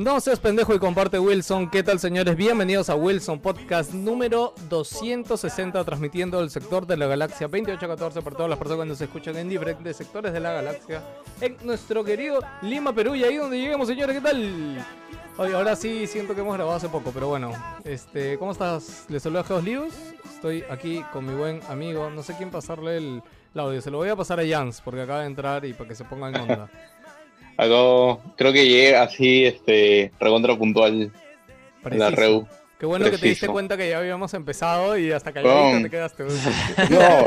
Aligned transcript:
No 0.00 0.18
seas 0.18 0.40
pendejo 0.40 0.74
y 0.74 0.78
comparte 0.78 1.18
Wilson. 1.18 1.68
¿Qué 1.68 1.82
tal, 1.82 1.98
señores? 1.98 2.34
Bienvenidos 2.34 2.88
a 2.88 2.94
Wilson 2.94 3.38
Podcast 3.38 3.92
número 3.92 4.54
260, 4.70 5.84
transmitiendo 5.84 6.40
el 6.40 6.48
sector 6.48 6.86
de 6.86 6.96
la 6.96 7.06
galaxia 7.06 7.48
2814 7.48 8.22
por 8.22 8.34
todas 8.34 8.48
las 8.48 8.58
personas 8.58 8.84
que 8.84 8.88
nos 8.88 9.00
escuchan 9.02 9.36
en 9.36 9.50
diferentes 9.50 9.98
sectores 9.98 10.32
de 10.32 10.40
la 10.40 10.54
galaxia. 10.54 11.02
En 11.42 11.58
nuestro 11.64 12.02
querido 12.02 12.40
Lima, 12.62 12.94
Perú, 12.94 13.14
y 13.14 13.24
ahí 13.24 13.36
donde 13.36 13.60
lleguemos, 13.60 13.88
señores, 13.88 14.16
¿qué 14.16 14.22
tal? 14.22 14.86
Oye, 15.36 15.52
ahora 15.52 15.76
sí 15.76 16.06
siento 16.06 16.34
que 16.34 16.40
hemos 16.40 16.54
grabado 16.54 16.78
hace 16.78 16.88
poco, 16.88 17.10
pero 17.12 17.28
bueno. 17.28 17.52
Este, 17.84 18.38
¿cómo 18.38 18.52
estás? 18.52 19.04
Les 19.10 19.22
saluda 19.22 19.44
Geos 19.44 19.64
Lius. 19.64 19.94
Estoy 20.34 20.64
aquí 20.70 21.04
con 21.12 21.26
mi 21.26 21.34
buen 21.34 21.60
amigo. 21.68 22.08
No 22.08 22.22
sé 22.22 22.34
quién 22.38 22.50
pasarle 22.50 22.96
el, 22.96 23.22
el 23.52 23.60
audio. 23.60 23.82
Se 23.82 23.90
lo 23.90 23.98
voy 23.98 24.08
a 24.08 24.16
pasar 24.16 24.40
a 24.40 24.48
Jans, 24.48 24.80
porque 24.80 25.02
acaba 25.02 25.20
de 25.20 25.26
entrar 25.26 25.62
y 25.66 25.74
para 25.74 25.88
que 25.90 25.94
se 25.94 26.04
ponga 26.04 26.30
en 26.30 26.36
onda. 26.36 26.70
Creo 27.60 28.52
que 28.52 28.66
llegué 28.66 28.96
así, 28.96 29.44
este, 29.44 30.12
recontra 30.18 30.56
puntual 30.56 31.12
en 31.84 31.98
la. 31.98 32.10
Reu. 32.10 32.46
Qué 32.80 32.86
bueno 32.86 33.04
que 33.10 33.18
te 33.18 33.28
diste 33.28 33.46
cuenta 33.46 33.76
que 33.76 33.90
ya 33.90 33.98
habíamos 33.98 34.32
empezado 34.32 34.96
y 34.96 35.12
hasta 35.12 35.32
calladito 35.32 35.72
Pum. 35.72 35.82
te 35.82 35.90
quedaste. 35.90 36.24
No, 36.90 37.26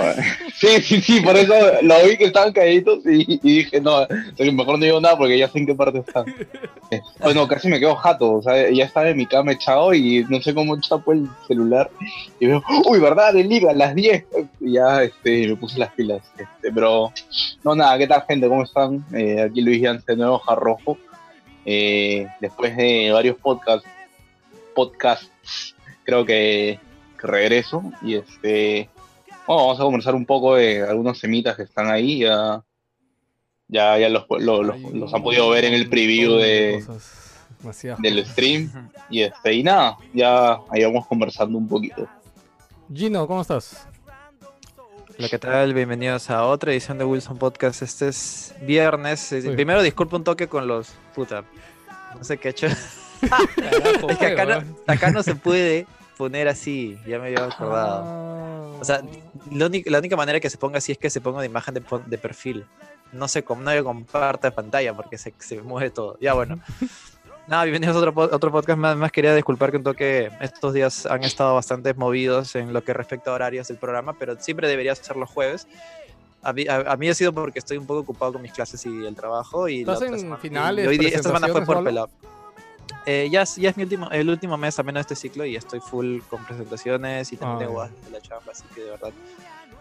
sí, 0.55 0.81
sí, 0.81 0.99
sí, 0.99 1.21
por 1.21 1.37
eso 1.37 1.53
lo 1.83 1.95
vi 2.07 2.17
que 2.17 2.25
estaban 2.25 2.51
calladitos 2.51 3.05
y, 3.05 3.39
y 3.43 3.57
dije, 3.57 3.79
no, 3.79 4.07
sea, 4.07 4.51
mejor 4.51 4.79
no 4.79 4.85
digo 4.85 4.99
nada 4.99 5.15
porque 5.15 5.37
ya 5.37 5.47
sé 5.47 5.59
en 5.59 5.67
qué 5.67 5.75
parte 5.75 5.99
están. 5.99 6.25
Eh, 6.89 6.99
Bueno, 7.19 7.47
casi 7.47 7.67
me 7.67 7.79
quedo 7.79 7.95
jato, 7.95 8.33
o 8.33 8.41
sea, 8.41 8.67
ya 8.71 8.85
estaba 8.85 9.09
en 9.09 9.17
mi 9.17 9.27
cama 9.27 9.51
echado 9.51 9.93
y 9.93 10.25
no 10.27 10.41
sé 10.41 10.55
cómo 10.55 10.79
chapo 10.81 11.13
el 11.13 11.29
celular 11.47 11.91
y 12.39 12.47
veo, 12.47 12.63
uy, 12.87 12.99
¿verdad? 12.99 13.33
De 13.33 13.43
liga, 13.43 13.69
a 13.69 13.75
las 13.75 13.93
10. 13.93 14.25
Y 14.59 14.73
ya 14.73 15.03
este, 15.03 15.49
me 15.49 15.55
puse 15.55 15.77
las 15.77 15.93
pilas. 15.93 16.23
Este, 16.35 16.71
pero, 16.73 17.13
no, 17.63 17.75
nada, 17.75 17.95
¿qué 17.99 18.07
tal, 18.07 18.23
gente? 18.27 18.47
¿Cómo 18.47 18.63
están? 18.63 19.05
Eh, 19.13 19.39
aquí 19.39 19.61
Luis 19.61 19.79
Yance 19.81 20.03
de 20.07 20.17
nuevo, 20.17 20.39
Jarrojo. 20.39 20.97
Eh, 21.63 22.25
después 22.41 22.75
de 22.75 23.11
varios 23.13 23.37
podcasts, 23.37 23.87
podcasts, 24.75 25.29
creo 26.03 26.25
que, 26.25 26.79
que 27.19 27.27
regreso 27.27 27.83
y 28.01 28.15
este 28.15 28.89
bueno, 29.47 29.63
vamos 29.63 29.79
a 29.79 29.83
conversar 29.83 30.15
un 30.15 30.25
poco 30.25 30.55
de 30.55 30.81
algunos 30.87 31.19
semitas 31.19 31.55
que 31.55 31.63
están 31.63 31.89
ahí 31.91 32.19
ya 32.19 32.63
ya, 33.67 33.97
ya 33.97 34.09
los, 34.09 34.25
lo- 34.39 34.63
los- 34.63 34.79
los 34.93 35.13
han 35.13 35.23
podido 35.23 35.49
ver 35.49 35.65
en 35.65 35.73
el 35.73 35.89
preview 35.89 36.35
de, 36.35 36.83
del 37.99 38.25
stream 38.25 38.89
y 39.09 39.21
este 39.21 39.53
y 39.53 39.63
nada 39.63 39.97
ya 40.13 40.59
ahí 40.69 40.83
vamos 40.83 41.07
conversando 41.07 41.57
un 41.57 41.67
poquito 41.67 42.07
Gino, 42.93 43.25
¿cómo 43.25 43.41
estás? 43.41 43.87
Hola, 45.17 45.29
¿qué 45.29 45.39
tal? 45.39 45.73
Bienvenidos 45.73 46.29
a 46.29 46.43
otra 46.45 46.71
edición 46.73 46.97
de 46.97 47.05
Wilson 47.05 47.37
Podcast. 47.37 47.81
Este 47.81 48.09
es 48.09 48.53
viernes. 48.61 49.19
Sí. 49.21 49.41
Primero, 49.41 49.81
disculpa 49.81 50.17
un 50.17 50.23
toque 50.23 50.47
con 50.47 50.67
los. 50.67 50.89
Puta. 51.15 51.43
No 52.15 52.23
sé 52.23 52.37
qué 52.37 52.49
he 52.49 52.51
hecho. 52.51 52.67
Carajo, 53.29 54.09
es 54.09 54.17
que 54.17 54.25
acá 54.27 54.45
no, 54.45 54.63
acá 54.87 55.11
no 55.11 55.23
se 55.23 55.35
puede 55.35 55.85
poner 56.17 56.47
así. 56.47 56.97
Ya 57.07 57.19
me 57.19 57.27
había 57.27 57.45
acordado. 57.45 58.03
Ah. 58.05 58.77
O 58.79 58.85
sea, 58.85 59.01
La 59.51 59.65
única, 59.67 59.89
la 59.91 59.99
única 59.99 60.15
manera 60.15 60.39
que 60.39 60.49
se 60.49 60.57
ponga 60.57 60.77
así 60.77 60.91
es 60.93 60.97
que 60.97 61.09
se 61.09 61.21
ponga 61.21 61.39
de 61.41 61.47
imagen 61.47 61.73
de, 61.73 61.83
de 62.05 62.17
perfil. 62.17 62.65
No 63.11 63.27
se, 63.27 63.43
no 63.47 63.71
se 63.71 63.83
comparta 63.83 64.51
pantalla 64.51 64.93
porque 64.93 65.17
se, 65.17 65.33
se 65.39 65.61
mueve 65.61 65.89
todo. 65.89 66.17
Ya 66.19 66.33
bueno. 66.33 66.59
Nada, 67.47 67.65
bienvenidos 67.65 67.95
a 67.97 67.99
otro, 67.99 68.13
otro 68.35 68.51
podcast. 68.51 68.79
Más, 68.79 68.95
más 68.95 69.11
quería 69.11 69.35
disculpar 69.35 69.69
que 69.71 69.77
un 69.77 69.83
toque 69.83 70.31
estos 70.39 70.73
días 70.73 71.05
han 71.05 71.23
estado 71.25 71.53
bastante 71.55 71.93
movidos 71.93 72.55
en 72.55 72.71
lo 72.71 72.83
que 72.85 72.93
respecta 72.93 73.31
a 73.31 73.33
horarios 73.33 73.67
del 73.67 73.75
programa, 73.77 74.13
pero 74.17 74.39
siempre 74.39 74.67
debería 74.69 74.95
ser 74.95 75.17
los 75.17 75.29
jueves. 75.29 75.67
A 76.41 76.53
mí, 76.53 76.65
a- 76.67 76.91
a 76.93 76.95
mí 76.97 77.09
ha 77.09 77.13
sido 77.13 77.33
porque 77.33 77.59
estoy 77.59 77.77
un 77.77 77.85
poco 77.85 77.99
ocupado 77.99 78.33
con 78.33 78.41
mis 78.41 78.53
clases 78.53 78.85
y 78.85 79.05
el 79.05 79.13
trabajo. 79.15 79.67
Y 79.67 79.81
¿Estás 79.81 80.01
en 80.03 80.17
semana- 80.19 80.37
finales, 80.37 80.85
y 80.85 80.87
hoy 80.87 80.97
día- 80.97 81.09
esta 81.09 81.23
semana 81.23 81.47
fue 81.49 81.65
por 81.65 81.83
pelado. 81.83 82.09
Eh, 83.05 83.27
ya, 83.31 83.41
es- 83.41 83.55
ya 83.57 83.69
es 83.69 83.77
mi 83.77 83.83
último, 83.83 84.09
el 84.11 84.29
último 84.29 84.57
mes 84.57 84.75
también 84.75 84.95
de 84.95 85.01
este 85.01 85.15
ciclo 85.15 85.45
y 85.45 85.55
estoy 85.55 85.79
full 85.81 86.19
con 86.29 86.43
presentaciones 86.45 87.31
y 87.33 87.37
también 87.37 87.57
Ah, 87.57 87.65
tengo 87.67 87.83
de 88.05 88.11
la 88.11 88.21
chamba, 88.21 88.51
así 88.51 88.63
que 88.73 88.81
de 88.81 88.89
verdad. 88.91 89.11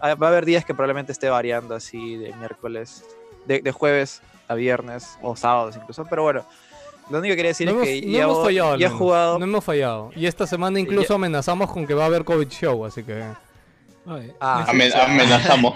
ah, 0.01 0.15
Va 0.17 0.27
a 0.27 0.31
haber 0.31 0.45
días 0.45 0.65
que 0.65 0.75
probablemente 0.75 1.13
esté 1.13 1.29
variando 1.29 1.75
así 1.75 2.17
de 2.17 2.33
miércoles, 2.35 3.05
de, 3.47 3.61
de 3.61 3.73
jueves 3.73 4.23
a 4.49 4.55
viernes 4.55 5.17
o 5.23 5.37
sábados 5.37 5.77
incluso, 5.77 6.05
pero 6.07 6.23
bueno. 6.25 6.45
Lo 7.11 7.19
único 7.19 7.33
que 7.33 7.37
quería 7.37 7.51
decir 7.51 7.67
No 7.67 7.73
hemos, 7.75 7.89
es 7.89 8.01
que 8.01 8.07
no 8.07 8.13
ya, 8.13 8.23
hemos 8.23 8.43
fallado. 8.45 8.73
al 8.73 8.79
ya 8.79 8.87
he 8.87 8.89
menos. 8.89 8.99
jugado. 9.03 9.39
No 9.39 9.45
hemos 9.45 9.65
fallado. 9.65 10.11
Y 10.15 10.27
esta 10.27 10.47
semana 10.47 10.79
incluso 10.79 11.09
ya- 11.09 11.15
amenazamos 11.17 11.71
con 11.71 11.85
que 11.87 11.95
va 11.95 12.05
a 12.05 12.07
haber 12.07 12.25
COVID 12.25 12.49
show, 12.49 12.85
así 12.85 13.03
que. 13.03 13.23
Ah, 14.41 14.65
Amen- 14.69 14.89
o 14.89 14.93
sea, 14.93 15.05
amenazamos 15.05 15.75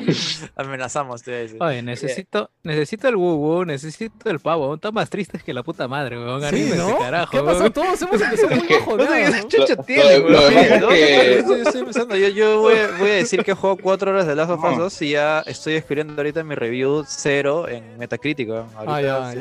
amenazamos, 0.56 1.22
te 1.24 1.30
voy 1.30 1.38
a 1.38 1.42
decir. 1.42 1.62
Oye, 1.62 1.82
necesito, 1.82 2.50
necesito 2.64 3.08
el 3.08 3.16
wuwu, 3.16 3.64
necesito 3.64 4.28
el 4.30 4.40
pavo. 4.40 4.74
Está 4.74 4.90
más 4.90 5.08
triste 5.08 5.38
que 5.44 5.54
la 5.54 5.62
puta 5.62 5.86
madre, 5.86 6.18
weón. 6.18 6.42
Sí, 6.50 6.70
¿no? 6.76 6.98
carajo. 6.98 7.30
¿Qué 7.30 7.42
pasó? 7.42 7.58
weón. 7.60 7.72
Todos 7.72 8.02
hemos 8.02 8.20
empezado 8.20 8.56
muy 8.56 8.66
que- 8.66 8.78
bajoneados, 8.78 9.42
Lo- 9.68 9.84
tiene, 9.84 10.18
weón. 10.20 10.42
yo 10.80 10.88
estoy, 10.88 11.60
estoy 11.60 11.80
empezando. 11.82 12.16
Yo, 12.16 12.28
yo 12.28 12.60
voy, 12.62 12.74
a- 12.74 12.98
voy 12.98 13.10
a 13.10 13.14
decir 13.14 13.44
que 13.44 13.52
jugado 13.54 13.78
4 13.80 14.10
horas 14.10 14.26
de 14.26 14.34
Last 14.34 14.50
of 14.50 14.64
Us 14.64 14.70
No. 14.72 14.78
2 14.84 15.02
y 15.02 15.10
ya 15.10 15.42
estoy 15.46 15.74
escribiendo 15.74 16.14
ahorita 16.16 16.42
mi 16.42 16.54
review 16.56 17.04
0 17.06 17.68
en 17.68 17.96
Metacritic. 17.98 18.48
weón. 18.48 18.66
Ahorita 18.76 18.96
Ah, 18.96 19.02
ya, 19.02 19.34
lo 19.34 19.40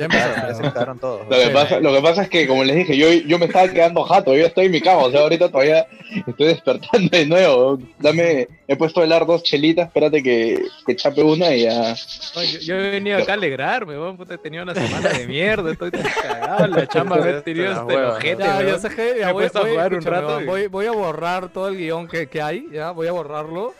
que, 1.29 1.49
pasa, 1.53 1.79
lo 1.79 1.93
que 1.93 2.01
pasa 2.01 2.21
es 2.23 2.29
que 2.29 2.47
como 2.47 2.63
les 2.63 2.75
dije 2.75 2.97
yo, 2.97 3.11
yo 3.11 3.39
me 3.39 3.45
estaba 3.45 3.67
quedando 3.67 4.03
jato 4.03 4.35
yo 4.35 4.45
estoy 4.45 4.65
en 4.67 4.71
mi 4.71 4.81
cama 4.81 5.03
o 5.03 5.11
sea 5.11 5.21
ahorita 5.21 5.49
todavía 5.49 5.85
estoy 6.27 6.47
despertando 6.47 7.09
de 7.09 7.25
nuevo 7.25 7.79
dame 7.99 8.47
he 8.75 8.77
puesto 8.77 9.01
a 9.01 9.03
helar 9.03 9.25
dos 9.25 9.43
chelitas 9.43 9.87
espérate 9.87 10.21
que, 10.21 10.63
que 10.85 10.95
chape 10.95 11.23
una 11.23 11.53
y 11.55 11.63
ya 11.63 11.95
yo, 11.95 12.59
yo 12.59 12.75
he 12.75 12.91
venido 12.91 13.17
acá 13.17 13.31
a 13.31 13.35
alegrarme, 13.35 13.97
weón. 13.97 14.15
Puta, 14.17 14.35
he 14.35 14.37
tenido 14.37 14.63
una 14.63 14.75
semana 14.75 15.09
de 15.09 15.27
mierda. 15.27 15.71
Estoy 15.71 15.91
tan 15.91 16.03
cagado. 16.21 16.67
La 16.67 16.87
chamba 16.87 17.17
me 17.17 17.29
ha 17.31 17.41
tenido 17.41 17.85
huevas, 17.85 18.17
ojete, 18.17 18.43
Ya, 18.43 18.59
ya 18.61 18.65
weón. 18.67 18.79
sé 18.81 18.89
que 18.89 19.07
ya 19.19 19.25
Me 19.25 19.29
he 19.29 19.33
voy, 19.33 19.45
a 19.45 19.49
jugar 19.49 19.93
un 19.93 20.01
rato 20.03 20.41
y- 20.41 20.45
voy, 20.45 20.67
voy 20.67 20.85
a 20.85 20.91
borrar 20.91 21.49
todo 21.49 21.67
el 21.69 21.77
guion 21.77 22.07
que, 22.07 22.27
que 22.27 22.41
hay, 22.41 22.67
ya, 22.71 22.91
voy 22.91 23.07
a 23.07 23.11
borrarlo. 23.11 23.73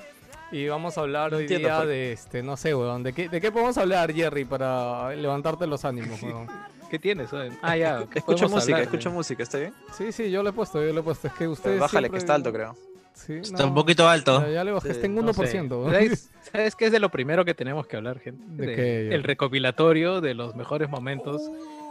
Y 0.51 0.67
vamos 0.67 0.97
a 0.97 1.01
hablar 1.01 1.31
No 1.31 1.37
hoy 1.37 1.43
entiendo 1.43 1.67
día 1.67 1.77
por 1.77 1.85
qué. 1.87 1.91
de 1.91 2.11
este, 2.13 2.43
no 2.43 2.55
sé, 2.55 2.73
weón. 2.75 3.03
¿De 3.03 3.13
qué, 3.13 3.27
¿De 3.29 3.41
qué 3.41 3.51
podemos 3.51 3.77
hablar, 3.77 4.13
Jerry, 4.13 4.45
para 4.45 5.13
levantarte 5.15 5.67
los 5.67 5.83
ánimos, 5.85 6.21
weón? 6.21 6.47
¿Qué 6.95 6.99
tienes? 6.99 7.29
Ah, 7.61 7.75
ya. 7.75 8.05
¿qué 8.11 8.19
Escucho 8.19 8.47
música, 8.47 8.75
hablar, 8.77 8.81
escucho 8.83 9.11
música, 9.11 9.43
¿está 9.43 9.57
bien? 9.57 9.73
Sí, 9.97 10.11
sí, 10.13 10.31
yo 10.31 10.41
lo 10.43 10.49
he 10.49 10.53
puesto, 10.53 10.81
yo 10.85 10.93
lo 10.93 11.01
he 11.01 11.03
puesto. 11.03 11.27
Es 11.27 11.33
que 11.33 11.47
ustedes. 11.47 11.79
Bájale, 11.79 12.07
siempre- 12.07 12.11
que 12.11 12.17
está 12.23 12.35
alto, 12.35 12.53
creo. 12.53 12.75
Sí, 13.13 13.33
Está 13.33 13.63
no, 13.63 13.69
un 13.69 13.75
poquito 13.75 14.07
alto. 14.09 14.41
Ya, 14.45 14.49
ya 14.51 14.63
le 14.65 14.71
bajé, 14.71 14.89
Sí, 14.89 14.91
está 14.95 15.05
en 15.05 15.15
No 15.15 15.21
1%. 15.23 15.47
sé. 15.47 15.61
weón. 15.61 15.91
¿Sabes, 15.91 16.29
¿Sabes 16.51 16.75
qué 16.75 16.85
es 16.87 16.91
de 16.91 16.99
lo 16.99 17.09
primero 17.09 17.43
que 17.45 17.53
tenemos 17.53 17.87
que 17.87 17.95
hablar, 17.97 18.19
gente? 18.19 18.43
¿De 18.47 18.65
De- 18.67 18.75
qué, 18.75 19.09
el 19.15 19.23
recopilatorio 19.23 20.19
de 20.21 20.33
los 20.33 20.55
mejores 20.55 20.89
momentos 20.89 21.41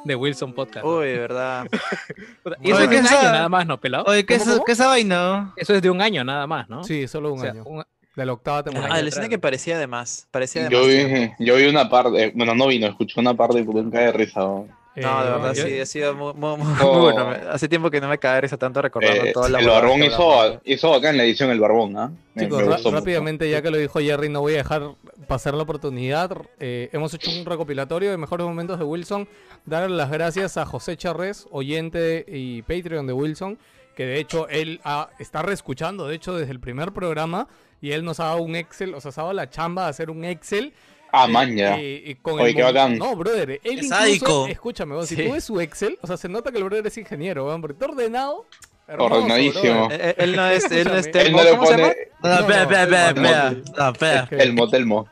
de 0.04 0.14
Wilson 0.16 0.52
Podcast. 0.52 0.84
Uy, 0.86 1.06
de 1.06 1.18
verdad. 1.18 1.66
Y 2.62 2.70
eso 2.70 2.76
Oye, 2.78 2.84
es 2.84 2.90
de 2.90 2.96
¿qué 2.96 2.98
un 3.00 3.04
esa- 3.06 3.20
año 3.20 3.32
nada 3.32 3.48
más, 3.48 3.66
¿no, 3.66 3.80
pelado? 3.80 4.04
Oye, 4.06 4.26
¿qué 4.26 4.34
es, 4.34 4.42
¿Cómo, 4.42 4.52
cómo? 4.56 4.64
qué 4.66 4.72
es 4.72 4.78
esa 4.78 4.88
vaina? 4.88 5.52
Eso 5.56 5.74
es 5.74 5.80
de 5.82 5.88
un 5.90 6.00
año 6.02 6.24
nada 6.24 6.46
más, 6.46 6.68
¿no? 6.68 6.84
Sí, 6.84 7.08
solo 7.08 7.32
un 7.32 7.38
O 7.38 7.42
sea, 7.42 7.50
año. 7.52 7.62
un- 7.64 7.84
De 8.16 8.26
la 8.26 8.32
octava 8.34 8.62
temporada. 8.62 8.94
Ah, 8.94 9.00
el 9.00 9.08
escena 9.08 9.28
que 9.30 9.38
parecía 9.38 9.78
de 9.78 9.86
más. 9.86 10.28
Parecía 10.30 10.64
de 10.64 10.70
Yo 10.70 10.80
más 10.80 10.88
vi, 10.88 11.30
yo 11.44 11.56
vi 11.56 11.64
una 11.66 11.88
parte, 11.88 12.32
bueno, 12.36 12.54
no 12.54 12.66
vino, 12.68 12.86
escuché 12.86 13.18
una 13.18 13.32
parte 13.34 13.58
y 13.60 13.64
me 13.64 13.90
cae 13.90 14.06
de 14.06 14.12
risa. 14.12 14.40
¿no? 14.40 14.68
No, 14.96 15.22
de 15.24 15.28
Eh, 15.28 15.32
verdad, 15.32 15.54
yo- 15.54 15.66
sí, 15.66 15.80
ha 15.80 15.86
sido 15.86 16.14
muy, 16.14 16.32
muy- 16.34 16.56
muy- 16.56 16.74
Oh. 16.82 16.92
muy 16.92 17.00
bueno. 17.12 17.26
Me- 17.30 17.36
Hace 17.50 17.68
tiempo 17.68 17.90
que 17.90 18.00
no 18.00 18.08
me 18.08 18.18
cae 18.18 18.36
de 18.36 18.40
risa 18.42 18.56
tanto 18.56 18.80
recordando 18.80 19.24
Eh, 19.24 19.32
toda 19.32 19.48
la 19.48 19.58
el 19.60 19.66
barbón 19.68 20.02
hizo, 20.04 20.60
hizo 20.64 20.94
acá 20.94 21.10
en 21.10 21.16
la 21.16 21.24
edición 21.24 21.50
el 21.50 21.58
barbón, 21.60 21.96
¿ah? 21.96 22.12
Me- 22.34 22.44
Chicos, 22.44 22.58
me 22.58 22.64
ra- 22.66 22.72
gustó 22.74 22.90
mucho. 22.90 23.00
rápidamente, 23.00 23.50
ya 23.50 23.60
que 23.60 23.70
lo 23.70 23.76
dijo 23.76 23.98
Jerry, 24.00 24.28
no 24.28 24.40
voy 24.40 24.54
a 24.54 24.58
dejar 24.58 24.90
pasar 25.26 25.54
la 25.54 25.62
oportunidad. 25.64 26.30
Eh, 26.60 26.90
hemos 26.92 27.12
hecho 27.14 27.30
un 27.30 27.44
recopilatorio 27.44 28.10
de 28.10 28.16
mejores 28.18 28.46
momentos 28.46 28.78
de 28.78 28.84
Wilson. 28.84 29.26
Dar 29.66 29.90
las 29.90 30.10
gracias 30.10 30.56
a 30.56 30.64
José 30.66 30.96
Charres, 30.96 31.46
oyente 31.50 32.24
y 32.28 32.62
Patreon 32.62 33.06
de 33.06 33.12
Wilson, 33.12 33.58
que 33.96 34.04
de 34.06 34.18
hecho 34.20 34.48
él 34.48 34.80
ah, 34.84 35.08
está 35.18 35.42
reescuchando, 35.42 36.06
de 36.06 36.14
hecho, 36.16 36.34
desde 36.36 36.52
el 36.52 36.60
primer 36.60 36.92
programa. 36.92 37.48
Y 37.80 37.92
él 37.92 38.04
nos 38.04 38.18
ha 38.20 38.24
dado 38.26 38.42
un 38.42 38.56
Excel, 38.56 38.94
o 38.94 39.00
sea, 39.00 39.12
se 39.12 39.20
ha 39.20 39.24
dado 39.24 39.34
la 39.34 39.50
chamba 39.50 39.84
de 39.84 39.90
hacer 39.90 40.08
un 40.10 40.24
Excel. 40.24 40.72
Ah, 41.16 41.26
eh, 41.28 41.32
maña. 41.32 41.78
eh, 41.78 42.02
eh, 42.10 42.16
con 42.20 42.34
Oye, 42.40 42.50
el 42.50 42.56
qué 42.56 42.62
bacán. 42.62 42.98
No, 42.98 43.14
brother, 43.16 43.50
él 43.50 43.60
incluso, 43.64 43.94
sádico. 43.94 44.46
escúchame, 44.48 44.94
vos, 44.94 45.08
si 45.08 45.16
tú 45.16 45.32
ves 45.32 45.44
su 45.44 45.60
Excel, 45.60 45.98
o 46.02 46.06
sea, 46.06 46.16
se 46.16 46.28
nota 46.28 46.50
que 46.50 46.58
el 46.58 46.64
brother 46.64 46.86
es 46.86 46.98
ingeniero, 46.98 47.46
weón, 47.46 47.60
porque 47.60 47.74
está 47.74 47.86
ordenado. 47.86 48.46
hermoso, 48.88 49.14
Ordenadísimo. 49.14 49.88
Él, 49.90 50.00
él- 50.00 50.14
él 50.18 50.36
no 50.36 50.46
es, 50.48 50.70
él 50.70 50.84
no 50.88 50.94
es. 50.96 51.06
Él 51.06 51.32
no 51.32 51.42
le 51.44 51.54
pone 51.54 51.96
No, 52.22 52.28
no, 52.28 52.34
espera, 52.40 52.56
No, 52.56 52.62
espera, 52.62 52.82
espera, 52.82 53.12
no, 53.14 53.22
espera. 53.22 53.50
no. 53.50 53.84
No, 53.84 53.90
espera. 53.92 54.26
que- 54.28 54.36
el 54.36 54.52
motelmo. 54.52 55.08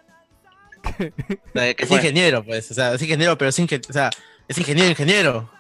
Es 1.55 1.91
ingeniero, 1.91 2.45
pues. 2.45 2.71
O 2.71 2.75
sea, 2.75 2.95
es 2.95 3.03
ingeniero, 3.03 3.39
pero 3.39 3.49
es, 3.51 3.59
inge- 3.59 3.89
o 3.89 3.93
sea, 3.93 4.11
es 4.49 4.59
ingeniero, 4.59 4.91
ingeniero. 4.91 5.51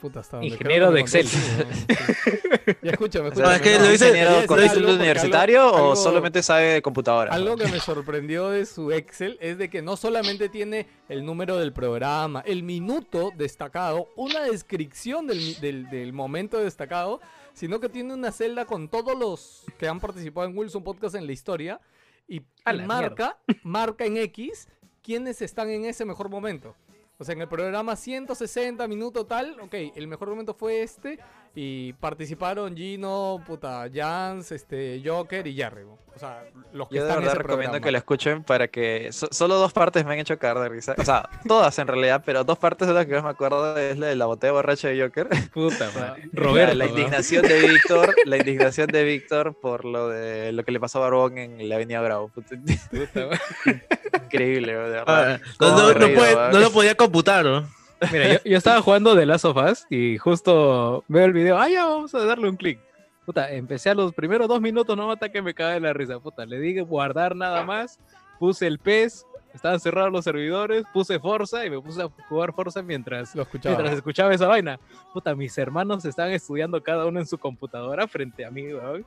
Puta, 0.00 0.20
hasta 0.20 0.38
donde 0.38 0.52
Ingeniero 0.52 0.90
de 0.90 1.00
Excel. 1.00 1.26
sí, 1.26 1.38
weón, 1.58 1.74
sí. 1.76 2.72
Ya 2.82 2.90
escúchame, 2.92 3.30
No, 3.30 3.50
es 3.52 3.60
que 3.60 3.78
no, 3.78 3.84
lo 3.84 3.90
dice- 3.90 4.44
porque 4.48 4.76
universitario 4.94 5.60
algo- 5.62 5.72
o 5.72 5.76
algo- 5.92 5.96
solamente 5.96 6.42
sabe 6.42 6.64
de 6.74 6.82
computadora? 6.82 7.32
Algo 7.34 7.56
que 7.56 7.66
me 7.66 7.80
sorprendió 7.80 8.48
de 8.50 8.64
su 8.66 8.92
Excel 8.92 9.36
es 9.40 9.58
de 9.58 9.68
que 9.68 9.82
no 9.82 9.96
solamente 9.96 10.48
tiene 10.48 10.86
el 11.08 11.24
número 11.24 11.56
del 11.58 11.72
programa, 11.72 12.42
el 12.46 12.62
minuto 12.62 13.30
destacado, 13.36 14.08
una 14.16 14.42
descripción 14.44 15.26
del, 15.26 15.38
mi- 15.38 15.54
del, 15.54 15.90
del 15.90 16.12
momento 16.12 16.58
destacado, 16.58 17.20
sino 17.52 17.80
que 17.80 17.88
tiene 17.88 18.14
una 18.14 18.32
celda 18.32 18.64
con 18.64 18.88
todos 18.88 19.18
los 19.18 19.64
que 19.78 19.86
han 19.88 20.00
participado 20.00 20.46
en 20.46 20.56
Wilson 20.56 20.82
Podcast 20.82 21.14
en 21.16 21.26
la 21.26 21.32
historia 21.32 21.80
y, 22.26 22.40
marca, 22.86 23.36
marca 23.64 24.04
en 24.04 24.16
X 24.16 24.68
quiénes 25.02 25.42
están 25.42 25.68
en 25.68 25.84
ese 25.84 26.04
mejor 26.04 26.28
momento. 26.30 26.74
O 27.20 27.24
sea, 27.24 27.34
en 27.34 27.42
el 27.42 27.48
programa 27.48 27.96
160 27.96 28.88
minutos 28.88 29.28
tal, 29.28 29.60
ok, 29.60 29.74
el 29.94 30.08
mejor 30.08 30.30
momento 30.30 30.54
fue 30.54 30.80
este 30.80 31.18
y 31.54 31.92
participaron 31.94 32.76
Gino, 32.76 33.42
puta, 33.46 33.86
Jans, 33.92 34.52
este, 34.52 35.02
Joker 35.04 35.46
y 35.46 35.54
Jerry. 35.54 35.82
O 35.82 36.18
sea, 36.18 36.44
los 36.72 36.88
que 36.88 36.96
Yo 36.96 37.04
de 37.04 37.08
están 37.08 37.18
en 37.22 37.24
verdad 37.24 37.34
ese 37.34 37.38
recomiendo 37.42 37.70
programa. 37.72 37.80
que 37.84 37.92
lo 37.92 37.98
escuchen 37.98 38.42
para 38.44 38.68
que... 38.68 39.10
so- 39.12 39.28
solo 39.30 39.54
dos 39.56 39.72
partes 39.72 40.04
me 40.04 40.12
han 40.12 40.18
hecho 40.18 40.38
caer 40.38 40.58
de 40.58 40.68
risa. 40.68 40.94
O 40.98 41.04
sea, 41.04 41.28
todas 41.48 41.78
en 41.78 41.86
realidad, 41.86 42.22
pero 42.26 42.44
dos 42.44 42.58
partes 42.58 42.88
de 42.88 42.94
las 42.94 43.06
que 43.06 43.14
más 43.14 43.24
me 43.24 43.30
acuerdo 43.30 43.76
es 43.78 43.96
la 43.96 44.08
de 44.08 44.16
la 44.16 44.26
botella 44.26 44.52
borracha 44.52 44.88
de 44.88 45.00
Joker. 45.00 45.28
Puta 45.52 45.88
Roberto. 46.32 46.74
La, 46.74 46.84
¿no? 46.84 46.90
indignación 46.90 47.42
de 47.46 47.68
Víctor, 47.68 48.14
la 48.26 48.36
indignación 48.36 48.88
de 48.88 49.04
Víctor 49.04 49.54
por 49.60 49.84
lo 49.84 50.08
de 50.08 50.52
lo 50.52 50.64
que 50.64 50.72
le 50.72 50.80
pasó 50.80 50.98
a 50.98 51.02
Barbón 51.02 51.38
en 51.38 51.68
la 51.68 51.76
Avenida 51.76 52.00
Bravo. 52.02 52.28
Puta, 52.28 52.56
Puta 52.90 53.26
madre. 53.26 53.40
Increíble, 54.24 54.72
de 54.72 54.78
verdad. 54.78 55.40
Ah, 55.58 56.48
no 56.52 56.58
lo 56.60 56.70
podía 56.70 56.94
computar, 56.96 57.44
¿no? 57.44 57.68
Mira, 58.12 58.32
yo, 58.34 58.38
yo 58.44 58.56
estaba 58.56 58.80
jugando 58.80 59.14
The 59.16 59.26
Last 59.26 59.44
of 59.44 59.56
Us 59.56 59.86
y 59.90 60.18
justo 60.18 61.04
veo 61.08 61.24
el 61.24 61.32
video. 61.32 61.58
Ah, 61.58 61.68
ya, 61.68 61.84
vamos 61.86 62.14
a 62.14 62.24
darle 62.24 62.48
un 62.48 62.56
clic. 62.56 62.78
Puta, 63.26 63.52
empecé 63.52 63.90
a 63.90 63.94
los 63.94 64.12
primeros 64.14 64.48
dos 64.48 64.60
minutos, 64.60 64.96
no 64.96 65.12
hasta 65.12 65.30
que 65.30 65.42
me 65.42 65.54
cae 65.54 65.74
de 65.74 65.80
la 65.80 65.92
risa. 65.92 66.18
Puta, 66.18 66.44
le 66.46 66.58
dije 66.58 66.80
guardar 66.82 67.36
nada 67.36 67.64
más. 67.64 67.98
Puse 68.38 68.66
el 68.66 68.78
PES, 68.78 69.26
estaban 69.52 69.78
cerrados 69.78 70.10
los 70.10 70.24
servidores, 70.24 70.84
puse 70.94 71.20
Forza 71.20 71.64
y 71.66 71.70
me 71.70 71.80
puse 71.80 72.02
a 72.02 72.08
jugar 72.28 72.54
Forza 72.54 72.82
mientras, 72.82 73.34
Lo 73.34 73.42
escuchaba. 73.42 73.76
mientras 73.76 73.98
escuchaba 73.98 74.34
esa 74.34 74.46
vaina. 74.48 74.80
Puta, 75.12 75.34
mis 75.34 75.56
hermanos 75.58 76.04
estaban 76.06 76.32
estudiando 76.32 76.82
cada 76.82 77.04
uno 77.06 77.20
en 77.20 77.26
su 77.26 77.36
computadora 77.38 78.08
frente 78.08 78.44
a 78.44 78.50
mí, 78.50 78.72
weón. 78.72 79.04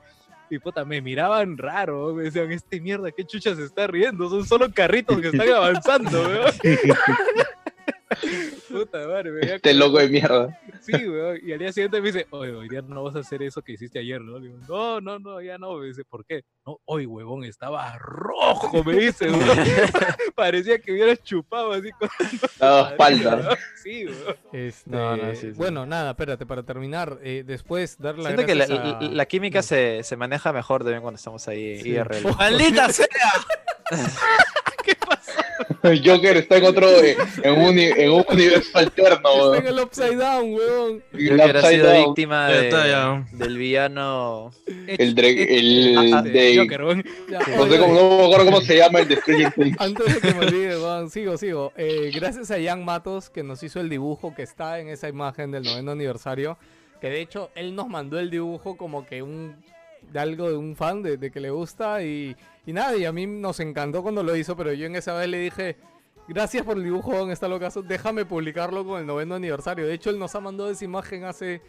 Y 0.50 0.58
puta, 0.58 0.84
me 0.84 1.00
miraban 1.00 1.58
raro, 1.58 2.14
me 2.14 2.24
decían, 2.24 2.52
este 2.52 2.80
mierda, 2.80 3.10
qué 3.10 3.24
chucha 3.24 3.56
se 3.56 3.64
está 3.64 3.86
riendo, 3.86 4.28
son 4.28 4.44
solo 4.46 4.70
carritos 4.72 5.18
que 5.20 5.28
están 5.28 5.48
avanzando, 5.48 6.22
weón. 6.22 6.52
Puta 8.70 9.06
madre, 9.06 9.30
me 9.30 9.40
veía 9.40 9.56
Este 9.56 9.72
como- 9.72 9.84
loco 9.86 9.98
de 9.98 10.08
mierda. 10.08 10.60
Sí, 10.80 10.92
weón. 11.08 11.38
Y 11.42 11.52
al 11.52 11.58
día 11.58 11.72
siguiente 11.72 12.00
me 12.00 12.06
dice, 12.12 12.26
oye, 12.30 12.52
hoy 12.52 12.68
día 12.68 12.82
no 12.82 13.02
vas 13.04 13.16
a 13.16 13.20
hacer 13.20 13.42
eso 13.42 13.62
que 13.62 13.72
hiciste 13.72 13.98
ayer, 13.98 14.20
¿no? 14.20 14.38
Digo, 14.40 14.58
no, 14.68 15.00
no, 15.00 15.18
no, 15.18 15.40
ya 15.40 15.58
no. 15.58 15.76
Me 15.76 15.86
dice, 15.86 16.04
¿por 16.04 16.24
qué? 16.24 16.44
No, 16.66 16.78
hoy, 16.84 17.06
huevón, 17.06 17.44
estaba 17.44 17.96
rojo, 17.98 18.82
me 18.84 18.94
dice, 18.94 19.30
weón. 19.30 19.58
Parecía 20.34 20.78
que 20.78 20.92
hubieras 20.92 21.22
chupado 21.22 21.72
así 21.72 21.90
con 21.92 22.08
Daba 22.58 22.90
espalda. 22.90 23.36
weón. 23.36 23.56
Sí, 23.82 24.06
weón. 24.06 24.36
Este, 24.52 24.90
No, 24.90 25.16
no, 25.16 25.30
sí, 25.34 25.40
sí. 25.40 25.50
Bueno, 25.56 25.86
nada, 25.86 26.10
espérate, 26.10 26.46
para 26.46 26.62
terminar, 26.62 27.18
eh, 27.22 27.42
después 27.46 27.98
dar 27.98 28.16
las 28.16 28.26
Siento 28.26 28.46
que 28.46 28.54
la, 28.54 28.66
la- 28.66 28.98
a- 28.98 29.02
la 29.02 29.26
química 29.26 29.62
se, 29.62 30.02
se 30.02 30.16
maneja 30.16 30.52
mejor 30.52 30.82
también 30.82 31.02
cuando 31.02 31.16
estamos 31.16 31.46
ahí 31.48 31.80
Sí. 31.80 31.90
IRL. 31.90 32.24
¡Maldita 32.38 32.88
sea! 32.92 33.08
El 35.82 36.02
Joker 36.08 36.36
está 36.38 36.56
en 36.56 36.64
otro, 36.64 36.88
eh, 37.02 37.16
en 37.42 37.52
un, 37.60 37.78
en 37.78 38.10
un 38.10 38.24
universo 38.28 38.76
alterno, 38.78 39.16
Está 39.16 39.28
en 39.34 39.40
weón. 39.50 39.66
el 39.66 39.80
upside 39.80 40.16
down, 40.16 40.54
weón. 40.54 41.02
Habrá 41.40 41.60
Upside 41.60 41.74
sido 41.76 41.86
down. 41.90 42.04
víctima 42.06 42.48
de- 42.48 42.64
está, 42.68 43.24
del 43.32 43.58
villano. 43.58 44.50
El, 44.86 45.14
dre- 45.14 45.46
el 45.48 45.96
Ah, 46.12 46.18
ah, 46.18 46.22
de... 46.22 46.56
Joker, 46.58 46.82
weón. 46.84 47.04
Ya. 47.30 47.38
No 47.56 47.62
oye, 47.62 47.72
sé 47.72 47.78
cómo, 47.78 47.94
no 47.94 48.18
me 48.18 48.24
acuerdo 48.24 48.44
cómo 48.46 48.60
se 48.62 48.76
llama 48.76 49.00
el 49.00 49.08
de. 49.08 49.74
Antes 49.78 50.14
de 50.14 50.20
que 50.20 50.34
me 50.34 50.46
olvide, 50.46 50.76
weón, 50.78 51.10
sigo, 51.10 51.36
sigo. 51.36 51.72
Eh, 51.76 52.10
gracias 52.14 52.50
a 52.50 52.56
Jan 52.62 52.84
Matos 52.84 53.30
que 53.30 53.42
nos 53.42 53.62
hizo 53.62 53.80
el 53.80 53.88
dibujo 53.88 54.34
que 54.34 54.42
está 54.42 54.80
en 54.80 54.88
esa 54.88 55.08
imagen 55.08 55.50
del 55.52 55.62
noveno 55.64 55.92
aniversario. 55.92 56.58
Que 57.00 57.10
de 57.10 57.20
hecho 57.20 57.50
él 57.54 57.74
nos 57.74 57.88
mandó 57.88 58.18
el 58.18 58.30
dibujo 58.30 58.76
como 58.76 59.06
que 59.06 59.22
un 59.22 59.56
de 60.10 60.18
algo 60.20 60.48
de 60.50 60.56
un 60.56 60.76
fan 60.76 61.02
de, 61.02 61.16
de 61.16 61.30
que 61.30 61.40
le 61.40 61.50
gusta 61.50 62.02
y, 62.02 62.36
y 62.66 62.72
nada, 62.72 62.96
y 62.96 63.04
a 63.04 63.12
mí 63.12 63.26
nos 63.26 63.60
encantó 63.60 64.02
cuando 64.02 64.22
lo 64.22 64.34
hizo, 64.36 64.56
pero 64.56 64.72
yo 64.72 64.86
en 64.86 64.96
esa 64.96 65.14
vez 65.14 65.28
le 65.28 65.38
dije, 65.38 65.76
gracias 66.28 66.64
por 66.64 66.76
el 66.76 66.84
dibujo 66.84 67.20
en 67.22 67.30
esta 67.30 67.48
locazo, 67.48 67.82
déjame 67.82 68.24
publicarlo 68.24 68.84
con 68.84 69.00
el 69.00 69.06
noveno 69.06 69.34
aniversario. 69.34 69.86
De 69.86 69.94
hecho 69.94 70.10
él 70.10 70.18
nos 70.18 70.34
ha 70.34 70.40
mandado 70.40 70.70
esa 70.70 70.84
imagen 70.84 71.24
hace, 71.24 71.60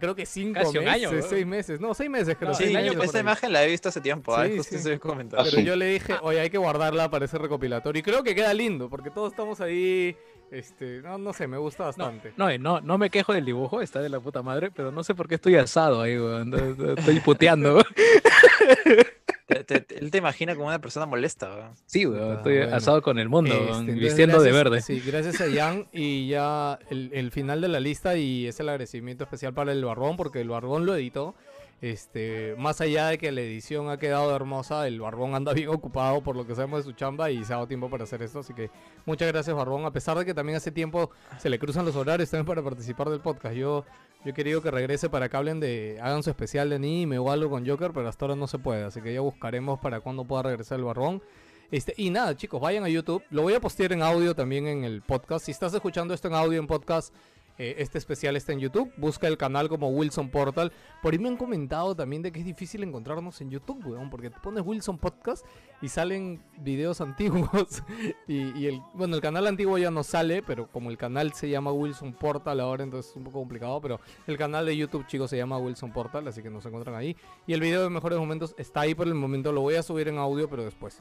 creo 0.00 0.14
que 0.14 0.26
cinco 0.26 0.60
Casi 0.60 0.78
un 0.78 0.84
meses, 0.84 1.08
año, 1.08 1.22
seis 1.22 1.46
meses, 1.46 1.80
no, 1.80 1.94
seis 1.94 2.10
meses 2.10 2.36
creo. 2.38 2.50
No, 2.50 2.54
Sí, 2.54 2.74
ahí. 2.74 2.90
imagen 3.20 3.52
la 3.52 3.64
he 3.64 3.68
visto 3.68 3.88
hace 3.88 4.00
tiempo. 4.00 4.34
Sí, 4.42 4.56
justo 4.56 4.78
sí. 4.78 4.98
Pero 5.00 5.60
yo 5.60 5.76
le 5.76 5.86
dije, 5.86 6.14
oye, 6.22 6.40
hay 6.40 6.50
que 6.50 6.58
guardarla 6.58 7.10
para 7.10 7.26
ese 7.26 7.38
recopilatorio. 7.38 8.00
Y 8.00 8.02
creo 8.02 8.22
que 8.22 8.34
queda 8.34 8.54
lindo, 8.54 8.88
porque 8.88 9.10
todos 9.10 9.32
estamos 9.32 9.60
ahí. 9.60 10.16
Este, 10.50 11.02
no, 11.02 11.18
no 11.18 11.34
sé, 11.34 11.46
me 11.46 11.58
gusta 11.58 11.84
bastante. 11.84 12.32
No, 12.38 12.48
eh, 12.48 12.58
no, 12.58 12.80
no 12.80 12.96
me 12.96 13.10
quejo 13.10 13.34
del 13.34 13.44
dibujo, 13.44 13.82
está 13.82 14.00
de 14.00 14.08
la 14.08 14.18
puta 14.18 14.42
madre, 14.42 14.70
pero 14.70 14.90
no 14.90 15.04
sé 15.04 15.14
por 15.14 15.28
qué 15.28 15.34
estoy 15.34 15.56
asado 15.56 16.00
ahí, 16.00 16.18
weón. 16.18 16.54
Estoy 16.96 17.20
puteando. 17.20 17.84
Te- 19.48 19.86
él 19.98 20.10
te 20.10 20.18
imagina 20.18 20.54
como 20.54 20.66
una 20.68 20.78
persona 20.78 21.06
molesta. 21.06 21.72
Sí, 21.86 22.04
weón, 22.06 22.36
estoy 22.36 22.58
bueno. 22.58 22.76
asado 22.76 23.00
con 23.00 23.18
el 23.18 23.30
mundo, 23.30 23.54
Este, 23.54 23.66
entonces, 23.68 23.94
vistiendo 23.98 24.42
de 24.42 24.52
verde. 24.52 24.82
Sí, 24.82 25.00
gracias 25.04 25.40
a 25.40 25.50
Jan. 25.50 25.86
Y 25.90 26.28
ya 26.28 26.78
el, 26.90 27.10
el 27.14 27.30
final 27.30 27.62
de 27.62 27.68
la 27.68 27.80
lista 27.80 28.16
y 28.18 28.46
es 28.46 28.60
el 28.60 28.68
agradecimiento 28.68 29.24
especial 29.24 29.54
para 29.54 29.72
el 29.72 29.82
Barbón, 29.82 30.18
porque 30.18 30.42
el 30.42 30.50
Barbón 30.50 30.84
lo 30.84 30.94
editó. 30.94 31.34
Este, 31.80 32.56
más 32.58 32.80
allá 32.80 33.06
de 33.06 33.18
que 33.18 33.30
la 33.30 33.40
edición 33.40 33.88
ha 33.88 33.98
quedado 33.98 34.34
hermosa, 34.34 34.88
el 34.88 35.00
Barbón 35.00 35.36
anda 35.36 35.52
bien 35.52 35.68
ocupado 35.68 36.20
por 36.22 36.34
lo 36.34 36.46
que 36.46 36.54
sabemos 36.54 36.84
de 36.84 36.90
su 36.90 36.96
chamba 36.96 37.30
y 37.30 37.44
se 37.44 37.52
ha 37.52 37.56
dado 37.56 37.68
tiempo 37.68 37.88
para 37.88 38.04
hacer 38.04 38.20
esto. 38.22 38.40
Así 38.40 38.52
que 38.52 38.70
muchas 39.06 39.28
gracias, 39.28 39.54
Barbón. 39.54 39.84
A 39.84 39.92
pesar 39.92 40.18
de 40.18 40.24
que 40.24 40.34
también 40.34 40.56
hace 40.56 40.72
tiempo 40.72 41.10
se 41.38 41.48
le 41.48 41.58
cruzan 41.58 41.84
los 41.84 41.94
horarios 41.94 42.30
también 42.30 42.46
para 42.46 42.62
participar 42.62 43.08
del 43.10 43.20
podcast. 43.20 43.54
Yo, 43.54 43.84
yo 44.24 44.30
he 44.30 44.34
querido 44.34 44.60
que 44.60 44.70
regrese 44.70 45.08
para 45.08 45.28
que 45.28 45.36
hablen 45.36 45.60
de, 45.60 45.98
hagan 46.02 46.22
su 46.22 46.30
especial 46.30 46.68
de 46.70 46.76
anime 46.76 47.18
o 47.18 47.30
algo 47.30 47.50
con 47.50 47.66
Joker, 47.66 47.92
pero 47.92 48.08
hasta 48.08 48.24
ahora 48.24 48.34
no 48.34 48.48
se 48.48 48.58
puede. 48.58 48.84
Así 48.84 49.00
que 49.00 49.14
ya 49.14 49.20
buscaremos 49.20 49.78
para 49.78 50.00
cuando 50.00 50.24
pueda 50.24 50.42
regresar 50.42 50.78
el 50.78 50.84
Barbón. 50.84 51.22
Este, 51.70 51.92
y 51.98 52.10
nada, 52.10 52.34
chicos, 52.34 52.60
vayan 52.60 52.84
a 52.84 52.88
YouTube. 52.88 53.22
Lo 53.30 53.42
voy 53.42 53.54
a 53.54 53.60
postear 53.60 53.92
en 53.92 54.02
audio 54.02 54.34
también 54.34 54.66
en 54.66 54.84
el 54.84 55.02
podcast. 55.02 55.44
Si 55.44 55.52
estás 55.52 55.72
escuchando 55.74 56.14
esto 56.14 56.26
en 56.26 56.34
audio 56.34 56.58
en 56.58 56.66
podcast, 56.66 57.14
eh, 57.58 57.74
este 57.78 57.98
especial 57.98 58.36
está 58.36 58.52
en 58.52 58.60
YouTube. 58.60 58.92
Busca 58.96 59.26
el 59.26 59.36
canal 59.36 59.68
como 59.68 59.88
Wilson 59.90 60.30
Portal. 60.30 60.72
Por 61.02 61.12
ahí 61.12 61.18
me 61.18 61.28
han 61.28 61.36
comentado 61.36 61.94
también 61.96 62.22
de 62.22 62.30
que 62.32 62.38
es 62.40 62.44
difícil 62.46 62.82
encontrarnos 62.84 63.40
en 63.40 63.50
YouTube, 63.50 63.84
weón, 63.86 64.10
porque 64.10 64.30
te 64.30 64.38
pones 64.40 64.62
Wilson 64.64 64.98
Podcast 64.98 65.44
y 65.82 65.88
salen 65.88 66.42
videos 66.58 67.00
antiguos. 67.02 67.82
y, 68.26 68.56
y 68.58 68.66
el, 68.66 68.80
bueno, 68.94 69.16
el 69.16 69.20
canal 69.22 69.46
antiguo 69.46 69.76
ya 69.78 69.90
no 69.90 70.02
sale, 70.04 70.42
pero 70.42 70.68
como 70.70 70.90
el 70.90 70.96
canal 70.96 71.32
se 71.32 71.48
llama 71.48 71.72
Wilson 71.72 72.12
Portal 72.14 72.60
ahora, 72.60 72.84
entonces 72.84 73.10
es 73.10 73.16
un 73.16 73.24
poco 73.24 73.40
complicado. 73.40 73.80
Pero 73.80 74.00
el 74.26 74.36
canal 74.38 74.64
de 74.66 74.76
YouTube, 74.76 75.06
chicos, 75.06 75.30
se 75.30 75.36
llama 75.36 75.58
Wilson 75.58 75.92
Portal, 75.92 76.26
así 76.28 76.42
que 76.42 76.50
nos 76.50 76.64
encuentran 76.64 76.94
ahí. 76.96 77.16
Y 77.46 77.52
el 77.54 77.60
video 77.60 77.82
de 77.82 77.90
mejores 77.90 78.18
momentos 78.18 78.54
está 78.56 78.82
ahí 78.82 78.94
por 78.94 79.06
el 79.08 79.14
momento. 79.14 79.52
Lo 79.52 79.62
voy 79.62 79.74
a 79.74 79.82
subir 79.82 80.08
en 80.08 80.18
audio, 80.18 80.48
pero 80.48 80.64
después. 80.64 81.00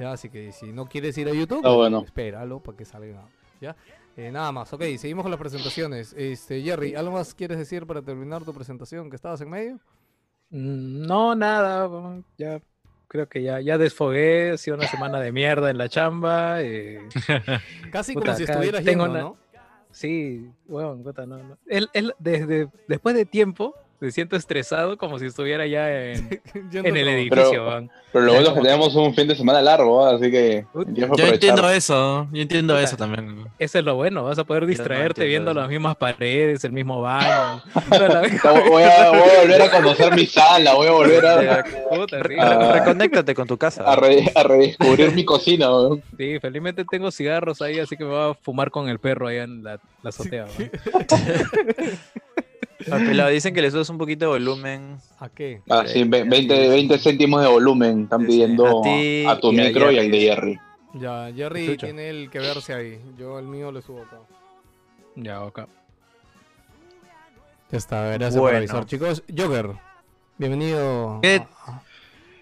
Ya, 0.00 0.12
así 0.12 0.28
que 0.28 0.50
si 0.52 0.72
no 0.72 0.86
quieres 0.86 1.16
ir 1.18 1.28
a 1.28 1.32
YouTube, 1.32 1.62
Ah, 1.64 1.70
bueno. 1.74 2.00
espéralo 2.04 2.60
para 2.60 2.76
que 2.76 2.84
salga. 2.84 3.28
¿Ya? 3.60 3.76
Eh, 4.16 4.30
nada 4.30 4.52
más, 4.52 4.72
ok, 4.72 4.82
seguimos 4.96 5.22
con 5.22 5.30
las 5.30 5.40
presentaciones. 5.40 6.12
Este, 6.16 6.62
Jerry, 6.62 6.94
¿algo 6.94 7.12
más 7.12 7.34
quieres 7.34 7.58
decir 7.58 7.84
para 7.86 8.00
terminar 8.02 8.44
tu 8.44 8.52
presentación? 8.54 9.10
¿Que 9.10 9.16
estabas 9.16 9.40
en 9.40 9.50
medio? 9.50 9.74
Mm, 10.50 11.06
No, 11.06 11.34
nada, 11.34 11.88
ya 12.38 12.60
creo 13.08 13.28
que 13.28 13.42
ya, 13.42 13.60
ya 13.60 13.76
desfogué, 13.76 14.52
ha 14.52 14.56
sido 14.56 14.76
una 14.76 14.86
semana 14.86 15.18
de 15.20 15.32
mierda 15.32 15.68
en 15.70 15.78
la 15.78 15.88
chamba. 15.88 16.62
eh, 16.62 17.00
Casi 17.90 18.14
Puta, 18.14 18.26
como 18.26 18.36
si 18.36 18.44
estuvieras 18.44 18.84
tengo 18.84 19.04
yendo, 19.04 19.10
una- 19.18 19.20
¿no? 19.20 19.36
Sí, 19.90 20.50
weón, 20.66 21.02
puta, 21.04 21.24
no, 21.24 21.38
no. 21.38 21.56
Él, 21.66 21.88
él, 21.92 22.14
desde, 22.18 22.68
después 22.88 23.14
de 23.14 23.24
tiempo, 23.26 23.74
me 24.04 24.10
siento 24.12 24.36
estresado 24.36 24.96
como 24.98 25.18
si 25.18 25.26
estuviera 25.26 25.66
ya 25.66 25.90
en, 26.12 26.40
en 26.72 26.96
el 26.96 27.08
edificio, 27.08 27.64
Pero-. 27.66 27.88
Pero 28.12 28.26
lo 28.26 28.32
bueno 28.34 28.48
es 28.50 28.54
que 28.54 28.60
tenemos 28.60 28.94
un 28.94 29.12
fin 29.12 29.26
de 29.26 29.34
semana 29.34 29.60
largo, 29.60 30.06
así 30.06 30.30
que 30.30 30.64
Yo 30.92 31.06
entiendo 31.26 31.68
eso, 31.68 32.28
yo 32.32 32.42
entiendo 32.42 32.78
eso 32.78 32.96
también. 32.96 33.44
Eso 33.58 33.78
es 33.80 33.84
lo 33.84 33.96
bueno, 33.96 34.22
vas 34.22 34.38
a 34.38 34.44
poder 34.44 34.66
distraerte 34.66 35.24
viendo 35.24 35.50
eso. 35.50 35.58
las 35.58 35.68
mismas 35.68 35.96
paredes, 35.96 36.62
el 36.64 36.70
mismo 36.70 37.00
baño. 37.02 37.60
la- 37.90 38.22
Voy 38.70 38.82
a, 38.84 39.08
voy 39.10 39.18
a 39.18 39.40
volver 39.42 39.62
a 39.62 39.70
conocer 39.70 40.14
mi 40.14 40.26
sala, 40.26 40.74
voy 40.74 40.86
a 40.86 40.92
volver 40.92 41.26
a, 41.26 41.64
Puta, 41.90 42.18
sí, 42.28 42.34
Ah. 42.38 42.72
Reconéctate 42.74 43.34
con 43.34 43.48
tu 43.48 43.58
casa. 43.58 43.82
a, 43.82 43.96
re- 43.96 44.30
a 44.34 44.42
redescubrir 44.44 45.12
mi 45.12 45.24
cocina. 45.24 45.70
weón. 45.70 46.02
sí, 46.16 46.38
felizmente 46.40 46.84
tengo 46.84 47.10
cigarros 47.10 47.60
ahí, 47.62 47.80
así 47.80 47.96
que 47.96 48.04
me 48.04 48.10
voy 48.10 48.30
a 48.30 48.34
fumar 48.34 48.70
con 48.70 48.88
el 48.88 49.00
perro 49.00 49.26
allá 49.26 49.42
en 49.42 49.64
la, 49.64 49.80
la 50.04 50.08
azotea. 50.10 50.46
Pelado, 52.84 53.30
dicen 53.30 53.54
que 53.54 53.62
le 53.62 53.70
subes 53.70 53.88
un 53.88 53.98
poquito 53.98 54.24
de 54.26 54.30
volumen. 54.32 54.98
¿A 55.18 55.28
qué? 55.28 55.60
Ah, 55.70 55.84
sí, 55.86 56.04
ve- 56.04 56.24
20, 56.24 56.68
20 56.68 56.98
céntimos 56.98 57.42
de 57.42 57.48
volumen 57.48 58.04
están 58.04 58.26
pidiendo 58.26 58.80
A 58.80 58.82
ti 58.82 59.24
a 59.26 59.38
tu 59.40 59.52
y 59.52 59.60
a 59.60 59.64
micro 59.64 59.90
y 59.90 59.98
al 59.98 60.10
de 60.10 60.20
Jerry. 60.20 60.60
Ya, 60.94 61.30
Jerry 61.34 61.64
Escucha. 61.64 61.86
tiene 61.86 62.08
el 62.10 62.30
que 62.30 62.38
verse 62.38 62.72
ahí. 62.74 63.00
Yo 63.18 63.38
el 63.38 63.46
mío 63.46 63.72
le 63.72 63.82
subo 63.82 64.02
acá. 64.02 64.18
Ya, 65.16 65.42
ok. 65.42 65.60
Ya 67.70 67.78
está, 67.78 68.06
gracias 68.12 68.36
por 68.36 68.54
avisar, 68.54 68.86
chicos. 68.86 69.22
Joker, 69.36 69.70
bienvenido 70.38 71.20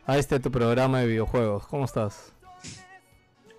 a 0.06 0.18
este 0.18 0.40
tu 0.40 0.50
programa 0.50 1.00
de 1.00 1.06
videojuegos. 1.06 1.66
¿Cómo 1.68 1.84
estás? 1.86 2.32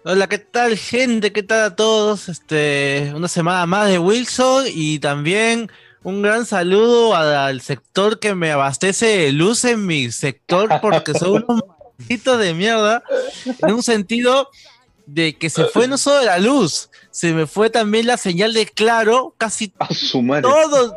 Hola, 0.05 0.27
¿qué 0.27 0.37
tal, 0.37 0.77
gente? 0.77 1.31
¿Qué 1.31 1.41
tal 1.43 1.61
a 1.63 1.75
todos? 1.75 2.27
Este, 2.29 3.11
una 3.15 3.27
semana 3.29 3.65
más 3.65 3.89
de 3.89 3.97
Wilson 3.99 4.65
y 4.67 4.99
también 4.99 5.71
un 6.03 6.22
gran 6.22 6.45
saludo 6.45 7.15
al 7.15 7.62
sector 7.62 8.19
que 8.19 8.36
me 8.36 8.51
abastece 8.51 9.05
de 9.05 9.31
luz 9.31 9.63
en 9.65 9.86
mi 9.86 10.12
sector 10.12 10.69
porque 10.81 11.13
son 11.13 11.43
unos 11.48 11.62
malditos 12.00 12.39
de 12.39 12.53
mierda 12.53 13.03
en 13.62 13.74
un 13.74 13.83
sentido 13.83 14.50
de 15.05 15.33
que 15.38 15.50
se 15.50 15.65
fue 15.65 15.88
no 15.88 15.98
solo 15.98 16.24
la 16.24 16.39
luz, 16.39 16.89
se 17.12 17.33
me 17.33 17.45
fue 17.45 17.69
también 17.69 18.07
la 18.07 18.17
señal 18.17 18.53
de 18.53 18.65
claro 18.65 19.36
casi 19.38 19.67
todo, 20.41 20.95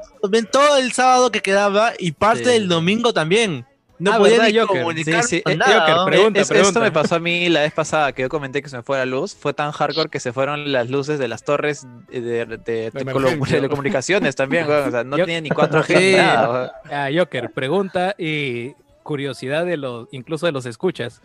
todo 0.50 0.76
el 0.76 0.92
sábado 0.92 1.32
que 1.32 1.42
quedaba 1.42 1.92
y 1.98 2.12
parte 2.12 2.44
Sí. 2.44 2.50
del 2.50 2.68
domingo 2.68 3.12
también. 3.12 3.66
No 3.98 4.12
Ah, 4.12 4.18
podía 4.18 4.32
¿verdad, 4.38 4.48
ni 4.52 4.58
Joker? 4.58 4.80
comunicar 4.82 5.22
Sí, 5.22 5.36
sí, 5.36 5.42
con 5.42 5.52
eh, 5.52 5.56
nada, 5.56 5.80
Joker, 5.80 5.96
¿no? 5.96 6.04
pregunta, 6.06 6.40
Es- 6.40 6.48
pregunta. 6.48 6.68
Esto 6.68 6.80
me 6.80 6.92
pasó 6.92 7.14
a 7.14 7.18
mí 7.18 7.48
la 7.48 7.60
vez 7.60 7.72
pasada 7.72 8.12
que 8.12 8.22
yo 8.22 8.28
comenté 8.28 8.62
que 8.62 8.68
se 8.68 8.76
me 8.76 8.82
fue 8.82 8.98
la 8.98 9.06
luz. 9.06 9.34
Fue 9.34 9.54
tan 9.54 9.72
hardcore 9.72 10.10
que 10.10 10.20
se 10.20 10.32
fueron 10.32 10.70
las 10.72 10.90
luces 10.90 11.18
de 11.18 11.28
las 11.28 11.44
torres 11.44 11.86
de, 12.10 12.44
de- 12.46 12.90
telecomunicaciones 12.90 14.36
también. 14.36 14.64
O 14.70 14.90
sea, 14.90 15.04
no 15.04 15.16
Yo- 15.16 15.24
tenía 15.24 15.40
ni 15.40 15.50
4G 15.50 15.86
Sí. 15.86 15.94
ni 15.94 16.12
nada. 16.16 16.48
weón. 16.50 16.70
Ah, 16.90 17.08
Joker, 17.16 17.50
pregunta 17.52 18.14
y 18.18 18.74
curiosidad 19.02 19.64
de 19.64 19.76
los, 19.76 20.08
incluso 20.10 20.46
de 20.46 20.52
los 20.52 20.66
escuchas. 20.66 21.22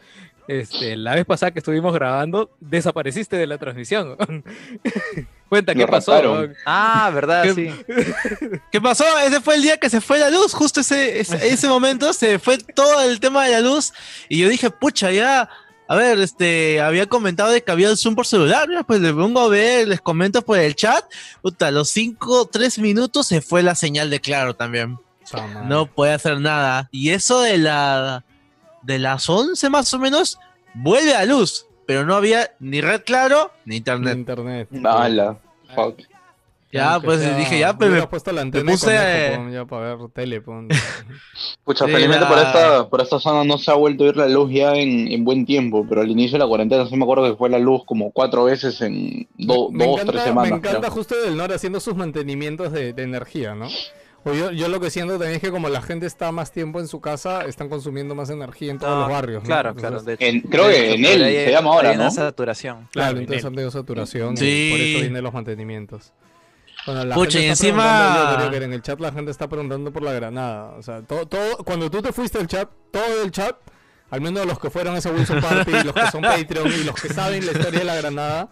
Este, 0.47 0.97
la 0.97 1.15
vez 1.15 1.25
pasada 1.25 1.51
que 1.51 1.59
estuvimos 1.59 1.93
grabando, 1.93 2.49
desapareciste 2.59 3.37
de 3.37 3.47
la 3.47 3.57
transmisión. 3.57 4.17
Cuenta 5.49 5.75
qué 5.75 5.85
pasó. 5.85 6.13
raptaron. 6.13 6.55
Ah, 6.65 7.11
¿verdad? 7.13 7.43
¿Qué- 7.43 7.53
Sí. 7.53 7.69
¿Qué 8.71 8.79
pasó? 8.81 9.03
Ese 9.25 9.41
fue 9.41 9.55
el 9.55 9.61
día 9.63 9.77
que 9.77 9.89
se 9.89 9.99
fue 10.01 10.17
la 10.19 10.29
luz, 10.29 10.53
justo 10.53 10.79
ese, 10.81 11.19
ese, 11.19 11.47
ese 11.49 11.67
momento 11.67 12.13
se 12.13 12.39
fue 12.39 12.57
todo 12.57 13.01
el 13.03 13.19
tema 13.19 13.45
de 13.45 13.51
la 13.51 13.59
luz 13.61 13.91
y 14.29 14.39
yo 14.39 14.47
dije, 14.49 14.69
pucha, 14.69 15.11
ya, 15.11 15.49
a 15.87 15.95
ver, 15.95 16.19
este, 16.19 16.79
había 16.79 17.05
comentado 17.07 17.51
de 17.51 17.61
que 17.63 17.71
había 17.71 17.89
el 17.89 17.97
Zoom 17.97 18.15
por 18.15 18.25
celular, 18.25 18.67
pues 18.87 19.01
le 19.01 19.13
pongo 19.13 19.41
a 19.41 19.49
ver, 19.49 19.89
les 19.89 19.99
comento 19.99 20.41
por 20.41 20.57
el 20.57 20.73
chat, 20.75 21.03
puta, 21.41 21.67
a 21.67 21.71
los 21.71 21.89
5, 21.89 22.49
3 22.51 22.79
minutos 22.79 23.27
se 23.27 23.41
fue 23.41 23.61
la 23.61 23.75
señal 23.75 24.09
de 24.09 24.21
claro 24.21 24.53
también, 24.55 24.97
no 25.65 25.85
puede 25.87 26.13
hacer 26.13 26.39
nada 26.39 26.87
y 26.91 27.09
eso 27.09 27.41
de 27.41 27.57
la, 27.57 28.23
de 28.83 28.99
las 28.99 29.29
11 29.29 29.69
más 29.69 29.93
o 29.93 29.99
menos, 29.99 30.39
vuelve 30.73 31.13
a 31.15 31.25
luz, 31.25 31.65
pero 31.85 32.05
no 32.05 32.15
había 32.15 32.51
ni 32.59 32.81
red 32.81 33.01
claro 33.05 33.51
ni 33.65 33.71
Ni 33.71 33.77
internet. 33.77 34.17
internet. 34.17 34.69
Ala, 34.85 35.37
fuck. 35.75 35.99
Ya, 36.73 36.93
Aunque 36.93 37.05
pues 37.07 37.19
sea, 37.19 37.35
dije, 37.37 37.59
ya, 37.59 37.75
pues 37.75 37.89
hubiera 37.89 38.05
me 38.05 38.09
puesto 38.09 38.31
la 38.31 38.41
antena 38.43 38.71
puse, 38.71 38.95
eh, 38.97 39.35
pon, 39.35 39.51
ya 39.51 39.65
para 39.65 39.93
ver 39.97 40.09
tele. 40.13 40.41
Pucha, 41.65 41.85
Sí, 41.85 41.91
felizmente 41.91 42.23
la- 42.23 42.29
por 42.29 42.37
esta, 42.37 42.89
por 42.89 43.01
esta 43.01 43.19
zona 43.19 43.43
no 43.43 43.57
se 43.57 43.69
ha 43.71 43.73
vuelto 43.73 44.05
a 44.05 44.07
ir 44.07 44.15
la 44.15 44.29
luz 44.29 44.49
ya 44.53 44.73
en, 44.75 45.11
en 45.11 45.25
buen 45.25 45.45
tiempo, 45.45 45.85
pero 45.87 45.99
al 45.99 46.09
inicio 46.09 46.37
de 46.37 46.39
la 46.45 46.47
cuarentena 46.47 46.87
sí 46.87 46.95
me 46.95 47.03
acuerdo 47.03 47.29
que 47.29 47.35
fue 47.37 47.49
la 47.49 47.59
luz 47.59 47.81
como 47.85 48.11
cuatro 48.11 48.45
veces 48.45 48.79
en 48.79 49.27
do- 49.37 49.69
Me 49.69 49.85
dos, 49.85 49.95
encanta- 49.97 50.11
tres 50.13 50.23
semanas. 50.23 50.51
Me 50.51 50.57
encanta 50.59 50.79
creo. 50.79 50.91
justo 50.91 51.21
del 51.21 51.35
Nor 51.35 51.51
haciendo 51.51 51.81
sus 51.81 51.95
mantenimientos 51.95 52.71
de, 52.71 52.93
de 52.93 53.03
energía, 53.03 53.53
¿no? 53.53 53.67
O 54.23 54.33
yo, 54.33 54.51
yo 54.51 54.67
lo 54.67 54.79
que 54.79 54.91
siento 54.91 55.13
también 55.13 55.33
es 55.33 55.41
que 55.41 55.49
como 55.49 55.67
la 55.67 55.81
gente 55.81 56.05
está 56.05 56.31
más 56.31 56.51
tiempo 56.51 56.79
en 56.79 56.87
su 56.87 57.01
casa, 57.01 57.43
están 57.45 57.69
consumiendo 57.69 58.13
más 58.13 58.29
energía 58.29 58.71
en 58.71 58.77
todos 58.77 58.93
No, 58.93 58.99
los 59.01 59.09
barrios. 59.09 59.41
¿no? 59.43 59.47
Claro, 59.47 59.69
Entonces, 59.71 59.89
claro. 59.89 60.03
de 60.03 60.13
hecho. 60.13 60.25
En- 60.25 60.41
creo 60.41 60.67
que 60.69 60.93
en 60.93 61.05
él 61.05 61.21
se 61.45 61.51
llama 61.51 61.71
ahora, 61.71 61.89
hay 61.89 61.95
una 61.95 62.05
¿no? 62.05 62.11
saturación. 62.11 62.75
Claro, 62.77 62.89
Claro, 62.91 63.17
entonces 63.19 63.41
en 63.43 63.47
han 63.47 63.53
tenido 63.55 63.71
saturación 63.71 64.37
Sí. 64.37 64.45
y 64.45 64.71
por 64.71 64.79
eso 64.79 64.99
vienen 65.01 65.23
los 65.23 65.33
mantenimientos. 65.33 66.13
Bueno, 66.85 67.05
la 67.05 67.15
Pucha, 67.15 67.31
gente 67.39 67.45
y 67.47 67.49
encima- 67.49 68.37
yo 68.43 68.49
que 68.51 68.57
en 68.57 68.73
el 68.73 68.81
chat 68.81 68.99
la 68.99 69.11
gente 69.11 69.31
está 69.31 69.47
preguntando 69.47 69.91
por 69.91 70.01
la 70.03 70.13
granada. 70.13 70.75
O 70.77 70.83
sea, 70.83 71.01
todo, 71.01 71.25
todo, 71.27 71.57
cuando 71.63 71.89
tú 71.91 72.01
te 72.01 72.11
fuiste 72.11 72.37
al 72.39 72.47
chat, 72.47 72.69
todo 72.91 73.23
el 73.23 73.31
chat, 73.31 73.55
al 74.09 74.21
menos 74.21 74.45
los 74.45 74.59
que 74.59 74.69
fueron 74.69 74.95
a 74.95 74.97
ese 74.99 75.09
Wilson 75.11 75.41
Party, 75.41 75.71
los 75.83 75.93
que 75.93 76.11
son 76.11 76.21
Patreon 76.21 76.67
y 76.71 76.83
los 76.83 76.95
que 76.99 77.09
saben 77.13 77.45
la 77.45 77.51
historia 77.53 77.79
de 77.79 77.85
la 77.85 77.95
granada, 77.95 78.49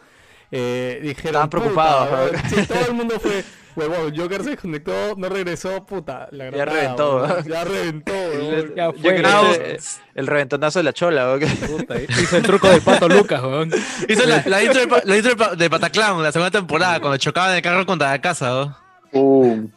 eh, 0.51 0.99
dijeron. 1.01 1.27
Estaban 1.27 1.49
preocupados, 1.49 2.07
"Puta, 2.09 2.41
¿no? 2.43 2.49
Sí, 2.49 2.65
todo 2.67 2.85
el 2.87 2.93
mundo 2.93 3.19
fue. 3.19 3.43
Huevón, 3.75 4.13
Joker 4.17 4.43
se 4.43 4.49
desconectó, 4.49 4.91
no 5.15 5.29
regresó, 5.29 5.85
puta, 5.85 6.27
la 6.31 6.49
Ya 6.49 6.65
reventó. 6.65 7.43
Ya 7.43 7.63
reventó. 7.63 8.11
Ya 8.75 8.91
fue. 8.91 9.75
ese- 9.75 10.01
el 10.15 10.27
reventonazo 10.27 10.79
de 10.79 10.83
la 10.83 10.91
chola. 10.93 11.37
Puta, 11.67 11.95
hizo 12.01 12.37
el 12.37 12.43
truco 12.43 12.67
del 12.67 12.81
pato 12.81 13.07
Lucas, 13.07 13.41
weón. 13.41 13.71
Hizo 14.09 14.25
la, 14.25 14.43
la 14.47 14.63
intro, 14.63 14.81
de, 14.85 15.01
la 15.05 15.15
intro 15.17 15.35
de 15.35 15.55
de 15.55 15.69
Pataclown, 15.69 16.21
la 16.23 16.31
segunda 16.31 16.51
temporada, 16.51 16.99
cuando 16.99 17.17
chocaban 17.17 17.55
el 17.55 17.61
carro 17.61 17.85
contra 17.85 18.09
la 18.09 18.19
casa, 18.19 18.49
¿no? 18.49 18.77
Uh, 19.13 19.69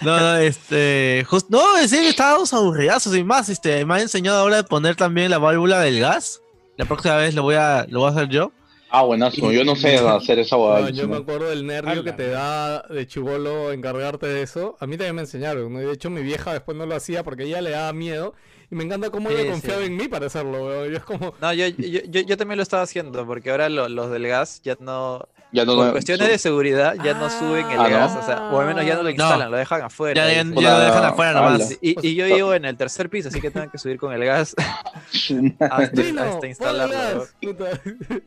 No, 0.00 0.20
no, 0.20 0.36
este. 0.38 1.26
just- 1.28 1.50
no, 1.50 1.76
en 1.78 1.88
serio, 1.88 2.08
estábamos 2.08 2.54
aburridazos 2.54 3.14
y 3.14 3.24
más. 3.24 3.48
Este, 3.50 3.84
me 3.84 3.94
ha 3.96 4.00
enseñado 4.00 4.38
ahora 4.38 4.56
de 4.56 4.64
poner 4.64 4.94
también 4.96 5.30
la 5.30 5.38
válvula 5.38 5.80
del 5.80 6.00
gas. 6.00 6.40
La 6.78 6.84
próxima 6.86 7.16
vez 7.16 7.34
lo 7.34 7.42
voy 7.42 7.56
a, 7.56 7.84
lo 7.90 8.00
voy 8.00 8.08
a 8.08 8.12
hacer 8.12 8.28
yo. 8.28 8.52
Ah, 8.98 9.02
buenazo. 9.02 9.50
Yo 9.52 9.64
no 9.64 9.76
sé 9.76 9.96
hacer 10.08 10.38
esa 10.38 10.56
No, 10.56 10.62
huevada. 10.64 10.90
yo 10.90 11.08
me 11.08 11.16
acuerdo 11.16 11.48
del 11.50 11.66
nervio 11.66 12.02
que 12.04 12.12
te 12.12 12.28
da 12.28 12.82
de 12.82 13.06
chivolo 13.06 13.72
encargarte 13.72 14.26
de 14.26 14.42
eso. 14.42 14.76
A 14.80 14.86
mí 14.86 14.96
también 14.96 15.14
me 15.16 15.22
enseñaron, 15.22 15.72
¿no? 15.72 15.82
Y 15.82 15.84
de 15.86 15.92
hecho 15.92 16.10
mi 16.10 16.22
vieja 16.22 16.52
después 16.52 16.76
no 16.76 16.86
lo 16.86 16.94
hacía 16.96 17.22
porque 17.24 17.44
ella 17.44 17.60
le 17.60 17.70
daba 17.70 17.92
miedo. 17.92 18.34
Y 18.70 18.74
me 18.76 18.84
encanta 18.84 19.10
cómo 19.10 19.28
Sí, 19.28 19.36
ella 19.38 19.50
confiaba 19.50 19.80
sí. 19.80 19.86
en 19.86 19.96
mí 19.96 20.08
para 20.08 20.26
hacerlo, 20.26 20.66
weón. 20.66 20.92
Y 20.92 20.96
es 20.96 21.04
como... 21.04 21.34
No, 21.40 21.52
yo, 21.52 21.66
yo, 21.68 22.00
yo, 22.08 22.20
yo 22.22 22.36
también 22.36 22.56
lo 22.56 22.62
estaba 22.62 22.82
haciendo, 22.82 23.26
porque 23.26 23.50
ahora 23.50 23.68
lo- 23.68 23.88
los 23.88 24.10
del 24.10 24.26
gas 24.26 24.62
ya 24.62 24.76
no. 24.80 25.28
Ya 25.54 25.64
no, 25.64 25.76
Por 25.76 25.86
no- 25.86 25.92
cuestiones 25.92 26.28
de 26.28 26.36
seguridad 26.38 26.96
ya 27.02 27.14
no 27.14 27.30
suben 27.30 27.70
el 27.70 27.78
Ah, 27.80 27.84
¿no? 27.88 27.96
gas, 27.96 28.16
o 28.16 28.22
sea, 28.26 28.42
o 28.50 28.60
al 28.60 28.66
menos 28.66 28.84
ya 28.84 28.96
no 28.96 29.04
lo 29.04 29.10
instalan, 29.10 29.50
lo 29.50 29.56
dejan 29.56 29.82
afuera. 29.82 30.26
Ya, 30.26 30.32
ya, 30.42 30.44
lo 30.44 30.80
dejan 30.80 31.04
afuera 31.04 31.32
nomás. 31.32 31.78
Y, 31.80 31.94
y 32.06 32.14
yo 32.16 32.26
vivo 32.26 32.52
en 32.54 32.64
el 32.64 32.76
tercer 32.76 33.08
piso, 33.08 33.28
así 33.28 33.40
que 33.40 33.50
tengo 33.52 33.70
que 33.70 33.78
subir 33.78 33.96
con 33.98 34.12
el 34.12 34.24
gas 34.24 34.54
hasta, 34.58 35.92
"Chino, 35.92 36.22
hasta 36.22 36.46
instalarlo. 36.46 36.92
gas", 37.20 37.34
puta. 37.40 37.64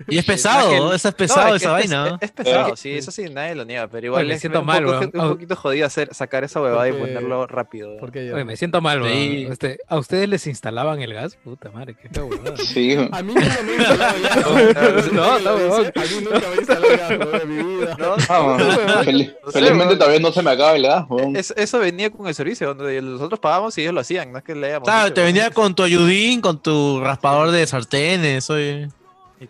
Y 0.08 0.18
es 0.18 0.26
pesado, 0.26 0.70
que- 0.70 0.78
¿no? 0.78 0.94
Eso 0.94 1.10
es 1.10 1.14
No, 1.14 1.18
pesado 1.18 1.56
es 1.56 1.62
esa 1.62 1.80
es, 1.80 1.90
vaina. 1.92 2.18
es- 2.22 2.32
pesado, 2.32 2.76
sí, 2.78 2.92
eso 2.94 3.12
sí, 3.12 3.26
nadie 3.30 3.56
lo 3.56 3.66
niega, 3.66 3.88
pero 3.88 4.08
igual 4.08 4.24
Oye, 4.26 4.34
me 4.34 4.40
siento 4.40 4.62
un, 4.62 4.66
mal, 4.66 4.84
poco, 4.86 5.00
un 5.22 5.30
poquito 5.32 5.56
jodido 5.58 5.86
hacer, 5.86 6.14
sacar 6.14 6.44
esa 6.46 6.62
huevada 6.62 6.88
y 6.88 6.94
ponerlo 6.94 7.46
rápido. 7.48 7.98
Porque 8.00 8.26
yo... 8.26 8.36
Oye, 8.36 8.46
me 8.46 8.56
siento 8.56 8.80
mal. 8.82 9.04
Sí. 9.04 9.48
Este, 9.52 9.80
¿A 9.90 9.98
ustedes 9.98 10.30
les 10.30 10.48
instalaban 10.48 11.02
el 11.02 11.14
gas? 11.14 11.36
Puta 11.44 11.72
madre, 11.72 11.96
qué 11.96 12.20
weón. 12.22 12.58
Sí. 12.58 12.96
A 13.12 13.22
mí 13.22 13.34
nunca 13.34 13.58
me 13.66 13.74
instalado 13.74 14.74
gas. 14.74 15.12
No, 15.12 15.40
no. 15.40 15.50
A 15.52 15.58
mí 15.58 16.24
nunca 16.24 16.48
me 16.50 16.56
instalado 16.58 16.98
gas, 16.98 17.17
en 17.22 17.50
mi 17.50 17.64
vida. 17.78 17.96
No, 17.98 18.16
bueno. 18.44 18.70
Fel- 19.04 19.36
No 19.46 19.52
sé, 19.52 19.60
felizmente 19.60 19.96
todavía 19.96 20.20
no 20.20 20.32
se 20.32 20.42
me 20.42 20.52
acaba 20.52 20.76
el 20.76 20.84
gas, 20.84 21.06
es- 21.36 21.54
eso 21.58 21.80
venía 21.80 22.10
con 22.12 22.28
el 22.28 22.36
servicio, 22.36 22.74
donde 22.74 23.02
nosotros 23.02 23.40
pagábamos 23.40 23.78
y 23.78 23.82
ellos 23.82 23.94
lo 23.94 24.02
hacían, 24.02 24.32
no 24.32 24.38
es 24.40 24.44
que 24.44 24.56
le 24.56 24.80
Claro, 24.82 25.14
te 25.14 25.22
venía 25.24 25.52
con 25.52 25.74
tu 25.76 25.84
ayudín, 25.84 26.42
con 26.42 26.62
tu 26.62 27.00
raspador 27.02 27.52
de 27.52 27.66
sartenes. 27.68 28.50
Oye. 28.50 28.90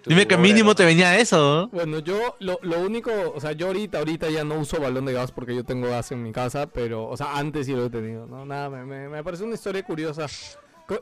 Dime 0.06 0.28
que 0.28 0.36
mínimo 0.36 0.76
te 0.76 0.84
venía 0.84 1.18
eso, 1.18 1.38
¿no? 1.38 1.68
Bueno, 1.70 2.00
yo 2.00 2.36
lo, 2.40 2.60
lo 2.62 2.82
único, 2.82 3.10
o 3.34 3.40
sea, 3.40 3.54
yo 3.54 3.68
ahorita, 3.68 4.00
ahorita 4.00 4.30
ya 4.30 4.44
no 4.44 4.56
uso 4.56 4.82
balón 4.82 5.06
de 5.06 5.14
gas 5.14 5.32
porque 5.32 5.56
yo 5.56 5.64
tengo 5.64 5.88
gas 5.90 6.12
en 6.12 6.22
mi 6.24 6.34
casa, 6.34 6.68
pero, 6.68 7.08
o 7.08 7.16
sea, 7.16 7.38
antes 7.38 7.68
sí 7.68 7.72
lo 7.74 7.86
he 7.86 7.90
tenido, 7.90 8.26
¿no? 8.28 8.46
Nada, 8.46 8.70
me, 8.70 8.84
me, 8.84 9.08
me 9.08 9.24
parece 9.24 9.46
una 9.46 9.54
historia 9.56 9.84
curiosa. 9.84 10.26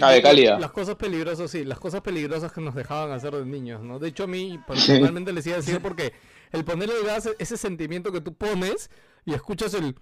Ah, 0.01 0.11
de 0.11 0.21
cálida. 0.21 0.59
Las 0.59 0.71
cosas 0.71 0.95
peligrosas, 0.95 1.51
sí, 1.51 1.63
las 1.63 1.79
cosas 1.79 2.01
peligrosas 2.01 2.51
que 2.51 2.61
nos 2.61 2.75
dejaban 2.75 3.11
hacer 3.11 3.33
de 3.33 3.45
niños, 3.45 3.81
¿no? 3.81 3.99
De 3.99 4.07
hecho, 4.09 4.23
a 4.23 4.27
mí 4.27 4.59
personalmente 4.67 5.33
les 5.33 5.45
iba 5.47 5.55
a 5.55 5.59
decir 5.59 5.81
porque 5.81 6.13
el 6.51 6.65
poner 6.65 6.89
el 6.89 7.05
gas, 7.05 7.29
ese 7.39 7.57
sentimiento 7.57 8.11
que 8.11 8.21
tú 8.21 8.33
pones 8.33 8.89
y 9.25 9.33
escuchas 9.33 9.73
el... 9.73 9.95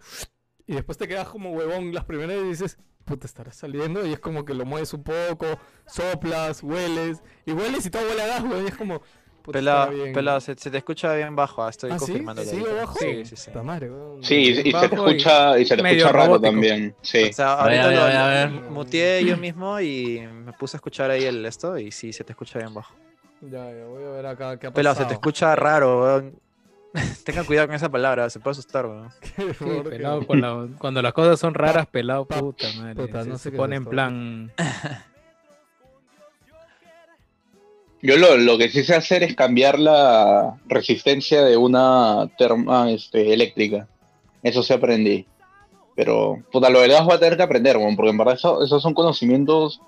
Y 0.66 0.76
después 0.76 0.98
te 0.98 1.08
quedas 1.08 1.28
como 1.28 1.52
huevón 1.52 1.94
las 1.94 2.06
primeras 2.06 2.38
y 2.42 2.48
dices, 2.48 2.78
puta, 3.04 3.28
estará 3.28 3.52
saliendo 3.52 4.06
y 4.06 4.14
es 4.14 4.20
como 4.20 4.46
que 4.46 4.54
lo 4.54 4.66
mueves 4.66 4.94
un 4.94 5.04
poco, 5.04 5.60
soplas, 5.86 6.64
hueles, 6.64 7.22
y 7.46 7.52
hueles 7.52 7.86
y 7.86 7.90
todo 7.90 8.04
huele 8.08 8.22
a 8.22 8.28
gas, 8.28 8.44
weón, 8.44 8.64
y 8.64 8.68
es 8.68 8.78
como... 8.78 9.02
puta, 9.44 9.92
pelado, 10.14 10.40
se, 10.42 10.56
se 10.56 10.72
te 10.72 10.78
escucha 10.78 11.14
bien 11.16 11.36
bajo, 11.36 11.64
ah, 11.64 11.70
estoy 11.70 11.92
¿Ah, 11.92 12.00
sí? 12.00 12.06
confirmando. 12.06 12.42
Sí, 12.44 13.26
sí, 13.26 13.36
sí. 13.36 13.52
Madre. 13.64 13.92
Sí, 14.22 14.36
y, 14.36 14.50
y 14.50 14.54
se 14.56 14.62
te 14.64 14.96
y 14.96 14.98
escucha, 14.98 15.60
y 15.60 15.66
se 15.66 15.76
te 15.78 15.82
escucha 15.88 16.12
raro 16.12 16.26
robótico. 16.26 16.52
también. 16.52 16.96
Sí. 17.02 17.24
O 17.30 17.34
sea, 17.34 17.64
ver, 17.66 17.82
ahorita 17.82 17.84
a 17.84 17.88
ver, 17.88 17.96
lo- 17.98 18.02
a 18.04 18.08
ver, 18.08 18.18
a 18.18 18.28
ver. 18.28 18.50
muteé 18.72 19.26
yo 19.26 19.38
mismo 19.38 19.80
y 19.80 20.22
me 20.22 20.54
puse 20.54 20.76
a 20.76 20.80
escuchar 20.80 21.12
ahí 21.12 21.24
el 21.26 21.46
esto 21.46 21.78
y 21.78 21.92
sí, 21.92 22.12
se 22.14 22.24
te 22.24 22.32
escucha 22.32 22.58
bien 22.60 22.74
bajo. 22.74 22.96
Ya, 23.42 23.70
ya, 23.72 23.86
voy 23.86 24.04
a 24.04 24.10
ver 24.10 24.26
acá 24.26 24.58
qué 24.58 24.68
ha 24.68 24.72
Pelado, 24.72 24.94
pasado. 24.96 25.10
se 25.10 25.10
te 25.10 25.14
escucha 25.16 25.56
raro, 25.56 26.02
weón. 26.04 26.36
Tengan 27.26 27.44
cuidado 27.46 27.68
con 27.68 27.76
esa 27.76 27.90
palabra, 27.90 28.30
se 28.30 28.40
puede 28.40 28.52
asustar, 28.54 28.86
weón. 28.86 29.10
Pelado, 29.90 30.26
con 30.26 30.40
la- 30.40 30.68
cuando 30.78 31.02
las 31.02 31.12
cosas 31.12 31.40
son 31.40 31.54
raras, 31.54 31.86
pelado, 31.88 32.26
puta 32.26 32.68
madre. 32.78 32.96
puta, 32.96 33.24
no 33.26 33.38
se 33.38 33.52
pone 33.52 33.76
en 33.76 33.86
plan. 33.86 34.52
Yo 38.04 38.18
lo, 38.18 38.36
lo 38.38 38.58
que 38.58 38.70
sí 38.70 38.84
sé 38.84 38.94
hacer 38.96 39.24
es 39.24 39.34
cambiar 39.36 39.80
la 39.80 40.56
resistencia 40.68 41.44
de 41.44 41.56
una 41.58 42.28
terma 42.38 42.92
este, 42.92 43.34
eléctrica. 43.34 43.88
Eso 44.44 44.62
sí 44.62 44.74
aprendí. 44.74 45.26
Pero, 45.96 46.40
puta, 46.52 46.70
lo 46.70 46.82
del 46.82 46.92
gas 46.92 47.06
voy 47.06 47.14
a 47.16 47.20
tener 47.20 47.38
que 47.38 47.44
aprender, 47.44 47.78
weón, 47.78 47.96
porque 47.96 48.10
en 48.12 48.18
verdad 48.18 48.34
eso- 48.36 48.62
esos 48.64 48.82
son 48.84 48.94
conocimientos. 48.94 49.80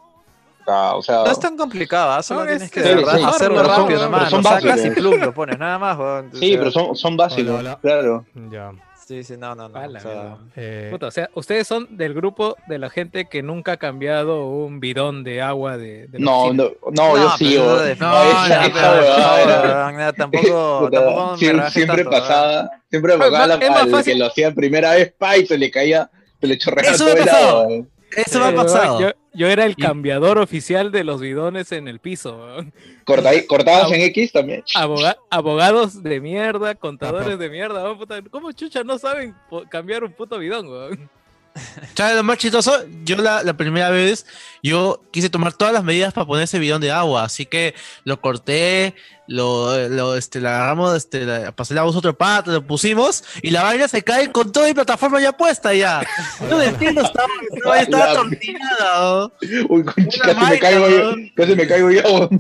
ah, 0.67 0.93
O 0.95 1.01
sea, 1.03 1.24
No 1.25 1.31
es 1.31 1.39
tan 1.39 1.57
complicado, 1.57 2.12
¿ah? 2.13 2.24
solo 2.24 2.39
No, 2.41 2.45
tienes 2.45 2.63
es 2.63 2.72
que 2.72 2.81
sí, 2.81 2.89
sí. 2.89 3.24
hacerlo 3.25 3.62
rápido 3.63 4.03
nomás. 4.03 4.29
son 4.29 4.41
Lo 4.43 4.50
sacas 4.50 4.63
básicos. 4.63 4.98
y 4.98 5.00
plum, 5.01 5.19
lo 5.19 5.34
pones, 5.34 5.60
nada 5.60 5.77
más. 5.77 5.98
O 6.00 6.24
sí, 6.39 6.55
pero 6.57 6.72
son, 6.72 6.95
son 6.95 7.17
básicos, 7.17 7.60
Hola, 7.60 7.60
hola. 7.60 7.79
claro. 7.81 8.25
Ya. 8.50 8.72
Sí, 9.05 9.24
sí, 9.24 9.35
no, 9.38 9.53
no, 9.53 9.69
no. 9.69 9.79
O 9.79 10.00
sea. 10.00 10.38
Eh, 10.55 10.88
Puta, 10.91 11.05
o 11.07 11.12
sea, 11.12 11.29
ustedes 11.35 11.67
son 11.67 11.95
del 11.95 12.15
grupo 12.15 12.55
de 12.67 12.79
la 12.79 12.89
gente 12.89 13.25
que 13.25 13.43
nunca 13.43 13.74
ha 13.74 13.77
cambiado 13.77 14.47
un 14.47 14.79
bidón 14.79 15.24
de 15.24 15.43
agua 15.43 15.77
de, 15.77 16.07
de 16.07 16.17
No, 16.19 16.45
oficina. 16.45 16.63
no, 16.63 16.91
no, 16.91 17.17
yo 17.17 17.29
sí, 17.38 17.55
No, 17.55 18.24
esa, 18.24 18.65
esa 18.65 20.13
tampoco, 20.13 20.89
tampoco 20.91 21.31
me 21.33 21.38
siempre, 21.38 22.03
tanto, 22.03 22.09
weón. 22.09 22.21
pasaba, 22.21 22.71
siempre 22.89 23.17
pasaba 23.17 23.47
la- 23.47 24.03
que 24.03 24.15
lo 24.15 24.25
hacía 24.25 24.51
primera 24.53 24.93
vez, 24.95 25.13
pa, 25.17 25.38
y 25.38 25.45
se 25.45 25.57
le 25.57 25.69
caía, 25.69 26.09
se 26.41 26.47
le 26.47 26.57
chorreaba 26.57 26.97
todo 26.97 27.09
el 27.09 27.29
agua. 27.29 27.67
Eso 28.15 28.39
me 28.39 28.45
ha 28.45 28.51
Yo- 28.51 28.55
pasado. 28.57 29.00
Yo, 29.01 29.12
yo 29.34 29.48
era 29.48 29.65
el 29.65 29.72
Y- 29.77 29.81
cambiador 29.81 30.38
oficial 30.38 30.91
de 30.91 31.03
los 31.03 31.22
bidones 31.22 31.72
en 31.72 31.88
el 31.88 32.00
piso. 32.00 32.38
weón. 32.38 32.74
Corta- 33.05 33.31
Cortabas 33.48 33.91
Ah, 33.91 33.95
en 33.95 34.01
X 34.01 34.31
también. 34.31 34.63
Aboga- 34.75 35.17
abogados 35.29 36.01
de 36.03 36.19
mierda, 36.22 36.75
contadores 36.75 37.38
de 37.39 37.50
mierda. 37.50 37.84
weón, 37.84 37.98
puta, 37.98 38.22
¿Cómo 38.31 38.51
chucha 38.51 38.84
no 38.84 38.98
saben 38.98 39.36
cambiar 39.69 40.03
un 40.03 40.13
puto 40.13 40.38
bidón, 40.39 40.67
weón? 40.67 41.10
¿Sabes 41.95 42.17
lo 42.17 42.24
más 42.24 42.38
chistoso? 42.38 42.72
Yo 43.05 43.15
la, 43.15 43.41
la 43.43 43.55
primera 43.55 43.89
vez, 43.89 44.25
yo 44.62 45.01
quise 45.12 45.29
tomar 45.29 45.53
todas 45.53 45.74
las 45.74 45.84
medidas 45.86 46.13
para 46.13 46.27
poner 46.27 46.43
ese 46.43 46.60
bidón 46.60 46.81
de 46.81 46.91
agua, 46.91 47.24
así 47.24 47.45
que 47.45 47.74
lo 48.03 48.19
corté, 48.19 48.93
lo, 49.27 49.88
lo 49.89 50.15
este, 50.15 50.39
la 50.39 50.55
agarramos, 50.55 50.96
este, 50.96 51.25
la, 51.25 51.51
voz 51.84 51.96
otro 51.96 52.15
pato, 52.17 52.51
lo 52.51 52.65
pusimos, 52.65 53.24
y 53.41 53.51
la 53.51 53.63
vaina 53.63 53.88
se 53.88 54.03
cae 54.03 54.32
con 54.32 54.51
toda 54.51 54.67
mi 54.67 54.74
plataforma 54.74 55.20
ya 55.22 55.32
puesta 55.32 55.74
ya. 55.74 56.01
No 56.50 56.62
entiendo, 56.62 57.01
estaba, 57.01 57.27
estaba, 57.55 57.79
estaba 57.79 58.05
La- 58.05 58.13
tortillada, 58.13 59.00
¿no? 59.00 59.32
Uy, 59.70 59.86
casi 59.86 60.20
me 60.25 60.34
vaina, 60.34 60.60
caigo 60.60 60.89
yo, 60.89 60.98
weón. 60.98 61.32
casi 61.36 61.55
me 61.55 61.67
caigo 61.67 61.91
yo. 61.91 62.29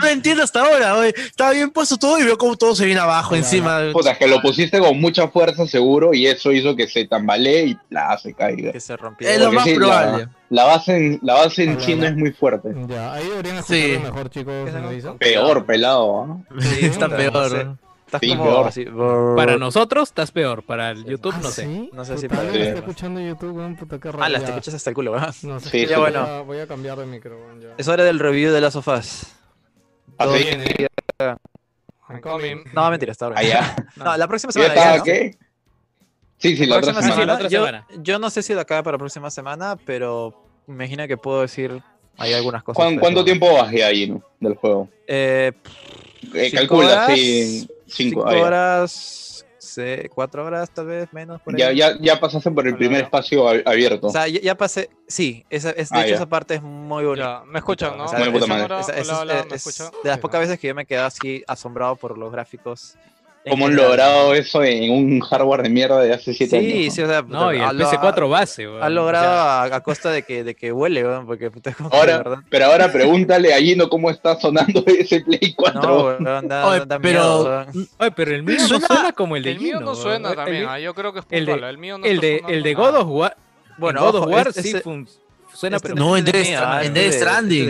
No 0.00 0.06
entiendo 0.08 0.42
hasta 0.42 0.60
ahora, 0.60 0.94
güey. 0.96 1.14
Estaba 1.16 1.52
bien 1.52 1.70
puesto 1.70 1.96
todo 1.96 2.18
y 2.18 2.24
veo 2.24 2.36
como 2.36 2.56
todo 2.56 2.74
se 2.74 2.86
viene 2.86 3.00
abajo 3.00 3.36
encima. 3.36 3.80
Puta, 3.92 4.12
es 4.12 4.18
que 4.18 4.26
lo 4.26 4.40
pusiste 4.42 4.80
con 4.80 5.00
mucha 5.00 5.28
fuerza 5.28 5.66
seguro 5.66 6.12
y 6.12 6.26
eso 6.26 6.50
hizo 6.52 6.74
que 6.74 6.88
se 6.88 7.06
tambalee 7.06 7.66
y 7.66 7.78
la 7.90 8.18
se 8.18 8.34
caiga. 8.34 8.72
Que 8.72 8.80
se 8.80 8.96
rompió. 8.96 9.28
Es 9.28 9.38
lo 9.38 9.44
Porque 9.46 9.56
más 9.56 9.64
sí, 9.64 9.74
probable. 9.74 10.24
La 10.24 10.30
base 10.64 10.96
en, 10.96 11.18
la 11.22 11.34
base 11.34 11.64
en 11.64 11.70
Hola, 11.70 11.80
sí 11.80 11.94
no 11.94 12.00
hola. 12.00 12.08
es 12.10 12.16
muy 12.16 12.32
fuerte. 12.32 12.68
Ya, 12.88 13.12
ahí 13.14 13.28
deberían 13.28 13.62
Sí. 13.64 13.74
escucharlo 13.80 14.12
mejor, 14.12 14.30
chicos. 14.30 14.68
Esa 14.68 14.80
¿me 14.80 14.96
no-? 15.02 15.16
Peor, 15.18 15.66
pelado. 15.66 16.26
¿no? 16.26 16.44
Sí, 16.60 16.86
está 16.86 17.08
No 17.08 17.16
peor. 17.16 17.50
sé. 17.50 17.64
¿no? 17.64 17.78
Estás 18.06 18.20
Sí, 18.20 18.28
como 18.36 18.44
peor. 18.44 18.66
así, 18.68 18.84
Para 19.36 19.56
nosotros 19.56 20.08
estás 20.10 20.30
peor, 20.30 20.62
para 20.62 20.90
el 20.90 21.04
YouTube 21.04 21.32
Ah, 21.36 21.40
no 21.42 21.48
sé. 21.50 21.64
¿sí? 21.64 21.90
No 21.92 22.04
sé 22.04 22.18
si 22.18 22.28
para- 22.28 22.52
Sí. 22.52 22.58
está 22.60 22.78
escuchando 22.78 23.20
YouTube, 23.20 23.56
weón, 23.56 23.74
puta, 23.76 23.98
qué 23.98 24.10
Ah, 24.20 24.28
las 24.28 24.44
te 24.44 24.50
escuchas 24.50 24.74
hasta 24.74 24.90
el 24.90 24.94
culo, 24.94 25.12
weón. 25.12 25.24
No 25.42 25.58
sé, 25.60 25.70
Sí, 25.70 25.80
ya 25.82 25.88
sí. 25.88 25.94
voy, 25.94 26.10
bueno. 26.12 26.20
a, 26.20 26.40
voy 26.42 26.58
a 26.60 26.66
cambiar 26.68 26.98
de 26.98 27.06
micro, 27.06 27.36
weón, 27.36 27.60
ya. 27.60 27.68
Es 27.78 27.88
hora 27.88 28.04
del 28.04 28.18
review 28.20 28.52
de 28.52 28.60
las 28.60 28.74
sofás. 28.74 29.34
Así. 30.18 30.46
I'm 32.08 32.20
coming. 32.20 32.64
No, 32.74 32.90
mentira, 32.90 33.12
está 33.12 33.24
ahora. 33.26 33.38
Allá. 33.40 33.74
No, 33.96 34.16
la 34.16 34.28
próxima 34.28 34.50
¿Ya 34.52 34.60
semana. 34.60 34.74
estaba 34.74 34.92
ya, 34.92 34.98
¿no? 34.98 35.04
qué? 35.04 35.38
Sí, 36.44 36.56
sí, 36.58 36.66
la 36.66 36.76
otra 36.76 36.92
semana. 36.92 37.06
semana. 37.08 37.26
la 37.26 37.34
otra 37.36 37.48
yo, 37.48 37.64
semana. 37.64 37.86
yo 38.02 38.18
no 38.18 38.28
sé 38.28 38.42
si 38.42 38.52
de 38.52 38.60
acá 38.60 38.82
para 38.82 38.96
la 38.96 38.98
próxima 38.98 39.30
semana, 39.30 39.76
pero 39.86 40.34
me 40.66 40.74
imagino 40.74 41.08
que 41.08 41.16
puedo 41.16 41.40
decir 41.40 41.80
hay 42.18 42.34
algunas 42.34 42.62
cosas. 42.62 42.76
¿Cuán- 42.76 42.94
de 42.96 43.00
¿Cuánto 43.00 43.24
tiempo 43.24 43.52
bajé 43.54 43.82
ahí 43.82 44.10
no? 44.10 44.22
del 44.40 44.54
juego? 44.56 44.88
Eh, 45.06 45.52
Eh, 46.34 46.48
Cinco 46.50 46.56
calcula, 46.56 46.86
horas, 47.04 47.18
sí. 47.18 47.66
Cinco, 47.86 47.86
cinco 47.86 48.24
ah, 48.26 48.32
ya. 48.34 48.42
horas, 48.42 49.44
sé, 49.58 50.10
cuatro 50.14 50.44
horas 50.44 50.70
tal 50.70 50.86
vez, 50.86 51.08
menos. 51.12 51.40
Por 51.42 51.56
Ya, 51.56 51.68
ahí. 51.68 51.76
ya, 51.76 51.98
ya 52.00 52.20
pasaste 52.20 52.50
por 52.50 52.66
el 52.66 52.76
primer 52.76 53.02
espacio 53.04 53.46
abierto. 53.48 54.06
O 54.08 54.10
sea, 54.10 54.26
ya, 54.28 54.40
ya 54.40 54.54
pasé. 54.54 54.88
Sí, 55.08 55.44
esa, 55.50 55.70
es, 55.70 55.88
de 55.90 55.98
Ah, 55.98 56.00
hecho 56.02 56.10
ya. 56.10 56.14
esa 56.16 56.26
parte 56.28 56.54
es 56.54 56.62
muy 56.62 57.04
bonita. 57.04 57.40
Ya, 57.44 57.50
me 57.50 57.58
escuchan, 57.58 57.96
¿no? 57.96 58.04
O 58.04 58.08
sea, 58.08 58.18
Muy 58.18 58.28
es- 58.28 58.34
puta 58.34 58.46
madre. 58.46 58.62
Ahora, 58.62 58.80
esa- 58.80 58.92
hola, 58.92 59.00
esa 59.02 59.12
es- 59.14 59.18
hola, 59.20 59.34
¿me 59.34 59.56
es 59.56 59.66
escuchan? 59.66 59.90
de 60.02 60.08
las 60.10 60.18
pocas 60.18 60.40
veces 60.40 60.58
que 60.58 60.68
yo 60.68 60.74
me 60.74 60.84
quedé 60.86 60.98
así 61.00 61.42
asombrado 61.46 61.96
por 61.96 62.16
los 62.18 62.30
gráficos. 62.32 62.94
¿Cómo 63.50 63.66
han 63.66 63.76
logrado 63.76 64.34
eso 64.34 64.64
en 64.64 64.90
un 64.90 65.20
hardware 65.20 65.62
de 65.62 65.68
mierda 65.68 66.00
de 66.00 66.14
hace 66.14 66.32
siete 66.32 66.58
Sí, 66.60 66.72
años? 66.82 66.94
sí, 66.94 67.02
o 67.02 67.06
sea, 67.06 67.22
No, 67.22 67.52
y 67.52 67.60
el 67.60 67.76
lo- 67.76 67.84
PS4 67.90 68.28
base, 68.30 68.66
weón. 68.66 68.82
Ha 68.82 68.86
O 68.86 68.90
logrado 68.90 69.24
sea, 69.24 69.62
a, 69.62 69.76
a 69.76 69.80
costa 69.82 70.10
de 70.10 70.22
que, 70.22 70.44
de 70.44 70.54
que 70.54 70.72
huele, 70.72 71.04
weón, 71.04 71.26
porque 71.26 71.50
puta, 71.50 71.74
Ahora, 71.92 72.18
verdad- 72.18 72.38
pero 72.48 72.64
ahora 72.66 72.90
pregúntale 72.90 73.52
a 73.52 73.58
Gino 73.58 73.88
cómo 73.90 74.10
está 74.10 74.40
sonando 74.40 74.82
ese 74.86 75.20
Play 75.20 75.52
4. 75.54 75.82
No, 75.82 76.04
weón, 76.04 76.48
da, 76.48 76.66
Oye, 76.68 76.82
pero- 76.86 77.00
miedo, 77.00 77.44
weón. 77.44 77.88
Oye, 77.98 78.10
pero 78.12 78.30
el 78.34 78.42
mío 78.44 78.60
Suena- 78.60 78.78
no 78.88 78.94
suena 78.94 79.12
como 79.12 79.36
el 79.36 79.42
de 79.42 79.50
El 79.50 79.58
mío 79.60 79.66
Gino, 79.78 79.80
no 79.80 79.86
weón. 79.92 80.02
suena 80.02 80.30
El 80.30 80.36
también, 80.36 80.58
mío- 80.60 80.70
ah, 80.70 80.78
yo 80.80 80.94
creo 80.94 81.12
que 81.12 81.18
es 81.20 81.26
el 81.30 81.44
de- 81.46 81.52
puntual. 81.52 81.70
El 81.70 81.78
mío 81.78 81.98
no 81.98 82.04
El 82.06 82.20
de, 82.20 82.42
el 82.48 82.62
de. 82.62 82.74
God 82.74 82.94
of 82.96 83.08
War, 83.08 83.36
Bueno, 83.76 84.00
en 84.00 84.06
God 84.06 84.14
of 84.22 84.26
War 84.28 84.48
este- 84.48 84.62
sí 84.62 84.74
fun- 84.82 85.06
suena 85.52 85.76
este 85.76 85.88
pero 85.90 86.00
No, 86.00 86.16
en 86.16 86.24
Death 86.24 86.46
Stranding, 87.12 87.68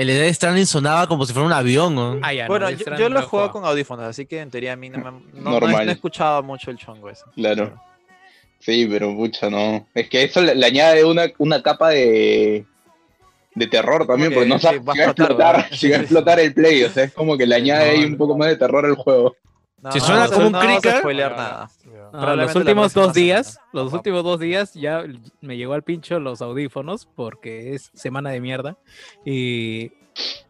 El 0.00 0.06
de 0.06 0.14
Death 0.14 0.34
Stranding 0.34 0.64
sonaba 0.66 1.06
como 1.06 1.26
si 1.26 1.32
fuera 1.34 1.46
un 1.46 1.52
avión, 1.52 1.94
¿no? 1.94 2.18
Ah, 2.22 2.32
ya, 2.32 2.46
Bueno, 2.46 2.70
yo, 2.70 3.08
lo 3.10 3.18
he 3.18 3.22
jugado 3.22 3.50
con 3.50 3.64
audífonos, 3.66 4.06
así 4.06 4.24
que 4.24 4.40
en 4.40 4.50
teoría 4.50 4.72
a 4.72 4.76
mí 4.76 4.88
no, 4.88 4.96
me, 4.98 5.04
no, 5.04 5.20
no, 5.34 5.50
Normal. 5.50 5.84
no 5.84 5.90
he 5.92 5.94
escuchado 5.94 6.42
mucho 6.42 6.70
el 6.70 6.78
chongo 6.78 7.10
ese. 7.10 7.24
Claro. 7.34 7.78
Sí, 8.60 8.86
pero 8.90 9.14
pucha, 9.14 9.50
no. 9.50 9.86
Es 9.94 10.08
que 10.08 10.22
eso 10.24 10.40
le, 10.40 10.54
le 10.54 10.64
añade 10.64 11.04
una, 11.04 11.26
una 11.36 11.62
capa 11.62 11.90
de, 11.90 12.64
de 13.54 13.66
terror 13.66 14.06
también, 14.06 14.30
que 14.30 14.36
porque 14.36 14.48
no 14.48 14.58
sí, 14.58 14.62
sabes 14.62 14.80
va 14.88 14.92
a 14.92 14.94
si 14.94 15.00
va 15.00 15.04
a 15.04 15.08
explotar, 15.10 15.30
explotar, 15.30 15.56
¿verdad? 15.56 15.76
si 15.78 15.88
va 15.90 15.96
a 15.96 15.98
Sí, 15.98 15.98
sí. 15.98 16.02
explotar 16.04 16.40
el 16.40 16.54
play. 16.54 16.82
O 16.84 16.90
sea, 16.90 17.04
es 17.04 17.12
como 17.12 17.36
que 17.36 17.46
le 17.46 17.54
añade 17.56 17.84
No, 17.86 17.92
ahí 17.98 18.04
un 18.06 18.16
poco 18.16 18.38
más 18.38 18.48
de 18.48 18.56
terror 18.56 18.86
al 18.86 18.94
juego. 18.94 19.36
No, 19.82 19.92
Si 19.92 20.00
suena 20.00 20.28
como 20.28 20.46
un 20.46 20.52
clicker- 20.54 21.02
ya. 22.12 22.16
No, 22.16 22.20
Probablemente 22.20 22.54
los 22.54 22.56
últimos 22.66 22.94
dos 22.94 23.14
días, 23.14 23.46
semana. 23.54 23.68
los 23.72 23.92
últimos 23.92 24.24
dos 24.24 24.40
días 24.40 24.74
ya 24.74 25.04
me 25.40 25.56
llegó 25.56 25.74
al 25.74 25.82
pincho 25.82 26.18
los 26.20 26.42
audífonos 26.42 27.06
porque 27.14 27.74
es 27.74 27.90
semana 27.94 28.30
de 28.30 28.40
mierda 28.40 28.76
y 29.24 29.92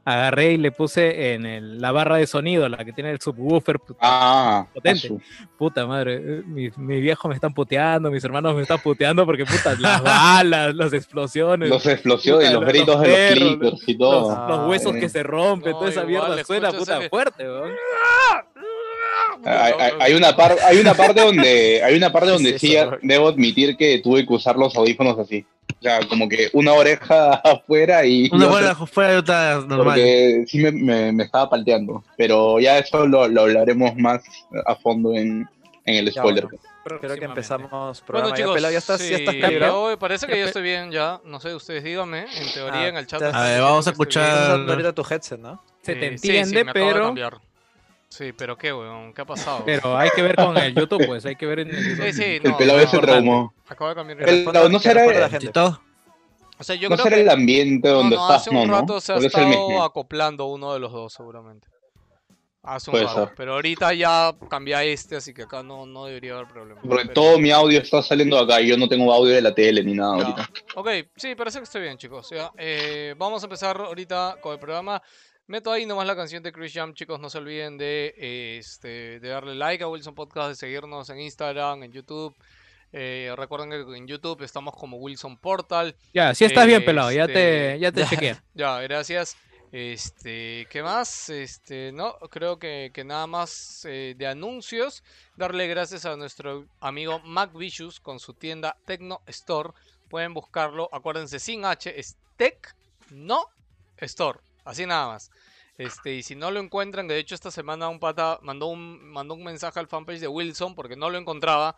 agarré 0.05 0.53
y 0.53 0.57
le 0.57 0.73
puse 0.73 1.35
en 1.35 1.45
el- 1.45 1.79
la 1.81 1.93
barra 1.93 2.17
de 2.17 2.27
sonido, 2.27 2.69
la 2.69 2.79
que 2.85 2.93
tiene 2.93 3.11
el 3.11 3.21
subwoofer, 3.21 3.77
pu- 3.79 3.95
Ah, 4.01 4.67
Potente. 4.75 5.07
asu. 5.07 5.21
puta 5.59 5.87
madre, 5.87 6.15
eh, 6.17 6.43
mi, 6.47 6.71
mi 6.79 7.01
viejo 7.01 7.29
me 7.29 7.35
están 7.35 7.53
puteando, 7.53 8.11
mis 8.11 8.25
hermanos 8.25 8.57
me 8.57 8.63
están 8.63 8.81
puteando 8.81 9.25
porque 9.27 9.45
puta, 9.45 9.77
las 9.79 10.03
balas, 10.03 10.75
las 10.75 10.93
explosiones, 10.95 11.69
Los 11.69 11.87
explosiones 11.87 12.51
y 12.51 12.55
Puta, 12.55 12.55
los 12.55 12.63
los 12.65 12.73
gritos 12.73 13.01
de 13.03 13.07
perros, 13.07 13.39
los 13.41 13.57
clickers 13.59 13.89
y 13.89 13.93
los, 13.93 13.99
todo. 13.99 14.49
los 14.49 14.69
huesos 14.71 14.97
eh. 14.97 15.01
que 15.01 15.09
se 15.11 15.23
rompen, 15.23 15.73
No, 15.73 15.79
toda 15.79 15.91
esa 15.91 16.01
igual, 16.11 16.29
mierda 16.31 16.45
suena 16.45 16.73
puta 16.73 16.97
el- 16.97 17.11
fuerte, 17.11 17.45
weón. 17.45 17.71
Hay, 19.45 19.73
hay- 19.79 19.93
hay 20.01 20.15
una 20.15 20.37
par- 20.37 20.57
hay 20.65 20.79
una 20.79 20.95
parte 20.95 21.21
donde 21.21 21.81
hay 21.85 21.97
una 21.97 22.13
parte 22.13 22.27
¿Qué 22.29 22.33
donde 22.33 22.51
es 22.57 22.61
sí 22.61 22.77
eso, 22.77 22.93
debo 23.03 23.29
admitir 23.29 23.77
que 23.77 23.99
tuve 24.01 24.27
que 24.27 24.33
usar 24.33 24.57
los 24.57 24.75
audífonos 24.77 25.19
así. 25.19 25.45
O 25.79 25.83
sea, 25.83 26.01
como 26.09 26.29
que 26.29 26.51
una 26.53 26.73
oreja 26.75 27.35
afuera 27.45 28.05
y 28.05 28.29
Una 28.33 28.47
y 28.47 28.49
buena 28.49 28.73
otra- 28.73 28.87
fuera 28.87 29.11
de 29.11 29.17
otra 29.19 29.55
normal. 29.67 29.85
porque 29.85 30.45
sí 30.47 30.59
me, 30.59 30.73
me- 30.73 31.13
me 31.13 31.25
estaba 31.25 31.49
palteando. 31.49 32.03
Pero 32.17 32.59
ya 32.61 32.79
eso 32.79 33.07
lo, 33.07 33.29
lo 33.29 33.43
hablaremos 33.43 33.95
más 33.97 34.23
a 34.67 34.75
fondo 34.77 35.15
en, 35.15 35.49
en 35.87 35.95
el 35.97 36.07
Ya, 36.13 36.21
spoiler. 36.21 36.45
bueno. 36.47 36.61
Creo 37.01 37.15
que 37.15 37.25
empezamos 37.27 38.01
programa. 38.01 38.31
Bueno, 38.31 38.37
ya, 38.37 38.43
chicos, 38.43 38.55
pelado, 38.55 38.73
ya 38.73 38.79
estás, 38.79 39.01
sí, 39.03 39.11
ya 39.11 39.17
estás 39.19 39.35
calibrado. 39.37 39.99
parece 39.99 40.27
que 40.27 40.39
ya 40.39 40.47
estoy 40.47 40.63
bien 40.63 40.91
ya. 40.91 41.21
No 41.25 41.39
sé, 41.39 41.55
ustedes 41.55 41.85
díganme. 41.85 42.21
En 42.37 42.53
teoría, 42.53 42.81
Ah, 42.81 42.89
en 42.89 42.97
el 42.97 43.07
chat. 43.07 43.23
A 43.23 43.45
ver, 43.45 43.61
vamos 43.61 43.87
a 43.87 43.91
escuchar- 43.91 44.67
ahorita 44.69 44.93
tu 44.95 45.03
headset, 45.09 45.39
¿no? 45.39 45.63
Se 45.83 45.95
te 45.95 46.07
Eh, 46.15 46.19
sí, 46.19 46.29
sí, 46.29 46.37
entiende, 46.37 46.65
me 46.65 46.71
acabo 46.71 46.87
de 46.87 46.93
pero, 46.93 47.05
cambiar. 47.07 47.35
Sí, 48.11 48.33
pero 48.33 48.59
qué, 48.59 48.73
weón, 48.73 49.15
¿qué 49.15 49.23
ha 49.23 49.25
pasado? 49.25 49.63
pero 49.65 49.97
hay 49.97 50.11
que 50.11 50.21
ver 50.23 50.35
con 50.35 50.57
el 50.57 50.75
YouTube, 50.75 51.07
pues 51.07 51.25
hay 51.27 51.37
que 51.37 51.47
ver 51.47 51.61
en 51.61 51.71
el 51.71 51.77
YouTube. 51.91 52.07
Sí, 52.07 52.13
sí, 52.13 52.25
El 52.25 52.43
no, 52.43 52.57
pelado 52.59 52.79
no, 52.81 52.85
ese 52.85 52.99
traumó. 52.99 53.55
Acabo 53.69 53.91
de 53.91 53.95
cambiar. 53.95 54.29
El- 54.29 54.45
no 54.45 54.79
será- 54.81 55.05
O 56.59 56.65
sea, 56.65 56.75
yo 56.75 56.89
no 56.89 56.97
creo 56.97 57.05
será 57.05 57.17
que 57.17 57.23
el 57.23 57.31
ambiente 57.31 57.89
no, 57.89 57.95
donde 57.95 58.17
no, 58.17 58.23
estás, 58.23 58.43
hace 58.43 58.51
no, 58.53 58.63
un 58.63 58.69
¿no? 58.69 58.81
rato 58.81 59.01
se 59.01 59.13
ha 59.13 59.17
el 59.17 59.27
estado 59.27 59.83
acoplando 59.85 60.47
uno 60.47 60.73
de 60.75 60.81
los 60.81 60.93
dos, 60.93 61.13
seguramente. 61.13 61.69
Hace 62.63 62.91
un 62.91 62.93
Puede 62.93 63.05
rato. 63.07 63.27
ser. 63.27 63.35
Pero 63.37 63.55
ahorita 63.55 63.95
ya 63.95 64.35
cambié 64.51 64.75
a 64.75 64.83
este, 64.85 65.17
así 65.17 65.33
que 65.33 65.43
acá 65.45 65.63
no, 65.63 65.87
no 65.87 66.05
debería 66.07 66.35
haber 66.35 66.49
problema. 66.49 66.81
Porque 66.83 67.03
Pero- 67.05 67.15
todo 67.15 67.39
mi 67.39 67.53
audio 67.53 67.81
está 67.81 68.03
saliendo 68.03 68.37
de 68.37 68.43
acá 68.43 68.61
y 68.61 68.69
yo 68.69 68.77
no 68.77 68.89
tengo 68.89 69.11
audio 69.15 69.33
de 69.35 69.41
la 69.41 69.55
tele 69.55 69.83
ni 69.85 69.95
nada 69.95 70.19
Ya. 70.19 70.25
ahorita. 70.25 70.51
Ok, 70.75 70.89
sí, 71.17 71.35
parece 71.37 71.59
que 71.59 71.65
estoy 71.65 71.83
bien, 71.83 71.97
chicos. 71.97 72.29
Ya, 72.31 72.51
eh, 72.59 73.15
vamos 73.17 73.41
a 73.43 73.47
empezar 73.47 73.77
ahorita 73.81 74.37
con 74.43 74.53
el 74.53 74.59
programa. 74.59 75.01
Meto 75.51 75.73
ahí 75.73 75.85
nomás 75.85 76.07
la 76.07 76.15
canción 76.15 76.45
de 76.45 76.53
Chris 76.53 76.73
Jam, 76.73 76.95
chicos. 76.95 77.19
No 77.19 77.29
se 77.29 77.39
olviden 77.39 77.77
de, 77.77 78.15
este, 78.57 79.19
de 79.19 79.29
darle 79.31 79.57
like 79.57 79.83
a 79.83 79.89
Wilson 79.89 80.15
Podcast, 80.15 80.51
de 80.51 80.55
seguirnos 80.55 81.11
en 81.11 81.19
Instagram, 81.19 81.83
en 81.83 81.91
YouTube. 81.91 82.37
Eh, 82.93 83.35
recuerden 83.37 83.71
que 83.71 83.97
en 83.97 84.07
YouTube 84.07 84.43
estamos 84.43 84.77
como 84.77 84.99
Wilson 84.99 85.37
Portal. 85.37 85.97
Ya, 86.15 86.37
si 86.37 86.45
estás 86.45 86.69
bien 86.69 86.85
pelado, 86.85 87.11
ya 87.11 87.23
Este, 87.23 87.35
te, 87.35 87.79
ya 87.81 87.91
te 87.91 88.05
chequeé. 88.07 88.37
Ya, 88.55 88.79
gracias. 88.83 89.37
Este, 89.73 90.69
¿qué 90.71 90.85
más? 90.85 91.29
Este, 91.31 91.91
no, 91.91 92.17
creo 92.31 92.61
que, 92.61 92.93
que 92.95 93.03
nada 93.03 93.27
más 93.27 93.85
eh, 93.87 94.15
de 94.17 94.29
anuncios. 94.29 95.03
Darle 95.35 95.67
gracias 95.67 96.07
a 96.07 96.17
nuestro 96.17 96.67
amigo 96.79 97.19
Mac 97.25 97.51
Vicious 97.53 97.99
con 97.99 98.21
su 98.21 98.35
tienda 98.35 98.77
Tecno 98.85 99.21
Store. 99.27 99.71
Pueden 100.09 100.33
buscarlo, 100.33 100.89
acuérdense, 100.93 101.41
sin 101.41 101.65
H, 101.65 101.99
es 101.99 102.17
Tecno 102.37 103.47
Store. 103.97 104.39
Así 104.65 104.87
nada 104.87 105.07
más. 105.09 105.31
Este, 105.79 106.15
y 106.15 106.23
si 106.23 106.35
no 106.35 106.51
lo 106.51 106.61
encuentran, 106.61 107.09
de 107.09 107.19
hecho 107.19 107.35
esta 107.35 107.51
semana 107.51 107.89
un 107.89 107.99
pata 108.01 108.39
mandó 108.43 108.67
un, 108.67 109.03
mandó 109.11 109.35
un 109.35 109.43
mensaje 109.45 109.81
al 109.81 109.87
fanpage 109.89 110.21
de 110.21 110.29
Wilson 110.29 110.75
porque 110.75 110.97
no 110.97 111.09
lo 111.09 111.17
encontraba. 111.19 111.75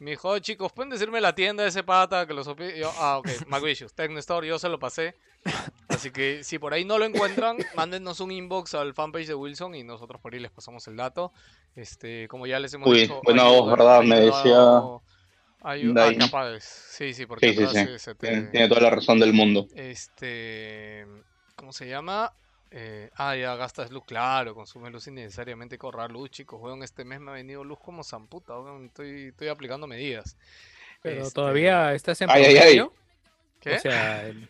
Me 0.00 0.10
dijo, 0.10 0.30
"Oh, 0.30 0.38
chicos, 0.40 0.72
¿pueden 0.72 0.90
decirme 0.90 1.20
la 1.20 1.36
tienda 1.36 1.62
de 1.62 1.68
ese 1.68 1.84
pata 1.84 2.26
que 2.26 2.34
lo 2.34 2.42
supe? 2.42 2.76
Yo, 2.76 2.90
ah, 2.98 3.18
ok, 3.18 3.26
McVicious, 3.48 3.94
Tecno 3.94 4.18
Store, 4.18 4.44
yo 4.46 4.58
se 4.58 4.68
lo 4.68 4.80
pasé. 4.80 5.14
Así 5.88 6.10
que 6.10 6.42
si 6.42 6.58
por 6.58 6.74
ahí 6.74 6.84
no 6.84 6.98
lo 6.98 7.04
encuentran, 7.04 7.58
mándenos 7.76 8.18
un 8.18 8.32
inbox 8.32 8.74
al 8.74 8.92
fanpage 8.92 9.28
de 9.28 9.34
Wilson 9.34 9.76
y 9.76 9.84
nosotros 9.84 10.20
por 10.20 10.34
ahí 10.34 10.40
les 10.40 10.50
pasamos 10.50 10.88
el 10.88 10.96
dato. 10.96 11.32
Este, 11.76 12.26
como 12.26 12.48
ya 12.48 12.58
les 12.58 12.74
hemos 12.74 12.88
Uy, 12.88 13.02
dicho. 13.02 13.20
buena 13.22 13.44
voz, 13.44 13.70
¿verdad? 13.70 14.02
Me 14.02 14.16
ayudado- 14.16 15.02
ayu- 15.62 15.90
ah, 15.92 15.94
Dain. 15.94 16.18
capaz. 16.18 16.60
Sí, 16.60 17.14
sí, 17.14 17.26
porque 17.26 17.50
Sí, 17.50 17.56
sí, 17.56 17.62
atrás 17.62 17.76
sí. 17.76 17.84
se- 17.92 17.98
se 18.00 18.14
te- 18.16 18.26
Tiene, 18.28 18.42
tiene 18.48 18.68
toda 18.68 18.80
la 18.80 18.90
razón 18.90 19.20
del 19.20 19.32
mundo. 19.32 19.68
este. 19.76 21.06
¿Cómo 21.56 21.72
se 21.72 21.88
llama? 21.88 22.32
Eh, 22.70 23.10
ah, 23.14 23.36
ya 23.36 23.54
gastas 23.54 23.90
luz, 23.90 24.04
claro, 24.04 24.54
consume 24.54 24.90
luz 24.90 25.06
innecesariamente, 25.06 25.78
ahorrar 25.80 26.10
luz, 26.10 26.30
chicos. 26.30 26.60
Weón, 26.60 26.82
este 26.82 27.04
mes 27.04 27.20
me 27.20 27.30
ha 27.30 27.34
venido 27.34 27.62
luz 27.62 27.78
como 27.78 28.02
zamputa, 28.02 28.58
weón. 28.58 28.86
Estoy, 28.86 29.28
estoy 29.28 29.48
aplicando 29.48 29.86
medidas. 29.86 30.36
Pero 31.02 31.22
Este, 31.22 31.34
todavía 31.34 31.94
estás 31.94 32.20
en 32.22 32.30
Ay, 32.30 32.44
ay, 32.44 32.56
ay. 32.56 32.86
¿Qué? 33.60 33.74
O 33.76 33.78
sea, 33.78 34.26
el, 34.26 34.48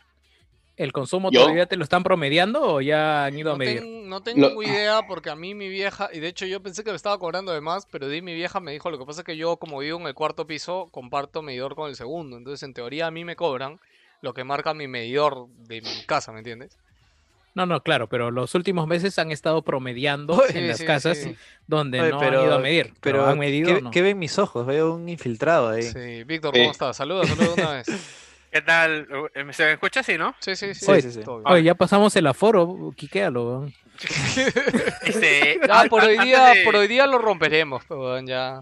el 0.76 0.92
consumo 0.92 1.30
¿Yo? 1.30 1.42
todavía 1.42 1.66
te 1.66 1.76
lo 1.76 1.84
están 1.84 2.02
promediando 2.02 2.62
o 2.62 2.80
ya 2.80 3.26
han 3.26 3.38
ido 3.38 3.52
a 3.52 3.56
medir. 3.58 3.80
ten- 3.80 4.08
no 4.08 4.22
tengo 4.22 4.40
Lo- 4.40 4.62
idea 4.62 5.06
porque 5.06 5.30
a 5.30 5.36
mí 5.36 5.54
mi 5.54 5.68
vieja, 5.68 6.08
y 6.12 6.20
de 6.20 6.28
hecho 6.28 6.46
yo 6.46 6.62
pensé 6.62 6.82
que 6.84 6.90
me 6.90 6.96
estaba 6.96 7.18
cobrando 7.18 7.52
de 7.52 7.60
más, 7.60 7.86
pero 7.86 8.08
di 8.08 8.22
mi 8.22 8.34
vieja 8.34 8.60
me 8.60 8.72
dijo, 8.72 8.90
lo 8.90 8.98
que 8.98 9.04
pasa 9.04 9.20
es 9.20 9.24
que 9.24 9.36
yo 9.36 9.56
como 9.58 9.78
vivo 9.78 10.00
en 10.00 10.06
el 10.06 10.14
cuarto 10.14 10.46
piso, 10.46 10.88
comparto 10.90 11.42
medidor 11.42 11.74
con 11.74 11.88
el 11.90 11.96
segundo, 11.96 12.36
entonces 12.36 12.62
en 12.62 12.74
teoría 12.74 13.06
a 13.06 13.10
mí 13.10 13.24
me 13.24 13.36
cobran 13.36 13.78
lo 14.20 14.32
que 14.34 14.44
marca 14.44 14.72
mi 14.72 14.88
medidor 14.88 15.48
de 15.48 15.80
mi 15.82 16.04
casa, 16.06 16.32
¿me 16.32 16.38
entiendes? 16.38 16.78
No, 17.54 17.66
no, 17.66 17.82
claro, 17.82 18.08
pero 18.08 18.30
los 18.32 18.54
últimos 18.56 18.86
meses 18.88 19.16
han 19.18 19.30
estado 19.30 19.62
promediando 19.62 20.42
Sí, 20.48 20.58
en 20.58 20.68
las 20.68 20.78
sí, 20.78 20.84
casas 20.86 21.18
sí. 21.18 21.36
donde 21.66 22.00
Oye, 22.00 22.10
no 22.10 22.18
pero- 22.18 22.40
han 22.40 22.46
ido 22.46 22.54
a 22.54 22.58
medir. 22.58 22.86
Pero, 23.00 23.18
Pero, 23.18 23.26
han 23.26 23.38
medido. 23.38 23.74
¿qué, 23.74 23.80
no? 23.82 23.90
qué 23.92 24.02
ven 24.02 24.18
mis 24.18 24.38
ojos? 24.38 24.66
Veo 24.66 24.94
un 24.94 25.08
infiltrado 25.08 25.68
ahí. 25.68 25.82
Sí, 25.82 26.24
Víctor, 26.24 26.52
Sí. 26.54 26.60
¿cómo 26.60 26.72
estás? 26.72 26.96
Saluda, 26.96 27.24
saluda 27.26 27.54
una 27.56 27.72
vez. 27.74 27.86
¿Qué 28.50 28.60
tal? 28.62 29.08
Eh, 29.34 29.52
¿Se 29.52 29.64
me 29.64 29.72
escucha 29.72 30.00
así, 30.00 30.16
no? 30.16 30.34
Sí, 30.40 30.54
sí, 30.54 30.74
sí. 30.74 30.84
Sí, 30.86 31.00
sí, 31.02 31.10
sí. 31.12 31.20
todo 31.24 31.38
bien. 31.40 31.52
Oye, 31.52 31.62
ya 31.64 31.74
pasamos 31.74 32.14
el 32.16 32.26
aforo, 32.26 32.92
quiquéalo. 32.96 33.44
weón. 33.46 33.74
Este, 35.02 35.60
Ya, 35.66 35.80
an- 35.80 35.88
por 35.88 36.02
hoy 36.04 36.18
día, 36.18 36.48
de- 36.54 36.64
por 36.64 36.76
hoy 36.76 36.86
día 36.88 37.06
lo 37.06 37.18
romperemos, 37.18 37.82
ya. 38.24 38.60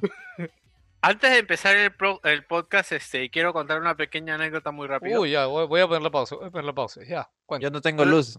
Antes 1.04 1.30
de 1.32 1.38
empezar 1.38 1.76
el, 1.76 1.90
pro- 1.92 2.20
el 2.24 2.44
podcast, 2.44 2.92
este, 2.92 3.28
quiero 3.28 3.52
contar 3.52 3.80
una 3.80 3.96
pequeña 3.96 4.36
anécdota 4.36 4.70
muy 4.70 4.86
rápido. 4.86 5.20
Uy, 5.20 5.32
ya, 5.32 5.46
voy, 5.46 5.66
voy 5.66 5.80
a 5.80 5.86
poner 5.88 6.02
la 6.02 6.10
pausa, 6.10 6.36
voy 6.36 6.46
a 6.46 6.50
poner 6.50 6.64
la 6.64 6.72
pausa. 6.74 7.00
Ya, 7.04 7.28
cuenta. 7.44 7.64
Yo 7.66 7.70
no 7.70 7.80
tengo 7.80 8.04
luz. 8.04 8.38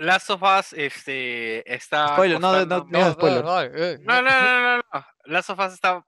Last 0.00 0.30
of 0.30 0.42
Us, 0.42 0.72
este, 0.72 1.72
está 1.72 2.14
Spoiler, 2.14 2.40
no, 2.40 2.52
no, 2.52 2.66
no. 2.66 2.84
digas 2.84 3.12
spoiler. 3.12 3.44
dale, 3.44 3.70
eh, 3.74 3.98
No, 4.02 4.22
no, 4.22 4.30
no, 4.30 4.60
no, 4.60 4.76
no. 4.76 5.06
Last 5.26 5.50
of 5.50 5.58
Us 5.58 5.74
está. 5.74 6.04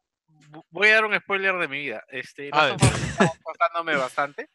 Voy 0.70 0.88
a 0.88 0.94
dar 0.94 1.04
un 1.04 1.18
spoiler 1.18 1.56
de 1.58 1.68
mi 1.68 1.78
vida. 1.78 2.02
Este, 2.08 2.48
Last 2.50 2.82
of 2.82 2.82
Us 2.82 3.00
está 3.10 3.30
costándome 3.42 3.96
bastante. 3.96 4.48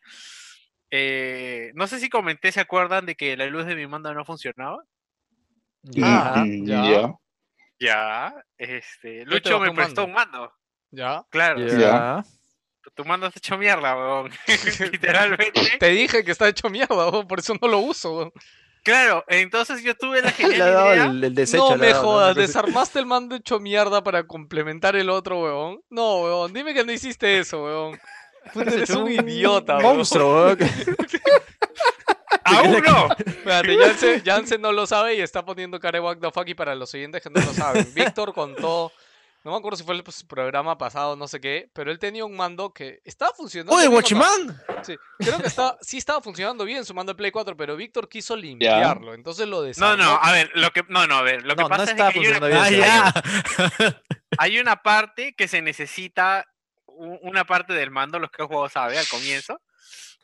Eh, 0.89 1.71
no 1.75 1.85
sé 1.87 1.99
si 1.99 2.09
comenté, 2.09 2.51
¿se 2.51 2.61
acuerdan 2.61 3.05
de 3.05 3.15
que 3.15 3.35
la 3.37 3.45
luz 3.47 3.65
de 3.65 3.75
mi 3.75 3.87
mando 3.87 4.13
no 4.13 4.25
funcionaba? 4.25 4.77
Ya. 5.83 6.43
ya. 6.45 7.13
Ya, 7.79 8.33
este, 8.57 9.19
te 9.19 9.25
Lucho 9.25 9.59
me 9.59 9.71
prestó 9.71 10.01
mando? 10.01 10.05
un 10.05 10.13
mando. 10.13 10.53
Ya. 10.89 11.23
Claro, 11.29 11.59
ya. 11.59 11.77
Ya. 11.77 12.23
tu 12.95 13.05
mando 13.05 13.27
está 13.27 13.37
hecho 13.37 13.57
mierda, 13.57 13.95
weón. 13.95 14.31
Literalmente. 14.91 15.77
Te 15.79 15.87
dije 15.89 16.23
que 16.23 16.31
está 16.31 16.47
hecho 16.47 16.69
mierda, 16.69 17.09
weón, 17.09 17.27
por 17.27 17.37
eso 17.39 17.53
no 17.61 17.67
lo 17.67 17.77
uso. 17.79 18.17
weón. 18.17 18.31
Claro, 18.87 19.25
entonces 19.27 19.83
yo 19.83 19.95
tuve 19.95 20.21
la 20.21 20.29
Le 20.29 20.33
genial 20.33 20.61
ha 20.61 20.71
dado 20.71 20.93
idea. 20.93 21.05
el, 21.07 21.21
el 21.25 21.35
desecho. 21.35 21.71
no 21.71 21.75
me 21.75 21.93
jodas, 21.93 22.37
desarmaste 22.37 22.99
el 22.99 23.05
mando 23.05 23.35
hecho 23.35 23.59
mierda 23.59 24.01
para 24.01 24.25
complementar 24.25 24.95
el 24.95 25.09
otro, 25.09 25.41
weón. 25.41 25.81
No, 25.89 26.21
weón, 26.21 26.53
dime 26.53 26.73
que 26.73 26.85
no 26.85 26.93
hiciste 26.93 27.37
eso, 27.37 27.65
weón. 27.65 27.99
Puta, 28.53 28.71
eres 28.71 28.89
un 28.91 29.11
idiota, 29.11 29.77
weón. 29.79 29.97
Monstruo, 29.97 30.45
weón. 30.45 30.57
¡Aún 32.45 32.81
no! 32.81 33.09
Espérate, 33.17 33.77
Jansen, 33.77 34.23
Jansen 34.23 34.61
no 34.61 34.71
lo 34.71 34.87
sabe 34.87 35.15
y 35.15 35.19
está 35.21 35.43
poniendo 35.43 35.81
cara 35.81 35.97
de 35.99 36.05
what 36.05 36.17
the 36.19 36.31
fuck 36.31 36.47
y 36.47 36.53
para 36.53 36.73
los 36.73 36.93
oyentes 36.93 37.21
que 37.21 37.29
no 37.29 37.41
lo 37.41 37.53
saben. 37.53 37.85
Víctor 37.93 38.33
contó, 38.33 38.93
no 39.47 39.53
me 39.53 39.59
acuerdo 39.59 39.77
si 39.77 39.85
fue 39.85 39.95
el 39.95 40.03
pues, 40.03 40.25
programa 40.25 40.77
pasado, 40.77 41.15
no 41.15 41.25
sé 41.25 41.39
qué, 41.39 41.69
pero 41.73 41.89
él 41.89 41.99
tenía 41.99 42.25
un 42.25 42.35
mando 42.35 42.73
que 42.73 42.99
estaba 43.05 43.31
funcionando. 43.33 43.73
¡Oye, 43.77 43.87
Watchman! 43.87 44.61
Sí, 44.83 44.97
creo 45.19 45.39
que 45.39 45.47
está, 45.47 45.77
sí 45.79 45.97
estaba 45.97 46.21
funcionando 46.21 46.65
bien 46.65 46.83
su 46.83 46.93
mando 46.93 47.13
de 47.13 47.17
Play 47.17 47.31
4, 47.31 47.55
pero 47.55 47.77
Víctor 47.77 48.09
quiso 48.09 48.35
limpiarlo, 48.35 49.13
entonces 49.13 49.47
lo 49.47 49.59
No, 49.59 49.63
desarmó. 49.63 50.03
no, 50.03 50.19
a 50.21 50.33
ver, 50.33 50.51
lo 50.55 50.69
que, 50.71 50.83
no, 50.89 51.07
no, 51.07 51.15
a 51.15 51.21
ver, 51.21 51.45
lo 51.45 51.55
que 51.55 51.61
No, 51.63 51.69
no 51.69 51.77
pasa 51.77 51.91
está 51.91 52.09
es 52.09 52.13
que 52.13 52.19
hay 52.19 52.27
una, 52.27 52.39
funcionando 52.39 52.47
bien, 52.47 52.83
¡Ah, 52.83 53.13
sí. 53.13 53.85
ya! 53.85 54.01
hay 54.37 54.59
una 54.59 54.83
parte 54.83 55.33
que 55.33 55.47
se 55.47 55.61
necesita, 55.61 56.45
una 56.87 57.45
parte 57.45 57.71
del 57.71 57.89
mando, 57.89 58.19
los 58.19 58.29
que 58.29 58.43
he 58.43 58.45
jugado 58.45 58.67
sabe, 58.67 58.99
al 58.99 59.07
comienzo, 59.07 59.61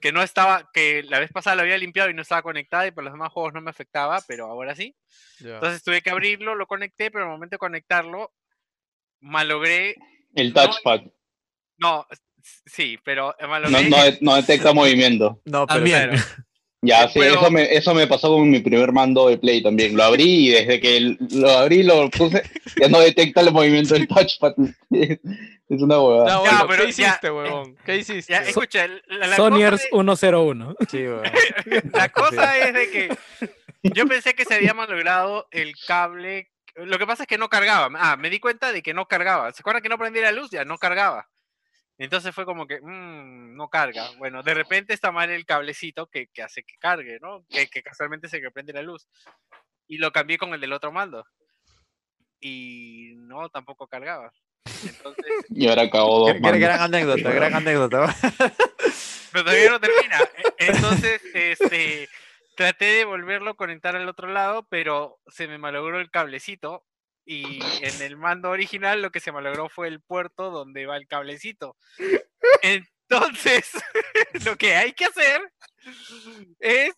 que 0.01 0.11
no 0.11 0.21
estaba, 0.21 0.69
que 0.73 1.01
la 1.03 1.19
vez 1.19 1.31
pasada 1.31 1.55
lo 1.55 1.61
había 1.61 1.77
limpiado 1.77 2.09
y 2.09 2.13
no 2.13 2.23
estaba 2.23 2.41
conectada 2.41 2.85
y 2.87 2.91
por 2.91 3.05
los 3.05 3.13
demás 3.13 3.31
juegos 3.31 3.53
no 3.53 3.61
me 3.61 3.69
afectaba, 3.69 4.19
pero 4.27 4.47
ahora 4.47 4.75
sí. 4.75 4.93
Entonces 5.39 5.81
tuve 5.81 6.01
que 6.01 6.09
abrirlo, 6.09 6.55
lo 6.55 6.67
conecté, 6.67 7.09
pero 7.09 7.23
al 7.23 7.31
momento 7.31 7.53
de 7.53 7.59
conectarlo, 7.59 8.33
malogré, 9.23 9.95
El 10.35 10.53
No, 10.53 10.61
touchpad 10.61 11.01
no, 11.77 12.05
sí, 12.65 12.97
pero 13.03 13.35
no, 13.41 13.47
malogré 13.47 13.89
no, 13.89 13.97
no 14.21 14.35
detecta 14.35 14.73
movimiento. 14.73 15.41
No, 15.45 15.65
pero 15.65 15.79
También. 15.79 16.09
claro. 16.11 16.23
Ya, 16.85 17.07
sí, 17.07 17.19
pero- 17.19 17.35
eso, 17.35 17.49
me, 17.51 17.63
eso 17.73 17.93
me 17.93 18.07
pasó 18.07 18.27
con 18.29 18.49
mi 18.49 18.59
primer 18.59 18.91
mando 18.91 19.29
de 19.29 19.37
Play 19.37 19.63
también. 19.63 19.95
Lo 19.95 20.03
abrí 20.03 20.47
y 20.47 20.49
desde 20.49 20.79
que 20.81 21.15
lo 21.31 21.49
abrí 21.49 21.81
lo 21.83 22.09
puse, 22.09 22.43
ya 22.79 22.89
no 22.89 22.99
detecta 22.99 23.39
el 23.41 23.51
movimiento 23.53 23.93
del 23.93 24.05
touchpad. 24.07 24.53
es 24.91 25.19
una 25.69 25.95
Ya, 25.95 26.01
huevada. 26.01 26.37
bueno, 26.39 26.51
Ya, 26.59 26.67
pero 26.67 26.85
¿qué 26.85 26.91
ya, 26.91 27.07
hiciste, 27.07 27.27
eh, 27.27 27.31
huevón? 27.31 27.77
¿Qué 27.85 27.97
hiciste? 27.97 28.33
Ya, 28.33 28.39
escucha, 28.39 28.85
la, 29.07 29.27
la 29.27 29.35
Sonyers 29.37 29.87
cosa, 29.89 30.17
101. 30.17 30.75
Sí, 30.91 30.97
weón. 30.97 31.23
la 31.93 32.09
cosa 32.09 32.57
es 32.57 32.73
de 32.73 32.91
que 32.91 33.17
yo 33.83 34.05
pensé 34.05 34.33
que 34.35 34.43
se 34.45 34.53
había 34.55 34.73
malogrado 34.73 35.47
el 35.51 35.73
cable. 35.87 36.49
Lo 36.75 36.97
que 36.97 37.05
pasa 37.07 37.23
es 37.23 37.27
que 37.27 37.37
no 37.37 37.49
cargaba. 37.49 37.89
Ah, 37.99 38.17
me 38.17 38.29
di 38.29 38.39
cuenta 38.39 38.71
de 38.71 38.81
que 38.81 38.93
no 38.93 39.07
cargaba. 39.07 39.51
¿Se 39.51 39.61
acuerdan 39.61 39.83
que 39.83 39.89
no 39.89 39.97
prendía 39.97 40.23
la 40.23 40.31
luz? 40.31 40.49
Ya 40.51 40.65
no 40.65 40.77
cargaba. 40.77 41.29
Entonces 41.99 42.33
fue 42.33 42.45
como 42.45 42.65
que, 42.65 42.79
"Mm, 42.81 43.55
no 43.55 43.69
carga. 43.69 44.09
Bueno, 44.17 44.41
de 44.41 44.53
repente 44.55 44.93
está 44.93 45.11
mal 45.11 45.29
el 45.29 45.45
cablecito 45.45 46.07
que, 46.07 46.27
que 46.33 46.41
hace 46.41 46.63
que 46.63 46.75
cargue, 46.79 47.19
¿no? 47.21 47.45
Que, 47.49 47.67
que 47.69 47.83
casualmente 47.83 48.27
se 48.27 48.41
que 48.41 48.49
prende 48.49 48.73
la 48.73 48.81
luz. 48.81 49.07
Y 49.87 49.97
lo 49.99 50.11
cambié 50.11 50.37
con 50.39 50.53
el 50.53 50.59
del 50.61 50.73
otro 50.73 50.91
mando. 50.91 51.25
Y 52.39 53.13
no, 53.15 53.49
tampoco 53.49 53.87
cargaba. 53.87 54.33
Entonces, 54.85 55.25
Y 55.49 55.67
ahora 55.67 55.89
cagó 55.89 56.27
dos 56.27 56.39
Gran, 56.41 56.59
gran 56.59 56.81
anécdota, 56.81 57.31
gran 57.31 57.53
anécdota. 57.53 58.13
pero 59.31 59.43
todavía 59.45 59.69
no 59.69 59.79
termina. 59.79 60.19
E- 60.57 60.65
Entonces, 60.69 61.21
este, 61.33 62.09
traté 62.55 62.85
de 62.85 63.05
volverlo 63.05 63.51
a 63.51 63.55
conectar 63.55 63.95
al 63.95 64.07
otro 64.07 64.27
lado, 64.27 64.67
pero 64.69 65.19
se 65.27 65.47
me 65.47 65.57
malogró 65.57 65.99
el 65.99 66.11
cablecito. 66.11 66.85
Y 67.25 67.61
en 67.81 68.01
el 68.01 68.17
mando 68.17 68.49
original 68.49 69.01
lo 69.01 69.11
que 69.11 69.21
se 69.21 69.31
malogró 69.31 69.69
fue 69.69 69.87
el 69.87 70.01
puerto 70.01 70.51
donde 70.51 70.85
va 70.85 70.97
el 70.97 71.07
cablecito. 71.07 71.77
Entonces, 72.61 73.71
lo 74.45 74.57
que 74.57 74.75
hay 74.75 74.91
que 74.91 75.05
hacer 75.05 75.41
es, 76.59 76.93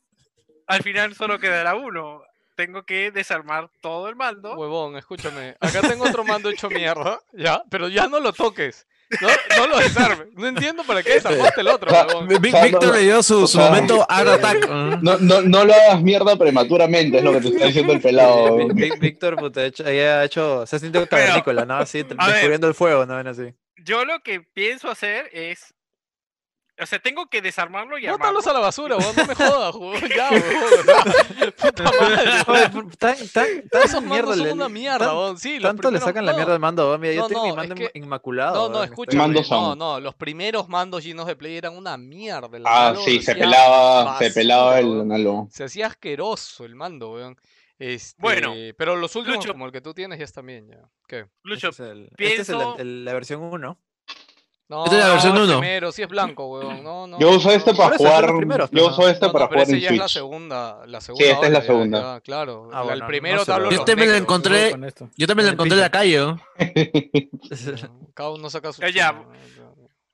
al 0.66 0.82
final 0.82 1.14
solo 1.14 1.38
quedará 1.38 1.76
uno. 1.76 2.24
Tengo 2.56 2.84
que 2.86 3.12
desarmar 3.12 3.70
todo 3.82 4.08
el 4.10 4.16
mando. 4.16 4.56
Huevón, 4.56 4.98
escúchame. 4.98 5.58
Acá 5.60 5.82
tengo 5.82 6.06
otro 6.06 6.24
mando 6.24 6.50
hecho 6.50 6.70
mierda, 6.70 7.20
ya, 7.34 7.64
pero 7.70 7.90
ya 7.90 8.08
no 8.08 8.20
lo 8.20 8.34
toques. 8.34 8.88
No, 9.22 9.28
no 9.58 9.68
lo 9.68 9.80
desarme. 9.80 10.26
No 10.34 10.48
entiendo 10.48 10.84
para 10.84 11.04
qué 11.04 11.14
desarmaste 11.14 11.62
el 11.62 11.68
otro, 11.68 11.92
Víctor 12.42 12.94
le 12.96 13.02
dio 13.02 13.24
su, 13.24 13.48
su 13.48 13.60
momento 13.60 14.06
Art 14.10 14.28
Attack. 14.28 14.70
No, 14.70 15.18
no, 15.18 15.42
no 15.42 15.66
lo 15.66 15.74
hagas 15.74 16.02
mierda 16.02 16.36
prematuramente, 16.38 17.18
es 17.18 17.24
lo 17.24 17.34
que 17.34 17.42
te 17.42 17.48
está 17.50 17.66
diciendo 17.68 17.94
el 17.94 18.02
pelado. 18.02 18.68
Víctor, 19.00 19.36
puta, 19.38 19.62
ha 19.62 19.66
hecho, 19.66 19.88
ella 19.88 20.22
ha 20.22 20.26
hecho, 20.26 20.66
se 20.66 20.76
ha 20.76 20.80
sentido 20.80 21.08
cavernícola, 21.08 21.66
¿no? 21.66 21.78
Así, 21.78 22.04
descubriendo 22.04 22.68
el 22.68 22.74
fuego, 22.74 23.06
¿no? 23.06 23.18
Ven 23.18 23.28
así. 23.28 23.54
Yo 23.84 24.06
lo 24.06 24.22
que 24.22 24.42
pienso 24.42 24.90
hacer 24.90 25.30
es. 25.32 25.74
O 26.82 26.86
sea, 26.86 27.00
tengo 27.00 27.28
que 27.28 27.42
desarmarlo 27.42 27.98
y 27.98 28.06
armarlo. 28.06 28.26
Bótalos 28.40 28.48
a 28.48 28.54
la 28.54 28.60
basura, 28.60 28.98
huevón. 28.98 29.16
No 29.16 29.26
me 29.26 29.36
jodas, 29.36 29.76
huevón. 29.76 30.10
Ya, 30.16 30.30
huevón. 30.30 31.54
Puta 31.62 31.84
madre. 31.84 32.70
Tan, 32.98 33.16
tan, 33.30 33.70
tan 33.70 33.84
Esos 33.84 34.04
mierda 34.04 34.36
son 34.36 34.44
le- 34.44 34.52
una 34.54 34.68
mierda, 34.70 35.00
tan- 35.06 35.16
huevón. 35.16 35.38
Sí, 35.38 35.60
Tanto 35.62 35.90
le 35.90 36.00
sacan 36.00 36.26
la 36.26 36.34
mierda 36.34 36.54
al 36.54 36.60
mando, 36.60 36.88
weón. 36.90 37.00
Mira, 37.02 37.14
yo 37.14 37.22
No, 37.22 37.28
tengo 37.30 37.40
no, 37.40 37.46
mi 37.46 37.50
es 37.52 37.56
mando 37.58 37.76
que- 37.76 37.92
inmaculado. 37.94 38.56
No, 38.56 38.68
no, 38.70 38.76
weón, 38.80 38.86
escúchame. 38.90 39.42
No, 39.50 39.76
no, 39.76 40.00
los 40.02 40.16
primeros 40.16 40.68
mandos 40.68 41.04
llenos 41.04 41.28
de 41.28 41.36
play 41.38 41.56
eran 41.56 41.78
una 41.78 41.98
mierda. 41.98 42.58
el 42.58 42.64
Ah, 42.66 42.94
sí, 43.06 43.22
se 43.22 43.36
pelaba, 43.36 44.18
se 44.20 44.32
pelaba 44.32 44.80
el 44.80 45.00
análogo. 45.02 45.48
Se 45.52 45.64
hacía 45.64 45.88
asqueroso 45.88 46.66
el 46.66 46.76
mando, 46.76 47.14
weón. 47.14 47.38
Este, 47.78 48.22
Bueno, 48.22 48.54
pero 48.78 48.96
los 48.96 49.16
últimos, 49.16 49.38
Lucho. 49.38 49.52
como 49.54 49.66
el 49.66 49.72
que 49.72 49.82
tú 49.82 49.94
tienes, 49.94 50.18
ya 50.20 50.24
están 50.26 50.46
bien, 50.46 50.68
ya. 50.70 50.80
¿Qué? 51.08 51.26
Lucho, 51.44 51.70
Este 51.70 51.84
es, 51.84 51.90
el- 51.92 52.04
este 52.18 52.26
es 52.42 52.50
el- 52.50 52.56
pienso- 52.58 52.78
el- 52.80 53.06
la 53.06 53.14
versión 53.14 53.42
1. 53.44 53.78
No, 54.68 54.84
Esta 54.86 54.98
es 54.98 55.04
la 55.06 55.12
versión 55.12 55.38
el 55.38 55.44
uno. 55.44 55.60
primero, 55.60 55.92
sí 55.92 56.02
es 56.02 56.08
blanco, 56.10 56.48
weón. 56.48 56.84
No, 56.84 57.06
no. 57.06 57.20
Yo 57.20 57.30
uso 57.32 57.52
este 57.52 57.72
no, 57.72 57.78
para 57.78 57.98
jugar. 57.98 58.36
primeros, 58.36 58.70
Yo 58.72 58.88
uso 58.88 59.08
este 59.08 59.28
no, 59.28 59.32
para 59.32 59.46
no, 59.46 59.50
pero 59.50 59.62
jugar 59.62 59.68
ese 59.68 59.74
en 59.76 59.80
ya 59.82 59.90
es 59.90 59.98
la 59.98 60.08
Switch. 60.08 60.14
segunda, 60.14 60.80
la 60.88 61.02
segunda. 61.02 61.26
esta 61.28 61.46
es 61.46 61.52
la 61.52 61.60
ya, 61.60 61.66
segunda. 61.66 62.02
ya, 62.16 62.22
claro. 62.22 62.70
Ah, 62.74 62.82
bueno, 62.82 62.98
el 63.04 63.06
primero 63.08 63.38
no 63.38 63.46
te 63.46 63.52
hablo 63.52 63.66
los 63.70 63.76
Yo 63.80 63.86
también 63.86 64.10
lo 64.12 64.18
encontré-. 64.18 64.76
Yo 65.18 65.28
también 65.28 65.46
lo 65.48 65.54
encontré 65.54 65.76
en 65.78 65.82
la 65.82 65.90
calle. 65.92 66.18
¿no? 66.18 66.42
Cada 68.16 68.30
uno 68.32 68.50
saca 68.50 68.74
su. 68.74 68.82
Ya, 68.82 68.90
ya. 68.90 69.24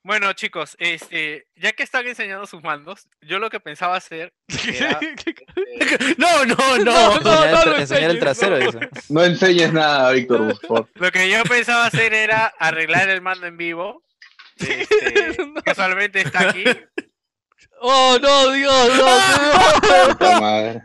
Bueno, 0.03 0.33
chicos, 0.33 0.75
este, 0.79 1.45
ya 1.55 1.73
que 1.73 1.83
están 1.83 2.07
enseñando 2.07 2.47
sus 2.47 2.63
mandos, 2.63 3.07
yo 3.21 3.37
lo 3.37 3.51
que 3.51 3.59
pensaba 3.59 3.95
hacer 3.97 4.33
era, 4.67 4.99
eh, 4.99 6.15
No, 6.17 6.43
no, 6.43 6.55
No, 6.79 7.19
no. 7.19 7.19
no, 7.19 7.45
enseñar, 7.45 7.45
el, 7.45 7.51
lo 7.53 7.75
tra- 7.75 7.79
enseñar 7.79 8.03
el 8.09 8.17
enseñes, 8.17 8.19
trasero, 8.19 8.71
no. 8.71 8.79
No 9.09 9.23
enseñes 9.23 9.71
nada, 9.73 10.11
Víctor, 10.11 10.55
lo 10.95 11.11
que 11.11 11.29
yo 11.29 11.43
pensaba 11.43 11.85
hacer 11.85 12.15
era 12.15 12.47
arreglar 12.57 13.09
el 13.09 13.21
mando 13.21 13.45
en 13.45 13.57
vivo. 13.57 14.01
Este, 14.61 15.37
No. 15.45 15.61
Casualmente 15.63 16.21
está 16.21 16.49
aquí. 16.49 16.63
Oh, 17.83 18.17
no, 18.21 18.51
Dios, 18.51 18.89
no, 18.95 19.05
no. 19.05 20.07
Puta 20.09 20.39
madre. 20.39 20.81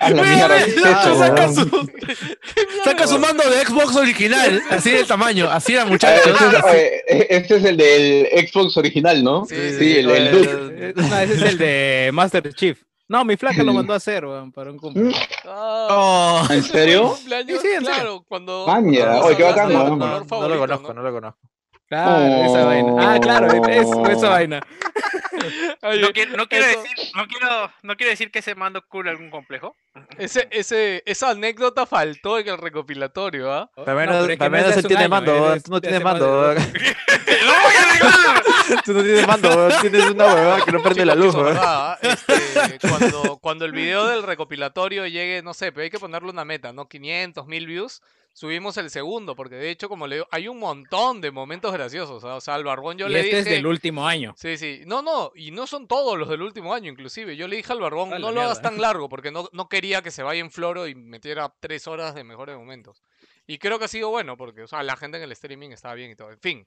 A 0.00 0.10
la 0.10 0.22
Mira, 0.22 0.34
mierda, 0.34 0.48
mira, 0.48 0.64
¿qué 0.64 0.70
es 0.70 0.76
mira, 0.76 1.00
eso, 1.02 1.18
saca 1.18 1.42
weón? 1.48 1.54
su, 1.54 1.90
saca 2.84 3.06
su 3.06 3.18
mando 3.20 3.48
de 3.48 3.64
Xbox 3.64 3.94
original. 3.94 4.62
Así 4.70 4.90
de 4.90 5.04
tamaño. 5.04 5.48
Así 5.48 5.74
era, 5.74 5.82
Ah, 5.82 5.86
muchachos. 5.86 6.26
Este 6.26 6.56
es, 6.58 6.64
oye, 6.64 7.02
e- 7.06 7.26
este 7.30 7.56
es 7.56 7.64
el 7.64 7.76
del 7.76 8.48
Xbox 8.48 8.76
original, 8.78 9.22
¿no? 9.22 9.44
Sí, 9.44 9.54
Sí, 9.78 9.98
el, 9.98 10.10
el. 10.10 10.26
Eh, 10.36 10.92
No, 10.96 11.18
ese 11.20 11.34
es 11.34 11.42
el 11.42 11.58
de 11.58 12.10
Master 12.12 12.52
Chief. 12.52 12.82
No, 13.08 13.24
mi 13.24 13.36
flaca 13.36 13.62
lo 13.62 13.72
mandó 13.74 13.92
a 13.92 13.96
hacer, 13.98 14.24
weón, 14.24 14.50
para 14.50 14.72
un 14.72 14.78
cumple. 14.78 15.12
Ah, 15.44 15.86
Oh. 15.88 16.52
¿En 16.52 16.62
serio? 16.64 17.10
cumpleaños, 17.16 17.60
Sí, 17.62 17.68
sí, 17.68 17.74
en 17.74 17.84
serio. 17.84 17.94
claro, 17.94 18.24
cuando. 18.26 18.66
Maña, 18.66 19.18
oye, 19.20 19.36
qué 19.36 19.42
bacán, 19.44 19.72
¿no? 19.72 19.84
lo 19.84 19.98
conozco, 20.58 20.94
¿no? 20.94 20.94
no 20.94 21.02
lo 21.02 21.12
conozco. 21.12 21.38
Claro, 22.00 22.44
esa 22.44 22.64
vaina. 22.64 22.92
Ah, 23.14 23.18
claro, 23.20 23.46
es, 23.68 23.88
es 23.88 24.16
esa 24.18 24.28
vaina. 24.30 24.60
Oye, 25.82 26.00
No 26.00 26.12
quiero, 26.12 26.36
no 26.36 26.48
quiero 26.48 26.64
eso- 26.66 26.82
decir, 26.82 26.96
no 27.16 27.26
quiero, 27.26 27.72
no 27.82 27.96
quiero 27.96 28.10
decir 28.10 28.30
que 28.30 28.38
ese 28.38 28.54
mando 28.54 28.82
cubre 28.86 29.10
algún 29.10 29.30
complejo. 29.30 29.76
Ese, 30.16 30.46
ese, 30.50 31.02
esa 31.06 31.30
anécdota 31.30 31.84
faltó 31.86 32.38
en 32.38 32.48
el 32.48 32.58
recopilatorio, 32.58 33.52
¿ah? 33.52 33.70
Para 33.74 34.06
No, 34.06 34.24
es 34.24 34.38
que 34.38 34.44
un 34.44 34.82
tiene 34.88 35.02
año, 35.04 35.08
mando, 35.10 35.56
tú 35.64 35.70
no 35.70 35.80
tienes 35.80 36.02
mando, 36.02 36.54
tú 38.84 38.92
no 38.94 39.02
tienes 39.02 39.26
mando, 39.26 39.68
tienes 39.80 40.10
una 40.10 40.26
huevada 40.26 40.64
que 40.64 40.72
no 40.72 40.82
prende 40.82 41.04
la 41.04 41.14
Chicos, 41.14 41.34
luz. 41.34 41.58
Este, 42.02 42.88
cuando, 42.88 43.38
cuando 43.38 43.64
el 43.64 43.72
video 43.72 44.06
del 44.06 44.22
recopilatorio 44.22 45.06
llegue, 45.06 45.42
no 45.42 45.52
sé, 45.54 45.72
pero 45.72 45.84
hay 45.84 45.90
que 45.90 45.98
ponerle 45.98 46.30
una 46.30 46.44
meta, 46.44 46.72
¿no? 46.72 46.88
500, 46.88 47.46
1000 47.46 47.66
views, 47.66 48.02
subimos 48.32 48.76
el 48.76 48.90
segundo, 48.90 49.36
porque 49.36 49.56
de 49.56 49.70
hecho, 49.70 49.88
como 49.88 50.06
le 50.06 50.16
digo, 50.16 50.28
hay 50.30 50.48
un 50.48 50.58
montón 50.58 51.20
de 51.20 51.30
momentos 51.30 51.72
graciosos, 51.72 52.24
o 52.24 52.40
sea, 52.40 52.54
al 52.54 52.64
Barbón 52.64 52.98
yo 52.98 53.06
y 53.08 53.12
le 53.12 53.20
este 53.20 53.38
es 53.38 53.44
dije... 53.44 53.56
del 53.56 53.66
último 53.66 54.06
año. 54.06 54.34
Sí, 54.36 54.56
sí. 54.56 54.82
No, 54.86 55.02
no, 55.02 55.32
y 55.34 55.50
no 55.50 55.66
son 55.66 55.86
todos 55.86 56.18
los 56.18 56.28
del 56.28 56.42
último 56.42 56.74
año, 56.74 56.90
inclusive. 56.90 57.36
Yo 57.36 57.48
le 57.48 57.56
dije 57.56 57.72
al 57.72 57.80
Barbón, 57.80 58.10
no 58.10 58.32
lo 58.32 58.40
hagas 58.40 58.62
tan 58.62 58.80
largo, 58.80 59.08
porque 59.08 59.30
no, 59.30 59.48
no 59.52 59.68
quería 59.68 60.02
que 60.02 60.10
se 60.10 60.22
vaya 60.22 60.40
en 60.40 60.50
floro 60.50 60.86
y 60.86 60.94
metiera 60.94 61.52
tres 61.60 61.86
horas 61.86 62.14
de 62.14 62.24
mejores 62.24 62.56
momentos. 62.56 63.02
Y 63.46 63.58
creo 63.58 63.78
que 63.78 63.86
ha 63.86 63.88
sido 63.88 64.10
bueno, 64.10 64.36
porque 64.36 64.62
o 64.62 64.68
sea, 64.68 64.82
la 64.82 64.96
gente 64.96 65.18
en 65.18 65.24
el 65.24 65.32
streaming 65.32 65.70
estaba 65.70 65.94
bien 65.94 66.10
y 66.10 66.16
todo. 66.16 66.30
En 66.30 66.40
fin. 66.40 66.66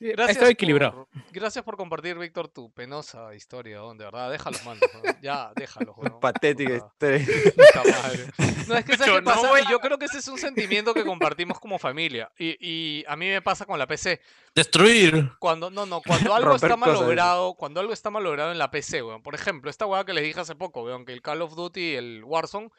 Gracias 0.00 0.36
Está 0.38 0.50
equilibrado. 0.50 1.06
por- 1.12 1.22
gracias 1.32 1.64
por 1.64 1.76
compartir, 1.76 2.18
Víctor, 2.18 2.48
tu 2.48 2.70
penosa 2.72 3.34
historia, 3.34 3.80
de 3.80 3.94
verdad. 4.04 4.30
Déjalos, 4.30 4.64
mando. 4.64 4.86
Ya, 5.22 5.52
déjalos, 5.56 5.96
weón. 5.96 6.20
Patética 6.20 6.74
historia. 6.74 7.26
puta 7.54 7.82
madre. 8.02 8.26
No, 8.68 8.76
es 8.76 8.84
que 8.84 8.96
¿sabes 8.96 9.06
Yo 9.06 9.14
qué 9.16 9.22
no 9.22 9.30
pasa? 9.30 9.60
Y 9.60 9.70
yo 9.70 9.80
creo 9.80 9.98
que 9.98 10.04
ese 10.06 10.18
es 10.18 10.28
un 10.28 10.38
sentimiento 10.38 10.92
que 10.94 11.04
compartimos 11.04 11.58
como 11.60 11.78
familia. 11.78 12.30
Y, 12.38 12.56
y 12.60 13.04
a 13.06 13.16
mí 13.16 13.28
me 13.28 13.40
pasa 13.42 13.64
con 13.66 13.78
la 13.78 13.86
PC. 13.86 14.20
Destruir. 14.54 15.30
Cuando, 15.38 15.70
no, 15.70 15.86
no, 15.86 16.00
cuando 16.02 16.34
algo 16.34 16.50
Romper 16.50 16.70
está 16.70 16.76
cosas. 16.80 17.00
malogrado, 17.00 17.54
cuando 17.54 17.80
algo 17.80 17.92
está 17.92 18.10
malogrado 18.10 18.52
en 18.52 18.58
la 18.58 18.70
PC, 18.70 19.02
weón. 19.02 19.22
Por 19.22 19.34
ejemplo, 19.34 19.70
esta 19.70 19.86
weá 19.86 20.04
que 20.04 20.12
les 20.12 20.24
dije 20.24 20.40
hace 20.40 20.54
poco, 20.54 20.82
weón, 20.82 21.04
que 21.04 21.12
el 21.12 21.22
Call 21.22 21.42
of 21.42 21.54
Duty, 21.54 21.94
el 21.94 22.24
Warzone, 22.24 22.70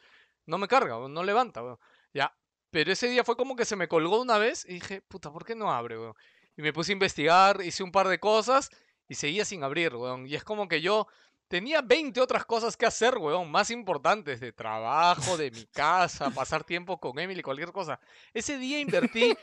no 0.46 0.58
me 0.58 0.68
carga, 0.68 0.98
weón, 0.98 1.12
no 1.14 1.24
levanta, 1.24 1.62
weón. 1.62 1.78
Ya. 2.14 2.32
Pero 2.70 2.92
ese 2.92 3.08
día 3.08 3.24
fue 3.24 3.36
como 3.36 3.56
que 3.56 3.64
se 3.64 3.76
me 3.76 3.88
colgó 3.88 4.20
una 4.20 4.38
vez 4.38 4.64
y 4.68 4.74
dije, 4.74 5.00
puta, 5.08 5.32
¿por 5.32 5.44
qué 5.44 5.54
no 5.54 5.72
abre, 5.72 5.98
weón? 5.98 6.14
Y 6.56 6.62
me 6.62 6.72
puse 6.72 6.92
a 6.92 6.94
investigar, 6.94 7.60
hice 7.62 7.82
un 7.82 7.92
par 7.92 8.08
de 8.08 8.18
cosas 8.18 8.70
y 9.08 9.14
seguía 9.14 9.44
sin 9.44 9.62
abrir, 9.62 9.94
weón. 9.94 10.26
Y 10.26 10.34
es 10.34 10.42
como 10.44 10.68
que 10.68 10.80
yo 10.80 11.06
tenía 11.48 11.80
20 11.80 12.20
otras 12.20 12.44
cosas 12.44 12.76
que 12.76 12.86
hacer, 12.86 13.16
weón, 13.18 13.50
más 13.50 13.70
importantes, 13.70 14.40
de 14.40 14.52
trabajo, 14.52 15.36
de 15.36 15.50
mi 15.50 15.64
casa, 15.66 16.30
pasar 16.30 16.64
tiempo 16.64 16.98
con 16.98 17.18
Emily, 17.18 17.42
cualquier 17.42 17.70
cosa. 17.72 18.00
Ese 18.34 18.58
día 18.58 18.80
invertí 18.80 19.36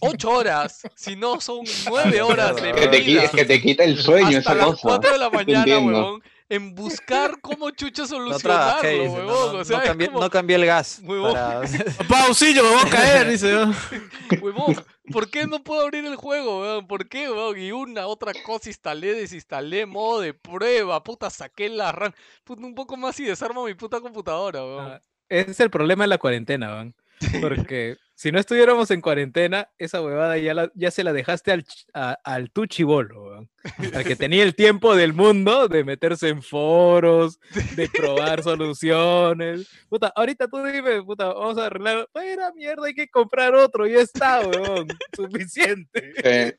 8 0.00 0.30
horas, 0.30 0.82
si 0.94 1.16
no 1.16 1.40
son 1.40 1.60
9 1.88 2.20
horas 2.22 2.56
de 2.56 2.72
mi 2.74 3.00
vida 3.02 3.22
es 3.24 3.30
que 3.30 3.44
te 3.44 3.60
quita 3.60 3.84
el 3.84 3.96
sueño 3.96 4.38
hasta 4.38 4.52
esa 4.52 4.54
las 4.54 4.66
cosa. 4.66 4.80
4 4.82 5.12
de 5.12 5.18
la 5.18 5.30
mañana, 5.30 5.78
huevón, 5.78 6.22
en 6.48 6.74
buscar 6.74 7.40
cómo 7.40 7.70
chucha 7.70 8.02
No 8.02 8.08
solucionarlo, 8.08 8.82
dice, 8.82 9.00
huevón. 9.04 9.26
no, 9.26 9.52
no, 9.52 9.58
o 9.60 9.64
sea, 9.64 9.78
no 9.78 9.84
cambié, 9.84 10.06
como, 10.08 10.20
no 10.20 10.30
cambié 10.30 10.56
el 10.56 10.66
gas. 10.66 11.00
Huevón. 11.04 11.32
para- 11.32 11.60
Papá, 11.98 12.24
auxilio, 12.26 12.64
me 12.64 12.68
voy 12.70 12.80
a 12.86 12.90
caer, 12.90 13.28
dice. 13.30 13.52
¿no? 13.52 13.74
huevón, 14.42 14.84
¿por 15.10 15.30
qué 15.30 15.46
no 15.46 15.62
puedo 15.62 15.82
abrir 15.82 16.04
el 16.04 16.16
juego, 16.16 16.60
huevón? 16.60 16.86
¿Por 16.86 17.08
qué, 17.08 17.28
huevón? 17.30 17.58
Y 17.58 17.72
una 17.72 18.06
otra 18.06 18.32
cosa 18.34 18.68
instalé, 18.68 19.14
desinstalé, 19.14 19.86
modo 19.86 20.20
de 20.20 20.34
prueba, 20.34 21.02
puta, 21.02 21.30
saqué 21.30 21.68
la 21.68 21.92
RAM, 21.92 22.12
puta, 22.44 22.64
un 22.64 22.74
poco 22.74 22.96
más 22.96 23.18
y 23.20 23.24
desarmo 23.24 23.64
mi 23.66 23.74
puta 23.74 24.00
computadora, 24.00 24.64
huevón. 24.64 24.92
Ah, 24.92 25.02
Ese 25.28 25.50
es 25.52 25.60
el 25.60 25.70
problema 25.70 26.04
de 26.04 26.08
la 26.08 26.18
cuarentena, 26.18 26.70
van. 26.70 26.94
Porque 27.40 27.98
si 28.20 28.32
no 28.32 28.38
estuviéramos 28.38 28.90
en 28.90 29.00
cuarentena, 29.00 29.70
esa 29.78 30.02
huevada 30.02 30.36
ya, 30.36 30.52
la- 30.52 30.70
ya 30.74 30.90
se 30.90 31.02
la 31.04 31.14
dejaste 31.14 31.52
al, 31.52 31.64
a- 31.94 32.18
al 32.22 32.50
tu 32.50 32.66
chibolo, 32.66 33.22
weón. 33.22 33.50
al 33.94 34.04
que 34.04 34.14
tenía 34.28 34.42
el 34.42 34.54
tiempo 34.54 34.94
del 34.94 35.14
mundo 35.14 35.68
de 35.68 35.84
meterse 35.84 36.28
en 36.28 36.42
foros, 36.42 37.40
de 37.76 37.88
probar 37.94 38.42
soluciones. 38.42 39.70
Puta, 39.88 40.12
ahorita 40.14 40.48
tú 40.48 40.62
dime, 40.64 41.02
puta, 41.02 41.32
vamos 41.32 41.56
a 41.56 41.64
arreglar. 41.66 42.06
Era 42.14 42.52
mierda, 42.52 42.86
hay 42.88 42.92
que 42.94 43.08
comprar 43.08 43.54
otro, 43.54 43.86
ya 43.86 44.00
está, 44.00 44.40
weón. 44.46 44.86
Suficiente. 45.16 46.12
Eh, 46.22 46.56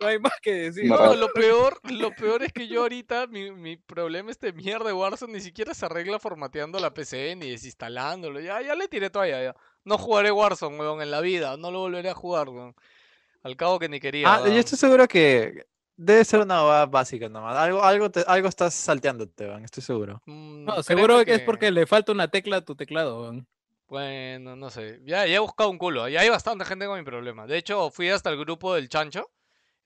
No 0.00 0.06
hay 0.06 0.18
más 0.18 0.32
que 0.40 0.54
decir. 0.54 0.86
No, 0.86 1.14
lo 1.14 1.28
peor, 1.34 1.78
lo 1.90 2.10
peor 2.12 2.42
es 2.42 2.54
que 2.54 2.68
yo 2.68 2.80
ahorita, 2.82 3.26
mi, 3.26 3.52
mi 3.52 3.76
problema 3.76 4.30
este 4.30 4.54
mierda 4.54 4.86
de 4.86 4.94
Warzone 4.94 5.34
ni 5.34 5.40
siquiera 5.42 5.74
se 5.74 5.84
arregla 5.84 6.18
formateando 6.18 6.80
la 6.80 6.94
PC 6.94 7.36
ni 7.36 7.50
desinstalándolo. 7.50 8.40
Ya, 8.40 8.62
ya 8.62 8.74
le 8.74 8.88
tiré 8.88 9.10
toalla, 9.10 9.42
ya. 9.42 9.54
No 9.84 9.98
jugaré 9.98 10.30
Warzone, 10.30 10.78
weón, 10.78 11.02
en 11.02 11.10
la 11.10 11.20
vida. 11.20 11.56
No 11.56 11.70
lo 11.70 11.80
volveré 11.80 12.10
a 12.10 12.14
jugar, 12.14 12.48
weón. 12.48 12.74
Al 13.42 13.56
cabo 13.56 13.78
que 13.78 13.88
ni 13.88 13.98
quería. 14.00 14.32
Ah, 14.32 14.38
yo 14.38 14.44
weón. 14.44 14.56
estoy 14.58 14.78
seguro 14.78 15.08
que 15.08 15.66
debe 15.96 16.24
ser 16.24 16.40
una 16.40 16.62
huevada 16.62 16.86
básica 16.86 17.28
nomás. 17.28 17.56
Algo, 17.56 17.82
algo, 17.82 18.10
te- 18.10 18.24
algo 18.26 18.48
estás 18.48 18.74
salteándote, 18.74 19.46
van, 19.46 19.64
estoy 19.64 19.82
seguro. 19.82 20.22
Mm, 20.26 20.64
No, 20.64 20.82
seguro 20.82 21.24
que 21.24 21.34
es 21.34 21.40
porque 21.40 21.70
le 21.70 21.86
falta 21.86 22.12
una 22.12 22.28
tecla 22.28 22.58
a 22.58 22.60
tu 22.64 22.74
teclado, 22.76 23.22
weón. 23.22 23.46
Bueno, 23.88 24.56
no 24.56 24.70
sé. 24.70 25.00
Ya, 25.04 25.26
ya 25.26 25.36
he 25.36 25.38
buscado 25.38 25.68
un 25.68 25.76
culo. 25.78 26.08
Ya 26.08 26.20
hay 26.20 26.28
bastante 26.30 26.64
gente 26.64 26.86
con 26.86 26.98
mi 26.98 27.04
problema. 27.04 27.46
De 27.46 27.58
hecho, 27.58 27.90
fui 27.90 28.08
hasta 28.08 28.30
el 28.30 28.38
grupo 28.38 28.74
del 28.74 28.88
chancho. 28.88 29.30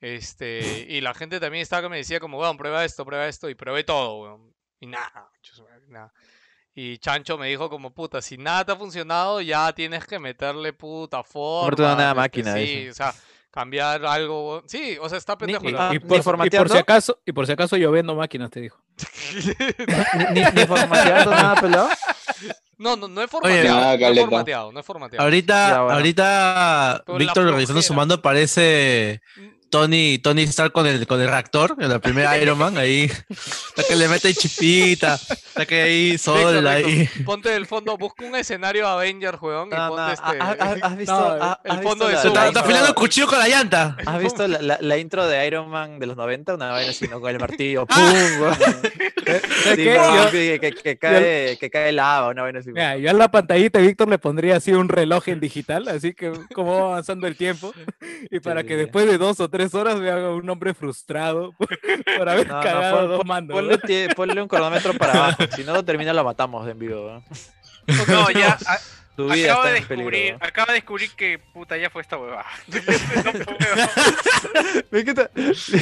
Este, 0.01 0.61
y 0.89 1.01
la 1.01 1.15
gente 1.15 1.41
también 1.41 1.63
estaba 1.63 1.83
que 1.83 1.89
me 1.89 1.97
decía 1.97 2.21
como, 2.21 2.39
weón, 2.39 2.57
prueba 2.57 2.85
esto, 2.85 3.05
prueba 3.05 3.27
esto. 3.27 3.49
Y 3.51 3.55
probé 3.55 3.83
todo, 3.85 4.21
weón. 4.23 4.55
Y 4.81 4.87
nada, 4.87 5.29
nada. 5.89 6.13
Y 6.79 6.99
Chancho 6.99 7.39
me 7.39 7.49
dijo 7.49 7.71
como, 7.71 7.91
puta, 7.91 8.21
si 8.21 8.37
nada 8.37 8.63
te 8.67 8.73
ha 8.73 8.77
funcionado, 8.77 9.41
ya 9.41 9.73
tienes 9.73 10.05
que 10.05 10.19
meterle 10.19 10.75
puta 10.75 11.25
forma. 11.25 11.75
Una 11.87 11.95
nueva 11.95 12.11
este, 12.11 12.15
máquina, 12.43 12.55
Sí, 12.55 12.89
o 12.91 12.93
sea, 12.93 13.15
cambiar 13.51 14.05
algo. 14.05 14.63
Sí, 14.67 14.99
o 15.01 15.09
sea, 15.09 15.17
está 15.17 15.39
pendejo. 15.39 15.65
ah, 15.79 15.93
y, 15.95 15.99
por, 16.01 16.19
y 16.45 16.51
por 16.51 16.69
si 16.69 16.77
acaso, 16.77 17.19
y 17.25 17.33
por 17.33 17.47
si 17.47 17.53
acaso 17.53 17.79
yo 17.79 17.91
vendo 17.91 18.15
máquinas, 18.15 18.51
te 18.51 18.61
dijo. 18.61 18.79
Ni, 20.35 20.41
ni, 20.43 20.47
ni 20.53 20.67
formateando 20.67 21.31
nada 21.31 21.55
pelado. 21.59 21.89
No, 22.77 22.95
no, 22.95 23.09
no 23.09 23.23
he 23.23 23.27
formateado. 23.29 23.81
nada, 23.81 23.97
no 23.97 24.07
he 24.07 24.21
formateado, 24.21 24.73
no 24.73 24.81
he 24.81 24.83
formateado. 24.83 25.25
Ahorita, 25.25 25.69
Ya, 25.71 25.81
bueno. 25.81 25.95
ahorita 25.97 27.03
Pero 27.07 27.19
Víctor 27.19 27.47
revisando 27.47 27.81
su 27.81 27.95
mando 27.95 28.21
parece 28.21 29.23
Tony, 29.71 30.19
Tony 30.19 30.43
Stark 30.45 30.73
con 30.73 30.87
el, 30.87 31.07
con 31.07 31.21
el 31.21 31.29
reactor, 31.29 31.77
en 31.79 31.89
la 31.89 31.99
primera 31.99 32.37
Iron 32.43 32.57
Man, 32.59 32.79
ahí, 32.79 33.11
la 33.77 33.83
que 33.85 33.97
le 33.97 34.09
mete 34.09 34.33
chipita, 34.35 35.19
la 35.55 35.67
que 35.67 35.83
ahí 35.83 36.19
sol, 36.19 36.39
Víctor, 36.55 36.67
ahí. 36.69 36.85
Víctor, 37.01 37.25
Ponte 37.25 37.49
del 37.51 37.67
fondo, 37.67 37.97
busca 37.99 38.25
un 38.25 38.37
escenario 38.37 38.87
Avenger, 38.89 39.37
weón, 39.41 39.69
y 39.69 39.71
No, 39.75 39.89
no, 39.89 39.97
ponte 39.97 40.13
este. 40.15 40.39
¿has- 40.41 40.97
visto- 40.97 41.13
No, 41.37 41.45
has- 41.45 41.59
el 41.65 41.71
has 41.73 41.83
fondo 41.83 42.07
visto 42.09 42.29
de 42.29 42.35
la- 42.35 42.47
está, 42.49 42.61
afilando 42.61 42.89
el 42.89 42.95
cuchillo 42.95 43.27
con 43.27 43.39
la 43.39 43.49
llanta. 43.49 43.97
¿Has 44.07 44.21
visto 44.21 44.47
la, 44.47 44.63
la- 44.63 44.79
la 44.81 44.99
intro 44.99 45.27
de 45.27 45.47
Iron 45.47 45.69
Man 45.69 45.99
de 45.99 46.07
los 46.07 46.17
90? 46.17 46.55
Una 46.55 46.71
vaina 46.71 46.91
así, 46.91 47.09
¿no? 47.09 47.21
Con 47.21 47.31
el 47.31 47.39
martillo. 47.41 47.87
¡Pum! 47.87 47.97
Weón, 48.41 48.57
Yo- 49.77 50.31
que, 50.31 50.97
cae, 51.01 51.57
que 51.59 51.71
cae 51.71 51.93
lava, 51.93 52.29
una 52.31 52.43
vaina 52.43 52.61
así. 52.61 52.71
Mira, 52.71 52.97
yo 52.97 53.11
en 53.11 53.19
la 53.19 53.29
pantallita 53.31 53.79
Víctor 53.79 54.09
le 54.09 54.19
pondría 54.19 54.57
así 54.57 54.73
un 54.73 54.89
reloj 54.89 55.29
en 55.29 55.41
digital, 55.41 55.89
así 55.89 56.15
que 56.15 56.33
como 56.55 56.73
va 56.81 56.87
avanzando 56.89 57.27
el 57.27 57.37
tiempo, 57.37 57.73
y 58.31 58.41
para 58.41 58.63
que 58.65 58.77
después 58.77 59.07
de 59.07 59.19
dos 59.19 59.41
o 59.41 59.49
tres 59.49 59.56
horas 59.75 59.97
me 59.97 60.11
haga 60.11 60.31
un 60.31 60.49
hombre 60.49 60.75
frustrado 60.75 61.53
por, 61.59 61.69
por 62.19 62.29
haber 62.29 62.47
No, 62.49 62.57
no, 62.57 62.63
cagado 62.63 62.97
pon- 62.99 63.09
dos 63.09 63.19
pon- 63.19 63.27
mandos. 63.27 63.55
ponle, 63.57 64.09
ponle 64.15 64.43
un 64.43 64.49
cronómetro 64.49 64.95
para 64.95 65.13
abajo. 65.15 65.43
Si 65.55 65.65
no 65.65 65.73
lo 65.73 65.85
termina, 65.85 66.13
lo 66.13 66.25
matamos 66.25 66.69
en 66.69 66.79
vivo. 66.79 67.23
¿no? 67.87 68.07
No, 68.09 68.31
ya. 68.31 68.59
a- 68.67 68.79
Tu 69.17 69.29
vida 69.31 69.53
acabo 69.53 69.65
está 69.67 69.73
de 69.73 69.79
en 69.79 69.87
peligro. 69.87 70.11
descubrir, 70.11 70.39
¿no? 70.41 70.47
acabo 70.47 70.67
de 70.69 70.75
descubrir 70.75 71.11
que 71.13 71.39
puta 71.39 71.77
ya 71.79 71.89
fue 71.91 72.03
esta 72.03 72.19
huevada. 72.19 72.45
Encanta. 74.93 75.31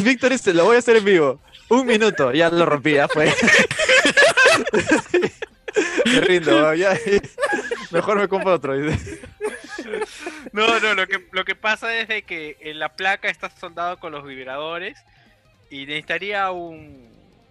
Víctor 0.02 0.30
dice, 0.30 0.54
lo 0.54 0.64
voy 0.64 0.76
a 0.76 0.78
hacer 0.78 0.96
en 0.96 1.04
vivo. 1.04 1.40
Un 1.68 1.86
minuto, 1.86 2.32
ya 2.32 2.48
lo 2.50 2.64
rompí, 2.66 2.92
ya 2.94 3.08
fue. 3.08 3.32
Me 6.06 6.20
rindo, 6.20 6.74
ya. 6.74 6.96
Mejor 7.90 8.18
me 8.18 8.28
compro 8.28 8.54
otro. 8.54 8.74
No, 10.52 10.80
no, 10.80 10.94
lo 10.94 11.06
que, 11.06 11.26
lo 11.32 11.44
que 11.44 11.54
pasa 11.54 11.96
es 11.98 12.08
de 12.08 12.22
que 12.22 12.56
en 12.60 12.78
la 12.78 12.90
placa 12.90 13.28
está 13.28 13.50
soldado 13.50 13.98
con 13.98 14.12
los 14.12 14.24
vibradores 14.24 14.96
y 15.70 15.86
necesitaría 15.86 16.50
un... 16.50 17.04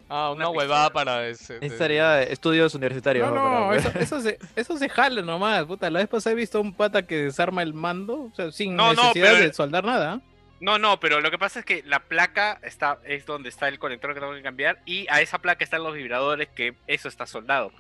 Ah, 0.09 0.31
una 0.31 0.47
Una 0.49 0.57
huevada 0.57 0.89
para 0.91 1.27
ese. 1.27 1.59
de- 1.59 1.65
Estaría 1.65 2.21
estudios 2.23 2.75
universitarios. 2.75 3.27
No, 3.29 3.36
¿no? 3.36 3.67
Para- 3.67 3.77
eso, 3.77 3.91
eso, 3.97 4.21
se, 4.21 4.38
eso 4.55 4.77
se 4.77 4.88
jala 4.89 5.21
nomás, 5.21 5.63
puta. 5.65 5.89
La 5.89 5.99
vez 5.99 6.07
pasada 6.07 6.33
he 6.33 6.36
visto 6.36 6.57
a 6.59 6.62
un 6.62 6.73
pata 6.73 7.03
que 7.07 7.15
desarma 7.23 7.63
el 7.63 7.73
mando, 7.73 8.29
o 8.31 8.36
sea, 8.36 8.51
sin 8.51 8.75
No, 8.75 8.93
no, 8.93 9.01
necesidad 9.01 9.31
pero- 9.33 9.45
de 9.47 9.53
soldar 9.53 9.83
nada. 9.86 10.21
No, 10.59 10.77
no, 10.77 10.99
pero 10.99 11.19
lo 11.19 11.29
que 11.29 11.37
pasa 11.37 11.59
es 11.59 11.65
que 11.65 11.83
la 11.83 11.99
placa 11.99 12.59
está 12.63 12.99
es 13.05 13.25
donde 13.25 13.49
está 13.49 13.67
el 13.67 13.79
conector 13.79 14.13
que 14.13 14.19
tengo 14.19 14.33
que 14.33 14.41
cambiar 14.41 14.79
y 14.85 15.07
a 15.09 15.21
esa 15.21 15.39
placa 15.39 15.63
están 15.63 15.83
los 15.83 15.93
vibradores 15.93 16.47
que 16.49 16.73
eso 16.87 17.09
está 17.09 17.25
soldado. 17.25 17.71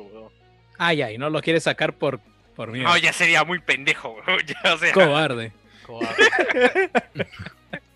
Ay, 0.77 1.01
ay, 1.01 1.17
no 1.17 1.29
lo 1.29 1.41
quiere 1.41 1.59
sacar 1.59 1.93
por, 1.93 2.19
por 2.55 2.71
miedo. 2.71 2.87
No, 2.87 2.97
ya 2.97 3.13
sería 3.13 3.43
muy 3.43 3.59
pendejo, 3.59 4.09
huevón, 4.27 4.45
ya, 4.45 4.73
o 4.73 4.77
sea, 4.77 4.91
Cobarde. 4.91 5.53
Cobarde. 5.85 6.89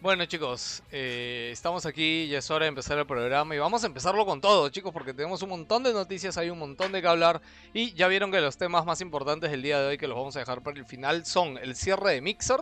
bueno, 0.02 0.26
chicos, 0.26 0.84
eh, 0.92 1.50
estamos 1.52 1.86
aquí, 1.86 2.28
ya 2.28 2.38
es 2.40 2.50
hora 2.50 2.64
de 2.64 2.70
empezar 2.70 2.98
el 2.98 3.06
programa 3.06 3.56
y 3.56 3.58
vamos 3.58 3.84
a 3.84 3.88
empezarlo 3.88 4.26
con 4.26 4.40
todo, 4.40 4.70
chicos, 4.70 4.94
porque 4.94 5.14
tenemos 5.14 5.42
un 5.42 5.50
montón 5.50 5.84
de 5.84 5.92
noticias, 5.92 6.38
hay 6.38 6.50
un 6.50 6.60
montón 6.60 6.92
de 6.92 7.02
que 7.02 7.08
hablar 7.08 7.42
y 7.74 7.94
ya 7.94 8.08
vieron 8.08 8.32
que 8.32 8.40
los 8.40 8.58
temas 8.58 8.86
más 8.86 9.02
importantes 9.02 9.52
del 9.52 9.64
día 9.64 9.80
de 9.80 9.88
hoy 9.88 9.98
que 9.98 10.08
los 10.08 10.18
vamos 10.18 10.36
a 10.36 10.40
dejar 10.40 10.62
para 10.62 10.78
el 10.78 10.86
final 10.86 11.26
son 11.26 11.58
el 11.58 11.76
cierre 11.76 12.14
de 12.14 12.22
Mixer 12.22 12.62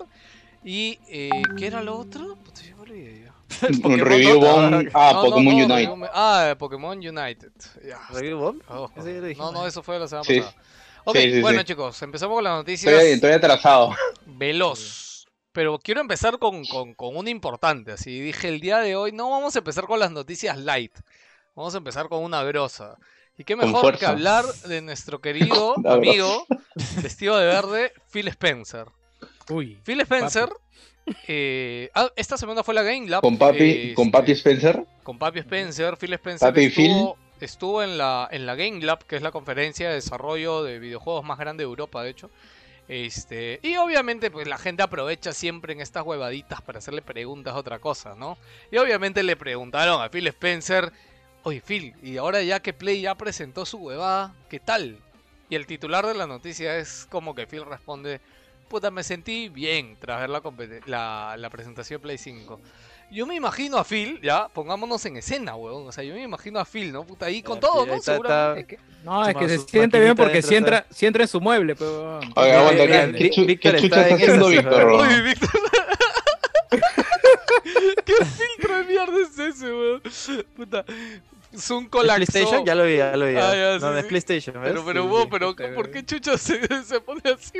y 0.65 0.99
eh, 1.07 1.29
¿qué 1.57 1.67
era 1.67 1.81
lo 1.81 1.97
otro? 1.97 2.35
Puta, 2.43 2.61
ya 2.61 2.75
me 2.75 2.81
olvidé 2.81 3.31
Pokémon 3.81 3.99
review 3.99 4.39
bomb. 4.39 4.89
Ah, 4.93 5.11
No, 5.13 5.23
no, 5.23 5.29
Pokémon 5.29 5.57
no, 5.57 5.65
Unite. 5.75 5.89
review- 5.91 6.09
Ah, 6.13 6.55
Pokémon 6.59 6.97
United. 6.97 7.51
Ya. 7.87 7.99
¿Review 8.09 8.37
bomb? 8.39 8.61
Oh, 8.67 8.89
no, 9.37 9.51
no, 9.51 9.67
eso 9.67 9.81
fue 9.83 9.97
la 9.99 10.07
semana 10.07 10.25
Sí. 10.25 10.39
pasada. 10.41 10.61
Ok, 11.05 11.15
Sí, 11.17 11.31
sí, 11.33 11.41
bueno 11.41 11.59
sí. 11.59 11.65
chicos, 11.65 12.01
empezamos 12.01 12.35
con 12.35 12.43
las 12.43 12.53
noticias 12.55 12.91
Estoy, 12.93 13.11
estoy 13.11 13.31
atrasado. 13.31 13.91
veloz. 14.25 15.27
Pero 15.51 15.77
quiero 15.79 16.01
empezar 16.01 16.37
con, 16.39 16.65
con, 16.65 16.93
con 16.95 17.15
una 17.15 17.29
importante. 17.29 17.93
Así 17.93 18.19
dije 18.19 18.49
el 18.49 18.59
día 18.59 18.79
de 18.79 18.95
hoy, 18.95 19.11
no 19.13 19.29
vamos 19.29 19.55
a 19.55 19.59
empezar 19.59 19.85
con 19.85 19.99
las 19.99 20.11
noticias 20.11 20.57
light. 20.57 20.93
Vamos 21.55 21.73
a 21.75 21.77
empezar 21.77 22.09
con 22.09 22.23
una 22.23 22.43
grosa. 22.43 22.97
Y 23.37 23.43
qué 23.43 23.55
mejor 23.55 23.97
que 23.97 24.05
hablar 24.05 24.43
de 24.67 24.81
nuestro 24.81 25.21
querido 25.21 25.75
amigo, 25.85 26.45
vestido 27.01 27.37
de 27.37 27.45
verde, 27.45 27.93
Phil 28.11 28.27
Spencer. 28.29 28.87
Uy. 29.49 29.79
Phil 29.83 30.01
Spencer, 30.01 30.49
eh, 31.27 31.89
ah, 31.93 32.09
esta 32.15 32.37
semana 32.37 32.63
fue 32.63 32.73
la 32.73 32.83
Game 32.83 33.07
Lab. 33.07 33.21
Con 33.21 33.37
Papi, 33.37 33.63
eh, 33.63 33.93
con 33.95 34.07
este, 34.07 34.17
Papi 34.17 34.31
Spencer. 34.31 34.85
con 35.03 35.19
Papi 35.19 35.39
Spencer. 35.39 35.97
Phil 35.97 36.13
Spencer 36.13 36.49
Papi 36.49 36.69
Phil. 36.69 36.91
estuvo, 36.91 37.17
estuvo 37.39 37.83
en, 37.83 37.97
la, 37.97 38.27
en 38.31 38.45
la 38.45 38.55
Game 38.55 38.81
Lab, 38.81 39.05
que 39.05 39.15
es 39.15 39.21
la 39.21 39.31
conferencia 39.31 39.89
de 39.89 39.95
desarrollo 39.95 40.63
de 40.63 40.79
videojuegos 40.79 41.23
más 41.23 41.37
grande 41.37 41.63
de 41.63 41.69
Europa, 41.69 42.03
de 42.03 42.09
hecho. 42.09 42.29
Este, 42.87 43.59
y 43.63 43.77
obviamente, 43.77 44.29
pues 44.29 44.47
la 44.47 44.57
gente 44.57 44.83
aprovecha 44.83 45.33
siempre 45.33 45.73
en 45.73 45.81
estas 45.81 46.05
huevaditas 46.05 46.61
para 46.61 46.77
hacerle 46.77 47.01
preguntas 47.01 47.53
a 47.53 47.57
otra 47.57 47.79
cosa, 47.79 48.15
¿no? 48.15 48.37
Y 48.71 48.77
obviamente 48.77 49.23
le 49.23 49.35
preguntaron 49.35 50.01
a 50.01 50.09
Phil 50.09 50.27
Spencer, 50.27 50.91
oye 51.43 51.61
Phil, 51.61 51.95
y 52.03 52.17
ahora 52.17 52.43
ya 52.43 52.59
que 52.59 52.73
Play 52.73 53.01
ya 53.01 53.15
presentó 53.15 53.65
su 53.65 53.77
huevada, 53.77 54.35
¿qué 54.49 54.59
tal? 54.59 54.99
Y 55.49 55.55
el 55.55 55.65
titular 55.65 56.05
de 56.05 56.13
la 56.13 56.27
noticia 56.27 56.77
es 56.77 57.07
como 57.09 57.33
que 57.33 57.47
Phil 57.47 57.65
responde, 57.65 58.21
puta, 58.67 58.91
me 58.91 59.03
sentí 59.03 59.49
bien 59.49 59.95
tras 59.99 60.21
ver 60.21 60.29
la, 60.29 60.41
la, 60.85 61.35
la 61.37 61.49
presentación 61.49 61.99
de 61.99 62.03
Play 62.03 62.17
5. 62.17 62.59
Yo 63.11 63.27
me 63.27 63.35
imagino 63.35 63.77
a 63.77 63.83
Phil, 63.83 64.19
ya, 64.21 64.47
pongámonos 64.47 65.05
en 65.05 65.17
escena, 65.17 65.55
weón. 65.55 65.87
O 65.87 65.91
sea, 65.91 66.03
yo 66.03 66.15
me 66.15 66.23
imagino 66.23 66.59
a 66.59 66.65
Phil, 66.65 66.91
¿no? 66.91 67.05
Puta, 67.05 67.27
ahí 67.27 67.41
con 67.43 67.57
Eh, 67.57 67.61
todo, 67.61 67.85
¿no? 67.85 67.93
está- 67.93 68.13
Seguramente. 68.13 68.75
está- 68.75 68.85
No, 69.03 69.27
es 69.27 69.35
que 69.35 69.49
se 69.49 69.57
siente 69.59 69.99
bien 69.99 70.15
porque 70.15 70.41
si 70.41 70.55
entra, 70.55 70.85
si 70.89 71.05
entra 71.05 71.23
en 71.23 71.27
su 71.27 71.39
mueble, 71.39 71.75
pues, 71.75 71.89
weón. 71.89 72.17
Oye, 72.35 72.37
Mira, 72.47 72.59
aguanta, 72.59 72.87
¿qué, 72.87 73.45
Víctor 73.45 73.45
qué 73.45 73.53
está 73.67 73.77
chucha 73.77 74.01
está 74.01 74.07
en 74.09 74.15
haciendo 74.15 74.47
Víctor? 74.47 74.85
weón. 74.85 75.07
Oye, 75.07 75.21
Víctor. 75.21 75.49
¿Qué 78.05 78.13
filtro 78.25 78.77
de 78.77 78.83
mierda 78.85 79.13
es 79.21 79.39
ese, 79.39 79.65
weón? 79.71 80.01
Puta. 80.55 80.85
Zoom 81.59 81.85
¿Es 81.85 81.89
colapsó. 81.89 82.15
PlayStation? 82.15 82.65
Ya 82.65 82.75
lo 82.75 82.83
vi, 82.85 82.97
ya 82.97 83.15
lo 83.15 83.25
vi. 83.25 83.35
Ah, 83.37 83.55
ya, 83.55 83.75
sí, 83.79 83.81
no, 83.85 83.91
no 83.91 83.97
es 83.97 84.03
sí. 84.03 84.09
PlayStation, 84.09 84.61
¿ves? 84.61 84.71
Pero, 84.71 84.85
pero, 84.85 85.03
Sí, 85.03 85.07
vos, 85.09 85.23
sí. 85.23 85.27
pero, 85.31 85.55
¿por 85.75 85.91
qué 85.91 86.05
chucha 86.05 86.37
se, 86.37 86.83
se 86.83 86.99
pone 87.01 87.21
así, 87.25 87.59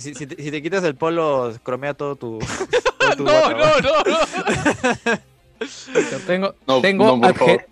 si, 0.00 0.14
si 0.14 0.26
te, 0.26 0.42
si 0.42 0.50
te 0.50 0.62
quitas 0.62 0.84
el 0.84 0.94
polo, 0.94 1.52
cromea 1.62 1.94
todo 1.94 2.16
tu. 2.16 2.38
todo 2.98 3.16
tu 3.16 3.24
No, 3.24 3.30
guata, 3.30 3.50
no, 3.52 3.80
no, 3.80 4.02
no. 4.04 5.20
Víctor, 5.94 6.20
tengo, 6.26 6.54
No, 6.66 6.80
tengo 6.80 7.04
no, 7.06 7.20
por 7.20 7.30
adje- 7.30 7.38
favor. 7.38 7.66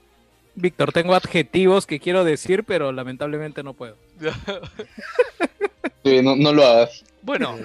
Víctor, 0.55 0.93
tengo 0.93 1.15
adjetivos 1.15 1.87
que 1.87 1.99
quiero 1.99 2.25
decir, 2.25 2.65
pero 2.65 2.93
lamentablemente 2.93 3.63
no 3.63 3.75
puedo. 3.75 3.97
Sí, 6.05 6.21
no, 6.21 6.35
no 6.35 6.53
lo 6.53 6.65
hagas. 6.67 7.05
Bueno, 7.23 7.57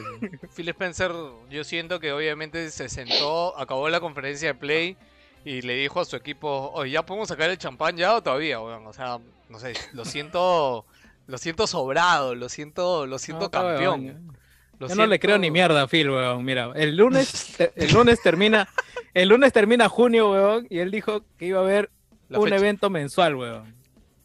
Phil 0.55 0.69
Spencer, 0.69 1.11
yo 1.49 1.63
siento 1.63 1.99
que 1.99 2.11
obviamente 2.11 2.69
se 2.69 2.87
sentó, 2.87 3.57
acabó 3.57 3.89
la 3.89 3.99
conferencia 3.99 4.49
de 4.49 4.53
Play 4.53 4.95
y 5.45 5.61
le 5.61 5.75
dijo 5.75 5.99
a 6.01 6.05
su 6.05 6.15
equipo, 6.15 6.71
oye, 6.73 6.91
¿ya 6.91 7.05
podemos 7.05 7.27
sacar 7.29 7.49
el 7.49 7.57
champán 7.57 7.95
ya 7.97 8.15
o 8.15 8.21
todavía, 8.21 8.59
weón? 8.59 8.85
O 8.87 8.93
sea, 8.93 9.19
no 9.49 9.59
sé, 9.59 9.73
lo 9.93 10.03
siento, 10.05 10.85
lo 11.27 11.37
siento 11.37 11.67
sobrado, 11.67 12.35
lo 12.35 12.49
siento, 12.49 13.05
lo 13.05 13.17
siento 13.19 13.45
No, 13.45 13.51
campeón. 13.51 14.03
weón, 14.05 14.37
lo 14.79 14.87
Yo 14.89 14.95
no 14.95 15.05
le 15.07 15.19
creo 15.19 15.37
ni 15.37 15.49
mierda 15.51 15.83
a 15.83 15.87
Phil, 15.87 16.09
weón. 16.09 16.43
Mira, 16.43 16.71
el 16.75 16.95
lunes, 16.97 17.57
el 17.75 17.91
lunes 17.93 18.21
termina, 18.21 18.67
el 19.13 19.29
lunes 19.29 19.53
termina 19.53 19.87
junio, 19.89 20.31
weón, 20.31 20.67
y 20.69 20.79
él 20.79 20.91
dijo 20.91 21.23
que 21.37 21.45
iba 21.45 21.59
a 21.59 21.63
haber 21.63 21.89
la 22.29 22.39
un 22.39 22.45
fecha. 22.45 22.57
evento 22.57 22.89
mensual, 22.89 23.35
weón. 23.35 23.75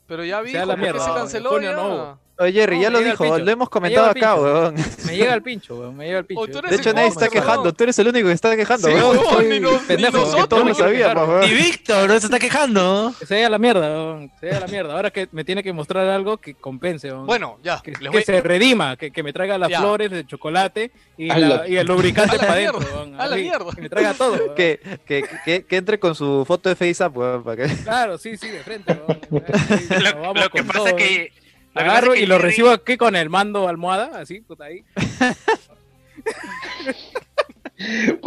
Pero 0.07 0.25
ya 0.25 0.41
vi, 0.43 0.51
sea 0.51 0.67
la 0.67 0.75
¿por 0.75 0.77
qué 0.77 0.83
mierda, 0.83 1.07
se 1.07 1.13
canceló 1.15 1.51
junio 1.51 1.71
ya? 1.71 1.77
no. 1.77 2.21
Oye, 2.43 2.53
Jerry, 2.53 2.77
No, 2.77 2.83
ya 2.83 2.91
lo 2.91 2.99
el 2.99 3.05
dijo, 3.05 3.25
pincho. 3.25 3.39
lo 3.39 3.51
hemos 3.51 3.67
Me 3.67 3.71
comentado 3.71 4.05
el 4.07 4.11
acá, 4.11 4.35
pincho. 4.35 4.43
weón. 4.43 4.75
Me 5.07 5.17
llega 5.17 5.35
el 5.35 5.43
pincho, 5.43 5.75
weón, 5.79 5.97
me 5.97 6.07
llega 6.07 6.19
el 6.19 6.25
pincho. 6.27 6.41
Oh, 6.43 6.59
eres 6.59 6.71
De 6.71 6.77
hecho, 6.77 6.89
el 6.91 6.97
nadie 6.97 7.09
está 7.09 7.29
quejando. 7.29 7.73
Tú 7.73 7.85
eres 7.85 7.99
el 7.99 8.09
único 8.09 8.27
que 8.29 8.35
está 8.35 8.57
quejando, 8.57 8.89
Sí, 8.89 8.95
weón. 8.95 9.17
weón, 9.19 9.31
soy 9.35 9.47
ni, 9.49 9.61
nos- 9.61 9.73
ni 9.83 9.87
pendejo, 9.89 10.13
que 10.13 10.19
nosotros. 10.19 10.49
Todos 10.49 10.63
lo 10.63 10.69
no 10.69 10.75
quiero 10.75 10.89
sabíamos, 10.91 11.29
quejar. 11.43 11.45
Y. 11.45 11.55
Víctor, 11.63 12.09
no 12.09 12.21
se 12.21 12.27
está 12.27 12.39
quejando. 12.39 13.15
Que 13.19 13.27
se 13.27 13.35
vaya 13.35 13.47
a 13.47 13.51
la 13.51 13.59
mierda, 13.59 13.89
weón. 13.91 14.31
Se 14.41 14.47
vaya 14.47 14.59
a 14.59 14.61
la 14.61 14.67
mierda. 14.67 14.95
Ahora 14.95 15.11
que 15.11 15.29
me 15.33 15.45
tiene 15.45 15.63
que 15.63 15.73
mostrar 15.73 16.09
algo 16.09 16.37
que 16.39 16.55
compense, 16.55 17.09
weón. 17.13 17.27
Bueno, 17.27 17.59
ya, 17.63 17.81
que, 17.83 17.91
les 17.93 18.01
que 18.01 18.09
voy- 18.09 18.23
se 18.25 18.41
redima, 18.41 18.97
que, 18.97 19.11
que 19.11 19.23
me 19.23 19.33
traiga 19.33 19.59
las 19.59 19.71
Ya. 19.71 19.81
flores 19.81 20.11
de 20.11 20.27
chocolate 20.27 20.91
y, 21.17 21.31
A 21.31 21.39
la- 21.39 21.49
la- 21.49 21.69
y 21.69 21.77
el 21.77 21.87
lubricante 21.87 22.37
para 22.39 22.53
adentro, 22.55 22.79
mierda, 22.81 22.95
weón. 22.97 23.21
a 23.21 23.27
la 23.27 23.37
mierda. 23.37 23.73
Que 23.75 23.81
me 23.83 23.89
traiga 23.89 24.15
todo. 24.15 24.33
weón. 24.35 24.55
Que, 24.55 24.81
que, 25.07 25.25
que, 25.45 25.65
que 25.65 25.77
entre 25.77 25.99
con 25.99 26.15
su 26.15 26.45
foto 26.47 26.69
de 26.69 26.77
FaceApp, 26.77 27.17
weón, 27.17 27.43
para 27.45 27.57
que... 27.69 27.75
Claro, 27.83 28.19
sí, 28.19 28.37
sí, 28.37 28.49
de 28.49 28.61
frente, 28.61 28.93
weón. 28.93 29.21
Lo, 30.35 30.51
que 30.51 30.65
pasa 30.65 30.89
es 30.91 30.95
que... 30.95 31.33
que 31.75 31.81
Agarro 31.81 32.13
que 32.13 32.21
y 32.21 32.27
lo 32.27 32.37
Jerry- 32.37 32.43
recibo 32.49 32.71
aquí 32.71 32.97
con 32.97 33.17
el 33.17 33.29
mando 33.31 33.69
almohada, 33.69 34.19
así, 34.21 34.41
puta 34.41 34.65
ahí. 34.65 34.85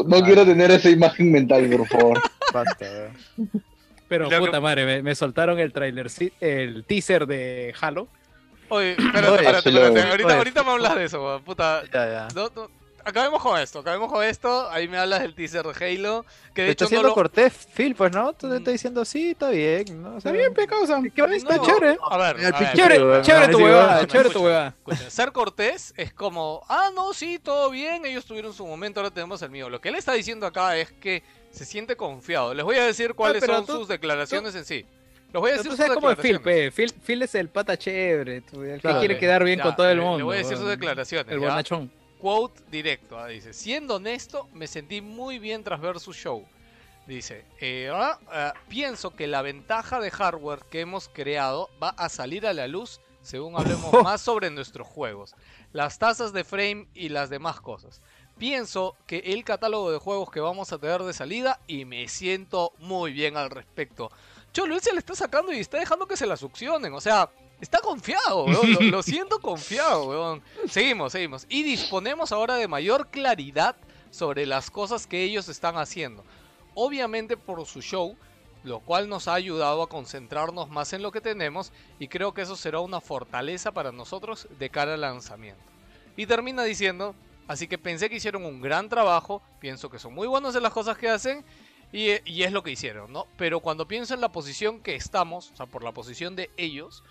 No 0.06 0.22
quiero 0.24 0.46
tener 0.46 0.72
esa 0.72 0.90
imagen 0.90 1.32
mental, 1.32 1.70
por 1.70 1.88
favor. 1.88 2.22
Basta. 2.54 3.12
Pero 4.08 4.26
Lo 4.26 4.30
que- 4.30 4.38
puta 4.40 4.60
madre, 4.60 4.86
me, 4.86 5.02
me 5.02 5.16
soltaron 5.16 5.60
el 5.60 5.72
trailer, 5.72 6.08
el 6.42 6.84
teaser 6.86 7.26
de 7.26 7.74
Halo. 7.80 8.08
Oye, 8.70 8.92
espérate, 8.92 9.36
espérate, 9.36 9.70
espérate. 9.70 10.02
Ahorita, 10.10 10.28
Oye. 10.28 10.38
ahorita 10.38 10.64
me 10.64 10.72
hablas 10.72 10.96
de 10.96 11.04
eso. 11.06 11.42
Puta, 11.46 11.84
Ya, 11.94 12.06
ya. 12.10 12.28
no, 12.36 12.50
no, 12.56 12.70
acabemos 13.06 13.42
con 13.42 13.60
esto, 13.60 13.80
acabemos 13.80 14.12
con 14.12 14.24
esto. 14.24 14.70
Ahí 14.72 14.88
me 14.88 14.98
hablas 14.98 15.22
del 15.22 15.34
teaser 15.36 15.64
de 15.66 15.86
Halo. 15.96 16.26
Que 16.54 16.62
de 16.64 16.68
Te 16.68 16.72
hecho 16.74 16.84
está 16.86 16.96
no 16.96 17.00
haciendo 17.00 17.08
lo... 17.10 17.14
cortés, 17.14 17.54
Phil, 17.74 17.96
pues, 17.96 18.12
¿no? 18.12 18.34
Tú 18.34 18.50
te 18.50 18.58
estás 18.58 18.74
diciendo, 18.74 19.06
sí, 19.06 19.32
está 19.32 19.50
bien, 19.50 20.02
¿no? 20.02 20.10
O 20.16 20.22
sea, 20.22 20.32
Está 20.32 20.32
bien, 20.32 20.54
pecausa. 20.54 21.02
¿Qué 21.14 21.22
va? 21.22 21.36
Está 21.36 21.58
No, 21.58 21.66
chévere. 21.66 21.98
A 22.10 22.18
ver, 22.18 22.46
a 22.46 22.74
Chévere, 22.74 23.22
chévere 23.22 23.48
no, 23.48 23.58
tu 23.58 23.64
huevada, 23.64 24.08
chévere 24.08 24.30
tu 24.30 24.44
huevada. 24.44 24.76
Ser 25.10 25.32
cortés 25.32 25.94
es 25.98 26.14
como, 26.14 26.62
ah, 26.68 26.90
no, 26.96 27.14
sí, 27.14 27.40
todo 27.40 27.70
bien, 27.70 28.06
ellos 28.06 28.26
tuvieron 28.26 28.54
su 28.54 28.66
momento, 28.66 29.00
ahora 29.00 29.12
tenemos 29.14 29.42
el 29.42 29.50
mío. 29.52 29.70
Lo 29.70 29.80
que 29.80 29.90
él 29.90 29.96
está 29.96 30.14
diciendo 30.14 30.46
acá 30.46 30.76
es 30.78 30.92
que 30.92 31.24
se 31.52 31.66
siente 31.66 31.96
confiado. 31.96 32.54
Les 32.54 32.66
voy 32.66 32.78
a 32.78 32.86
decir 32.86 33.14
cuáles 33.14 33.42
pero 33.42 33.56
son 33.58 33.66
tú- 33.66 33.74
sus 33.78 33.88
declaraciones 33.88 34.56
en 34.56 34.66
sí. 34.66 34.86
Los 35.34 35.42
voy 35.42 35.52
a 35.52 35.54
decir 35.56 35.70
tú 35.70 35.76
sus 35.76 35.86
sabes 35.86 35.96
cómo 35.96 36.10
es 36.12 36.18
Phil, 36.20 36.40
pe. 36.40 36.72
Phil, 36.72 36.94
Phil 37.06 37.22
es 37.22 37.36
el 37.36 37.50
pata 37.50 37.78
chévere, 37.78 38.40
tú, 38.42 38.64
el 38.64 38.76
que 38.76 38.80
Claro. 38.82 39.00
quiere 39.00 39.18
quedar 39.18 39.44
bien 39.44 39.58
Ya, 39.58 39.64
con 39.64 39.76
todo 39.76 39.90
el 39.90 39.98
le- 39.98 40.04
mundo. 40.04 40.18
Le 40.20 40.24
voy 40.24 40.36
a 40.36 40.40
decir 40.40 40.56
sus 40.58 40.68
declaraciones. 40.70 41.30
El 41.30 41.42
¿ya? 41.42 41.50
bonachón. 41.50 41.92
Quote 42.26 42.64
directo, 42.72 43.20
ah, 43.20 43.28
dice, 43.28 43.54
siendo 43.54 43.98
honesto, 43.98 44.50
me 44.52 44.66
sentí 44.66 45.00
muy 45.00 45.38
bien 45.38 45.64
tras 45.64 45.80
ver 45.80 46.00
su 46.00 46.12
show. 46.12 46.44
Dice, 47.06 47.46
eh, 47.62 47.92
ah, 47.94 48.18
ah, 48.30 48.54
pienso 48.68 49.16
que 49.16 49.28
la 49.28 49.44
ventaja 49.44 50.00
de 50.00 50.10
hardware 50.10 50.64
que 50.72 50.80
hemos 50.80 51.08
creado 51.08 51.70
va 51.80 51.90
a 51.90 52.10
salir 52.10 52.48
a 52.48 52.54
la 52.54 52.68
luz 52.68 53.00
según 53.22 53.56
hablemos 53.56 53.94
más 54.04 54.22
sobre 54.22 54.50
nuestros 54.50 54.88
juegos, 54.88 55.36
las 55.72 56.00
tasas 56.00 56.34
de 56.34 56.44
frame 56.44 56.88
y 56.96 57.10
las 57.10 57.30
demás 57.30 57.62
cosas. 57.62 58.02
Pienso 58.40 58.96
que 59.06 59.20
el 59.20 59.44
catálogo 59.44 59.92
de 59.92 60.00
juegos 60.00 60.32
que 60.32 60.40
vamos 60.40 60.74
a 60.74 60.80
tener 60.80 61.04
de 61.04 61.14
salida 61.14 61.60
y 61.68 61.86
me 61.86 62.08
siento 62.08 62.74
muy 62.80 63.14
bien 63.14 63.38
al 63.38 63.52
respecto. 63.52 64.12
Cholo, 64.52 64.74
él 64.74 64.82
se 64.82 64.94
le 64.94 64.98
está 64.98 65.14
sacando 65.14 65.54
y 65.54 65.60
está 65.60 65.78
dejando 65.78 66.08
que 66.08 66.18
se 66.18 66.26
la 66.26 66.38
succionen, 66.38 66.92
o 66.92 67.02
sea, 67.02 67.30
está 67.62 67.80
confiado, 67.80 68.46
weón, 68.46 68.74
lo, 68.74 68.82
lo 68.82 69.04
siento 69.04 69.40
confiado, 69.40 70.06
weón. 70.06 70.42
Seguimos, 70.70 71.12
seguimos. 71.12 71.46
Y 71.50 71.64
disponemos 71.64 72.32
ahora 72.32 72.56
de 72.56 72.68
mayor 72.68 73.08
claridad 73.08 73.76
sobre 74.12 74.46
las 74.46 74.72
cosas 74.72 75.08
que 75.08 75.24
ellos 75.24 75.50
están 75.50 75.78
haciendo. 75.78 76.24
Obviamente 76.74 77.38
por 77.38 77.66
su 77.66 77.82
show, 77.82 78.16
lo 78.64 78.80
cual 78.80 79.08
nos 79.08 79.28
ha 79.28 79.34
ayudado 79.34 79.84
a 79.84 79.90
concentrarnos 79.90 80.70
más 80.70 80.94
en 80.94 81.02
lo 81.02 81.12
que 81.12 81.22
tenemos 81.22 81.72
y 82.00 82.08
creo 82.08 82.34
que 82.34 82.42
eso 82.42 82.56
será 82.56 82.80
una 82.80 83.00
fortaleza 83.00 83.72
para 83.72 83.92
nosotros 83.92 84.48
de 84.58 84.70
cara 84.70 84.96
al 84.96 85.02
lanzamiento. 85.02 85.62
Y 86.18 86.26
termina 86.26 86.64
diciendo, 86.64 87.14
así 87.48 87.68
que 87.68 87.78
pensé 87.78 88.10
que 88.10 88.16
hicieron 88.16 88.46
un 88.46 88.62
gran 88.62 88.90
trabajo, 88.90 89.42
pienso 89.60 89.90
que 89.90 90.00
son 90.00 90.14
muy 90.14 90.28
buenos 90.28 90.56
en 90.56 90.64
las 90.64 90.74
cosas 90.74 90.98
que 90.98 91.10
hacen 91.10 91.46
y, 91.92 92.08
y 92.30 92.44
es 92.44 92.52
lo 92.52 92.64
que 92.64 92.72
hicieron, 92.72 93.14
¿no? 93.14 93.28
Pero 93.38 93.60
cuando 93.60 93.88
pienso 93.88 94.14
en 94.14 94.22
la 94.22 94.32
posición 94.32 94.80
que 94.80 94.96
estamos, 94.96 95.52
o 95.52 95.58
sea, 95.58 95.66
por 95.66 95.84
la 95.84 95.92
posición 95.92 96.36
de 96.36 96.50
ellos, 96.58 97.04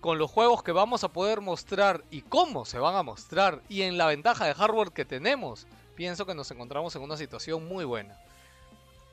con 0.00 0.18
los 0.18 0.30
juegos 0.30 0.62
que 0.62 0.72
vamos 0.72 1.04
a 1.04 1.08
poder 1.12 1.40
mostrar 1.40 2.02
y 2.10 2.22
cómo 2.22 2.64
se 2.64 2.78
van 2.78 2.94
a 2.96 3.02
mostrar 3.02 3.60
y 3.68 3.82
en 3.82 3.98
la 3.98 4.06
ventaja 4.06 4.46
de 4.46 4.54
hardware 4.54 4.92
que 4.92 5.04
tenemos, 5.04 5.66
pienso 5.94 6.24
que 6.26 6.34
nos 6.34 6.50
encontramos 6.50 6.94
en 6.96 7.02
una 7.02 7.16
situación 7.16 7.68
muy 7.68 7.84
buena. 7.84 8.16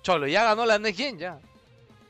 Cholo, 0.02 0.28
ya 0.28 0.44
ganó 0.44 0.66
la 0.66 0.80
Next 0.80 1.00
Gen, 1.00 1.18
ya. 1.20 1.40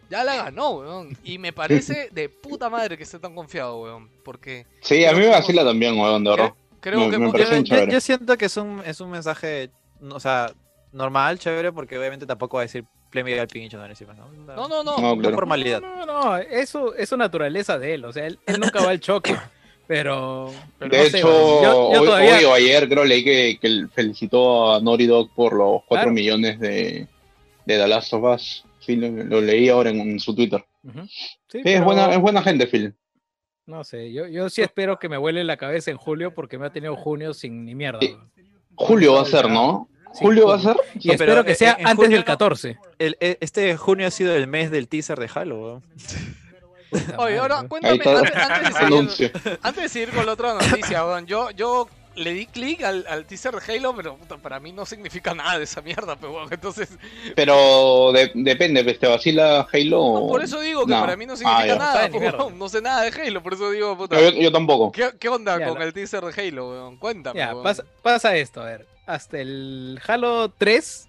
Ya 0.10 0.24
la 0.24 0.36
ganó, 0.36 0.70
weón. 0.72 1.18
Y 1.24 1.38
me 1.38 1.52
parece 1.52 2.10
de 2.14 2.30
puta 2.30 2.70
madre 2.70 2.96
que 2.98 3.04
esté 3.04 3.20
tan 3.20 3.34
confiado, 3.36 3.82
weón. 3.82 4.10
Porque 4.24 4.66
Sí, 4.82 5.04
a 5.06 5.12
mí 5.14 5.20
me 5.20 5.28
vacila 5.30 5.64
también, 5.66 6.00
weón, 6.00 6.24
de 6.24 6.30
verdad. 6.30 6.54
creo 6.80 7.00
Me- 7.00 7.10
que 7.10 7.18
me 7.18 7.26
hemos- 7.30 7.90
yo 7.90 8.00
siento 8.02 8.38
que 8.38 8.46
es 8.46 8.56
un, 8.58 8.82
es 8.86 9.02
un 9.02 9.10
mensaje, 9.10 9.72
o 10.02 10.20
sea, 10.20 10.54
normal, 10.92 11.40
chévere, 11.40 11.72
porque 11.72 11.98
obviamente 11.98 12.26
tampoco 12.26 12.58
va 12.58 12.62
a 12.62 12.66
decir 12.66 12.86
Play 13.10 13.24
me 13.24 13.40
al 13.40 13.48
pincho, 13.48 13.78
no 13.78 13.86
encima, 13.86 14.14
¿no? 14.14 14.30
No, 14.32 14.68
no, 14.68 14.84
no. 14.84 14.98
No, 14.98 15.18
claro. 15.18 15.36
formalidad. 15.36 15.82
No, 15.82 16.06
no, 16.06 16.24
no, 16.24 16.38
eso 16.38 16.94
es 16.96 17.10
su 17.10 17.18
naturaleza 17.18 17.80
de 17.80 17.94
él. 17.94 18.06
O 18.06 18.12
sea, 18.12 18.28
él, 18.28 18.38
él 18.46 18.60
nunca 18.60 18.84
va 18.84 18.92
al 18.92 19.00
choque. 19.00 19.36
Pero. 19.88 20.52
pero 20.78 20.92
De 20.92 20.98
no 21.04 21.10
sé, 21.10 21.18
hecho, 21.20 21.28
weón, 21.30 21.64
yo, 21.64 21.94
yo 21.94 22.02
hoy, 22.02 22.06
todavía. 22.08 22.38
hoy 22.40 22.44
o 22.44 22.54
ayer 22.54 22.90
creo 22.90 23.06
leí 23.06 23.24
que, 23.24 23.58
que 23.62 23.68
él 23.68 23.90
felicitó 23.96 24.74
a 24.74 24.82
Naughty 24.82 25.06
Dog 25.08 25.34
por 25.34 25.54
los 25.54 25.82
4 25.88 25.88
Claro. 25.88 26.12
millones 26.12 26.60
de, 26.60 27.08
de 27.66 27.78
The 27.78 27.88
Last 27.88 28.12
of 28.14 28.24
Us. 28.36 28.66
Sí, 28.80 28.98
lo, 28.98 29.10
lo 29.10 29.40
leí 29.40 29.70
ahora 29.70 29.90
en, 29.92 30.02
en 30.02 30.20
su 30.20 30.36
Twitter. 30.36 30.66
Sí, 30.84 31.00
Sí, 31.48 31.62
es, 31.64 31.82
buena, 31.82 32.12
es 32.14 32.20
buena 32.20 32.42
gente, 32.42 32.68
Phil. 32.68 32.94
No 33.66 33.86
sé, 33.86 34.12
yo, 34.12 34.28
yo 34.28 34.50
sí 34.50 34.62
espero 34.62 35.00
que 35.00 35.08
me 35.08 35.16
vuele 35.18 35.46
la 35.46 35.56
cabeza 35.56 35.90
en 35.90 35.96
julio 35.98 36.34
porque 36.34 36.58
me 36.58 36.66
ha 36.66 36.70
tenido 36.70 36.96
junio 36.98 37.34
sin 37.34 37.64
ni 37.64 37.74
mierda. 37.74 38.00
Sí. 38.02 38.10
weón. 38.14 38.30
Julio 38.76 39.14
va 39.14 39.22
a 39.22 39.26
ser, 39.26 39.50
¿no? 39.50 39.88
Sí, 40.18 40.24
Julio 40.26 40.48
va 40.48 40.56
a 40.56 40.60
ser. 40.60 40.76
Y 41.00 41.08
No, 41.08 41.14
espero 41.14 41.32
pero 41.34 41.44
que 41.46 41.52
en- 41.52 41.58
sea 41.58 41.72
en 41.80 41.88
antes 41.88 41.96
julio 41.96 42.10
del 42.12 42.20
no. 42.22 42.26
14. 42.26 42.78
El- 43.00 43.18
e- 43.20 43.38
este 43.42 43.78
junio 43.78 44.08
ha 44.08 44.12
sido 44.12 44.36
el 44.36 44.48
mes 44.48 44.72
del 44.72 44.88
teaser 44.88 45.20
de 45.20 45.30
Halo, 45.34 45.82
Oye, 47.18 47.38
ahora 47.38 47.64
cuéntame, 47.68 47.94
antes, 47.96 48.08
antes 48.36 48.60
de 48.64 48.72
seguir, 48.72 48.78
Anuncio. 48.86 49.30
antes 49.62 49.84
de 49.84 49.90
seguir 49.90 50.10
con 50.12 50.26
la 50.26 50.32
otra 50.34 50.54
noticia, 50.54 51.06
weón, 51.06 51.26
yo, 51.26 51.52
yo 51.52 51.90
le 52.16 52.32
di 52.34 52.46
clic 52.48 52.82
al, 52.82 53.06
al 53.10 53.26
teaser 53.26 53.54
de 53.60 53.74
Halo, 53.78 53.94
pero 53.96 54.16
puta, 54.16 54.38
para 54.38 54.60
mí 54.62 54.72
no 54.72 54.86
significa 54.86 55.36
nada 55.36 55.58
de 55.58 55.66
esa 55.66 55.82
mierda, 55.82 56.16
pero 56.16 56.50
entonces, 56.50 56.90
Pero 57.36 58.12
de- 58.14 58.32
depende, 58.34 58.84
pues, 58.86 58.98
¿te 59.00 59.06
vacila 59.08 59.68
Halo? 59.72 60.02
o- 60.02 60.28
por 60.30 60.42
eso 60.44 60.62
digo 60.62 60.86
que 60.86 60.94
No. 60.94 61.02
para 61.02 61.18
mí 61.18 61.26
no 61.26 61.34
Ah, 61.34 61.38
significa 61.38 61.76
nada, 61.76 62.08
No 62.08 62.18
pues, 62.18 62.34
weón, 62.34 62.58
no 62.58 62.70
sé 62.70 62.82
nada 62.82 63.02
de 63.04 63.22
Halo, 63.22 63.44
por 63.44 63.54
eso 63.54 63.70
digo, 63.70 63.98
puta, 63.98 64.16
No, 64.16 64.22
yo, 64.22 64.30
yo 64.32 64.52
tampoco. 64.52 64.92
¿qué, 64.94 65.12
qué 65.20 65.28
onda 65.30 65.60
Ya, 65.60 65.68
con 65.68 65.80
la- 65.80 65.86
el 65.86 65.94
teaser 65.94 66.24
de 66.24 66.42
Halo, 66.48 66.70
weón? 66.72 66.98
Cuéntame, 66.98 67.38
Ya, 67.40 67.52
weón. 67.52 67.64
pasa, 67.64 67.84
pasa 68.02 68.36
esto, 68.38 68.62
a 68.62 68.66
ver. 68.66 68.88
Hasta 69.08 69.40
el 69.40 70.00
Halo 70.08 70.50
3 70.58 71.08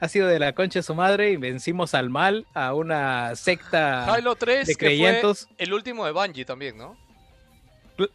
ha 0.00 0.08
sido 0.08 0.26
de 0.26 0.38
la 0.40 0.52
concha 0.54 0.80
de 0.80 0.82
su 0.82 0.94
madre 0.94 1.30
y 1.30 1.36
vencimos 1.36 1.94
al 1.94 2.10
mal 2.10 2.46
a 2.54 2.74
una 2.74 3.36
secta 3.36 4.12
Halo 4.12 4.34
3, 4.34 4.66
de 4.66 4.74
que 4.74 4.78
fue 4.86 4.88
creyentos. 4.88 5.46
el 5.58 5.72
último 5.72 6.04
de 6.06 6.12
Bungie 6.12 6.44
también, 6.44 6.76
¿no? 6.76 6.96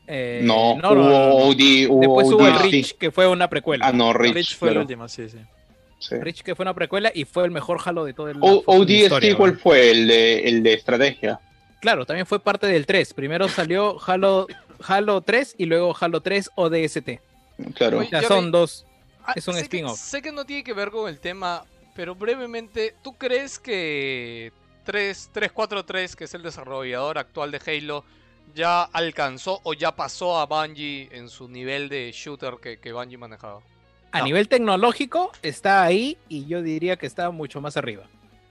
eh, 0.07 0.41
No, 0.43 0.75
no, 0.75 0.81
no, 0.81 1.01
hubo 1.01 1.09
no, 1.09 1.09
no. 1.09 1.35
OD, 1.35 1.87
hubo 1.89 1.99
Después 2.01 2.27
hubo 2.27 2.47
el. 2.47 2.59
Reach, 2.71 2.93
que 2.97 3.11
fue 3.11 3.27
una 3.27 3.47
precuela. 3.49 3.87
Ah, 3.87 3.93
no, 3.93 4.11
Rich. 4.11 4.33
Rich, 4.33 4.57
fue 4.57 4.71
el 4.71 4.79
último, 4.79 5.07
sí, 5.07 5.29
sí. 5.29 5.37
Sí. 5.99 6.15
Reach, 6.15 6.41
que 6.41 6.55
fue 6.55 6.63
una 6.63 6.73
precuela 6.73 7.11
y 7.13 7.25
fue 7.25 7.45
el 7.45 7.51
mejor 7.51 7.79
Halo 7.85 8.03
de 8.03 8.13
todo 8.13 8.29
el 8.29 8.37
O- 8.41 8.63
fucking 8.63 8.81
ODST, 9.07 9.35
¿cuál 9.37 9.51
weón. 9.51 9.59
fue? 9.59 9.91
El 9.91 10.07
de, 10.07 10.39
el 10.49 10.63
de 10.63 10.73
estrategia. 10.73 11.39
Claro, 11.79 12.05
también 12.07 12.25
fue 12.25 12.39
parte 12.39 12.65
del 12.67 12.87
3. 12.87 13.13
Primero 13.13 13.47
salió 13.47 13.97
Halo, 14.05 14.47
Halo 14.87 15.21
3 15.21 15.55
y 15.59 15.65
luego 15.67 15.95
Halo 15.99 16.21
3 16.21 16.49
ODST. 16.55 17.19
Claro. 17.75 17.99
O 17.99 18.03
sea, 18.03 18.23
son 18.23 18.45
vi- 18.45 18.51
dos. 18.51 18.85
Ah, 19.27 19.33
Es 19.35 19.47
un 19.47 19.53
sé 19.55 19.59
que- 19.59 19.63
spin-off. 19.65 19.99
Sé 19.99 20.21
que 20.21 20.31
no 20.31 20.45
tiene 20.45 20.63
que 20.63 20.73
ver 20.73 20.89
con 20.89 21.09
el 21.09 21.19
tema, 21.19 21.65
pero 21.95 22.15
brevemente, 22.15 22.95
¿tú 23.03 23.17
crees 23.17 23.59
que 23.59 24.51
3, 24.85 25.29
343, 25.33 26.15
que 26.15 26.23
es 26.23 26.33
el 26.33 26.43
desarrollador 26.43 27.17
actual 27.17 27.51
de 27.51 27.59
Halo, 27.65 28.03
ya 28.55 28.83
alcanzó 28.83 29.59
o 29.63 29.73
ya 29.73 29.91
pasó 29.95 30.39
a 30.39 30.45
Bungie 30.45 31.09
en 31.11 31.27
su 31.29 31.49
nivel 31.49 31.89
de 31.89 32.11
shooter 32.13 32.55
que, 32.61 32.79
que 32.79 32.93
Bungie 32.93 33.17
manejaba? 33.17 33.59
A 34.13 34.19
No. 34.19 34.25
nivel 34.25 34.47
tecnológico 34.47 35.31
está 35.41 35.83
ahí 35.83 36.17
y 36.29 36.45
yo 36.45 36.61
diría 36.61 36.95
que 36.95 37.05
está 37.05 37.29
mucho 37.29 37.59
más 37.59 37.75
arriba. 37.75 38.05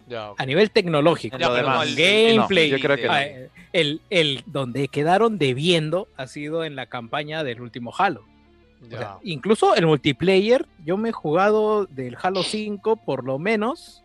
Ya. 0.07 0.33
A 0.37 0.45
nivel 0.47 0.71
tecnológico. 0.71 1.39
Ya, 1.39 1.51
demás. 1.51 1.77
no, 1.77 1.83
el- 1.83 1.97
gameplay. 1.97 2.71
No, 2.71 2.77
yo 2.77 2.83
creo 2.83 2.97
que 2.97 3.07
no. 3.07 3.13
Ah, 3.13 3.25
el, 3.73 4.01
el 4.11 4.45
donde 4.47 4.87
quedaron 4.89 5.39
debiendo 5.39 6.07
ha 6.17 6.27
sido 6.27 6.65
en 6.65 6.77
la 6.77 6.87
campaña 6.87 7.43
del 7.43 7.61
último 7.63 7.93
Halo. 7.97 8.25
O 8.83 8.87
ya. 8.89 8.99
sea, 8.99 9.17
incluso 9.23 9.75
el 9.75 9.87
multiplayer, 9.87 10.67
yo 10.85 10.97
me 10.97 11.09
he 11.09 11.13
jugado 11.13 11.87
del 11.87 12.17
Halo 12.21 12.43
5 12.43 12.97
por 12.97 13.25
lo 13.25 13.39
menos 13.39 14.03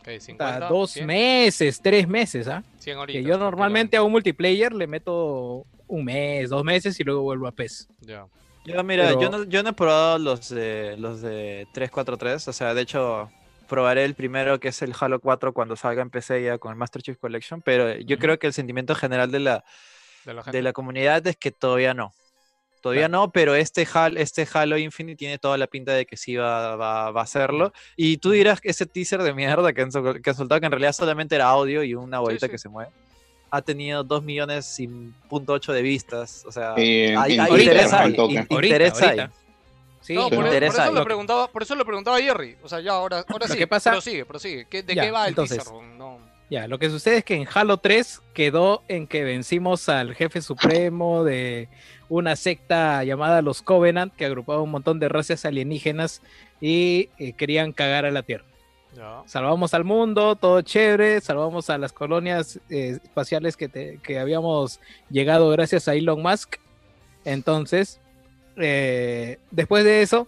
Ok, 0.00 0.08
hasta 0.08 0.20
50, 0.20 0.68
dos 0.68 0.90
100, 0.92 1.06
meses, 1.06 1.80
tres 1.82 2.06
meses, 2.08 2.46
¿ah? 2.48 2.62
100 2.78 3.06
Que 3.06 3.22
yo 3.22 3.36
normalmente 3.38 3.96
a 3.96 4.02
un 4.02 4.12
multiplayer 4.12 4.72
le 4.72 4.86
meto 4.86 5.64
un 5.88 6.04
mes, 6.04 6.48
dos 6.50 6.64
meses 6.64 6.98
y 7.00 7.04
luego 7.04 7.22
vuelvo 7.22 7.46
a 7.46 7.52
PES. 7.52 7.88
Ya. 8.00 8.26
Yo, 8.64 8.82
mira, 8.82 9.08
Pero- 9.08 9.20
yo, 9.20 9.30
no, 9.30 9.44
yo 9.44 9.62
no 9.62 9.70
he 9.70 9.72
probado 9.72 10.18
los 10.18 10.48
de, 10.48 10.96
los 10.98 11.20
de 11.22 11.66
343, 11.72 12.48
o 12.48 12.52
sea, 12.52 12.74
de 12.74 12.82
hecho, 12.82 13.30
probaré 13.68 14.04
el 14.04 14.14
primero 14.14 14.58
que 14.58 14.68
es 14.68 14.82
el 14.82 14.92
Halo 14.98 15.20
4 15.20 15.52
cuando 15.52 15.76
salga 15.76 16.02
en 16.02 16.10
PC 16.10 16.42
ya 16.42 16.58
con 16.58 16.72
el 16.72 16.76
Master 16.76 17.02
Chief 17.02 17.16
Collection, 17.18 17.62
pero 17.62 17.96
yo 17.96 18.18
creo 18.18 18.38
que 18.38 18.46
el 18.48 18.52
sentimiento 18.52 18.94
general 18.94 19.30
de 19.30 19.40
la, 19.40 19.64
De 20.24 20.34
la 20.34 20.42
de 20.42 20.62
la 20.62 20.72
comunidad 20.72 21.24
es 21.26 21.36
que 21.36 21.50
todavía 21.52 21.94
no. 21.94 22.12
Todavía 22.86 23.08
no, 23.08 23.30
pero 23.30 23.54
este 23.54 23.86
Halo, 23.92 24.18
este 24.20 24.46
Halo 24.52 24.78
Infinite 24.78 25.16
tiene 25.16 25.38
toda 25.38 25.58
la 25.58 25.66
pinta 25.66 25.92
de 25.92 26.06
que 26.06 26.16
sí 26.16 26.36
va, 26.36 26.76
va, 26.76 27.10
va 27.10 27.20
a 27.20 27.24
hacerlo. 27.24 27.72
Y 27.96 28.18
tú 28.18 28.30
dirás 28.30 28.60
que 28.60 28.70
ese 28.70 28.86
teaser 28.86 29.22
de 29.22 29.34
mierda 29.34 29.72
que 29.72 29.82
han, 29.82 29.90
que 29.90 30.30
han 30.30 30.36
soltado, 30.36 30.60
que 30.60 30.66
en 30.66 30.72
realidad 30.72 30.92
solamente 30.92 31.34
era 31.34 31.46
audio 31.48 31.82
y 31.82 31.94
una 31.94 32.20
bolita 32.20 32.46
sí. 32.46 32.50
que 32.52 32.58
se 32.58 32.68
mueve, 32.68 32.90
ha 33.50 33.60
tenido 33.62 34.04
2 34.04 34.22
millones 34.22 34.78
y 34.80 34.86
punto 35.28 35.52
ocho 35.54 35.72
de 35.72 35.82
vistas. 35.82 36.44
O 36.46 36.52
sea, 36.52 36.74
Eh, 36.76 37.14
hay, 37.16 37.38
hay 37.38 37.60
interés 37.60 37.92
ahí, 37.92 38.16
interés 38.38 39.02
hay. 39.02 39.08
ahorita. 39.20 39.32
Sí, 40.00 40.14
No, 40.14 40.30
por, 40.30 40.44
por 40.44 40.62
eso 40.62 40.92
lo 40.92 41.04
preguntaba, 41.04 41.48
por 41.48 41.62
eso 41.64 41.74
le 41.74 41.84
preguntaba 41.84 42.16
a 42.18 42.20
Jerry. 42.20 42.56
O 42.62 42.68
sea, 42.68 42.78
ya 42.80 42.92
ahora, 42.92 43.24
ahora 43.28 43.48
Lo 43.48 43.54
sí. 43.54 43.66
pasa- 43.66 43.90
Prosigue, 43.90 44.24
prosigue. 44.24 44.66
¿Qué- 44.70 44.84
¿De 44.84 44.94
Ya, 44.94 45.02
qué 45.02 45.10
va 45.10 45.24
el 45.24 45.30
entonces, 45.30 45.58
teaser? 45.64 45.72
No. 45.96 46.18
Ya, 46.48 46.68
lo 46.68 46.78
que 46.78 46.88
sucede 46.90 47.16
es 47.18 47.24
que 47.24 47.34
en 47.34 47.48
Halo 47.52 47.78
3 47.78 48.22
quedó 48.32 48.84
en 48.86 49.08
que 49.08 49.24
vencimos 49.24 49.88
al 49.88 50.14
jefe 50.14 50.40
supremo 50.42 51.24
de 51.24 51.68
una 52.08 52.36
secta 52.36 53.02
llamada 53.04 53.42
los 53.42 53.62
Covenant, 53.62 54.14
que 54.14 54.24
agrupaba 54.26 54.62
un 54.62 54.70
montón 54.70 54.98
de 55.00 55.08
razas 55.08 55.44
alienígenas 55.44 56.22
y 56.60 57.08
eh, 57.18 57.32
querían 57.32 57.72
cagar 57.72 58.04
a 58.06 58.10
la 58.10 58.22
Tierra. 58.22 58.44
Salvamos 59.26 59.74
al 59.74 59.84
mundo, 59.84 60.36
todo 60.36 60.62
chévere, 60.62 61.20
salvamos 61.20 61.68
a 61.68 61.76
las 61.76 61.92
colonias 61.92 62.58
eh, 62.70 62.98
espaciales 63.02 63.56
que, 63.56 63.68
te- 63.68 63.98
que 64.02 64.18
habíamos 64.18 64.80
llegado 65.10 65.50
gracias 65.50 65.86
a 65.88 65.94
Elon 65.94 66.22
Musk. 66.22 66.56
Entonces, 67.24 68.00
eh, 68.56 69.38
después 69.50 69.84
de 69.84 70.02
eso, 70.02 70.26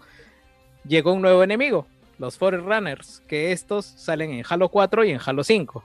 llegó 0.87 1.13
un 1.13 1.23
nuevo 1.23 1.43
enemigo, 1.43 1.87
los 2.19 2.37
Forerunners, 2.37 3.23
que 3.27 3.53
estos 3.53 3.87
salen 3.87 4.33
en 4.33 4.45
Halo 4.49 4.69
4 4.69 5.05
y 5.05 5.13
en 5.13 5.21
Halo 5.25 5.45
5. 5.45 5.85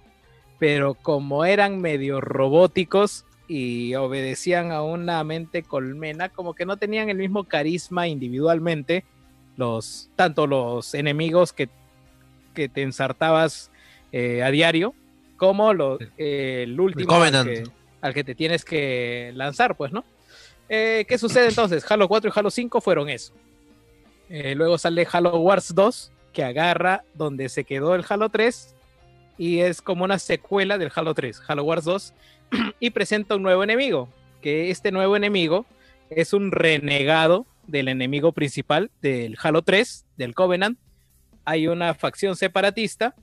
Pero 0.60 0.96
como 0.96 1.46
eran 1.46 1.80
medio 1.80 2.20
robóticos 2.20 3.26
y 3.56 3.94
obedecían 3.94 4.72
a 4.72 4.82
una 4.82 5.24
mente 5.24 5.62
colmena, 5.62 6.30
como 6.30 6.56
que 6.56 6.66
no 6.66 6.78
tenían 6.78 7.10
el 7.12 7.18
mismo 7.18 7.44
carisma 7.44 8.08
individualmente, 8.08 9.04
los, 9.58 10.10
tanto 10.16 10.48
los 10.48 10.96
enemigos 10.96 11.54
que, 11.54 11.70
que 12.56 12.68
te 12.68 12.82
ensartabas 12.82 13.70
eh, 14.12 14.42
a 14.42 14.50
diario, 14.50 14.96
como 15.38 15.72
lo- 15.74 16.00
eh, 16.18 16.64
el 16.64 16.80
último 16.80 17.06
al 17.28 17.32
que, 17.54 17.64
al 18.02 18.14
que 18.16 18.24
te 18.24 18.34
tienes 18.34 18.66
que 18.66 19.32
lanzar, 19.36 19.78
pues, 19.78 19.92
¿no? 19.92 20.04
Eh, 20.68 21.06
¿Qué 21.08 21.20
sucede 21.20 21.50
entonces? 21.50 21.86
Halo 21.92 22.08
4 22.08 22.32
y 22.34 22.40
Halo 22.40 22.50
5 22.50 22.82
fueron 22.82 23.08
eso. 23.10 23.34
Eh, 24.30 24.56
luego 24.56 24.80
sale 24.80 25.06
Halo 25.12 25.38
Wars 25.38 25.76
2, 25.76 26.12
que 26.32 26.44
agarra 26.44 27.04
donde 27.14 27.50
se 27.50 27.66
quedó 27.66 27.94
el 27.94 28.04
Halo 28.10 28.30
3 28.30 28.74
y 29.38 29.60
es 29.60 29.82
como 29.82 30.04
una 30.06 30.18
secuela 30.18 30.80
del 30.80 30.92
Halo 30.96 31.14
3, 31.14 31.42
Halo 31.48 31.64
Wars 31.64 31.84
2, 31.86 32.14
y 32.80 32.90
presenta 32.92 33.36
un 33.36 33.44
nuevo 33.44 33.64
enemigo, 33.64 34.10
que 34.42 34.70
este 34.70 34.92
nuevo 34.92 35.16
enemigo 35.16 35.66
es 36.10 36.34
un 36.34 36.52
renegado 36.52 37.46
del 37.68 37.88
enemigo 37.88 38.32
principal 38.32 38.92
del 39.02 39.38
Halo 39.42 39.62
3, 39.62 40.06
del 40.18 40.36
Covenant. 40.36 40.78
Hay 41.46 41.68
una 41.68 41.94
facción 41.94 42.36
separatista 42.36 43.16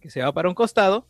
que 0.00 0.10
se 0.10 0.22
va 0.22 0.32
para 0.32 0.48
un 0.48 0.54
costado 0.54 1.06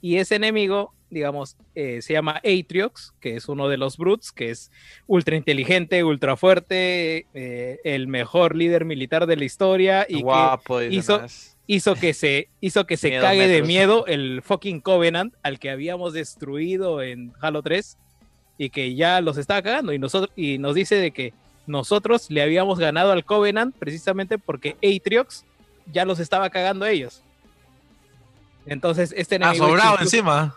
y 0.00 0.16
ese 0.16 0.36
enemigo, 0.36 0.94
digamos, 1.10 1.56
eh, 1.74 2.00
se 2.02 2.12
llama 2.12 2.36
Atriox, 2.44 3.14
que 3.20 3.36
es 3.36 3.48
uno 3.48 3.68
de 3.68 3.76
los 3.76 3.96
Brutes, 3.96 4.32
que 4.32 4.50
es 4.50 4.70
ultra 5.06 5.36
inteligente, 5.36 6.04
ultra 6.04 6.36
fuerte, 6.36 7.26
eh, 7.34 7.80
el 7.84 8.06
mejor 8.06 8.54
líder 8.54 8.84
militar 8.84 9.26
de 9.26 9.36
la 9.36 9.44
historia 9.44 10.06
y 10.08 10.16
que 10.16 10.22
Guapo, 10.22 10.80
dice, 10.80 10.96
hizo-. 10.96 11.55
Es- 11.68 11.76
hizo 11.76 11.94
que 11.94 12.14
se 12.14 12.48
hizo 12.60 12.86
que 12.86 12.96
se 12.96 13.08
Miedo 13.10 13.22
cague 13.22 13.48
de 13.48 13.62
miedo 13.62 14.06
el 14.06 14.42
fucking 14.42 14.80
Covenant 14.80 15.34
al 15.42 15.58
que 15.58 15.70
habíamos 15.70 16.12
destruido 16.12 17.02
en 17.02 17.32
Halo 17.40 17.62
3 17.62 17.96
y 18.58 18.70
que 18.70 18.94
ya 18.94 19.20
los 19.20 19.36
estaba 19.36 19.62
cagando 19.62 19.92
y 19.92 19.98
nosotros 19.98 20.30
y 20.36 20.58
nos 20.58 20.74
dice 20.74 20.94
de 20.96 21.10
que 21.10 21.32
nosotros 21.66 22.30
le 22.30 22.42
habíamos 22.42 22.78
ganado 22.78 23.10
al 23.12 23.24
Covenant 23.24 23.74
precisamente 23.76 24.38
porque 24.38 24.76
Atriox 24.82 25.44
ya 25.92 26.04
los 26.04 26.20
estaba 26.20 26.48
cagando 26.50 26.84
a 26.84 26.90
ellos. 26.90 27.22
Entonces 28.66 29.12
este 29.16 29.36
Ah, 29.36 29.38
enemigo 29.38 29.64
es 29.66 29.70
sobrado 29.70 29.94
incluso- 29.94 30.16
encima. 30.16 30.56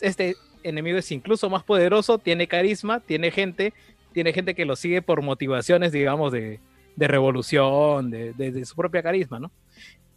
Este 0.00 0.36
enemigo 0.62 0.98
es 0.98 1.10
incluso 1.12 1.48
más 1.50 1.62
poderoso, 1.62 2.18
tiene 2.18 2.48
carisma, 2.48 3.00
tiene 3.00 3.30
gente, 3.30 3.72
tiene 4.12 4.32
gente 4.32 4.54
que 4.54 4.64
lo 4.64 4.76
sigue 4.76 5.02
por 5.02 5.22
motivaciones, 5.22 5.92
digamos, 5.92 6.32
de, 6.32 6.60
de 6.96 7.08
revolución, 7.08 8.10
de, 8.10 8.32
de- 8.32 8.50
de 8.52 8.64
su 8.64 8.74
propia 8.74 9.02
carisma, 9.02 9.38
¿no? 9.38 9.50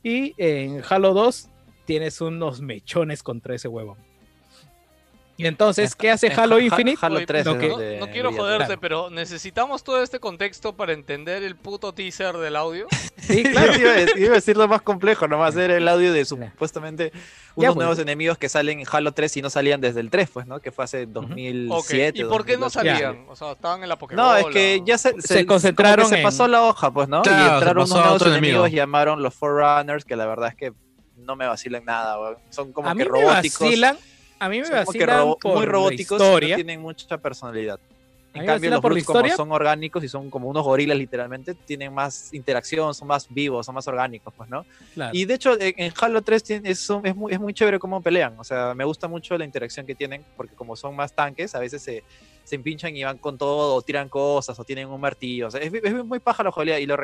Y 0.04 0.34
en 0.38 0.82
Halo 0.88 1.14
2 1.14 1.50
tienes 1.86 2.22
unos 2.22 2.62
mechones 2.62 3.24
contra 3.24 3.56
ese 3.56 3.68
huevo. 3.68 3.98
Y 5.40 5.46
entonces, 5.46 5.96
¿qué 5.96 6.10
hace 6.10 6.30
Halo 6.30 6.56
Ha- 6.56 6.62
Infinite? 6.62 6.98
Halo 7.00 7.18
Oye, 7.18 7.26
3 7.28 7.46
lo 7.46 7.52
es 7.54 7.58
que- 7.60 7.68
No, 7.70 7.78
de 7.78 8.00
no 8.00 8.08
quiero 8.10 8.34
joderte, 8.34 8.66
Claro. 8.66 8.82
pero 8.82 9.10
necesitamos 9.12 9.84
todo 9.84 10.02
este 10.02 10.20
contexto 10.20 10.76
para 10.76 10.94
entender 10.94 11.44
el 11.44 11.56
puto 11.56 11.94
teaser 11.94 12.36
del 12.38 12.56
audio. 12.56 12.88
Sí, 13.18 13.44
Claro. 13.44 13.76
iba, 13.76 13.92
a 13.92 13.94
decir, 13.96 14.18
iba 14.20 14.32
a 14.32 14.36
decir 14.36 14.56
lo 14.58 14.68
más 14.70 14.82
complejo, 14.82 15.28
nomás 15.28 15.56
era 15.58 15.76
el 15.76 15.88
audio 15.88 16.14
de 16.14 16.24
supuestamente 16.24 17.12
unos 17.56 17.74
pues. 17.74 17.76
nuevos 17.76 18.00
enemigos 18.00 18.38
que 18.38 18.48
salen 18.48 18.80
en 18.80 18.86
Halo 18.90 19.12
3 19.12 19.36
y 19.38 19.42
no 19.42 19.50
salían 19.50 19.82
desde 19.82 20.00
el 20.00 20.10
3, 20.10 20.30
pues, 20.32 20.48
¿no? 20.48 20.60
Que 20.62 20.72
fue 20.72 20.86
hace 20.86 21.06
2007. 21.08 22.24
Ok, 22.24 22.26
¿Y 22.26 22.30
por 22.30 22.46
qué 22.46 22.54
no 22.54 22.66
2008. 22.70 22.72
salían? 23.00 23.26
O 23.28 23.36
sea, 23.36 23.52
estaban 23.52 23.84
en 23.84 23.90
la 23.90 23.98
Pokémon. 23.98 24.26
No, 24.26 24.36
es 24.38 24.46
que 24.48 24.82
ya 24.86 24.98
se, 24.98 25.22
Se 25.22 25.46
concentraron 25.46 26.06
como 26.06 26.10
que 26.12 26.18
se 26.18 26.24
pasó 26.24 26.48
la 26.48 26.62
hoja, 26.64 26.92
pues, 26.92 27.10
¿no? 27.10 27.22
Claro, 27.24 27.44
y 27.52 27.54
entraron 27.56 27.78
unos 27.84 27.90
nuevos 27.90 28.22
enemigos 28.22 28.42
enemigo. 28.68 28.68
llamaron 28.68 29.22
los 29.22 29.34
Forerunners, 29.36 30.06
que 30.06 30.16
la 30.16 30.26
verdad 30.26 30.50
es 30.50 30.56
que 30.56 30.74
no 31.18 31.36
me 31.36 31.46
vacilan 31.48 31.84
nada, 31.86 32.20
weón. 32.20 32.38
Son 32.50 32.72
como 32.72 32.88
a 32.90 32.94
mí 32.94 33.04
que 33.04 33.10
me 33.12 33.20
robóticos. 33.22 33.60
vacilan, 33.60 33.98
a 34.40 34.50
mí 34.50 34.62
me 34.62 34.70
vacilan 34.70 35.20
robo- 35.20 35.38
por 35.40 35.56
muy 35.58 35.66
la 35.66 35.72
robóticos 35.72 36.20
y 36.22 36.24
historia. 36.24 36.50
no 36.50 36.56
tienen 36.56 36.82
mucha 36.82 37.18
personalidad. 37.18 37.80
En 38.34 38.46
cambio, 38.46 38.70
los 38.70 38.82
por 38.82 38.92
la 38.92 39.02
Brutes, 39.02 39.06
como 39.08 39.36
son 39.36 39.52
orgánicos 39.52 40.04
y 40.04 40.08
son 40.10 40.30
como 40.30 40.48
unos 40.48 40.64
gorilas 40.64 40.96
literalmente, 40.96 41.56
tienen 41.56 41.92
más 41.92 42.32
interacción, 42.36 42.94
son 42.94 43.08
más 43.08 43.26
vivos, 43.34 43.66
son 43.66 43.74
más 43.74 43.88
orgánicos, 43.88 44.32
pues, 44.38 44.48
¿no? 44.48 44.64
Claro. 44.94 45.12
Y 45.18 45.26
de 45.26 45.34
hecho, 45.34 45.58
en, 45.60 45.92
Halo 46.00 46.22
3 46.22 46.44
tiene- 46.44 46.70
es, 46.70 46.88
es, 47.04 47.16
muy, 47.16 47.34
es 47.34 47.40
muy 47.40 47.52
chévere 47.56 47.80
cómo 47.80 48.00
pelean. 48.00 48.36
O 48.38 48.44
sea, 48.44 48.76
me 48.76 48.84
gusta 48.84 49.08
mucho 49.08 49.36
la 49.40 49.46
interacción 49.46 49.88
que 49.88 49.96
tienen, 49.96 50.24
porque 50.36 50.54
como 50.54 50.76
son 50.76 50.96
más 50.96 51.14
tanques, 51.14 51.56
a 51.56 51.60
veces 51.60 51.82
se, 51.82 52.04
se 52.48 52.56
empinchan 52.56 52.96
y 52.96 53.04
van 53.04 53.18
con 53.18 53.38
todo, 53.38 53.76
o 53.76 53.82
tiran 53.82 54.08
cosas, 54.08 54.58
o 54.58 54.64
tienen 54.64 54.88
un 54.88 55.02
martillo. 55.02 55.48
O 55.48 55.52
sea, 55.52 55.60
es, 55.60 55.74
es 55.74 56.06
muy 56.06 56.20
paja 56.20 56.44
la 56.44 56.52
jugabilidad. 56.52 56.78
Y, 56.78 56.86
lo, 56.86 56.96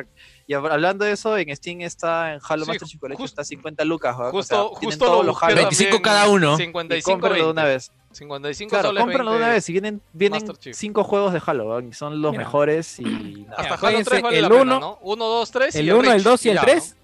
y 0.46 0.54
hab- 0.54 0.72
hablando 0.72 1.04
de 1.04 1.12
eso, 1.12 1.36
en 1.36 1.54
Steam 1.54 1.82
está, 1.82 2.32
en 2.32 2.40
Halo 2.48 2.64
Sí, 2.64 2.70
Master 2.70 2.88
Chief 2.88 2.98
Collection, 3.00 3.26
está 3.26 3.44
50 3.44 3.84
lucas. 3.84 4.16
O 4.18 4.30
Justo, 4.30 4.42
sea, 4.70 4.78
tienen 4.80 4.90
justo 4.98 5.04
todos 5.04 5.18
lo 5.26 5.32
los 5.32 5.42
Halo. 5.42 5.54
25 5.56 5.84
también, 5.90 6.02
cada 6.02 6.28
uno. 6.30 6.54
Y 6.54 6.56
55 6.56 7.10
cómprenlo 7.10 7.44
de 7.44 7.50
una 7.52 7.64
20. 7.64 7.74
vez. 7.74 7.92
55 8.12 8.70
Claro, 8.70 8.88
soles 8.88 9.02
cómprenlo 9.02 9.30
de 9.32 9.36
una 9.36 9.46
20. 9.48 9.54
vez. 9.56 9.68
Y 9.68 9.72
vienen, 9.72 10.00
vienen 10.14 10.42
cinco 10.72 11.04
juegos 11.04 11.32
de 11.34 11.42
Halo, 11.44 11.80
y 11.82 11.92
son 11.92 12.22
los 12.22 12.30
Mira. 12.32 12.44
mejores. 12.44 12.98
y 13.00 13.02
nada. 13.04 13.56
Hasta 13.58 13.74
Halo 13.74 13.76
3 13.76 13.80
jueguense 13.80 14.22
vale 14.22 14.36
el 14.38 14.42
la 14.44 14.48
pena, 14.48 14.62
uno, 14.62 14.80
¿no? 14.80 14.98
1, 15.02 15.24
2, 15.26 15.50
3 15.50 15.74
y 15.74 15.78
El 15.80 15.92
1, 15.92 16.00
el 16.00 16.06
Reach, 16.06 16.22
2 16.22 16.46
y 16.46 16.48
el 16.48 16.54
ya, 16.54 16.62
3. 16.62 16.96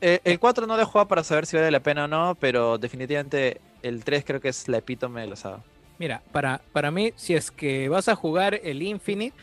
Eh, 0.00 0.20
el 0.24 0.38
4 0.40 0.66
no 0.66 0.76
lo 0.76 0.82
he 0.82 0.84
jugado 0.84 1.06
para 1.06 1.22
saber 1.22 1.46
si 1.46 1.56
vale 1.56 1.70
la 1.70 1.80
pena 1.80 2.04
o 2.04 2.08
no, 2.08 2.34
pero 2.40 2.76
definitivamente 2.76 3.60
el 3.82 4.02
3 4.04 4.24
creo 4.26 4.40
que 4.40 4.48
es 4.48 4.66
la 4.68 4.78
epítome 4.78 5.20
de 5.22 5.28
la 5.28 5.36
saga. 5.36 5.60
Mira, 5.98 6.22
para, 6.32 6.60
para 6.72 6.90
mí, 6.90 7.12
si 7.16 7.34
es 7.34 7.50
que 7.50 7.88
vas 7.88 8.08
a 8.08 8.14
jugar 8.16 8.60
el 8.64 8.82
Infinite, 8.82 9.36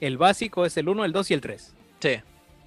el 0.00 0.16
básico 0.18 0.64
es 0.64 0.76
el 0.76 0.88
1, 0.88 1.04
el 1.04 1.12
2 1.12 1.30
y 1.30 1.34
el 1.34 1.40
3. 1.40 1.74
Sí. 2.00 2.10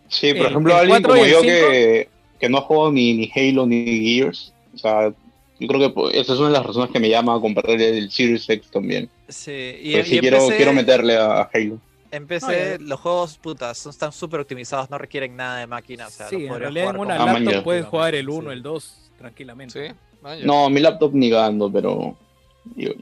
Sí, 0.10 0.34
por 0.34 0.46
El- 0.46 0.52
ejemplo, 0.52 0.74
el 0.74 0.80
alguien 0.80 1.02
cuatro 1.04 1.14
como 1.16 1.26
yo 1.26 1.42
que, 1.42 2.10
que 2.40 2.50
no 2.50 2.62
juego 2.62 2.92
ni, 2.92 3.14
ni 3.16 3.32
Halo 3.34 3.66
ni 3.66 3.86
Gears, 4.20 4.54
o 4.76 4.78
sea, 4.78 5.14
yo 5.60 5.68
creo 5.68 5.80
que 5.80 5.90
pues, 5.90 6.16
esa 6.16 6.34
es 6.34 6.40
una 6.40 6.50
de 6.50 6.54
las 6.54 6.66
razones 6.66 6.92
que 6.92 7.00
me 7.00 7.10
llama 7.10 7.36
a 7.36 7.40
comprar 7.40 7.70
el 7.80 8.12
Series 8.12 8.48
X 8.50 8.70
también. 8.70 9.10
Sí, 9.30 9.52
y, 9.82 9.98
y 9.98 10.04
sí 10.04 10.20
quiero, 10.20 10.46
quiero 10.50 10.74
meterle 10.74 11.16
a 11.18 11.50
Halo. 11.54 11.80
En 12.12 12.28
PC 12.28 12.78
No, 12.80 12.88
los 12.90 13.00
juegos, 13.00 13.38
putas, 13.40 13.78
son- 13.78 13.90
están 13.92 14.12
súper 14.12 14.42
optimizados, 14.42 14.90
no 14.92 14.98
requieren 15.00 15.36
nada 15.36 15.58
de 15.60 15.66
máquina. 15.68 16.06
O 16.08 16.12
sea, 16.12 16.28
sí, 16.28 16.46
en 16.46 16.60
realidad 16.60 16.90
en 16.92 16.98
una 16.98 17.18
con- 17.18 17.28
Ah, 17.30 17.40
laptop 17.40 17.64
puedes 17.64 17.86
jugar 17.86 18.14
el 18.14 18.30
1, 18.30 18.50
Sí. 18.52 18.54
el 18.58 18.62
2 18.62 19.12
tranquilamente. 19.18 19.88
Sí, 19.90 19.96
man. 20.22 20.38
No, 20.46 20.70
mi 20.70 20.80
laptop 20.82 21.12
ni 21.16 21.30
ganando, 21.32 21.72
pero 21.72 22.16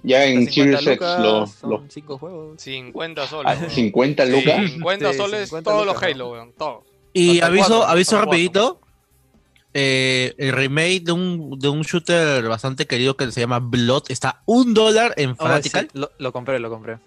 ya 0.03 0.25
en 0.25 0.47
50 0.51 0.51
Series 0.79 0.87
X 0.87 1.07
lo, 1.19 1.45
lo- 1.69 2.17
juegos. 2.17 2.61
50 2.61 3.27
soles. 3.27 3.51
ah, 3.53 3.57
weón. 3.59 3.69
50 3.71 4.25
lucas. 4.25 4.71
50 4.71 5.11
Sí, 5.11 5.17
soles 5.17 5.49
50 5.49 5.69
todos 5.71 5.85
los 5.85 6.01
Halo, 6.01 6.31
weón. 6.31 6.53
Todos. 6.53 6.83
Y 7.13 7.35
Hasta 7.39 7.45
aviso, 7.47 7.67
cuatro, 7.67 7.87
aviso 7.87 8.17
rapidito. 8.21 8.81
eh, 9.73 10.33
el 10.37 10.51
remake 10.53 11.01
de 11.03 11.11
un, 11.13 11.59
de 11.59 11.69
un 11.69 11.81
shooter 11.81 12.43
bastante 12.47 12.85
querido 12.87 13.15
que 13.15 13.31
se 13.31 13.39
llama 13.41 13.59
Blood 13.59 14.03
está 14.09 14.41
un 14.45 14.73
dólar 14.73 15.13
en 15.17 15.31
Oh, 15.31 15.35
Fanatical. 15.35 15.89
sí, 15.91 15.99
lo, 15.99 16.11
lo 16.17 16.31
compré, 16.33 16.59
lo 16.59 16.69
compré. 16.69 16.97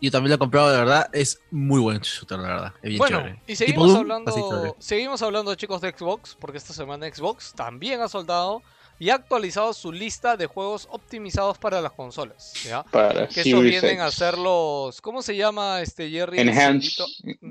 Yo 0.00 0.10
también 0.10 0.30
lo 0.30 0.34
he 0.34 0.38
comprado, 0.38 0.70
de 0.72 0.78
verdad. 0.78 1.08
Es 1.12 1.38
muy 1.52 1.80
buen 1.80 2.00
shooter, 2.00 2.38
de 2.38 2.44
verdad. 2.48 2.72
Es 2.82 2.88
bien 2.88 2.98
Bueno, 2.98 3.18
chévere. 3.18 3.38
y 3.46 3.54
seguimos 3.56 3.94
hablando, 3.94 4.76
seguimos 4.80 5.22
hablando, 5.22 5.54
chicos, 5.54 5.80
de 5.80 5.92
Xbox, 5.96 6.36
porque 6.40 6.58
esta 6.58 6.72
semana 6.72 7.06
Xbox 7.12 7.52
también 7.54 8.00
ha 8.00 8.08
soltado 8.08 8.62
y 8.98 9.10
ha 9.10 9.14
actualizado 9.16 9.72
su 9.72 9.90
lista 9.92 10.36
de 10.36 10.46
juegos 10.46 10.86
optimizados 10.90 11.58
para 11.58 11.80
las 11.80 11.92
consolas. 11.92 12.52
¿ya? 12.64 12.82
Para 12.84 13.26
Que 13.28 13.42
Series 13.42 13.82
vienen 13.82 14.00
a 14.00 14.10
ser 14.10 14.38
los. 14.38 15.00
¿Cómo 15.00 15.22
se 15.22 15.36
llama 15.36 15.80
este 15.80 16.08
Jerry? 16.10 16.38
Enhanced, 16.40 17.04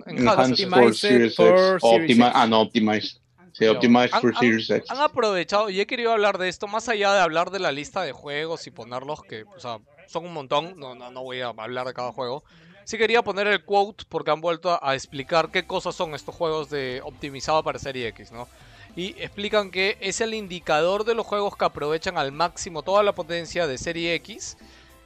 enhanced 0.05 0.67
for 0.69 0.83
Optimized 0.83 0.93
Series 0.95 1.39
X. 1.39 2.31
Ah, 2.33 2.47
no, 2.47 2.61
Optimized. 2.61 3.17
Sí, 3.53 3.65
Optimized 3.67 4.13
han- 4.13 4.21
for 4.21 4.33
han- 4.33 4.39
Series 4.39 4.69
X. 4.69 4.89
Han 4.89 5.01
aprovechado, 5.01 5.69
y 5.69 5.81
he 5.81 5.85
querido 5.87 6.13
hablar 6.13 6.37
de 6.37 6.47
esto, 6.47 6.67
más 6.67 6.87
allá 6.87 7.13
de 7.13 7.19
hablar 7.19 7.51
de 7.51 7.59
la 7.59 7.71
lista 7.73 8.01
de 8.03 8.13
juegos 8.13 8.65
y 8.67 8.71
ponerlos, 8.71 9.21
que 9.23 9.43
o 9.43 9.59
sea, 9.59 9.79
son 10.07 10.25
un 10.25 10.33
montón, 10.33 10.79
no, 10.79 10.95
no, 10.95 11.11
no 11.11 11.23
voy 11.23 11.41
a 11.41 11.47
hablar 11.47 11.85
de 11.85 11.93
cada 11.93 12.13
juego. 12.13 12.43
Sí 12.85 12.97
quería 12.97 13.21
poner 13.21 13.47
el 13.47 13.63
quote 13.63 14.05
porque 14.07 14.31
han 14.31 14.41
vuelto 14.41 14.71
a, 14.71 14.79
a 14.81 14.95
explicar 14.95 15.51
qué 15.51 15.65
cosas 15.67 15.95
son 15.95 16.15
estos 16.15 16.33
juegos 16.33 16.69
de 16.69 17.01
optimizado 17.03 17.61
para 17.63 17.77
Serie 17.77 18.07
X, 18.07 18.31
¿no? 18.31 18.47
Y 18.95 19.15
explican 19.21 19.71
que 19.71 19.97
es 20.01 20.19
el 20.21 20.33
indicador 20.33 21.05
de 21.05 21.15
los 21.15 21.25
juegos 21.25 21.55
que 21.55 21.65
aprovechan 21.65 22.17
al 22.17 22.31
máximo 22.31 22.83
toda 22.83 23.03
la 23.03 23.13
potencia 23.13 23.67
de 23.67 23.77
Serie 23.77 24.15
X, 24.15 24.57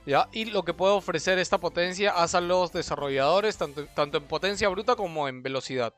¿ya? 0.06 0.28
Y 0.32 0.46
lo 0.46 0.64
que 0.64 0.74
puede 0.74 0.94
ofrecer 0.94 1.38
esta 1.38 1.60
potencia 1.60 2.12
hacia 2.12 2.42
los 2.42 2.72
desarrolladores, 2.72 3.58
tanto, 3.58 3.86
tanto 3.88 4.18
en 4.18 4.24
potencia 4.24 4.70
bruta 4.70 4.96
como 4.96 5.28
en 5.28 5.44
velocidad. 5.44 5.94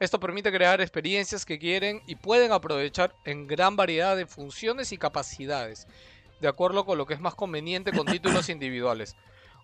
Esto 0.00 0.18
permite 0.18 0.50
crear 0.50 0.80
experiencias 0.80 1.44
que 1.44 1.58
quieren 1.58 2.02
y 2.06 2.14
pueden 2.14 2.52
aprovechar 2.52 3.14
en 3.26 3.46
gran 3.46 3.76
variedad 3.76 4.16
de 4.16 4.26
funciones 4.26 4.92
y 4.92 4.98
capacidades, 4.98 5.86
de 6.40 6.48
acuerdo 6.48 6.86
con 6.86 6.96
lo 6.96 7.04
que 7.04 7.14
es 7.14 7.20
más 7.20 7.34
conveniente 7.34 7.92
con 7.92 8.06
títulos 8.10 8.48
individuales. 8.48 9.14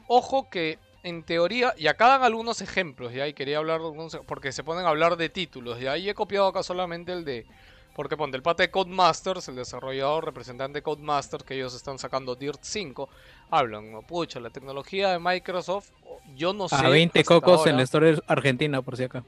Ojo 0.09 0.51
que 0.51 0.79
en 1.07 1.23
teoría, 1.23 1.73
y 1.79 1.87
acá 1.87 2.09
dan 2.09 2.23
algunos 2.25 2.61
ejemplos, 2.63 3.13
ya, 3.13 3.29
y 3.29 3.33
quería 3.33 3.59
hablar 3.59 3.79
de 3.81 3.87
algunos, 3.87 4.19
porque 4.27 4.51
se 4.53 4.65
ponen 4.65 4.85
a 4.87 4.89
hablar 4.89 5.17
de 5.17 5.29
títulos, 5.29 5.79
ya, 5.81 5.97
y 5.97 6.09
he 6.09 6.15
copiado 6.15 6.49
acá 6.49 6.63
solamente 6.65 7.13
el 7.13 7.25
de, 7.25 7.47
porque 7.95 8.17
ponte 8.17 8.37
el 8.37 8.43
pate 8.43 8.65
de 8.65 8.71
Codemasters, 8.73 9.47
el 9.49 9.55
desarrollador 9.57 10.25
representante 10.25 10.79
de 10.79 10.83
Codemasters, 10.83 11.45
que 11.45 11.55
ellos 11.55 11.75
están 11.75 11.99
sacando 12.01 12.35
Dirt 12.35 12.59
5, 12.61 13.09
hablan, 13.51 13.93
no, 13.93 14.03
pucha, 14.03 14.41
la 14.41 14.51
tecnología 14.51 15.11
de 15.11 15.19
Microsoft, 15.21 15.91
yo 16.35 16.53
no 16.53 16.69
sé. 16.69 16.75
A 16.75 16.89
20 16.89 17.21
hasta 17.21 17.35
cocos 17.35 17.67
en 17.69 17.77
la 17.77 17.85
historia 17.85 18.19
argentina, 18.27 18.83
por 18.83 18.97
si 18.97 19.05
acá. 19.05 19.23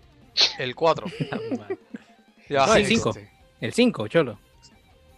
El 0.58 0.74
4. 0.74 1.06
Ya, 2.48 2.64
No, 2.66 2.74
el 2.76 2.86
sí, 2.86 2.94
cinco. 2.94 3.12
sí. 3.12 3.20
El 3.60 3.72
5, 3.74 4.08
cholo. 4.08 4.38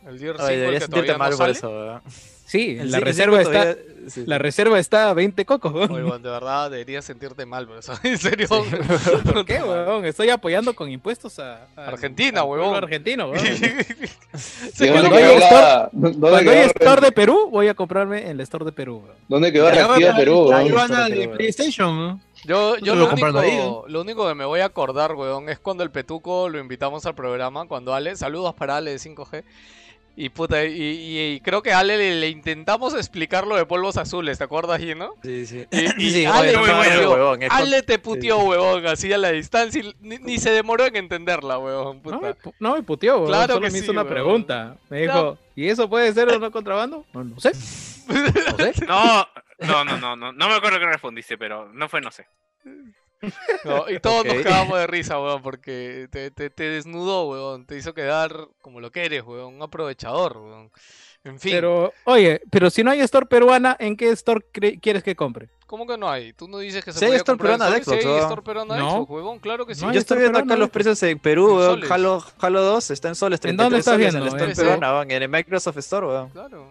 El 0.04 0.18
Gear 0.18 0.34
5 0.36 0.46
Ay, 0.48 0.54
el 0.60 0.70
que 0.74 0.80
sentirte 0.80 1.16
mal 1.16 1.30
no 1.30 1.36
por 1.36 1.46
sale. 1.46 1.52
eso, 1.52 1.70
weón. 1.70 2.02
Sí, 2.50 2.76
El 2.80 2.90
la 2.90 2.98
cinco 2.98 3.04
reserva 3.04 3.40
está 3.42 3.52
todavía- 3.52 3.76
sí, 4.08 4.24
la 4.26 4.36
sí. 4.36 4.42
reserva 4.42 4.78
está 4.80 5.08
a 5.10 5.14
20 5.14 5.44
cocos, 5.44 5.72
weón. 5.72 5.92
Oye, 5.92 6.02
weón, 6.02 6.20
de 6.20 6.30
verdad 6.30 6.68
deberías 6.68 7.04
sentirte 7.04 7.46
mal 7.46 7.68
por 7.68 7.78
eso. 7.78 7.92
En 8.02 8.18
serio. 8.18 8.48
¿Por 9.24 9.44
qué, 9.44 9.62
weón? 9.62 10.04
Estoy 10.04 10.30
apoyando 10.30 10.74
con 10.74 10.90
impuestos 10.90 11.38
a, 11.38 11.68
a- 11.76 11.86
Argentina, 11.86 12.42
huevón. 12.42 12.74
argentino, 12.74 13.30
weón. 13.30 13.44
¿Y 14.80 14.88
cuando 14.88 15.02
¿Dónde 15.02 15.16
hay 15.16 15.24
quedó 15.36 15.38
store- 15.38 15.90
Cuando 16.18 16.36
hay 16.50 16.58
store 16.58 17.00
de 17.02 17.12
Perú, 17.12 17.48
voy 17.52 17.68
a 17.68 17.74
comprarme 17.74 18.22
en 18.22 18.30
el 18.30 18.40
store 18.40 18.64
de 18.64 18.72
Perú, 18.72 19.02
weón. 19.04 19.16
¿Dónde 19.28 19.52
quedó 19.52 19.70
Reactiva 19.70 20.16
Perú? 20.16 20.48
weón? 20.48 20.66
ya 20.66 20.74
van 20.74 20.92
a 20.92 21.04
Pero, 21.04 21.14
de 21.20 21.26
weón. 21.26 21.36
PlayStation. 21.38 22.20
Yo, 22.44 22.78
yo 22.78 22.94
lo 22.94 23.10
ahí, 23.38 23.50
único, 23.58 23.84
lo 23.86 24.00
único 24.00 24.26
que 24.26 24.34
me 24.34 24.44
voy 24.46 24.60
a 24.60 24.64
acordar, 24.64 25.14
weón, 25.14 25.48
es 25.50 25.58
cuando 25.58 25.84
el 25.84 25.90
Petuco 25.90 26.48
lo 26.48 26.58
invitamos 26.58 27.04
al 27.06 27.14
programa, 27.14 27.68
cuando 27.68 27.94
Ale, 27.94 28.16
saludos 28.16 28.54
para 28.54 28.78
Ale 28.78 28.92
de 28.92 28.96
5G, 28.98 29.44
y 30.24 30.28
puta, 30.28 30.64
y, 30.64 30.72
y- 30.80 31.32
y 31.34 31.40
creo 31.40 31.62
que 31.62 31.72
a 31.72 31.78
Ale 31.80 31.96
le, 31.96 32.14
le 32.20 32.28
intentamos 32.28 32.94
explicar 32.94 33.46
lo 33.46 33.56
de 33.56 33.64
polvos 33.66 33.96
azules, 33.96 34.38
¿te 34.38 34.44
acuerdas, 34.44 34.80
Gino? 34.80 35.14
Sí, 35.22 35.46
sí. 35.46 35.66
Y, 35.70 36.04
y 36.04 36.10
Sí, 36.12 36.24
Ale, 36.26 36.56
oye, 36.56 36.72
no 36.72 36.78
huevón, 37.10 37.40
Ale 37.50 37.82
te 37.82 37.98
puteó, 37.98 38.38
huevón, 38.38 38.86
así 38.86 39.12
a 39.12 39.18
la 39.18 39.32
distancia, 39.32 39.82
y 39.82 39.94
ni, 40.00 40.18
ni 40.18 40.38
se 40.38 40.50
demoró 40.50 40.84
en 40.86 40.96
entenderla, 40.96 41.58
huevón, 41.58 42.00
No 42.04 42.20
me, 42.20 42.34
no 42.58 42.74
me 42.74 42.82
puteó, 42.82 43.16
weón. 43.16 43.28
Claro 43.28 43.54
Solo 43.54 43.66
que 43.66 43.72
me 43.72 43.78
hizo 43.78 43.86
sí, 43.86 43.90
una 43.92 44.06
pregunta. 44.08 44.76
Me 44.88 45.02
dijo, 45.02 45.38
¿y 45.56 45.68
eso 45.68 45.88
puede 45.88 46.12
ser 46.12 46.28
o 46.28 46.38
no 46.38 46.50
contrabando? 46.50 47.04
No, 47.12 47.24
no 47.24 47.40
sé. 47.40 47.52
No 48.10 48.56
sé. 48.56 48.72
No, 48.86 49.26
no, 49.60 49.84
no, 49.84 49.96
no, 49.98 50.16
no, 50.16 50.32
no 50.32 50.48
me 50.48 50.54
acuerdo 50.54 50.78
qué 50.80 50.86
respondiste, 50.86 51.38
pero 51.38 51.72
no 51.72 51.88
fue, 51.88 52.00
no 52.00 52.10
sé. 52.10 52.26
No, 53.64 53.88
y 53.90 53.98
todos 54.00 54.24
nos 54.24 54.36
Ok. 54.36 54.42
cagamos 54.44 54.78
de 54.78 54.86
risa, 54.86 55.20
weón, 55.20 55.42
porque 55.42 56.08
te, 56.10 56.30
te, 56.30 56.50
te 56.50 56.62
desnudó, 56.64 57.28
weón, 57.28 57.66
te 57.66 57.76
hizo 57.76 57.92
quedar 57.94 58.48
como 58.62 58.80
lo 58.80 58.90
que 58.90 59.04
eres, 59.04 59.22
weón, 59.24 59.54
un 59.56 59.62
aprovechador, 59.62 60.36
weón. 60.38 60.70
En 61.22 61.38
fin, 61.38 61.52
Pero, 61.52 61.92
oye, 62.04 62.40
pero 62.50 62.70
si 62.70 62.82
no 62.82 62.90
hay 62.90 63.00
store 63.00 63.26
peruana, 63.26 63.76
¿en 63.78 63.94
qué 63.94 64.08
store 64.12 64.40
cre- 64.54 64.80
quieres 64.80 65.02
que 65.02 65.14
compre? 65.14 65.50
¿cómo 65.66 65.86
que 65.86 65.96
no 65.98 66.08
hay? 66.10 66.32
Tú 66.32 66.48
no 66.48 66.58
dices 66.58 66.82
que 66.84 66.92
se 66.92 67.04
hay 67.04 67.10
podía 67.10 67.18
store 67.18 67.36
comprar 67.38 67.58
peruana 67.58 67.76
de 67.76 67.84
Xbox, 67.84 67.98
hay 67.98 68.04
weón. 68.06 68.20
store 68.22 68.42
peruana 68.42 68.74
de 68.74 68.80
No. 68.80 68.90
Xbox, 68.90 69.10
huevón, 69.10 69.38
claro 69.38 69.66
que 69.66 69.74
sí. 69.74 69.82
No 69.82 69.88
hay 69.88 69.94
Yo 69.94 70.00
estoy 70.00 70.18
viendo 70.18 70.38
acá 70.38 70.56
los 70.56 70.70
precios 70.70 71.00
en 71.04 71.18
Perú, 71.20 71.62
En. 71.62 71.92
Halo, 71.92 72.24
Halo 72.40 72.62
2 72.62 72.90
está 72.90 73.08
en 73.08 73.14
soles. 73.14 73.38
¿En 73.44 73.56
dónde 73.56 73.80
33 73.80 73.80
estás 73.80 73.94
soles 73.94 74.12
viendo? 74.14 74.18
En 74.18 74.44
el 74.44 74.50
Store 74.50 74.50
¿En 74.50 74.56
peruana, 74.78 74.94
weón, 74.96 75.10
En 75.12 75.22
el 75.22 75.28
Microsoft 75.28 75.76
Store, 75.76 76.06
weón. 76.06 76.28
Claro, 76.30 76.66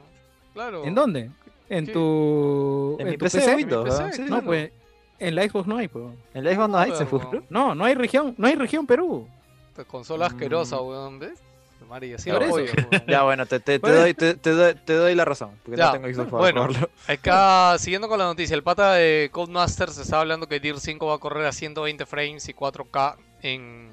claro. 0.53 0.83
¿En 0.83 0.95
dónde? 0.95 1.29
¿En 1.69 1.85
Sí. 1.85 1.91
tu, 1.93 2.97
En 2.99 3.05
en 3.05 3.11
mi 3.11 3.17
tu 3.17 3.25
PC, 3.25 3.37
PC? 3.39 3.55
Windows, 3.55 3.85
PC, 3.89 3.99
weón. 4.01 4.13
Sí, 4.13 4.21
No, 4.23 4.27
claro. 4.27 4.45
pues 4.47 4.71
en 5.19 5.35
la 5.35 5.43
Xbox 5.47 5.67
no 5.67 5.77
hay, 5.77 5.87
pues. 5.87 6.05
En 6.33 6.45
el 6.47 6.55
Xbox 6.55 6.69
no 6.69 6.77
hay, 6.77 6.95
se 6.95 7.05
fue. 7.05 7.19
No, 7.49 7.75
no 7.75 7.85
hay 7.85 7.95
región, 7.95 8.33
no 8.37 8.47
hay 8.47 8.55
región 8.55 8.85
Perú. 8.87 9.27
Esta 9.69 9.83
consola 9.85 10.27
asquerosa, 10.27 10.77
Mm. 10.77 10.87
weón, 10.87 11.19
¿ves? 11.19 11.39
María, 11.87 12.19
sí 12.19 12.29
la 12.29 12.37
apoyo, 12.37 12.65
weón. 12.91 13.03
Ya, 13.07 13.23
bueno, 13.23 13.45
te, 13.47 13.59
te, 13.59 13.79
te 13.79 13.79
Bueno. 13.79 14.01
doy, 14.01 14.13
te, 14.13 14.35
te 14.35 14.51
doy, 14.51 14.75
te 14.75 14.93
doy 14.93 15.15
la 15.15 15.25
razón. 15.25 15.51
Porque 15.63 15.77
Ya, 15.79 15.87
no 15.87 15.91
tengo 15.93 16.07
Xbox 16.13 16.29
para 16.29 16.39
bueno. 16.61 16.67
Acá, 17.07 17.77
siguiendo 17.79 18.07
con 18.07 18.19
la 18.19 18.25
noticia, 18.25 18.53
el 18.55 18.61
pata 18.63 18.93
de 18.93 19.29
Codemasters 19.31 19.97
está 19.97 20.19
hablando 20.19 20.47
que 20.47 20.59
Gear 20.59 20.79
5 20.79 21.07
va 21.07 21.15
a 21.15 21.17
correr 21.17 21.45
a 21.47 21.51
120 21.51 22.05
frames 22.05 22.47
y 22.47 22.53
4K 22.53 23.15
en, 23.41 23.89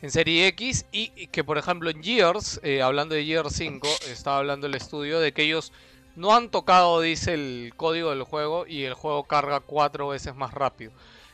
en 0.00 0.10
Serie 0.12 0.46
X 0.48 0.86
y, 0.92 1.10
y 1.16 1.26
que, 1.26 1.42
por 1.42 1.58
ejemplo, 1.58 1.90
en 1.90 2.02
Gears, 2.04 2.60
eh, 2.62 2.82
hablando 2.82 3.16
de 3.16 3.24
Gears 3.24 3.52
5, 3.52 3.88
estaba 4.12 4.38
hablando 4.38 4.68
el 4.68 4.76
estudio 4.76 5.18
de 5.18 5.32
que 5.32 5.42
ellos 5.42 5.72
no 6.18 6.34
han 6.34 6.50
tocado, 6.50 7.00
dice, 7.00 7.34
el 7.34 7.72
código 7.76 8.10
del 8.10 8.24
juego 8.24 8.66
y 8.66 8.82
el 8.84 8.94
juego 8.94 9.22
carga 9.24 9.60
cuatro 9.60 10.08
veces 10.08 10.34
más 10.34 10.52
rápido. 10.52 10.90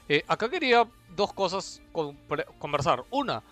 Eh, 0.08 0.22
acá 0.28 0.50
quería 0.50 0.86
dos 1.16 1.32
cosas 1.32 1.80
con- 1.92 2.14
pre- 2.28 2.44
conversar. 2.58 3.02
Una, 3.10 3.42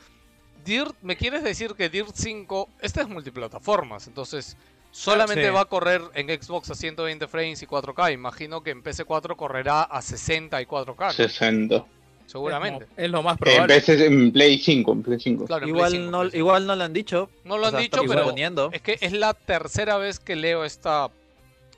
Dirt, 0.65 0.95
¿me 1.03 1.17
quieres 1.17 1.43
decir 1.43 1.75
que 1.75 1.89
Dirt 1.89 2.11
5, 2.15 2.69
esta 2.81 3.01
es 3.01 3.09
multiplataformas, 3.09 4.07
entonces 4.07 4.57
solamente 4.91 5.47
Sí. 5.47 5.51
va 5.55 5.63
a 5.63 5.65
correr 5.65 6.03
en 6.15 6.29
Xbox 6.29 6.71
a 6.71 6.75
120 6.75 7.27
frames 7.27 7.63
y 7.63 7.67
4K? 7.67 8.13
Imagino 8.13 8.63
que 8.63 8.71
en 8.71 8.83
PC4 8.83 9.35
correrá 9.35 9.83
a 9.83 10.03
60 10.03 10.61
y 10.61 10.67
4K, 10.67 11.07
¿no? 11.07 11.13
60. 11.13 11.85
seguramente. 12.27 12.87
Es, 12.97 13.11
lo 13.11 13.23
más 13.23 13.33
En, 13.35 13.39
probable. 13.39 13.75
PC, 13.75 14.07
en 14.07 14.33
Play 14.33 14.59
5, 14.59 14.93
en 14.93 15.03
Play 15.03 15.19
5. 15.19 15.47
Claro, 15.47 15.65
en 15.67 15.73
Play 15.73 15.77
Igual 15.79 15.93
5, 15.93 16.11
no, 16.11 16.19
Play 16.21 16.31
5. 16.31 16.39
igual 16.39 16.67
no 16.67 16.77
lo 16.77 16.85
han 16.85 16.93
dicho. 16.93 17.31
No 17.45 17.57
lo 17.57 17.63
o 17.65 17.67
han 17.67 17.71
sea, 17.73 17.81
dicho, 17.81 18.03
pero 18.07 18.71
es 18.73 18.83
que 18.83 18.99
es 19.01 19.13
la 19.13 19.35
tercera 19.35 19.97
vez 19.97 20.21
que 20.21 20.37
leo 20.37 20.65
esta... 20.65 21.11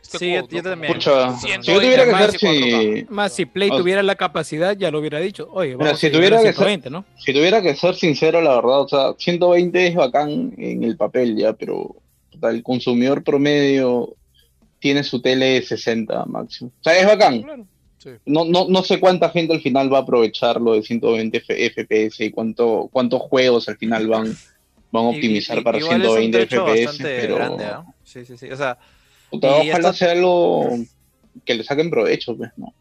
este 0.05 0.19
Sí, 0.19 0.35
quote, 0.39 0.57
yo 0.57 0.63
¿no? 0.63 0.71
también. 0.71 0.93
Como 0.93 0.99
Escucha, 1.01 1.39
120 1.39 1.63
si 1.65 1.73
yo 1.73 1.81
tuviera 1.81 2.05
que 2.05 2.11
frames 2.11 2.29
hacer, 2.35 2.55
y 2.55 2.61
4K. 2.61 3.07
si, 3.09 3.13
Más 3.15 3.33
si 3.33 3.47
Play 3.47 3.71
O- 3.71 3.77
tuviera 3.79 4.03
la 4.03 4.15
capacidad, 4.15 4.77
ya 4.77 4.91
lo 4.91 4.99
hubiera 5.01 5.19
dicho. 5.19 5.49
Oye, 5.53 5.77
Mira, 5.77 5.97
si 5.97 6.07
a 6.07 6.13
tuviera 6.13 6.37
a 6.37 6.41
que 6.43 6.47
ser- 6.53 6.55
120, 6.57 6.91
¿no? 6.91 7.05
si 7.19 7.33
tuviera 7.33 7.63
que 7.63 7.75
ser 7.75 7.95
sincero, 7.95 8.41
la 8.41 8.55
verdad, 8.57 8.81
o 8.83 8.89
sea, 8.89 9.15
120 9.19 9.87
es 9.89 9.95
bacán 9.95 10.53
en 10.59 10.85
el 10.85 10.97
papel 10.97 11.37
ya, 11.37 11.53
pero 11.55 11.77
o 11.79 11.97
sea, 12.41 12.51
el 12.51 12.63
consumidor 12.63 13.23
promedio 13.25 14.15
tiene 14.79 15.03
su 15.03 15.21
tele 15.23 15.47
de 15.47 15.63
60 15.63 16.25
máximo. 16.27 16.71
O 16.81 16.83
sea, 16.85 16.99
es 16.99 17.07
bacán. 17.07 17.43
Claro. 17.43 17.67
Sí. 17.99 18.11
No, 18.27 18.45
no, 18.45 18.67
no 18.69 18.83
sé 18.83 19.01
cuánta 19.01 19.31
gente 19.31 19.55
al 19.55 19.63
final 19.63 19.91
va 19.91 19.99
a 19.99 20.03
aprovechar 20.03 20.61
lo 20.61 20.75
de 20.75 20.83
120 20.83 21.39
F- 21.39 21.71
FPS 21.71 22.23
y 22.23 22.31
cuánto, 22.31 22.91
cuántos 22.93 23.23
juegos 23.23 23.67
al 23.71 23.79
final 23.79 24.07
van, 24.09 24.37
van 24.93 25.07
a 25.07 25.11
Y- 25.13 25.15
optimizar 25.15 25.59
y- 25.59 25.63
para 25.63 25.79
es 25.79 25.85
un 25.85 25.91
120 25.91 26.39
trecho 26.47 26.67
FPS, 26.67 26.85
bastante 26.87 27.19
pero 27.23 27.35
grande, 27.37 27.65
¿ah? 27.65 27.85
Sí, 28.05 28.27
sí, 28.27 28.37
sí. 28.37 28.51
O 28.51 28.57
sea, 28.57 28.77
puta, 29.35 29.64
y 29.64 29.70
ojalá 29.70 29.89
esto- 29.91 29.99
sea 29.99 30.12
algo 30.12 30.68
que 31.45 31.55
le 31.55 31.64
saquen 31.64 31.91
provecho, 31.91 32.37
pues, 32.37 32.51
¿no? 32.57 32.72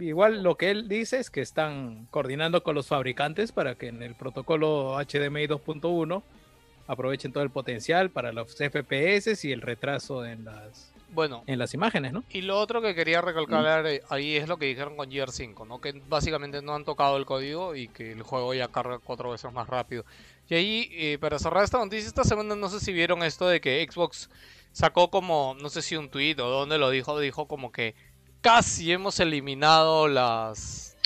Igual 0.00 0.42
lo 0.42 0.56
que 0.56 0.70
él 0.70 0.88
dice 0.88 1.18
es 1.18 1.30
que 1.30 1.40
están 1.42 2.06
coordinando 2.10 2.62
con 2.62 2.74
los 2.74 2.86
fabricantes 2.88 3.52
para 3.52 3.74
que 3.74 3.88
en 3.88 4.02
el 4.02 4.14
protocolo 4.14 4.98
HDMI 4.98 5.46
2.1 5.46 6.22
aprovechen 6.88 7.32
todo 7.32 7.44
el 7.44 7.50
potencial 7.50 8.10
para 8.10 8.32
los 8.32 8.56
FPS 8.60 9.46
y 9.46 9.52
el 9.52 9.60
retraso 9.60 10.24
en 10.26 10.44
las, 10.44 10.92
Bueno, 11.10 11.44
en 11.46 11.58
las 11.58 11.74
imágenes, 11.74 12.12
¿no? 12.12 12.24
Y 12.30 12.40
lo 12.40 12.58
otro 12.58 12.82
que 12.82 12.94
quería 12.94 13.20
recalcar 13.20 13.86
eh, 13.86 14.02
ahí 14.08 14.34
es 14.36 14.48
lo 14.48 14.56
que 14.56 14.66
dijeron 14.66 14.96
con 14.96 15.10
Gear 15.10 15.30
5, 15.30 15.66
¿no? 15.66 15.80
Que 15.80 16.00
básicamente 16.08 16.60
no 16.62 16.74
han 16.74 16.84
tocado 16.84 17.16
el 17.16 17.26
código 17.26 17.76
y 17.76 17.88
que 17.88 18.12
el 18.12 18.22
juego 18.22 18.54
ya 18.54 18.68
carga 18.68 18.98
cuatro 18.98 19.30
veces 19.30 19.52
más 19.52 19.68
rápido. 19.68 20.04
Y 20.48 20.54
ahí, 20.54 20.88
eh, 20.92 21.18
para 21.20 21.38
cerrar 21.38 21.62
esta 21.64 21.78
noticia, 21.78 22.08
esta 22.08 22.24
semana 22.24 22.56
no 22.56 22.68
sé 22.68 22.80
si 22.80 22.92
vieron 22.92 23.22
esto 23.22 23.46
de 23.46 23.60
que 23.60 23.86
Xbox 23.88 24.28
sacó 24.72 25.10
como, 25.10 25.56
no 25.60 25.68
sé 25.68 25.82
si 25.82 25.96
un 25.96 26.08
tweet 26.08 26.36
o 26.40 26.48
dónde 26.48 26.78
lo 26.78 26.90
dijo, 26.90 27.18
dijo 27.20 27.46
como 27.46 27.70
que 27.72 27.94
casi 28.40 28.90
hemos 28.92 29.20
eliminado 29.20 30.08
las 30.08 30.96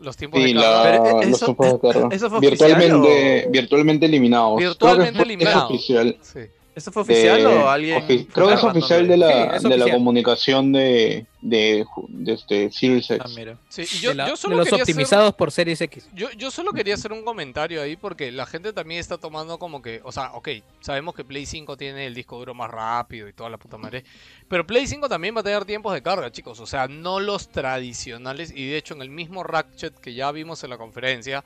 los 0.00 0.16
tiempos 0.16 0.40
Sí, 0.42 0.52
de 0.52 0.60
carga. 0.60 0.70
la, 0.76 0.82
Pero, 0.82 1.04
¿e- 1.22 1.26
los 1.26 1.36
eso- 1.36 1.44
tiempos 1.46 1.72
de 1.72 1.78
carga. 1.92 2.08
¿eso 2.12 2.28
fue 2.30 2.38
oficial 2.38 2.70
virtualmente, 2.80 3.46
o- 3.46 3.50
virtualmente 3.50 4.06
eliminados. 4.06 4.58
Virtualmente 4.58 5.22
eliminados. 5.22 5.84
Sí. 6.22 6.40
¿Esto 6.74 6.90
fue 6.92 7.02
oficial 7.02 7.38
de- 7.38 7.46
o 7.46 7.68
alguien? 7.68 8.02
ofi- 8.02 8.26
creo 8.32 8.48
que 8.48 8.54
es 8.54 8.64
oficial 8.64 9.06
de 9.08 9.16
la, 9.16 9.58
Sí, 9.60 9.68
de 9.68 9.76
la 9.78 9.90
comunicación 9.90 10.72
de, 10.72 11.26
de, 11.40 11.84
este 12.26 12.70
Series 12.72 13.10
X. 13.10 13.20
Ah, 13.24 13.30
mira. 13.36 13.56
Sí, 13.68 13.82
y 13.82 14.00
yo, 14.00 14.10
de, 14.10 14.14
la- 14.16 14.26
yo 14.26 14.32
de 14.32 14.36
solo 14.36 14.56
los 14.56 14.64
quería 14.66 14.82
hacer- 14.82 14.92
optimizados 14.94 15.34
por 15.34 15.52
Series 15.52 15.80
X. 15.80 16.08
Yo, 16.14 16.30
yo 16.32 16.50
solo 16.50 16.72
quería 16.72 16.94
hacer 16.94 17.12
un 17.12 17.24
comentario 17.24 17.80
ahí 17.82 17.96
porque 17.96 18.32
la 18.32 18.46
gente 18.46 18.72
también 18.72 19.00
está 19.00 19.18
tomando 19.18 19.58
como 19.58 19.80
que, 19.82 20.00
o 20.04 20.12
sea, 20.12 20.32
ok, 20.32 20.48
sabemos 20.80 21.14
que 21.14 21.24
Play 21.24 21.46
5 21.46 21.76
tiene 21.76 22.06
el 22.06 22.14
disco 22.14 22.36
duro 22.38 22.54
más 22.54 22.70
rápido 22.70 23.28
y 23.28 23.32
toda 23.32 23.50
la 23.50 23.58
puta 23.58 23.76
madre, 23.78 24.04
pero 24.48 24.66
Play 24.66 24.86
5 24.86 25.08
también 25.08 25.36
va 25.36 25.40
a 25.40 25.44
tener 25.44 25.64
tiempos 25.64 25.92
de 25.94 26.02
carga, 26.02 26.30
chicos, 26.32 26.60
o 26.60 26.66
sea, 26.66 26.88
no 26.88 27.20
los 27.20 27.48
tradicionales 27.48 28.52
y 28.54 28.66
de 28.68 28.76
hecho 28.76 28.94
en 28.94 29.02
el 29.02 29.10
mismo 29.10 29.42
Ratchet 29.42 29.94
que 29.98 30.14
ya 30.14 30.32
vimos 30.32 30.64
en 30.64 30.70
la 30.70 30.78
conferencia, 30.78 31.44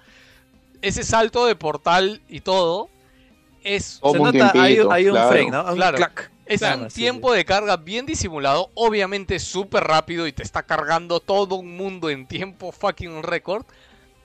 ese 0.81 1.03
salto 1.03 1.45
de 1.47 1.57
portal 1.57 2.21
y 2.29 2.41
todo 2.41 2.89
es, 3.63 3.99
Como 4.01 4.15
Se 4.15 4.21
un 4.21 4.27
nota, 4.39 4.47
hay, 4.47 4.75
tiempito, 4.75 4.93
hay 4.93 5.07
un 5.07 5.13
claro. 5.13 5.29
frame, 5.31 5.51
¿no? 5.51 5.65
Un 5.65 5.75
Claro. 5.77 5.97
clac. 5.97 6.31
es 6.47 6.61
Claro, 6.61 6.83
un 6.85 6.91
sí, 6.91 7.01
tiempo 7.01 7.33
de 7.33 7.45
carga 7.45 7.77
bien 7.77 8.07
disimulado, 8.07 8.71
obviamente 8.75 9.39
súper 9.39 9.85
rápido 9.85 10.27
y 10.27 10.33
te 10.33 10.43
está 10.43 10.63
cargando 10.63 11.21
todo 11.21 11.57
un 11.57 11.77
mundo 11.77 12.09
en 12.11 12.27
tiempo 12.27 12.73
fucking 12.73 13.23
récord. 13.23 13.65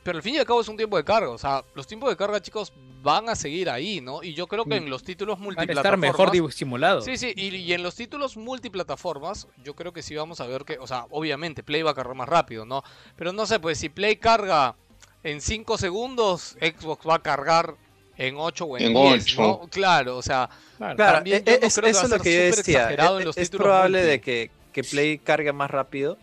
Pero 0.04 0.18
al 0.18 0.22
fin 0.24 0.36
y 0.36 0.38
al 0.38 0.46
cabo 0.46 0.60
es 0.60 0.68
un 0.68 0.76
tiempo 0.76 0.98
de 0.98 1.06
carga, 1.06 1.30
o 1.30 1.38
sea, 1.38 1.64
los 1.76 1.88
tiempos 1.88 2.10
de 2.10 2.18
carga, 2.18 2.42
chicos, 2.42 2.74
van 3.02 3.30
a 3.30 3.36
seguir 3.36 3.70
ahí, 3.70 4.02
¿no? 4.02 4.22
Y 4.22 4.34
yo 4.34 4.48
creo 4.48 4.66
que 4.66 4.76
en 4.76 4.90
los 4.90 5.02
títulos 5.04 5.38
Van 5.38 5.44
a 5.44 5.46
multiplataformas... 5.46 5.86
estar 5.86 5.98
mejor 5.98 6.32
disimulados. 6.50 7.06
Sí, 7.06 7.16
sí, 7.16 7.32
y, 7.38 7.56
y 7.56 7.72
en 7.74 7.84
los 7.84 7.96
títulos 7.96 8.36
multiplataformas, 8.36 9.48
yo 9.64 9.76
creo 9.76 9.94
que 9.94 10.02
sí 10.02 10.14
vamos 10.16 10.42
a 10.42 10.48
ver 10.48 10.66
que, 10.66 10.78
o 10.78 10.88
sea, 10.88 11.06
obviamente 11.10 11.64
Play 11.64 11.84
va 11.84 11.92
a 11.92 11.96
cargar 11.96 12.16
más 12.16 12.28
rápido, 12.28 12.66
¿no? 12.66 12.84
Pero 13.16 13.32
no 13.32 13.46
sé, 13.46 13.60
pues 13.62 13.78
si 13.78 13.88
Play 13.88 14.18
carga 14.18 14.76
en 15.24 15.40
5 15.40 15.78
segundos, 15.78 16.58
Xbox 16.60 17.08
va 17.08 17.16
a 17.16 17.20
cargar 17.20 17.76
en 18.18 18.36
8 18.38 18.66
o 18.66 18.78
en, 18.78 18.84
En 18.86 18.94
10, 18.94 19.24
ocho. 19.24 19.42
¿no? 19.42 19.68
Claro, 19.70 20.18
o 20.18 20.22
sea, 20.22 20.50
Claro. 20.78 20.96
También 20.98 21.44
e- 21.46 21.52
yo 21.54 21.60
no 21.62 21.68
es- 21.68 21.74
creo 21.76 21.84
que 21.86 21.90
eso 21.92 21.98
va 22.00 22.04
a 22.04 22.06
es 22.06 22.10
lo 22.10 22.16
ser 22.18 22.22
que 22.24 22.34
yo 22.34 22.40
súper 22.52 22.56
decía. 22.58 22.78
exagerado 22.80 23.16
en 23.16 23.20
Es, 23.22 23.26
los 23.26 23.38
es 23.38 23.50
títulos 23.50 23.64
probable 23.66 24.04
de 24.04 24.22
que, 24.22 24.52
que 24.74 24.84
Play 24.84 25.18
cargue 25.20 25.54
más 25.54 25.72
rápido, 25.72 26.18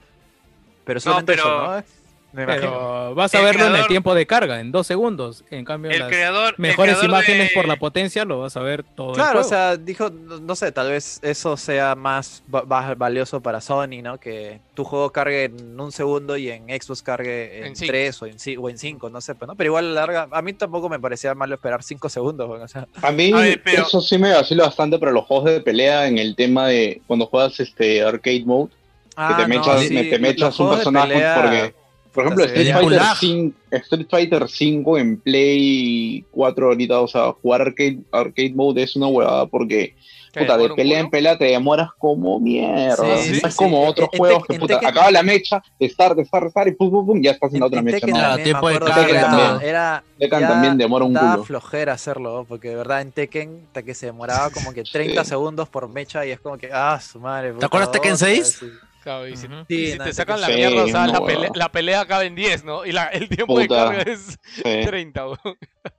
pero 0.85 1.01
solamente 1.01 1.33
pero- 1.33 1.43
eso, 1.45 1.63
¿no? 1.81 2.00
Me. 2.33 2.47
Pero 2.47 3.15
vas 3.17 3.35
a 3.35 3.39
El 3.39 3.45
verlo 3.45 3.67
en 3.67 3.75
el 3.77 3.87
tiempo 3.89 4.15
de 4.15 4.25
carga, 4.27 4.61
en 4.61 4.71
dos 4.71 4.87
segundos. 4.87 5.45
En 5.51 5.65
cambio, 5.65 5.91
El 5.91 5.99
las 5.99 6.09
creador. 6.09 6.55
el 6.57 6.63
mejores 6.63 6.95
creador 6.97 7.11
imágenes 7.11 7.49
de- 7.49 7.55
por 7.55 7.67
la 7.67 7.77
potencia 7.77 8.25
lo 8.25 8.41
vas 8.41 8.57
a 8.57 8.61
ver 8.61 8.85
todo 8.85 9.09
el 9.11 9.15
Claro, 9.17 9.41
o 9.41 9.43
juego. 9.43 9.49
sea, 9.49 9.77
dijo, 9.77 10.11
no, 10.11 10.39
no 10.39 10.55
sé, 10.55 10.71
tal 10.71 10.91
vez 10.91 11.19
eso 11.23 11.57
sea 11.57 11.95
más 11.97 12.43
va- 12.55 12.63
va- 12.63 12.95
valioso 12.95 13.41
para 13.41 13.61
Sony, 13.61 14.01
¿no? 14.03 14.19
Que 14.19 14.61
tu 14.75 14.85
juego 14.85 15.11
cargue 15.11 15.45
en 15.47 15.81
un 15.81 15.91
segundo 15.91 16.37
y 16.37 16.51
en 16.51 16.69
Xbox 16.69 17.03
cargue 17.03 17.67
en, 17.67 17.75
tres 17.75 18.23
o 18.23 18.27
en, 18.27 18.37
o 18.59 18.69
en 18.71 18.79
cinco, 18.79 19.11
no 19.11 19.21
sé, 19.21 19.35
pero, 19.35 19.49
¿no? 19.49 19.57
pero 19.57 19.69
igual 19.69 19.87
a 19.87 19.89
la 19.89 19.95
larga, 20.07 20.29
a 20.31 20.43
mí 20.43 20.53
tampoco 20.53 20.89
me 20.89 21.01
parecía 21.01 21.35
malo 21.35 21.57
esperar 21.57 21.83
cinco 21.83 22.09
segundos, 22.09 22.47
bueno, 22.47 22.65
o 22.65 22.69
sea, 22.69 22.87
A 23.03 23.11
mí 23.11 23.33
A 23.33 23.39
ver, 23.39 23.61
pero- 23.65 23.83
eso 23.83 24.01
sí 24.01 24.19
me 24.19 24.33
vacila 24.33 24.65
bastante 24.65 24.99
para 24.99 25.11
los 25.13 25.25
juegos 25.25 25.51
de 25.51 25.61
pelea 25.61 26.07
en 26.07 26.19
el 26.19 26.37
tema 26.37 26.69
de 26.69 27.03
cuando 27.07 27.27
juegas 27.27 27.59
este 27.61 28.03
arcade 28.03 28.45
mode, 28.47 28.69
que 28.71 29.35
te 29.35 29.43
Ah, 29.43 29.47
mechas, 29.49 29.67
no, 29.67 29.81
sí, 29.81 30.09
te 30.11 30.19
mechas 30.19 30.61
un 30.61 30.71
personaje 30.71 31.09
pelea, 31.13 31.35
porque, 31.35 31.75
por 32.13 32.25
ejemplo, 32.25 32.45
Street 32.45 32.73
Fighter, 32.73 32.99
lag. 32.99 33.17
5, 33.19 33.57
Street 33.71 34.07
Fighter 34.11 34.49
5 34.49 34.99
en 34.99 35.17
Play 35.21 36.25
4 36.31 36.67
ahorita, 36.69 37.01
o 37.01 37.09
sea, 37.09 37.33
jugar 37.33 37.63
arcade, 37.63 37.99
arcade 38.13 38.53
mode 38.55 38.83
es 38.83 38.97
una 38.97 39.07
huevada 39.09 39.47
porque 39.47 39.95
¿Qué, 40.33 40.43
puta, 40.43 40.57
de 40.59 40.69
pelea 40.71 41.01
en 41.01 41.11
pelea 41.11 41.37
te 41.37 41.47
demoras 41.47 41.89
como 41.99 42.39
mierda. 42.39 42.95
Sí, 42.97 43.03
no 43.03 43.17
sí, 43.19 43.41
es 43.45 43.53
sí. 43.53 43.57
como 43.57 43.83
En- 43.83 43.89
otros 43.89 44.09
en 44.13 44.19
juegos 44.19 44.47
que 44.47 44.59
puta, 44.61 44.79
acaba 44.81 45.11
la 45.11 45.25
mecha, 45.25 45.61
start, 45.83 46.21
start, 46.25 46.51
start 46.51 46.69
y 46.69 46.73
pum, 46.73 46.89
pum, 46.89 47.05
pum, 47.05 47.21
ya 47.21 47.33
estás 47.33 47.53
en 47.53 47.59
la 47.61 47.67
otra 47.67 47.81
en 47.81 47.85
mecha. 47.87 48.07
De 48.07 48.13
carga 48.13 49.61
era, 49.61 50.05
Tekken 50.21 50.41
también 50.41 50.79
demora 50.79 51.05
un 51.05 51.15
culo. 51.15 51.45
flojera 51.45 51.95
hacerlo, 51.95 52.47
porque 52.49 52.69
de 52.69 52.77
verdad 52.77 53.01
en 53.01 53.11
Tekken 53.11 53.63
hasta 53.67 53.83
que 53.83 53.93
se 53.95 54.07
demoraba 54.07 54.51
como 54.51 54.73
que 54.73 54.85
30 54.85 55.25
Sí. 55.25 55.31
segundos 55.31 55.69
por 55.69 55.89
mecha 55.89 56.25
y 56.25 56.31
es 56.31 56.39
como 56.39 56.57
que, 56.59 56.71
ah, 56.73 57.01
su 57.01 57.19
madre. 57.19 57.53
puta, 57.53 57.67
acuerdas 57.67 57.91
Tekken 57.91 58.13
otra 58.15 58.27
6? 58.29 58.65
Claro, 59.03 59.27
y 59.29 59.37
si, 59.37 59.47
y 59.47 59.65
Sí, 59.69 59.93
si 59.93 59.99
te 59.99 60.13
sacan 60.13 60.41
la 60.41 60.49
sí, 60.49 60.55
mierda, 60.55 60.85
o 60.85 60.89
sea, 60.89 61.07
no, 61.07 61.13
la, 61.13 61.25
pelea, 61.25 61.51
la 61.55 61.73
pelea 61.73 62.01
acaba 62.01 62.25
en 62.25 62.35
10, 62.35 62.65
¿no? 62.65 62.85
Y 62.85 62.93
la- 62.93 63.07
el 63.09 63.29
tiempo 63.29 63.59
de 63.59 63.67
carga 63.69 64.03
es 64.03 64.39
Sí. 64.55 64.63
30, 64.63 65.27
weón. 65.27 65.39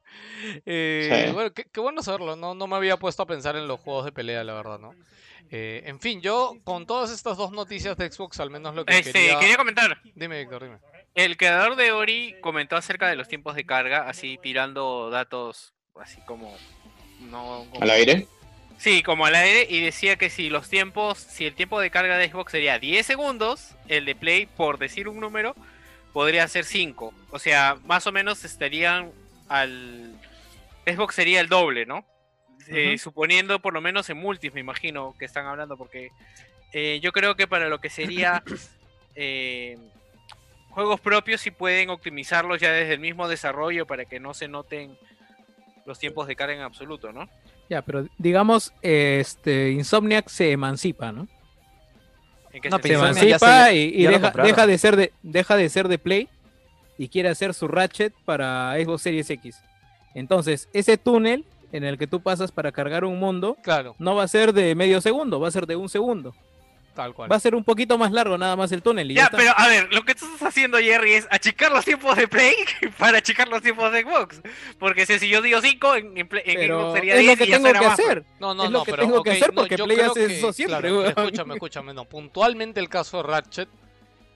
Eh, 0.65 1.25
Sí. 1.27 1.33
Bueno, 1.33 1.53
qué, 1.53 1.65
qué 1.71 1.79
bueno 1.79 2.01
saberlo, 2.01 2.35
no, 2.35 2.53
no 2.55 2.67
me 2.67 2.75
había 2.75 2.97
puesto 2.97 3.23
a 3.23 3.27
pensar 3.27 3.55
en 3.55 3.67
los 3.67 3.79
juegos 3.79 4.05
de 4.05 4.11
pelea, 4.11 4.43
la 4.43 4.53
verdad, 4.53 4.79
¿no? 4.79 4.91
Eh, 5.51 5.83
en 5.85 5.99
fin, 5.99 6.21
yo 6.21 6.53
con 6.63 6.85
todas 6.87 7.11
estas 7.11 7.37
dos 7.37 7.51
noticias 7.51 7.95
de 7.97 8.11
Xbox, 8.11 8.39
al 8.39 8.49
menos 8.49 8.73
lo 8.75 8.85
que 8.85 8.97
Este, 8.97 9.11
quería... 9.11 9.39
quería 9.39 9.57
comentar. 9.57 9.97
Dime, 10.15 10.39
Víctor, 10.39 10.63
dime. 10.63 10.77
El 11.13 11.37
creador 11.37 11.75
de 11.75 11.91
Ori 11.91 12.35
comentó 12.41 12.75
acerca 12.75 13.07
de 13.07 13.15
los 13.15 13.27
tiempos 13.27 13.55
de 13.55 13.65
carga, 13.65 14.07
así 14.09 14.39
tirando 14.41 15.09
datos 15.09 15.73
así 15.99 16.19
como 16.25 16.55
no 17.19 17.65
como- 17.69 17.83
¿Al 17.83 17.89
aire? 17.91 18.27
Sí, 18.81 19.03
como 19.03 19.27
al 19.27 19.35
aire 19.35 19.67
y 19.69 19.79
decía 19.79 20.15
que 20.15 20.31
si 20.31 20.49
los 20.49 20.67
tiempos, 20.67 21.19
si 21.19 21.45
el 21.45 21.53
tiempo 21.53 21.79
de 21.79 21.91
carga 21.91 22.17
de 22.17 22.27
Xbox 22.27 22.51
sería 22.51 22.79
10 22.79 23.05
segundos, 23.05 23.75
el 23.87 24.05
de 24.05 24.15
Play, 24.15 24.47
por 24.47 24.79
decir 24.79 25.07
un 25.07 25.19
número, 25.19 25.55
podría 26.13 26.47
ser 26.47 26.65
5. 26.65 27.13
O 27.29 27.37
sea, 27.37 27.77
más 27.85 28.07
o 28.07 28.11
menos 28.11 28.43
estarían 28.43 29.11
al 29.49 30.19
Xbox 30.87 31.13
sería 31.13 31.41
el 31.41 31.47
doble, 31.47 31.85
¿no? 31.85 32.07
Eh, 32.69 32.97
suponiendo 32.97 33.59
por 33.59 33.75
lo 33.75 33.81
menos 33.81 34.09
en 34.09 34.17
multis, 34.17 34.51
me 34.51 34.61
imagino 34.61 35.13
que 35.19 35.25
están 35.25 35.45
hablando, 35.45 35.77
porque 35.77 36.09
eh, 36.73 36.99
yo 37.03 37.11
creo 37.11 37.35
que 37.35 37.45
para 37.45 37.69
lo 37.69 37.79
que 37.81 37.91
sería 37.91 38.41
eh, 39.15 39.77
juegos 40.71 40.99
propios 40.99 41.39
sí 41.39 41.51
pueden 41.51 41.91
optimizarlos 41.91 42.59
ya 42.59 42.71
desde 42.71 42.95
el 42.95 42.99
mismo 42.99 43.27
desarrollo 43.27 43.85
para 43.85 44.05
que 44.05 44.19
no 44.19 44.33
se 44.33 44.47
noten 44.47 44.97
los 45.85 45.99
tiempos 45.99 46.27
de 46.27 46.35
carga 46.35 46.55
en 46.55 46.61
absoluto, 46.61 47.11
¿no? 47.11 47.29
Ya, 47.71 47.81
pero 47.81 48.05
digamos, 48.17 48.73
este, 48.81 49.71
Insomniac 49.71 50.27
se 50.27 50.51
emancipa, 50.51 51.13
¿no? 51.13 51.29
¿En 52.51 52.61
qué 52.61 52.69
No, 52.69 52.79
Se 52.79 52.93
emancipa 52.93 53.67
se- 53.67 53.75
y, 53.77 54.05
deja 54.05 54.67
de 54.67 54.77
ser 54.77 54.97
de, 54.97 55.13
deja 55.23 55.55
de 55.55 55.69
ser 55.69 55.87
de 55.87 55.97
Play 55.97 56.27
y 56.97 57.07
quiere 57.07 57.29
hacer 57.29 57.53
su 57.53 57.69
Ratchet 57.69 58.13
para 58.25 58.75
Xbox 58.75 59.03
Series 59.03 59.29
X. 59.29 59.55
Entonces, 60.13 60.67
ese 60.73 60.97
túnel 60.97 61.45
en 61.71 61.85
el 61.85 61.97
que 61.97 62.07
tú 62.07 62.19
pasas 62.19 62.51
para 62.51 62.73
cargar 62.73 63.05
un 63.05 63.17
mundo 63.17 63.55
Claro, 63.63 63.95
no 63.99 64.15
va 64.15 64.23
a 64.23 64.27
ser 64.27 64.51
de 64.51 64.75
medio 64.75 64.99
segundo, 64.99 65.39
va 65.39 65.47
a 65.47 65.51
ser 65.51 65.65
de 65.65 65.77
un 65.77 65.87
segundo. 65.87 66.35
Tal 66.93 67.13
cual. 67.13 67.31
Va 67.31 67.35
a 67.35 67.39
ser 67.39 67.55
un 67.55 67.63
poquito 67.63 67.97
más 67.97 68.11
largo 68.11 68.37
nada 68.37 68.55
más 68.55 68.71
el 68.71 68.81
túnel 68.81 69.09
y 69.11 69.15
ya, 69.15 69.21
Ya, 69.21 69.25
está. 69.25 69.37
pero 69.37 69.53
a 69.57 69.67
ver, 69.67 69.93
lo 69.93 70.03
que 70.03 70.15
tú 70.15 70.25
estás 70.25 70.49
haciendo, 70.49 70.77
Jerry, 70.77 71.13
es 71.13 71.27
achicar 71.31 71.71
los 71.71 71.85
tiempos 71.85 72.15
de 72.17 72.27
Play 72.27 72.53
para 72.97 73.19
achicar 73.19 73.47
los 73.47 73.61
tiempos 73.61 73.91
de 73.91 74.03
Xbox. 74.03 74.41
Porque 74.79 75.05
si, 75.05 75.19
si 75.19 75.29
yo 75.29 75.41
digo 75.41 75.61
5, 75.61 75.95
en, 75.95 76.17
en 76.17 76.27
Play- 76.27 76.43
en 76.45 76.67
Xbox 76.69 76.93
sería 76.93 77.13
es 77.15 77.19
10 77.21 77.31
lo 77.31 77.37
que 77.37 77.43
y 77.43 77.47
ya 77.51 77.55
tengo 77.57 77.67
será 77.67 77.79
que 77.79 77.85
más, 77.87 77.95
pues. 77.95 78.07
hacer. 78.09 78.23
No, 78.39 78.53
no, 78.53 78.63
Es 78.65 78.71
lo 78.71 78.79
no, 78.79 78.85
que 78.85 78.91
pero 78.91 79.03
tengo 79.03 79.23
que 79.23 79.29
ok, 79.31 79.35
hacer 79.35 79.47
no, 79.49 79.61
porque 79.61 79.77
yo 79.77 79.85
Play 79.85 79.99
hace 79.99 80.27
que- 80.27 80.37
eso 80.37 80.53
siempre, 80.53 80.79
claro, 80.89 81.05
escúchame, 81.05 81.53
escúchame, 81.55 81.93
no. 81.93 82.05
Puntualmente 82.05 82.79
el 82.79 82.89
caso 82.89 83.17
de 83.17 83.23
Ratchet, 83.23 83.69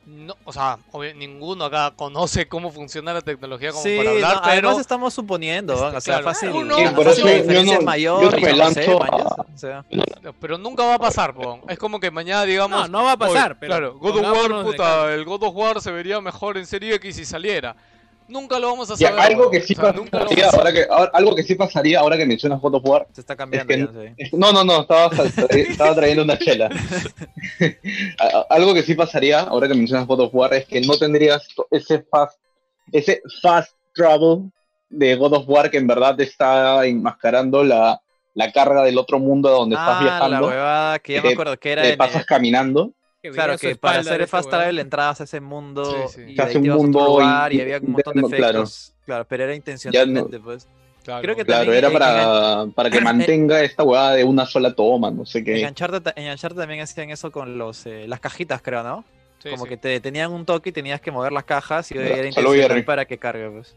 no, 0.06 0.36
o 0.44 0.54
sea, 0.54 0.78
obvio- 0.92 1.16
ninguno 1.16 1.66
acá 1.66 1.92
conoce 1.96 2.48
cómo 2.48 2.72
funciona 2.72 3.12
la 3.14 3.22
tecnología 3.22 3.72
como 3.72 3.84
Sí, 3.84 3.98
para 3.98 4.12
hablar, 4.12 4.36
no, 4.36 4.42
pero 4.42 4.52
además 4.54 4.80
estamos 4.80 5.14
suponiendo, 5.14 5.74
Este, 5.74 5.86
o 5.86 5.90
sea, 5.92 6.00
claro, 6.02 6.24
fácil. 6.26 6.50
uno- 6.52 6.76
Sí, 6.76 6.84
no, 6.84 6.94
por 6.96 7.06
no, 7.06 7.12
eso 7.12 7.22
no, 7.22 7.28
yo 7.32 7.36
diferencia 7.38 7.74
no, 7.74 7.80
es 7.80 7.86
mayor, 7.86 8.36
pero 10.40 10.58
nunca 10.58 10.84
va 10.86 10.96
a 10.96 11.00
pasar. 11.00 11.34
Es 11.68 11.78
como 11.80 12.00
que 12.00 12.12
mañana 12.12 12.44
digamos, 12.44 12.82
No, 12.82 13.00
no 13.00 13.04
va 13.06 13.14
a 13.14 13.18
pasar, 13.18 13.52
"Oye, 13.52 13.58
pero 13.60 13.70
claro, 13.72 13.98
God 13.98 14.18
of 14.18 14.26
War, 14.52 14.64
puta, 14.64 14.78
cara". 14.78 15.14
el 15.14 15.26
God 15.26 15.44
of 15.44 15.56
War 15.56 15.82
se 15.82 15.92
vería 15.92 16.22
mejor 16.22 16.58
en 16.58 16.66
Serie 16.66 16.96
X 16.96 17.16
si 17.16 17.26
saliera. 17.26 17.76
Nunca 18.28 18.58
lo 18.60 18.68
vamos 18.70 18.90
a 18.90 18.96
Ya, 18.96 19.10
saber. 19.10 19.24
algo 19.24 19.40
weón. 19.42 19.52
que 19.52 19.62
sí 19.62 19.74
O 19.74 19.76
sea, 19.82 19.94
pasaría, 19.94 20.10
vamos 20.12 20.54
a 20.54 20.58
ahora 20.58 20.74
que, 20.74 20.86
ahora- 20.90 21.12
algo 21.14 21.36
que 21.36 21.44
sí 21.44 21.56
pasaría 21.56 22.00
ahora 22.00 22.18
que 22.18 22.26
mencionas 22.26 22.60
God 22.60 22.76
of 22.76 22.84
War. 22.86 23.08
Se 23.12 23.22
está 23.22 23.36
cambiando. 23.36 23.72
Es 23.74 23.80
que- 23.80 23.86
ya, 23.86 24.02
sí. 24.10 24.14
es- 24.18 24.34
No, 24.34 24.52
no, 24.52 24.64
no, 24.64 24.82
estaba, 24.82 25.12
estaba 25.52 25.96
trayendo 25.96 26.24
una 26.24 26.38
chela. 26.40 26.70
A- 28.20 28.26
a- 28.38 28.46
algo 28.50 28.74
que 28.74 28.84
sí 28.84 28.96
pasaría 28.96 29.42
ahora 29.42 29.68
que 29.68 29.74
mencionas 29.76 30.08
God 30.08 30.22
of 30.22 30.34
War 30.34 30.54
es 30.54 30.66
que 30.66 30.82
no 30.82 30.98
tendrías 30.98 31.48
ese 31.72 32.04
fast, 32.10 32.40
ese 32.92 33.22
fast 33.42 33.72
travel 33.94 34.52
de 34.90 35.16
God 35.16 35.34
of 35.34 35.46
War 35.48 35.70
que 35.70 35.78
en 35.78 35.88
verdad 35.88 36.16
te 36.16 36.24
está 36.24 36.86
enmascarando 36.86 37.64
la, 37.64 38.02
la 38.34 38.52
carga 38.52 38.84
del 38.84 38.98
otro 38.98 39.20
mundo 39.20 39.50
donde 39.50 39.76
estás 39.76 39.90
Ah, 39.90 40.04
la 40.04 40.04
viajando. 40.04 40.48
huevada 40.48 41.00
que 41.00 41.14
ya 41.14 41.22
que 41.22 41.28
me 41.28 41.34
acuerdo 41.34 41.58
que 41.58 41.72
era 41.72 41.82
Te 41.84 41.92
en, 41.94 41.98
pasas 41.98 42.26
caminando. 42.26 42.92
Que 43.30 43.32
Claro, 43.32 43.58
que 43.58 43.76
para 43.76 44.00
hacer 44.00 44.28
fast 44.28 44.50
travel 44.50 44.78
entrabas 44.80 45.22
a 45.22 45.24
ese 45.24 45.40
mundo 45.42 46.08
Sí, 46.10 46.22
sí. 46.28 46.32
y 46.34 46.36
te 46.36 46.58
un 46.58 46.66
ibas 46.66 46.76
a 46.76 46.78
otro 46.80 46.84
mundo 46.84 47.06
lugar 47.06 47.52
y, 47.54 47.58
y- 47.58 47.62
había 47.62 47.78
un 47.80 47.92
montón 47.94 48.14
de 48.16 48.38
claro. 48.38 48.60
efectos. 48.60 48.94
Claro, 49.06 49.26
pero 49.28 49.44
era 49.46 49.56
intencionalmente, 49.56 50.40
pues. 50.40 50.68
Claro. 51.04 51.22
Creo 51.22 51.36
que 51.36 51.46
Claro, 51.46 51.72
era 51.74 51.90
para, 51.92 52.66
para 52.74 52.90
que 52.90 53.00
mantenga 53.02 53.62
esta 53.64 53.84
hueá 53.84 54.12
de 54.14 54.24
una 54.24 54.46
sola 54.46 54.74
toma, 54.74 55.12
no 55.12 55.26
sé 55.26 55.44
qué. 55.44 55.60
En 55.62 55.68
Uncharted, 55.70 56.14
en 56.16 56.32
Uncharted 56.32 56.58
también 56.58 56.82
hacían 56.82 57.10
eso 57.12 57.32
con 57.32 57.58
los 57.58 57.86
eh, 57.86 58.08
las 58.08 58.20
cajitas, 58.20 58.62
creo, 58.62 58.82
¿no? 58.84 59.06
Sí, 59.42 59.50
Como 59.52 59.64
sí. 59.66 59.70
que 59.70 59.78
te 59.78 60.00
tenían 60.00 60.32
un 60.32 60.46
toque 60.46 60.70
y 60.70 60.72
tenías 60.72 61.02
que 61.02 61.12
mover 61.12 61.32
las 61.32 61.44
cajas 61.44 61.92
y 61.92 61.98
era 61.98 62.26
intencional 62.28 62.84
para 62.86 63.06
que 63.06 63.18
cargue, 63.20 63.50
pues. 63.52 63.76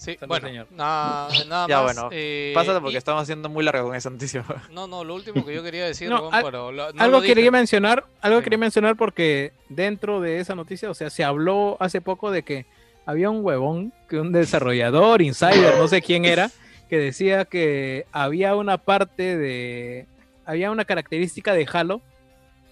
Sí, 0.00 0.16
bueno, 0.26 0.48
señor. 0.48 0.66
nada, 0.70 1.28
nada 1.46 1.66
Ya, 1.68 1.82
más. 1.82 1.94
bueno, 1.94 2.08
eh, 2.10 2.52
Pásate 2.54 2.80
porque 2.80 2.94
y- 2.94 2.96
estamos 2.96 3.20
haciendo 3.22 3.50
muy 3.50 3.62
largo 3.62 3.88
con 3.88 3.96
esa 3.96 4.08
noticia. 4.08 4.42
No, 4.72 4.86
no, 4.86 5.04
lo 5.04 5.14
último 5.14 5.44
que 5.46 5.54
yo 5.54 5.62
quería 5.62 5.84
decir, 5.84 6.08
No, 6.08 6.20
weón, 6.22 6.34
al- 6.34 6.42
pero 6.44 6.72
lo- 6.72 6.90
no 6.92 7.02
algo 7.02 7.16
lo 7.18 7.20
dije. 7.20 7.34
quería 7.34 7.50
mencionar, 7.50 8.04
algo 8.22 8.38
Sí. 8.38 8.44
quería 8.44 8.58
mencionar 8.58 8.96
porque 8.96 9.52
dentro 9.68 10.20
de 10.22 10.40
esa 10.40 10.54
noticia, 10.54 10.88
o 10.90 10.94
sea, 10.94 11.10
se 11.10 11.22
habló 11.22 11.76
hace 11.80 12.00
poco 12.00 12.30
de 12.30 12.42
que 12.44 12.64
había 13.04 13.28
un 13.28 13.44
huevón, 13.44 13.92
que 14.08 14.18
un 14.18 14.32
desarrollador, 14.32 15.20
insider, 15.20 15.76
no 15.76 15.86
sé 15.86 16.00
quién 16.00 16.24
era, 16.24 16.50
que 16.88 16.96
decía 16.96 17.44
que 17.44 18.06
había 18.10 18.56
una 18.56 18.78
parte 18.78 19.36
de, 19.36 20.06
había 20.46 20.70
una 20.70 20.86
característica 20.86 21.52
de 21.52 21.68
Halo 21.70 22.00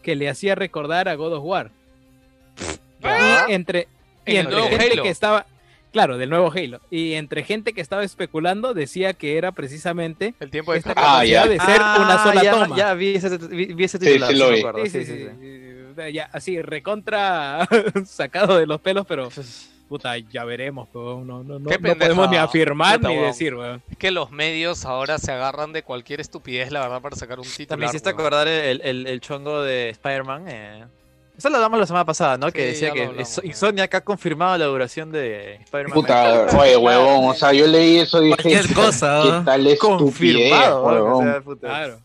que 0.03 0.17
le 0.17 0.31
hacía 0.31 0.55
recordar 0.55 1.09
a 1.11 1.15
God 1.15 1.35
of 1.35 1.45
War. 1.45 1.71
Y 3.49 3.53
entre, 3.53 3.87
y 4.27 4.37
entre 4.37 4.61
gente 4.63 4.93
Halo. 4.93 5.03
que 5.03 5.09
estaba, 5.11 5.47
claro, 5.93 6.19
del 6.19 6.31
nuevo 6.31 6.53
Halo, 6.53 6.81
y 6.91 7.15
entre 7.15 7.43
gente 7.45 7.73
que 7.73 7.81
estaba 7.81 8.05
especulando 8.05 8.75
decía 8.75 9.15
que 9.15 9.37
era 9.39 9.53
precisamente 9.53 10.35
El 10.41 10.51
tiempo 10.51 10.73
de 10.73 10.79
esta 10.79 10.95
carga. 10.95 11.19
Ah, 11.21 11.25
ya. 11.25 11.43
capacidad 11.43 11.67
de 11.67 11.73
ser 11.73 11.81
una 11.81 12.23
sola 12.23 12.41
Ah, 12.41 12.45
ya, 12.45 12.51
toma. 12.53 12.77
Ya 12.77 12.95
vi 12.95 13.15
ese, 13.15 13.39
vi, 13.39 13.67
vi 13.75 13.85
ese 13.85 13.99
Sí, 13.99 14.05
titular, 14.07 14.29
sí 14.31 14.35
sí 14.35 14.41
lo 14.41 14.51
vi. 14.51 14.89
Sí, 14.89 14.91
sí, 14.91 15.05
sí, 15.05 15.05
sí, 15.05 15.19
sí, 15.19 15.25
sí. 15.25 15.35
sí. 16.07 16.13
Ya, 16.13 16.31
así, 16.33 16.63
recontra 16.63 17.67
sacado 18.07 18.57
de 18.59 18.67
los 18.67 18.81
pelos, 18.81 19.05
pero 19.07 19.29
puta, 19.89 20.17
ya 20.19 20.45
veremos. 20.45 20.89
No, 20.95 21.25
no, 21.25 21.43
no, 21.43 21.59
no 21.59 21.71
podemos 21.71 22.31
ni 22.31 22.37
afirmar 22.37 22.99
puta, 22.99 23.09
ni 23.09 23.17
decir, 23.17 23.55
weón. 23.55 23.83
Es 23.91 23.97
que 23.97 24.11
los 24.11 24.31
medios 24.31 24.85
ahora 24.85 25.19
se 25.19 25.33
agarran 25.33 25.73
de 25.73 25.83
cualquier 25.83 26.21
estupidez, 26.21 26.71
la 26.71 26.81
verdad, 26.81 27.01
para 27.01 27.17
sacar 27.17 27.39
un 27.39 27.45
título. 27.47 27.67
También 27.69 27.89
hiciste 27.91 28.11
acordar 28.11 28.47
el, 28.47 28.81
el, 28.83 29.07
el 29.07 29.21
chongo 29.21 29.63
de 29.63 29.89
Spider-Man. 29.91 30.45
Eh. 30.47 30.85
Eso 31.39 31.51
lo 31.51 31.57
hablamos 31.57 31.79
la 31.79 31.87
semana 31.87 32.05
pasada, 32.05 32.37
¿no? 32.37 32.51
que 32.51 32.67
decía 32.67 32.91
que. 32.91 33.25
Insomniac 33.45 33.95
ha 33.95 34.01
confirmado 34.01 34.59
la 34.59 34.65
duración 34.65 35.13
de 35.13 35.55
Spider-Man. 35.63 35.95
Puta, 35.95 36.47
oye, 36.59 36.77
huevón, 36.77 37.31
o 37.31 37.35
sea, 37.35 37.53
yo 37.53 37.65
leí 37.69 37.99
eso 37.99 38.21
y 38.21 38.27
dije, 38.27 38.43
Cualquier 38.43 38.75
cosa, 38.75 39.21
¿qué 39.23 39.29
¿no? 39.31 39.45
tal 39.45 39.67
estupidez, 39.69 39.79
confirmado, 40.01 40.83
weón, 40.85 40.99
o 40.99 41.05
huevón? 41.05 41.25
sea, 41.25 41.41
puta. 41.41 41.69
Claro. 41.69 42.01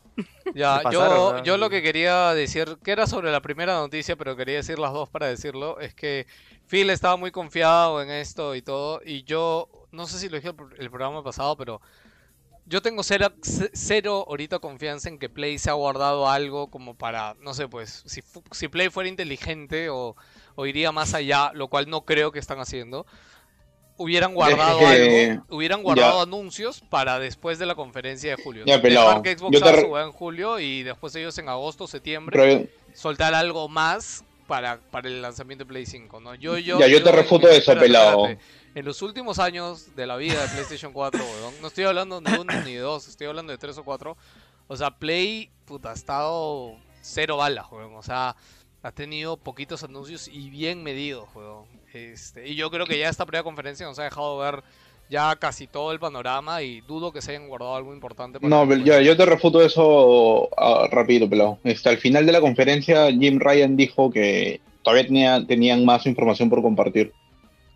Ya, 0.54 0.82
yo, 0.92 1.42
yo 1.44 1.58
lo 1.58 1.72
que 1.72 1.82
quería 1.82 2.36
decir, 2.36 2.78
que 2.84 2.92
era 2.92 3.08
sobre 3.08 3.32
la 3.32 3.42
primera 3.42 3.74
noticia, 3.74 4.16
pero 4.16 4.36
quería 4.36 4.58
decir 4.58 4.78
las 4.78 4.94
dos 4.94 5.10
para 5.10 5.26
decirlo, 5.26 5.80
es 5.80 5.96
que 5.96 6.28
Phil 6.68 6.92
estaba 6.92 7.18
muy 7.18 7.32
confiado 7.32 8.04
en 8.04 8.12
esto 8.12 8.54
y 8.54 8.62
todo, 8.62 9.02
y 9.04 9.24
yo, 9.24 9.68
no 9.92 10.06
sé 10.06 10.20
si 10.20 10.30
lo 10.30 10.36
dije 10.36 10.50
el, 10.50 10.56
el 10.80 10.90
programa 10.92 11.24
pasado, 11.24 11.58
pero 11.58 11.82
yo 12.66 12.82
tengo 12.82 13.04
cero, 13.04 13.34
cero 13.42 14.26
ahorita 14.28 14.60
confianza 14.60 15.10
en 15.10 15.20
que 15.20 15.30
Play 15.30 15.58
se 15.60 15.70
ha 15.70 15.74
guardado 15.74 16.30
algo 16.30 16.70
como 16.70 16.96
para, 16.96 17.36
no 17.42 17.54
sé, 17.54 17.68
pues, 17.68 18.04
si, 18.06 18.22
si 18.52 18.68
Play 18.68 18.90
fuera 18.90 19.10
inteligente 19.10 19.90
o, 19.90 20.16
o 20.56 20.66
iría 20.66 20.92
más 20.92 21.14
allá, 21.14 21.52
lo 21.54 21.68
cual 21.68 21.90
no 21.90 22.06
creo 22.06 22.32
que 22.32 22.40
están 22.40 22.60
haciendo. 22.60 23.06
Hubieran 23.96 24.34
guardado 24.34 24.80
algo, 24.88 25.46
hubieran 25.50 25.84
guardado 25.84 26.22
anuncios 26.22 26.82
para 26.90 27.20
después 27.20 27.60
de 27.60 27.68
la 27.68 27.76
conferencia 27.76 28.36
de 28.36 28.42
julio. 28.42 28.64
Ya, 28.66 28.82
pelado. 28.82 29.08
Dejar 29.08 29.22
que 29.22 29.38
Xbox 29.38 29.60
Yo 29.60 29.62
te 29.62 30.02
en 30.02 30.12
julio 30.12 30.60
y 30.60 30.82
después 30.82 31.16
ellos 31.16 31.38
en 31.38 31.48
agosto, 31.48 31.86
septiembre, 31.86 32.36
Pero 32.36 32.70
soltar 32.96 33.36
algo 33.36 33.70
más 33.70 34.24
para, 34.48 34.80
para 34.80 35.08
el 35.08 35.22
lanzamiento 35.22 35.64
de 35.64 35.70
Play 35.70 35.86
5, 35.86 36.20
¿no? 36.20 36.36
Yo, 36.36 36.58
yo, 36.58 36.80
Ya, 36.80 36.88
yo 36.88 37.02
te 37.04 37.12
refuto 37.12 37.48
eso, 37.48 37.58
espérate, 37.58 37.86
pelado. 37.88 38.28
espérate. 38.28 38.46
En 38.76 38.86
los 38.86 39.02
últimos 39.02 39.40
años 39.40 39.96
de 39.96 40.08
la 40.08 40.16
vida 40.18 40.42
de 40.42 40.48
PlayStation 40.50 40.94
4, 40.94 41.24
weón, 41.24 41.54
no 41.62 41.68
estoy 41.68 41.84
hablando 41.84 42.20
de 42.22 42.40
uno 42.40 42.54
ni 42.62 42.74
de 42.74 42.80
dos, 42.80 43.08
estoy 43.08 43.28
hablando 43.28 43.52
de 43.52 43.58
tres 43.58 43.78
o 43.78 43.84
cuatro. 43.84 44.18
O 44.68 44.76
sea, 44.76 44.92
Play, 44.92 45.52
puta, 45.66 45.92
ha 45.92 45.94
estado 45.94 46.76
cero 47.02 47.38
balas, 47.38 47.68
weón. 47.72 47.96
O 47.96 48.02
sea, 48.02 48.36
ha 48.82 48.92
tenido 48.92 49.38
poquitos 49.38 49.84
anuncios 49.84 50.28
y 50.28 50.50
bien 50.50 50.84
medidos, 50.84 51.30
weón. 51.36 51.66
Este, 51.94 52.48
y 52.48 52.56
yo 52.56 52.72
creo 52.72 52.86
que 52.88 52.98
ya 52.98 53.10
esta 53.10 53.26
primera 53.26 53.44
conferencia 53.44 53.86
nos 53.86 54.00
ha 54.00 54.04
dejado 54.04 54.38
ver 54.40 54.64
ya 55.10 55.36
casi 55.36 55.68
todo 55.68 55.92
el 55.92 56.00
panorama 56.00 56.62
y 56.62 56.82
dudo 56.82 57.12
que 57.12 57.22
se 57.22 57.32
hayan 57.32 57.48
guardado 57.48 57.76
algo 57.76 57.94
importante. 57.94 58.40
para 58.40 58.50
No, 58.50 58.68
pero 58.68 58.84
yo, 58.84 59.00
yo 59.02 59.16
te 59.16 59.26
refuto 59.26 59.62
eso 59.62 60.50
ah, 60.58 60.88
rápido, 60.92 61.30
pelado. 61.30 61.60
Este, 61.64 61.90
al 61.90 61.98
final 61.98 62.26
de 62.26 62.32
la 62.32 62.42
conferencia, 62.42 63.12
Jim 63.12 63.40
Ryan 63.40 63.76
dijo 63.76 64.10
que 64.12 64.62
todavía 64.82 65.06
tenía, 65.06 65.46
tenían 65.46 65.86
más 65.86 66.06
información 66.06 66.50
por 66.50 66.62
compartir. 66.62 67.14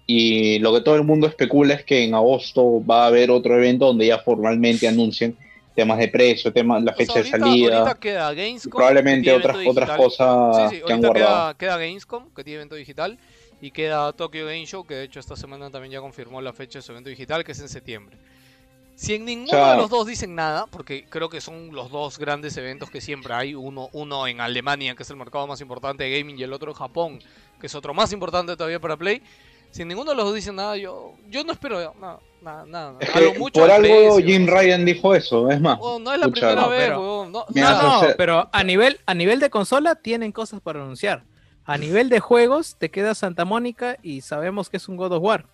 Y 0.05 0.59
lo 0.59 0.73
que 0.73 0.81
todo 0.81 0.95
el 0.95 1.03
mundo 1.03 1.27
especula 1.27 1.73
es 1.73 1.83
que 1.83 2.05
en 2.05 2.15
agosto 2.15 2.83
va 2.85 3.03
a 3.03 3.07
haber 3.07 3.29
otro 3.29 3.55
evento 3.57 3.87
donde 3.87 4.07
ya 4.07 4.19
formalmente 4.19 4.87
anuncien 4.87 5.37
temas 5.75 5.99
de 5.99 6.07
precio, 6.07 6.51
temas, 6.51 6.81
la 6.81 6.91
O 6.91 6.95
sea, 6.95 7.05
fecha 7.05 7.21
de 7.21 7.29
salida, 7.29 7.77
ahorita 7.77 7.99
queda 7.99 8.33
Gamescom, 8.33 8.71
probablemente 8.71 9.31
otras, 9.31 9.57
otras 9.67 9.91
cosas 9.91 10.71
Sí, 10.71 10.77
sí, 10.77 10.81
que 10.87 10.93
han 10.93 11.01
guardado. 11.01 11.27
queda, 11.27 11.57
queda 11.57 11.77
Gamescom, 11.77 12.33
que 12.33 12.43
tiene 12.43 12.55
evento 12.55 12.75
digital, 12.75 13.19
y 13.61 13.71
queda 13.71 14.11
Tokyo 14.13 14.45
Game 14.45 14.65
Show, 14.65 14.85
que 14.85 14.95
de 14.95 15.03
hecho 15.03 15.19
esta 15.19 15.35
semana 15.35 15.69
también 15.69 15.91
ya 15.91 16.01
confirmó 16.01 16.41
la 16.41 16.53
fecha 16.53 16.79
de 16.79 16.83
su 16.83 16.91
evento 16.91 17.09
digital, 17.09 17.43
que 17.43 17.53
es 17.53 17.59
en 17.59 17.69
septiembre. 17.69 18.17
Si 18.95 19.13
en 19.13 19.25
ninguno 19.25 19.71
de 19.71 19.77
los 19.77 19.89
dos 19.91 20.07
dicen 20.07 20.33
nada, 20.33 20.65
porque 20.65 21.05
creo 21.07 21.29
que 21.29 21.39
son 21.39 21.71
los 21.71 21.91
dos 21.91 22.17
grandes 22.17 22.57
eventos 22.57 22.89
que 22.89 22.99
siempre 22.99 23.33
hay, 23.33 23.53
uno, 23.53 23.89
uno 23.93 24.25
en 24.25 24.41
Alemania, 24.41 24.95
que 24.95 25.03
es 25.03 25.09
el 25.11 25.17
mercado 25.17 25.45
más 25.45 25.61
importante 25.61 26.03
de 26.03 26.17
gaming, 26.17 26.39
y 26.39 26.43
el 26.43 26.51
otro 26.51 26.71
en 26.71 26.77
Japón, 26.77 27.19
que 27.59 27.67
es 27.67 27.75
otro 27.75 27.93
más 27.93 28.11
importante 28.11 28.55
todavía 28.55 28.79
para 28.79 28.97
Play, 28.97 29.21
si 29.69 29.85
ninguno 29.85 30.11
de 30.11 30.17
los 30.17 30.25
dos 30.25 30.33
dice 30.33 30.51
nada, 30.51 30.77
yo, 30.77 31.13
yo 31.29 31.43
no 31.43 31.53
espero 31.53 31.93
nada, 31.99 32.19
nada, 32.41 32.65
nada. 32.65 32.95
Es 32.99 33.09
que 33.11 33.37
mucho 33.37 33.61
por 33.61 33.69
algo 33.69 33.87
precio. 33.87 34.25
Jim 34.25 34.47
Ryan 34.47 34.85
dijo 34.85 35.13
eso, 35.13 35.51
es 35.51 35.61
más. 35.61 35.77
Oh, 35.79 35.99
no 35.99 36.11
es 36.11 36.19
la 36.19 36.27
Pucha, 36.27 36.47
primera 36.47 36.61
no, 36.61 36.69
vez, 36.69 36.83
pero-. 36.87 37.29
No, 37.29 37.45
no, 37.53 38.01
No, 38.01 38.01
pero 38.17 38.49
a 38.51 38.63
nivel, 38.63 38.99
a 39.05 39.13
nivel 39.13 39.39
de 39.39 39.51
consola 39.51 39.93
tienen 39.95 40.31
cosas 40.31 40.61
para 40.61 40.81
anunciar. 40.81 41.23
A 41.67 41.77
nivel 41.77 42.09
de 42.09 42.19
juegos 42.19 42.75
te 42.79 42.89
queda 42.89 43.13
Santa 43.13 43.45
Mónica 43.45 43.97
y 44.01 44.21
sabemos 44.21 44.69
que 44.69 44.77
es 44.77 44.87
un 44.87 44.95
God 44.97 45.11
of 45.11 45.23
War. 45.23 45.45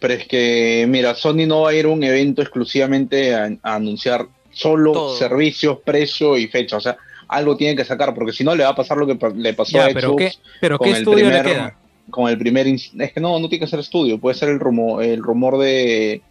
Pero 0.00 0.14
es 0.14 0.26
que, 0.26 0.86
mira, 0.88 1.14
Sony 1.14 1.46
no 1.46 1.62
va 1.62 1.70
a 1.70 1.74
ir 1.74 1.84
a 1.84 1.88
un 1.88 2.02
evento 2.02 2.40
exclusivamente 2.40 3.34
a, 3.34 3.50
a 3.62 3.74
anunciar 3.74 4.26
solo 4.50 4.92
Todo. 4.92 5.16
servicios, 5.18 5.78
precio 5.84 6.36
y 6.38 6.46
fecha. 6.48 6.76
O 6.78 6.80
sea, 6.80 6.96
algo 7.28 7.56
tiene 7.56 7.76
que 7.76 7.84
sacar, 7.84 8.14
porque 8.14 8.32
si 8.32 8.44
no 8.44 8.54
le 8.56 8.64
va 8.64 8.70
a 8.70 8.74
pasar 8.76 8.96
lo 8.96 9.06
que 9.06 9.18
le 9.34 9.54
pasó 9.54 9.72
Ya, 9.76 9.86
a 9.86 9.88
pero 9.90 10.08
Xbox 10.10 10.22
qué, 10.22 10.32
pero 10.60 10.78
con 10.78 10.86
qué 10.86 10.90
el 10.92 10.96
estudio 10.98 11.26
primer, 11.26 11.44
le 11.44 11.52
queda. 11.52 11.76
con 12.10 12.28
el 12.30 12.38
primer... 12.38 12.66
Es 12.66 13.12
que 13.12 13.20
no, 13.20 13.38
no 13.38 13.48
tiene 13.48 13.64
que 13.66 13.70
ser 13.70 13.80
estudio, 13.80 14.18
puede 14.18 14.36
ser 14.36 14.48
el 14.48 14.58
rumor, 14.60 15.02
el 15.04 15.22
rumor 15.22 15.58
de, 15.58 16.22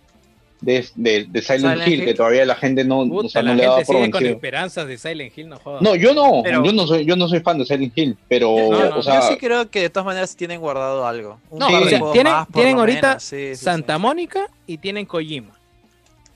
de, 0.62 0.86
de- 0.96 1.26
de 1.30 1.42
Silent, 1.42 1.62
Silent 1.74 1.88
Hill, 1.88 2.00
Hill. 2.00 2.06
que 2.06 2.14
todavía 2.16 2.46
la 2.46 2.56
gente 2.56 2.84
no, 2.84 3.02
o 3.02 3.08
Puta, 3.08 3.30
sea, 3.30 3.42
no 3.44 3.50
la 3.50 3.56
le 3.56 3.64
da 3.66 3.72
gente 3.76 3.86
por 3.86 3.96
sigue 3.98 4.12
con 4.12 4.20
vencido. 4.22 4.36
esperanzas 4.36 4.88
de 4.88 4.98
Silent 4.98 5.38
Hill, 5.38 5.50
no 5.50 5.58
jodas. 5.60 5.82
No, 5.82 5.96
yo 5.96 6.14
no, 6.14 6.42
Pero- 6.44 6.64
yo 6.66 6.72
no 6.74 6.88
soy, 6.88 7.06
yo 7.06 7.16
no 7.16 7.28
soy 7.28 7.40
fan 7.42 7.60
de 7.60 7.66
Silent 7.66 7.94
Hill, 7.96 8.18
pero, 8.28 8.56
No, 8.72 8.90
no, 8.90 8.98
o 8.98 9.02
sea, 9.04 9.22
Yo 9.22 9.28
sí 9.28 9.38
creo 9.38 9.70
que 9.70 9.82
de 9.82 9.90
todas 9.90 10.06
maneras 10.06 10.36
tienen 10.36 10.60
guardado 10.60 11.06
algo. 11.06 11.40
Un 11.52 11.60
No, 11.60 11.68
o 11.68 11.70
sea, 11.88 12.12
tienen, 12.12 12.34
más, 12.34 12.48
tienen 12.52 12.78
ahorita 12.80 13.08
menos, 13.10 13.24
sí, 13.24 13.36
sí, 13.50 13.56
sí. 13.56 13.64
Santa 13.64 13.98
Mónica 13.98 14.48
y 14.66 14.78
tienen 14.80 15.06
Kojima. 15.06 15.52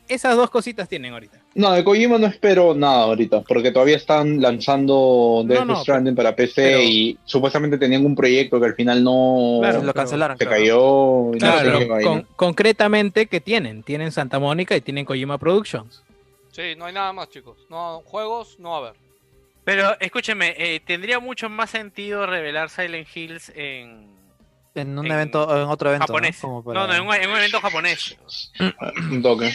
Esas 0.07 0.35
dos 0.35 0.49
cositas 0.49 0.87
tienen 0.87 1.13
ahorita. 1.13 1.39
No, 1.53 1.73
de 1.73 1.83
Kojima 1.83 2.17
no 2.17 2.27
espero 2.27 2.73
nada 2.73 3.03
ahorita, 3.03 3.41
porque 3.41 3.71
todavía 3.71 3.97
están 3.97 4.41
lanzando 4.41 5.43
Death 5.45 5.65
no, 5.65 5.75
Stranding 5.81 6.15
para 6.15 6.33
PC 6.33 6.61
pero- 6.63 6.81
y 6.81 7.17
supuestamente 7.25 7.77
tenían 7.77 8.05
un 8.05 8.15
proyecto 8.15 8.57
que 8.59 8.67
al 8.67 8.75
final 8.75 9.03
no 9.03 9.57
Claro, 9.61 9.83
Lo 9.83 9.93
cancelaron. 9.93 10.37
se 10.37 10.45
cayó. 10.45 11.33
y 11.33 11.39
no 11.39 11.57
sé 11.57 11.63
pero 11.63 11.79
qué 11.79 12.03
con- 12.03 12.27
concretamente, 12.37 13.25
¿qué 13.27 13.41
tienen? 13.41 13.83
Tienen 13.83 14.13
Santa 14.13 14.39
Mónica 14.39 14.77
y 14.77 14.81
tienen 14.81 15.03
Kojima 15.03 15.37
Productions. 15.37 16.01
Sí, 16.53 16.73
no 16.77 16.85
hay 16.85 16.93
nada 16.93 17.11
más, 17.11 17.29
chicos. 17.29 17.57
No, 17.69 18.01
juegos 18.05 18.57
no 18.59 18.69
va 18.71 18.75
a 18.75 18.79
haber. 18.79 18.93
Pero 19.65 19.99
escúcheme, 19.99 20.55
eh, 20.57 20.79
tendría 20.85 21.19
mucho 21.19 21.49
más 21.49 21.69
sentido 21.69 22.25
revelar 22.25 22.69
Silent 22.69 23.07
Hills 23.13 23.51
en 23.55 24.09
En 24.73 24.97
un 24.97 25.05
En 25.05 25.11
evento, 25.11 25.43
en 25.55 25.63
otro 25.67 25.89
evento. 25.89 26.07
japonés. 26.07 26.37
¿no? 26.43 26.49
Como 26.49 26.59
No, 26.59 26.63
para- 26.63 26.87
no, 26.87 26.93
en 26.93 27.01
un, 27.07 27.13
en 27.13 27.29
un 27.29 27.35
evento 27.37 27.59
japonés. 27.59 28.17
Un 29.11 29.21
toque. 29.21 29.51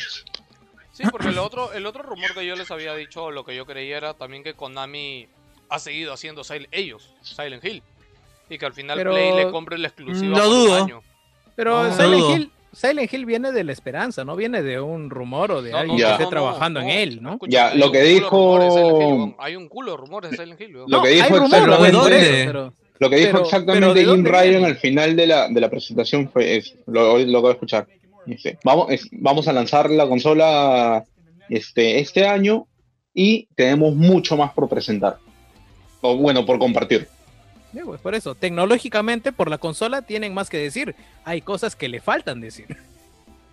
Sí, 0.97 1.03
porque 1.11 1.29
el 1.29 1.39
otro, 1.39 1.73
el 1.75 1.85
otro 1.85 2.03
rumor 2.03 2.33
que 2.33 2.47
yo 2.47 2.57
les 2.57 2.71
había 2.71 2.95
dicho, 2.95 3.31
lo 3.31 3.45
que 3.45 3.55
yo 3.55 3.67
creía 3.67 3.99
era 3.99 4.15
también 4.15 4.43
que 4.43 4.55
Konami 4.55 5.27
ha 5.69 5.79
seguido 5.79 6.13
haciendo 6.15 6.43
Sil- 6.49 6.69
ellos, 6.73 7.13
Silent 7.23 7.63
Hill. 7.65 7.83
Y 8.49 8.57
que 8.59 8.65
al 8.67 8.73
final 8.73 8.97
Pero- 8.97 9.11
Play 9.13 9.35
le 9.35 9.51
compre 9.51 9.77
la 9.77 9.89
exclusiva 9.89 10.39
Lo 10.39 10.49
dudo. 10.49 10.85
año. 10.85 11.03
Pero 11.55 11.85
No, 11.85 11.93
Silent, 11.95 12.15
dudo. 12.15 12.37
Hill, 12.37 12.51
Silent 12.73 13.13
Hill 13.13 13.27
viene 13.27 13.53
de 13.53 13.65
la 13.65 13.73
esperanza, 13.73 14.25
no 14.25 14.37
viene 14.37 14.63
de 14.63 14.81
un 14.81 15.11
rumor 15.11 15.51
o 15.53 15.61
de 15.63 15.73
No, 15.73 15.79
alguien 15.79 15.99
que 15.99 16.11
esté 16.13 16.25
no, 16.25 16.31
trabajando 16.31 16.81
en 16.81 16.87
no. 16.87 16.93
él, 16.93 17.23
¿no? 17.23 17.39
Ya, 17.49 17.69
hay 17.71 17.79
lo 17.79 17.87
un 17.87 17.93
que 17.93 17.99
culo 17.99 18.05
de 18.09 18.15
dijo- 18.15 18.73
Silent 18.73 19.03
Hill. 19.29 19.35
Hay 19.39 19.57
un 19.57 19.69
culo 19.69 19.91
de 19.91 19.97
rumores 19.99 20.31
de 20.31 20.37
Silent 20.39 20.61
Hill. 20.61 20.73
Lo 20.87 21.03
que 21.03 21.09
dijo 21.11 21.27
exactamente- 21.27 21.77
por 21.77 21.87
eso, 21.87 21.99
¿Dónde? 22.01 22.43
pero- 22.47 22.73
Lo 22.99 23.11
que 23.11 23.17
dijo 23.17 23.33
Pero- 23.33 23.45
exactamente 23.45 23.81
pero 23.89 23.95
¿de 23.95 24.05
Jim 24.07 24.25
Ryan 24.25 24.65
al 24.65 24.77
final 24.77 25.15
de 25.17 25.27
la, 25.27 25.49
de 25.51 25.61
la 25.61 25.69
presentación 25.69 26.31
fue 26.31 26.57
eso. 26.57 26.75
Lo, 26.87 27.19
lo 27.19 27.39
acabo 27.39 27.49
de 27.49 27.53
escuchar. 27.55 27.87
Dice, 28.27 28.59
vamos, 28.65 28.91
es- 28.91 29.09
vamos 29.13 29.47
a 29.49 29.53
lanzar 29.53 29.89
la 29.91 30.07
consola 30.09 31.05
este, 31.49 32.01
este 32.01 32.27
año 32.27 32.67
y 33.15 33.49
tenemos 33.55 33.95
mucho 33.95 34.37
más 34.37 34.53
por 34.53 34.69
presentar. 34.69 35.19
O 36.01 36.17
bueno, 36.17 36.45
por 36.45 36.59
compartir. 36.59 37.09
Sí, 37.73 37.81
pues, 37.85 38.01
por 38.01 38.15
eso, 38.15 38.35
tecnológicamente, 38.35 39.33
por 39.33 39.49
la 39.51 39.59
consola 39.59 40.03
tienen 40.03 40.33
más 40.35 40.49
que 40.51 40.59
decir. 40.59 40.95
Hay 41.25 41.41
cosas 41.43 41.77
que 41.77 41.89
le 41.89 42.01
faltan 42.01 42.41
decir. 42.41 42.67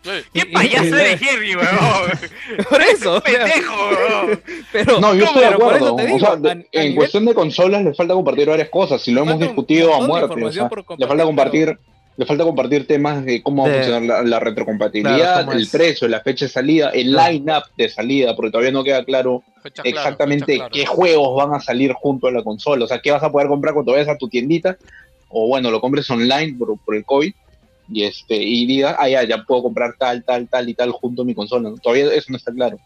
Sí. 0.03 0.09
¡Qué 0.33 0.45
payaso 0.47 0.95
de 0.95 1.13
Henry, 1.13 1.55
weón! 1.55 1.69
Por 2.69 2.81
eso, 2.81 3.21
¡Pendejo, 3.21 3.73
weón! 3.89 4.41
pero, 4.73 4.99
No, 4.99 5.15
yo 5.15 5.23
estoy 5.23 5.41
de 5.43 5.47
acuerdo. 5.47 5.95
te 5.95 6.03
O 6.03 6.05
digo, 6.05 6.19
sea, 6.19 6.31
a- 6.31 6.35
de- 6.35 6.49
a 6.49 6.51
en 6.53 6.63
nivel- 6.73 6.95
cuestión 6.95 7.23
de 7.25 7.33
consolas 7.33 7.83
le 7.85 7.93
falta 7.93 8.13
compartir 8.13 8.49
varias 8.49 8.67
cosas. 8.67 9.01
Si 9.01 9.11
lo 9.11 9.21
hemos 9.21 9.39
discutido 9.39 9.93
a 9.95 10.05
muerte. 10.05 10.43
o 10.43 10.51
sea, 10.51 10.69
le 10.97 11.07
falta 11.07 11.23
compartir, 11.23 11.79
le 12.15 12.25
falta 12.25 12.43
compartir 12.43 12.85
temas 12.85 13.25
de 13.25 13.41
cómo 13.41 13.63
va 13.63 13.69
a 13.69 13.73
funcionar 13.73 14.01
la, 14.03 14.21
la 14.23 14.39
retrocompatibilidad, 14.39 15.43
Claro, 15.43 15.51
el 15.53 15.63
es. 15.63 15.69
precio, 15.69 16.07
la 16.07 16.21
fecha 16.21 16.45
de 16.45 16.51
salida, 16.51 16.89
el 16.89 17.11
Claro. 17.11 17.31
line-up 17.33 17.63
de 17.75 17.89
salida, 17.89 18.35
porque 18.35 18.51
todavía 18.51 18.71
no 18.71 18.83
queda 18.83 19.03
claro 19.03 19.43
Fecha 19.63 19.81
exactamente 19.85 20.61
qué 20.71 20.85
juegos 20.85 21.35
van 21.35 21.55
a 21.55 21.59
salir 21.61 21.93
junto 21.93 22.27
a 22.27 22.31
la 22.31 22.43
consola. 22.43 22.85
O 22.85 22.87
sea, 22.87 22.99
qué 22.99 23.11
vas 23.11 23.23
a 23.23 23.31
poder 23.31 23.47
comprar 23.47 23.73
cuando 23.73 23.93
vayas 23.93 24.09
a 24.09 24.17
tu 24.17 24.27
tiendita, 24.29 24.77
o 25.29 25.47
bueno, 25.47 25.71
lo 25.71 25.81
compres 25.81 26.09
online 26.11 26.55
por, 26.57 26.77
por 26.79 26.95
el 26.95 27.03
COVID, 27.05 27.33
y 27.89 28.03
este, 28.03 28.35
y 28.35 28.65
digas, 28.65 28.95
ah, 28.99 29.09
ya, 29.09 29.23
ya 29.23 29.43
puedo 29.43 29.63
comprar 29.63 29.95
tal, 29.97 30.23
tal, 30.23 30.47
tal 30.47 30.69
y 30.69 30.73
tal 30.73 30.91
junto 30.91 31.23
a 31.23 31.25
mi 31.25 31.33
consola. 31.33 31.69
¿no? 31.69 31.77
Todavía 31.77 32.13
eso 32.13 32.27
no 32.29 32.37
está 32.37 32.51
claro. 32.53 32.77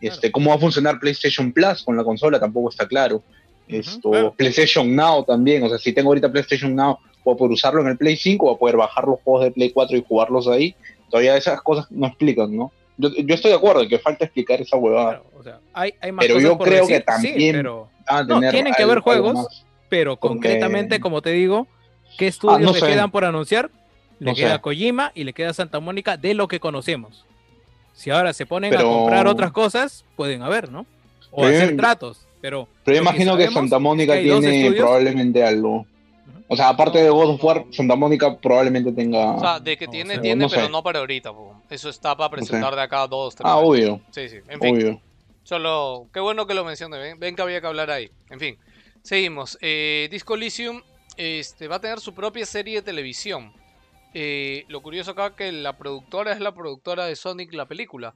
Este, 0.00 0.32
¿Cómo 0.32 0.50
va 0.50 0.56
a 0.56 0.58
funcionar 0.58 0.98
PlayStation 0.98 1.52
Plus 1.52 1.82
con 1.84 1.96
la 1.96 2.02
consola? 2.02 2.40
Tampoco 2.40 2.70
está 2.70 2.88
claro. 2.88 3.22
Esto, 3.68 4.10
claro. 4.10 4.34
PlayStation 4.36 4.96
Now 4.96 5.24
también, 5.24 5.62
o 5.62 5.68
sea, 5.68 5.78
si 5.78 5.92
tengo 5.92 6.08
ahorita 6.08 6.32
PlayStation 6.32 6.74
Now, 6.74 6.98
puedo 7.24 7.36
poder 7.36 7.52
usarlo 7.52 7.80
en 7.82 7.88
el 7.88 7.96
Play 7.96 8.16
5, 8.16 8.46
o 8.50 8.58
poder 8.58 8.76
bajar 8.76 9.04
los 9.06 9.20
juegos 9.22 9.44
de 9.44 9.50
Play 9.50 9.70
4 9.70 9.96
y 9.96 10.04
jugarlos 10.06 10.48
ahí. 10.48 10.74
Todavía 11.10 11.36
esas 11.36 11.60
cosas 11.62 11.86
no 11.90 12.06
explican, 12.06 12.54
¿no? 12.56 12.72
Yo, 12.96 13.08
yo 13.14 13.34
estoy 13.34 13.50
de 13.50 13.56
acuerdo 13.56 13.82
en 13.82 13.88
que 13.88 13.98
falta 13.98 14.24
explicar 14.24 14.60
esa 14.60 14.76
huevada. 14.76 15.10
claro, 15.20 15.24
o 15.38 15.42
sea, 15.42 15.58
hay, 15.72 15.94
hay 16.00 16.12
más 16.12 16.22
Pero 16.24 16.34
cosas 16.34 16.50
yo 16.50 16.58
por 16.58 16.68
creo 16.68 16.86
que 16.86 16.96
sí, 16.98 17.02
también 17.04 17.52
pero, 17.56 17.88
a 18.06 18.22
No, 18.24 18.40
tienen 18.50 18.74
que 18.74 18.82
haber 18.82 18.98
juegos, 19.00 19.64
pero 19.88 20.16
Porque- 20.16 20.34
concretamente, 20.34 21.00
como 21.00 21.22
te 21.22 21.30
digo, 21.30 21.66
¿qué 22.18 22.26
estudios 22.26 22.58
Ah, 22.58 22.62
no 22.62 22.72
le 22.72 22.80
sé. 22.80 22.86
quedan 22.86 23.10
por 23.10 23.24
anunciar? 23.24 23.70
Le 24.18 24.30
No 24.30 24.34
queda 24.36 24.56
sé. 24.56 24.60
Kojima 24.60 25.12
y 25.14 25.24
le 25.24 25.32
queda 25.32 25.54
Santa 25.54 25.80
Mónica 25.80 26.16
de 26.18 26.34
lo 26.34 26.46
que 26.46 26.60
conocemos. 26.60 27.24
Si 27.94 28.10
ahora 28.10 28.32
se 28.34 28.44
ponen 28.46 28.70
Pero- 28.70 28.88
a 28.88 28.92
comprar 28.98 29.26
otras 29.26 29.50
cosas, 29.52 30.04
pueden 30.16 30.42
haber, 30.42 30.70
¿no? 30.70 30.84
O 31.30 31.42
Pero 31.42 31.50
yo- 31.52 31.56
hacer 31.64 31.76
tratos, 31.76 32.26
pero... 32.42 32.68
Pero 32.84 32.96
yo 32.96 33.02
imagino 33.02 33.36
que, 33.38 33.48
Santa 33.50 33.78
Mónica 33.78 34.14
tiene 34.20 34.72
probablemente 34.72 35.42
algo. 35.42 35.86
O 36.52 36.56
sea, 36.56 36.68
aparte 36.68 37.00
de 37.00 37.08
God 37.08 37.34
of 37.34 37.44
War, 37.44 37.64
Santa 37.70 37.94
Mónica 37.94 38.36
probablemente 38.36 38.90
tenga. 38.90 39.36
O 39.36 39.40
sea, 39.40 39.60
de 39.60 39.76
que 39.76 39.86
No, 39.86 39.92
tiene, 39.92 40.18
tiene, 40.18 40.42
no 40.42 40.48
sé. 40.48 40.56
pero 40.56 40.68
no 40.68 40.82
para 40.82 40.98
ahorita. 40.98 41.32
po. 41.32 41.62
Eso 41.70 41.88
está 41.88 42.16
para 42.16 42.28
presentar 42.28 42.74
de 42.74 42.82
acá 42.82 43.02
a 43.02 43.06
dos, 43.06 43.36
tres 43.36 43.46
ah, 43.48 43.54
años. 43.54 43.68
obvio, 43.68 44.00
Sí, 44.10 44.28
sí. 44.28 44.38
En 44.48 44.60
fin, 44.60 44.74
obvio. 44.74 45.00
solo... 45.44 46.08
Qué 46.12 46.18
bueno 46.18 46.48
que 46.48 46.54
lo 46.54 46.64
mencione. 46.64 46.98
Ven, 46.98 47.20
ven 47.20 47.36
que 47.36 47.42
había 47.42 47.60
que 47.60 47.68
hablar 47.68 47.92
ahí. 47.92 48.10
En 48.30 48.40
fin, 48.40 48.58
seguimos. 49.00 49.58
Eh, 49.60 50.08
Disco 50.10 50.34
Elysium 50.34 50.82
este, 51.16 51.68
va 51.68 51.76
a 51.76 51.80
tener 51.80 52.00
su 52.00 52.14
propia 52.14 52.44
serie 52.44 52.76
de 52.76 52.82
televisión. 52.82 53.52
Eh, 54.12 54.64
lo 54.66 54.82
curioso 54.82 55.12
acá 55.12 55.36
que 55.36 55.52
la 55.52 55.78
productora 55.78 56.32
es 56.32 56.40
la 56.40 56.52
productora 56.52 57.06
de 57.06 57.14
Sonic, 57.14 57.54
la 57.54 57.66
película. 57.66 58.12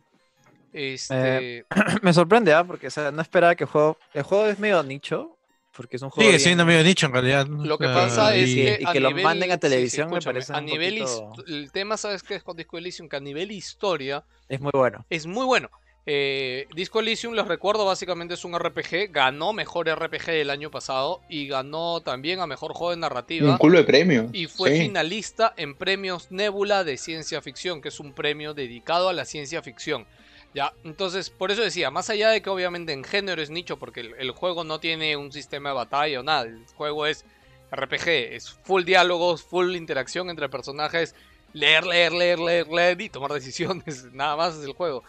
Este... 0.72 1.66
Me 2.02 2.12
sorprende, 2.12 2.52
¿ah? 2.52 2.64
Porque 2.64 2.88
o 2.88 2.90
sea, 2.90 3.12
no 3.12 3.22
esperaba 3.22 3.54
que 3.54 3.62
el 3.62 3.70
juego. 3.70 3.96
El 4.12 4.24
juego 4.24 4.46
es 4.46 4.58
medio 4.58 4.82
nicho. 4.82 5.33
Porque 5.76 5.96
es 5.96 6.02
un 6.02 6.10
juego 6.10 6.22
Sigue 6.22 6.36
bien- 6.38 6.40
siendo 6.40 6.64
medio 6.64 6.82
nicho 6.84 7.06
en 7.06 7.12
realidad. 7.12 7.46
Lo 7.46 7.78
que 7.78 7.86
pasa 7.86 8.34
es 8.36 8.48
y- 8.50 8.54
que, 8.56 8.78
y 8.80 8.84
a 8.86 8.92
que 8.92 9.00
lo 9.00 9.10
nivel- 9.10 9.24
manden 9.24 9.50
a 9.50 9.54
sí, 9.54 9.56
sí, 9.56 9.60
televisión 9.60 10.10
me 10.10 10.20
parece 10.20 10.52
a 10.52 10.58
un 10.58 10.66
nivel 10.66 10.98
poquito- 11.00 11.44
el 11.48 11.72
tema 11.72 11.96
sabes 11.96 12.22
que 12.22 12.36
es 12.36 12.42
con 12.42 12.56
Disco 12.56 12.78
Elysium 12.78 13.08
que 13.08 13.16
a 13.16 13.20
nivel 13.20 13.50
historia 13.52 14.24
es 14.48 14.60
muy 14.60 14.72
bueno. 14.74 15.04
es 15.10 15.26
muy 15.26 15.44
bueno. 15.46 15.70
Eh, 16.06 16.66
Disco 16.74 17.00
Elysium, 17.00 17.32
les 17.32 17.48
recuerdo, 17.48 17.86
básicamente 17.86 18.34
es 18.34 18.44
un 18.44 18.54
RPG, 18.54 19.08
ganó 19.10 19.54
mejor 19.54 19.88
RPG 19.88 20.28
el 20.42 20.50
año 20.50 20.70
pasado 20.70 21.22
y 21.30 21.48
ganó 21.48 22.02
también 22.02 22.40
a 22.40 22.46
mejor 22.46 22.74
juego 22.74 22.90
de 22.90 22.98
narrativa. 22.98 23.50
Un 23.50 23.56
culo 23.56 23.78
de 23.78 23.84
premios. 23.84 24.26
Y 24.34 24.46
fue 24.46 24.72
sí. 24.76 24.82
finalista 24.82 25.54
en 25.56 25.74
premios 25.74 26.30
Nebula 26.30 26.84
de 26.84 26.98
ciencia 26.98 27.40
ficción, 27.40 27.80
que 27.80 27.88
es 27.88 28.00
un 28.00 28.12
premio 28.12 28.52
dedicado 28.52 29.08
a 29.08 29.14
la 29.14 29.24
ciencia 29.24 29.62
ficción. 29.62 30.06
Ya, 30.54 30.72
entonces, 30.84 31.30
por 31.30 31.50
eso 31.50 31.62
decía, 31.62 31.90
más 31.90 32.10
allá 32.10 32.30
de 32.30 32.40
que 32.40 32.48
obviamente 32.48 32.92
en 32.92 33.02
género 33.02 33.42
es 33.42 33.50
nicho, 33.50 33.76
porque 33.76 34.00
el, 34.00 34.30
juego 34.30 34.62
no 34.62 34.78
tiene 34.78 35.16
un 35.16 35.32
sistema 35.32 35.70
de 35.70 35.74
batalla 35.74 36.20
o 36.20 36.22
nada, 36.22 36.42
el 36.42 36.64
juego 36.76 37.06
es 37.06 37.24
RPG, 37.72 38.08
es 38.08 38.50
full 38.62 38.84
diálogos, 38.84 39.42
full 39.42 39.74
interacción 39.74 40.30
entre 40.30 40.48
personajes, 40.48 41.16
leer, 41.52 41.84
leer, 41.84 42.12
leer, 42.12 42.38
leer, 42.38 42.68
leer 42.68 43.00
y 43.00 43.08
tomar 43.08 43.32
decisiones, 43.34 44.04
nada 44.12 44.36
más 44.36 44.54
es 44.54 44.64
el 44.64 44.74
juego. 44.74 45.02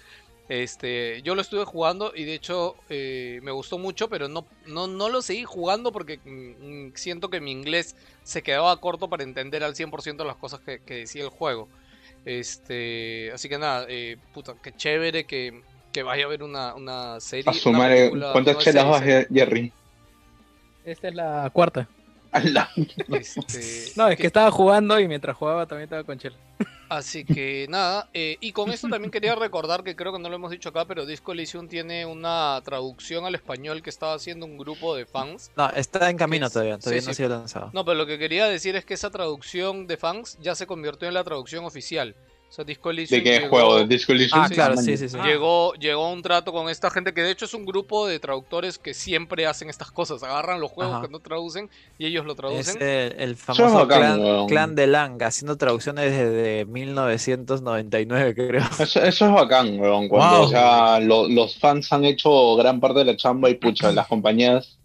Este, 0.49 1.21
yo 1.21 1.35
lo 1.35 1.41
estuve 1.41 1.63
jugando 1.63 2.11
y 2.15 2.23
de 2.23 2.33
hecho 2.33 2.75
eh, 2.89 3.39
me 3.43 3.51
gustó 3.51 3.77
mucho, 3.77 4.09
pero 4.09 4.27
no, 4.27 4.47
no, 4.65 4.87
no 4.87 5.09
lo 5.09 5.21
seguí 5.21 5.43
jugando 5.43 5.91
porque 5.91 6.19
mm, 6.23 6.87
mm, 6.87 6.93
siento 6.95 7.29
que 7.29 7.39
mi 7.39 7.51
inglés 7.51 7.95
se 8.23 8.41
quedaba 8.41 8.79
corto 8.79 9.09
para 9.09 9.23
entender 9.23 9.63
al 9.63 9.75
100% 9.75 10.25
las 10.25 10.37
cosas 10.37 10.61
que 10.61 10.79
decía 10.87 11.23
el 11.23 11.29
juego. 11.29 11.67
Este, 12.25 13.31
así 13.31 13.47
que 13.47 13.57
nada, 13.59 13.85
eh, 13.87 14.17
puta, 14.33 14.55
qué 14.61 14.71
chévere 14.73 15.25
que, 15.25 15.61
que 15.91 16.03
vaya 16.03 16.23
a 16.23 16.25
haber 16.25 16.43
una, 16.43 16.73
una 16.73 17.19
serie. 17.19 17.45
A 17.47 17.51
una 17.51 17.59
sumar, 17.59 17.91
película, 17.91 18.31
¿cuántas 18.31 18.57
chelas 18.57 18.89
vas. 18.89 19.03
Jerry? 19.31 19.71
Esta 20.83 21.07
es 21.07 21.15
la 21.15 21.49
cuarta. 21.53 21.87
Este, 23.11 23.91
No, 23.95 24.07
es 24.07 24.17
que 24.17 24.27
estaba 24.27 24.51
jugando 24.51 24.99
y 24.99 25.07
mientras 25.07 25.35
jugaba 25.35 25.65
también 25.65 25.85
estaba 25.85 26.03
con 26.03 26.17
Chela. 26.19 26.35
Así 26.87 27.25
que 27.25 27.65
nada, 27.67 28.09
eh, 28.13 28.37
y 28.39 28.51
con 28.51 28.69
esto 28.69 28.87
también 28.87 29.09
quería 29.09 29.33
recordar 29.33 29.83
que 29.83 29.95
creo 29.95 30.13
que 30.13 30.19
no 30.19 30.29
lo 30.29 30.35
hemos 30.35 30.51
dicho 30.51 30.69
acá, 30.69 30.85
pero 30.85 31.05
Disco 31.07 31.31
Elysium 31.31 31.67
tiene 31.67 32.05
una 32.05 32.61
traducción 32.63 33.25
al 33.25 33.33
español 33.33 33.81
que 33.81 33.89
estaba 33.89 34.13
haciendo 34.13 34.45
un 34.45 34.55
grupo 34.57 34.95
de 34.95 35.07
fans. 35.07 35.49
No, 35.57 35.67
está 35.71 36.09
en 36.11 36.17
camino 36.17 36.45
Es- 36.45 36.53
todavía, 36.53 36.77
todavía 36.77 37.01
sí, 37.01 37.07
no 37.07 37.11
ha 37.11 37.15
sido 37.15 37.29
lanzado. 37.29 37.71
No, 37.73 37.83
pero 37.83 37.95
lo 37.97 38.05
que 38.05 38.19
quería 38.19 38.45
decir 38.47 38.75
es 38.75 38.85
que 38.85 38.93
esa 38.93 39.09
traducción 39.09 39.87
de 39.87 39.97
fans 39.97 40.37
ya 40.41 40.53
se 40.53 40.67
convirtió 40.67 41.07
en 41.07 41.15
la 41.15 41.23
traducción 41.23 41.65
oficial. 41.65 42.15
Sea, 42.55 42.63
Disco 42.63 42.89
Elysium 42.89 43.19
¿De 43.19 43.23
qué 43.23 43.39
llegó- 43.39 43.49
juego? 43.49 43.75
¿De 43.79 43.85
Disco 43.85 44.13
Elysium? 44.13 44.41
Ah, 44.41 44.47
claro, 44.49 44.77
sí, 44.77 44.95
sí, 44.95 45.09
sí. 45.09 45.17
Llegó, 45.25 45.73
llegó 45.73 46.05
a 46.05 46.11
un 46.13 46.21
trato 46.21 46.53
con 46.53 46.69
esta 46.69 46.89
gente 46.89 47.13
que 47.13 47.21
de 47.21 47.31
hecho 47.31 47.43
es 47.43 47.53
un 47.53 47.65
grupo 47.65 48.07
de 48.07 48.17
traductores 48.19 48.77
que 48.77 48.93
siempre 48.93 49.45
hacen 49.45 49.69
estas 49.69 49.91
cosas. 49.91 50.23
Agarran 50.23 50.61
los 50.61 50.71
juegos 50.71 50.93
Ajá. 50.95 51.05
que 51.05 51.11
no 51.11 51.19
traducen 51.19 51.69
y 51.97 52.05
ellos 52.05 52.23
lo 52.25 52.31
Es 52.31 52.37
traducen. 52.37 52.81
el, 52.81 53.13
el 53.19 53.31
es 53.31 53.39
famoso 53.39 53.73
bacán, 53.75 53.99
clan, 53.99 54.19
weón. 54.21 54.47
clan 54.47 54.75
de 54.75 54.87
Lang, 54.87 55.21
haciendo 55.21 55.57
traducciones 55.57 56.11
desde 56.11 56.63
1999, 56.65 58.33
creo. 58.35 58.63
Eso, 58.79 59.01
eso 59.03 59.25
es 59.25 59.31
bacán, 59.31 59.79
weón. 59.79 60.07
Cuando 60.07 60.37
Wow. 60.37 60.45
o 60.45 60.49
sea, 60.49 60.99
lo- 60.99 61.27
los 61.27 61.57
fans 61.57 61.91
han 61.91 62.05
hecho 62.05 62.55
gran 62.55 62.79
parte 62.79 62.99
de 62.99 63.05
la 63.05 63.17
chamba 63.17 63.49
y 63.49 63.55
pucha, 63.55 63.91
las 63.91 64.07
compañías 64.07 64.77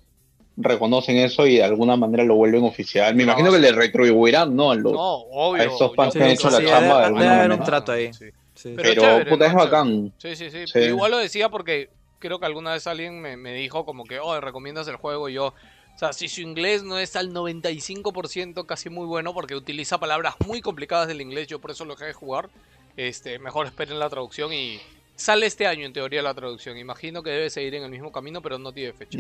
reconocen 0.56 1.16
eso 1.16 1.46
y 1.46 1.56
de 1.56 1.64
alguna 1.64 1.96
manera 1.96 2.24
lo 2.24 2.34
vuelven 2.34 2.64
oficial. 2.64 3.14
Me 3.14 3.24
No, 3.24 3.32
imagino 3.32 3.52
que 3.52 3.58
le 3.58 3.72
retribuirán, 3.72 4.54
¿no? 4.54 4.70
A 4.70 4.74
los- 4.74 4.92
No, 4.92 5.14
obvio. 5.30 5.62
a 5.62 5.66
estos 5.66 5.94
fans 5.94 6.14
que 6.14 6.22
han 6.22 6.30
hecho 6.30 6.50
la 6.50 6.58
sí, 6.58 6.66
chamba 6.66 6.98
de 7.00 7.04
alguna 7.06 7.24
manera. 7.26 7.54
un 7.54 7.64
trato 7.64 7.92
ahí. 7.92 8.12
Sí. 8.12 8.26
Pero 8.62 8.76
Pero, 8.76 9.02
chévere, 9.02 9.30
puta, 9.30 9.46
es 9.46 9.54
bacán. 9.54 10.12
Sí, 10.18 10.36
sí, 10.36 10.50
sí. 10.50 10.78
Igual 10.80 11.12
lo 11.12 11.18
decía 11.18 11.48
porque 11.48 11.88
creo 12.18 12.38
que 12.38 12.44
alguna 12.46 12.72
vez 12.72 12.86
alguien 12.86 13.20
me, 13.22 13.36
me 13.38 13.54
dijo 13.54 13.86
como 13.86 14.04
que, 14.04 14.18
oh, 14.20 14.38
recomiendas 14.40 14.86
el 14.88 14.96
juego 14.96 15.28
y 15.30 15.34
yo... 15.34 15.46
O 15.94 15.98
sea, 16.00 16.12
si 16.12 16.28
su 16.28 16.40
inglés 16.42 16.82
no 16.82 16.98
es 16.98 17.14
al 17.16 17.30
95% 17.32 18.64
casi 18.66 18.88
muy 18.90 19.06
bueno 19.06 19.34
porque 19.34 19.54
utiliza 19.54 19.98
palabras 19.98 20.34
muy 20.46 20.60
complicadas 20.60 21.08
del 21.08 21.20
inglés, 21.20 21.46
yo 21.46 21.58
por 21.58 21.70
eso 21.72 21.84
lo 21.84 21.94
dejé 21.94 22.06
de 22.06 22.12
jugar, 22.14 22.48
este, 22.96 23.38
mejor 23.38 23.66
esperen 23.66 23.98
la 23.98 24.08
traducción 24.08 24.52
y 24.52 24.78
sale 25.14 25.46
este 25.46 25.66
año 25.66 25.84
en 25.86 25.92
teoría 25.92 26.22
la 26.22 26.32
traducción. 26.34 26.78
Imagino 26.78 27.22
que 27.22 27.30
debe 27.30 27.50
seguir 27.50 27.74
en 27.74 27.84
el 27.84 27.90
mismo 27.90 28.12
camino, 28.12 28.40
pero 28.40 28.58
no 28.58 28.72
tiene 28.72 28.92
fecha. 28.92 29.18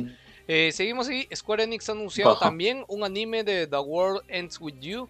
Eh, 0.52 0.72
seguimos 0.72 1.08
y 1.08 1.28
Square 1.32 1.62
Enix 1.62 1.88
ha 1.88 1.92
anunciado 1.92 2.36
también 2.36 2.84
un 2.88 3.04
anime 3.04 3.44
de 3.44 3.68
The 3.68 3.78
World 3.78 4.22
Ends 4.26 4.60
With 4.60 4.80
You, 4.80 5.08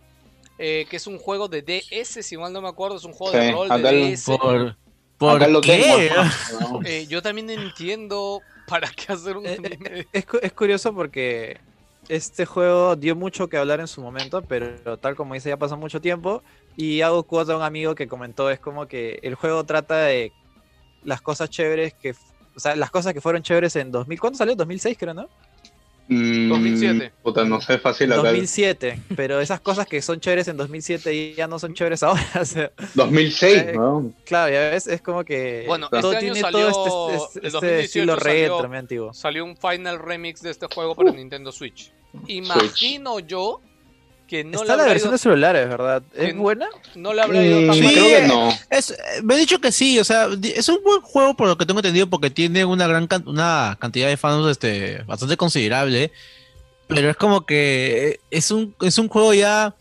eh, 0.59 0.85
que 0.91 0.99
es 0.99 1.07
un 1.07 1.17
juego 1.17 1.49
de 1.49 1.63
DS, 1.63 2.23
si 2.23 2.37
mal 2.37 2.53
no 2.53 2.61
me 2.61 2.69
acuerdo, 2.69 2.99
es 2.99 3.05
un 3.05 3.15
juego 3.15 3.33
de 3.35 3.51
rol 3.51 3.69
de 3.71 4.11
DS. 4.11 4.37
¿Por, 4.37 4.77
por 5.17 5.49
lo 5.49 5.63
qué? 5.63 6.11
Eh, 6.85 7.07
yo 7.09 7.23
también 7.23 7.49
entiendo 7.49 8.43
para 8.67 8.91
qué 8.91 9.15
hacer 9.15 9.39
un 9.39 9.47
Eh, 9.47 9.57
anime. 9.59 10.07
Es, 10.13 10.27
cu- 10.27 10.41
es 10.43 10.53
curioso 10.53 10.95
porque 10.95 11.59
este 12.11 12.45
juego 12.45 12.95
dio 12.97 13.17
mucho 13.17 13.49
que 13.49 13.57
hablar 13.57 13.81
en 13.81 13.89
su 13.89 14.03
momento, 14.03 14.43
pero 14.43 14.99
tal 14.99 15.17
como 15.17 15.33
dice, 15.33 15.49
ya 15.49 15.57
pasó 15.57 15.79
mucho 15.79 16.03
tiempo. 16.03 16.43
Y 16.77 17.01
hago 17.01 17.23
cuota 17.23 17.55
a 17.55 17.57
un 17.57 17.63
amigo 17.63 17.95
que 17.95 18.07
comentó, 18.09 18.51
es 18.51 18.61
como 18.61 18.87
que 18.87 19.21
el 19.23 19.37
juego 19.37 19.65
trata 19.65 20.05
de 20.05 20.33
las 21.03 21.23
cosas 21.23 21.49
chéveres 21.49 21.95
que... 21.95 22.15
O 22.61 22.63
sea, 22.63 22.77
las 22.77 22.91
cosas 22.91 23.15
que 23.15 23.23
fueron 23.23 23.43
chéveres 23.43 23.75
en 23.77 23.91
2000... 23.91 24.21
¿Cuándo 24.21 24.37
salió? 24.37 24.55
2006 24.55 24.99
creo, 25.01 25.15
¿no? 25.15 25.29
Mm, 26.09 26.49
2007. 26.51 27.13
Puta, 27.23 27.45
no 27.45 27.61
sé, 27.61 27.79
fácil 27.79 28.13
acá. 28.13 28.23
2007. 28.23 29.01
Pero 29.17 29.41
esas 29.41 29.61
cosas 29.61 29.87
que 29.87 30.03
son 30.03 30.21
chéveres 30.21 30.47
en 30.49 30.57
2007 30.59 31.35
ya 31.35 31.47
no 31.47 31.59
son 31.59 31.73
chéveres 31.73 32.03
ahora. 32.03 32.21
o 32.41 32.45
sea, 32.45 32.71
2006, 32.95 33.57
Eh, 33.57 33.73
¿no? 33.77 34.13
claro, 34.27 34.53
ya 34.53 34.71
ves, 34.71 34.87
es 34.89 35.01
como 35.01 35.25
que 35.25 35.65
Bueno, 35.67 35.89
todo 35.89 36.13
este 36.13 36.27
año 36.27 36.35
tiene 36.35 36.41
salió- 36.51 36.71
todo 36.73 37.11
este, 37.13 37.25
este- 37.25 37.47
este 37.47 37.51
2018 37.51 37.85
estilo 37.85 38.19
salió- 38.19 38.25
retro, 38.51 38.69
muy 38.69 38.77
antiguo. 38.79 39.15
Salió 39.15 39.45
un 39.45 39.57
final 39.57 39.99
remix 39.99 40.43
de 40.43 40.51
este 40.51 40.67
juego 40.67 40.95
para 40.95 41.13
Nintendo 41.13 41.51
Switch. 41.51 41.93
Imagino 42.27 43.21
yo 43.21 43.61
que 44.31 44.45
no 44.45 44.63
Está 44.63 44.77
la 44.77 44.85
versión 44.85 45.09
ido, 45.09 45.13
de 45.13 45.19
celulares, 45.19 45.69
¿verdad? 45.69 46.03
¿Es 46.15 46.37
buena? 46.37 46.69
no 46.95 47.13
le 47.13 47.21
habrá 47.21 47.43
ido 47.45 47.67
tan 47.67 47.75
Sí, 47.75 47.83
mal. 47.83 47.93
creo 47.93 48.07
que 48.21 48.29
no. 48.29 48.49
Es, 48.71 48.95
me 49.25 49.35
he 49.35 49.39
dicho 49.39 49.61
que 49.61 49.73
sí, 49.73 49.99
o 49.99 50.05
sea, 50.05 50.29
es 50.43 50.69
un 50.69 50.79
buen 50.85 51.01
juego 51.01 51.35
por 51.37 51.49
lo 51.49 51.59
que 51.59 51.67
tengo 51.67 51.81
entendido 51.81 52.09
porque 52.09 52.31
tiene 52.31 52.65
una 52.65 52.87
gran 52.87 53.09
can- 53.09 53.27
una 53.27 53.77
cantidad 53.81 54.07
de 54.09 54.17
fans 54.17 54.47
este, 54.47 55.03
bastante 55.03 55.37
considerable, 55.37 56.13
pero 56.87 57.11
es 57.11 57.17
como 57.17 57.45
que 57.45 58.09
eh, 58.11 58.21
es 58.31 58.53
un, 58.53 58.73
es 58.81 58.99
un 58.99 59.09
juego 59.09 59.35
ya 59.35 59.75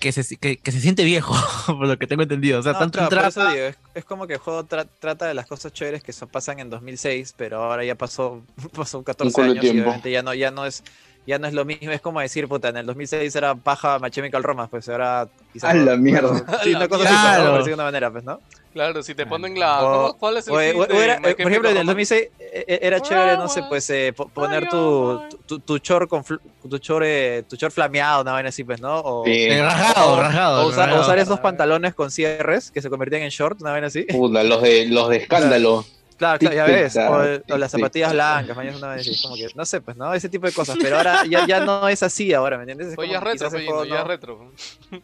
que 0.00 0.12
se, 0.12 0.36
que, 0.36 0.56
que 0.58 0.72
se 0.72 0.80
siente 0.80 1.04
viejo, 1.04 1.34
por 1.66 1.86
lo 1.86 1.98
que 1.98 2.06
tengo 2.06 2.22
entendido. 2.22 2.60
O 2.60 2.62
sea, 2.62 2.72
No, 2.72 2.78
tanto 2.78 2.98
claro, 2.98 3.10
por 3.10 3.18
trata- 3.18 3.28
eso 3.48 3.54
digo, 3.54 3.66
es, 3.66 3.76
es 3.94 4.04
como 4.06 4.26
que 4.26 4.32
el 4.34 4.38
juego 4.38 4.64
tra- 4.64 4.86
trata 5.00 5.26
de 5.26 5.34
las 5.34 5.46
cosas 5.46 5.72
chéveres 5.72 6.02
que 6.02 6.12
so- 6.14 6.26
pasan 6.26 6.58
en 6.60 6.70
2006, 6.70 7.34
pero 7.36 7.62
ahora 7.62 7.84
ya 7.84 7.94
pasó, 7.94 8.42
pasó 8.74 9.02
14 9.02 9.32
culo 9.34 9.52
de 9.52 9.58
años 9.60 9.64
y 9.66 9.70
obviamente 9.70 10.10
ya 10.10 10.22
no, 10.22 10.32
ya 10.34 10.50
no 10.50 10.64
es 10.66 10.82
ya 11.26 11.38
no 11.38 11.46
es 11.48 11.54
lo 11.54 11.64
mismo, 11.64 11.90
es 11.90 12.00
como 12.00 12.20
decir, 12.20 12.46
puta, 12.48 12.68
en 12.68 12.76
el 12.78 12.86
2006 12.86 13.34
era 13.36 13.54
paja 13.54 13.98
My 13.98 14.10
Chemical 14.10 14.42
Romance, 14.42 14.70
pues 14.70 14.88
ahora 14.88 15.28
quizás... 15.52 15.70
A 15.70 15.74
la 15.74 15.96
mierda. 15.96 16.44
Sí, 16.62 16.74
una 16.74 16.88
cosa 16.88 17.04
así, 17.04 17.12
Claro. 17.14 17.52
decirlo 17.58 17.64
de 17.64 17.74
una 17.74 17.84
manera, 17.84 18.10
pues, 18.10 18.24
¿no? 18.24 18.40
Claro, 18.72 19.02
si 19.02 19.14
te 19.14 19.24
ponen 19.24 19.58
la. 19.58 19.82
O- 19.82 19.90
¿cómo- 20.08 20.18
¿Cuál 20.18 20.36
es 20.36 20.48
el 20.48 20.54
O, 20.54 20.60
hit 20.60 20.74
o- 20.76 20.86
de 20.86 20.94
o 20.98 21.02
era- 21.02 21.18
My 21.18 21.28
eh, 21.30 21.34
por 21.34 21.50
ejemplo, 21.50 21.70
en 21.70 21.76
el 21.78 21.86
Chemical 21.86 21.86
2006 21.86 22.22
eh, 22.38 22.64
eh, 22.68 22.78
era 22.82 23.00
chévere, 23.00 23.36
no 23.38 23.48
sé, 23.48 23.62
pues 23.70 23.88
eh, 23.88 24.12
po- 24.14 24.28
poner 24.28 24.68
tu, 24.68 25.18
tu, 25.46 25.60
tu 25.60 25.78
chor 25.78 26.06
con 26.06 26.22
fl- 26.22 26.40
tu 26.68 26.76
chor, 26.78 27.02
eh, 27.02 27.42
tu 27.48 27.56
chor 27.56 27.70
flameado, 27.70 28.20
una 28.20 28.32
vaina 28.32 28.50
así, 28.50 28.64
pues, 28.64 28.78
¿no? 28.82 29.00
O, 29.00 29.24
Sí. 29.24 29.32
Eh, 29.48 29.62
rajado, 29.62 30.20
rajado. 30.20 30.62
o 30.62 30.68
usar, 30.68 30.88
rajado. 30.88 31.02
usar 31.04 31.18
esos 31.18 31.40
pantalones 31.40 31.94
con 31.94 32.10
cierres 32.10 32.70
que 32.70 32.82
se 32.82 32.90
convertían 32.90 33.22
en 33.22 33.30
short, 33.30 33.62
una 33.62 33.70
vaina 33.70 33.86
así. 33.86 34.02
Puta, 34.02 34.42
los 34.44 34.60
de, 34.60 34.84
los 34.88 35.08
de 35.08 35.16
escándalo. 35.16 35.86
Claro, 36.16 36.38
claro, 36.38 36.56
ya 36.56 36.64
ves. 36.64 36.96
O, 36.96 37.58
las 37.58 37.70
zapatillas 37.70 38.12
blancas, 38.12 38.56
mañana 38.56 38.76
una 38.78 38.88
vez 38.94 39.20
como 39.22 39.34
que, 39.36 39.48
no 39.54 39.64
sé, 39.66 39.80
pues, 39.82 39.96
¿no? 39.96 40.14
Ese 40.14 40.28
tipo 40.28 40.46
de 40.46 40.52
cosas. 40.52 40.76
Pero 40.80 40.96
ahora 40.96 41.24
ya, 41.28 41.46
ya 41.46 41.60
no 41.64 41.88
es 41.88 42.02
así 42.02 42.32
ahora, 42.32 42.56
¿me 42.56 42.62
entiendes? 42.62 42.88
Es 42.88 42.98
Oye, 42.98 43.12
ya 43.12 43.20
retro, 43.20 43.84
ya 43.84 43.98
no- 43.98 44.04
retro. 44.04 44.52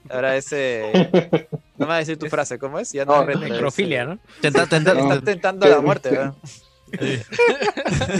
Ahora 0.09 0.37
es. 0.37 0.49
eh, 0.53 1.49
No 1.79 1.87
me 1.87 1.91
va 1.91 1.97
a 1.97 1.99
decir 1.99 2.17
tu 2.17 2.29
frase, 2.29 2.59
¿cómo 2.59 2.79
es? 2.79 2.93
Ya 2.93 3.05
no, 3.05 3.17
No, 3.17 3.21
es 3.23 3.27
retro, 3.27 3.41
Necrofilia, 3.49 4.05
¿no? 4.05 4.19
Tenta- 4.41 4.67
tenta- 4.69 4.95
No. 4.95 5.13
Está 5.13 5.25
tentando 5.25 5.67
la 5.67 5.81
muerte, 5.81 6.11
¿verdad? 6.11 6.35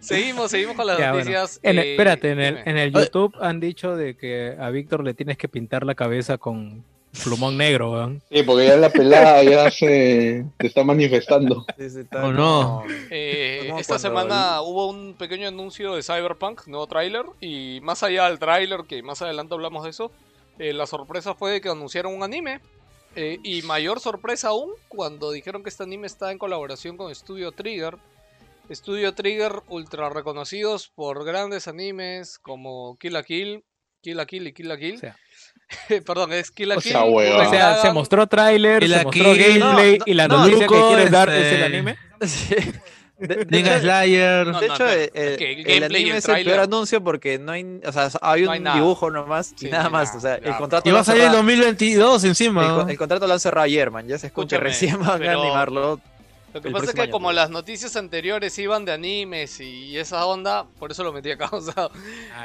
Seguimos, 0.00 0.50
seguimos 0.50 0.76
con 0.76 0.86
las 0.86 0.98
Ya, 0.98 1.12
bueno. 1.12 1.24
noticias. 1.30 1.60
En 1.62 1.78
el- 1.78 1.84
eh, 1.84 1.90
espérate, 1.92 2.30
en 2.30 2.40
el, 2.40 2.58
en 2.64 2.76
el 2.78 2.92
YouTube 2.92 3.34
han 3.40 3.60
dicho 3.60 3.96
de 3.96 4.16
que 4.16 4.54
a 4.58 4.70
Víctor 4.70 5.02
le 5.04 5.14
tienes 5.14 5.36
que 5.38 5.48
pintar 5.48 5.84
la 5.84 5.94
cabeza 5.94 6.38
con 6.38 6.84
plumón 7.22 7.56
negro, 7.56 7.92
weón. 7.92 8.22
Sí, 8.30 8.42
porque 8.42 8.66
ya 8.66 8.76
la 8.76 8.90
pelada 8.90 9.42
ya 9.44 9.70
se, 9.70 10.44
se 10.60 10.66
está 10.66 10.84
manifestando. 10.84 11.64
Sí, 11.78 11.90
sí, 11.90 12.00
está 12.00 12.26
Oh, 12.26 12.32
no. 12.32 12.82
Eh, 13.10 13.72
esta 13.78 13.98
semana 13.98 14.60
hubo 14.62 14.88
un 14.88 15.14
pequeño 15.14 15.48
anuncio 15.48 15.94
de 15.94 16.02
Cyberpunk, 16.02 16.66
nuevo 16.66 16.86
tráiler, 16.86 17.24
y 17.40 17.80
más 17.82 18.02
allá 18.02 18.28
del 18.28 18.38
tráiler, 18.38 18.80
que 18.88 19.02
más 19.02 19.22
adelante 19.22 19.54
hablamos 19.54 19.84
de 19.84 19.90
eso, 19.90 20.10
eh, 20.58 20.72
la 20.72 20.86
sorpresa 20.86 21.34
fue 21.34 21.52
de 21.52 21.60
que 21.60 21.68
anunciaron 21.68 22.14
un 22.14 22.22
anime. 22.22 22.60
eh, 23.16 23.38
y 23.44 23.62
mayor 23.62 24.00
sorpresa 24.00 24.48
aún 24.48 24.72
cuando 24.88 25.30
dijeron 25.30 25.62
que 25.62 25.68
este 25.70 25.84
anime 25.84 26.06
está 26.06 26.32
en 26.32 26.38
colaboración 26.38 26.96
con 26.96 27.14
Studio 27.14 27.52
Trigger. 27.52 27.96
Studio 28.70 29.14
Trigger, 29.14 29.62
ultra 29.68 30.08
reconocidos 30.10 30.88
por 30.88 31.24
grandes 31.24 31.68
animes 31.68 32.38
como 32.40 32.96
Kill 32.98 33.12
la 33.12 33.22
Kill, 33.22 33.64
Kill 34.02 34.16
la 34.16 34.26
Kill 34.26 34.46
y 34.48 34.52
Kill 34.52 34.68
la 34.68 34.78
Kill. 34.78 34.96
O 34.96 34.98
sea, 34.98 35.16
Perdón, 36.06 36.32
es 36.32 36.50
Kill 36.50 36.68
la 36.68 36.76
O 36.76 36.80
Kill. 36.80 36.92
sea, 36.92 37.04
O 37.04 37.50
sea, 37.50 37.82
se 37.82 37.92
mostró 37.92 38.26
tráiler, 38.26 38.82
Y 38.82 38.88
se 38.88 38.96
la 38.96 39.02
mostró 39.04 39.34
Kill- 39.34 39.58
gameplay 39.60 39.98
no, 39.98 40.04
y 40.06 40.14
la 40.14 40.28
no, 40.28 40.38
noticia 40.38 40.66
que 40.66 40.74
quieres 40.88 41.10
dar 41.10 41.28
este- 41.28 41.46
es 41.48 41.52
el 41.54 41.62
anime. 41.64 41.96
Sí. 42.26 42.54
De, 43.16 43.44
de 43.44 43.58
hecho, 43.60 43.78
Slayer. 43.78 44.46
No, 44.48 44.60
de 44.60 44.66
no, 44.68 44.74
hecho, 44.74 44.88
eh, 44.88 45.10
eh, 45.14 45.36
el 45.38 45.48
el, 45.48 45.64
gameplay 45.64 46.02
y 46.02 46.04
anime 46.04 46.10
el 46.10 46.16
es 46.16 46.28
el 46.28 46.44
peor 46.44 46.60
anuncio 46.60 47.02
porque 47.02 47.38
no 47.38 47.52
hay, 47.52 47.80
o 47.86 47.92
sea, 47.92 48.08
hay 48.20 48.40
un 48.40 48.46
No 48.46 48.52
hay 48.52 48.60
nada. 48.60 48.76
dibujo 48.76 49.08
nomás 49.08 49.52
Sí, 49.56 49.68
y 49.68 49.70
nada 49.70 49.88
más. 49.88 50.12
O 50.16 50.20
sea, 50.20 50.40
ya. 50.40 50.48
el 50.50 50.56
contrato 50.56 50.88
Y 50.88 50.92
va 50.92 51.00
a 51.00 51.04
salir 51.04 51.22
en 51.22 51.28
cerrado- 51.30 51.36
2022 51.44 52.24
el, 52.24 52.28
encima. 52.30 52.86
el 52.88 52.98
contrato 52.98 53.26
lo 53.28 53.32
han 53.34 53.40
cerrado 53.40 53.64
ayer, 53.66 53.90
man. 53.92 54.06
Ya 54.08 54.18
se 54.18 54.26
escucha 54.26 54.56
Escúchame, 54.56 54.68
recién 54.68 54.98
van 55.00 55.22
a 55.22 55.32
animarlo. 55.32 56.00
Lo 56.54 56.60
que 56.62 56.68
el 56.68 56.72
pasa 56.74 56.86
es 56.86 56.94
que 56.94 57.00
año, 57.02 57.10
como 57.10 57.26
pues. 57.26 57.36
las 57.36 57.50
noticias 57.50 57.96
anteriores 57.96 58.56
iban 58.58 58.84
de 58.84 58.92
animes 58.92 59.60
y 59.60 59.98
esa 59.98 60.24
onda, 60.24 60.64
por 60.78 60.92
eso 60.92 61.02
lo 61.04 61.12
metí 61.12 61.30
acá. 61.32 61.50
O 61.52 61.60
sea, 61.60 61.90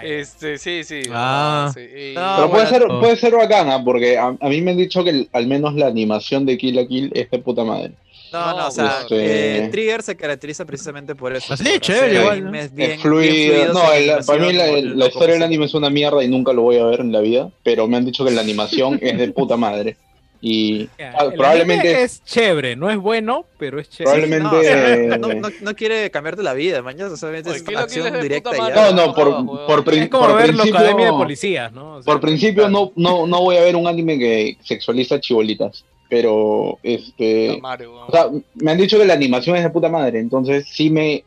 este, 0.04 0.58
sí, 0.58 0.84
sí. 0.84 1.02
Ah. 1.12 1.72
sí, 1.74 1.82
y- 1.82 2.14
No, 2.16 2.34
Pero 2.38 2.50
puede 2.50 2.64
bueno, 2.64 2.70
ser, 2.70 3.00
puede 3.00 3.16
ser 3.18 3.36
bacana, 3.36 3.84
porque 3.84 4.18
a, 4.18 4.36
a 4.40 4.50
mí 4.50 4.62
me 4.62 4.72
han 4.72 4.78
dicho 4.78 5.04
que 5.04 5.12
el- 5.12 5.30
al 5.32 5.48
menos 5.48 5.76
la 5.76 5.88
animación 5.88 6.46
de 6.46 6.58
Kill 6.58 6.76
la 6.76 6.86
Kill 6.88 7.12
es 7.14 7.30
de 7.30 7.40
puta 7.40 7.64
madre. 7.64 7.92
No, 8.32 8.56
No, 8.58 8.68
o 8.68 8.72
sea, 8.72 9.02
este- 9.02 9.66
eh, 9.66 9.70
Trigger 9.70 10.04
se 10.04 10.16
caracteriza 10.16 10.64
precisamente 10.66 11.16
por 11.16 11.36
eso. 11.36 11.52
Así, 11.54 11.64
por 11.64 11.72
hacer 11.74 11.82
chévere, 11.82 12.20
igual, 12.22 12.46
¿no? 12.46 12.52
bien- 12.52 12.92
es 12.92 13.02
fluido. 13.02 13.74
No, 13.74 13.92
el- 13.94 14.24
para 14.26 14.40
mí 14.46 14.54
la, 14.54 14.68
la 14.82 15.08
historia 15.08 15.34
del 15.34 15.44
anime 15.44 15.66
es 15.66 15.74
una 15.74 15.90
mierda 15.90 16.24
y 16.24 16.28
nunca 16.28 16.54
lo 16.54 16.62
voy 16.64 16.78
a 16.78 16.86
ver 16.86 17.00
en 17.00 17.12
la 17.12 17.22
vida, 17.22 17.50
pero 17.64 17.88
me 17.88 17.98
han 17.98 18.06
dicho 18.06 18.24
que 18.26 18.32
la 18.32 18.42
animación 18.42 19.00
es 19.02 19.18
de 19.18 19.32
puta 19.32 19.56
madre. 19.58 19.98
Y 20.42 20.88
Ya, 20.98 21.14
ah, 21.18 21.26
el 21.26 21.34
probablemente 21.34 21.90
anime 21.90 22.04
es 22.04 22.24
chévere, 22.24 22.76
no 22.78 22.90
es 22.90 22.98
bueno, 22.98 23.46
pero 23.58 23.78
es 23.80 23.90
chévere. 23.90 24.28
Probablemente- 24.28 24.44
No, 24.56 24.60
o 24.60 24.64
sea, 24.64 25.18
no, 25.18 25.34
no- 25.34 25.56
no 25.62 25.76
quiere 25.76 26.10
cambiarte 26.12 26.42
la 26.44 26.54
vida, 26.54 26.82
mañana 26.82 27.16
solamente 27.18 27.50
Oye, 27.50 27.60
es 27.68 27.78
acción 27.78 28.22
directa 28.22 28.52
ya. 28.56 28.92
No, 28.92 29.08
no, 29.08 29.14
por, 29.14 29.46
por, 29.68 29.84
prin- 29.84 30.04
Es 30.04 30.10
como 30.10 30.28
por 30.28 30.38
ver 30.38 30.48
la 30.48 30.54
principio, 30.64 30.78
Academia 30.80 31.06
de 31.08 31.12
Policías, 31.12 31.74
¿no? 31.74 31.96
O 31.96 32.02
sea, 32.02 32.14
por 32.14 32.22
principio 32.22 32.70
no, 32.70 32.94
no, 32.96 33.28
no 33.28 33.42
voy 33.42 33.58
a 33.58 33.62
ver 33.62 33.76
un 33.76 33.86
anime 33.88 34.18
que 34.18 34.56
sexualiza 34.64 35.20
chibolitas, 35.20 35.84
pero 36.10 36.80
este, 36.84 37.60
weón. 37.62 38.06
o 38.08 38.12
sea, 38.12 38.28
me 38.56 38.72
han 38.72 38.78
dicho 38.78 38.98
que 38.98 39.06
la 39.06 39.14
animación 39.16 39.58
es 39.58 39.64
de 39.64 39.70
puta 39.72 39.90
madre, 39.90 40.20
entonces 40.20 40.66
sí 40.72 40.90
me, 40.90 41.26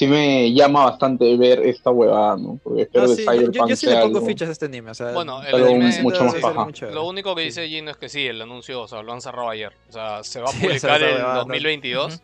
sí 0.00 0.06
me 0.06 0.50
llama 0.54 0.86
bastante 0.86 1.36
ver 1.36 1.60
esta 1.66 1.90
huevada, 1.90 2.34
¿no? 2.38 2.58
Porque 2.64 2.82
espero 2.82 3.04
No, 3.04 3.10
que 3.10 3.16
sí, 3.16 3.24
yo, 3.26 3.30
Cyberpunk 3.32 3.54
yo- 3.56 3.68
yo 3.68 3.76
sí 3.76 3.86
le 3.86 3.92
pongo 4.00 4.16
algo- 4.18 4.26
fichas 4.26 4.48
a 4.48 4.52
este 4.52 4.64
anime. 4.64 4.90
O 4.92 4.94
sea, 4.94 5.12
Bueno, 5.12 5.42
el 5.42 5.54
algo 5.54 5.66
anime- 5.74 6.02
mucho 6.02 6.24
más 6.24 6.34
paja. 6.36 6.68
Lo 6.92 7.06
único 7.06 7.34
que 7.34 7.42
dice 7.42 7.68
Gino 7.68 7.90
es 7.90 7.98
que 7.98 8.08
sí, 8.08 8.26
el 8.26 8.40
anuncio, 8.40 8.80
o 8.80 8.88
sea, 8.88 9.02
lo 9.02 9.12
han 9.12 9.20
cerrado 9.20 9.50
ayer. 9.50 9.72
O 9.90 9.92
sea, 9.92 10.24
se 10.24 10.40
va 10.40 10.48
a 10.48 10.52
Sí, 10.52 10.56
o 10.56 10.60
sea, 10.60 10.68
publicar 10.68 11.02
en 11.02 11.14
huevada, 11.16 11.34
¿no? 11.34 11.38
2022. 11.40 12.22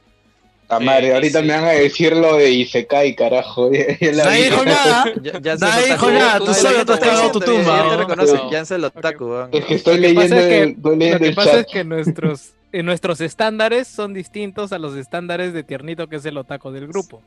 La 0.69 0.81
madre, 0.81 1.09
Eh, 1.09 1.15
ahorita 1.15 1.41
sí. 1.43 1.47
me 1.47 1.53
van 1.55 1.65
a 1.65 1.69
decir 1.73 2.17
lo 2.17 2.37
de 2.39 2.51
Isekai, 2.51 3.15
carajo. 3.15 3.71
Nadie 4.01 4.45
dijo 4.51 4.65
nada. 4.65 5.05
Nadie 5.61 5.83
se 5.85 5.93
dijo 5.93 6.11
nada, 6.11 6.39
tú 6.41 6.55
solo 6.55 6.79
lo 6.79 6.85
te 6.87 6.93
has 6.95 7.01
diciendo, 7.01 7.31
tu 7.33 7.41
tumba, 7.41 7.77
Ya 7.77 7.83
te 7.83 7.89
¿no? 7.89 7.97
reconoce, 7.99 8.35
No. 8.35 8.51
ya 8.51 8.61
es 8.63 8.71
el 8.73 8.85
otaku. 8.85 9.33
Es 9.53 9.65
que 9.65 9.75
estoy 9.75 9.95
que 9.95 10.01
leyendo, 10.01 10.37
que- 10.37 10.63
el, 10.63 10.69
estoy 10.71 11.11
Lo 11.11 11.19
que 11.21 11.33
pasa 11.33 11.51
chat. 11.53 11.61
es 11.61 11.67
que 11.73 11.85
nuestros, 11.85 12.51
eh, 12.73 12.83
nuestros 12.83 13.21
estándares 13.21 13.89
son 13.89 14.13
distintos 14.15 14.73
a 14.73 14.79
los 14.79 14.95
estándares 14.97 15.53
de 15.53 15.63
Tiernito, 15.63 16.09
que 16.09 16.17
es 16.17 16.25
el 16.27 16.37
otaco 16.37 16.73
del 16.73 16.87
grupo. 16.89 17.23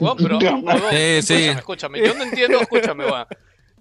Weón, 0.00 0.16
pero, 0.18 0.38
huevón, 0.38 0.64
Sí, 0.90 1.22
sí. 1.22 1.34
escúchame, 1.44 1.98
escúchame. 1.98 2.06
Yo 2.06 2.14
no 2.14 2.24
entiendo, 2.24 2.60
escúchame, 2.60 3.04
weón. 3.06 3.26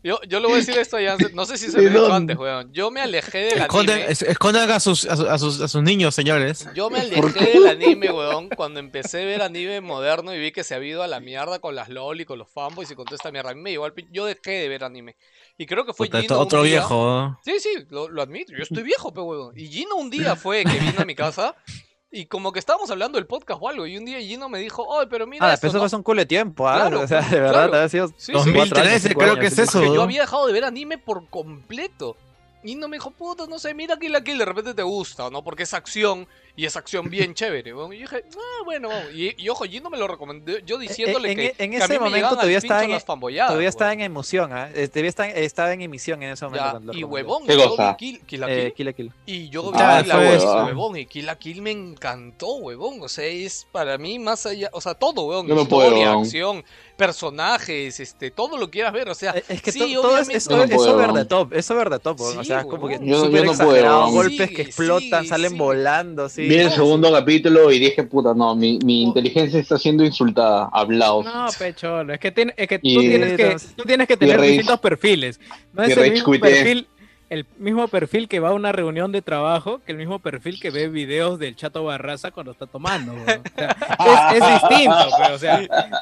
Yo, 0.03 0.19
yo 0.27 0.39
le 0.39 0.47
voy 0.47 0.55
a 0.55 0.57
decir 0.57 0.75
esto 0.79 0.97
a 0.97 0.99
Jansen, 1.03 1.35
no 1.35 1.45
sé 1.45 1.57
si 1.59 1.67
se 1.69 1.77
¿De 1.77 1.83
lo 1.83 1.87
he 1.89 1.91
dicho 1.91 2.01
dónde? 2.07 2.33
antes, 2.33 2.37
weón. 2.37 2.73
Yo 2.73 2.89
me 2.89 3.01
alejé 3.01 3.37
del 3.37 3.59
Esconden, 3.59 3.97
anime. 3.97 4.11
es- 4.11 4.23
escondan 4.23 4.71
a 4.71 4.79
sus, 4.79 5.05
a, 5.05 5.15
sus, 5.15 5.27
a 5.27 5.37
sus- 5.37 5.61
a 5.61 5.67
sus 5.67 5.83
niños, 5.83 6.15
señores. 6.15 6.67
Yo 6.73 6.89
me 6.89 7.01
alejé 7.01 7.51
del 7.59 7.67
anime, 7.67 8.11
weón, 8.11 8.49
cuando 8.49 8.79
empecé 8.79 9.21
a 9.21 9.25
ver 9.25 9.43
anime 9.43 9.79
moderno 9.79 10.33
y 10.33 10.39
vi 10.39 10.51
que 10.51 10.63
se 10.63 10.73
ha 10.73 10.83
ido 10.83 11.03
a 11.03 11.07
la 11.07 11.19
mierda 11.19 11.59
con 11.59 11.75
las 11.75 11.87
LOL 11.89 12.19
y 12.19 12.25
con 12.25 12.39
los 12.39 12.49
fanboys 12.51 12.89
y 12.89 12.95
con 12.95 13.05
toda 13.05 13.17
esta 13.17 13.31
mierda. 13.31 13.51
A 13.51 13.53
mí 13.53 13.61
me 13.61 13.69
llevó 13.69 13.85
al 13.85 13.93
pin- 13.93 14.07
Yo 14.11 14.25
dejé 14.25 14.49
de 14.53 14.69
ver 14.69 14.83
anime. 14.83 15.17
Y 15.61 15.65
creo 15.67 15.85
que 15.85 15.93
fue 15.93 16.07
Puta, 16.07 16.21
Gino 16.21 16.39
otro 16.39 16.61
un 16.61 16.65
día- 16.65 16.79
viejo. 16.79 17.37
Sí, 17.45 17.59
sí, 17.59 17.69
lo, 17.89 18.09
lo 18.09 18.21
admito. 18.23 18.51
Yo 18.51 18.63
estoy 18.63 18.81
viejo, 18.81 19.13
pe 19.13 19.21
huevón. 19.21 19.53
Y 19.55 19.67
Gino 19.67 19.95
un 19.95 20.09
día 20.09 20.35
fue 20.35 20.63
que 20.63 20.79
vino 20.79 20.99
a 21.01 21.05
mi 21.05 21.13
casa 21.13 21.55
y 22.11 22.25
como 22.25 22.51
que 22.51 22.57
estábamos 22.57 22.89
hablando 22.89 23.17
del 23.19 23.27
podcast 23.27 23.59
o 23.61 23.69
algo. 23.69 23.85
Y 23.85 23.95
un 23.97 24.05
día 24.05 24.19
Gino 24.19 24.49
me 24.49 24.57
dijo, 24.57 24.83
oye, 24.83 25.07
pero 25.07 25.27
mira. 25.27 25.45
Ah, 25.47 25.53
esto, 25.53 25.61
pero 25.67 25.69
eso 25.77 25.83
¿no?". 25.83 25.89
fue 25.89 25.97
un 25.99 26.03
culo 26.03 26.21
de 26.21 26.25
tiempo, 26.25 26.67
¿ah? 26.67 26.75
Claro, 26.77 27.01
o 27.01 27.07
sea, 27.07 27.21
de 27.21 27.39
verdad, 27.39 27.69
claro. 27.69 27.85
ha 27.85 27.89
sido 27.89 28.07
Sí, 28.07 28.13
sí. 28.17 28.31
2013 28.31 29.09
cinco 29.09 29.19
creo 29.19 29.35
que 29.37 29.45
es 29.45 29.59
eso. 29.59 29.79
Que 29.81 29.93
yo 29.93 30.01
había 30.01 30.21
dejado 30.21 30.47
de 30.47 30.53
ver 30.53 30.63
anime 30.65 30.97
por 30.97 31.27
completo. 31.29 32.17
Y 32.63 32.75
no 32.75 32.87
me 32.87 32.97
dijo, 32.97 33.11
puta, 33.11 33.45
no 33.47 33.57
sé, 33.59 33.73
mira 33.75 33.97
Kill 33.97 34.11
la 34.11 34.23
Kill, 34.23 34.37
de 34.39 34.45
repente 34.45 34.73
te 34.73 34.83
gusta, 34.83 35.29
¿no? 35.29 35.43
Porque 35.43 35.63
es 35.63 35.73
acción 35.75 36.27
y 36.55 36.65
es 36.65 36.75
acción 36.75 37.09
bien 37.09 37.33
chévere. 37.35 37.73
weón. 37.73 37.93
Y 37.93 37.97
yo 37.97 38.01
dije, 38.03 38.23
ah, 38.35 38.63
bueno, 38.65 38.89
vamos". 38.89 39.05
y, 39.13 39.33
y 39.37 39.49
ojo, 39.49 39.65
Gino 39.65 39.89
me 39.89 39.97
lo 39.97 40.07
recomendó, 40.07 40.57
yo 40.59 40.77
diciéndole 40.77 41.31
en- 41.31 41.37
que, 41.37 41.55
en 41.57 41.71
que 41.71 41.77
a 41.77 41.85
ese 41.85 41.93
mí 41.93 41.99
me 41.99 42.05
momento 42.05 42.27
al 42.27 42.35
todavía 42.35 42.57
estaba 42.57 42.83
en- 42.83 42.99
Todavía 43.01 43.69
estaba 43.69 43.93
en 43.93 44.01
emoción, 44.01 44.53
¿ah? 44.53 44.69
Eh, 44.73 44.87
Todavía 44.87 45.09
está- 45.09 45.27
estaba 45.29 45.73
en 45.73 45.81
emisión 45.81 46.21
en 46.23 46.31
ese 46.31 46.45
momento. 46.45 46.81
Ya, 46.93 46.99
y 46.99 47.03
huevón, 47.03 47.45
¿Qué 47.47 47.55
cosa? 47.55 47.95
Kill, 47.97 48.19
Kill 48.25 48.43
Eh, 48.47 48.73
Kill, 48.75 48.93
Kill 48.93 49.11
y 49.25 49.49
yo 49.49 49.71
vi 49.71 49.77
Ah, 49.81 50.03
la 50.05 50.33
eso. 50.33 50.65
huevón, 50.65 50.97
y 50.97 51.05
Kill 51.05 51.25
la 51.25 51.37
Kill 51.37 51.61
me 51.61 51.71
encantó, 51.71 52.55
huevón. 52.55 53.01
O 53.01 53.07
sea, 53.09 53.25
es 53.25 53.67
para 53.71 53.97
mí 53.97 54.19
más 54.19 54.45
allá, 54.45 54.69
o 54.73 54.81
sea, 54.81 54.93
todo, 54.93 55.23
huevón. 55.23 55.47
Yo 55.47 55.55
no 55.55 55.61
Historia, 55.63 55.89
puedo, 55.89 56.01
huevón. 56.01 56.23
acción, 56.23 56.65
personajes, 57.05 57.99
este, 57.99 58.29
todo 58.31 58.57
lo 58.57 58.69
quieras 58.69 58.93
ver, 58.93 59.09
o 59.09 59.15
sea, 59.15 59.31
Eh, 59.35 59.43
Es 59.49 59.61
que 59.61 59.71
sí, 59.71 59.79
to- 59.95 60.01
todo 60.01 60.17
es, 60.19 60.49
no 60.49 60.57
over 60.61 61.13
the 61.13 61.25
top, 61.25 61.53
es 61.53 61.69
over 61.71 61.89
the 61.89 61.99
top, 61.99 62.19
o 62.21 62.43
sea, 62.43 62.59
es 62.59 62.65
como 62.65 62.87
que. 62.87 62.99
Yo 63.01 63.17
no- 63.17 63.25
súper 63.25 63.39
yo 63.39 63.45
no 63.45 63.51
exagerado, 63.51 64.01
puedo. 64.03 64.11
golpes 64.13 64.49
Sí, 64.49 64.55
que 64.55 64.61
explotan, 64.61 65.23
sí, 65.23 65.27
salen 65.29 65.51
sí. 65.51 65.57
volando, 65.57 66.29
sí. 66.29 66.43
Vi 66.47 66.55
el 66.57 66.71
segundo 66.71 67.11
capítulo 67.11 67.71
y 67.71 67.79
dije, 67.79 68.03
puta, 68.03 68.33
no, 68.35 68.55
mi, 68.55 68.77
mi 68.83 69.01
inteligencia 69.03 69.59
está 69.59 69.77
siendo 69.79 70.03
insultada. 70.05 70.69
Hablaos. 70.71 71.25
No, 71.25 71.47
pecholo, 71.57 72.13
es 72.13 72.19
que, 72.19 72.31
tiene- 72.31 72.53
es 72.57 72.67
que 72.67 72.77
tú, 72.79 72.87
Y- 72.87 72.99
tienes 73.09 73.37
que 73.37 73.57
tú 73.75 73.83
tienes 73.83 74.07
que 74.07 74.17
tener 74.17 74.39
distintos 74.41 74.79
perfiles. 74.79 75.39
No 75.73 75.83
es 75.83 75.97
el 75.97 76.11
mismo 76.11 76.31
perfil, 76.39 76.87
el 77.31 77.45
mismo 77.57 77.87
perfil 77.87 78.27
que 78.27 78.41
va 78.41 78.49
a 78.49 78.53
una 78.53 78.73
reunión 78.73 79.13
de 79.13 79.21
trabajo 79.21 79.79
que 79.85 79.93
el 79.93 79.97
mismo 79.97 80.19
perfil 80.19 80.59
que 80.59 80.69
ve 80.69 80.89
videos 80.89 81.39
del 81.39 81.55
Chato 81.55 81.81
Barraza 81.85 82.31
cuando 82.31 82.51
está 82.51 82.67
tomando. 82.67 83.13
O 83.13 83.23
sea, 83.25 84.31
es, 84.35 84.41
es 84.41 84.61
distinto, 84.61 84.97
pero 85.17 85.35
o 85.35 85.37
sea, 85.39 85.61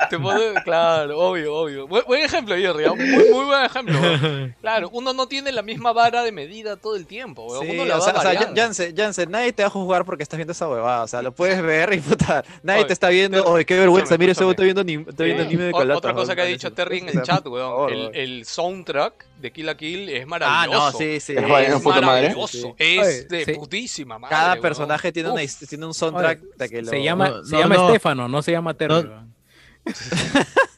Te 0.10 0.18
puedo- 0.18 0.56
claro, 0.64 1.20
obvio, 1.20 1.56
obvio. 1.56 1.88
Buen, 1.88 2.04
buen 2.08 2.26
ejemplo, 2.26 2.56
Jerry. 2.56 2.86
¿ah? 2.86 2.94
Muy, 2.96 3.06
muy 3.32 3.46
buen 3.46 3.64
ejemplo. 3.64 4.00
Claro, 4.62 4.90
uno 4.92 5.14
no 5.14 5.28
tiene 5.28 5.52
la 5.52 5.62
misma 5.62 5.94
vara 5.94 6.24
de 6.24 6.32
medida 6.32 6.76
todo 6.78 6.96
el 6.96 7.06
tiempo. 7.06 7.46
weón. 7.46 7.66
Sí, 7.66 7.74
uno 7.74 7.86
la 7.86 7.98
o 7.98 8.02
sea, 8.02 8.14
o 8.14 8.22
sea. 8.22 8.52
Jansen, 8.56 8.96
Jansen, 8.96 9.30
nadie 9.32 9.54
te 9.54 9.62
va 9.64 9.68
a 9.68 9.70
juzgar 9.72 10.06
porque 10.06 10.24
estás 10.24 10.38
viendo 10.38 10.52
esa 10.54 10.68
huevada. 10.68 11.04
O 11.04 11.08
sea, 11.08 11.22
lo 11.22 11.32
puedes 11.32 11.62
ver 11.62 11.94
y 11.94 12.00
puta. 12.00 12.44
Nadie 12.64 12.80
Oye, 12.80 12.88
te 12.88 12.94
está 12.94 13.10
viendo. 13.10 13.44
Oye, 13.46 13.66
qué 13.66 13.78
vergüenza. 13.78 14.18
Mira, 14.18 14.32
ese 14.32 14.50
está 14.50 14.64
viendo, 14.64 14.82
anim- 14.84 15.08
está 15.08 15.24
viendo 15.24 15.44
anime 15.44 15.66
de 15.66 15.72
colata. 15.72 15.98
Otra 16.00 16.14
cosa 16.16 16.36
que 16.36 16.42
ha 16.42 16.46
dicho 16.46 16.74
Terry 16.74 16.98
en 17.00 17.10
el 17.10 17.22
chat, 17.22 17.46
weón. 17.46 17.90
El, 17.94 18.00
weón. 18.00 18.12
el 18.16 18.46
soundtrack 18.46 19.29
de 19.40 19.52
Kill 19.52 19.66
la 19.66 19.76
Kill 19.78 20.10
es 20.10 20.24
Ah, 20.24 20.28
maravilloso. 20.28 20.92
no, 20.92 20.92
sí, 20.98 21.20
sí. 21.20 21.34
Es 21.34 21.42
madre. 21.84 22.06
maravilloso. 22.06 22.76
Es 22.78 23.28
de 23.30 23.46
sí. 23.46 23.54
putísima 23.54 24.20
madre. 24.20 24.36
Cada 24.36 24.52
weón. 24.54 24.62
personaje 24.62 25.12
tiene, 25.12 25.30
una, 25.32 25.42
tiene 25.68 25.86
un 25.86 25.94
soundtrack 25.94 26.42
Oye, 26.42 26.52
de 26.58 26.70
que 26.70 26.82
lo... 26.82 26.90
se 26.90 27.04
llama, 27.04 27.30
No, 27.30 27.44
se 27.46 27.52
no, 27.56 27.60
llama 27.62 27.76
no. 27.76 27.88
Estefano, 27.88 28.28
no 28.28 28.42
se 28.42 28.52
llama 28.52 28.74
Terry. 28.74 29.04
No. 29.10 29.28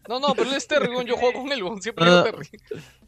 No, 0.07 0.19
no, 0.19 0.33
pero 0.35 0.49
él 0.49 0.55
es 0.57 0.67
Terry, 0.67 0.87
weón. 0.89 1.05
Yo 1.05 1.15
juego 1.17 1.41
con 1.41 1.51
él, 1.51 1.63
weón. 1.63 1.81
Siempre 1.81 2.05
No, 2.05 2.23
digo. 2.23 2.37
Terry. 2.37 2.49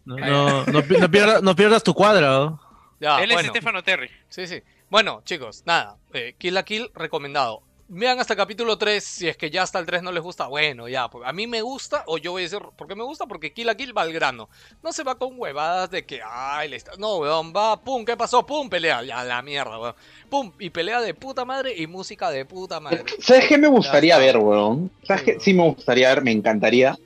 No, 0.06 0.18
no, 0.18 0.66
no, 0.66 0.82
pi- 0.84 0.98
no 0.98 1.10
pierdas, 1.10 1.42
no 1.44 1.56
pierdas 1.56 1.84
tu 1.84 1.94
cuadro. 1.94 2.60
Ya, 3.00 3.22
Él 3.22 3.32
es 3.32 3.36
bueno. 3.36 3.50
Stefano 3.50 3.84
Terry. 3.84 4.10
Sí, 4.30 4.48
sí. 4.48 4.62
Bueno, 4.90 5.22
chicos, 5.26 5.64
nada. 5.66 5.98
Eh, 6.14 6.36
Kill 6.38 6.54
la 6.54 6.64
Kill, 6.64 6.90
recomendado. 6.94 7.64
Vean 7.90 8.20
hasta 8.20 8.34
el 8.34 8.38
capítulo 8.38 8.78
3, 8.78 9.04
si 9.04 9.28
es 9.28 9.38
que 9.38 9.52
ya 9.52 9.62
hasta 9.62 9.78
el 9.78 9.86
3 9.86 10.02
no 10.02 10.12
les 10.12 10.24
gusta, 10.24 10.48
bueno, 10.48 10.88
ya. 10.88 11.10
pues, 11.10 11.28
A 11.28 11.34
mí 11.34 11.48
me 11.48 11.62
gusta, 11.62 12.04
o 12.08 12.18
yo 12.18 12.32
voy 12.32 12.42
a 12.42 12.46
decir, 12.46 12.60
¿por 12.76 12.88
qué 12.88 12.96
me 12.96 13.04
gusta? 13.04 13.26
Porque 13.28 13.54
Kill 13.54 13.68
la 13.68 13.76
Kill 13.76 13.96
va 13.96 14.02
al 14.04 14.14
grano. 14.14 14.50
No 14.82 14.92
se 14.94 15.04
va 15.04 15.16
con 15.16 15.38
huevadas 15.38 15.92
de 15.92 16.06
que, 16.06 16.22
ay, 16.26 16.70
le 16.70 16.78
está... 16.78 16.94
No, 16.98 17.18
weón, 17.18 17.54
va, 17.56 17.80
pum, 17.80 18.04
¿qué 18.06 18.16
pasó? 18.18 18.46
Pum, 18.46 18.70
pelea. 18.70 19.04
Ya, 19.04 19.24
la 19.24 19.42
mierda, 19.42 19.78
weón. 19.80 19.96
Pum, 20.30 20.52
y 20.60 20.70
pelea 20.70 21.02
de 21.02 21.14
puta 21.14 21.46
madre 21.46 21.76
y 21.78 21.86
música 21.86 22.32
de 22.32 22.46
puta 22.46 22.80
madre. 22.80 23.04
¿Sabes 23.20 23.48
qué 23.48 23.58
me 23.58 23.68
gustaría 23.68 24.18
ver, 24.18 24.38
weón? 24.38 24.90
¿Sabes 25.04 25.24
Sí, 25.24 25.26
qué? 25.26 25.40
Sí 25.40 25.54
me 25.54 25.64
gustaría 25.70 26.10
ver, 26.10 26.24
me 26.24 26.32
encantaría. 26.32 26.98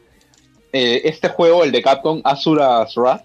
Eh, 0.71 1.01
este 1.05 1.29
juego, 1.29 1.63
el 1.63 1.71
de 1.71 1.81
Capcom, 1.81 2.21
Asura's 2.23 2.95
Wrath, 2.95 3.23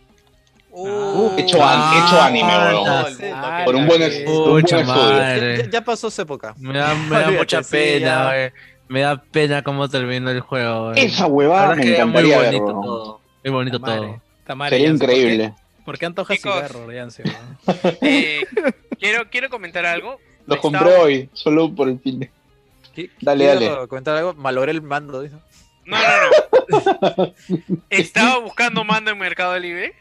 Uh, 0.74 1.34
hecho 1.36 1.62
an- 1.62 1.98
hecho 2.06 2.20
anime, 2.20 2.48
weón. 2.48 2.88
Ah, 3.34 3.62
por 3.64 3.74
un 3.76 3.86
buen, 3.86 4.00
es- 4.02 4.20
por 4.20 4.34
un 4.38 4.50
buen 4.52 4.64
estudio. 4.64 5.56
Ya, 5.58 5.70
ya- 5.70 5.84
pasó 5.84 6.10
su 6.10 6.22
época. 6.22 6.54
Me 6.58 6.78
da, 6.78 6.94
me 6.94 7.18
da 7.20 7.30
mucha 7.30 7.60
pena, 7.62 8.24
güey. 8.26 8.52
Me 8.88 9.00
da 9.02 9.22
pena 9.22 9.62
cómo 9.62 9.88
terminó 9.88 10.30
el 10.30 10.40
juego, 10.40 10.90
güey. 10.92 11.04
Esa 11.04 11.26
huevada 11.26 11.74
me 11.74 11.82
muy 11.82 11.92
encantaría 11.92 12.38
ver, 12.38 12.46
bonito 12.46 12.64
weón. 12.72 12.82
todo. 12.82 13.20
Muy 13.44 13.52
bonito 13.52 13.80
Tamare, 13.80 14.00
todo. 14.06 14.20
tamare, 14.46 14.70
Sería 14.76 14.90
¿por 14.90 14.98
qué- 14.98 15.04
increíble. 15.04 15.54
¿Por 15.84 15.98
qué 15.98 16.06
antojas 16.06 16.36
Chicos. 16.36 16.54
cigarro, 16.54 16.86
weón? 16.86 17.10
Eh, 18.00 18.40
quiero, 18.98 19.28
quiero 19.30 19.50
comentar 19.50 19.84
algo. 19.84 20.18
Lo 20.46 20.54
Estaba- 20.56 20.60
compré 20.60 20.96
hoy, 20.96 21.30
solo 21.34 21.70
por 21.74 21.88
el 21.88 21.98
fin 22.00 22.20
de... 22.20 22.30
¿Qui- 22.96 23.10
Dale, 23.20 23.46
dale. 23.46 23.88
comentar 23.88 24.16
algo? 24.16 24.34
Malogré 24.34 24.72
el 24.72 24.80
mando, 24.82 25.20
dice. 25.20 25.36
No, 25.84 25.96
no, 25.98 27.16
no. 27.16 27.34
Estaba 27.90 28.38
buscando 28.38 28.84
mando 28.84 29.10
en 29.10 29.18
Mercado 29.18 29.58
Libre. 29.58 29.94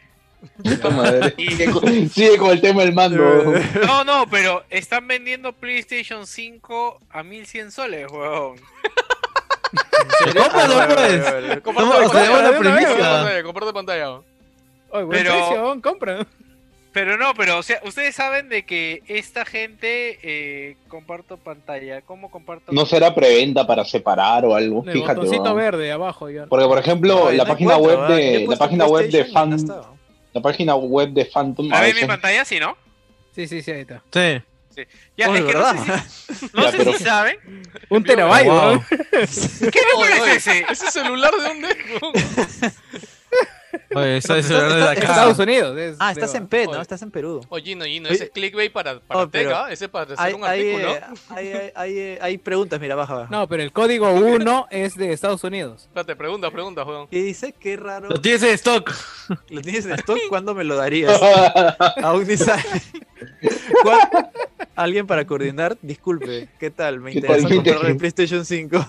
Puta 0.62 0.90
madre. 0.90 1.34
Y- 1.38 1.50
Sigue 1.50 1.70
con- 1.70 2.08
Sigue 2.08 2.36
con 2.38 2.50
el 2.50 2.60
tema 2.60 2.82
del 2.82 2.92
mando. 2.92 3.22
No, 3.86 4.04
no, 4.04 4.26
pero 4.30 4.64
están 4.70 5.06
vendiendo 5.06 5.52
PlayStation 5.52 6.26
5 6.26 6.98
a 7.10 7.22
1100 7.22 7.72
soles, 7.72 8.06
weón. 8.10 8.56
Cómpralo, 10.36 10.94
pues. 10.94 11.60
Comparte 11.62 11.90
pantalla, 11.92 13.42
comparte 13.42 13.72
pantalla. 13.72 14.10
Oye, 14.90 15.04
buen 15.04 15.08
Pero- 15.10 15.30
precio, 15.32 15.62
weón, 15.62 15.80
compra. 15.80 16.26
Pero 16.92 17.16
no, 17.16 17.32
pero 17.34 17.56
o 17.56 17.62
sea, 17.62 17.80
ustedes 17.86 18.14
saben 18.14 18.50
de 18.50 18.66
que 18.66 19.02
esta 19.06 19.46
gente 19.46 20.18
eh, 20.22 20.76
comparto 20.88 21.38
pantalla. 21.38 22.02
¿Cómo 22.02 22.30
comparto? 22.30 22.70
No 22.70 22.84
será 22.84 23.14
preventa 23.14 23.66
para 23.66 23.82
separar 23.86 24.44
o 24.44 24.54
algo. 24.54 24.84
El 24.86 24.92
Fíjate. 24.92 25.14
botoncito 25.14 25.54
verde 25.54 25.90
abajo. 25.90 26.28
Ya. 26.28 26.44
Porque 26.44 26.66
por 26.66 26.76
ejemplo, 26.78 27.32
la 27.32 27.44
no 27.44 27.48
página 27.50 27.78
web 27.78 28.08
de 28.08 28.46
la 28.46 28.56
página 28.56 28.84
web 28.86 29.10
de 29.10 29.24
fan. 29.24 29.56
La 30.32 30.40
página 30.40 30.74
web 30.76 31.10
de 31.10 31.24
Phantom 31.26 31.72
a 31.72 31.76
¿La 31.76 31.80
ven 31.82 31.96
en 31.96 32.02
mi 32.02 32.06
pantalla? 32.08 32.44
Sí, 32.44 32.58
¿no? 32.60 32.76
Sí, 33.34 33.46
sí, 33.48 33.62
sí, 33.62 33.70
ahí 33.70 33.80
está. 33.82 34.02
Sí. 34.12 34.42
Ya, 35.18 35.28
Oh, 35.28 35.34
es 35.34 35.40
que 35.42 35.46
verdad. 35.52 35.74
no 35.74 35.84
sé 35.84 36.34
si, 36.34 36.46
no 36.54 36.62
Ya, 36.62 36.70
sé 36.70 36.76
pero- 36.78 36.92
si 36.96 37.04
saben. 37.04 37.36
Un 37.90 38.04
terabyte, 38.04 38.46
Wow. 38.46 38.82
¿Qué 38.90 39.80
número 39.92 40.22
Oye, 40.22 40.32
es 40.36 40.46
ese? 40.46 40.64
¿Ese 40.70 40.90
celular 40.90 41.30
de 41.32 41.42
dónde? 41.42 41.68
Oye, 43.94 44.16
eso 44.18 44.34
es 44.36 44.48
de. 44.48 44.92
Estados 44.94 45.38
Unidos. 45.38 45.76
es 45.78 45.96
Ah, 45.98 46.12
estás 46.12 46.34
en 46.34 46.46
P, 46.46 46.64
¿no? 46.64 46.72
Oye. 46.72 46.82
Estás 46.82 47.02
en 47.02 47.10
Perú. 47.10 47.40
Oye, 47.48 47.64
Gino, 47.64 47.84
Gino, 47.84 48.08
ese 48.08 48.24
es 48.24 48.30
clickbait 48.30 48.72
para, 48.72 49.00
para 49.00 49.20
Oh, 49.22 49.28
pero 49.28 49.48
Teca, 49.50 49.70
ese 49.72 49.88
para 49.88 50.04
hacer 50.04 50.16
Hay, 50.18 50.32
un 50.34 50.44
hay, 50.44 50.60
artículo. 50.74 50.94
eh, 50.94 51.00
hay, 51.30 51.48
hay, 51.48 51.70
hay, 51.74 51.98
eh, 51.98 52.18
hay 52.20 52.38
preguntas, 52.38 52.80
mira, 52.80 52.94
baja, 52.94 53.14
baja. 53.14 53.28
No, 53.30 53.48
pero 53.48 53.62
el 53.62 53.72
código 53.72 54.10
1 54.12 54.66
es 54.70 54.96
de 54.96 55.12
Estados 55.12 55.42
Unidos. 55.44 55.82
Espérate, 55.84 56.16
pregunta, 56.16 56.50
pregunta, 56.50 56.84
weón. 56.84 57.08
Y 57.10 57.20
dice, 57.22 57.52
qué 57.58 57.76
raro. 57.76 58.08
Lo 58.08 58.20
tienes 58.20 58.42
en 58.42 58.50
stock. 58.50 58.90
¿Lo 59.48 59.60
tienes 59.60 59.86
en 59.86 59.92
stock? 59.92 60.18
¿Cuándo 60.28 60.54
me 60.54 60.64
lo 60.64 60.76
darías? 60.76 61.20
Aún 62.02 62.26
ni 62.26 62.36
sale. 62.36 62.62
¿Cuál- 63.82 64.30
Alguien 64.74 65.06
para 65.06 65.26
coordinar, 65.26 65.76
disculpe, 65.82 66.48
¿qué 66.58 66.70
tal? 66.70 66.98
Me 67.00 67.12
¿Qué 67.12 67.18
interesa 67.18 67.46
tal? 67.46 67.56
comprar 67.56 67.86
el 67.90 67.96
PlayStation 67.98 68.44
5. 68.44 68.86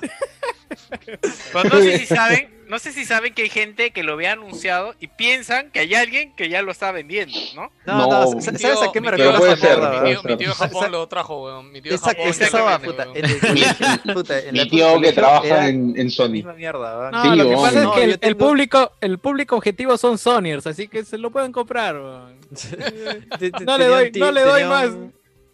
Pues 1.52 1.66
no 1.66 1.80
sé 1.82 1.98
si 2.00 2.06
saben, 2.06 2.53
no 2.68 2.80
sé 2.80 2.92
si 2.94 3.06
saben 3.06 3.34
que 3.34 3.44
hay 3.44 3.50
gente 3.50 3.92
que 3.92 4.04
lo 4.04 4.16
ve 4.18 4.28
anunciado 4.28 4.96
y 5.00 5.08
piensan 5.08 5.70
que 5.72 5.80
hay 5.82 5.94
alguien 5.96 6.36
que 6.36 6.50
ya 6.50 6.62
lo 6.62 6.72
está 6.72 6.92
vendiendo, 6.92 7.38
¿no? 7.56 7.72
No, 7.86 7.98
No, 7.98 8.08
no, 8.26 8.32
mi 8.34 8.42
¿sabes 8.42 8.62
tío- 8.62 8.82
a 8.84 8.92
qué 8.92 9.02
me 9.02 9.12
mi 9.12 9.22
esa 9.22 9.56
mierda, 9.56 10.02
Mi 10.02 10.10
tío, 10.12 10.24
mi 10.24 10.38
tío 10.38 10.48
de 10.50 10.54
Japón 10.56 10.92
lo 10.92 11.08
trajo, 11.08 11.44
weón. 11.46 11.72
Mi 11.72 11.82
tío 11.82 11.98
Japón 11.98 12.16
es 12.28 12.42
esa 12.42 12.62
va, 12.62 12.76
exactamente, 12.76 12.88
puta. 12.88 13.04
weón. 13.12 13.18
En 13.18 13.26
el 13.32 13.40
colegio, 13.40 14.14
puta, 14.14 14.40
en 14.40 14.58
la 14.58 14.64
Mi 14.64 14.70
tío 14.70 15.02
que 15.02 15.12
trabaja 15.14 15.68
en, 15.70 16.10
Sony. 16.10 16.44
mierda. 16.56 17.12
No, 17.12 17.24
Sí, 17.24 17.36
lo 17.36 17.50
que 17.50 17.56
pasa 17.56 17.84
es 17.84 17.90
que 18.20 18.28
el, 18.28 18.38
público, 18.38 18.92
el 19.02 19.18
público 19.20 19.56
objetivo 19.56 19.98
son 19.98 20.18
Sonyers, 20.18 20.66
así 20.68 20.88
que 20.88 21.04
se 21.06 21.18
lo 21.18 21.32
pueden 21.32 21.52
comprar. 21.52 21.96
weón. 21.96 22.38
No 23.66 23.78
le 23.78 23.86
doy- 23.88 24.12
no 24.16 24.32
le 24.32 24.42
doy 24.42 24.64
más. 24.66 24.90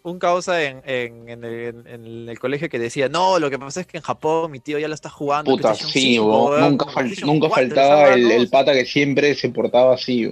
Un, 0.02 0.18
causa 0.18 0.62
en, 0.62 0.82
en, 0.84 1.28
en 1.28 1.44
el, 1.44 1.86
en 1.86 2.28
el 2.28 2.38
colegio 2.38 2.68
que 2.68 2.78
decía, 2.78 3.08
no, 3.08 3.38
lo 3.38 3.50
que 3.50 3.58
pasa 3.58 3.80
es 3.82 3.86
que 3.86 3.98
en 3.98 4.02
Japón 4.02 4.50
mi 4.50 4.60
tío 4.60 4.78
ya 4.78 4.88
lo 4.88 4.94
está 4.94 5.10
jugando. 5.10 5.50
Puta, 5.50 5.74
sí, 5.74 6.14
5, 6.14 6.24
weón. 6.26 6.50
weón, 6.52 6.70
nunca, 6.72 6.86
fal- 6.86 7.24
nunca 7.24 7.48
4, 7.48 7.64
esa 7.66 7.74
faltaba 7.74 8.14
el, 8.14 8.30
el 8.30 8.48
pata 8.48 8.72
que 8.72 8.84
siempre 8.86 9.34
se 9.34 9.48
portaba 9.50 9.94
así, 9.94 10.24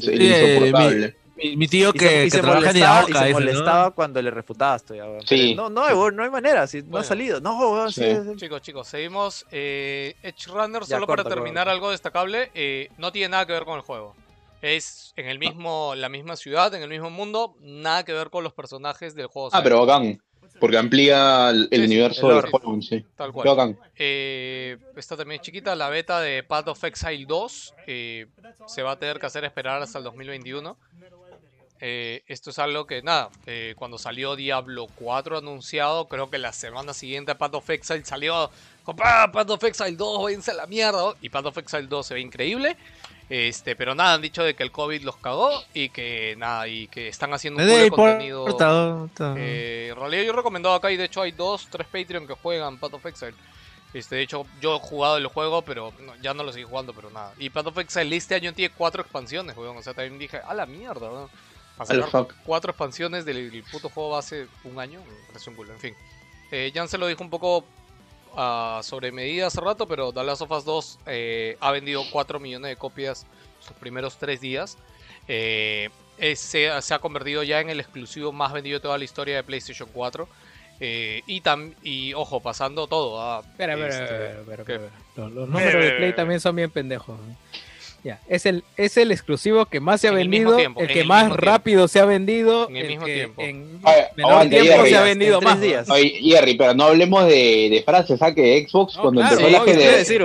Sí, 0.00 0.10
insoportable. 0.12 1.16
Mi, 1.36 1.56
mi 1.56 1.68
tío 1.68 1.90
Y 1.90 1.92
que, 1.92 1.98
se, 2.08 2.20
y 2.20 2.24
que 2.24 2.30
se 2.32 2.38
trabaja 2.40 2.58
en 2.58 2.64
molestaba, 2.80 3.08
y 3.08 3.12
se 3.28 3.32
molestaba 3.32 3.90
cuando 3.92 4.20
le 4.20 4.30
refutabas. 4.32 4.84
Sí. 5.24 5.54
No, 5.54 5.70
no, 5.70 6.10
no 6.10 6.24
hay 6.24 6.30
manera, 6.30 6.66
si 6.66 6.82
no 6.82 6.98
ha 6.98 7.04
salido. 7.04 7.40
No, 7.40 7.88
sí. 7.92 8.02
Chicos, 8.36 8.60
chicos, 8.62 8.88
seguimos. 8.88 9.46
Eh, 9.52 10.16
Edge 10.24 10.48
Runner, 10.48 10.80
Ya, 10.82 10.96
solo 10.96 11.06
corta, 11.06 11.22
para 11.22 11.34
terminar 11.36 11.64
corta. 11.66 11.72
algo 11.72 11.90
destacable, 11.92 12.50
eh, 12.54 12.88
no 12.98 13.12
tiene 13.12 13.28
nada 13.28 13.46
que 13.46 13.52
ver 13.52 13.64
con 13.64 13.76
el 13.76 13.82
juego. 13.82 14.16
Es 14.60 15.12
en 15.16 15.26
el 15.26 15.38
mismo, 15.38 15.94
la 15.94 16.08
misma 16.08 16.36
ciudad, 16.36 16.74
en 16.74 16.82
el 16.82 16.88
mismo 16.88 17.10
mundo, 17.10 17.54
nada 17.60 18.04
que 18.04 18.12
ver 18.12 18.30
con 18.30 18.44
los 18.44 18.52
personajes 18.52 19.14
del 19.14 19.26
juego. 19.26 19.50
Ah, 19.52 19.62
pero 19.62 19.84
bacán. 19.86 20.20
Porque 20.58 20.76
amplía 20.76 21.50
el, 21.50 21.68
Sí, 21.70 21.80
universo 21.80 22.30
el 22.30 22.42
del 22.42 22.50
juego 22.50 22.82
sí. 22.82 23.04
Tal 23.16 23.32
cual. 23.32 23.78
Eh, 23.96 24.76
esta 24.96 25.16
también 25.16 25.40
es 25.40 25.44
chiquita, 25.44 25.76
la 25.76 25.88
beta 25.88 26.20
de 26.20 26.42
Path 26.42 26.68
of 26.68 26.84
Exile 26.84 27.26
2 27.26 27.74
eh, 27.86 28.26
se 28.66 28.82
va 28.82 28.92
a 28.92 28.98
tener 28.98 29.20
que 29.20 29.26
hacer 29.26 29.44
esperar 29.44 29.80
hasta 29.82 29.98
el 29.98 30.04
2021. 30.04 30.76
Eh, 31.80 32.24
esto 32.26 32.50
es 32.50 32.58
algo 32.58 32.86
que, 32.86 33.02
nada, 33.02 33.30
eh, 33.46 33.74
cuando 33.76 33.98
salió 33.98 34.34
Diablo 34.34 34.88
4 34.96 35.38
anunciado, 35.38 36.08
creo 36.08 36.28
que 36.28 36.38
la 36.38 36.52
semana 36.52 36.92
siguiente 36.92 37.36
Path 37.36 37.54
of 37.54 37.70
Exile 37.70 38.04
salió, 38.04 38.50
¡Compa, 38.82 39.30
Path 39.30 39.50
of 39.50 39.64
Exile 39.64 39.92
2, 39.96 40.22
váyanse 40.22 40.50
a 40.50 40.54
la 40.54 40.66
mierda! 40.66 41.14
Y 41.22 41.28
Path 41.28 41.46
of 41.46 41.58
Exile 41.58 41.86
2 41.86 42.06
se 42.06 42.14
ve 42.14 42.20
increíble. 42.20 42.76
Este, 43.28 43.76
pero 43.76 43.94
nada, 43.94 44.14
han 44.14 44.22
dicho 44.22 44.42
de 44.42 44.54
que 44.54 44.62
el 44.62 44.72
COVID 44.72 45.02
los 45.02 45.16
cagó 45.18 45.50
y 45.74 45.90
que 45.90 46.34
nada, 46.38 46.66
y 46.66 46.88
que 46.88 47.08
están 47.08 47.32
haciendo 47.34 47.62
un 47.62 47.68
No 47.68 47.74
de 47.76 47.90
contenido. 47.90 48.46
Eh, 49.38 49.88
en 49.92 49.96
realidad 49.96 50.22
yo 50.24 50.32
he 50.32 50.36
recomendado 50.36 50.74
acá 50.74 50.90
y 50.90 50.96
de 50.96 51.04
hecho 51.04 51.20
hay 51.20 51.32
dos, 51.32 51.68
tres 51.70 51.86
Patreon 51.88 52.26
que 52.26 52.32
juegan 52.34 52.78
Path 52.78 52.94
of 52.94 53.04
Exile. 53.06 53.34
Este, 53.92 54.16
de 54.16 54.22
hecho 54.22 54.46
yo 54.60 54.76
he 54.76 54.80
jugado 54.80 55.18
el 55.18 55.26
juego, 55.26 55.60
pero 55.62 55.92
no- 56.00 56.16
ya 56.16 56.32
no 56.34 56.42
lo 56.42 56.52
seguí 56.52 56.64
jugando, 56.64 56.94
pero 56.94 57.10
nada. 57.10 57.32
Y 57.38 57.50
Path 57.50 57.66
of 57.66 57.78
Exile 57.78 58.16
este 58.16 58.34
año 58.34 58.52
tiene 58.54 58.72
cuatro 58.74 59.02
expansiones, 59.02 59.56
weón. 59.56 59.76
O 59.76 59.82
sea, 59.82 59.92
también 59.94 60.18
dije, 60.18 60.38
a 60.46 60.54
la 60.54 60.64
mierda, 60.66 61.10
fuck. 62.10 62.34
cuatro 62.44 62.70
expansiones 62.70 63.24
del, 63.26 63.50
del 63.50 63.62
puto 63.64 63.88
juego 63.90 64.16
hace 64.16 64.46
un 64.64 64.78
año, 64.80 65.00
me 65.06 65.26
parece 65.28 65.50
un 65.50 65.56
culo, 65.56 65.72
en 65.74 65.80
fin. 65.80 65.94
Eh, 66.50 66.72
Jan 66.74 66.88
se 66.88 66.96
lo 66.98 67.06
dijo 67.06 67.22
un 67.22 67.30
poco 67.30 67.64
sobre 68.82 69.12
medida 69.12 69.46
hace 69.48 69.60
rato, 69.60 69.86
pero 69.86 70.12
The 70.12 70.22
Last 70.24 70.42
of 70.42 70.50
Us 70.50 70.64
2 70.64 70.98
eh, 71.06 71.56
ha 71.60 71.70
vendido 71.72 72.02
4 72.10 72.38
millones 72.40 72.68
de 72.70 72.76
copias 72.76 73.26
sus 73.60 73.72
primeros 73.76 74.16
tres 74.16 74.40
días. 74.40 74.78
Eh, 75.26 75.88
es- 76.18 76.40
se, 76.40 76.70
se 76.82 76.94
ha 76.94 76.98
convertido 76.98 77.42
ya 77.42 77.60
en 77.60 77.70
el 77.70 77.80
exclusivo 77.80 78.32
más 78.32 78.52
vendido 78.52 78.78
de 78.78 78.82
toda 78.82 78.96
la 78.98 79.04
historia 79.04 79.36
de 79.36 79.42
PlayStation 79.42 79.88
4. 79.92 80.28
Eh, 80.80 81.22
y, 81.26 81.40
tam, 81.40 81.74
y 81.82 82.14
ojo, 82.14 82.40
pasando 82.40 82.86
todo. 82.86 83.20
a 83.20 83.40
Espera, 83.40 83.74
espera, 83.74 83.88
este, 83.88 84.40
espera, 84.52 85.28
los 85.28 85.48
números 85.48 85.84
de 85.84 85.90
Play 85.92 86.12
también 86.14 86.38
son 86.40 86.54
bien 86.54 86.70
pendejos. 86.70 87.18
Ya, 88.04 88.20
es 88.28 88.46
el, 88.46 88.62
es 88.76 88.96
el 88.96 89.10
exclusivo 89.10 89.66
que 89.66 89.80
más 89.80 90.00
se 90.00 90.06
ha 90.06 90.12
En 90.12 90.18
el 90.18 90.28
vendido, 90.28 90.56
tiempo, 90.56 90.80
el 90.80 90.86
que 90.86 91.00
el 91.00 91.08
más 91.08 91.24
tiempo. 91.24 91.36
rápido 91.36 91.88
se 91.88 91.98
ha 91.98 92.04
vendido, 92.04 92.68
En 92.68 92.76
el 92.76 92.86
mismo 92.86 93.04
que 93.06 93.14
tiempo. 93.14 93.42
en 93.42 93.80
Ay, 93.82 94.02
menor 94.16 94.30
aguanta, 94.32 94.50
tiempo 94.50 94.72
Jerry. 94.76 94.88
se 94.90 94.96
ha 94.96 95.00
En 95.00 95.04
vendido 95.18 95.40
más. 95.40 95.60
días. 95.60 95.90
Oye, 95.90 96.20
Jerry, 96.22 96.54
pero 96.54 96.74
no 96.74 96.84
hablemos 96.84 97.24
de, 97.26 97.68
de 97.70 97.82
frases, 97.84 98.20
¿sabes? 98.20 98.36
Que 98.36 98.66
Xbox, 98.68 98.94
No, 98.96 99.02
cuando 99.02 99.20
claro, 99.20 99.36
empezó, 99.40 99.48
sí, 99.48 99.52
la 99.52 99.72
gener- 99.72 99.88
a 99.92 99.96
decir, 99.96 100.22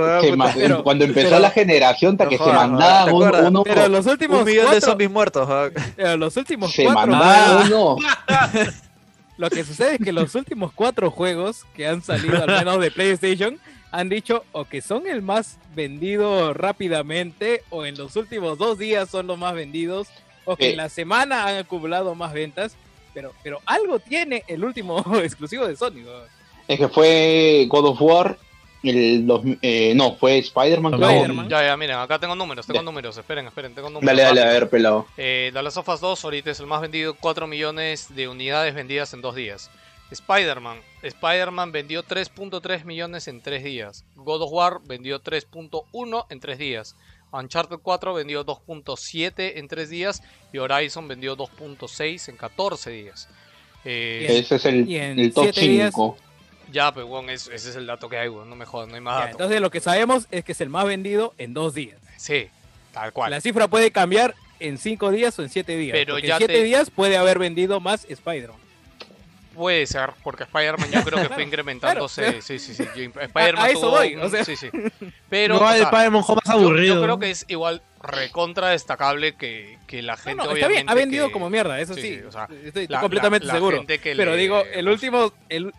se 0.54 0.62
pero- 0.62 0.84
cuando 0.84 1.06
empezó 1.06 1.28
pero- 1.30 1.40
la 1.42 1.50
generación, 1.50 2.12
hasta 2.14 2.24
No 2.26 2.30
que 2.30 2.38
se 2.38 2.44
jodas, 2.44 2.70
mandaba 2.70 3.14
uno, 3.46 3.64
Pero 3.64 3.88
los 3.90 4.06
últimos 4.06 4.40
Un 4.40 4.46
millón 4.46 4.72
de 4.72 4.80
zombies 4.82 5.10
muertos. 5.10 5.72
eh, 5.98 6.16
los 6.16 6.38
últimos 6.38 6.72
se 6.72 6.84
cuatro, 6.84 7.12
mandaba 7.12 7.64
uno. 7.66 7.98
lo 9.38 9.50
que 9.50 9.64
sucede 9.64 9.96
es 9.96 10.00
que 10.04 10.14
los 10.14 10.36
últimos 10.36 10.72
cuatro 10.74 11.10
juegos 11.10 11.66
que 11.76 11.88
han 11.88 12.04
salido 12.04 12.38
al 12.44 12.48
menos 12.48 12.80
de 12.80 12.92
PlayStation 12.92 13.58
han 13.94 14.10
dicho 14.10 14.44
o 14.54 14.66
que 14.66 14.82
son 14.82 15.06
el 15.08 15.22
más 15.22 15.58
vendido 15.76 16.54
rápidamente 16.54 17.64
o 17.70 17.86
en 17.86 17.96
los 17.96 18.16
últimos 18.16 18.58
dos 18.58 18.78
días 18.78 19.08
son 19.10 19.28
los 19.28 19.38
más 19.38 19.54
vendidos 19.54 20.08
o 20.46 20.56
que 20.58 20.68
Eh. 20.68 20.72
en 20.72 20.78
la 20.78 20.90
semana 20.90 21.46
han 21.48 21.58
acumulado 21.58 22.16
más 22.16 22.34
ventas. 22.34 22.76
Pero, 23.14 23.32
pero 23.44 23.60
algo 23.68 24.00
tiene 24.00 24.44
el 24.48 24.64
último 24.66 24.98
exclusivo 25.24 25.68
de 25.68 25.76
Sony. 25.76 26.02
¿no? 26.04 26.12
Es 26.68 26.80
que 26.80 26.88
fue 26.88 27.68
God 27.70 27.86
of 27.90 28.02
War, 28.02 28.38
el 28.82 29.28
dos- 29.28 29.44
eh, 29.62 29.94
no, 29.96 30.16
fue 30.16 30.40
Spider-Man. 30.40 30.96
Spider-Man. 30.96 31.48
Ya, 31.50 31.64
ya, 31.64 31.78
miren, 31.78 31.98
acá 31.98 32.18
tengo 32.18 32.36
números, 32.36 32.66
tengo 32.66 32.80
Ya. 32.80 32.84
números, 32.84 33.16
esperen, 33.16 33.46
esperen, 33.46 33.76
tengo 33.76 33.90
números. 33.92 34.08
Dale, 34.08 34.24
dale, 34.24 34.42
a 34.42 34.46
ver, 34.52 34.70
pelado. 34.70 35.06
Eh, 35.18 35.52
The 35.54 35.62
Last 35.62 35.78
of 35.78 35.88
Us 35.88 36.02
2 36.02 36.24
ahorita 36.26 36.50
es 36.52 36.60
el 36.60 36.66
más 36.66 36.82
vendido, 36.82 37.14
4 37.14 37.46
millones 37.46 38.08
de 38.16 38.28
unidades 38.28 38.74
vendidas 38.74 39.14
en 39.14 39.22
dos 39.22 39.36
días. 39.36 39.70
Spider-Man, 40.14 40.80
Spider-Man 41.02 41.72
vendió 41.72 42.04
3.3 42.04 42.86
millones 42.86 43.28
en 43.28 43.42
3 43.42 43.64
días. 43.64 44.06
God 44.16 44.44
of 44.44 44.52
War 44.52 44.80
vendió 44.86 45.22
3.1 45.22 46.26
en 46.30 46.40
3 46.40 46.58
días. 46.58 46.96
Uncharted 47.32 47.78
4 47.82 48.14
vendió 48.14 48.46
2.7 48.46 49.54
en 49.58 49.68
3 49.68 49.90
días 49.90 50.22
y 50.52 50.60
Horizon 50.60 51.08
vendió 51.08 51.36
2.6 51.36 52.30
en 52.30 52.38
14 52.38 52.92
días. 52.92 53.28
Eh. 53.86 54.28
Ese 54.30 54.56
es 54.56 54.66
el, 54.66 55.34
top 55.34 55.44
siete 55.46 55.62
días- 55.62 55.92
5. 55.94 56.18
ya, 56.72 56.94
pero 56.94 57.08
bueno, 57.08 57.32
ese 57.32 57.54
es 57.56 57.76
el 57.76 57.86
dato 57.86 58.08
que 58.08 58.18
hay, 58.18 58.30
weón, 58.30 58.50
no 58.50 58.56
me 58.56 58.66
jodas, 58.66 58.88
no 58.88 58.96
hay 58.96 59.02
más 59.02 59.16
Ya, 59.16 59.20
datos. 59.22 59.32
entonces 59.32 59.62
lo 59.62 59.70
que 59.72 59.80
sabemos 59.82 60.28
es 60.32 60.46
que 60.46 60.54
es 60.54 60.62
el 60.62 60.70
más 60.70 60.86
vendido 60.86 61.34
en 61.38 61.54
dos 61.54 61.74
días. 61.74 62.00
Sí, 62.18 62.48
tal 62.94 63.12
cual. 63.12 63.32
La 63.32 63.42
cifra 63.42 63.68
puede 63.68 63.92
cambiar 63.92 64.36
en 64.60 64.78
cinco 64.78 65.12
días 65.12 65.38
o 65.40 65.44
en 65.44 65.50
siete 65.50 65.76
días. 65.76 65.94
Pero 65.98 66.20
ya 66.20 66.36
en 66.36 66.38
siete 66.38 66.54
te- 66.54 66.64
días 66.64 66.90
puede 66.92 67.18
haber 67.18 67.40
vendido 67.40 67.80
más 67.82 68.06
Spider-Man. 68.08 68.60
Puede 69.54 69.86
ser, 69.86 70.12
porque 70.24 70.44
Spider-Man 70.44 70.92
yo 70.92 71.04
creo 71.04 71.22
que 71.22 71.34
fue 71.34 71.44
incrementándose. 71.44 72.22
claro. 72.24 72.42
Sí, 72.42 72.60
sí, 72.60 72.74
sí. 72.74 72.84
yo- 72.96 73.04
Spider-Man 73.22 73.58
A- 73.58 73.64
a 73.66 73.70
eso 73.70 73.80
tuvo 73.82 73.92
voy, 73.92 74.16
o 74.16 74.30
sea. 74.30 74.44
Sí, 74.46 74.56
sí. 74.56 74.70
Pero. 75.30 75.56
no 75.56 75.62
o 75.66 75.72
sea, 75.74 75.84
Spider-Man 75.84 76.24
más 76.36 76.50
aburrido. 76.50 76.96
Yo, 76.96 77.04
creo 77.04 77.20
que 77.20 77.32
es 77.32 77.46
igual 77.48 77.82
recontra 78.02 78.70
destacable 78.70 79.36
que, 79.36 79.78
que 79.88 80.02
la 80.02 80.14
No, 80.14 80.18
gente. 80.18 80.44
no, 80.44 80.52
está 80.52 80.68
bien, 80.68 80.90
ha 80.90 80.94
obviamente, 80.94 80.96
vendido 80.96 81.28
que- 81.28 81.34
como 81.34 81.50
mierda, 81.50 81.80
eso 81.80 81.94
sí, 81.94 82.02
sí. 82.02 82.16
sí, 82.18 82.22
o 82.24 82.32
sea, 82.32 82.48
estoy 82.66 82.88
la- 82.88 83.00
completamente 83.00 83.46
la- 83.48 83.54
la 83.54 83.58
seguro. 83.60 83.78
gente 83.78 84.00
que 84.00 84.16
Pero 84.16 84.32
le- 84.32 84.38
digo, 84.38 84.64
el 84.74 84.90
último, 84.90 85.32
el, 85.50 85.72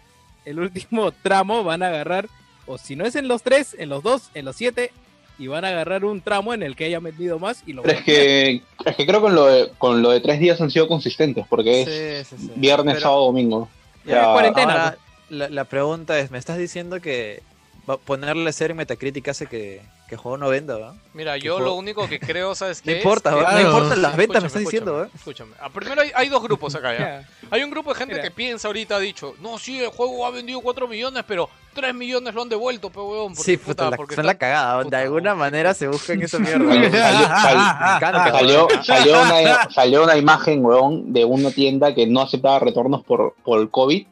el 0.44 0.58
último 0.60 1.12
tramo 1.12 1.64
van 1.64 1.82
a 1.82 1.88
agarrar, 1.88 2.28
o 2.66 2.78
si 2.78 2.96
no 2.96 3.04
es 3.04 3.16
en 3.16 3.28
los 3.28 3.42
tres, 3.42 3.74
en 3.78 3.88
los 3.88 4.02
dos, 4.02 4.30
en 4.34 4.44
los 4.46 4.56
siete, 4.56 4.92
y 5.38 5.46
van 5.48 5.64
a 5.64 5.68
agarrar 5.68 6.04
un 6.04 6.20
tramo 6.20 6.54
en 6.54 6.62
el 6.62 6.76
que 6.76 6.84
hayan 6.84 7.02
vendido 7.02 7.38
más 7.38 7.62
y 7.66 7.72
lo 7.72 7.82
Pero 7.82 7.98
es 7.98 8.04
que, 8.04 8.62
es 8.84 8.96
que 8.96 9.06
creo 9.06 9.20
que 9.20 9.24
con 9.26 9.34
lo, 9.34 9.46
de, 9.46 9.70
con 9.78 10.00
lo 10.02 10.10
de 10.10 10.20
tres 10.20 10.38
días 10.40 10.60
han 10.60 10.70
sido 10.70 10.86
consistentes, 10.88 11.44
porque 11.48 11.82
es 11.82 12.26
Sí, 12.28 12.36
sí, 12.36 12.42
sí. 12.46 12.52
viernes, 12.56 12.94
Pero- 12.94 13.02
sábado, 13.02 13.24
domingo. 13.26 13.68
Ya, 14.04 14.22
Ya, 14.26 14.32
cuarentena, 14.32 14.72
Ahora, 14.72 14.98
la, 15.30 15.48
la 15.48 15.64
pregunta 15.64 16.18
es, 16.18 16.30
¿me 16.30 16.38
estás 16.38 16.58
diciendo 16.58 17.00
que 17.00 17.42
va- 17.88 17.96
ponerle 17.96 18.52
cero 18.52 18.72
en 18.72 18.76
Metacritic 18.78 19.26
hace 19.28 19.46
que, 19.46 19.80
Que 20.08 20.16
juego 20.18 20.36
no 20.36 20.48
venda, 20.50 20.74
¿verdad? 20.74 20.94
Mira, 21.14 21.36
yo 21.38 21.54
juego- 21.54 21.70
lo 21.70 21.74
único 21.76 22.06
que 22.08 22.20
creo, 22.20 22.54
¿sabes 22.54 22.82
qué? 22.82 22.90
No 22.90 22.96
es 22.98 23.02
importa, 23.04 23.30
que- 23.30 23.36
¿verdad? 23.36 23.52
no 23.54 23.60
importan 23.60 24.02
las 24.02 24.16
ventas, 24.16 24.42
me 24.42 24.46
estás 24.48 24.60
diciendo, 24.62 24.92
¿verdad? 24.94 25.10
Escúchame. 25.14 25.52
Ah, 25.60 25.70
primero 25.70 26.00
hay, 26.02 26.10
hay 26.14 26.28
dos 26.28 26.42
grupos 26.42 26.74
acá 26.74 26.92
ya. 26.98 27.28
Hay 27.50 27.62
un 27.62 27.70
grupo 27.70 27.90
de 27.92 27.98
gente 27.98 28.14
Mira. 28.14 28.22
que 28.24 28.30
piensa 28.30 28.68
ahorita, 28.68 28.96
ha 28.96 29.00
dicho, 29.00 29.34
no, 29.40 29.58
sí, 29.58 29.80
el 29.82 29.88
juego 29.88 30.26
ha 30.26 30.30
vendido 30.30 30.60
4 30.60 30.86
millones, 30.88 31.24
pero 31.26 31.48
3 31.74 31.94
millones 31.94 32.34
lo 32.34 32.42
han 32.42 32.48
devuelto, 32.50 32.90
pe 32.90 33.00
huevón. 33.00 33.34
porque, 33.34 33.42
Sí, 33.52 33.56
puta, 33.56 33.90
la- 33.90 33.96
porque 33.96 34.14
son 34.14 34.26
la 34.26 34.34
cagada. 34.36 34.82
puta, 34.82 34.98
de 34.98 35.02
alguna 35.04 35.30
weón. 35.30 35.38
manera 35.38 35.72
se 35.74 35.88
buscan 35.88 36.20
esa 36.22 36.38
mierda. 36.40 36.64
Weón. 36.66 36.92
weón. 36.92 38.84
salió 38.84 39.22
una, 39.22 39.70
salió 39.70 40.04
una 40.04 40.16
imagen, 40.16 40.64
weón, 40.64 41.12
de 41.12 41.24
una 41.24 41.50
tienda 41.50 41.94
que 41.94 42.06
no 42.06 42.20
aceptaba 42.20 42.58
retornos 42.58 43.02
por, 43.04 43.34
por 43.44 43.60
el 43.60 43.70
COVID. 43.70 44.06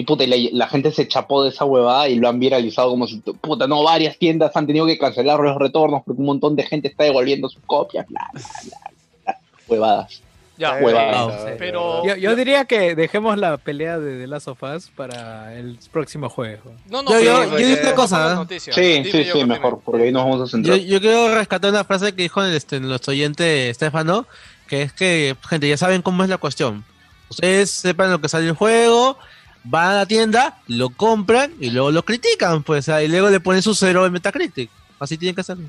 Y 0.00 0.04
puta, 0.04 0.24
y 0.24 0.26
la, 0.28 0.36
la 0.64 0.68
gente 0.68 0.92
se 0.92 1.06
chapó 1.06 1.42
de 1.42 1.50
esa 1.50 1.66
huevada 1.66 2.08
y 2.08 2.14
lo 2.16 2.28
han 2.28 2.40
viralizado 2.40 2.88
como 2.88 3.06
si, 3.06 3.18
puta, 3.18 3.66
no, 3.66 3.82
varias 3.82 4.16
tiendas 4.16 4.56
han 4.56 4.66
tenido 4.66 4.86
que 4.86 4.96
cancelar 4.98 5.38
los 5.40 5.58
retornos 5.58 6.02
porque 6.06 6.20
un 6.20 6.26
montón 6.26 6.56
de 6.56 6.62
gente 6.62 6.88
está 6.88 7.04
devolviendo 7.04 7.48
sus 7.50 7.60
copias, 7.66 8.06
bla, 8.08 8.26
bla, 8.32 8.42
bla, 8.64 8.78
bla. 9.24 9.38
Huevadas. 9.68 10.22
Ya, 10.56 10.74
Huevadas. 10.74 11.52
pero... 11.58 12.04
Yo, 12.06 12.16
yo 12.16 12.36
diría 12.36 12.66
que 12.66 12.94
dejemos 12.94 13.36
la 13.38 13.56
pelea 13.56 13.98
de 13.98 14.20
The 14.20 14.26
Last 14.26 14.48
of 14.48 14.62
Us 14.62 14.90
para 14.94 15.54
el 15.58 15.78
próximo 15.90 16.28
juego. 16.28 16.72
No, 16.90 17.02
no, 17.02 17.10
Yo- 17.12 17.18
pero- 17.18 17.44
yo- 17.44 17.58
yo 17.58 17.66
digo 17.66 17.80
una 17.82 17.94
cosa, 17.94 18.46
¿eh? 18.50 18.60
Sí, 18.60 18.70
Dime, 18.80 19.04
sí, 19.10 19.24
sí, 19.32 19.44
mejor, 19.44 19.80
porque 19.84 20.04
ahí 20.04 20.12
nos 20.12 20.24
vamos 20.24 20.42
a 20.42 20.46
centrar. 20.50 20.78
yo 20.78 21.00
quiero 21.00 21.34
rescatar 21.34 21.70
una 21.70 21.84
frase 21.84 22.14
que 22.14 22.22
dijo 22.22 22.42
este, 22.44 22.78
nuestro 22.80 23.12
oyente 23.12 23.70
Estefano, 23.70 24.26
que 24.68 24.82
es 24.82 24.92
que, 24.92 25.34
gente, 25.48 25.68
ya 25.68 25.76
saben 25.76 26.02
cómo 26.02 26.22
es 26.24 26.28
la 26.30 26.38
cuestión. 26.38 26.84
Ustedes 27.30 27.70
sepan 27.70 28.10
lo 28.10 28.20
que 28.20 28.28
sale 28.28 28.46
el 28.48 28.54
juego, 28.54 29.16
van 29.64 29.90
a 29.90 29.94
la 29.94 30.06
tienda, 30.06 30.58
lo 30.68 30.90
compran 30.90 31.52
y 31.60 31.70
luego 31.70 31.90
lo 31.90 32.02
critican, 32.04 32.62
pues, 32.62 32.88
y 32.88 33.08
luego 33.08 33.28
le 33.30 33.40
ponen 33.40 33.62
su 33.62 33.74
cero 33.74 34.06
en 34.06 34.12
Metacritic. 34.12 34.70
Así 34.98 35.16
tienen 35.18 35.34
que 35.34 35.40
hacerlo. 35.42 35.68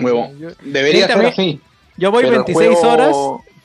Huevón. 0.00 0.38
Yo, 0.38 0.48
Debería 0.62 1.06
ser 1.08 1.26
así. 1.26 1.60
yo 1.96 2.10
voy 2.10 2.22
pero 2.24 2.36
el 2.36 2.44
26 2.44 2.78
juego- 2.78 2.92
horas, 2.92 3.16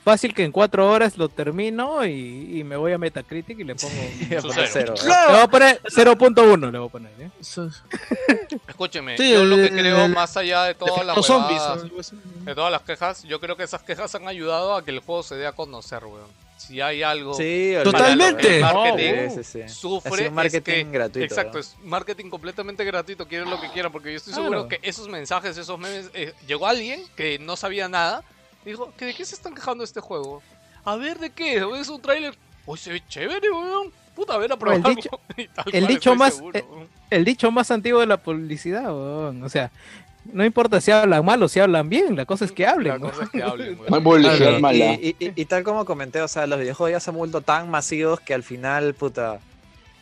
fácil 0.04 0.34
que 0.34 0.44
en 0.44 0.52
4 0.52 0.90
horas 0.92 1.18
lo 1.18 1.30
termino 1.30 2.06
y, 2.06 2.60
y 2.60 2.64
me 2.64 2.76
voy 2.76 2.92
a 2.94 2.98
Metacritic 2.98 3.60
y 3.60 3.64
le 3.64 3.76
pongo... 3.76 3.94
Poner 4.42 4.68
cero. 4.72 4.96
cero, 4.98 5.28
le 5.30 5.34
voy 5.34 5.42
a 5.42 5.48
poner 5.48 5.82
0.1, 5.84 6.72
le 6.72 6.78
voy 6.80 6.88
a 6.88 6.92
poner, 6.92 7.12
¿eh? 7.20 7.30
Escúcheme, 8.68 9.18
Sí, 9.18 9.32
yo 9.32 9.44
lo 9.46 9.56
que 9.56 9.66
el- 9.68 9.70
creo, 9.78 10.06
el- 10.06 10.14
más 10.14 10.36
allá 10.36 10.64
de 10.64 10.74
todas 10.76 11.06
las 11.06 11.26
zombies. 11.26 11.62
de 12.46 12.56
todas 12.56 12.72
las 12.72 12.82
quejas, 12.82 13.24
yo 13.24 13.40
creo 13.40 13.56
que 13.56 13.64
esas 13.64 13.84
quejas 13.84 14.14
han 14.16 14.28
ayudado 14.28 14.76
a 14.76 14.84
que 14.84 14.92
el 14.92 15.00
juego 15.00 15.24
se 15.24 15.36
dé 15.36 15.48
a 15.48 15.52
conocer, 15.54 16.04
weón. 16.04 16.28
Si 16.68 16.80
hay 16.80 17.04
algo 17.04 17.34
Sí, 17.34 17.74
Totalmente. 17.84 18.56
el 18.58 18.62
marketing. 18.62 19.30
Sí, 19.36 19.44
sí, 19.44 19.70
sufre 19.70 20.12
Es 20.14 20.20
un 20.22 20.26
es 20.28 20.32
marketing 20.32 20.62
que- 20.62 20.84
gratuito. 20.92 21.26
Exacto, 21.26 21.54
¿no? 21.54 21.60
es 21.60 21.76
marketing 21.84 22.30
completamente 22.30 22.84
gratuito, 22.86 23.28
quieren 23.28 23.50
lo 23.50 23.60
que 23.60 23.70
quieran, 23.72 23.92
porque 23.92 24.12
yo 24.12 24.18
estoy 24.18 24.34
Claro. 24.34 24.50
seguro 24.50 24.68
que 24.70 24.80
esos 24.82 25.08
mensajes, 25.10 25.58
esos 25.58 25.78
memes, 25.78 26.10
eh, 26.14 26.34
llegó 26.48 26.66
alguien 26.68 27.02
que 27.16 27.38
no 27.40 27.56
sabía 27.58 27.88
nada, 27.90 28.24
y 28.66 28.70
dijo, 28.70 28.94
¿que 28.98 29.06
¿de 29.06 29.14
qué 29.14 29.26
se 29.26 29.36
están 29.36 29.54
quejando 29.54 29.82
de 29.82 29.86
este 29.86 30.00
juego? 30.00 30.42
A 30.86 30.96
ver, 30.96 31.20
¿de 31.20 31.30
qué? 31.32 31.58
Es 31.80 31.90
un 31.90 32.02
tráiler, 32.02 32.36
uy, 32.66 32.78
se 32.78 32.92
ve 32.94 33.04
chévere, 33.10 33.52
weón, 33.52 33.92
puta, 34.16 34.34
a 34.34 34.38
ver 34.38 34.52
a 34.52 34.56
el 34.76 34.84
dicho- 34.96 35.20
el 35.74 35.88
cual, 36.16 36.18
más- 36.18 36.36
seguro, 36.36 36.60
eh. 36.60 36.88
El 37.10 37.26
dicho 37.26 37.52
más 37.52 37.70
antiguo 37.72 38.00
de 38.00 38.08
la 38.08 38.18
publicidad, 38.18 38.86
weón. 38.86 39.44
o 39.44 39.50
sea, 39.50 39.70
no 40.32 40.46
importa 40.46 40.80
si 40.82 40.92
hablan 40.92 41.26
mal 41.26 41.42
o 41.44 41.48
si 41.48 41.60
hablan 41.60 41.90
bien, 41.90 42.16
la 42.16 42.26
cosa 42.26 42.46
es 42.46 42.52
que 42.52 42.66
hablen. 42.66 42.94
La 42.94 43.00
¿no? 43.00 43.10
cosa 43.10 43.24
es 43.24 43.30
que 43.30 43.44
hablen. 43.44 43.78
Y, 45.02 45.16
y- 45.20 45.34
y 45.36 45.46
tal 45.46 45.64
como 45.64 45.86
comenté, 45.86 46.22
o 46.22 46.28
sea, 46.28 46.48
los 46.48 46.60
videojuegos 46.60 46.92
ya 46.92 47.00
se 47.00 47.10
han 47.12 47.18
vuelto 47.18 47.42
tan 47.42 47.70
masivos 47.70 48.20
que 48.20 48.34
al 48.34 48.44
final, 48.44 48.94
puta, 48.94 49.40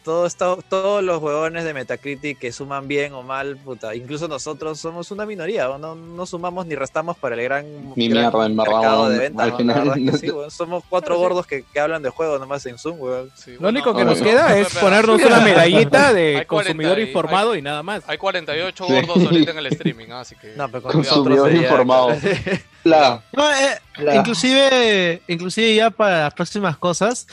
todo 0.03 0.25
esto, 0.25 0.63
todos 0.67 1.03
los 1.03 1.21
huevones 1.21 1.63
de 1.63 1.73
Metacritic 1.73 2.39
que 2.39 2.51
suman 2.51 2.87
bien 2.87 3.13
o 3.13 3.21
mal, 3.23 3.57
puta, 3.57 3.93
incluso 3.95 4.27
nosotros 4.27 4.79
somos 4.79 5.11
una 5.11 5.25
minoría, 5.25 5.67
no, 5.79 5.95
no 5.95 6.25
sumamos 6.25 6.65
ni 6.65 6.75
restamos 6.75 7.17
para 7.17 7.35
el 7.35 7.43
gran, 7.43 7.65
Ni 7.95 8.07
gran 8.09 8.31
mierda, 8.31 8.49
mercado 8.49 9.09
de 9.09 9.19
ventas. 9.19 9.43
Al 9.45 9.51
¿no? 9.51 9.57
final, 9.57 9.75
La 9.75 9.83
verdad 9.83 9.97
es 10.15 10.21
que 10.21 10.27
no 10.27 10.43
sí. 10.49 10.55
Somos 10.55 10.83
cuatro 10.89 11.15
sí. 11.15 11.21
gordos 11.21 11.45
que, 11.47 11.63
que 11.71 11.79
hablan 11.79 12.01
de 12.01 12.09
juegos 12.09 12.39
nomás 12.39 12.65
en 12.65 12.77
Zoom, 12.77 12.99
weón. 12.99 13.29
Sí, 13.35 13.55
Lo 13.59 13.69
único 13.69 13.93
que 13.95 14.03
no, 14.03 14.11
nos 14.11 14.19
no, 14.19 14.25
queda 14.25 14.57
es 14.57 14.73
ponernos 14.75 15.21
una 15.21 15.39
medallita 15.41 16.13
de 16.13 16.37
Hay 16.39 16.45
40 16.45 16.47
consumidor 16.47 16.99
y- 16.99 17.03
informado 17.03 17.55
y 17.55 17.61
nada 17.61 17.83
más. 17.83 18.03
Hay 18.07 18.17
48 18.17 18.85
Sí. 18.87 18.93
gordos 18.93 19.23
ahorita 19.25 19.51
en 19.51 19.57
el 19.59 19.65
streaming, 19.67 20.09
así 20.11 20.35
que... 20.35 20.53
No, 20.55 20.67
pero 20.69 20.81
con 20.83 20.91
Consumidor 20.93 21.47
sería- 21.49 21.63
informado. 21.63 22.09
La- 22.83 23.23
No, 23.33 23.49
eh, 23.51 23.77
la- 23.97 24.15
inclusive, 24.15 25.21
inclusive 25.27 25.75
ya 25.75 25.89
para 25.91 26.21
las 26.23 26.33
próximas 26.33 26.75
cosas, 26.77 27.27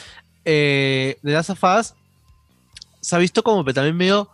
eh, 0.45 1.17
de 1.23 1.33
Last 1.33 1.51
of 1.51 1.63
Us 1.65 1.95
se 3.09 3.17
ha 3.17 3.19
visto 3.19 3.43
como 3.43 3.65
que 3.65 3.73
también 3.73 3.97
medio, 3.97 4.29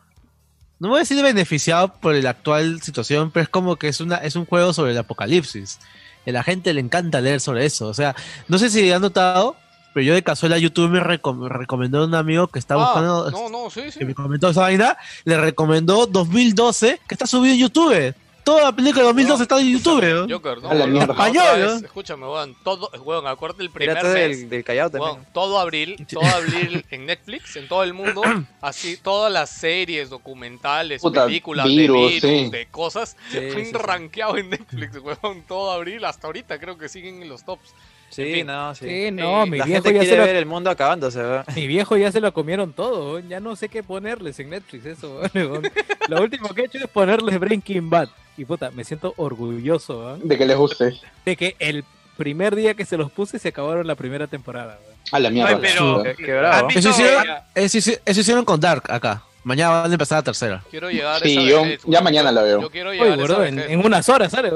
no 0.81 0.89
voy 0.89 0.97
a 0.97 1.01
decir 1.01 1.23
beneficiado 1.23 1.89
por 1.95 2.15
la 2.17 2.31
actual 2.31 2.83
situación, 2.83 3.31
pero 3.31 3.45
es 3.45 3.49
como 3.49 3.77
que 3.77 3.87
es, 3.87 4.01
una, 4.01 4.17
es 4.17 4.35
un 4.35 4.47
juego 4.47 4.73
sobre 4.73 4.91
el 4.91 4.99
apocalipsis. 4.99 5.79
A 6.27 6.31
la 6.33 6.43
gente 6.43 6.75
le 6.75 6.81
encanta 6.81 7.21
leer 7.21 7.41
sobre 7.41 7.65
eso. 7.67 7.87
O 7.87 7.95
sea, 7.95 8.17
no 8.49 8.59
sé 8.59 8.71
si 8.71 8.91
han 8.91 9.01
notado, 9.03 9.57
pero 9.93 10.05
yo 10.05 10.15
de 10.15 10.25
casualidad 10.25 10.59
YouTube 10.59 10.91
me 10.91 11.01
recom- 11.01 11.47
recomendó 11.49 12.01
a 12.03 12.07
un 12.07 12.15
amigo 12.17 12.49
que 12.49 12.59
está 12.59 12.75
Ah, 12.75 12.79
buscando, 12.79 13.31
no, 13.31 13.49
no, 13.49 13.71
sí, 13.71 13.83
sí. 13.93 14.01
que 14.01 14.05
me 14.07 14.15
comentó 14.15 14.49
esa 14.51 14.63
vaina, 14.63 14.97
le 15.25 15.37
recomendó 15.39 16.07
2012, 16.07 17.01
que 17.07 17.15
está 17.15 17.27
subido 17.29 17.55
en 17.55 17.61
YouTube. 17.61 18.13
Toda 18.45 18.63
la 18.65 18.73
película 18.77 19.01
de 19.03 19.07
2012 19.09 19.43
está 19.43 19.59
en 19.59 19.73
YouTube. 19.73 20.03
¿no? 20.29 20.35
Joker, 20.37 20.61
no, 20.63 20.69
A 20.71 20.75
la 20.75 20.87
mierda. 20.87 21.13
Español, 21.15 21.61
¿no? 21.61 21.87
Escúchame, 21.87 22.27
weón, 22.27 22.55
todo, 22.63 22.91
weón, 23.03 23.27
acuérdate 23.27 23.63
el 23.63 23.71
primer 23.71 23.97
Pirata 23.97 24.15
mes, 24.15 24.41
del, 24.41 24.51
del 24.51 24.65
Callao 24.65 24.91
también. 24.91 25.13
weón, 25.15 25.27
todo 25.33 25.59
abril, 25.59 26.07
todo 26.13 26.27
abril 26.27 26.85
en 26.91 27.07
Netflix, 27.07 27.57
en 27.57 27.69
todo 27.69 27.83
el 27.83 27.95
mundo, 27.95 28.21
así, 28.61 28.99
todas 28.99 29.33
las 29.33 29.49
series, 29.49 30.11
documentales, 30.11 31.01
Puta, 31.01 31.25
películas 31.25 31.67
virus, 31.67 31.97
de 31.97 32.29
virus, 32.29 32.45
sí. 32.45 32.51
de 32.51 32.67
cosas, 32.67 33.17
Sí, 33.31 33.39
fue 33.51 33.65
sí, 33.65 33.71
sí. 33.71 33.73
rankeado 33.73 34.37
en 34.37 34.51
Netflix, 34.51 34.97
weón, 34.99 35.43
todo 35.49 35.71
abril, 35.73 36.05
hasta 36.05 36.27
ahorita 36.27 36.59
creo 36.61 36.77
que 36.77 36.89
siguen 36.91 37.23
en 37.23 37.31
los 37.31 37.45
tops. 37.45 37.73
Sí, 38.15 38.23
en 38.23 38.35
fin. 38.35 38.47
no, 38.47 38.75
sí. 38.75 38.85
Sí, 38.89 39.11
no, 39.11 39.43
Eh, 39.45 39.51
mi 39.51 39.59
La 39.59 39.65
viejo 39.65 39.83
gente 39.83 39.95
ya 39.95 40.01
quiere 40.01 40.07
se 40.11 40.17
lo 40.19 40.25
ver 40.27 40.37
el 40.37 40.47
mundo 40.47 40.71
acabándose, 40.71 41.19
¿verdad? 41.23 41.47
Mi 41.55 41.67
viejo 41.67 41.97
ya 41.97 42.13
se 42.13 42.21
lo 42.21 42.33
comieron 42.33 42.73
todo, 42.73 43.19
ya 43.21 43.41
no 43.41 43.57
sé 43.57 43.69
qué 43.69 43.83
ponerles 43.83 44.39
en 44.41 44.51
Netflix 44.51 44.87
eso. 44.87 45.21
Lo 46.09 46.21
último 46.23 46.49
que 46.51 46.63
he 46.63 46.65
hecho 46.67 46.79
es 46.79 46.87
ponerles 46.89 47.39
Breaking 47.41 47.89
Bad. 47.91 48.09
Y 48.37 48.45
puta, 48.45 48.71
me 48.71 48.85
siento 48.85 49.15
orgulloso 49.17 49.99
weón, 50.01 50.29
De 50.29 50.37
que 50.39 50.45
les 50.47 50.57
guste. 50.57 50.93
de 51.25 51.37
que 51.37 51.57
el 51.59 51.85
primer 52.17 52.55
día 52.57 52.75
que 52.75 52.85
se 52.85 52.97
los 52.97 53.11
puse 53.11 53.39
se 53.39 53.49
acabaron 53.49 53.87
la 53.87 53.95
primera 53.95 54.27
temporada. 54.27 54.79
weón. 54.85 54.95
A 55.13 55.19
la 55.21 55.31
mierda. 55.31 55.51
Ay, 55.51 55.57
pero- 55.61 56.03
Qué, 56.03 56.15
qué 56.17 56.33
bravo. 56.35 56.55
¿Han 56.57 56.67
visto- 56.69 56.81
Eso 56.81 56.91
hicieron, 56.91 57.25
eso, 57.55 57.79
hici- 57.79 58.01
eso 58.05 58.21
hicieron 58.21 58.45
con 58.45 58.59
Dark 58.61 58.85
acá. 58.91 59.23
Mañana 59.45 59.83
van 59.83 59.91
a 59.91 59.93
empezar 59.95 60.19
la 60.19 60.23
tercera. 60.23 60.63
Quiero 60.71 60.91
llegar 60.91 61.17
a 61.17 61.19
Sí, 61.21 61.33
esa 61.33 61.43
yo- 61.43 61.63
vejez, 61.63 61.81
ya 61.87 62.01
mañana 62.01 62.33
la 62.33 62.43
veo. 62.43 62.63
Yo 62.63 62.71
quiero 62.71 62.93
llegar 62.93 63.09
a 63.11 63.15
esa 63.15 63.23
bro, 63.25 63.45
en, 63.45 63.57
vejez. 63.57 63.71
en 63.73 63.85
unas 63.85 64.09
horas 64.09 64.33
sale. 64.33 64.51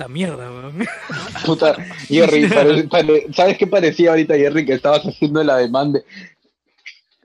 Esa 0.00 0.08
mierda, 0.08 0.50
weón. 0.50 0.86
Puta, 1.44 1.74
Jerry, 2.08 2.46
pare- 2.48 2.84
pare- 2.84 3.26
¿sabes 3.34 3.58
qué 3.58 3.66
parecía 3.66 4.10
ahorita, 4.10 4.34
Jerry? 4.34 4.64
Que 4.64 4.72
estabas 4.72 5.02
haciendo 5.04 5.44
la 5.44 5.58
demanda. 5.58 6.00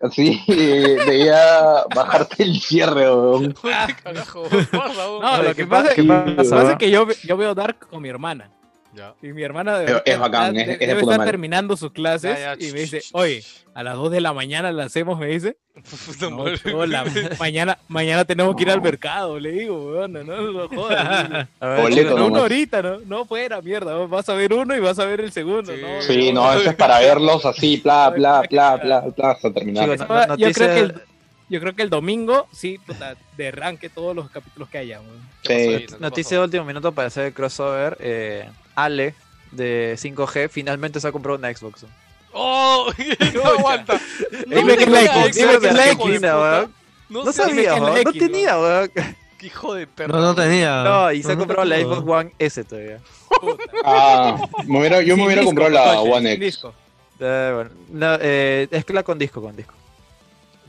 Así, 0.02 0.42
debía 0.48 1.86
bajarte 1.96 2.44
el 2.44 2.60
cierre, 2.60 3.10
weón. 3.10 3.54
¿Qué 3.54 3.96
carajo? 4.04 4.42
Weón. 4.52 4.68
No, 5.22 5.38
lo 5.42 5.50
¿qué 5.50 5.56
que 5.56 5.66
pa- 5.68 5.84
pasa, 5.84 5.96
pasa, 5.96 5.96
que 5.96 6.04
pasa 6.50 6.72
es 6.74 6.78
que 6.78 6.92
yo, 6.92 7.08
yo 7.24 7.38
veo 7.38 7.56
Dark 7.56 7.88
con 7.90 8.02
mi 8.02 8.10
hermana. 8.10 8.52
Ya. 8.96 9.14
Y 9.22 9.28
mi 9.34 9.44
hermana 9.44 9.78
de 9.80 10.02
Es- 10.06 10.18
bacán, 10.20 10.54
de- 10.54 10.62
es- 10.62 10.70
es 10.70 10.80
de 10.80 10.88
debe 10.88 11.00
puta 11.02 11.12
estar 11.14 11.18
madre. 11.20 11.32
terminando 11.32 11.76
sus 11.78 11.92
clases 11.92 12.38
Ya, 12.40 12.56
ya, 12.56 12.66
y 12.68 12.72
me 12.72 12.80
dice, 12.80 13.02
oye, 13.12 13.44
a 13.74 13.84
las 13.84 13.96
2 13.96 14.10
de 14.12 14.22
la 14.22 14.32
mañana 14.34 14.72
la 14.72 14.86
hacemos, 14.86 15.20
me 15.20 15.28
dice. 15.28 15.58
No, 16.22 16.32
madre. 16.32 16.58
chola, 16.60 17.04
mañana, 17.40 17.78
mañana 17.90 18.24
tenemos 18.24 18.56
que 18.56 18.64
ir 18.64 18.72
al 18.72 18.82
mercado, 18.82 19.38
le 19.40 19.52
digo, 19.52 19.92
weón, 19.92 20.14
no, 20.14 20.24
no 20.24 20.38
lo 20.42 20.70
jodas. 20.70 21.30
No, 21.30 21.46
uno 21.62 22.16
nomás. 22.16 22.42
ahorita, 22.44 22.82
¿no? 22.82 23.00
No 23.06 23.26
fuera, 23.26 23.62
mierda. 23.62 23.94
Vas 24.06 24.30
a 24.30 24.34
ver 24.36 24.54
uno 24.54 24.74
y 24.76 24.80
vas 24.80 24.98
a 25.00 25.06
ver 25.06 25.20
el 25.20 25.32
segundo, 25.34 25.74
Sí. 25.76 25.82
¿no? 25.82 26.02
Sí, 26.02 26.32
no, 26.32 26.54
eso 26.54 26.70
es 26.70 26.76
para 26.76 27.00
verlos 27.00 27.46
así, 27.46 27.82
bla, 27.84 28.10
bla, 28.12 28.44
bla, 28.50 28.78
bla, 28.78 29.02
bla, 29.02 29.32
hasta 29.32 29.52
terminar. 29.52 29.92
Chicos, 29.92 30.08
Ah, 30.10 30.26
no- 30.30 30.38
yo, 30.38 30.52
creo 30.54 30.68
que 30.74 30.80
el, 30.80 31.02
yo 31.50 31.60
creo 31.60 31.76
que 31.76 31.82
el 31.84 31.90
domingo, 31.90 32.48
sí, 32.54 32.78
puta, 32.86 33.16
derranque 33.36 33.90
todos 33.90 34.16
los 34.16 34.30
capítulos 34.30 34.70
que 34.70 34.78
haya, 34.78 35.02
weón. 35.02 35.26
¿Qué 35.44 35.84
pasó, 35.84 35.96
Sí. 35.98 36.02
Noticia 36.02 36.38
de 36.38 36.44
último 36.46 36.64
minuto 36.66 36.92
para 36.94 37.10
hacer 37.10 37.26
el 37.26 37.34
crossover. 37.34 37.98
eh, 38.00 38.50
Ale 38.76 39.16
de 39.52 39.96
5G 39.98 40.50
finalmente 40.50 41.00
se 41.00 41.08
ha 41.08 41.12
comprado 41.12 41.38
una 41.38 41.54
Xbox. 41.54 41.86
¡Oh! 42.34 42.92
no 43.34 43.44
aguanta. 43.46 44.00
No 44.48 44.56
Dime 44.58 44.78
que 44.78 44.84
es 44.84 44.90
la 44.90 45.02
Xbox, 45.02 45.36
dime 45.36 45.60
que 45.60 45.68
es 46.16 46.22
la 46.22 46.38
weón. 46.40 46.74
No, 47.10 47.24
No 47.24 47.32
sabía, 47.32 47.80
no 47.80 47.96
X, 47.98 48.20
tenía, 48.20 48.60
weón. 48.60 48.92
qué 49.38 49.46
hijo 49.48 49.74
de 49.76 49.88
perro. 49.88 50.14
No, 50.16 50.22
no 50.22 50.36
tenía. 50.36 50.84
No, 50.84 51.12
y 51.12 51.24
se 51.24 51.32
ha 51.32 51.38
comprado 51.38 51.64
la. 51.66 51.80
Xbox 51.80 52.04
One 52.08 52.32
S 52.40 52.64
todavía. 52.64 53.00
Ah, 53.84 54.38
me 54.66 54.80
hubiera- 54.80 55.02
yo 55.02 55.16
me 55.16 55.26
hubiera 55.26 55.42
disco, 55.42 55.56
comprado 55.56 55.70
la 55.72 56.02
One 56.02 56.18
sin 56.20 56.28
X. 56.28 56.40
disco. 56.40 56.74
Eh, 57.20 57.52
bueno, 57.54 57.70
no, 57.92 58.18
eh, 58.20 58.68
es 58.72 58.84
que 58.84 58.92
la 58.94 59.04
con 59.04 59.18
disco, 59.18 59.42
con 59.42 59.56
disco. 59.56 59.74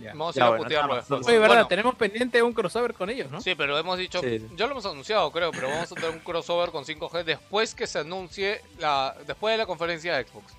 Ya. 0.06 0.12
Vamos 0.12 0.36
a 0.36 0.38
ir 0.40 0.44
a 0.44 0.56
putearlo 0.56 0.94
después. 0.96 1.26
Oye, 1.26 1.38
verdad, 1.38 1.54
Bueno, 1.54 1.66
tenemos 1.68 1.94
pendiente 1.94 2.42
un 2.42 2.52
crossover 2.52 2.94
con 2.94 3.10
ellos, 3.10 3.30
¿no? 3.30 3.40
Sí, 3.40 3.54
pero 3.54 3.78
hemos 3.78 3.98
dicho, 3.98 4.20
Sí. 4.20 4.46
ya 4.56 4.66
lo 4.66 4.72
hemos 4.72 4.86
anunciado 4.86 5.30
creo, 5.30 5.50
pero 5.52 5.68
vamos 5.68 5.90
a 5.92 5.94
tener 5.94 6.10
un 6.10 6.18
crossover 6.20 6.70
con 6.70 6.84
5G 6.84 7.24
después 7.24 7.74
que 7.74 7.86
se 7.86 7.98
anuncie 8.00 8.60
la, 8.78 9.14
después 9.26 9.52
de 9.52 9.58
la 9.58 9.66
conferencia 9.66 10.16
de 10.16 10.24
Xbox. 10.24 10.52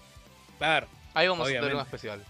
Claro. 0.58 0.88
Ahí 1.14 1.28
vamos 1.28 1.48
a 1.48 1.52
tener 1.52 1.74
un 1.76 1.82
especial. 1.82 2.24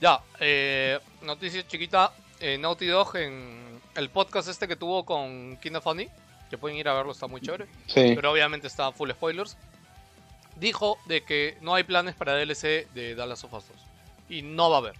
Ya, 0.00 0.20
eh, 0.40 0.98
noticia 1.22 1.66
chiquita. 1.66 2.12
eh, 2.42 2.56
Naughty 2.56 2.86
Dog 2.86 3.16
en 3.16 3.80
el 3.96 4.08
podcast 4.08 4.48
este 4.48 4.66
que 4.66 4.74
tuvo 4.76 5.04
con 5.04 5.58
Kinda 5.58 5.80
Funny, 5.82 6.08
que 6.48 6.56
pueden 6.56 6.78
ir 6.78 6.88
a 6.88 6.94
verlo, 6.94 7.12
está 7.12 7.26
muy 7.26 7.42
chévere, 7.42 7.66
Sí. 7.86 8.12
pero 8.14 8.32
obviamente 8.32 8.66
está 8.66 8.92
full 8.92 9.10
spoilers, 9.10 9.58
dijo 10.56 10.98
de 11.06 11.22
que 11.22 11.58
no 11.60 11.74
hay 11.74 11.84
planes 11.84 12.14
para 12.14 12.34
DLC 12.34 12.86
de 12.94 13.14
Dallas 13.14 13.44
of 13.44 13.52
Us 13.52 13.68
2. 13.68 13.76
Y 14.30 14.42
no 14.42 14.70
va 14.70 14.76
a 14.76 14.78
haber. 14.80 14.94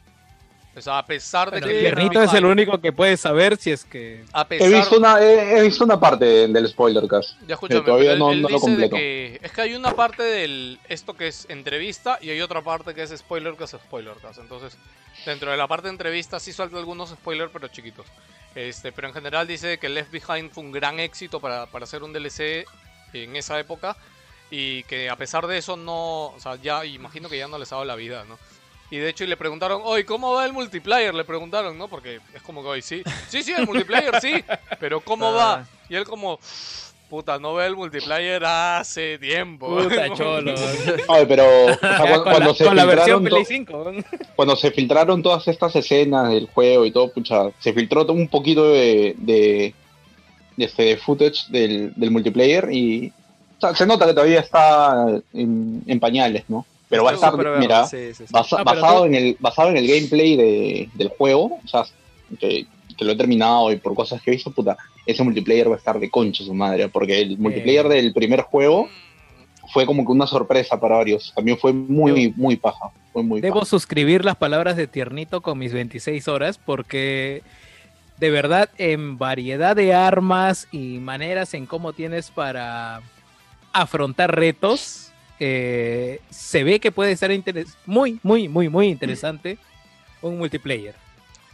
O 0.76 0.80
sea, 0.80 0.98
a 0.98 1.04
pesar 1.06 1.50
de 1.50 1.58
Bueno, 1.60 1.66
que... 1.66 1.80
Tiernito 1.80 2.22
es 2.22 2.32
el 2.32 2.44
único 2.44 2.80
que 2.80 2.92
puede 2.92 3.16
saber 3.16 3.56
si 3.56 3.72
es 3.72 3.84
que. 3.84 4.24
A 4.32 4.46
He 4.48 4.68
visto 4.68 4.98
una, 4.98 5.20
he, 5.20 5.58
he 5.58 5.62
visto 5.62 5.82
una 5.82 5.98
parte 5.98 6.24
del 6.46 6.68
spoiler 6.68 7.08
cast. 7.08 7.30
Ya 7.48 7.54
escúchame, 7.54 7.80
todavía 7.80 8.12
pero 8.12 8.12
él- 8.12 8.18
no- 8.20 8.30
él 8.32 8.42
no 8.42 8.48
lo 8.48 8.60
completo. 8.60 8.94
que 8.96 9.40
es 9.42 9.50
que 9.50 9.60
hay 9.62 9.74
una 9.74 9.90
parte 9.96 10.22
del 10.22 10.78
esto 10.88 11.14
que 11.14 11.26
es 11.26 11.46
entrevista 11.50 12.18
y 12.22 12.30
hay 12.30 12.40
otra 12.40 12.62
parte 12.62 12.94
que 12.94 13.02
es 13.02 13.10
spoiler 13.18 13.54
que 13.54 13.64
es 13.64 13.70
spoiler 13.70 14.14
cast. 14.22 14.38
Entonces, 14.38 14.76
dentro 15.26 15.50
de 15.50 15.56
la 15.56 15.66
parte 15.66 15.88
de 15.88 15.92
entrevista 15.92 16.38
sí 16.38 16.52
suelta 16.52 16.78
algunos 16.78 17.10
spoilers 17.10 17.50
pero 17.52 17.66
chiquitos. 17.66 18.06
Este, 18.54 18.92
pero 18.92 19.08
en 19.08 19.14
general 19.14 19.48
dice 19.48 19.78
que 19.78 19.88
Left 19.88 20.12
Behind 20.12 20.50
fue 20.52 20.62
un 20.62 20.70
gran 20.72 21.00
éxito 21.00 21.40
para, 21.40 21.66
para 21.66 21.84
hacer 21.84 22.02
un 22.04 22.12
DLC 22.12 22.64
en 23.12 23.34
esa 23.34 23.58
época 23.58 23.96
y 24.52 24.84
que 24.84 25.10
a 25.10 25.16
pesar 25.16 25.46
de 25.48 25.58
eso 25.58 25.76
no, 25.76 26.26
o 26.28 26.36
sea, 26.38 26.54
ya 26.56 26.84
imagino 26.84 27.28
que 27.28 27.38
ya 27.38 27.48
no 27.48 27.58
les 27.58 27.72
ha 27.72 27.76
dado 27.76 27.84
la 27.84 27.96
vida, 27.96 28.24
¿no? 28.28 28.38
Y 28.90 28.96
de 28.98 29.08
hecho 29.08 29.24
y 29.24 29.28
le 29.28 29.36
preguntaron, 29.36 29.82
oye, 29.84 30.04
¿cómo 30.04 30.32
va 30.32 30.44
el 30.44 30.52
multiplayer? 30.52 31.14
Le 31.14 31.24
preguntaron, 31.24 31.78
¿no? 31.78 31.86
Porque 31.88 32.18
es 32.34 32.42
como 32.42 32.62
que, 32.62 32.68
oye, 32.68 32.82
sí, 32.82 33.02
sí, 33.28 33.42
sí, 33.42 33.52
el 33.52 33.66
multiplayer, 33.66 34.20
sí, 34.20 34.42
pero 34.80 35.00
¿cómo 35.00 35.32
va? 35.32 35.64
Y 35.88 35.94
él 35.94 36.04
como, 36.04 36.40
puta, 37.08 37.38
no 37.38 37.54
ve 37.54 37.66
el 37.66 37.76
multiplayer 37.76 38.44
hace 38.44 39.16
tiempo. 39.18 39.68
Puta 39.76 40.12
cholo. 40.14 40.54
Ay, 41.08 41.24
pero 41.26 41.44
o 41.66 41.74
sea, 41.74 41.98
Ya, 41.98 41.98
cuando, 41.98 42.24
con, 42.24 42.32
cuando 42.32 42.48
la, 42.50 42.54
se 42.54 42.64
con 42.64 42.76
la 42.76 42.84
versión 42.84 43.22
filtraron 43.22 43.24
Play 43.24 43.64
to- 43.64 44.04
5. 44.08 44.26
cuando 44.36 44.56
se 44.56 44.70
filtraron 44.72 45.22
todas 45.22 45.46
estas 45.46 45.76
escenas 45.76 46.30
del 46.32 46.46
juego 46.48 46.84
y 46.84 46.90
todo, 46.90 47.12
pucha, 47.12 47.50
se 47.60 47.72
filtró 47.72 48.04
un 48.06 48.26
poquito 48.28 48.72
de, 48.72 49.14
de, 49.18 49.72
de 50.56 50.64
este 50.64 50.96
footage 50.96 51.46
del, 51.48 51.92
del 51.94 52.10
multiplayer 52.10 52.68
y 52.72 53.12
o 53.58 53.60
sea, 53.60 53.74
se 53.76 53.86
nota 53.86 54.06
que 54.06 54.14
todavía 54.14 54.40
está 54.40 55.06
en, 55.32 55.82
en 55.86 56.00
pañales, 56.00 56.44
¿no? 56.48 56.66
Pero 56.90 57.04
va 57.04 57.12
a 57.12 57.14
estar, 57.14 57.34
mira, 57.58 57.86
sí, 57.86 58.12
sí, 58.12 58.26
sí. 58.26 58.32
basa- 58.32 58.56
pero 58.64 58.64
basado, 58.82 58.98
tú- 59.00 59.04
en 59.06 59.14
el, 59.14 59.36
basado 59.40 59.70
en 59.70 59.76
el 59.78 59.86
gameplay 59.86 60.36
de, 60.36 60.90
del 60.92 61.08
juego, 61.08 61.60
o 61.64 61.68
sea, 61.68 61.84
que, 62.38 62.66
que 62.98 63.04
lo 63.04 63.12
he 63.12 63.16
terminado 63.16 63.72
y 63.72 63.76
por 63.76 63.94
cosas 63.94 64.20
que 64.20 64.30
he 64.30 64.34
visto, 64.34 64.50
puta, 64.50 64.76
ese 65.06 65.22
multiplayer 65.22 65.70
va 65.70 65.76
a 65.76 65.78
estar 65.78 65.98
de 65.98 66.10
concha 66.10 66.44
su 66.44 66.52
madre, 66.52 66.88
porque 66.88 67.20
el 67.22 67.38
multiplayer 67.38 67.88
del 67.88 68.12
primer 68.12 68.42
juego 68.42 68.90
fue 69.72 69.86
como 69.86 70.04
que 70.04 70.10
una 70.12 70.26
sorpresa 70.26 70.78
para 70.80 70.96
varios. 70.96 71.32
También 71.34 71.56
fue 71.56 71.72
muy, 71.72 72.32
muy 72.36 72.56
paja. 72.56 72.90
Fue 73.12 73.22
muy 73.22 73.40
Debo 73.40 73.60
paja. 73.60 73.66
suscribir 73.66 74.24
las 74.24 74.36
palabras 74.36 74.76
de 74.76 74.88
Tiernito 74.88 75.40
con 75.42 75.58
mis 75.58 75.72
26 75.72 76.26
horas 76.28 76.58
porque 76.58 77.42
de 78.18 78.30
verdad 78.30 78.68
en 78.78 79.16
variedad 79.16 79.76
de 79.76 79.94
armas 79.94 80.66
y 80.72 80.98
maneras 80.98 81.54
en 81.54 81.66
cómo 81.66 81.92
tienes 81.92 82.30
para 82.32 83.00
afrontar 83.72 84.34
retos, 84.34 85.09
eh, 85.40 86.20
se 86.30 86.62
ve 86.64 86.78
que 86.80 86.92
puede 86.92 87.16
ser 87.16 87.30
muy, 87.86 88.20
muy, 88.22 88.48
muy, 88.48 88.68
muy 88.68 88.88
interesante 88.88 89.58
un 90.22 90.38
multiplayer. 90.38 90.94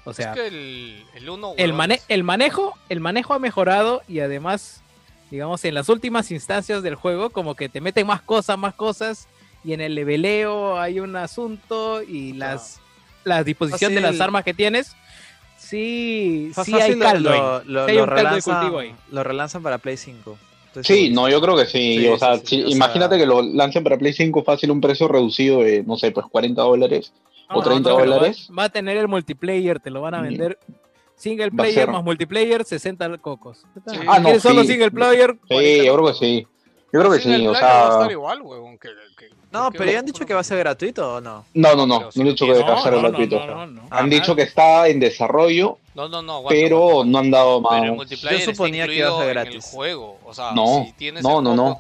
O 0.05 0.13
sea, 0.13 0.33
es 0.33 0.37
que 0.41 0.47
el, 0.49 1.05
el 1.15 1.31
uno, 1.31 1.55
el, 1.57 1.71
huevón, 1.73 1.77
mane- 1.79 2.01
el 2.09 2.23
manejo 2.25 2.75
el 2.89 3.01
manejo 3.01 3.35
ha 3.35 3.39
mejorado 3.39 4.03
y 4.09 4.21
además 4.21 4.83
digamos 5.31 5.65
en 5.65 5.75
las 5.75 5.89
últimas 5.89 6.31
instancias 6.31 6.83
del 6.85 6.95
juego 6.95 7.31
como 7.31 7.55
que 7.57 7.69
te 7.69 7.81
meten 7.81 8.07
más 8.07 8.23
cosas 8.23 8.57
más 8.59 8.75
cosas 8.75 9.27
y 9.65 9.73
en 9.73 9.81
el 9.81 9.97
leveleo 9.97 10.79
hay 10.79 11.01
un 11.01 11.17
asunto 11.17 12.03
y 12.05 12.33
las 12.35 12.79
la 13.25 13.43
disposición 13.43 13.95
de 13.97 14.01
las 14.01 14.21
armas 14.21 14.45
que 14.45 14.55
tienes 14.55 14.95
sí 15.59 16.51
sí 16.51 16.55
fácil 16.55 16.81
hay 16.81 16.95
lo- 16.95 17.05
caldo 17.05 17.31
lo, 17.31 17.65
lo- 17.65 17.85
Sí 17.87 17.91
hay 17.91 17.97
lo 17.97 18.03
un 18.05 18.09
caldo 18.11 18.23
de 18.23 18.25
relanzan, 18.29 18.55
cultivo 18.61 18.79
ahí. 18.79 18.95
lo 19.11 19.25
relanzan 19.25 19.63
para 19.63 19.79
Play 19.79 19.97
5. 19.97 20.39
Estoy 20.81 20.97
Sí, 20.97 21.03
seguro. 21.07 21.23
no, 21.23 21.29
yo 21.29 21.41
creo 21.41 21.57
que 21.57 21.67
sí. 21.67 21.99
Sí, 22.01 22.09
o 22.09 22.19
sea, 22.19 22.37
sí, 22.37 22.43
sí, 22.45 22.57
sí, 22.57 22.63
o 22.65 22.69
imagínate 22.69 23.17
sea- 23.17 23.19
que 23.25 23.27
lo 23.27 23.43
lancen 23.43 23.83
para 23.85 23.99
Play 23.99 24.13
5 24.13 24.43
fácil, 24.45 24.71
un 24.71 24.81
precio 24.81 25.09
reducido 25.09 25.61
de, 25.61 25.83
no 25.85 25.97
sé, 25.97 26.11
pues 26.11 26.27
40 26.31 26.63
dólares 26.63 27.13
No, 27.51 27.57
o 27.59 27.63
30 27.63 27.91
no, 27.91 27.97
pero 27.97 28.11
va- 28.11 28.17
dólares. 28.17 28.49
va, 28.57 28.65
a 28.65 28.69
tener 28.69 28.97
el 28.97 29.09
multiplayer 29.09 29.81
te 29.81 29.91
lo 29.91 30.01
van 30.01 30.15
a 30.15 30.21
Mm. 30.21 30.25
vender 30.25 30.59
single 31.15 31.51
player 31.51 31.75
ser- 31.75 31.91
más 31.91 32.05
multiplayer 32.05 32.65
60 32.65 33.17
cocos 33.19 33.65
Sí. 33.87 33.97
Ah, 34.07 34.19
no, 34.19 34.25
¿Quieres 34.25 34.43
solo 34.43 34.65
single 34.65 34.91
player 34.91 35.33
Sí, 35.49 35.55
40 35.55 35.85
yo 35.85 35.95
creo 35.95 36.07
que 36.07 36.15
sí. 36.15 36.47
Yo 36.93 37.01
creo 37.01 37.13
que 37.13 37.19
sí, 37.21 37.29
o 37.29 37.33
player 37.35 37.51
va 37.51 37.57
a 37.59 37.83
estar 37.89 38.03
sea... 38.05 38.13
igual, 38.13 38.43
huevón, 38.43 38.79
que- 38.79 38.89
que- 39.19 39.31
No, 39.53 39.71
pero 39.71 39.91
ya 39.91 40.01
han 40.01 40.05
dicho 40.07 40.27
que 40.27 40.35
va 40.35 40.41
a 40.41 40.45
ser 40.45 40.59
gratuito 40.59 41.15
o 41.15 41.21
no. 41.21 41.45
No, 41.55 41.75
no, 41.77 41.87
no, 41.87 42.01
no 42.01 42.11
han 42.15 42.25
dicho 42.25 42.45
que 42.47 42.53
va 42.53 42.59
a 42.73 42.75
no, 42.75 42.83
ser 42.83 42.93
no, 42.93 43.03
no, 43.03 43.09
gratuito. 43.09 43.39
no, 43.39 43.47
no, 43.47 43.67
no. 43.67 43.83
Han 43.91 44.07
Ah, 44.07 44.09
dicho 44.09 44.35
que 44.37 44.43
está 44.43 44.89
en 44.89 45.01
desarrollo, 45.01 45.79
No, 45.95 46.09
no, 46.09 46.21
no, 46.21 46.35
aguanta, 46.37 46.61
pero 46.61 46.79
aguanta, 46.91 47.11
no 47.13 47.19
han 47.19 47.31
dado 47.31 47.63
Pero 47.63 47.85
el 47.85 47.97
más. 47.97 48.11
Yo 48.11 48.39
suponía 48.41 48.87
que 48.87 48.97
iba 48.97 49.09
a 49.09 49.19
ser 49.19 49.29
gratis. 49.29 49.65
juego. 49.73 50.19
O 50.25 50.35
sea, 50.35 50.53
No, 50.53 50.85
si 50.87 50.93
tienes 50.93 51.23
no, 51.23 51.39
el 51.39 51.45
no, 51.45 51.55
no. 51.55 51.79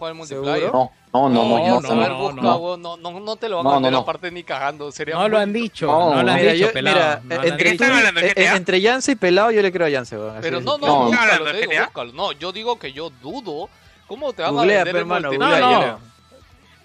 No, 1.12 1.28
no, 1.28 1.28
no, 1.28 1.58
no, 1.58 1.80
no, 1.80 2.32
no, 2.32 2.32
no. 2.32 2.76
no, 2.76 2.96
no, 2.98 3.20
no 3.20 3.36
te 3.36 3.48
lo 3.48 3.56
van 3.56 3.64
No, 3.64 3.74
a 3.76 3.80
no, 3.80 3.90
no. 3.90 3.98
aparte 3.98 4.30
ni 4.30 4.42
cagando. 4.42 4.92
Sería 4.92 5.14
no 5.14 5.28
lo 5.28 5.36
muy- 5.36 5.42
han 5.42 5.52
dicho 5.52 5.86
No, 5.86 6.14
no 6.14 6.22
lo 6.22 6.30
han 6.30 6.36
Mira, 6.40 6.52
dicho 6.52 6.72
pelado 6.72 6.96
mira, 6.96 7.20
no 7.24 7.34
lo 7.34 7.40
han 7.40 7.48
entre, 7.48 7.70
dicho. 7.70 7.84
¿Están 7.84 7.98
hablando 7.98 8.20
de 8.20 8.32
eh, 8.36 8.80
Yance 8.82 9.12
y 9.12 9.16
Pelado 9.16 9.50
yo 9.50 9.62
le 9.62 9.72
creo 9.72 9.86
a 9.86 9.90
Yance, 9.90 10.16
Pero 10.42 10.60
no, 10.60 10.76
no, 10.78 11.10
No. 11.10 11.10
No, 12.12 12.32
yo 12.32 12.52
digo 12.52 12.78
que 12.78 12.92
yo 12.92 13.10
dudo. 13.22 13.68
¿Cómo 14.06 14.32
te 14.32 14.42
van 14.42 14.56
a 14.56 14.60
vender 14.60 14.88
el 14.88 14.96
hermano, 14.96 15.28
multiplayer? 15.30 15.94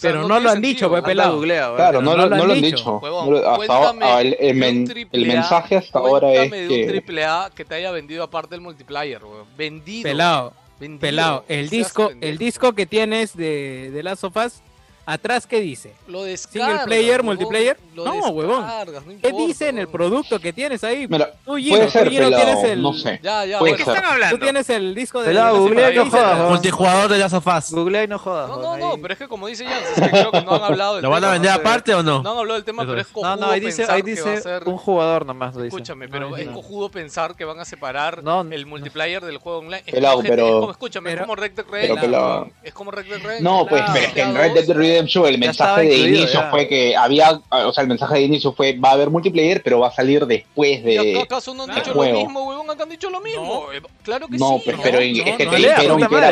Pero 0.01 0.27
no 0.27 0.39
lo 0.39 0.49
han 0.49 0.55
sentido. 0.55 0.73
dicho, 0.73 0.85
Anda, 0.87 1.01
pelado. 1.03 1.35
googlea. 1.35 1.75
Claro, 1.75 2.01
no, 2.01 2.11
no 2.11 2.17
lo, 2.17 2.23
han 2.23 2.41
no 2.41 2.45
lo 2.47 2.53
han 2.53 2.61
dicho. 2.61 2.97
Huevón, 2.97 3.43
hasta 3.45 4.21
el, 4.21 4.55
mensaje 4.55 5.77
hasta 5.77 5.99
ahora 5.99 6.31
es 6.33 6.49
Cuéntame 6.49 6.61
de 6.61 6.67
un 6.67 6.75
que... 6.75 6.87
triple 6.87 7.25
A 7.25 7.49
que 7.53 7.65
te 7.65 7.75
haya 7.75 7.91
vendido 7.91 8.23
aparte 8.23 8.55
del 8.55 8.61
multiplayer, 8.61 9.23
weón. 9.23 9.45
Vendido. 9.57 10.03
pelado 10.03 10.53
vendido. 10.79 10.99
pelado 10.99 11.45
el 11.47 11.69
disco 11.69 12.11
el 12.21 12.37
disco 12.39 12.73
que 12.73 12.87
tienes 12.87 13.35
de, 13.37 13.91
de 13.91 14.03
Last 14.03 14.23
of 14.23 14.35
Us 14.35 14.61
atrás 15.05 15.47
qué 15.47 15.59
dice 15.59 15.93
Lo 16.07 16.23
descargas, 16.23 16.85
player, 16.85 17.21
huevón, 17.21 17.25
multiplayer. 17.25 17.77
lo 17.95 18.05
No, 18.05 18.29
huevón. 18.29 18.65
no 18.65 19.01
qué 19.21 19.31
dice 19.31 19.69
en 19.69 19.77
el 19.79 19.87
producto 19.87 20.39
que 20.39 20.53
tienes 20.53 20.83
ahí 20.83 21.07
Mira, 21.07 21.31
tú 21.45 21.55
Gino, 21.57 21.75
puede 21.75 21.85
tú, 21.87 21.91
ser 21.91 22.09
Gino, 22.09 22.25
pelado, 22.25 22.43
tienes 22.45 22.63
el 22.65 22.81
no 22.81 22.93
sé. 22.93 23.19
Ya, 23.23 23.45
ya, 23.45 23.59
Puede 23.59 23.71
¿De 23.73 23.77
qué 23.77 23.83
están 23.89 24.05
hablando? 24.05 24.37
tú 24.37 24.43
tienes 24.43 24.69
el 24.69 24.95
disco 24.95 25.21
de 25.21 25.27
Pelado, 25.27 25.59
googlea 25.59 25.89
y 25.89 25.93
¿qué 25.93 25.99
no 25.99 26.09
jodas. 26.09 26.49
Multijugador 26.49 27.09
de 27.11 27.17
Last 27.17 27.33
of 27.35 27.47
Us. 27.47 27.71
Googlea 27.71 28.03
y 28.03 28.07
no 28.07 28.19
jodas. 28.19 28.49
No, 28.49 28.61
no, 28.61 28.77
no, 28.77 28.97
pero 29.01 29.13
es 29.13 29.19
que 29.19 29.27
como 29.27 29.47
dice 29.47 29.65
Jans, 29.65 29.85
es 29.95 30.01
que 30.03 30.09
creo 30.09 30.31
que 30.31 30.41
no 30.41 30.55
han 30.55 30.63
hablado 30.63 30.95
del 30.95 31.03
¿Lo 31.03 31.09
van 31.09 31.17
a 31.23 31.27
tema, 31.27 31.33
vender 31.33 31.51
aparte 31.51 31.93
o 31.93 32.03
no? 32.03 32.21
No 32.23 32.31
han 32.31 32.37
hablado 32.37 32.55
del 32.55 32.63
tema, 32.65 32.83
pero 32.85 32.99
es. 32.99 33.07
es 33.07 33.13
No, 33.15 33.21
cojudo 33.21 33.35
no, 33.37 33.51
ahí 33.51 33.59
dice, 33.59 33.85
ahí 33.89 34.01
dice 34.01 34.41
un 34.65 34.77
jugador 34.77 35.25
nomás. 35.25 35.55
Lo 35.55 35.61
dice. 35.63 35.75
Escúchame, 35.75 36.07
pero 36.07 36.35
es 36.37 36.47
cojudo 36.49 36.89
pensar 36.89 37.35
que 37.35 37.45
van 37.45 37.59
a 37.59 37.65
separar 37.65 38.21
el 38.51 38.65
multiplayer 38.65 39.23
del 39.25 39.37
juego 39.37 39.59
online. 39.59 39.83
Es 39.85 39.93
Pelado, 39.93 40.15
como, 40.17 40.29
pero- 40.29 40.71
escúchame, 40.71 41.13
es 41.13 41.19
como 41.21 41.35
Red 41.35 41.51
Dead 41.51 41.65
Redemption. 41.69 42.53
Es 42.63 42.73
como 42.73 42.91
Red 42.91 43.05
Dead 43.05 43.19
Redemption. 43.21 43.43
No, 43.43 43.65
pues, 43.67 43.81
Pelado. 43.81 43.93
pero 43.93 44.05
es 44.07 44.13
que 44.13 44.21
en 44.21 44.35
Red 44.35 44.53
Dead 44.53 44.65
2, 44.67 44.75
Redemption 44.91 45.25
el 45.25 45.37
mensaje 45.37 45.81
de 45.81 45.95
incluido, 45.95 46.17
inicio 46.19 46.39
ya. 46.41 46.49
fue 46.51 46.67
que 46.67 46.95
había, 46.95 47.41
o 47.49 47.73
sea, 47.73 47.81
el 47.81 47.87
mensaje 47.87 48.15
de 48.15 48.21
inicio 48.21 48.53
fue 48.53 48.77
va 48.77 48.89
a 48.89 48.93
haber 48.93 49.09
multiplayer, 49.09 49.61
pero 49.63 49.79
va 49.79 49.87
a 49.89 49.91
salir 49.91 50.25
después 50.25 50.79
¿Y 50.79 50.83
de... 50.83 51.11
acá 51.19 51.23
acaso 51.35 51.53
no 51.53 51.63
han 51.63 51.69
Claro. 51.69 51.81
dicho 51.83 51.93
Juego. 51.93 52.13
lo 52.13 52.19
mismo, 52.25 52.43
huevón? 52.49 52.69
Acá 52.71 52.83
han 52.83 52.89
dicho 52.89 53.09
lo 53.09 53.21
mismo. 53.21 53.71
Eh, 53.73 53.81
Claro 54.03 54.27
que 54.27 54.37
No, 54.37 54.59
sí. 54.63 54.71
¿no? 54.71 54.81
pero 54.83 54.99
es 54.99 55.13
que 55.13 55.45
no, 55.45 55.51
te 55.51 55.57
dijeron 55.57 55.99
que 56.07 56.15
era 56.15 56.29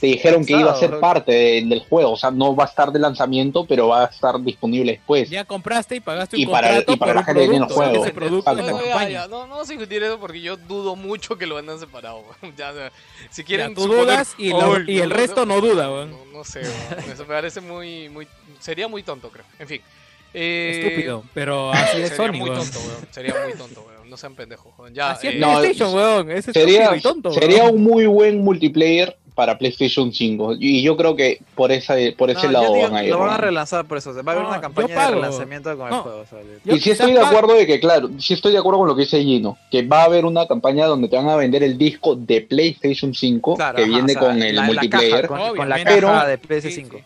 te 0.00 0.06
dijeron 0.06 0.44
que 0.44 0.52
iba 0.52 0.70
a 0.70 0.76
ser 0.76 1.00
parte 1.00 1.32
de- 1.32 1.64
del 1.66 1.80
juego, 1.80 2.12
o 2.12 2.16
sea, 2.16 2.30
no 2.30 2.54
va 2.54 2.64
a 2.64 2.66
estar 2.68 2.92
de 2.92 2.98
lanzamiento, 3.00 3.64
pero 3.64 3.88
va 3.88 4.02
a 4.04 4.06
estar 4.06 4.40
disponible 4.42 4.92
después. 4.92 5.28
ya 5.30 5.44
compraste 5.44 5.96
y 5.96 6.00
pagaste 6.00 6.36
un 6.36 6.42
Y 6.42 6.46
para- 6.46 6.68
contrato 6.68 6.92
y 6.92 6.96
para 6.96 7.14
la 7.14 7.24
gente 7.24 7.40
que 7.42 7.48
tiene 7.48 7.66
el 7.66 7.72
juego. 7.72 8.04
No, 8.06 8.30
no, 8.30 8.42
ya, 8.44 8.70
acompaña. 8.70 9.08
ya, 9.10 9.28
no, 9.28 9.46
no 9.46 9.50
vamos 9.54 9.68
a 9.68 9.72
discutir 9.72 10.02
eso 10.02 10.18
porque 10.20 10.40
yo 10.40 10.56
dudo 10.56 10.96
mucho 10.96 11.36
que 11.36 11.46
lo 11.46 11.56
separar. 11.78 12.12
weón. 12.14 12.54
Ya, 12.56 12.72
si 13.30 13.42
Ya, 13.42 13.46
quieren 13.46 13.74
tú 13.74 13.86
dudas 13.86 14.34
y, 14.38 14.50
y 14.86 14.98
el 15.00 15.10
resto 15.10 15.46
no 15.46 15.60
duda, 15.60 15.90
weón. 15.90 16.14
No, 16.32 16.44
sé, 16.44 16.60
weón. 16.60 17.10
eso 17.12 17.22
me 17.22 17.28
parece 17.34 17.60
muy, 17.60 17.89
muy, 18.12 18.26
sería 18.58 18.88
muy 18.88 19.02
tonto, 19.02 19.30
creo. 19.30 19.44
En 19.58 19.68
fin. 19.68 19.80
Eh, 20.32 20.82
Estúpido, 20.84 21.24
pero 21.34 21.72
así 21.72 22.02
es 22.02 22.10
Sería 22.10 22.16
Sony, 22.28 22.32
muy 22.38 22.50
tonto, 22.50 22.78
weón. 22.78 23.06
Sería 23.10 23.34
muy 23.44 23.52
tonto, 23.58 23.84
weón. 23.88 24.08
No 24.10 24.16
sean 24.16 24.34
pendejos, 24.34 24.72
weón. 24.78 24.94
Ya, 24.94 25.10
Así 25.12 25.26
es 25.28 25.34
eh, 25.34 25.38
No, 25.38 25.58
PlayStation, 25.58 25.94
weón. 25.94 26.30
Es 26.30 26.44
Sería, 26.46 26.96
y 26.96 27.00
tonto, 27.00 27.32
sería 27.32 27.64
weón. 27.64 27.76
un 27.76 27.82
muy 27.82 28.06
buen 28.06 28.42
multiplayer 28.44 29.16
para 29.34 29.56
PlayStation 29.56 30.12
5 30.12 30.56
y 30.58 30.82
yo 30.82 30.96
creo 30.96 31.16
que 31.16 31.40
por 31.54 31.72
esa 31.72 31.94
por 32.18 32.28
ese 32.30 32.46
No, 32.46 32.52
lado 32.52 32.74
digo, 32.74 32.82
van 32.88 32.96
a 32.96 33.04
ir. 33.04 33.10
lo 33.10 33.20
van 33.20 33.30
a 33.30 33.36
relanzar 33.38 33.86
por 33.86 33.96
eso. 33.96 34.12
va 34.12 34.18
a 34.18 34.34
haber 34.34 34.42
No, 34.42 34.50
una 34.50 34.60
campaña 34.60 34.88
de 35.06 35.14
relanzamiento 35.14 35.76
con 35.78 35.86
el 35.88 35.94
juego. 36.00 36.18
o 36.20 36.26
sea, 36.26 36.38
de- 36.40 36.58
Yo 36.64 36.74
y 36.74 36.78
sí 36.78 36.90
quizás 36.90 37.00
estoy 37.00 37.12
de 37.14 37.20
acuerdo 37.24 37.54
de 37.54 37.66
que, 37.66 37.80
claro, 37.80 38.10
sí 38.18 38.34
estoy 38.34 38.52
de 38.52 38.58
acuerdo 38.58 38.80
con 38.80 38.88
lo 38.88 38.96
que 38.96 39.02
dice 39.02 39.22
Gino, 39.22 39.56
que 39.70 39.82
va 39.82 40.02
a 40.02 40.04
haber 40.06 40.26
una 40.26 40.46
campaña 40.46 40.84
donde 40.86 41.08
te 41.08 41.16
van 41.16 41.28
a 41.28 41.36
vender 41.36 41.62
el 41.62 41.78
disco 41.78 42.16
de 42.16 42.42
PlayStation 42.42 43.14
5 43.14 43.54
Claro, 43.56 43.76
que 43.76 43.82
ajá, 43.84 43.90
viene 43.92 44.12
o 44.12 44.18
sea, 44.18 44.20
con 44.20 44.42
el 44.42 44.54
la- 44.56 44.62
la 44.62 44.66
multiplayer, 44.66 45.26
caja, 45.28 45.28
con, 45.48 45.56
con 45.56 45.68
la 45.68 45.76
caja 45.84 45.94
Pero- 45.94 46.26
de 46.26 46.38
PS5. 46.38 46.60
Sí, 46.62 46.98
sí. 46.98 47.04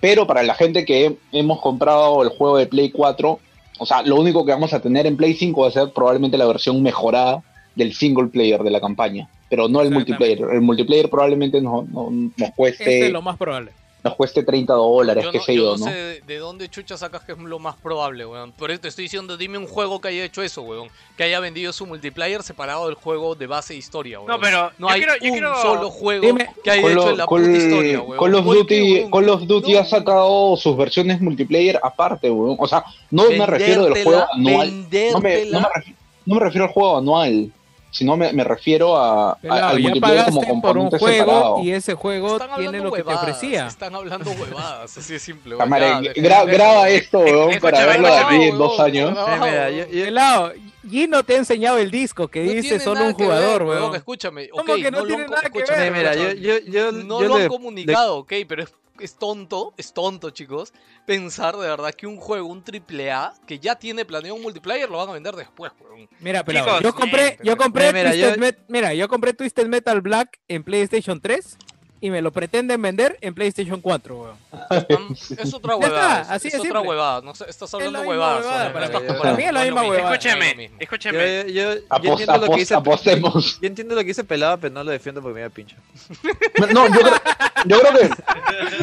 Pero 0.00 0.26
para 0.26 0.42
la 0.42 0.54
gente 0.54 0.84
que 0.84 1.16
hemos 1.32 1.60
comprado 1.60 2.22
el 2.22 2.28
juego 2.30 2.58
de 2.58 2.66
Play 2.66 2.90
4, 2.90 3.38
o 3.78 3.86
sea, 3.86 4.02
lo 4.02 4.16
único 4.16 4.44
que 4.44 4.52
vamos 4.52 4.72
a 4.72 4.80
tener 4.80 5.06
en 5.06 5.16
Play 5.16 5.34
5 5.34 5.60
va 5.62 5.68
a 5.68 5.70
ser 5.70 5.92
probablemente 5.92 6.38
la 6.38 6.46
versión 6.46 6.82
mejorada 6.82 7.42
del 7.74 7.92
single 7.94 8.28
player 8.28 8.62
de 8.62 8.70
la 8.70 8.80
campaña, 8.80 9.28
pero 9.50 9.68
no 9.68 9.82
el 9.82 9.90
multiplayer. 9.90 10.40
El 10.52 10.60
multiplayer 10.62 11.10
probablemente 11.10 11.60
no, 11.60 11.86
no- 11.90 12.08
nos 12.36 12.50
cueste 12.56 13.06
es 13.06 13.12
lo 13.12 13.22
más 13.22 13.36
probable. 13.36 13.72
Nos 14.08 14.16
cueste 14.16 14.42
30 14.42 14.72
dólares, 14.72 15.24
Yo 15.24 15.30
qué 15.32 15.38
no, 15.38 15.44
sé 15.44 15.54
yo 15.54 15.62
yo, 15.62 15.70
no 15.78 15.84
¿no? 15.84 15.90
sé 15.90 15.92
de, 15.96 16.20
de 16.22 16.38
dónde 16.38 16.68
chucha 16.68 16.96
sacas 16.96 17.22
que 17.24 17.32
es 17.32 17.38
lo 17.38 17.58
más 17.58 17.76
probable, 17.76 18.24
weón. 18.26 18.52
Por 18.52 18.70
eso 18.70 18.80
te 18.80 18.88
estoy 18.88 19.04
diciendo, 19.04 19.36
dime 19.36 19.58
un 19.58 19.66
juego 19.66 20.00
que 20.00 20.08
haya 20.08 20.24
hecho 20.24 20.42
eso, 20.42 20.62
weón. 20.62 20.88
Que 21.16 21.24
haya 21.24 21.40
vendido 21.40 21.72
su 21.72 21.86
multiplayer 21.86 22.42
separado 22.42 22.86
del 22.86 22.94
juego 22.94 23.34
de 23.34 23.46
base 23.46 23.74
historia, 23.74 24.18
weón. 24.20 24.30
No, 24.30 24.40
pero 24.40 24.70
No 24.78 24.88
yo 24.88 24.94
hay 24.94 25.00
quiero- 25.00 25.14
yo 25.20 25.24
un 25.26 25.30
quiero- 25.32 25.62
solo 25.62 25.90
juego 25.90 26.26
Dime- 26.26 26.50
que 26.64 26.70
haya 26.70 26.90
hecho 26.90 27.10
en 27.10 27.16
la 27.18 27.26
Call- 27.26 27.42
puta 27.46 27.56
historia, 27.56 28.00
weón. 28.02 28.18
Call 28.18 28.34
of 28.34 28.44
¿Por 28.44 28.66
qué, 28.66 28.78
Duty? 28.80 29.10
Call 29.10 29.28
of 29.28 29.42
Duty 29.46 29.72
No, 29.74 29.78
ha 29.80 29.84
sacado 29.84 30.56
sus 30.56 30.76
versiones 30.76 31.20
multiplayer 31.20 31.78
aparte, 31.82 32.30
weón. 32.30 32.56
O 32.58 32.66
sea, 32.68 32.84
no 33.10 33.28
me 33.30 33.44
refiero 33.46 33.84
del 33.84 34.04
juego 34.04 34.26
Vendértela, 34.34 34.52
anual. 34.54 34.70
No 34.70 34.88
me, 34.90 35.10
no, 35.12 35.20
me 35.20 35.28
vendértela. 35.36 35.70
refiero, 35.74 35.98
no 36.26 36.34
me 36.34 36.40
refiero 36.40 36.64
al 36.66 36.72
juego 36.72 36.98
anual, 36.98 37.52
sino 37.96 38.16
me, 38.16 38.32
me 38.32 38.44
refiero 38.44 38.96
a, 38.96 39.30
a- 39.32 39.34
Pelado, 39.36 39.66
al 39.68 39.76
ya 39.78 39.82
multiplayer 39.82 40.24
como 40.26 40.40
pagaste 40.40 40.60
por 40.60 40.76
un 40.76 40.84
componente 40.84 40.98
juego 40.98 41.16
separado. 41.32 41.60
y 41.62 41.70
ese 41.72 41.94
juego 41.94 42.38
tiene 42.56 42.80
lo 42.80 42.92
que 42.92 43.02
te 43.02 43.08
huevadas, 43.08 43.22
ofrecía. 43.22 43.66
Están 43.66 43.94
hablando 43.94 44.30
huevadas, 44.32 44.96
así 44.98 45.12
de 45.14 45.18
simple. 45.18 45.56
Cámara, 45.56 46.00
Ya, 46.02 46.12
gra- 46.14 46.46
graba 46.46 46.88
esto, 46.90 47.18
weón, 47.20 47.58
para 47.60 47.86
verlo 47.86 48.08
aquí 48.08 48.34
en 48.42 48.58
dos 48.58 48.78
años. 48.80 49.16
Pelado, 49.90 50.52
Gino 50.88 51.22
te 51.24 51.34
ha 51.34 51.38
enseñado 51.38 51.78
el 51.78 51.90
disco 51.90 52.28
que 52.28 52.44
No 52.44 52.52
dice 52.52 52.78
solo 52.80 53.04
un 53.06 53.14
jugador, 53.14 53.62
weón. 53.64 53.94
Escúchame, 53.96 54.48
¿Cómo 54.50 54.72
ok, 54.74 54.78
que 54.82 54.90
no 54.90 55.00
lo 55.00 55.06
tiene 55.06 55.24
han- 55.24 55.30
nada 55.30 55.50
que 55.50 55.64
ver, 55.64 55.92
mira, 55.92 56.14
yo, 56.14 56.32
yo, 56.32 56.58
yo, 56.68 56.92
No 56.92 57.20
yo 57.22 57.28
lo 57.28 57.36
le- 57.38 57.42
han 57.44 57.48
comunicado, 57.48 58.16
ok, 58.18 58.32
pero 58.46 58.62
es, 58.64 58.72
es 59.00 59.16
tonto, 59.16 59.74
es 59.76 59.92
tonto, 59.92 60.30
chicos, 60.30 60.72
pensar 61.06 61.56
de 61.56 61.66
verdad 61.68 61.92
que 61.94 62.06
un 62.06 62.16
juego, 62.16 62.46
un 62.48 62.62
triple 62.64 63.10
A, 63.12 63.34
que 63.46 63.58
ya 63.58 63.76
tiene 63.76 64.04
planeado 64.04 64.34
un 64.36 64.42
multiplayer, 64.42 64.88
lo 64.90 64.98
van 64.98 65.08
a 65.10 65.12
vender 65.12 65.34
después, 65.36 65.72
weón. 65.80 66.08
Mira, 66.20 66.44
Chicos, 66.44 66.82
yo 66.82 66.94
compré, 66.94 67.26
eh, 67.28 67.38
yo 67.42 67.56
compré 67.56 67.92
mira, 67.92 68.10
Twisted 68.10 68.34
yo- 68.34 68.40
Met- 68.40 68.58
mira, 68.68 68.94
yo 68.94 69.08
compré 69.08 69.32
Twisted 69.34 69.66
Metal 69.66 70.00
Black 70.00 70.40
en 70.48 70.62
PlayStation 70.64 71.20
3 71.20 71.56
y 72.00 72.10
me 72.10 72.20
lo 72.22 72.30
pretenden 72.30 72.80
vender 72.82 73.16
en 73.20 73.34
PlayStation 73.34 73.80
4, 73.80 74.16
weón. 74.16 74.36
Es 75.38 75.54
otra 75.54 75.76
huevada, 75.76 76.22
está, 76.22 76.34
así 76.34 76.48
es 76.48 76.58
otra 76.60 76.80
huevada, 76.80 77.20
no 77.22 77.34
sé, 77.34 77.44
estás 77.48 77.72
hablando 77.74 77.92
la 77.92 77.98
misma 78.00 78.10
huevadas. 78.14 78.44
huevada, 78.44 78.72
para 78.72 78.86
mí- 78.86 78.92
comparando. 78.92 79.22
para 79.22 79.34
mí 79.36 79.42
es 79.44 79.52
la 79.52 79.62
misma 79.64 79.82
huevada. 79.82 80.14
es 80.14 80.24
Escúcheme, 80.26 80.56
yo, 80.68 80.76
escúcheme. 80.80 81.52
yo, 81.52 81.72
yo 81.74 81.80
Apos- 81.88 82.10
entiendo 82.20 82.38
lo 82.46 82.52
que 82.52 82.56
dice, 82.60 82.74
apostemos. 82.74 83.60
yo 83.60 83.66
entiendo 83.66 83.94
lo 83.94 84.00
que 84.02 84.06
dice 84.08 84.24
pelado, 84.24 84.58
pero 84.60 84.74
no 84.74 84.84
lo 84.84 84.90
defiendo 84.90 85.22
porque 85.22 85.34
me 85.36 85.40
da 85.42 85.48
pincho. 85.50 85.76
No, 86.72 86.86
yo 86.88 87.00
creo, 87.00 87.14
yo 87.66 87.80
creo 87.80 87.92
que 87.92 88.10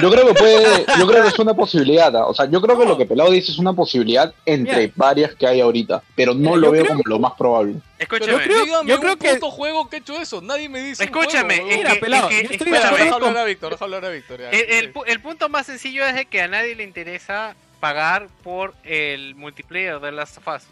yo 0.01 0.11
creo 0.11 0.27
que 0.27 0.33
puede, 0.33 0.85
yo 0.97 1.07
creo 1.07 1.21
que 1.23 1.27
es 1.29 1.39
una 1.39 1.53
posibilidad, 1.53 2.15
¿ah? 2.15 2.25
o 2.27 2.33
sea, 2.33 2.49
yo 2.49 2.61
creo 2.61 2.77
que 2.77 2.85
lo 2.85 2.97
que 2.97 3.05
Pelado 3.05 3.31
dice 3.31 3.51
es 3.51 3.57
una 3.59 3.73
posibilidad 3.73 4.33
entre 4.45 4.81
Mira. 4.83 4.93
varias 4.95 5.35
que 5.35 5.47
hay 5.47 5.61
ahorita, 5.61 6.01
pero 6.15 6.33
no 6.33 6.39
Mira, 6.51 6.55
lo 6.57 6.65
yo 6.67 6.71
veo 6.71 6.83
creo- 6.83 6.97
como 6.97 7.03
lo 7.05 7.19
más 7.19 7.33
probable. 7.33 7.75
Escúchame. 7.99 8.43
creo- 8.43 8.65
dígame 8.65 8.89
yo 8.89 8.95
un 8.95 9.01
creo 9.01 9.17
que- 9.17 9.33
puto 9.35 9.49
juego 9.51 9.87
que 9.89 9.95
ha 9.95 9.99
hecho 9.99 10.19
eso, 10.19 10.41
nadie 10.41 10.67
me 10.67 10.81
dice 10.81 11.03
un 11.03 11.09
Escúchame, 11.09 11.55
juego, 11.55 11.69
es 11.69 11.75
weón. 11.75 11.77
Mira, 11.79 11.93
que- 11.93 11.99
pelado, 11.99 12.29
es 12.29 12.35
que- 12.35 12.43
yo 12.47 12.51
estoy 12.51 12.71
Deja 13.03 13.15
hablar 13.15 13.37
a 13.37 13.43
Víctor, 13.45 13.71
deja 13.71 13.85
hablar 13.85 14.05
a 14.05 14.09
Víctor. 14.09 14.39
ya. 14.41 14.49
El, 14.49 14.69
el 14.71 14.85
Sí. 14.87 14.91
pu- 14.93 15.03
el 15.07 15.19
punto 15.21 15.49
más 15.49 15.65
sencillo 15.65 16.05
es 16.05 16.15
de 16.15 16.25
que 16.25 16.41
a 16.41 16.47
nadie 16.47 16.75
le 16.75 16.83
interesa 16.83 17.55
pagar 17.79 18.27
por 18.43 18.73
el 18.83 19.35
multiplayer 19.35 19.99
de 19.99 20.11
Last 20.11 20.37
of 20.37 20.47
Us. 20.47 20.63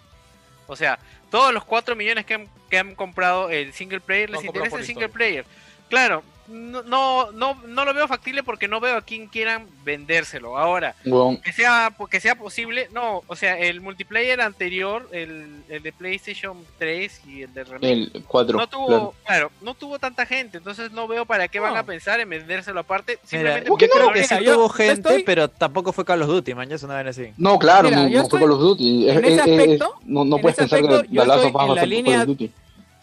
O 0.68 0.76
sea, 0.76 1.00
todos 1.30 1.54
los 1.54 1.64
4 1.66 1.96
millones 1.96 2.26
que 2.26 2.36
han, 2.36 2.48
que 2.70 2.78
han 2.78 2.96
comprado 2.96 3.50
el 3.50 3.74
single 3.74 4.00
player 4.00 4.30
les 4.30 4.44
interesa 4.44 4.78
el 4.78 4.86
single 4.86 5.10
player. 5.10 5.46
Claro, 5.90 6.24
no, 6.52 6.84
no, 6.84 7.32
no, 7.32 7.56
no 7.66 7.86
lo 7.86 7.94
veo 7.94 8.08
factible 8.08 8.44
porque 8.44 8.68
no 8.68 8.80
veo 8.80 8.98
a 8.98 9.02
quién 9.02 9.28
quieran 9.28 9.68
vendérselo. 9.84 10.58
Ahora, 10.58 10.96
Weón, 11.06 11.38
que 11.42 11.52
sea, 11.52 11.94
que 12.10 12.20
sea 12.20 12.36
posible, 12.36 12.90
no, 12.94 13.24
o 13.28 13.36
sea, 13.36 13.58
el 13.58 13.82
multiplayer 13.82 14.42
anterior, 14.42 15.08
el, 15.12 15.64
el 15.70 15.82
de 15.82 15.92
PlayStation 15.94 16.58
3 16.78 17.22
y 17.28 17.44
el 17.44 17.54
de 17.54 17.64
remake, 17.64 18.12
el 18.14 18.24
4, 18.28 18.58
no 18.58 18.68
tuvo, 18.68 18.88
claro. 18.88 19.14
claro, 19.26 19.52
no 19.62 19.74
tuvo 19.74 19.98
tanta 20.00 20.26
gente, 20.26 20.58
entonces 20.58 20.92
no 20.92 21.08
veo 21.08 21.26
para 21.26 21.48
qué 21.48 21.60
van 21.60 21.74
No. 21.74 21.80
a 21.80 21.84
pensar 21.84 22.20
en 22.20 22.30
vendérselo 22.30 22.82
aparte. 22.82 23.14
Mira, 23.14 23.28
Simplemente 23.30 23.66
yo 23.66 23.70
porque 23.70 23.90
creo 23.90 24.06
no 24.08 24.14
que 24.14 24.24
sí 24.24 24.34
Mira, 24.36 24.46
yo- 24.46 24.54
tuvo 24.56 24.68
yo 24.68 24.74
gente, 24.74 24.94
estoy- 25.10 25.24
pero 25.24 25.48
tampoco 25.50 25.94
fue 25.94 26.06
Call 26.06 26.22
of 26.22 26.28
Duty, 26.28 26.54
man, 26.54 26.70
ya 26.70 26.76
es 26.76 26.84
una 26.84 27.02
vez 27.02 27.18
así. 27.18 27.32
No, 27.38 27.58
claro, 27.58 27.90
Mira, 27.90 28.04
no, 28.04 28.08
yo 28.10 28.18
no 28.18 28.24
estoy- 28.24 28.40
fue 28.40 28.48
Call 28.48 28.56
of 28.56 28.62
Duty. 28.62 29.10
Es- 29.10 29.18
en 29.18 29.26
ese 29.26 29.34
es- 29.36 29.42
es- 29.48 29.52
aspecto- 29.60 29.96
no, 30.06 30.26
no 30.26 30.36
en 30.36 30.42
puedes 30.42 30.58
pensar 30.58 30.80
aspecto, 30.80 31.02
que 31.04 31.08
yo 31.16 31.22
The 31.22 31.28
Last 31.28 31.38
estoy 31.46 31.50
of 31.50 31.56
Us 31.56 31.62
en 31.62 31.68
va 31.70 31.72
a 31.72 31.76
la 31.76 31.82
ser 31.82 31.82
Call 31.82 31.90
línea- 31.90 32.20
of 32.22 32.28
Duty. 32.28 32.48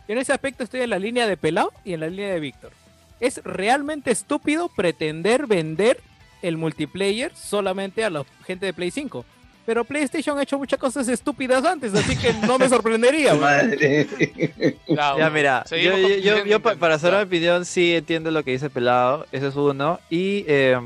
Yo 0.08 0.12
en 0.14 0.18
ese 0.18 0.32
aspecto 0.32 0.64
estoy 0.64 0.80
en 0.80 0.90
la 0.90 0.98
línea 0.98 1.26
de 1.26 1.36
Pelao 1.36 1.70
y 1.84 1.92
en 1.92 2.00
la 2.00 2.06
línea 2.08 2.32
de 2.32 2.40
Víctor. 2.40 2.72
Es 3.20 3.42
realmente 3.44 4.10
estúpido 4.10 4.68
pretender 4.68 5.46
vender 5.46 6.00
el 6.42 6.56
multiplayer 6.56 7.34
solamente 7.34 8.04
a 8.04 8.10
la 8.10 8.24
gente 8.46 8.66
de 8.66 8.72
Play 8.72 8.90
5. 8.90 9.24
Pero 9.66 9.84
PlayStation 9.84 10.38
ha 10.38 10.44
hecho 10.44 10.56
muchas 10.56 10.78
cosas 10.78 11.06
estúpidas 11.08 11.62
antes, 11.62 11.92
así 11.94 12.16
que 12.16 12.32
no 12.46 12.58
me 12.58 12.70
sorprendería. 12.70 13.34
Madre. 13.34 14.06
Ya, 14.88 15.28
mira, 15.30 15.64
yo, 16.46 16.60
para 16.60 16.94
hacer 16.94 17.12
una 17.12 17.22
opinión 17.22 17.66
sí 17.66 17.94
entiendo 17.94 18.30
lo 18.30 18.42
que 18.42 18.52
dice 18.52 18.70
Pelado, 18.70 19.26
ese 19.30 19.48
es 19.48 19.56
uno. 19.56 20.00
Y, 20.08 20.46
eh, 20.48 20.80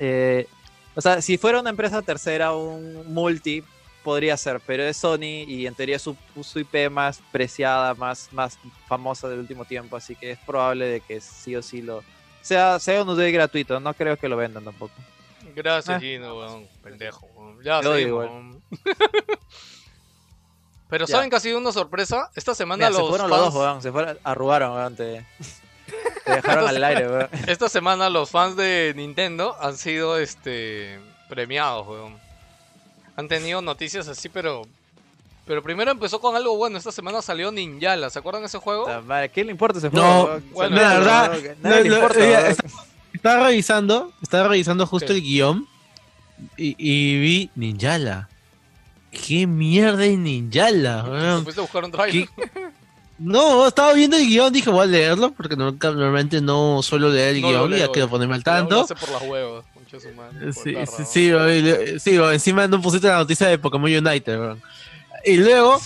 eh, 0.00 0.48
o 0.96 1.00
sea, 1.00 1.22
si 1.22 1.38
fuera 1.38 1.60
una 1.60 1.70
empresa 1.70 2.02
tercera, 2.02 2.52
un 2.52 3.14
multi, 3.14 3.62
podría 4.08 4.38
ser, 4.38 4.58
pero 4.66 4.84
es 4.84 4.96
Sony 4.96 5.44
y 5.46 5.66
en 5.66 5.74
teoría 5.74 5.96
es 5.96 6.02
su, 6.02 6.16
su 6.42 6.60
IP 6.60 6.88
más 6.90 7.20
preciada, 7.30 7.92
más, 7.92 8.30
más 8.32 8.58
famosa 8.86 9.28
del 9.28 9.40
último 9.40 9.66
tiempo, 9.66 9.98
así 9.98 10.16
que 10.16 10.30
es 10.30 10.38
probable 10.38 10.86
de 10.86 11.00
que 11.02 11.20
sí 11.20 11.54
o 11.54 11.60
sí 11.62 11.82
lo... 11.82 12.02
Sea, 12.40 12.78
sea 12.78 13.02
un 13.02 13.08
UD 13.10 13.30
gratuito, 13.30 13.78
no 13.80 13.92
creo 13.92 14.16
que 14.16 14.30
lo 14.30 14.38
vendan 14.38 14.64
tampoco. 14.64 14.94
Gracias, 15.54 15.96
Ah. 15.96 16.00
Gino, 16.00 16.38
weón. 16.38 16.66
Pendejo, 16.82 17.26
weón. 17.36 17.62
Ya, 17.62 17.80
igual. 18.00 18.28
weón. 18.28 18.62
Pero 20.88 21.04
Ya. 21.06 21.16
¿saben 21.16 21.28
que 21.28 21.36
ha 21.36 21.40
sido 21.40 21.58
una 21.58 21.72
sorpresa? 21.72 22.30
Esta 22.34 22.54
semana 22.54 22.86
Mira, 22.88 22.96
se 22.96 23.02
los 23.02 23.10
fueron 23.10 23.28
fans... 23.28 23.42
los 23.42 23.52
dos, 23.52 23.62
weón, 23.62 23.82
se 23.82 23.92
fueron, 23.92 24.18
arrugaron, 24.24 24.72
weón, 24.74 24.96
te, 24.96 25.26
te 26.24 26.32
dejaron 26.32 26.66
al 26.66 26.82
aire, 26.82 27.08
weón. 27.10 27.28
Esta 27.46 27.68
semana 27.68 28.08
los 28.08 28.30
fans 28.30 28.56
de 28.56 28.94
Nintendo 28.96 29.54
han 29.60 29.76
sido 29.76 30.16
este 30.18 30.98
premiados, 31.28 31.86
weón. 31.86 32.27
Han 33.18 33.26
tenido 33.26 33.60
noticias 33.60 34.06
así, 34.06 34.28
pero 34.28 34.62
pero 35.44 35.60
primero 35.62 35.90
empezó 35.90 36.20
con 36.20 36.36
algo 36.36 36.56
bueno. 36.56 36.78
Esta 36.78 36.92
semana 36.92 37.20
salió 37.20 37.50
Ninjala, 37.50 38.10
¿se 38.10 38.18
acuerdan 38.20 38.42
de 38.42 38.46
ese 38.46 38.58
juego? 38.58 38.86
¿Qué 39.34 39.44
le 39.44 39.50
importa 39.50 39.78
ese 39.78 39.90
No, 39.90 40.00
juego? 40.02 40.24
weón? 40.26 40.44
bueno, 40.52 40.76
la 40.76 40.88
verdad, 40.98 41.38
no, 41.62 41.70
le 41.80 41.88
importa, 41.96 42.48
está- 42.50 42.68
Estaba 43.12 43.46
revisando, 43.48 44.12
estaba 44.22 44.46
revisando 44.48 44.86
justo 44.86 45.12
el 45.12 45.20
guion 45.22 45.66
y, 46.56 46.76
y 46.78 47.18
vi 47.20 47.50
Ninjala. 47.56 48.28
¿Qué 49.10 49.46
mierda 49.48 50.04
es 50.04 50.16
Ninjala? 50.16 51.40
Fuiste 51.42 51.60
a 51.60 51.62
buscar 51.62 51.84
un 51.84 51.90
trailer. 51.90 52.28
No, 53.18 53.66
estaba 53.66 53.94
viendo 53.94 54.16
el 54.16 54.28
guion, 54.28 54.52
dije 54.52 54.70
voy 54.70 54.82
a 54.84 54.86
leerlo 54.86 55.32
porque 55.32 55.56
nunca- 55.56 55.90
normalmente 55.90 56.40
no 56.40 56.80
suelo 56.84 57.08
leer 57.08 57.34
el 57.34 57.40
No 57.42 57.48
guion 57.48 57.72
y 57.74 57.78
ya 57.78 57.88
quiero 57.88 58.06
eh. 58.06 58.10
ponerme 58.10 58.36
al 58.36 58.44
tanto. 58.44 58.86
por 58.86 59.08
las 59.10 59.22
huevas, 59.22 59.64
concha 59.90 59.96
de 59.96 60.00
su 60.12 60.16
madre, 60.16 60.52
por 60.52 60.54
Sí, 60.54 60.76
sí, 60.96 61.04
sí, 61.04 61.30
le- 61.30 61.98
sí, 62.00 62.16
encima 62.16 62.66
no 62.66 62.80
pusiste 62.80 63.06
la 63.08 63.16
noticia 63.18 63.46
de 63.48 63.58
Pokémon 63.58 63.90
United, 63.90 64.38
weón. 64.38 64.62
Y 65.24 65.36
luego, 65.36 65.80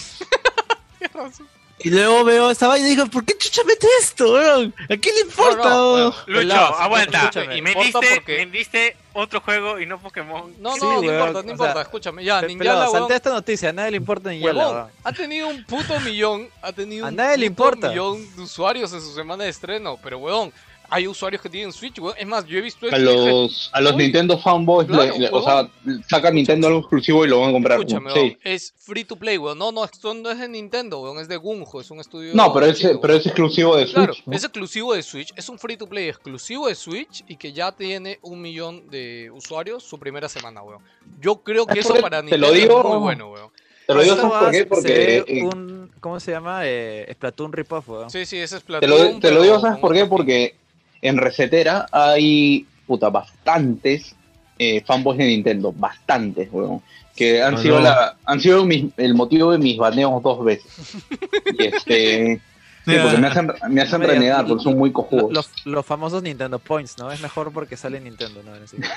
y 1.84 1.90
luego 1.90 2.22
veo 2.24 2.50
esta 2.50 2.68
vaina 2.68 2.86
y 2.86 2.90
digo, 2.90 3.06
¿por 3.06 3.24
qué 3.24 3.36
chucha 3.36 3.62
mete 3.66 3.86
esto, 4.00 4.32
weón? 4.34 4.72
¿A 4.84 4.96
quién 4.96 5.14
le 5.16 5.20
importa? 5.22 5.68
No, 5.68 5.74
no, 5.74 5.90
bueno, 5.92 6.04
Lucho, 6.26 6.38
Pelado, 6.38 6.74
aguanta. 6.78 7.18
escúchame, 7.18 7.56
y 7.56 7.62
me 7.62 7.70
importa 7.72 7.98
diste, 8.00 8.14
porque- 8.16 8.46
me 8.46 8.52
diste 8.58 8.96
otro 9.14 9.40
juego 9.40 9.80
y 9.80 9.86
no 9.86 9.98
Pokémon. 10.00 10.54
No, 10.60 10.74
Sí, 10.74 10.80
no, 10.80 10.92
no 10.94 11.00
weón, 11.00 11.14
importa, 11.14 11.42
no 11.42 11.50
importa, 11.50 11.72
sea, 11.74 11.82
escúchame. 11.82 12.24
Ya, 12.24 12.40
Ninjala, 12.42 12.80
weón, 12.88 12.92
salté 12.92 13.14
esta 13.16 13.30
noticia, 13.30 13.70
a 13.70 13.72
nadie 13.72 13.90
le 13.92 13.96
importa 13.96 14.30
Ninjala, 14.30 14.68
weón. 14.70 14.86
ha 15.02 15.12
tenido 15.12 15.48
un 15.48 15.64
puto 15.64 15.98
millón, 16.00 16.48
ha 16.62 16.72
tenido 16.72 17.06
A 17.06 17.08
un 17.08 17.16
nadie 17.16 17.36
le 17.38 17.50
puto 17.50 17.64
importa. 17.70 17.88
millón 17.88 18.36
de 18.36 18.42
usuarios 18.42 18.92
en 18.92 19.00
su 19.00 19.12
semana 19.14 19.44
de 19.44 19.50
estreno, 19.50 19.98
pero 20.02 20.18
weón, 20.18 20.52
hay 20.92 21.08
usuarios 21.08 21.40
que 21.42 21.48
tienen 21.48 21.72
Switch, 21.72 21.98
weón. 21.98 22.14
Es 22.18 22.26
más, 22.26 22.46
yo 22.46 22.58
he 22.58 22.60
visto 22.60 22.86
A 22.92 22.98
los, 22.98 23.70
a 23.72 23.80
los 23.80 23.92
Uy, 23.92 23.98
Nintendo 24.04 24.38
fanboys, 24.38 24.86
claro, 24.86 25.16
le- 25.18 25.28
o 25.32 25.42
sea, 25.42 25.68
sacan 26.08 26.34
Nintendo 26.34 26.66
algo 26.68 26.80
exclusivo 26.80 27.24
y 27.24 27.28
lo 27.28 27.40
van 27.40 27.50
a 27.50 27.52
comprar. 27.52 27.78
escúchame, 27.78 28.10
sí. 28.12 28.36
es 28.44 28.74
free 28.78 29.04
to 29.04 29.16
play, 29.16 29.38
weón. 29.38 29.58
No, 29.58 29.72
no, 29.72 29.84
esto 29.84 30.12
no 30.14 30.30
es 30.30 30.38
de 30.38 30.48
Nintendo, 30.48 31.00
weón, 31.00 31.18
es 31.18 31.28
de 31.28 31.36
Gunjo, 31.36 31.80
es 31.80 31.90
un 31.90 32.00
estudio. 32.00 32.32
No, 32.34 32.52
pero 32.52 32.66
es, 32.66 32.80
pero 33.00 33.14
es 33.14 33.24
exclusivo 33.26 33.76
de 33.76 33.84
Switch. 33.86 33.94
Claro, 33.94 34.12
¿no? 34.26 34.36
es 34.36 34.44
exclusivo 34.44 34.94
de 34.94 35.02
Switch, 35.02 35.32
es 35.34 35.48
un 35.48 35.58
free 35.58 35.76
to 35.76 35.86
play 35.88 36.08
exclusivo 36.08 36.68
de 36.68 36.74
Switch 36.74 37.24
y 37.26 37.36
que 37.36 37.52
ya 37.52 37.72
tiene 37.72 38.18
un 38.22 38.40
millón 38.40 38.88
de 38.90 39.30
usuarios 39.34 39.82
su 39.82 39.98
primera 39.98 40.28
semana, 40.28 40.62
weón. 40.62 40.82
Yo 41.20 41.36
creo 41.42 41.66
que 41.66 41.80
Es 41.80 41.86
eso 41.86 41.94
para 42.00 42.22
te 42.22 42.36
lo 42.36 42.48
Nintendo 42.48 42.52
digo- 42.52 42.78
es 42.80 42.84
muy 42.86 42.98
bueno, 42.98 43.30
weón. 43.30 43.50
Te 43.84 43.94
lo 43.94 44.02
digo, 44.02 44.14
Esto 44.14 44.30
¿sabes 44.30 44.42
por 44.42 44.50
qué? 44.52 44.62
va- 44.62 44.68
Porque 44.68 45.24
eh, 45.26 45.42
un, 45.42 45.90
¿cómo 45.98 46.20
se 46.20 46.30
llama? 46.30 46.60
Eh, 46.64 47.08
Splatoon 47.14 47.52
ripoff, 47.52 47.88
weón. 47.88 48.10
Sí, 48.10 48.24
sí, 48.26 48.36
ese 48.36 48.44
es 48.44 48.50
te 48.50 48.58
Splatoon, 48.60 49.14
lo, 49.14 49.18
te 49.20 49.30
lo 49.32 49.42
digo, 49.42 49.58
¿sabes 49.60 49.80
por 49.80 49.92
qué? 49.92 50.06
Porque 50.06 50.54
en 51.02 51.18
Resetera 51.18 51.86
hay 51.92 52.66
puta, 52.86 53.10
bastantes 53.10 54.14
eh, 54.58 54.82
fanboys 54.86 55.18
de 55.18 55.26
Nintendo, 55.26 55.72
bastantes, 55.76 56.48
weón. 56.52 56.80
Que 57.16 57.42
han 57.42 57.54
No, 57.54 57.60
sido 57.60 57.76
no. 57.76 57.82
la, 57.82 58.16
han 58.24 58.40
sido 58.40 58.64
mis- 58.64 58.86
el 58.96 59.12
motivo 59.14 59.52
de 59.52 59.58
mis 59.58 59.76
baneos 59.76 60.22
dos 60.22 60.42
veces. 60.44 60.72
Y 61.58 61.64
este, 61.66 62.40
sí, 62.84 62.92
porque 63.02 63.18
me 63.18 63.26
hacen, 63.26 63.52
me 63.70 63.80
hacen 63.82 64.02
renegar, 64.02 64.46
porque 64.46 64.62
son 64.64 64.76
muy 64.78 64.92
cojudos. 64.92 65.32
Los, 65.32 65.50
los 65.64 65.84
famosos 65.86 66.22
Nintendo 66.22 66.58
Points, 66.58 66.96
¿no? 66.98 67.10
Es 67.12 67.20
mejor 67.20 67.52
porque 67.52 67.76
sale 67.76 68.00
Nintendo, 68.00 68.42
¿no? 68.42 68.52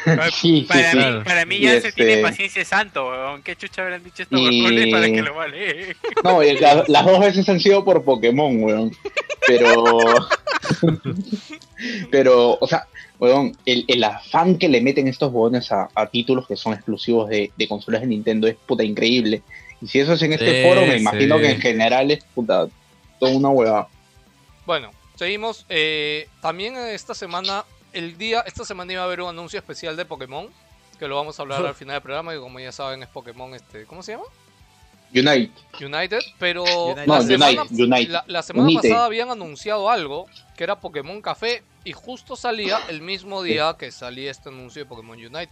Para, 0.05 0.29
Sí, 0.31 0.61
sí, 0.61 0.65
para 0.67 0.91
sí. 0.91 0.97
mí, 0.97 1.03
Claro. 1.03 1.23
para 1.23 1.45
mí 1.45 1.55
Y 1.55 1.61
ya 1.61 1.71
se 1.81 1.87
este- 1.89 1.91
tiene 2.05 2.21
paciencia 2.21 2.59
de 2.61 2.65
santo, 2.65 3.07
weón. 3.09 3.41
¿Qué 3.43 3.55
chucha 3.55 3.81
habrán 3.83 4.03
dicho 4.03 4.23
estos 4.23 4.39
Y- 4.41 4.91
para 4.91 5.05
que 5.07 5.21
lo 5.21 5.35
vale? 5.35 5.95
No, 6.23 6.41
y 6.43 6.57
la- 6.57 6.83
las 6.87 7.05
dos 7.05 7.19
veces 7.19 7.47
han 7.49 7.59
sido 7.59 7.83
por 7.85 8.03
Pokémon, 8.03 8.61
weón. 8.63 8.91
Pero. 9.47 9.99
pero, 12.11 12.57
o 12.59 12.67
sea, 12.67 12.87
weón, 13.19 13.55
el, 13.65 13.85
el 13.87 14.03
afán 14.03 14.57
que 14.57 14.69
le 14.69 14.81
meten 14.81 15.07
estos 15.07 15.31
huevones 15.31 15.71
a, 15.71 15.89
a 15.95 16.07
títulos 16.07 16.47
que 16.47 16.55
son 16.55 16.73
exclusivos 16.73 17.29
de, 17.29 17.51
de 17.55 17.67
consolas 17.67 18.01
de 18.01 18.07
Nintendo 18.07 18.47
es 18.47 18.55
puta 18.65 18.83
increíble. 18.83 19.41
Y 19.81 19.87
si 19.87 19.99
eso 19.99 20.13
es 20.13 20.21
en 20.21 20.33
este 20.33 20.63
Sí, 20.63 20.67
foro, 20.67 20.85
me 20.85 20.97
imagino 20.97 21.35
sí. 21.37 21.41
que 21.41 21.51
en 21.51 21.61
general 21.61 22.11
es 22.11 22.23
puta 22.33 22.67
toda 23.19 23.31
una 23.31 23.49
huevada. 23.49 23.87
Bueno, 24.65 24.91
seguimos. 25.15 25.65
Eh, 25.69 26.27
también 26.41 26.75
esta 26.75 27.13
semana, 27.13 27.65
el 27.93 28.17
día, 28.17 28.41
esta 28.41 28.65
semana 28.65 28.93
iba 28.93 29.01
a 29.01 29.05
haber 29.05 29.21
un 29.21 29.29
anuncio 29.29 29.59
especial 29.59 29.95
de 29.95 30.05
Pokémon, 30.05 30.49
que 30.99 31.07
lo 31.07 31.15
vamos 31.15 31.37
a 31.39 31.41
hablar 31.43 31.65
al 31.65 31.75
final 31.75 31.95
del 31.95 32.01
programa, 32.01 32.33
y 32.35 32.39
como 32.39 32.59
ya 32.59 32.71
saben 32.71 33.03
es 33.03 33.09
Pokémon, 33.09 33.53
este, 33.53 33.85
¿cómo 33.85 34.01
se 34.03 34.13
llama? 34.13 34.25
Unite. 35.13 35.51
United, 35.85 36.19
pero 36.39 36.63
United. 36.63 37.05
la 37.07 37.17
No, 37.17 37.21
semana, 37.23 37.63
la- 38.07 38.23
la 38.27 38.43
semana 38.43 38.69
pasada 38.81 39.05
habían 39.05 39.29
anunciado 39.29 39.89
algo 39.89 40.25
que 40.57 40.63
era 40.63 40.79
Pokémon 40.81 41.21
Café 41.21 41.63
y 41.85 41.93
justo 41.93 42.35
salía 42.35 42.79
el 42.89 43.01
mismo 43.01 43.41
día 43.43 43.75
que 43.79 43.91
salía 43.91 44.31
este 44.31 44.49
anuncio 44.49 44.83
de 44.83 44.89
Pokémon 44.89 45.17
Unite. 45.17 45.51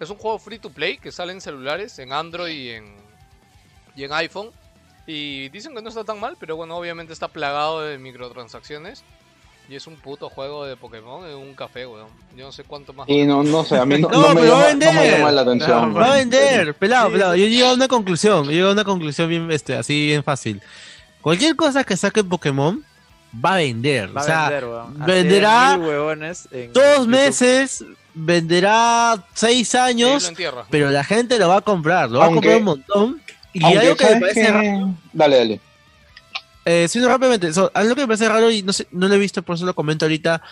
Es 0.00 0.10
un 0.10 0.16
juego 0.16 0.38
free 0.38 0.58
to 0.58 0.70
play 0.70 0.98
que 0.98 1.12
sale 1.12 1.32
en 1.32 1.40
celulares, 1.40 1.98
en 2.00 2.12
Android 2.12 2.52
y 2.56 2.70
en, 2.70 2.96
y 3.94 4.04
en 4.04 4.12
iPhone. 4.14 4.50
Y 5.08 5.48
dicen 5.48 5.74
que 5.74 5.80
no 5.80 5.88
está 5.88 6.04
tan 6.04 6.20
mal, 6.20 6.36
pero 6.38 6.54
bueno, 6.54 6.76
obviamente 6.76 7.14
está 7.14 7.28
plagado 7.28 7.80
de 7.80 7.96
microtransacciones. 7.96 9.02
Y 9.66 9.74
es 9.74 9.86
un 9.86 9.96
puto 9.96 10.28
juego 10.28 10.66
de 10.66 10.76
Pokémon, 10.76 11.26
es 11.26 11.34
un 11.34 11.54
café, 11.54 11.86
weón. 11.86 12.08
Yo 12.36 12.44
no 12.44 12.52
sé 12.52 12.64
cuánto 12.64 12.92
más. 12.92 13.08
Y 13.08 13.24
no, 13.24 13.42
no 13.42 13.64
sé, 13.64 13.78
a 13.78 13.86
mí 13.86 13.98
no, 13.98 14.08
No, 14.12 14.28
no 14.28 14.34
me, 14.34 14.40
pero 14.42 14.52
va 14.52 14.64
a 14.64 14.72
llama, 14.74 14.84
no 14.84 15.00
me 15.00 15.10
llama 15.10 15.32
la 15.32 15.40
atención. 15.40 15.96
Va 15.96 16.12
a 16.12 16.16
vender, 16.16 16.74
pelado, 16.74 17.06
Sí, 17.06 17.12
pelado. 17.14 17.36
Yo 17.36 17.46
llego 17.46 17.68
a 17.68 17.72
una 17.74 17.88
conclusión, 17.88 18.44
yo 18.44 18.50
llego 18.50 18.68
a 18.68 18.72
una 18.72 18.84
conclusión 18.84 19.30
bien, 19.30 19.50
este, 19.50 19.74
así 19.74 20.06
bien 20.06 20.22
fácil. 20.22 20.60
Cualquier 21.22 21.56
cosa 21.56 21.84
que 21.84 21.96
saque 21.96 22.22
Pokémon 22.22 22.84
va 23.42 23.54
a 23.54 23.56
vender. 23.56 24.14
Va 24.14 24.20
o 24.20 24.24
sea, 24.24 24.46
a 24.46 24.50
vender, 24.50 24.68
weón. 24.68 25.06
Venderá 25.06 25.74
en 26.50 26.72
dos 26.72 26.84
YouTube. 26.98 27.08
meses, 27.08 27.84
venderá 28.12 29.24
seis 29.32 29.74
años, 29.74 30.32
pero 30.68 30.90
la 30.90 31.04
gente 31.04 31.38
lo 31.38 31.48
va 31.48 31.56
a 31.56 31.62
comprar, 31.62 32.10
lo 32.10 32.18
va 32.18 32.26
a 32.26 32.30
comprar 32.30 32.56
un 32.58 32.64
montón. 32.64 33.22
Y 33.58 33.64
Aunque, 33.64 33.78
algo 33.80 33.96
que 33.96 34.04
me 34.04 34.10
¿sabes 34.10 34.20
parece 34.34 34.52
raro, 34.52 34.94
Dale, 35.12 35.36
dale. 35.36 35.60
eh, 36.64 36.86
sí, 36.88 36.98
no, 36.98 37.08
rápidamente, 37.08 37.52
so, 37.52 37.70
algo 37.74 37.94
que 37.94 38.00
me 38.02 38.06
parece 38.06 38.28
raro 38.28 38.50
y 38.50 38.62
no, 38.62 38.72
sé, 38.72 38.86
no 38.90 39.08
lo 39.08 39.14
he 39.14 39.18
visto, 39.18 39.42
por 39.42 39.56
eso 39.56 39.66
lo 39.66 39.74
comento 39.74 40.04
ahorita. 40.04 40.42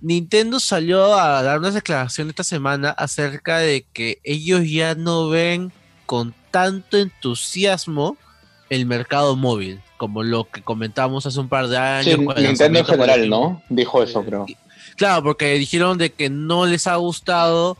Nintendo 0.00 0.60
salió 0.60 1.14
a 1.18 1.42
dar 1.42 1.58
una 1.58 1.70
declaración 1.70 2.28
esta 2.28 2.44
semana 2.44 2.90
acerca 2.90 3.58
de 3.58 3.86
que 3.92 4.18
ellos 4.22 4.62
ya 4.68 4.94
no 4.94 5.28
ven 5.30 5.72
con 6.04 6.34
tanto 6.50 6.98
entusiasmo 6.98 8.18
el 8.68 8.84
mercado 8.86 9.34
móvil, 9.36 9.80
como 9.96 10.22
lo 10.22 10.44
que 10.50 10.62
comentamos 10.62 11.24
hace 11.24 11.40
un 11.40 11.48
par 11.48 11.68
de 11.68 11.78
años. 11.78 12.20
Sí, 12.36 12.42
Nintendo 12.42 12.78
en 12.80 12.84
general. 12.84 13.28
¿no? 13.30 13.62
Dijo 13.70 14.02
eso, 14.02 14.22
creo. 14.24 14.46
Claro, 14.96 15.22
porque 15.22 15.54
dijeron 15.54 15.96
de 15.96 16.12
que 16.12 16.28
no 16.28 16.66
les 16.66 16.86
ha 16.86 16.96
gustado 16.96 17.78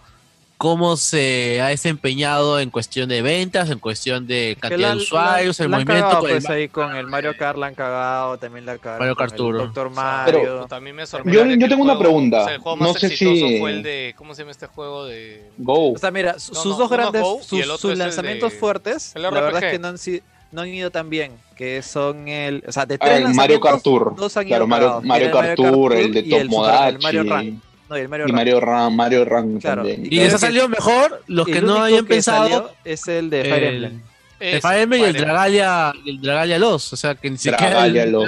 cómo 0.64 0.96
se 0.96 1.60
ha 1.60 1.66
desempeñado 1.66 2.58
en 2.58 2.70
cuestión 2.70 3.06
de 3.10 3.20
ventas, 3.20 3.68
en 3.68 3.78
cuestión 3.78 4.26
de 4.26 4.56
cantidad 4.58 4.80
la- 4.80 4.94
de 4.94 4.96
usuarios, 5.02 5.58
la- 5.58 5.64
el 5.66 5.70
la 5.70 5.76
movimiento 5.76 6.04
cagado, 6.06 6.20
con 6.22 6.30
el 6.30 6.36
pues, 6.38 6.48
ahí 6.50 6.68
con 6.68 6.96
el 6.96 7.06
Mario 7.06 7.36
Kart 7.36 7.58
la 7.58 7.66
han 7.66 7.74
cagado, 7.74 8.38
también 8.38 8.64
la 8.64 8.78
cagaron 8.78 9.00
Mario 9.00 9.14
con 9.14 9.26
Kart 9.26 9.36
Doctor 9.38 9.90
Mario. 9.90 10.40
pero 10.40 10.66
también 10.66 10.96
me 10.96 11.06
sorprende. 11.06 11.38
Yo- 11.38 11.54
yo 11.54 11.68
tengo 11.68 11.82
una 11.82 11.96
juego- 11.96 12.00
pregunta. 12.00 12.40
o 12.40 12.44
sea, 12.46 12.54
el 12.54 12.60
juego 12.62 12.78
No 12.78 12.92
más 12.92 12.98
sé 12.98 13.08
exitoso 13.08 13.46
si- 13.46 13.58
fue 13.58 13.70
el 13.72 13.82
de. 13.82 14.14
¿Cómo 14.16 14.34
se 14.34 14.40
llama 14.40 14.52
este 14.52 14.66
juego 14.68 15.04
de.? 15.04 15.50
Go. 15.58 15.92
O 15.92 15.98
sea, 15.98 16.10
mira, 16.10 16.38
su- 16.38 16.54
No, 16.54 16.60
sus 16.62 16.72
no, 16.72 16.78
dos 16.78 16.90
grandes, 16.90 17.20
Go 17.20 17.40
sus, 17.42 17.66
sus 17.78 17.98
lanzamientos 17.98 18.50
de- 18.52 18.58
fuertes, 18.58 19.12
la 19.16 19.28
verdad 19.28 19.62
es 19.62 19.70
que 19.70 19.78
no 19.78 19.88
han, 19.88 19.98
si- 19.98 20.22
no 20.50 20.62
han 20.62 20.68
ido 20.68 20.90
tan 20.90 21.10
bien, 21.10 21.32
que 21.56 21.82
son 21.82 22.26
el, 22.28 22.64
o 22.66 22.72
sea, 22.72 22.86
de 22.86 22.94
Ah, 22.94 23.04
tres 23.04 23.18
el 23.26 23.34
Mario 23.34 23.60
Kart 23.60 23.82
Tour. 23.82 24.14
dos 24.16 24.34
han 24.38 24.46
Claro, 24.46 24.66
Mario, 24.66 25.00
Mario 25.04 25.30
Kart 25.30 25.56
Tour, 25.56 25.92
el 25.94 26.10
de 26.14 26.22
Top 26.22 26.38
el 26.40 26.48
Super- 26.50 26.88
el 26.94 26.98
Mario 27.02 27.24
Modachi. 27.24 27.50
Run. 27.50 27.62
No, 27.88 27.98
y 27.98 28.00
el 28.00 28.08
Mario 28.08 28.24
Y 28.26 28.28
Run. 28.28 28.36
Mario 28.36 28.60
Run, 28.60 28.96
Mario 28.96 29.24
Run 29.24 29.60
Claro, 29.60 29.82
también. 29.82 30.06
Y 30.06 30.08
Creo 30.08 30.24
les 30.24 30.32
ha 30.34 30.36
que- 30.36 30.40
salido 30.40 30.68
mejor 30.68 31.22
los 31.26 31.46
que 31.46 31.60
no 31.60 31.82
habían 31.82 32.04
que 32.06 32.14
pensado 32.14 32.42
salió 32.48 32.70
es 32.84 33.06
el 33.08 33.30
de 33.30 33.42
Fire 33.44 33.64
Emblem. 33.64 34.02
el 34.40 34.54
Es 34.56 34.62
Fire 34.62 34.80
Emblem 34.80 35.00
y 35.02 35.04
el. 35.04 35.12
Dragalia, 35.14 35.92
el 36.06 36.20
Dragalia 36.20 36.58
Los, 36.58 36.92
o 36.92 36.96
sea 36.96 37.14
que 37.14 37.30
ni 37.30 37.36
siquiera 37.38 37.86
lo, 38.06 38.24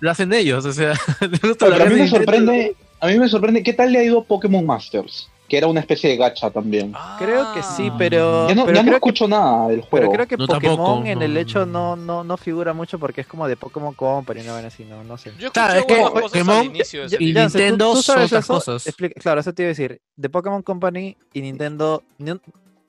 lo 0.00 0.10
hacen 0.10 0.32
ellos, 0.32 0.64
o 0.64 0.72
sea, 0.72 0.92
a 1.20 1.26
mí 1.26 1.94
me 1.94 2.08
sorprende, 2.08 2.74
a 3.00 3.06
mí 3.08 3.18
me 3.18 3.28
sorprende, 3.28 3.62
¿qué 3.62 3.72
tal 3.72 3.92
le 3.92 3.98
ha 3.98 4.04
ido 4.04 4.20
a 4.20 4.24
Pokémon 4.24 4.64
Masters? 4.64 5.28
Que 5.50 5.58
era 5.58 5.66
una 5.66 5.80
especie 5.80 6.08
de 6.10 6.16
gacha 6.16 6.48
también. 6.48 6.94
Creo 7.18 7.52
que 7.52 7.60
sí, 7.64 7.88
Ah. 7.90 7.96
pero, 7.98 8.48
Ya 8.48 8.54
no, 8.54 8.64
pero 8.66 8.76
ya 8.76 8.82
no 8.82 8.88
creo 8.88 9.00
que 9.00 9.08
escucho 9.08 9.26
nada 9.26 9.66
del 9.68 9.78
Pero 9.80 9.88
juego. 9.90 10.12
creo 10.12 10.26
que 10.28 10.36
No, 10.36 10.46
Pokémon 10.46 10.76
tampoco, 10.76 11.06
en 11.06 11.18
no. 11.18 11.24
el 11.24 11.36
hecho 11.36 11.66
no, 11.66 11.96
no, 11.96 12.22
no 12.22 12.36
figura 12.36 12.72
mucho 12.72 13.00
porque 13.00 13.22
es 13.22 13.26
como 13.26 13.48
de 13.48 13.56
Pokémon 13.56 13.92
Company, 13.94 14.42
no 14.44 14.54
ven 14.54 14.66
así, 14.66 14.84
no, 14.84 15.02
no 15.02 15.18
sé. 15.18 15.32
Yo 15.40 15.50
Claro, 15.50 15.80
es 15.80 15.86
que 15.86 15.96
Pokémon- 15.96 16.72
y 17.18 17.32
Nintendo 17.34 17.96
son 17.96 18.22
otras 18.22 18.44
eso? 18.44 18.54
cosas. 18.54 18.86
Explica- 18.86 19.20
claro, 19.20 19.40
eso 19.40 19.52
te 19.52 19.62
iba 19.64 19.66
a 19.68 19.70
decir. 19.70 20.00
De 20.14 20.28
Pokémon 20.30 20.62
Company 20.62 21.16
y 21.34 21.40
Nintendo. 21.42 22.04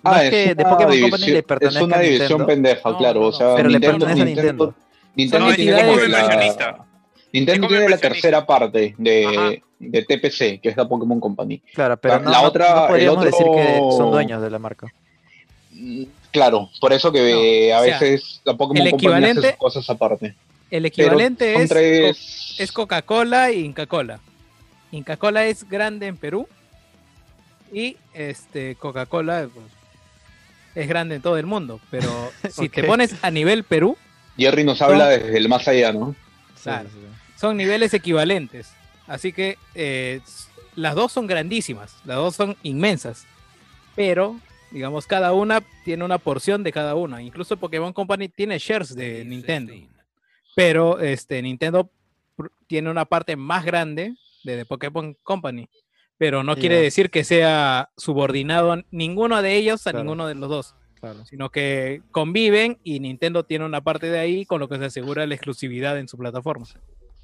Ah, 0.03 0.23
es 0.23 0.29
que 0.29 0.43
es 0.51 0.57
de 0.57 0.63
una, 0.63 0.71
Pokémon 0.71 0.91
Company 1.01 1.07
división, 1.09 1.33
le 1.33 1.39
es 1.39 1.45
pertenezca 1.45 1.83
una 1.83 1.95
a 1.95 1.99
división 1.99 2.27
Nintendo, 2.29 2.45
pendeja, 2.47 2.89
No, 2.91 2.97
claro. 2.99 3.19
no, 3.21 3.27
o 3.27 3.31
sea, 3.31 3.55
pero 3.55 3.69
le 3.69 3.79
Nintendo, 3.79 4.05
pertenece 4.05 4.21
a 4.21 4.25
Nintendo, 4.25 4.65
Nintendo. 4.65 4.75
Nintendo 5.15 5.55
tiene 5.55 5.71
como 5.71 5.95
la, 5.97 6.05
inversionista. 6.21 6.85
Nintendo 7.33 7.65
Es 7.65 7.69
tiene 7.71 7.89
la 7.89 7.97
tercera 7.97 8.45
parte 8.45 8.95
de, 8.97 9.25
Ajá. 9.25 9.49
De 9.89 10.03
TPC, 10.03 10.59
que 10.61 10.69
es 10.69 10.77
la 10.77 10.87
Pokémon 10.87 11.19
Company. 11.19 11.59
Claro, 11.73 11.97
pero 11.97 12.15
La- 12.15 12.19
no, 12.21 12.31
la 12.31 12.41
otra- 12.41 12.75
no 12.75 12.87
podríamos 12.87 13.23
el 13.25 13.33
otro- 13.33 13.39
decir 13.53 13.63
que 13.65 13.77
son 13.97 14.11
dueños 14.11 14.41
de 14.41 14.49
la 14.49 14.59
marca. 14.59 14.87
Mm, 15.71 16.03
Claro, 16.31 16.69
por 16.79 16.93
eso 16.93 17.11
que 17.11 17.69
No, 17.71 17.75
a 17.75 17.81
o 17.81 17.83
sea, 17.83 17.99
veces 17.99 18.39
la 18.45 18.53
Pokémon 18.55 18.85
el 18.87 18.91
Company 18.91 19.25
hace 19.25 19.41
sus 19.49 19.51
cosas 19.57 19.89
aparte. 19.89 20.33
El 20.69 20.85
equivalente 20.85 21.55
es, 21.61 21.69
tres- 21.69 22.53
Co- 22.57 22.63
es 22.63 22.71
Coca-Cola 22.71 23.51
y 23.51 23.65
Inca 23.65 23.85
Cola. 23.85 24.21
Inca 24.93 25.17
Cola 25.17 25.45
es 25.47 25.67
grande 25.67 26.07
en 26.07 26.15
Perú 26.15 26.47
y 27.73 27.97
este 28.13 28.75
Coca-Cola 28.75 29.49
pues, 29.53 29.65
es 30.75 30.87
grande 30.87 31.15
en 31.15 31.21
todo 31.21 31.37
el 31.37 31.45
mundo. 31.45 31.81
Pero 31.89 32.07
si 32.49 32.69
te 32.69 32.83
pones 32.85 33.13
a 33.21 33.29
nivel 33.29 33.65
Perú, 33.65 33.97
Jerry 34.37 34.63
nos 34.63 34.81
habla 34.81 35.07
desde 35.09 35.37
el 35.37 35.49
más 35.49 35.67
allá, 35.67 35.91
¿no? 35.91 36.15
Claro. 36.63 36.87
Sí, 36.89 36.95
sí, 36.95 37.01
sí. 37.05 37.39
son 37.41 37.57
niveles 37.57 37.93
equivalentes. 37.93 38.71
Así 39.11 39.33
que 39.33 39.57
eh, 39.75 40.21
las 40.75 40.95
dos 40.95 41.11
son 41.11 41.27
grandísimas, 41.27 41.97
las 42.05 42.17
dos 42.17 42.35
son 42.35 42.55
inmensas. 42.63 43.25
Pero, 43.95 44.39
digamos, 44.71 45.05
cada 45.05 45.33
una 45.33 45.61
tiene 45.83 46.05
una 46.05 46.17
porción 46.17 46.63
de 46.63 46.71
cada 46.71 46.95
una. 46.95 47.21
Incluso 47.21 47.57
Pokémon 47.57 47.91
Company 47.91 48.29
tiene 48.29 48.57
shares 48.57 48.95
de 48.95 49.25
Nintendo. 49.25 49.73
Pero 50.55 50.99
este, 50.99 51.41
Nintendo 51.41 51.89
tiene 52.67 52.89
una 52.89 53.05
parte 53.05 53.35
más 53.35 53.65
grande 53.65 54.15
de, 54.43 54.55
de 54.55 54.65
Pokémon 54.65 55.15
Company. 55.23 55.67
Pero 56.17 56.43
no 56.43 56.55
quiere 56.55 56.79
decir 56.79 57.09
que 57.09 57.23
sea 57.23 57.89
subordinado 57.97 58.71
a 58.73 58.83
ninguno 58.91 59.41
de 59.41 59.55
ellos 59.55 59.85
a 59.87 59.91
Claro. 59.91 60.03
ninguno 60.03 60.27
de 60.27 60.35
los 60.35 60.49
dos. 60.49 60.75
Claro. 60.99 61.25
Sino 61.25 61.49
que 61.49 62.01
conviven 62.11 62.77
y 62.83 62.99
Nintendo 62.99 63.43
tiene 63.43 63.65
una 63.65 63.81
parte 63.81 64.05
de 64.09 64.19
ahí 64.19 64.45
con 64.45 64.59
lo 64.59 64.69
que 64.69 64.77
se 64.77 64.85
asegura 64.85 65.25
la 65.25 65.33
exclusividad 65.33 65.97
en 65.97 66.07
su 66.07 66.17
plataforma. 66.17 66.67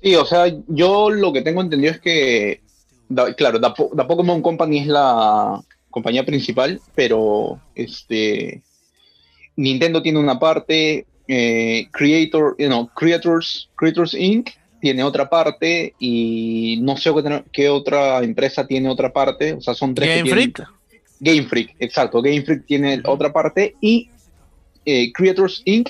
Sí, 0.01 0.15
o 0.15 0.25
sea, 0.25 0.45
yo 0.67 1.09
lo 1.09 1.33
que 1.33 1.41
tengo 1.41 1.61
entendido 1.61 1.91
es 1.91 1.99
que, 1.99 2.61
da- 3.09 3.33
claro, 3.33 3.59
la, 3.59 3.73
Po- 3.73 3.91
la 3.95 4.07
Pokémon 4.07 4.41
Company 4.41 4.79
es 4.79 4.87
la 4.87 5.61
compañía 5.89 6.25
principal, 6.25 6.79
pero 6.95 7.59
este 7.75 8.61
Nintendo 9.55 10.01
tiene 10.01 10.19
una 10.19 10.37
parte, 10.39 11.05
eh, 11.27 11.87
Creator, 11.91 12.55
you 12.59 12.67
know, 12.67 12.87
Creators, 12.95 13.69
Creators 13.75 14.13
Inc. 14.13 14.49
tiene 14.79 15.03
otra 15.03 15.27
parte 15.27 15.95
y 15.97 16.77
no 16.83 16.95
sé 16.97 17.11
qué, 17.51 17.67
otra- 17.69 18.21
empresa 18.23 18.67
tiene 18.67 18.89
otra 18.89 19.11
parte, 19.11 19.53
o 19.53 19.61
sea, 19.61 19.73
son 19.73 19.95
tres. 19.95 20.07
que 20.09 20.15
Game 20.17 20.23
tienen- 20.29 20.53
Freak. 20.53 20.69
Game 21.19 21.43
Freak, 21.47 21.75
exacto. 21.79 22.21
Game 22.21 22.43
Freak 22.43 22.65
tiene 22.67 23.01
otra 23.05 23.33
parte 23.33 23.75
y 23.81 24.09
eh, 24.85 25.11
Creators 25.11 25.63
Inc. 25.65 25.89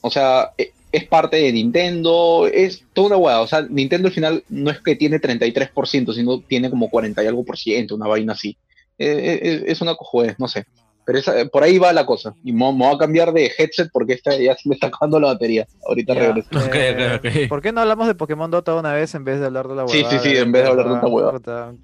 O 0.00 0.10
sea, 0.10 0.50
e- 0.58 0.72
es 0.92 1.04
parte 1.06 1.38
de 1.38 1.52
Nintendo, 1.52 2.46
es 2.52 2.84
toda 2.92 3.08
una 3.08 3.16
hueá. 3.16 3.40
O 3.40 3.46
sea, 3.46 3.62
Nintendo 3.62 4.08
al 4.08 4.14
final 4.14 4.44
no 4.50 4.70
es 4.70 4.80
que 4.80 4.94
tiene 4.94 5.18
33%, 5.20 6.12
sino 6.14 6.40
tiene 6.42 6.68
como 6.70 6.90
40 6.90 7.24
y 7.24 7.26
algo 7.26 7.44
por 7.44 7.56
ciento, 7.58 7.94
una 7.96 8.06
vaina 8.06 8.34
así. 8.34 8.56
Eh, 8.98 9.40
eh, 9.42 9.64
es, 9.66 9.80
una 9.80 9.94
cojudez, 9.94 10.38
no 10.38 10.46
sé. 10.48 10.66
Pero 11.04 11.18
esa- 11.18 11.46
por 11.46 11.64
ahí 11.64 11.78
va 11.78 11.92
la 11.92 12.06
cosa. 12.06 12.34
Y 12.44 12.52
me, 12.52 12.70
me 12.72 12.86
voy 12.86 12.94
a 12.94 12.98
cambiar 12.98 13.32
de 13.32 13.50
headset 13.58 13.88
porque 13.92 14.12
esta 14.12 14.36
ya 14.36 14.54
se 14.54 14.68
me 14.68 14.74
está 14.76 14.86
acabando 14.88 15.18
la 15.18 15.28
batería. 15.28 15.66
Ahorita 15.88 16.14
Ya, 16.14 16.20
regreso. 16.20 16.48
Eh. 16.72 17.46
¿Por 17.48 17.60
qué 17.62 17.72
no 17.72 17.80
hablamos 17.80 18.06
de 18.06 18.14
Pokémon 18.14 18.50
Dota 18.50 18.74
una 18.74 18.92
vez 18.92 19.12
en 19.16 19.24
vez 19.24 19.40
de 19.40 19.46
hablar 19.46 19.66
de 19.66 19.74
la 19.74 19.88
Sí, 19.88 19.96
huevada? 20.02 20.18
sí, 20.22 20.28
sí, 20.30 20.36
en 20.36 20.52
vez 20.52 20.62
de 20.62 20.68
hablar 20.68 21.00
de 21.00 21.06
huevada. 21.08 21.32
Puta. 21.32 21.74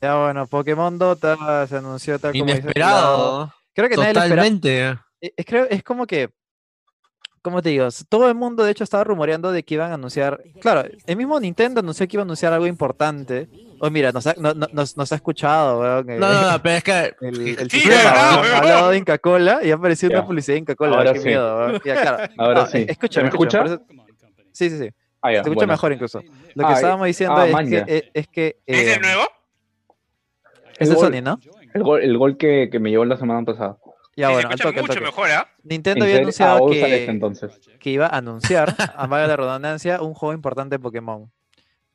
Ya 0.00 0.16
bueno, 0.16 0.46
Pokémon 0.46 0.98
Dota 0.98 1.66
se 1.68 1.76
anunció 1.76 2.18
tal 2.18 2.32
como. 2.32 2.44
Inesperado. 2.44 3.52
Creo 3.74 3.88
que 3.88 3.96
nadie 3.96 4.12
lo 4.14 4.20
esperaba. 4.20 4.48
Totalmente. 4.48 4.88
Eh, 5.20 5.32
Es, 5.36 5.46
creo, 5.46 5.66
es 5.70 5.82
como 5.82 6.06
que, 6.06 6.30
¿cómo 7.42 7.60
te 7.60 7.68
digo? 7.70 7.88
Todo 8.08 8.28
el 8.28 8.34
mundo, 8.34 8.64
de 8.64 8.70
hecho, 8.70 8.84
estaba 8.84 9.04
rumoreando 9.04 9.52
de 9.52 9.62
que 9.62 9.74
iban 9.74 9.90
a 9.90 9.94
anunciar. 9.94 10.42
Claro, 10.60 10.84
el 11.06 11.16
mismo 11.16 11.38
Nintendo 11.40 11.80
anunció 11.80 12.06
que 12.08 12.16
iba 12.16 12.22
a 12.22 12.24
anunciar 12.24 12.52
algo 12.52 12.66
importante. 12.66 13.48
Oh, 13.80 13.90
mira, 13.90 14.12
nos 14.12 14.26
ha, 14.26 14.34
no- 14.38 14.54
no- 14.54 14.68
nos, 14.72 14.96
nos 14.96 15.10
ha 15.12 15.14
escuchado, 15.16 15.80
weón. 15.80 16.08
eh, 16.10 16.18
No, 16.18 16.32
no, 16.32 16.52
no, 16.52 16.62
pero 16.62 16.76
es 16.76 16.84
que 16.84 17.14
El, 17.20 17.58
el 17.58 17.70
Sí, 17.70 17.80
sistema, 17.80 18.88
de 18.90 18.96
Inca 18.96 19.18
Cola 19.18 19.60
y 19.62 19.70
ha 19.70 19.74
aparecido 19.74 20.10
Ya. 20.12 20.18
una 20.18 20.26
publicidad 20.26 20.54
de 20.54 20.58
Inca 20.60 20.74
Cola. 20.76 20.96
Ahora 20.96 21.12
qué 21.12 21.18
sí. 21.20 21.26
miedo, 21.28 21.56
weón. 21.58 21.80
Ya, 21.84 22.00
claro. 22.00 22.32
Ahora 22.38 22.60
No, 22.62 22.66
sí. 22.68 22.78
eh, 22.78 22.86
escúchame, 22.88 23.28
¿Se 23.30 23.38
me 23.38 23.44
escucha? 23.44 23.64
eso- 23.64 23.82
Sí, 24.52 24.70
sí, 24.70 24.78
sí. 24.78 24.88
Ah, 25.20 25.30
ya, 25.32 25.36
Se 25.36 25.48
escucha 25.48 25.54
bueno. 25.54 25.72
mejor 25.72 25.92
incluso. 25.92 26.20
Lo 26.54 26.66
que 26.66 26.72
Ah, 26.72 26.76
estábamos 26.76 27.06
diciendo 27.06 27.36
ah, 27.36 27.46
es, 27.46 27.52
man, 27.52 27.68
que, 27.68 27.84
es, 27.86 28.04
es 28.12 28.28
que... 28.28 28.56
¿Es 28.66 28.78
eh, 28.78 28.94
el 28.94 29.00
nuevo? 29.00 29.22
es 30.78 30.88
de 30.88 30.96
Sony, 30.96 31.22
¿no? 31.22 31.38
El 31.74 31.82
gol, 31.82 32.02
el 32.02 32.18
gol 32.18 32.36
que, 32.36 32.68
que 32.70 32.78
me 32.78 32.90
llevó 32.90 33.04
la 33.04 33.16
semana 33.16 33.44
pasada. 33.44 33.78
Ya, 34.14 34.28
Sí, 34.28 34.32
bueno, 34.34 34.40
se 34.40 34.46
al 34.46 34.52
escucha 34.52 34.64
toque, 34.64 34.78
al 34.78 34.82
mucho 34.82 34.92
toque. 34.94 35.06
mejor, 35.06 35.30
¿ah? 35.30 35.48
Nintendo 35.62 36.04
¿En 36.04 36.10
había? 36.10 36.16
Ah, 36.16 36.20
anunciado 36.22 36.58
voy 36.58 36.74
a 36.74 36.78
usar 36.78 36.88
que, 36.90 36.96
este 36.98 37.10
entonces. 37.10 37.50
que 37.80 37.90
iba 37.90 38.06
a 38.06 38.16
anunciar, 38.18 38.74
a 38.96 39.06
valga 39.06 39.26
la 39.26 39.36
redundancia, 39.36 40.02
un 40.02 40.14
juego 40.14 40.34
importante 40.34 40.74
de 40.76 40.78
Pokémon. 40.80 41.30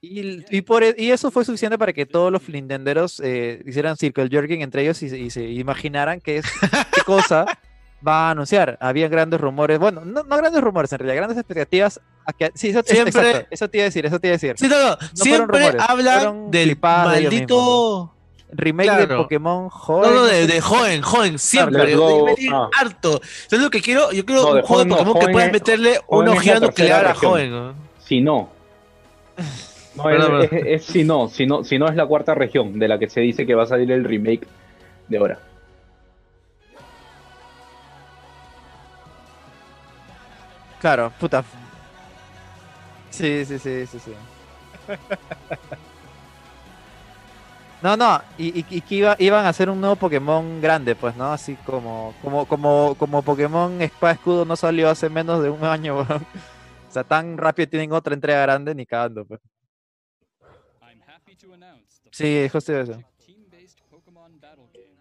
Y, 0.01 0.43
y, 0.55 0.61
por, 0.61 0.83
e- 0.83 0.95
y 0.97 1.09
eso 1.11 1.31
fue 1.31 1.43
suficiente 1.43 1.77
para 1.77 1.91
que 1.93 2.05
todos 2.05 2.31
los 2.31 2.47
Nintenderos 2.47 3.19
eh, 3.23 3.61
hicieran 3.65 3.97
circle 3.97 4.29
jerking 4.29 4.61
entre 4.61 4.83
ellos 4.83 5.01
y, 5.03 5.09
se- 5.09 5.17
y 5.19 5.29
se 5.31 5.43
imaginaran 5.49 6.21
qué, 6.21 6.37
es, 6.37 6.45
qué 6.93 7.01
cosa 7.01 7.45
va 8.07 8.27
a 8.27 8.31
anunciar. 8.31 8.77
Había 8.79 9.07
grandes 9.09 9.41
rumores, 9.41 9.79
bueno, 9.79 10.01
no, 10.05 10.23
no 10.23 10.37
grandes 10.37 10.61
rumores 10.61 10.91
en 10.93 10.99
realidad, 10.99 11.15
grandes 11.17 11.37
expectativas. 11.39 11.99
A 12.25 12.33
que, 12.33 12.51
sí, 12.55 12.69
eso, 12.69 12.81
Siempre- 12.83 13.29
exacto, 13.29 13.47
eso 13.51 13.69
te 13.69 13.77
iba 13.77 13.83
a 13.83 13.85
decir, 13.85 14.05
eso 14.05 14.19
te 14.19 14.27
iba 14.27 14.33
a 14.33 14.37
decir. 14.37 14.55
Sí, 14.57 14.67
no, 14.67 14.97
siempre 15.13 15.59
rumores, 15.59 15.81
hablan 15.87 16.51
del 16.51 16.77
maldito. 16.79 18.13
Remake 18.51 18.89
de. 19.07 19.07
Pokémon 19.07 19.69
joven. 19.69 20.09
No, 20.09 20.15
no, 20.15 20.23
de, 20.25 20.61
joven, 20.61 21.01
joven, 21.01 21.37
siempre. 21.39 21.93
Claro, 21.93 22.25
de- 22.25 22.35
de- 22.43 22.49
ah. 22.53 22.69
harto. 22.79 23.19
¿Sabes 23.47 23.63
lo 23.63 23.69
que 23.69 23.81
quiero? 23.81 24.11
Yo 24.13 24.25
quiero 24.25 24.41
No, 24.43 24.49
un 24.51 24.61
juego 24.61 24.83
de 24.83 24.89
no, 24.89 24.95
Pokémon 24.97 25.19
que 25.25 25.31
puedas 25.33 25.51
meterle 25.51 25.99
una 26.07 26.31
tercera 26.33 26.59
nuclear 26.61 27.05
a 27.05 27.13
región. 27.13 27.31
joven. 27.31 27.51
¿no? 27.51 27.73
Si 27.99 28.21
no. 28.21 28.49
No, 29.97 30.03
Perdón, 30.03 30.41
es, 30.43 30.53
es- 30.53 30.65
es 30.67 30.85
si 30.85 31.03
no, 31.03 31.27
si 31.27 31.47
no, 31.47 31.63
si 31.63 31.79
no 31.79 31.87
es 31.89 31.95
la 31.95 32.05
cuarta 32.05 32.35
región 32.35 32.77
de 32.77 32.87
la 32.87 32.99
que 32.99 33.09
se 33.09 33.19
dice 33.19 33.47
que 33.47 33.55
va 33.55 33.63
a 33.63 33.65
salir 33.65 33.91
el 33.91 34.03
remake 34.03 34.45
de 35.07 35.17
ahora. 35.17 35.39
Claro, 40.79 41.11
puta. 41.19 41.43
Sí, 43.09 43.45
sí, 43.45 43.57
sí, 43.57 43.85
sí, 43.87 43.99
sí. 43.99 44.11
No, 47.81 47.95
no, 47.95 48.19
y, 48.39 48.59
y- 48.59 48.65
y 48.69 48.81
que 48.81 48.95
iba- 48.95 49.15
iban 49.19 49.45
a 49.45 49.49
hacer 49.49 49.69
un 49.69 49.79
nuevo 49.79 49.95
Pokémon 49.95 50.59
grande, 50.61 50.95
pues, 50.95 51.15
¿no? 51.15 51.31
Así 51.31 51.55
como, 51.57 52.13
como, 52.23 52.47
como, 52.47 52.95
como 52.97 53.21
Pokémon 53.21 53.79
Espada 53.81 54.13
Escudo 54.13 54.45
no 54.45 54.55
salió 54.55 54.89
hace 54.89 55.09
menos 55.09 55.43
de 55.43 55.49
un 55.51 55.63
año, 55.63 55.95
weón. 56.01 56.25
O 56.87 56.91
sea, 56.91 57.03
tan 57.03 57.37
rápido 57.37 57.69
tienen 57.69 57.91
otra 57.91 58.15
entrega 58.15 58.41
grande 58.41 58.73
ni 58.73 58.85
cagando, 58.85 59.25
pues. 59.25 59.39
Sí, 62.11 62.49
justo 62.51 62.75
eso. 62.75 62.93
team-based 63.23 63.77
Pokemon 63.91 64.39
battle 64.41 64.65
game, 64.73 64.97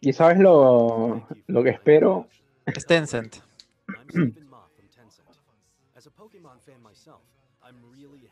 ¿Y 0.00 0.12
sabes 0.12 0.38
lo, 0.38 1.26
lo 1.46 1.62
que 1.62 1.70
espero? 1.70 2.28
Es 2.66 2.86
Tencent. 2.86 3.36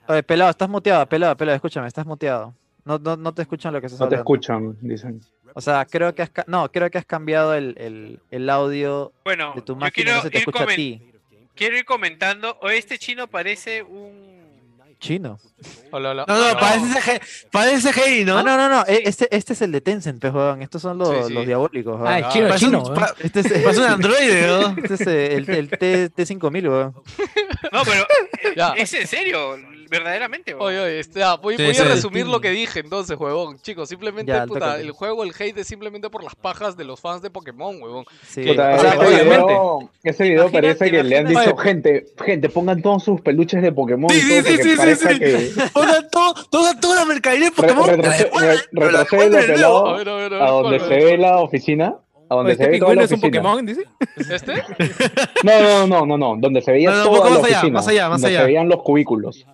Oye, 0.09 0.23
pelado, 0.23 0.51
estás 0.51 0.69
muteado, 0.69 1.07
pelado, 1.09 1.37
pelado, 1.37 1.57
escúchame, 1.57 1.89
estás 1.89 2.07
muteado. 2.07 2.55
No, 2.85 2.99
no, 2.99 3.17
no 3.17 3.35
te 3.35 3.43
escuchan 3.43 3.73
lo 3.73 3.81
que 3.81 3.87
estás 3.87 4.01
No 4.01 4.09
te 4.09 4.15
hablando. 4.15 4.23
escuchan, 4.23 4.79
dicen. 4.81 5.21
O 5.55 5.61
sea, 5.61 5.85
creo 5.87 6.15
que 6.15 6.23
has, 6.23 6.31
ca- 6.31 6.45
no, 6.47 6.71
creo 6.71 6.89
que 6.91 6.99
has 6.99 7.05
cambiado 7.07 7.55
el, 7.55 7.75
el, 7.79 8.21
el 8.31 8.49
audio 8.51 9.13
Bueno, 9.25 9.55
de 9.57 9.63
tu 9.63 9.73
yo 9.73 9.81
máquina, 9.81 10.05
quiero 10.05 10.17
no 10.19 10.23
se 10.23 10.31
te 10.31 10.37
ir 10.39 10.41
escucha 10.43 10.63
a 10.65 10.67
ti. 10.69 11.03
Quiero 11.57 11.77
ir 11.77 11.85
comentando. 11.85 12.57
O 12.61 12.69
este 12.69 12.99
chino 12.99 13.27
parece 13.27 13.83
un. 13.83 14.46
Chino. 14.99 15.39
Hola, 15.91 16.11
hola. 16.11 16.25
No, 16.27 16.39
no, 16.55 16.59
parece 16.59 17.21
parece 17.51 18.25
¿no? 18.25 18.39
Ah, 18.39 18.43
no, 18.43 18.57
no, 18.57 18.69
no, 18.69 18.85
e- 18.87 19.03
este, 19.05 19.29
este 19.35 19.53
es 19.53 19.63
el 19.63 19.71
de 19.73 19.81
Tencent, 19.81 20.21
pues, 20.21 20.33
weón. 20.33 20.63
Estos 20.63 20.81
son 20.83 20.97
los, 20.99 21.09
Sí, 21.11 21.15
sí. 21.29 21.33
los 21.35 21.47
diabólicos, 21.47 21.95
weón. 22.01 22.07
Ah, 22.07 22.19
el 22.19 22.29
chino, 22.29 22.45
el 22.45 22.49
Parece 22.49 22.67
chino. 22.67 22.83
un, 22.83 22.93
¿eh? 22.93 23.01
pa- 23.01 23.15
Este 23.23 23.41
es, 23.41 23.49
parece 23.63 23.81
un 23.81 23.87
androide, 23.87 24.47
¿no? 24.47 24.77
este 24.83 24.95
es 24.95 25.01
el, 25.03 25.51
el 25.51 25.69
T, 25.71 26.11
T5000, 26.13 26.69
weón. 26.69 26.95
No, 27.73 27.83
pero. 27.85 28.03
eh, 28.03 28.53
Ya. 28.57 28.73
Es 28.73 28.93
en 28.95 29.07
serio, 29.07 29.57
verdaderamente. 29.91 30.55
weón. 30.55 30.67
Oye, 30.69 30.81
oye, 30.81 31.01
este, 31.01 31.23
ah, 31.23 31.37
voy, 31.37 31.57
Sí, 31.57 31.65
voy 31.65 31.75
sí. 31.75 31.83
a 31.83 31.85
resumir 31.87 32.27
lo 32.27 32.41
que 32.41 32.51
dije 32.51 32.81
entonces, 32.81 33.17
huevón. 33.19 33.59
Chicos, 33.61 33.89
simplemente, 33.89 34.33
Ya, 34.33 34.47
puta, 34.47 34.79
el 34.81 34.91
juego, 34.93 35.25
el 35.25 35.33
hate 35.39 35.59
es 35.59 35.67
simplemente 35.67 36.11
por 36.11 36.23
las 36.25 36.35
pajas 36.35 36.77
de 36.77 36.85
los 36.85 37.01
fans 37.01 37.23
de 37.23 37.31
Pokémon, 37.31 37.81
huevón. 37.83 38.05
Sí. 38.27 38.43
Puta, 38.45 38.75
O 38.75 38.79
sea, 38.81 38.91
ese, 38.95 38.99
obviamente. 39.07 39.47
video, 39.47 39.91
ese 40.03 40.25
video 40.25 40.43
Imagínate, 40.49 40.75
parece 40.79 40.91
que 40.91 41.03
le 41.05 41.19
han 41.19 41.31
imagínate. 41.31 41.47
dicho, 41.51 41.57
gente, 41.63 42.07
gente, 42.25 42.49
pongan 42.49 42.83
todos 42.83 43.05
sus 43.05 43.21
peluches 43.21 43.63
de 43.63 43.73
Pokémon 43.73 44.11
Sí, 44.11 44.19
y 44.19 44.29
todo 44.43 44.43
sí, 44.51 44.57
sí, 44.63 44.71
sí, 44.71 44.77
parezca 44.77 45.13
sí. 45.13 45.19
que... 45.19 45.51
Pongan 45.73 46.09
todo, 46.11 46.35
toda, 46.51 46.81
toda 46.81 46.97
la 46.97 47.05
mercadería 47.05 47.51
de 47.51 47.51
Re- 47.51 47.57
Pokémon. 47.75 47.87
la 47.87 47.97
retroce- 47.97 48.25
devuelven, 48.25 48.59
re- 48.73 48.89
retrocede 48.91 49.53
pelado 49.55 49.87
A 49.89 49.97
ver, 49.99 50.09
a 50.09 50.15
ver, 50.17 50.35
a 50.35 50.37
ver. 50.39 50.43
a 50.43 50.51
donde 50.51 50.79
¿cuál, 50.79 50.89
se 50.91 50.97
ve 51.05 51.19
la 51.19 51.39
oficina, 51.41 51.95
a 52.29 52.35
donde 52.35 52.53
Este 52.53 52.65
se 52.65 52.71
ve 52.71 52.79
toda 52.79 52.91
pingüino 52.91 53.05
es 53.05 53.11
un 53.13 53.19
oficina. 53.19 53.43
Pokémon, 53.43 53.67
dice. 53.67 53.85
¿Este? 54.35 54.63
No, 55.45 55.63
no, 55.63 55.87
no, 55.87 56.07
no, 56.07 56.19
no, 56.19 56.37
donde 56.41 56.61
se 56.63 56.73
veía 56.73 56.91
No, 56.91 56.97
no, 56.97 57.03
un 57.03 57.07
toda 57.09 57.17
poco 57.19 57.29
la 57.29 57.35
más 57.41 57.45
allá, 57.49 57.59
oficina, 57.59 57.75
más 57.79 57.89
allá, 57.89 58.09
más 58.09 58.21
donde 58.23 58.37
allá. 58.37 58.41
se 58.41 58.47
veían 58.47 58.69
los 58.69 58.83
cubículos. 58.83 59.47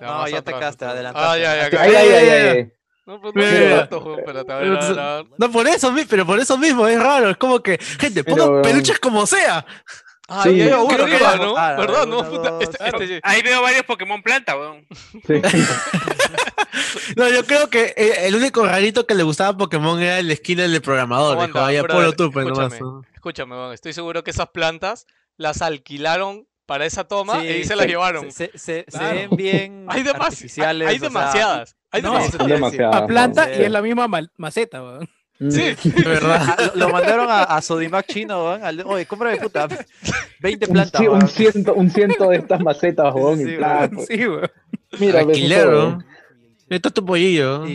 No, 0.00 0.28
ya 0.28 0.42
te 0.42 0.52
cagaste, 0.52 0.84
adelantaste. 0.84 1.28
Ah, 1.28 1.38
ya, 1.38 1.68
ya, 1.70 1.80
Ay, 1.82 1.92
ya. 1.92 1.98
ay, 2.00 2.08
ay, 2.08 2.28
ay, 2.28 2.48
ay. 2.48 2.72
No, 3.06 3.20
pues 3.20 3.34
no. 3.34 5.24
No, 5.38 5.50
por 5.52 5.66
eso, 5.66 5.94
pero 6.08 6.24
por 6.24 6.38
eso 6.40 6.56
mismo 6.56 6.86
es 6.88 6.98
raro. 6.98 7.30
Es 7.30 7.36
como 7.36 7.60
que, 7.62 7.78
gente, 8.00 8.24
pongan 8.24 8.48
Pero- 8.48 8.62
peluches 8.62 8.98
como 8.98 9.26
sea. 9.26 9.66
Ah. 10.26 10.42
Ah, 10.46 10.48
este, 12.60 12.84
este, 12.86 13.20
Ahí 13.22 13.42
veo 13.42 13.60
varios 13.60 13.82
Pokémon 13.84 14.22
planta, 14.22 14.56
weón. 14.56 14.86
Sí. 15.26 15.34
No, 17.16 17.28
yo 17.28 17.44
creo 17.44 17.68
que 17.70 17.94
eh, 17.96 18.26
el 18.26 18.34
único 18.34 18.64
rarito 18.66 19.06
que 19.06 19.14
le 19.14 19.22
gustaba 19.22 19.50
a 19.50 19.56
Pokémon 19.56 20.00
era 20.00 20.18
el 20.18 20.34
skin 20.36 20.58
del 20.58 20.80
programador. 20.82 21.36
Dijo, 21.46 21.58
nomás. 21.58 22.72
escúchame, 22.72 23.06
escúchame, 23.14 23.54
weón, 23.54 23.72
estoy 23.72 23.92
seguro 23.92 24.24
que 24.24 24.30
esas 24.32 24.48
plantas 24.48 25.06
las 25.36 25.62
alquilaron 25.62 26.46
para 26.66 26.86
esa 26.86 27.04
toma 27.04 27.40
Sí, 27.40 27.46
y 27.46 27.48
ahí 27.48 27.64
se 27.64 27.72
sí, 27.72 27.78
las 27.78 27.86
llevaron. 27.86 28.32
Se, 28.32 28.50
se, 28.54 28.58
se 28.58 28.84
Claro. 28.84 29.14
ven 29.16 29.30
bien 29.36 29.86
Hay, 29.88 30.04
artificiales. 30.08 30.88
hay 30.88 30.96
o 30.96 30.98
sea, 31.00 31.08
demasiadas. 31.08 31.76
Hay 31.90 32.02
No, 32.02 32.08
demasiadas. 32.12 32.38
decir. 32.38 32.54
demasiadas. 32.54 32.96
A 32.96 33.06
planta 33.06 33.44
Sí. 33.44 33.50
y 33.60 33.62
es 33.64 33.70
la 33.70 33.82
misma 33.82 34.08
maceta, 34.36 34.82
weón. 34.82 35.08
Sí. 35.50 35.74
De 35.84 36.02
verdad. 36.08 36.56
Lo, 36.74 36.86
lo 36.86 36.92
mandaron 36.92 37.28
a, 37.30 37.42
a 37.42 37.60
Sodimac 37.62 38.06
chino, 38.06 38.44
weón. 38.44 38.64
al- 38.64 38.82
Oye, 38.86 39.06
cómprame 39.06 39.36
puta. 39.38 39.68
20 40.40 40.66
Un, 40.66 40.72
plantas. 40.72 41.00
un 41.00 41.08
weón. 41.08 41.28
ciento, 41.28 41.74
un 41.74 41.90
ciento 41.90 42.28
de 42.30 42.36
estas 42.36 42.60
macetas, 42.60 43.12
weón, 43.14 43.38
Sí, 43.38 43.44
weón. 43.44 43.56
plato. 43.58 43.96
Sí, 44.08 44.26
weón. 44.26 44.50
Mira, 45.00 45.22
¿no? 45.22 45.98
Esto 46.68 46.88
es 46.88 46.94
tu 46.94 47.04
pollillo. 47.04 47.66
Y, 47.66 47.72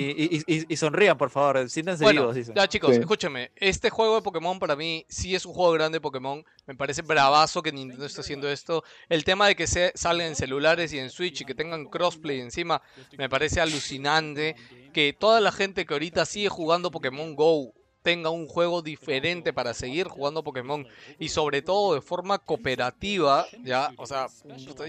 y, 0.48 0.56
y, 0.56 0.66
y 0.74 0.76
sonrían, 0.76 1.18
por 1.18 1.30
favor. 1.30 1.70
Siéntense 1.70 2.04
Bueno, 2.04 2.22
vivos, 2.22 2.36
dicen. 2.36 2.56
ya 2.56 2.68
chicos, 2.68 2.96
Sí. 2.96 3.02
escúchame. 3.02 3.52
Este 3.56 3.90
juego 3.90 4.16
de 4.16 4.22
Pokémon 4.22 4.58
para 4.60 4.76
mí 4.76 5.06
sí 5.08 5.36
es 5.36 5.46
un 5.46 5.54
juego 5.54 5.72
grande 5.74 5.98
de 5.98 6.02
Pokémon. 6.02 6.44
Me 6.66 6.76
parece 6.76 7.02
bravazo 7.04 7.62
que 7.62 7.72
Nintendo 7.72 8.06
esté 8.06 8.22
haciendo 8.22 8.50
esto. 8.50 8.84
El 9.08 9.24
tema 9.24 9.48
de 9.48 9.56
que 9.56 9.68
se 9.68 9.92
salgan 9.96 10.28
en 10.28 10.36
celulares 10.36 10.92
y 10.94 11.00
en 11.00 11.10
Switch 11.12 11.42
y 11.42 11.46
que 11.46 11.54
tengan 11.56 11.86
crossplay 11.86 12.40
encima 12.42 12.82
me 13.18 13.30
parece 13.30 13.62
alucinante. 13.62 14.56
Que 14.94 15.14
toda 15.14 15.40
la 15.40 15.52
gente 15.52 15.86
que 15.86 15.94
ahorita 15.94 16.26
sigue 16.26 16.50
jugando 16.50 16.90
Pokémon 16.90 17.36
Go 17.36 17.74
tenga 18.02 18.30
un 18.30 18.48
juego 18.48 18.82
diferente 18.82 19.54
para 19.54 19.74
seguir 19.74 20.08
jugando 20.08 20.44
Pokémon 20.44 20.88
y 21.20 21.30
sobre 21.30 21.62
todo 21.62 21.96
de 21.96 22.02
forma 22.02 22.40
cooperativa, 22.40 23.46
ya, 23.64 23.92
o 23.98 24.06
sea, 24.06 24.28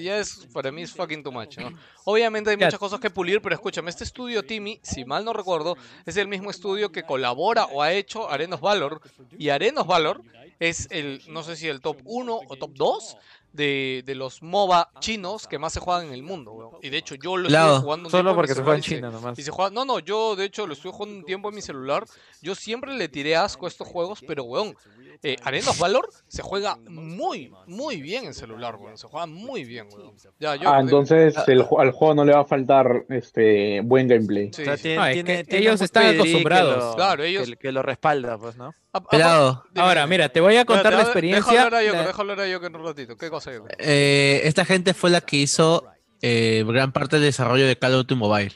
ya 0.00 0.18
es, 0.18 0.46
para 0.52 0.70
mí 0.70 0.82
es 0.82 0.92
fucking 0.92 1.22
too 1.22 1.32
much, 1.32 1.58
¿no? 1.58 1.76
Obviamente 2.04 2.50
hay 2.50 2.56
muchas 2.56 2.78
cosas 2.78 3.00
que 3.00 3.10
pulir, 3.10 3.42
pero 3.42 3.54
escúchame, 3.54 3.90
este 3.90 4.04
estudio 4.04 4.44
Timmy, 4.44 4.80
si 4.82 5.04
mal 5.04 5.24
no 5.24 5.32
recuerdo, 5.32 5.76
es 6.06 6.16
el 6.16 6.28
mismo 6.28 6.50
estudio 6.50 6.92
que 6.92 7.02
colabora 7.02 7.66
o 7.66 7.82
ha 7.82 7.92
hecho 7.92 8.30
Arenos 8.30 8.60
Valor, 8.60 9.00
y 9.38 9.48
Arenos 9.48 9.86
Valor 9.86 10.22
es 10.60 10.88
el, 10.90 11.22
no 11.28 11.42
sé 11.42 11.56
si 11.56 11.68
el 11.68 11.80
top 11.80 11.98
1 12.04 12.40
o 12.48 12.56
top 12.56 12.72
2 12.74 13.16
de, 13.52 14.02
de 14.06 14.14
los 14.14 14.42
MOBA 14.42 14.90
chinos 15.00 15.46
que 15.48 15.58
más 15.58 15.72
se 15.72 15.80
juegan 15.80 16.06
en 16.06 16.12
el 16.14 16.22
mundo, 16.22 16.52
weón. 16.52 16.70
Y 16.82 16.88
de 16.90 16.98
hecho 16.98 17.14
yo 17.16 17.36
lo 17.36 17.48
Lado, 17.48 17.68
estoy 17.76 17.82
jugando 17.84 18.06
un 18.06 18.10
solo 18.10 18.22
tiempo 18.22 18.30
en 18.30 18.34
mi 18.34 18.36
porque 18.36 18.48
se 18.48 18.54
celular 18.54 18.64
juega 18.66 18.76
en 18.78 18.82
se- 18.82 18.94
China 18.96 19.10
nomás. 19.10 19.38
y 19.38 19.42
se 19.42 19.50
juega, 19.50 19.70
no, 19.70 19.84
no, 19.84 19.98
yo 19.98 20.36
de 20.36 20.44
hecho 20.44 20.66
lo 20.66 20.72
estuve 20.74 20.92
jugando 20.92 21.16
un 21.18 21.24
tiempo 21.24 21.48
en 21.48 21.54
mi 21.54 21.62
celular. 21.62 22.04
Yo 22.42 22.54
siempre 22.54 22.94
le 22.96 23.08
tiré 23.08 23.36
asco 23.36 23.66
a 23.66 23.68
estos 23.68 23.86
juegos, 23.88 24.20
pero 24.26 24.44
weón, 24.44 24.74
eh, 25.22 25.36
Valor 25.78 26.08
se 26.28 26.42
juega 26.42 26.76
muy, 26.88 27.52
muy 27.66 28.00
bien 28.00 28.24
en 28.24 28.34
celular, 28.34 28.76
weón. 28.76 28.96
Se 28.96 29.06
juega 29.08 29.26
muy 29.26 29.64
bien, 29.64 29.88
weón. 29.94 30.14
Ya, 30.38 30.56
yo, 30.56 30.70
Ah, 30.70 30.76
de- 30.76 30.82
entonces 30.82 31.34
el 31.46 31.66
al 31.78 31.90
juego 31.90 32.14
no 32.14 32.24
le 32.24 32.32
va 32.32 32.40
a 32.40 32.44
faltar 32.44 33.04
este 33.08 33.80
buen 33.82 34.08
gameplay. 34.08 34.50
sí, 34.52 34.62
O 34.62 34.64
sea, 34.64 34.76
sí. 34.76 34.82
tiene- 34.84 34.96
No, 34.98 35.06
es 35.06 35.12
tiene- 35.14 35.36
que 35.38 35.44
tiene 35.44 35.66
ellos 35.66 35.80
están 35.80 36.14
acostumbrados. 36.14 36.84
lo- 36.84 36.94
Claro, 36.96 37.24
ellos- 37.24 37.48
Que, 37.50 37.56
que 37.56 37.72
lo 37.72 37.82
respalda, 37.82 38.38
pues, 38.38 38.56
¿no? 38.56 38.74
A- 38.92 39.00
Pelado. 39.00 39.62
dime, 39.72 39.86
Ahora, 39.86 40.04
mira, 40.08 40.28
te 40.30 40.40
voy 40.40 40.56
a 40.56 40.64
contar 40.64 40.92
la 40.92 41.02
experiencia. 41.02 41.52
Deja 41.52 41.64
hablar 41.66 41.80
a 41.80 41.86
Joker, 41.86 42.06
deja 42.08 42.20
hablar 42.22 42.40
a 42.40 42.52
Joker 42.52 42.76
un 42.76 42.84
ratito. 42.84 43.16
¿Qué 43.16 43.30
cosa, 43.30 43.39
Eh, 43.78 44.40
esta 44.44 44.64
gente 44.64 44.94
fue 44.94 45.10
la 45.10 45.20
que 45.20 45.36
hizo 45.36 45.84
eh, 46.22 46.64
gran 46.66 46.92
parte 46.92 47.16
del 47.16 47.26
desarrollo 47.26 47.66
de 47.66 47.76
Call 47.76 47.92
of 47.94 47.98
Duty 48.00 48.14
Mobile. 48.14 48.52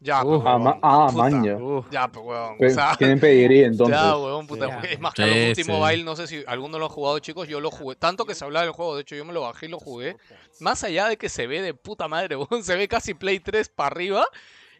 Ya, 0.00 0.20
pues, 0.22 0.42
Ah, 0.44 0.58
ma- 0.58 0.78
ah, 0.82 1.06
puta. 1.10 1.16
maña. 1.30 1.56
Ya, 1.90 2.08
pues, 2.08 2.26
huevón. 2.26 2.54
O 2.54 2.58
Pues, 2.58 2.74
sea, 2.74 2.94
Tienen 2.96 3.18
pedigrí 3.18 3.60
entonces. 3.64 3.96
Ya, 3.96 4.14
huevón, 4.18 4.46
puta. 4.46 4.66
Ya. 4.68 4.80
Es 4.90 5.00
más 5.00 5.14
Sí, 5.16 5.22
los 5.22 5.30
últimos 5.48 5.76
sí. 5.76 5.80
baile, 5.80 6.04
no 6.04 6.14
sé 6.16 6.26
si 6.26 6.44
alguno 6.46 6.78
lo 6.78 6.86
ha 6.86 6.88
jugado, 6.90 7.18
chicos. 7.20 7.48
Yo 7.48 7.58
lo 7.60 7.70
jugué. 7.70 7.96
Tanto 7.96 8.26
que 8.26 8.34
se 8.34 8.44
hablaba 8.44 8.64
del 8.66 8.72
juego, 8.74 8.96
de 8.96 9.02
hecho, 9.02 9.16
yo 9.16 9.24
me 9.24 9.32
lo 9.32 9.40
bajé 9.40 9.64
y 9.66 9.68
lo 9.70 9.78
jugué. 9.78 10.16
Más 10.60 10.84
allá 10.84 11.08
de 11.08 11.16
que 11.16 11.30
se 11.30 11.46
ve 11.46 11.62
de 11.62 11.72
puta 11.72 12.06
madre, 12.06 12.36
huevón, 12.36 12.62
se 12.64 12.76
ve 12.76 12.86
casi 12.86 13.14
Play 13.14 13.40
3 13.40 13.70
para 13.70 13.86
arriba. 13.88 14.26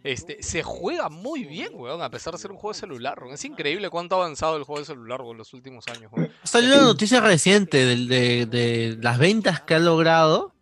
Este, 0.05 0.43
se 0.43 0.63
juega 0.63 1.09
muy 1.09 1.45
bien, 1.45 1.71
weón, 1.75 2.03
a 2.03 2.11
pesar 2.11 2.35
de 2.35 2.39
ser 2.39 2.51
un 2.53 2.59
juego 2.59 2.75
de 2.75 2.79
celular. 2.81 3.19
weón. 3.21 3.35
Es 3.35 3.45
increíble 3.45 3.89
cuánto 3.91 4.15
ha 4.17 4.19
avanzado 4.25 4.57
el 4.57 4.65
juego 4.65 4.81
de 4.81 4.87
celular 4.87 5.21
weón, 5.23 5.33
en 5.33 5.39
los 5.39 5.53
últimos 5.55 5.89
años. 5.89 6.13
weón. 6.13 6.31
Salió 6.43 6.75
una 6.75 6.83
noticia 6.83 7.21
reciente 7.21 7.85
del- 7.87 8.07
de, 8.07 8.47
de 8.47 8.99
las 9.01 9.19
ventas 9.19 9.63
que 9.63 9.75
ha 9.75 9.79
logrado. 9.79 10.53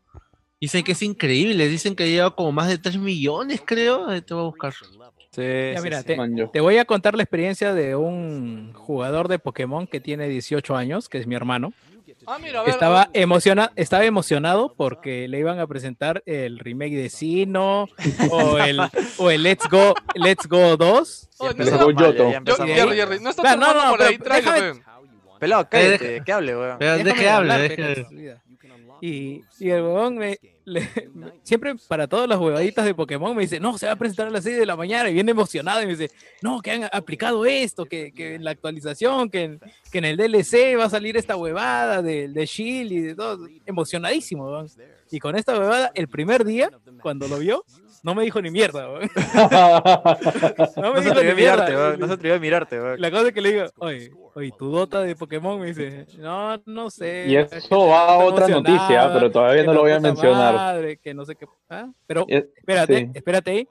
Dicen 0.61 0.85
que 0.85 0.93
es 0.93 1.03
increíble. 1.03 1.69
Dicen 1.69 1.97
que 1.97 2.09
lleva 2.09 2.35
como 2.37 2.53
más 2.53 2.69
de 2.69 2.79
3 2.79 2.97
millones, 2.99 3.61
creo. 3.67 4.07
Te 4.23 4.33
voy 4.33 4.43
a 4.45 4.47
buscar. 4.47 4.73
Ya, 5.37 5.81
mira, 5.83 6.03
te, 6.03 6.15
Man, 6.15 6.37
yo. 6.37 6.51
te 6.51 6.61
voy 6.61 6.77
a 6.79 6.85
contar 6.85 7.15
la 7.17 7.23
experiencia 7.23 7.73
de 7.75 7.97
un 7.97 8.73
jugador 8.75 9.27
de 9.29 9.39
Pokémon 9.41 9.87
que 9.87 9.99
tiene 9.99 10.29
18 10.29 10.77
años, 10.77 11.09
que 11.09 11.19
es 11.19 11.27
mi 11.27 11.35
hermano. 11.35 11.73
Ah, 12.27 12.39
mira, 12.41 12.61
a 12.61 12.63
ver. 12.63 12.71
Estaba, 12.73 13.03
a 13.03 13.07
ver. 13.09 13.23
emociona, 13.23 13.73
estaba 13.77 14.05
emocionado 14.05 14.75
porque 14.77 15.29
le 15.29 15.39
iban 15.39 15.59
a 15.59 15.67
presentar 15.67 16.23
el 16.27 16.59
remake 16.59 16.95
de 16.97 17.09
Sino 17.11 17.89
o 18.31 18.59
el, 18.59 18.81
o 19.19 19.31
el 19.31 19.43
Let's 19.43 19.69
Go 19.71 19.95
Let's 20.15 20.47
Go 20.49 20.77
2. 20.77 21.29
Oye, 21.39 21.55
no 21.57 21.65
está- 21.65 21.79
Yoto. 21.79 21.93
mal, 21.93 21.97
ya- 21.97 22.13
ya 22.13 22.17
Yo, 22.31 22.37
empezamos 22.37 22.67
Jerry, 22.67 22.75
Jerry, 22.75 22.87
mal. 22.89 22.97
Jerry, 23.09 23.21
no 23.25 23.31
está 23.31 23.43
Claro, 23.43 23.61
no, 23.61 23.67
tomando 23.67 23.85
no, 23.85 23.91
por 23.91 23.99
pero 23.99 24.11
ahí, 24.11 24.19
tráelo, 24.19 24.51
déjame- 24.53 24.75
pe. 24.81 24.93
Pelado, 25.41 25.69
cállate, 25.69 26.23
que 26.25 26.33
hable, 26.33 26.57
weón. 26.57 26.77
Pero 26.79 26.93
Déjame 26.93 27.11
deje 27.11 27.29
hablar, 27.29 27.61
hablar, 27.61 27.71
deje- 27.71 27.95
pe, 27.95 28.03
con 28.03 28.11
su 28.11 28.17
vida. 28.17 28.43
Y, 29.01 29.41
y 29.59 29.71
el 29.71 29.83
huevón 29.83 30.17
me, 30.19 30.39
le- 30.65 30.89
siempre 31.43 31.75
para 31.89 32.07
todas 32.07 32.29
las 32.29 32.39
huevaditas 32.39 32.85
de 32.85 32.95
Pokémon 32.95 33.35
me 33.35 33.43
dice, 33.43 33.59
no, 33.61 33.77
se 33.79 33.87
va 33.87 33.93
a 33.93 33.97
presentar 33.97 34.29
a 34.29 34.31
las 34.31 34.45
6 34.45 34.57
de 34.59 34.67
la 34.67 34.77
mañana 34.77 35.09
y 35.11 35.15
viene 35.15 35.31
emocionado 35.33 35.83
y 35.83 35.87
me 35.87 35.97
dice, 35.97 36.15
no, 36.41 36.61
que 36.61 36.71
han 36.71 36.85
aplicado 36.93 37.45
esto, 37.47 37.85
que, 37.87 38.13
que 38.13 38.35
en 38.35 38.45
la 38.45 38.53
actualización, 38.53 39.29
que 39.31 39.43
en, 39.45 39.61
que 39.91 39.99
en 39.99 40.05
el 40.05 40.17
DLC 40.17 40.77
va 40.79 40.85
a 40.85 40.91
salir 40.91 41.17
esta 41.17 41.37
huevada 41.37 42.03
de, 42.03 42.29
de 42.29 42.47
Shield 42.47 42.93
y 42.93 43.01
de 43.01 43.15
todo. 43.15 43.47
Emocionadísimo. 43.67 44.65
Y 45.11 45.19
con 45.19 45.37
esta 45.37 45.59
huevada, 45.59 45.91
el 45.95 46.09
primer 46.09 46.45
día, 46.45 46.71
cuando 47.03 47.29
lo 47.29 47.39
vio, 47.39 47.65
no 48.03 48.15
me 48.15 48.25
dijo 48.25 48.43
ni 48.43 48.51
mierda. 48.51 48.89
No 50.77 50.93
me 50.93 50.97
No 50.97 51.03
se 51.03 51.11
atrevió 51.11 51.33
a 51.33 51.35
mirarte, 51.35 51.77
weón. 51.77 52.01
No 52.01 52.07
se 52.07 52.13
atrevió 52.15 52.37
a 52.37 52.39
mirarte, 52.41 52.81
weón. 52.81 53.01
La 53.01 53.11
cosa 53.11 53.29
es 53.29 53.33
que 53.33 53.41
le 53.41 53.53
digo, 53.53 53.65
oye, 53.79 54.11
oye, 54.35 54.53
tu 54.59 54.71
dota 54.71 55.01
de 55.03 55.15
Pokémon 55.15 55.61
me 55.61 55.67
dice, 55.69 56.07
no, 56.19 56.61
no 56.67 56.91
sé. 56.91 57.27
Y 57.29 57.37
eso 57.37 57.87
va 57.87 58.15
a 58.15 58.19
otra 58.19 58.49
noticia, 58.49 59.13
pero 59.13 59.31
todavía 59.31 59.65
no 59.65 59.73
lo 59.75 59.81
voy 59.83 59.93
a 59.93 60.01
mencionar. 60.01 60.55
madre, 60.55 60.97
que 60.99 61.15
no 61.15 61.25
sé 61.25 61.37
qué. 61.37 61.47
¿ah? 61.71 61.89
Pero 62.07 62.27
Eh, 62.29 62.49
espérate, 62.57 62.99
sí. 62.99 63.11
espérate 63.15 63.51
ahí. 63.51 63.69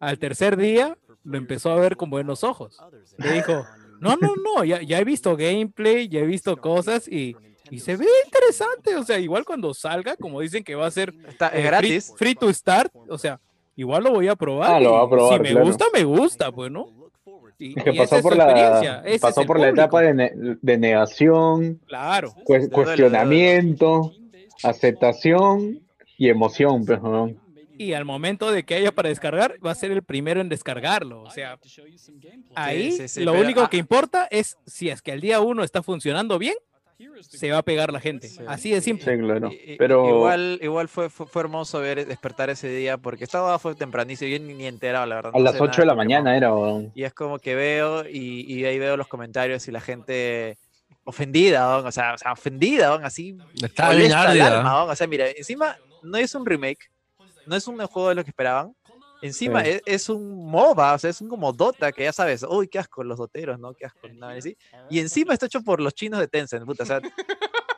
Al 0.00 0.18
tercer 0.18 0.56
día 0.56 0.96
lo 1.24 1.38
empezó 1.38 1.70
a 1.72 1.76
ver 1.76 1.96
con 1.96 2.10
buenos 2.10 2.44
ojos. 2.44 2.78
Le 3.18 3.32
dijo, 3.32 3.66
no, 4.00 4.16
no, 4.16 4.34
no, 4.36 4.64
ya, 4.64 4.80
ya 4.82 4.98
he 4.98 5.04
visto 5.04 5.36
gameplay, 5.36 6.08
ya 6.08 6.20
he 6.20 6.26
visto 6.26 6.56
cosas 6.56 7.08
y, 7.08 7.34
y 7.70 7.80
se 7.80 7.96
ve 7.96 8.06
interesante. 8.24 8.96
O 8.96 9.04
sea, 9.04 9.18
igual 9.18 9.44
cuando 9.44 9.72
salga, 9.74 10.16
como 10.16 10.40
dicen 10.40 10.62
que 10.64 10.74
va 10.74 10.86
a 10.86 10.90
ser 10.90 11.14
Está, 11.28 11.48
eh, 11.48 11.50
free- 11.52 11.62
gratis. 11.62 12.14
Free, 12.16 12.34
to 12.34 12.52
start, 12.52 12.92
o 13.08 13.18
sea, 13.18 13.40
igual 13.76 14.04
lo 14.04 14.10
voy 14.12 14.28
a 14.28 14.36
probar. 14.36 14.74
Ah, 14.74 14.80
lo 14.80 14.92
va 14.94 15.02
a 15.02 15.08
probar, 15.08 15.34
Si 15.38 15.42
me 15.42 15.50
claro. 15.50 15.66
gusta, 15.66 15.84
me 15.92 16.04
gusta, 16.04 16.52
pues, 16.52 16.70
¿no? 16.70 16.86
Y, 17.60 17.76
Es 17.76 17.82
que 17.84 17.90
y 17.90 17.96
pasó 17.98 18.22
por 18.22 18.36
la, 18.36 18.46
pasó 19.20 19.40
el 19.40 19.46
por 19.48 19.58
la 19.58 19.68
etapa 19.70 20.00
de, 20.00 20.14
ne- 20.14 20.32
de 20.62 20.78
negación, 20.78 21.80
Claro. 21.88 22.32
cuestionamiento, 22.70 24.12
aceptación 24.62 25.80
y 26.16 26.28
emoción, 26.28 26.84
pues, 26.84 27.02
¿no? 27.02 27.30
Y 27.76 27.92
al 27.92 28.04
momento 28.04 28.50
de 28.50 28.64
que 28.64 28.74
haya 28.74 28.90
para 28.90 29.08
descargar, 29.08 29.54
va 29.64 29.70
a 29.70 29.74
ser 29.76 29.92
el 29.92 30.02
primero 30.02 30.40
en 30.40 30.48
descargarlo. 30.48 31.22
O 31.22 31.30
sea, 31.30 31.58
ahí 32.56 32.90
sí, 32.92 33.06
sí, 33.08 33.24
lo 33.24 33.32
pero, 33.32 33.44
único 33.44 33.60
ah, 33.60 33.70
que 33.70 33.76
importa 33.76 34.26
es 34.30 34.56
si 34.66 34.88
es 34.88 35.00
que 35.00 35.12
al 35.12 35.20
día 35.20 35.40
uno 35.40 35.62
está 35.62 35.82
funcionando 35.82 36.38
bien, 36.40 36.54
se 37.20 37.50
va 37.50 37.58
a 37.58 37.62
pegar 37.62 37.92
la 37.92 38.00
gente. 38.00 38.28
Así 38.46 38.70
de 38.70 38.80
simple. 38.80 39.16
Sí, 39.16 39.22
claro. 39.22 39.50
Pero 39.78 40.08
Igual, 40.08 40.58
igual 40.62 40.88
fue, 40.88 41.08
fue, 41.08 41.26
fue 41.26 41.42
hermoso 41.42 41.80
ver 41.80 42.06
despertar 42.06 42.50
ese 42.50 42.68
día 42.68 42.98
porque 42.98 43.24
estaba 43.24 43.58
fue 43.58 43.74
tempranísimo, 43.74 44.30
yo 44.30 44.38
ni, 44.40 44.54
ni 44.54 44.66
enterado, 44.66 45.06
la 45.06 45.16
verdad. 45.16 45.32
a 45.34 45.38
no 45.38 45.44
las 45.44 45.54
sé 45.54 45.62
8 45.62 45.70
nada 45.70 45.80
de 45.82 45.86
la 45.86 45.94
mañana 45.94 46.36
era, 46.36 46.54
weón. 46.54 46.92
Y 46.94 47.04
es 47.04 47.14
como 47.14 47.38
que 47.38 47.54
veo 47.54 48.08
y, 48.08 48.52
y 48.52 48.64
ahí 48.64 48.78
veo 48.78 48.96
los 48.96 49.08
comentarios 49.08 49.66
y 49.68 49.72
la 49.72 49.80
gente 49.80 50.58
ofendida, 51.04 51.68
weón, 51.68 51.86
o 51.86 51.92
sea, 51.92 52.14
o 52.14 52.18
sea, 52.18 52.32
ofendida, 52.32 52.90
weón, 52.90 53.04
así 53.04 53.36
Está 53.62 53.90
bien 53.90 54.12
alma, 54.12 54.78
weón, 54.78 54.90
o 54.90 54.96
sea, 54.96 55.06
mira, 55.06 55.28
encima 55.30 55.76
no 56.02 56.18
es 56.18 56.34
un 56.34 56.44
remake, 56.44 56.90
no 57.46 57.56
es 57.56 57.66
un 57.68 57.78
juego 57.86 58.08
de 58.08 58.14
lo 58.16 58.24
que 58.24 58.30
esperaban. 58.30 58.74
Encima 59.20 59.64
Sí. 59.64 59.70
es, 59.70 59.82
es 59.84 60.08
un 60.08 60.46
MOBA, 60.46 60.94
o 60.94 60.98
sea, 60.98 61.10
es 61.10 61.20
un 61.20 61.28
como 61.28 61.52
Dota, 61.52 61.92
que 61.92 62.04
ya 62.04 62.12
sabes, 62.12 62.44
uy, 62.48 62.68
qué 62.68 62.78
asco 62.78 63.02
los 63.02 63.18
doteros, 63.18 63.58
¿no? 63.58 63.74
Qué 63.74 63.86
asco, 63.86 64.08
nada 64.08 64.34
así. 64.34 64.56
Y 64.88 65.00
encima 65.00 65.32
está 65.32 65.46
hecho 65.46 65.62
por 65.62 65.80
los 65.80 65.94
chinos 65.94 66.20
de 66.20 66.28
Tencent, 66.28 66.64
puta, 66.64 66.84
o 66.84 66.86
sea, 66.86 67.00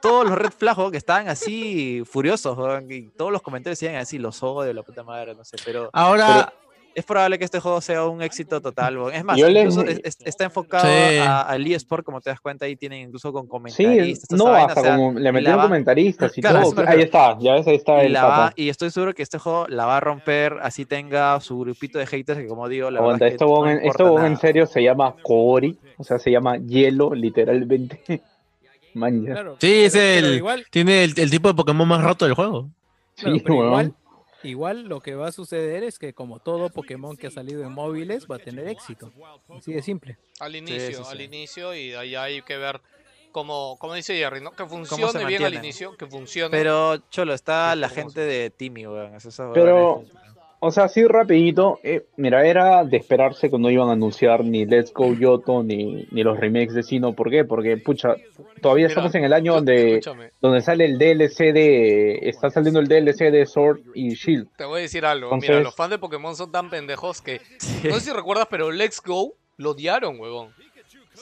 todos 0.03 0.29
los 0.29 0.39
red 0.39 0.53
weón, 0.77 0.91
que 0.91 0.99
estaban 0.99 1.29
así 1.29 2.03
furiosos, 2.05 2.59
y 2.89 3.09
todos 3.11 3.33
los 3.33 3.43
comentarios 3.43 3.79
decían 3.79 3.97
así, 3.97 4.19
los 4.19 4.43
odio, 4.43 4.73
la 4.73 4.83
puta 4.83 5.03
madre, 5.03 5.35
no 5.35 5.45
sé, 5.45 5.57
pero 5.65 5.91
Ahora, 5.93 6.53
es 6.95 7.05
probable 7.05 7.39
que 7.39 7.45
este 7.45 7.61
juego 7.61 7.81
sea 7.81 8.05
un 8.07 8.21
éxito 8.21 8.61
total. 8.61 8.99
Es 9.13 9.25
más, 9.25 9.37
Yo 9.39 9.49
les- 9.49 9.63
incluso 9.65 9.83
es- 9.89 10.01
es- 10.03 10.17
está 10.25 10.45
enfocado 10.45 10.85
Sí. 10.87 11.19
a- 11.19 11.43
al 11.43 11.67
eSport, 11.67 12.05
como 12.05 12.21
te 12.21 12.31
das 12.31 12.41
cuenta, 12.41 12.67
ahí 12.67 12.75
tienen 12.77 13.03
incluso 13.07 13.33
con 13.33 13.45
Sí, 13.45 13.49
comentaristas. 13.49 14.29
toda 14.29 14.39
no, 14.39 14.51
vaina, 14.51 14.67
hasta 14.69 14.81
o 14.81 14.85
sea, 14.85 14.97
como 14.97 15.19
le 15.19 15.33
metieron 15.33 15.61
comentaristas 15.63 16.37
y 16.37 16.41
Claro, 16.41 16.63
todo. 16.71 16.85
Ahí 16.89 17.03
está, 17.03 17.39
ya 17.39 17.53
ves, 17.55 17.67
ahí 17.69 17.77
está 17.77 18.03
y, 18.03 18.07
el 18.07 18.13
la 18.13 18.25
va- 18.25 18.37
pata. 18.37 18.53
y 18.57 18.69
estoy 18.69 18.91
seguro 18.91 19.15
que 19.15 19.23
este 19.23 19.39
juego 19.39 19.67
la 19.69 19.87
va 19.87 19.97
a 19.99 20.01
romper, 20.01 20.57
así 20.63 20.85
tenga 20.85 21.39
su 21.41 21.59
grupito 21.61 21.99
de 21.99 22.07
haters, 22.07 22.41
que 22.41 22.47
como 22.49 22.69
digo, 22.69 22.91
la 22.91 22.99
Aguanta, 23.01 23.25
verdad 23.25 23.27
es 23.29 23.31
que 23.39 23.45
esto, 23.45 23.65
no 23.65 23.71
esto 23.91 24.09
bon 24.13 24.25
en 24.25 24.33
nada. 24.33 24.41
serio 24.41 24.67
se 24.67 24.83
llama 24.83 25.15
Kori, 25.23 25.79
o 25.97 26.05
sea, 26.05 26.19
se 26.19 26.31
llama 26.31 26.57
hielo, 26.59 27.15
literalmente. 27.15 28.01
Man. 28.95 29.25
Claro, 29.25 29.57
sí, 29.61 29.85
es 29.85 29.93
pero- 29.93 30.15
pero 30.17 30.27
el, 30.27 30.35
igual, 30.35 30.67
tiene 30.71 31.05
el, 31.05 31.15
el 31.17 31.31
tipo 31.31 31.47
de 31.49 31.55
Pokémon 31.55 31.87
más 31.87 32.03
roto 32.03 32.25
del 32.25 32.35
juego. 32.35 32.69
claro, 33.17 33.37
Sí, 33.37 33.41
pero 33.45 33.55
weón. 33.55 33.67
igual, 33.69 33.95
igual 34.43 34.83
lo 34.83 35.01
que 35.01 35.15
va 35.15 35.29
a 35.29 35.33
suceder 35.33 35.83
es 35.83 35.99
que 35.99 36.13
como 36.13 36.39
todo 36.41 36.71
Pokémon 36.71 37.17
que 37.17 37.29
ha 37.29 37.31
salido 37.31 37.63
en 37.63 37.73
móviles 37.73 38.27
va 38.31 38.37
a 38.37 38.39
tener 38.39 38.69
éxito. 38.69 39.13
Así 39.49 39.73
de 39.73 39.83
simple. 39.83 40.19
Al 40.39 40.57
inicio, 40.57 41.05
sí, 41.05 41.11
al 41.11 41.19
sí. 41.19 41.25
inicio 41.25 41.75
y 41.75 41.95
ahí 41.95 42.15
hay 42.15 42.43
que 42.43 42.57
ver 42.57 42.81
como, 43.33 43.77
como 43.79 43.95
dice 43.95 44.17
Jerry, 44.17 44.41
¿no? 44.41 44.53
Que 44.53 44.67
funcione 44.67 45.25
bien 45.25 45.45
al 45.45 45.55
inicio, 45.55 45.97
que 45.97 46.07
funcione. 46.07 46.51
Pero, 46.51 46.99
Cholo, 47.11 47.35
está 47.35 47.75
la 47.77 47.89
gente 47.89 48.21
de 48.21 48.51
Timmy, 48.51 48.87
weón. 48.87 49.13
Pero- 49.55 50.05
O 50.63 50.71
sea, 50.71 50.85
así 50.85 51.05
rapidito, 51.07 51.81
eh, 51.83 52.05
mira, 52.17 52.47
era 52.47 52.85
de 52.85 52.99
esperarse 52.99 53.51
que 53.51 53.59
no 53.59 53.71
iban 53.71 53.89
a 53.89 53.93
anunciar 53.93 54.45
ni 54.45 54.67
Let's 54.67 54.93
Go 54.93 55.15
Yoto 55.15 55.63
ni, 55.63 56.07
ni 56.11 56.23
los 56.23 56.39
remakes 56.39 56.75
de 56.75 56.83
Sino. 56.83 57.15
¿Por 57.15 57.31
qué? 57.31 57.47
Porque, 57.47 57.79
pucha, 57.79 58.15
todavía 58.61 58.85
Mira, 58.85 58.89
estamos 58.89 59.15
en 59.15 59.25
el 59.25 59.33
año 59.33 59.53
yo- 59.53 59.55
donde, 59.57 60.01
donde 60.43 60.61
sale 60.61 60.85
el 60.85 60.99
DLC 60.99 61.53
de... 61.55 62.19
Está 62.29 62.51
saliendo 62.51 62.79
el 62.79 62.89
DLC 62.89 63.31
de 63.31 63.47
Sword 63.47 63.81
y 63.95 64.11
Shield. 64.15 64.49
te 64.57 64.65
voy 64.67 64.81
a 64.81 64.83
decir 64.83 65.07
algo. 65.07 65.35
Mira, 65.37 65.61
los 65.61 65.75
fans 65.75 65.91
de 65.93 65.99
Pokémon 65.99 66.37
son 66.37 66.53
tan 66.53 66.69
pendejos 66.69 67.23
que. 67.23 67.41
Sí. 67.59 67.89
No 67.89 67.95
sé 67.95 68.01
si 68.03 68.11
recuerdas, 68.13 68.47
pero 68.51 68.71
Let's 68.71 69.01
Go 69.03 69.33
lo 69.57 69.71
odiaron, 69.71 70.21
huevón. 70.21 70.51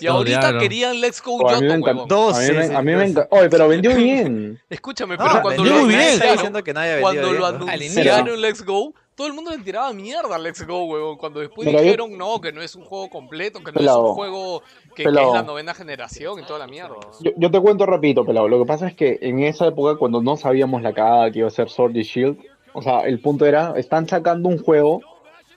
Y 0.00 0.06
ahorita 0.08 0.58
querían 0.58 1.00
Let's 1.00 1.22
Go 1.22 1.36
Oh, 1.36 1.48
a 1.48 1.60
mí 1.60 1.66
me 1.68 1.78
Yoto. 1.80 2.06
Dos, 2.06 2.36
a 2.36 2.40
mí 2.40 2.56
me, 2.56 2.66
sí, 2.66 2.74
a 2.74 2.82
mí 2.82 2.86
me 2.92 2.98
dos. 2.98 3.10
encantó. 3.10 3.36
Oye, 3.36 3.48
pero 3.50 3.68
vendió 3.68 3.94
bien. 3.94 4.60
Escúchame, 4.70 5.16
No, 5.16 5.24
pero 5.24 5.42
cuando 5.42 5.62
vendió 5.62 5.78
lo 5.80 5.84
muy 5.86 5.94
bien. 5.94 6.00
Está 6.00 6.12
anunciaron, 6.24 6.36
diciendo 6.36 6.64
que 6.64 6.72
nadie 6.74 6.92
ha 6.94 7.00
cuando 7.00 7.32
lo 7.32 7.46
anunciaron 7.46 8.40
Let's 8.40 8.64
Go, 8.64 8.94
todo 9.18 9.26
el 9.26 9.32
mundo 9.32 9.50
le 9.50 9.58
tiraba 9.58 9.92
mierda 9.92 10.36
a 10.36 10.38
Let's 10.38 10.64
Go, 10.64 10.84
huevón. 10.84 11.18
Cuando 11.18 11.40
después 11.40 11.66
Mira, 11.66 11.80
yo- 11.80 11.84
dijeron 11.86 12.16
no, 12.16 12.40
que 12.40 12.52
no 12.52 12.62
es 12.62 12.76
un 12.76 12.84
juego 12.84 13.10
completo, 13.10 13.58
que 13.64 13.72
no 13.72 13.80
es 13.80 13.96
un 13.96 14.14
juego 14.14 14.62
que, 14.94 15.02
es 15.02 15.12
la 15.12 15.42
novena 15.42 15.74
generación 15.74 16.38
y 16.38 16.44
toda 16.44 16.60
la 16.60 16.68
mierda. 16.68 16.94
Yo, 17.20 17.32
yo 17.36 17.50
te 17.50 17.60
cuento 17.60 17.84
rapidito, 17.84 18.24
pelado. 18.24 18.46
Lo 18.48 18.60
que 18.60 18.64
pasa 18.64 18.86
es 18.86 18.94
que 18.94 19.18
en 19.20 19.40
esa 19.40 19.66
época, 19.66 19.96
cuando 19.96 20.22
no 20.22 20.36
sabíamos 20.36 20.82
la 20.82 20.92
cagada 20.92 21.32
que 21.32 21.40
iba 21.40 21.48
a 21.48 21.50
ser 21.50 21.68
Sword 21.68 21.96
y 21.96 22.04
Shield, 22.04 22.38
o 22.74 22.80
sea, 22.80 23.00
el 23.00 23.20
punto 23.20 23.44
era, 23.44 23.74
están 23.76 24.08
sacando 24.08 24.48
un 24.48 24.62
juego 24.62 25.00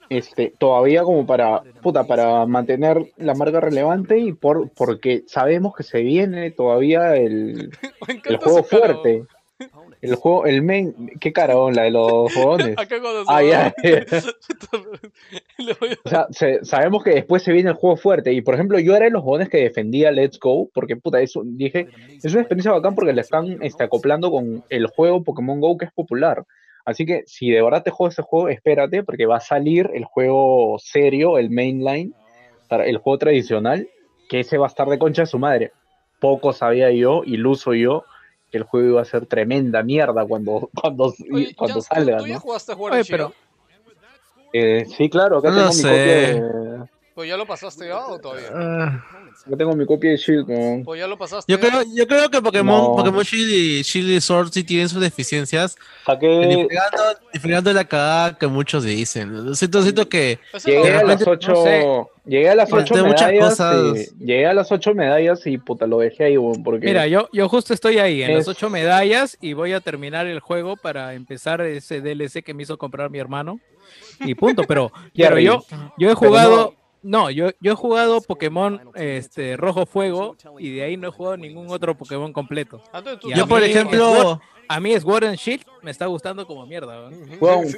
este, 0.08 0.52
todavía 0.58 1.04
como 1.04 1.24
para, 1.24 1.62
puta, 1.82 2.04
para 2.04 2.44
mantener 2.46 3.12
la 3.16 3.34
marca 3.34 3.60
relevante 3.60 4.18
y 4.18 4.32
por, 4.32 4.70
porque 4.70 5.22
sabemos 5.28 5.72
que 5.76 5.84
se 5.84 6.02
viene 6.02 6.50
todavía 6.50 7.14
el, 7.14 7.70
el 8.24 8.36
juego 8.38 8.64
fuerte. 8.64 9.24
El 10.02 10.16
juego, 10.16 10.46
el 10.46 10.62
main, 10.62 10.94
qué 11.20 11.32
cara, 11.32 11.56
oh, 11.56 11.70
la 11.70 11.84
de 11.84 11.92
los 11.92 12.32
jugones. 12.34 12.76
Acá 12.76 13.00
cuando 13.00 13.22
Ah, 13.28 13.38
se 13.40 13.48
ya, 13.48 13.58
va- 13.58 13.74
ya. 13.82 14.22
Le 15.64 15.74
voy 15.80 15.90
a- 15.90 15.98
O 16.04 16.08
sea, 16.08 16.26
se- 16.30 16.64
sabemos 16.64 17.04
que 17.04 17.10
después 17.10 17.42
se 17.42 17.52
viene 17.52 17.70
el 17.70 17.76
juego 17.76 17.96
fuerte. 17.96 18.32
Y 18.32 18.42
por 18.42 18.54
ejemplo, 18.54 18.78
yo 18.80 18.94
era 18.96 19.04
de 19.06 19.10
los 19.12 19.22
jóvenes 19.22 19.48
que 19.48 19.58
defendía 19.58 20.10
Let's 20.10 20.38
Go, 20.38 20.68
porque 20.74 20.96
puta, 20.96 21.20
eso 21.20 21.42
dije, 21.44 21.88
es 22.22 22.32
una 22.32 22.42
experiencia 22.42 22.72
bacán 22.72 22.94
porque 22.94 23.12
le 23.12 23.20
están 23.20 23.58
este, 23.62 23.84
acoplando 23.84 24.30
con 24.30 24.64
el 24.68 24.86
juego 24.88 25.22
Pokémon 25.22 25.60
Go 25.60 25.76
que 25.78 25.84
es 25.86 25.92
popular. 25.92 26.44
Así 26.84 27.06
que 27.06 27.22
si 27.26 27.48
de 27.50 27.62
verdad 27.62 27.84
te 27.84 27.92
juegas 27.92 28.14
ese 28.14 28.22
juego, 28.22 28.48
espérate, 28.48 29.04
porque 29.04 29.26
va 29.26 29.36
a 29.36 29.40
salir 29.40 29.88
el 29.94 30.04
juego 30.04 30.76
serio, 30.80 31.38
el 31.38 31.48
mainline, 31.50 32.12
para- 32.68 32.86
el 32.86 32.96
juego 32.98 33.18
tradicional, 33.18 33.88
que 34.28 34.40
ese 34.40 34.58
va 34.58 34.66
a 34.66 34.68
estar 34.68 34.88
de 34.88 34.98
concha 34.98 35.22
de 35.22 35.26
su 35.26 35.38
madre. 35.38 35.70
Poco 36.18 36.52
sabía 36.52 36.90
yo, 36.90 37.22
iluso 37.24 37.74
yo, 37.74 38.04
que 38.52 38.58
el 38.58 38.64
juego 38.64 38.88
iba 38.90 39.02
a 39.02 39.04
ser 39.06 39.26
tremenda 39.26 39.82
mierda 39.82 40.24
cuando, 40.26 40.70
cuando, 40.78 41.14
Oye, 41.32 41.54
cuando 41.56 41.80
Jans, 41.80 41.88
¿tú- 41.88 41.94
salga, 41.94 42.18
¿tú 42.18 42.26
ya 42.26 42.34
¿no? 42.34 42.40
jugaste 42.40 42.72
a 42.72 42.74
jugar 42.76 42.92
Oye, 42.94 43.04
pero- 43.08 43.32
Eh, 44.52 44.86
sí, 44.96 45.08
claro, 45.08 45.38
acá 45.38 45.48
No 45.48 45.54
tengo 45.56 45.66
lo 45.68 45.72
mi 45.72 45.80
sé. 45.80 45.88
copia 45.88 46.04
de... 46.04 46.92
Pues 47.14 47.28
ya 47.28 47.36
lo 47.36 47.46
pasaste 47.46 47.88
ya 47.88 48.06
o 48.06 48.18
todavía. 48.18 48.48
Ah, 48.54 49.04
Yo 49.46 49.56
tengo 49.56 49.74
mi 49.76 49.84
copia 49.84 50.10
de 50.12 50.16
Shield, 50.16 50.48
weón. 50.48 50.82
Pues 50.84 50.98
ya 51.00 51.06
lo 51.06 51.18
pasaste. 51.18 51.50
yo, 51.52 51.58
creo, 51.60 51.82
yo 51.94 52.06
creo 52.06 52.30
que 52.30 52.40
Pokémon, 52.40 52.82
No. 52.84 52.96
Pokémon 52.96 53.22
Shield 53.22 53.50
y, 53.50 53.82
Shield 53.82 54.10
y 54.10 54.20
Sword 54.20 54.50
sí 54.50 54.64
tienen 54.64 54.88
sus 54.88 55.00
deficiencias. 55.00 55.76
Saqué... 56.06 56.68
La 57.64 57.84
cagada 57.84 58.38
que 58.38 58.46
muchos 58.46 58.84
dicen. 58.84 59.54
Siento, 59.54 59.82
siento 59.82 60.08
que 60.08 60.38
Llegué 60.64 60.88
a 60.90 60.92
las 60.92 61.02
repente, 61.20 61.30
ocho, 61.30 61.52
no 61.52 61.62
sé. 61.64 61.86
Llegué 62.24 62.48
a 62.50 62.54
las 62.54 62.72
ocho 62.72 62.94
muchas 63.04 63.28
medallas, 63.32 63.48
cosas. 63.50 64.10
y- 64.18 64.24
llegué 64.24 64.46
a 64.46 64.54
las 64.54 64.70
ocho 64.72 64.94
medallas 64.94 65.46
y 65.46 65.58
puta 65.58 65.86
lo 65.86 65.98
dejé 65.98 66.24
ahí, 66.24 66.36
porque 66.64 66.86
Mira, 66.86 67.06
yo, 67.06 67.28
yo 67.32 67.48
justo 67.48 67.74
estoy 67.74 67.98
ahí 67.98 68.22
en 68.22 68.30
Es- 68.30 68.36
las 68.38 68.48
ocho 68.48 68.70
medallas 68.70 69.36
y 69.40 69.52
voy 69.54 69.72
a 69.72 69.80
terminar 69.80 70.26
el 70.26 70.40
juego 70.40 70.76
para 70.76 71.14
empezar 71.14 71.60
ese 71.62 72.00
DLC 72.00 72.42
que 72.42 72.54
me 72.54 72.62
hizo 72.62 72.78
comprar 72.78 73.10
mi 73.10 73.18
hermano. 73.18 73.60
Y 74.20 74.34
punto, 74.34 74.62
pero, 74.68 74.92
yo, 75.14 75.64
yo 75.98 76.10
he 76.10 76.14
pero 76.14 76.16
jugado, 76.16 76.74
no, 77.02 77.30
yo, 77.30 77.50
yo 77.60 77.72
he 77.72 77.74
jugado 77.74 78.20
Pokémon 78.20 78.80
este, 78.94 79.56
Rojo 79.56 79.86
Fuego 79.86 80.36
y 80.58 80.74
de 80.76 80.82
ahí 80.84 80.96
no 80.96 81.08
he 81.08 81.10
jugado 81.10 81.36
ningún 81.36 81.68
otro 81.70 81.96
Pokémon 81.96 82.32
completo. 82.32 82.80
Y 83.22 83.34
yo, 83.34 83.46
por 83.46 83.60
mí, 83.60 83.66
ejemplo, 83.66 84.40
a 84.68 84.80
mí 84.80 84.98
Sword 84.98 85.24
and 85.24 85.36
Shield 85.36 85.64
me 85.82 85.90
está 85.90 86.06
gustando 86.06 86.46
como 86.46 86.66
mierda. 86.66 87.10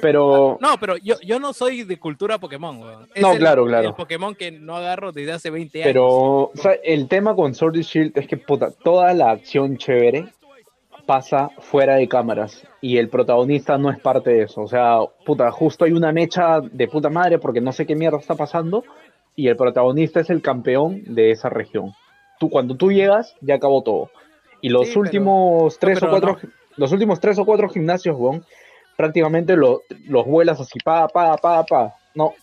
pero 0.01 0.57
No, 0.61 0.79
pero 0.79 0.97
yo, 0.97 1.15
yo 1.21 1.39
no 1.39 1.53
soy 1.53 1.83
de 1.83 1.97
cultura 1.97 2.37
Pokémon. 2.39 3.07
Es 3.13 3.21
No, 3.21 3.33
el- 3.33 3.39
claro, 3.39 3.65
claro. 3.65 3.89
El 3.89 3.95
Pokémon 3.95 4.35
que 4.35 4.51
no 4.51 4.75
agarro 4.75 5.11
desde 5.11 5.33
hace 5.33 5.49
20 5.49 5.79
años. 5.83 5.89
Pero 5.89 6.07
o 6.07 6.51
sea, 6.55 6.73
el 6.83 7.07
tema 7.07 7.35
con 7.35 7.53
Sword 7.53 7.77
y 7.77 7.81
Shield 7.81 8.17
es 8.17 8.27
que 8.27 8.37
puta, 8.37 8.71
toda 8.71 9.13
la 9.13 9.31
acción 9.31 9.77
chévere 9.77 10.27
pasa 11.05 11.49
fuera 11.59 11.95
de 11.95 12.07
cámaras 12.07 12.63
y 12.81 12.97
el 12.97 13.09
protagonista 13.09 13.77
no 13.77 13.91
es 13.91 13.99
parte 13.99 14.31
de 14.31 14.43
eso. 14.43 14.61
O 14.61 14.67
sea, 14.67 14.99
puta, 15.25 15.51
justo 15.51 15.85
hay 15.85 15.91
una 15.91 16.11
mecha 16.11 16.61
de 16.61 16.87
puta 16.87 17.09
madre 17.09 17.37
porque 17.37 17.61
no 17.61 17.71
sé 17.71 17.85
qué 17.85 17.95
mierda 17.95 18.17
está 18.17 18.35
pasando 18.35 18.83
y 19.35 19.47
el 19.47 19.55
protagonista 19.57 20.19
es 20.19 20.29
el 20.29 20.41
campeón 20.41 21.01
de 21.05 21.31
esa 21.31 21.49
región. 21.49 21.93
Tú 22.39 22.49
cuando 22.49 22.75
tú 22.75 22.91
llegas 22.91 23.35
ya 23.41 23.55
acabó 23.55 23.81
todo. 23.83 24.09
Y 24.61 24.69
los 24.69 24.87
Sí, 24.87 24.93
pero- 24.93 25.01
últimos 25.01 25.79
tres 25.79 25.99
pero 25.99 26.07
o 26.07 26.19
cuatro, 26.19 26.37
los 26.77 26.91
últimos 26.91 27.19
tres 27.19 27.37
o 27.39 27.45
cuatro 27.45 27.69
gimnasios, 27.69 28.15
weón, 28.17 28.43
prácticamente 28.97 29.55
lo- 29.55 29.81
los 30.07 30.25
vuelas 30.25 30.59
así, 30.59 30.79
pa, 30.83 31.07
pa, 31.07 31.35
pa, 31.37 31.63
pa. 31.65 31.93
No, 32.13 32.33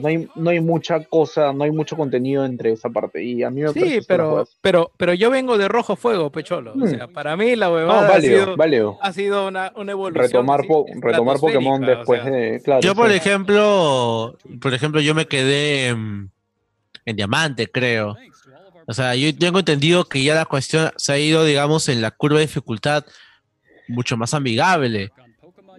no 0.00 0.08
hay, 0.08 0.28
no 0.36 0.50
hay 0.50 0.60
mucha 0.60 1.04
cosa, 1.04 1.52
no 1.52 1.64
hay 1.64 1.70
mucho 1.70 1.96
contenido 1.96 2.44
entre 2.44 2.72
esa 2.72 2.88
parte. 2.88 3.22
Y 3.22 3.42
a 3.42 3.50
mí 3.50 3.62
me 3.62 3.68
Sí, 3.70 4.00
pero, 4.06 4.46
pero, 4.60 4.90
pero 4.96 5.12
yo 5.12 5.28
vengo 5.30 5.58
de 5.58 5.68
rojo 5.68 5.96
fuego, 5.96 6.30
Pecholo. 6.30 6.72
O 6.80 6.86
sea, 6.86 7.08
para 7.08 7.36
mí 7.36 7.56
la 7.56 7.66
No, 7.66 7.74
huevada 7.74 8.08
válido, 8.08 8.36
ha 8.36 8.44
sido, 8.44 8.56
válido. 8.56 8.98
ha 9.02 9.12
sido 9.12 9.48
una, 9.48 9.72
una 9.76 9.92
evolución. 9.92 10.22
Retomar, 10.24 10.66
po- 10.66 10.86
retomar 11.00 11.38
Pokémon 11.38 11.82
o 11.82 11.86
después 11.86 12.22
sea. 12.22 12.30
de. 12.30 12.60
Claro, 12.62 12.80
yo 12.80 12.94
por 12.94 13.10
sí. 13.10 13.16
ejemplo, 13.16 14.36
por 14.60 14.72
ejemplo, 14.72 15.00
yo 15.00 15.14
me 15.14 15.26
quedé 15.26 15.94
en 17.04 17.16
diamante, 17.16 17.70
creo. 17.70 18.16
O 18.86 18.92
sea, 18.94 19.14
yo 19.14 19.36
tengo 19.36 19.60
entendido 19.60 20.04
que 20.08 20.22
ya 20.22 20.34
la 20.34 20.44
cuestión 20.44 20.90
se 20.96 21.12
ha 21.12 21.18
ido, 21.18 21.44
digamos, 21.44 21.88
en 21.88 22.00
la 22.02 22.10
curva 22.10 22.38
de 22.38 22.46
dificultad 22.46 23.04
mucho 23.88 24.16
más 24.16 24.34
amigable. 24.34 25.12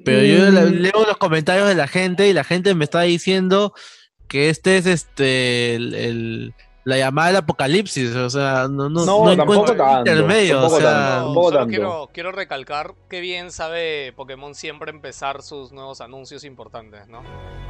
Pero 0.05 0.23
yo 0.23 0.51
le- 0.51 0.69
leo 0.71 1.05
los 1.05 1.17
comentarios 1.17 1.67
de 1.67 1.75
la 1.75 1.87
gente 1.87 2.27
y 2.27 2.33
la 2.33 2.43
gente 2.43 2.75
me 2.75 2.83
está 2.83 3.01
diciendo 3.01 3.73
que 4.27 4.49
este 4.49 4.77
es 4.77 4.85
este 4.85 5.75
el, 5.75 5.93
el- 5.93 6.53
la 6.85 6.97
llamada 6.97 7.27
del 7.29 7.37
apocalipsis. 7.37 8.13
O 8.15 8.29
sea, 8.29 8.67
no, 8.69 8.89
no, 8.89 9.05
No, 9.05 9.23
no 9.25 9.31
encuentro 9.31 9.75
tanto, 9.75 9.99
intermedio. 9.99 10.65
O 10.65 10.69
sea, 10.69 10.81
tanto. 11.19 11.33
Solo, 11.33 11.51
tanto. 11.51 11.67
quiero, 11.69 12.09
quiero 12.13 12.31
recalcar 12.31 12.93
que 13.09 13.21
bien 13.21 13.51
sabe 13.51 14.11
Pokémon 14.15 14.53
siempre 14.55 14.91
empezar 14.91 15.41
sus 15.43 15.71
nuevos 15.71 16.01
anuncios 16.01 16.43
importantes, 16.43 17.07
¿no? 17.07 17.21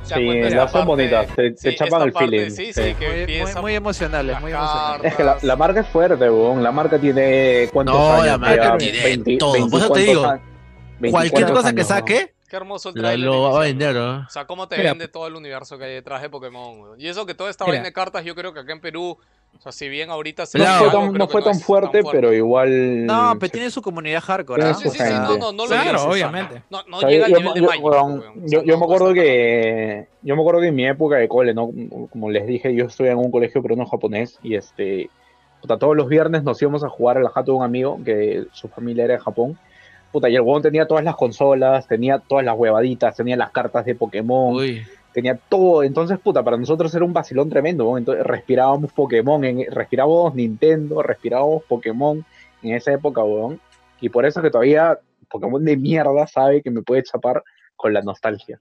¿Se 0.04 0.16
Sí, 0.16 0.42
las 0.56 0.72
son 0.72 0.86
bonitas, 0.88 1.28
te, 1.36 1.52
te 1.52 1.72
Sí, 1.72 1.76
chapan 1.78 2.02
el 2.04 2.12
parte, 2.12 2.30
feeling. 2.30 2.50
Sí, 2.52 2.74
sí. 2.74 2.74
sí, 2.74 2.96
que 2.96 3.06
Muy, 3.06 3.08
muy, 3.14 3.20
empieza 3.22 3.62
muy 3.62 3.76
emocionales, 3.76 4.42
muy 4.42 4.52
emocionales. 4.52 5.06
Es 5.12 5.16
que 5.16 5.24
la, 5.24 5.38
la 5.42 5.56
marca 5.56 5.80
es 5.82 5.88
fuerte, 5.88 6.30
weón. 6.30 6.64
La 6.64 6.72
marca 6.72 6.98
tiene. 7.00 7.70
¿Cuántos 7.72 7.96
No, 7.96 8.14
años? 8.14 8.26
la 8.26 8.38
marca 8.38 8.78
tiene 8.78 9.04
20 9.04 9.38
todo. 9.38 9.54
20 9.54 9.70
Por 9.72 9.80
eso 9.80 9.94
te 9.94 10.00
digo, 10.00 10.26
años- 10.26 10.42
20 11.00 11.12
cualquier 11.12 11.52
cosa 11.52 11.74
que 11.74 11.82
años, 11.82 11.90
¿no? 11.90 11.96
Qué 12.54 12.58
hermoso 12.58 12.90
el 12.90 12.94
trailer 12.96 13.28
lo 13.32 13.42
va 13.52 13.58
a 13.58 13.64
vender. 13.64 13.96
¿no? 13.96 14.18
¿no? 14.20 14.28
O 14.28 14.30
sea, 14.30 14.46
cómo 14.46 14.68
te 14.68 14.78
Mira, 14.78 14.92
vende 14.92 15.08
todo 15.08 15.26
el 15.26 15.34
universo 15.34 15.76
que 15.80 15.86
hay 15.86 15.94
detrás 15.96 16.22
de 16.22 16.30
Pokémon. 16.30 16.82
weón. 16.82 17.02
Y 17.02 17.08
eso 17.08 17.26
que 17.26 17.34
toda 17.34 17.50
esta 17.50 17.66
Mira. 17.66 17.78
vaina 17.78 17.86
de 17.90 17.94
cartas, 17.94 18.24
yo 18.24 18.36
creo 18.36 18.54
que 18.54 18.60
acá 18.60 18.74
en 18.74 18.80
Perú, 18.80 19.18
o 19.58 19.60
sea, 19.60 19.72
si 19.72 19.90
bien 19.90 20.12
ahorita 20.12 20.46
se 20.46 20.60
No 20.60 20.66
fue 20.66 20.74
algo, 20.76 20.92
tan, 20.92 21.14
no 21.14 21.28
fue 21.28 21.42
tan 21.42 21.54
es 21.54 21.64
fuerte, 21.66 22.04
pero 22.12 22.32
igual. 22.32 23.08
No, 23.08 23.34
pero 23.40 23.52
tiene 23.52 23.72
su 23.72 23.82
comunidad 23.82 24.22
hardcore, 24.22 24.64
¿ah? 24.66 24.74
Sí, 24.76 24.88
sí, 24.92 25.00
sí, 25.00 25.04
no, 25.12 25.36
no, 25.36 25.52
no 25.52 25.64
lo 25.64 25.68
Claro, 25.68 25.84
dices, 25.84 25.96
o 25.96 26.00
sea, 26.04 26.12
obviamente. 26.12 26.62
No, 26.70 26.84
no 26.88 26.98
O 26.98 27.00
sea, 27.00 27.10
llega 27.10 27.26
al 27.26 27.32
yo, 27.32 27.38
nivel 27.40 27.54
de 27.56 27.60
yo- 27.62 27.66
Magic. 27.66 27.84
weón, 27.84 28.12
weón. 28.20 28.22
O 28.38 28.42
yo- 28.42 28.48
sea, 28.48 28.60
yo 28.60 28.60
no- 28.60 28.64
me 28.66 28.78
no 28.78 28.84
acuerdo 28.84 29.06
tan- 29.08 29.16
que 29.16 30.08
yo 30.22 30.36
me 30.36 30.42
acuerdo 30.44 30.62
que 30.62 30.68
en 30.68 30.76
mi 30.76 30.86
época 30.88 31.16
de 31.16 31.28
cole, 31.28 31.54
¿no? 31.56 31.72
Como 32.12 32.30
les 32.30 32.46
dije, 32.46 32.76
yo 32.76 32.86
estudié 32.86 33.10
en 33.14 33.18
un 33.18 33.32
colegio 33.32 33.64
peruano 33.64 33.88
japonés 33.88 34.38
y 34.44 34.54
este 34.54 35.10
puta, 35.60 35.80
todos 35.80 35.96
los 35.98 36.08
viernes 36.08 36.44
nos 36.44 36.62
íbamos 36.62 36.84
a 36.84 36.90
jugar 36.90 37.18
a 37.18 37.22
la 37.22 37.30
jato 37.32 37.54
de 37.54 37.58
un 37.58 37.64
amigo 37.64 37.98
que 38.06 38.46
su 38.52 38.68
familia 38.68 39.06
era 39.06 39.14
de 39.16 39.20
Japón. 39.22 39.58
Puta, 40.14 40.30
y 40.30 40.36
el 40.36 40.42
huevón 40.42 40.62
tenía 40.62 40.88
todas 40.88 41.04
las 41.04 41.16
consolas, 41.18 41.88
tenía 41.88 42.20
todas 42.20 42.46
las 42.46 42.56
huevaditas, 42.58 43.18
tenía 43.18 43.36
las 43.36 43.52
cartas 43.52 43.84
de 43.84 43.96
Pokémon, 43.96 44.56
Uy. 44.56 44.84
tenía 45.12 45.36
todo. 45.50 45.84
Entonces, 45.84 46.20
puta, 46.20 46.44
para 46.44 46.56
nosotros 46.56 46.94
era 46.96 47.04
un 47.04 47.12
vacilón 47.14 47.50
tremendo. 47.50 47.84
¿no? 47.84 47.98
Entonces, 47.98 48.24
respirábamos 48.26 48.94
Pokémon, 48.94 49.44
en, 49.44 49.66
respirábamos 49.72 50.36
Nintendo, 50.36 51.02
respirábamos 51.02 51.64
Pokémon 51.64 52.24
en 52.62 52.74
esa 52.76 52.94
época, 52.94 53.24
weón. 53.24 53.60
Y 54.00 54.10
por 54.10 54.26
eso 54.26 54.42
que 54.42 54.52
todavía 54.52 55.00
Pokémon 55.30 55.66
de 55.66 55.76
mierda 55.78 56.28
sabe 56.28 56.62
que 56.62 56.70
me 56.70 56.84
puede 56.84 57.02
chapar 57.04 57.44
con 57.76 57.92
la 57.92 58.02
nostalgia. 58.04 58.60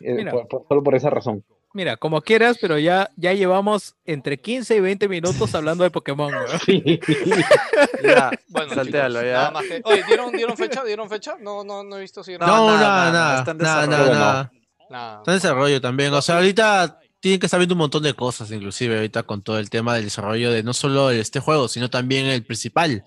Eh, 0.00 0.14
Mira. 0.14 0.30
por- 0.32 0.46
por- 0.46 0.64
solo 0.68 0.82
por 0.82 0.94
esa 0.94 1.08
razón. 1.10 1.42
Mira, 1.72 1.96
como 1.96 2.20
quieras, 2.20 2.58
pero 2.60 2.78
ya, 2.78 3.10
ya 3.16 3.32
llevamos 3.32 3.94
entre 4.04 4.40
15 4.40 4.74
y 4.76 4.80
20 4.80 5.08
minutos 5.08 5.54
hablando 5.54 5.84
de 5.84 5.90
Pokémon. 5.90 6.32
Sí. 6.66 6.98
Ya, 8.02 8.30
Bueno, 8.48 8.74
saltealo, 8.74 9.22
ya. 9.22 9.32
nada 9.32 9.50
más 9.52 9.64
que- 9.64 9.80
Oye, 9.84 10.02
¿dieron, 10.06 10.32
¿dieron 10.32 10.56
fecha? 10.56 10.82
¿Dieron 10.84 11.08
fecha? 11.08 11.36
No, 11.40 11.62
no, 11.64 11.84
no 11.84 11.96
he 11.98 12.00
visto 12.00 12.24
si 12.24 12.32
No, 12.38 12.46
No, 12.46 12.46
nada, 12.46 12.80
nada, 12.80 12.80
nada, 12.80 13.12
nada, 13.12 13.38
está 13.38 13.50
en 13.52 13.58
nada, 13.58 13.86
desarrollo. 13.86 14.12
nada, 14.14 14.32
nada. 14.32 14.52
Nada. 14.90 15.18
Está 15.18 15.30
en 15.32 15.36
desarrollo 15.36 15.80
también. 15.80 16.12
O 16.14 16.22
sea, 16.22 16.36
ahorita 16.36 16.98
tienen 17.20 17.38
que 17.38 17.46
estar 17.46 17.60
viendo 17.60 17.74
un 17.74 17.78
montón 17.80 18.02
de 18.02 18.14
cosas, 18.14 18.50
inclusive 18.50 18.96
ahorita 18.96 19.22
con 19.24 19.42
todo 19.42 19.58
el 19.58 19.70
tema 19.70 19.94
del 19.94 20.04
desarrollo 20.04 20.50
de 20.50 20.62
no 20.62 20.72
solo 20.72 21.10
este 21.10 21.38
juego, 21.40 21.68
sino 21.68 21.88
también 21.90 22.26
el 22.26 22.42
principal. 22.44 23.04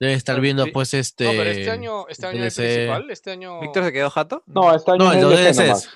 Deben 0.00 0.16
estar 0.16 0.40
viendo 0.40 0.64
sí. 0.64 0.70
pues 0.70 0.94
este... 0.94 1.24
No, 1.24 1.30
pero 1.32 1.50
este 1.50 1.70
año, 1.70 2.08
este 2.08 2.26
año 2.26 2.42
el 2.44 2.50
principal, 2.52 3.10
este 3.10 3.30
año... 3.32 3.60
¿Víctor 3.60 3.84
se 3.84 3.92
quedó 3.92 4.08
jato? 4.10 4.42
No, 4.46 4.74
este 4.74 4.90
año 4.92 5.04
No, 5.04 5.12
es 5.12 5.22
los 5.22 5.32
DLC 5.32 5.56
DLCs. 5.66 5.88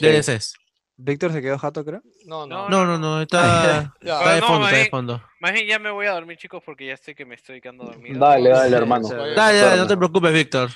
DLCs. 0.00 0.54
¿Víctor 0.98 1.30
se 1.32 1.42
quedó 1.42 1.58
jato, 1.58 1.84
creo? 1.84 2.00
No, 2.24 2.46
no. 2.46 2.68
No, 2.70 2.86
no, 2.86 2.98
no, 2.98 3.20
está, 3.22 3.92
está 4.00 4.34
de 4.34 4.40
No, 4.40 4.46
fondo, 4.46 4.66
está 4.66 4.78
de 4.78 4.88
fondo. 4.88 5.22
Más 5.40 5.52
bien 5.52 5.66
ya 5.66 5.78
me 5.78 5.90
voy 5.90 6.06
a 6.06 6.12
dormir, 6.12 6.38
chicos, 6.38 6.62
porque 6.64 6.86
ya 6.86 6.94
estoy 6.94 7.14
que 7.14 7.26
me 7.26 7.34
estoy 7.34 7.60
quedando 7.60 7.84
dormido. 7.84 8.18
Dale, 8.18 8.48
dale, 8.48 8.68
Sí, 8.70 8.74
hermano. 8.74 9.06
sí. 9.06 9.14
Dale, 9.14 9.58
dale, 9.58 9.76
no 9.76 9.86
te 9.86 9.96
preocupes, 9.96 10.32
Víctor. 10.32 10.70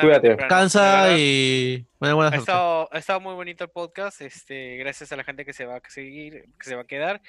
Cuídate. 0.00 0.30
Descansa 0.36 1.12
y... 1.18 1.86
Buena, 2.00 2.14
buena 2.14 2.30
Ha 2.34 2.38
estado, 2.38 2.88
ha 2.90 2.98
estado 2.98 3.20
muy 3.20 3.34
bonito 3.34 3.64
el 3.64 3.70
podcast. 3.70 4.22
Este, 4.22 4.76
gracias 4.78 5.12
a 5.12 5.16
la 5.16 5.24
gente 5.24 5.44
que 5.44 5.52
se 5.52 5.66
va 5.66 5.76
a 5.76 5.80
seguir, 5.88 6.44
que 6.58 6.64
se 6.68 6.74
va 6.74 6.82
a 6.82 6.86
quedar. 6.86 7.20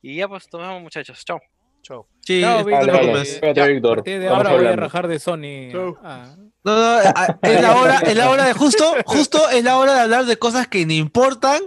Y 0.00 0.16
ya 0.16 0.26
pues, 0.28 0.48
nos 0.52 0.62
vemos 0.62 0.82
muchachos. 0.82 1.22
Chao. 1.24 1.40
Chau. 1.82 2.06
Sí, 2.20 2.40
Chao, 2.40 2.58
no 2.60 2.64
Víctor. 2.64 2.86
Dale, 2.86 2.92
dale. 2.92 3.08
preocupes. 3.12 3.38
Cuídate, 3.40 3.60
A 3.60 3.66
Víctor. 3.66 3.96
partir 3.96 4.20
de 4.20 4.28
ahora 4.28 4.42
voy 4.50 4.52
a 4.52 4.58
hablando. 4.58 4.82
rajar 4.82 5.08
de 5.08 5.18
Sony. 5.18 5.96
Ah. 6.02 6.34
No, 6.64 6.74
no, 6.76 6.98
a- 7.14 7.38
es 7.42 7.60
la 7.62 7.76
hora, 7.76 7.98
es 8.00 8.16
la 8.16 8.30
hora 8.30 8.44
de 8.44 8.52
justo, 8.54 8.94
justo 9.04 9.48
es 9.50 9.62
la 9.64 9.78
hora 9.78 9.94
de 9.94 10.00
hablar 10.00 10.24
de 10.24 10.38
cosas 10.38 10.66
que 10.68 10.84
ni 10.86 10.96
importan 10.98 11.60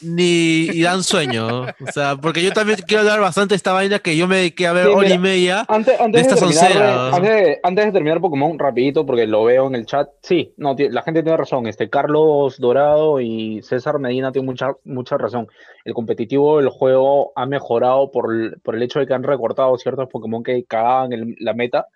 ni 0.00 0.68
y 0.72 0.82
dan 0.82 1.02
sueño. 1.02 1.62
O 1.62 1.92
sea, 1.92 2.16
porque 2.16 2.42
yo 2.42 2.52
también 2.52 2.78
quiero 2.86 3.02
hablar 3.02 3.20
bastante 3.20 3.52
de 3.52 3.56
esta 3.56 3.72
vaina 3.72 3.98
que 3.98 4.16
yo 4.16 4.26
me 4.26 4.36
dediqué 4.36 4.66
a 4.66 4.72
ver 4.72 4.86
Sí, 4.86 4.92
hora 4.94 5.08
y 5.08 5.18
media. 5.18 5.64
Antes, 5.68 6.00
antes, 6.00 6.22
de 6.22 6.28
de 6.28 6.34
esta 6.34 6.34
terminar, 6.46 6.64
soncera. 6.72 7.08
antes, 7.08 7.30
de, 7.30 7.60
antes 7.62 7.84
de 7.86 7.92
terminar 7.92 8.20
Pokémon, 8.20 8.58
rapidito, 8.58 9.04
porque 9.04 9.26
lo 9.26 9.44
veo 9.44 9.66
en 9.66 9.74
el 9.74 9.86
chat. 9.86 10.08
Sí, 10.22 10.54
no, 10.56 10.74
la 10.78 11.02
gente 11.02 11.22
tiene 11.22 11.36
razón. 11.36 11.66
Este 11.66 11.90
Carlos 11.90 12.58
Dorado 12.58 13.20
y 13.20 13.60
César 13.62 13.98
Medina 13.98 14.32
tienen 14.32 14.46
mucha, 14.46 14.72
mucha 14.84 15.18
razón. 15.18 15.48
El 15.84 15.94
competitivo 15.94 16.58
del 16.58 16.68
juego 16.68 17.32
ha 17.36 17.46
mejorado 17.46 18.10
por 18.10 18.34
el, 18.34 18.60
por 18.60 18.74
el 18.74 18.82
hecho 18.82 19.00
de 19.00 19.06
que 19.06 19.14
han 19.14 19.22
recortado 19.22 19.76
ciertos 19.76 20.08
Pokémon 20.08 20.42
que 20.42 20.64
cagaban 20.64 21.12
el- 21.12 21.36
la 21.38 21.54
meta, 21.54 21.86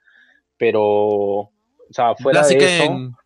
pero, 0.56 0.82
o 0.84 1.50
sea, 1.90 2.14
fuera 2.16 2.40
Así 2.40 2.54
de 2.54 2.60
que 2.60 2.76
eso, 2.84 2.84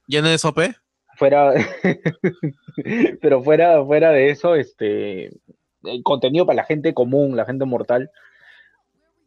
en 0.09 0.25
de 0.25 0.39
sope. 0.39 0.75
Fuera, 1.21 1.53
pero 3.21 3.43
fuera, 3.43 3.85
fuera 3.85 4.11
de 4.11 4.31
eso, 4.31 4.55
este, 4.55 5.27
el 5.85 6.03
contenido 6.03 6.47
para 6.47 6.57
la 6.57 6.65
gente 6.65 6.95
común, 6.95 7.37
la 7.37 7.45
gente 7.45 7.65
mortal, 7.65 8.11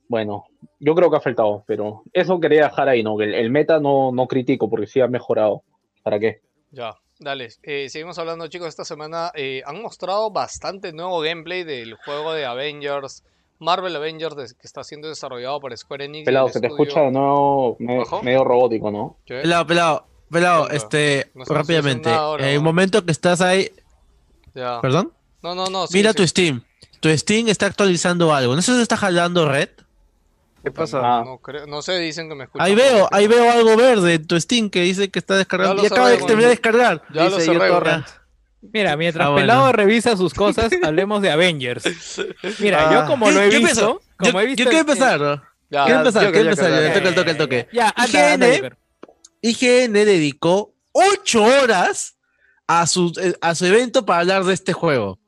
bueno, 0.08 0.46
yo 0.80 0.96
creo 0.96 1.10
que 1.10 1.18
ha 1.18 1.22
faltado, 1.22 1.64
pero 1.66 2.04
eso 2.14 2.40
quería 2.40 2.64
dejar 2.66 2.90
ahí, 2.90 3.04
¿no? 3.04 3.18
Que 3.18 3.24
el, 3.26 3.34
el 3.34 3.50
meta 3.50 3.80
no, 3.80 4.12
no 4.12 4.28
critico 4.28 4.70
porque 4.70 4.88
sí 4.88 5.00
ha 5.02 5.08
mejorado. 5.08 5.64
¿Para 6.04 6.20
qué? 6.20 6.42
Ya, 6.72 6.96
dale. 7.20 7.48
Eh, 7.64 7.88
seguimos 7.90 8.20
hablando, 8.20 8.48
chicos. 8.48 8.68
Esta 8.68 8.84
semana 8.84 9.32
eh, 9.34 9.62
han 9.66 9.82
mostrado 9.82 10.30
bastante 10.32 10.92
nuevo 10.92 11.22
gameplay 11.22 11.64
del 11.64 11.96
juego 11.96 12.34
de 12.34 12.46
Avengers, 12.46 13.24
Marvel 13.60 13.96
Avengers, 13.96 14.54
que 14.54 14.68
está 14.68 14.84
siendo 14.84 15.08
desarrollado 15.08 15.60
por 15.62 15.76
Square 15.76 16.06
Enix. 16.06 16.26
Pelado, 16.26 16.48
el 16.48 16.54
se 16.54 16.60
te 16.62 16.68
estudio- 16.68 16.84
escucha 16.84 17.02
de 17.06 17.12
nuevo 17.12 17.78
medio 18.22 18.44
robótico, 18.44 18.92
¿no? 18.92 19.18
¿Qué? 19.26 19.40
Pelado, 19.42 19.66
pelado, 19.66 20.06
pelado, 20.34 20.64
Onda. 20.64 20.76
este, 20.76 21.32
No 21.36 21.46
se 21.46 21.54
nos 21.54 21.58
rápidamente. 21.62 22.10
en 22.40 22.46
el 22.46 22.56
¿no? 22.56 22.62
momento 22.64 23.06
que 23.06 23.12
estás 23.12 23.40
ahí, 23.42 23.72
Ya. 24.54 24.82
¿Perdón? 24.82 25.14
No, 25.42 25.56
no, 25.56 25.68
no. 25.68 25.88
sí, 25.88 25.98
Mira 25.98 26.12
sí. 26.12 26.18
tu 26.18 26.28
Steam. 26.28 26.62
Tu 27.00 27.10
Steam 27.18 27.48
está 27.48 27.66
actualizando 27.68 28.34
algo. 28.34 28.56
¿No 28.56 28.62
sé 28.62 28.74
si 28.76 28.82
está 28.82 28.98
jalando 28.98 29.48
red? 29.50 29.70
¿Qué 30.64 30.72
pasa? 30.72 31.00
Ah. 31.04 31.24
No, 31.26 31.38
creo- 31.40 31.68
no 31.68 31.82
sé, 31.82 31.98
dicen 32.00 32.30
que 32.30 32.36
me 32.36 32.46
escuchan. 32.46 32.66
Ahí 32.66 32.74
veo, 32.76 33.10
ahí 33.12 33.28
veo 33.28 33.52
algo 33.52 33.76
verde 33.76 34.14
en 34.14 34.26
tu 34.28 34.40
Steam 34.40 34.70
que 34.70 34.82
dice 34.84 35.10
que 35.12 35.20
está 35.20 35.36
descargando. 35.36 35.82
Ya 35.82 35.88
Y 35.88 35.90
lo 35.90 35.96
acaba 35.96 36.10
de 36.10 36.16
cerré, 36.16 36.28
terminar 36.28 36.50
de 36.50 36.56
descargar. 36.56 37.02
Ya 37.14 37.24
lo 37.26 37.30
Dice 37.32 37.42
cerré, 37.46 37.58
güey. 37.58 37.70
uTorrent. 37.72 38.06
Mira, 38.72 38.96
mientras 38.96 39.26
Ah, 39.28 39.30
bueno. 39.32 39.44
Pelado 39.44 39.72
revisa 39.74 40.16
sus 40.16 40.34
cosas, 40.34 40.72
hablemos 40.84 41.22
de 41.22 41.32
Avengers. 41.32 41.84
Mira, 42.60 42.88
Ah. 42.90 42.94
yo 42.94 43.06
como 43.08 43.30
lo 43.30 43.42
he 43.42 43.46
visto, 43.48 43.58
empiezo. 43.60 44.02
como 44.18 44.32
Yo, 44.32 44.40
he 44.40 44.46
visto 44.46 44.64
yo 44.64 44.70
quiero 44.70 44.80
empezar. 44.90 45.20
¿no? 45.20 45.44
Ya, 45.70 45.84
Quiero 45.86 46.00
empezar, 46.00 46.32
quiero 46.32 46.50
empezar. 46.52 46.72
El 46.72 46.94
toque, 46.94 47.08
el 47.10 47.16
toque, 47.16 47.32
el 47.32 47.38
toque. 47.38 47.68
Ya, 47.74 47.94
anda, 47.98 48.34
anda, 48.34 48.48
IGN, 49.44 49.94
dedicó 49.94 50.74
8 50.94 51.44
horas 51.44 52.16
a 52.66 52.88
su, 52.88 53.14
eh, 53.22 53.36
a 53.42 53.54
su 53.56 53.66
evento 53.66 54.06
para 54.06 54.22
hablar 54.22 54.44
de 54.46 54.54
este 54.54 54.74
juego. 54.74 55.20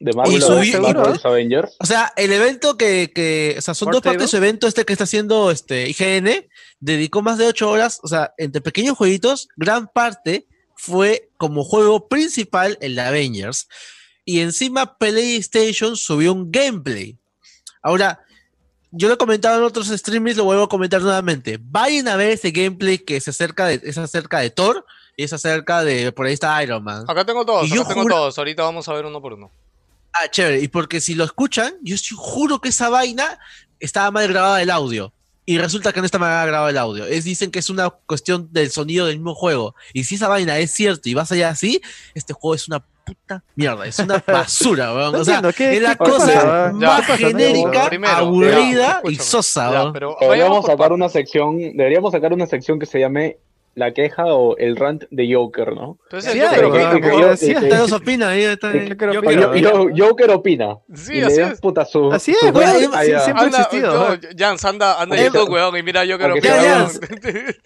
De 0.00 0.12
Marvel 0.12 0.36
Y 0.36 0.40
subí- 0.40 1.20
Avengers. 1.24 1.76
O 1.78 1.86
sea, 1.86 2.12
el 2.16 2.32
evento 2.32 2.76
que, 2.78 3.12
que 3.14 3.54
o 3.58 3.60
sea, 3.60 3.74
son 3.74 3.90
dos 3.90 4.00
partes 4.00 4.22
de 4.22 4.28
su 4.28 4.36
evento, 4.38 4.66
este 4.66 4.84
que 4.84 4.92
está 4.94 5.04
haciendo 5.04 5.50
este 5.50 5.88
IGN, 5.90 6.48
dedicó 6.80 7.22
más 7.22 7.36
de 7.38 7.46
8 7.46 7.70
horas, 7.70 8.00
o 8.02 8.08
sea, 8.08 8.32
entre 8.38 8.60
pequeños 8.62 8.96
jueguitos, 8.96 9.48
gran 9.56 9.88
parte 9.88 10.46
fue 10.74 11.30
como 11.36 11.62
juego 11.64 12.08
principal 12.08 12.78
el 12.80 12.94
de 12.96 13.02
Avengers. 13.02 13.68
Y 14.24 14.40
encima 14.40 14.96
PlayStation 14.96 15.96
subió 15.96 16.32
un 16.32 16.50
gameplay. 16.50 17.18
Ahora, 17.82 18.20
yo 18.92 19.08
lo 19.08 19.14
he 19.14 19.18
comentado 19.18 19.58
en 19.58 19.64
otros 19.64 19.88
streamings, 19.88 20.36
lo 20.36 20.44
vuelvo 20.44 20.64
a 20.64 20.68
comentar 20.68 21.00
nuevamente. 21.00 21.58
Vayan 21.62 22.08
a 22.08 22.16
ver 22.16 22.30
ese 22.30 22.50
gameplay 22.50 22.98
que 22.98 23.20
se 23.20 23.30
acerca 23.30 23.66
de, 23.66 23.80
es 23.84 23.98
acerca 23.98 24.40
de 24.40 24.50
Thor 24.50 24.84
y 25.16 25.24
es 25.24 25.32
acerca 25.32 25.84
de, 25.84 26.12
por 26.12 26.26
ahí 26.26 26.32
está 26.32 26.62
Iron 26.62 26.82
Man. 26.82 27.04
Acá 27.08 27.24
tengo 27.24 27.44
todos, 27.44 27.66
Y 27.66 27.74
yo 27.74 27.82
acá 27.82 27.90
tengo 27.90 28.02
juro- 28.02 28.14
todos. 28.16 28.38
Ahorita 28.38 28.62
vamos 28.62 28.88
a 28.88 28.92
ver 28.94 29.06
uno 29.06 29.20
por 29.20 29.34
uno. 29.34 29.50
Ah, 30.12 30.28
chévere. 30.30 30.60
Y 30.60 30.68
porque 30.68 31.00
si 31.00 31.14
lo 31.14 31.24
escuchan, 31.24 31.74
yo 31.82 31.94
juro 32.16 32.60
que 32.60 32.70
esa 32.70 32.88
vaina 32.88 33.38
estaba 33.78 34.10
mal 34.10 34.26
grabada 34.28 34.60
el 34.60 34.70
audio. 34.70 35.12
Y 35.46 35.58
resulta 35.58 35.92
que 35.92 36.00
no 36.00 36.06
está 36.06 36.18
mal 36.18 36.46
grabado 36.46 36.68
el 36.68 36.78
audio. 36.78 37.06
Es, 37.06 37.24
dicen 37.24 37.50
que 37.50 37.58
es 37.60 37.70
una 37.70 37.90
cuestión 37.90 38.48
del 38.52 38.70
sonido 38.70 39.06
del 39.06 39.16
mismo 39.16 39.34
juego. 39.34 39.74
Y 39.92 40.04
si 40.04 40.16
esa 40.16 40.28
vaina 40.28 40.58
es 40.58 40.70
cierto 40.72 41.08
y 41.08 41.14
vas 41.14 41.30
allá 41.32 41.48
así, 41.50 41.80
este 42.14 42.32
juego 42.32 42.54
es 42.54 42.68
una 42.68 42.84
puta 43.14 43.42
mierda. 43.56 43.86
Es 43.86 43.98
una 43.98 44.22
basura, 44.26 44.94
weón. 44.94 45.12
No 45.12 45.18
O 45.20 45.24
sea, 45.24 45.36
entiendo, 45.36 45.56
¿qué- 45.56 45.76
es 45.76 45.82
la 45.82 45.96
cosa? 45.96 46.72
Ya, 46.72 46.72
más 46.72 47.06
genérica, 47.06 47.88
Primero, 47.88 48.14
aburrida 48.14 49.00
ya, 49.04 49.10
y 49.10 49.16
sosa, 49.16 49.70
Ya, 49.70 49.80
weón. 49.80 49.92
pero 49.92 50.16
Deberíamos 50.20 50.66
sacar 50.66 50.92
una 50.92 51.08
sección, 51.08 51.58
deberíamos 51.76 52.12
sacar 52.12 52.32
una 52.32 52.46
sección 52.46 52.78
que 52.78 52.86
se 52.86 52.98
llame 53.00 53.38
la 53.76 53.92
queja 53.94 54.24
o 54.26 54.56
el 54.56 54.74
rant 54.76 55.04
de 55.10 55.32
Joker, 55.32 55.72
¿no? 55.74 55.96
Entonces, 56.10 56.32
Sí, 56.32 56.40
sí, 56.40 57.54
Joker 59.96 60.30
opina. 60.30 60.78
Sí, 60.94 61.14
y 61.18 61.20
así 61.22 61.40
es. 61.40 61.60
puta 61.60 61.84
su. 61.84 62.12
Así 62.12 62.32
es, 62.32 62.38
ah, 62.42 62.42
siempre 62.42 62.64
ha 62.64 63.40
Anda, 63.40 63.58
existido. 63.58 64.18
Jans, 64.36 64.64
anda, 64.64 65.00
anda 65.00 65.16
YouTube, 65.16 65.50
weón, 65.50 65.76
y 65.76 65.82
mira 65.82 66.04
que... 66.04 66.40
sea 66.42 66.88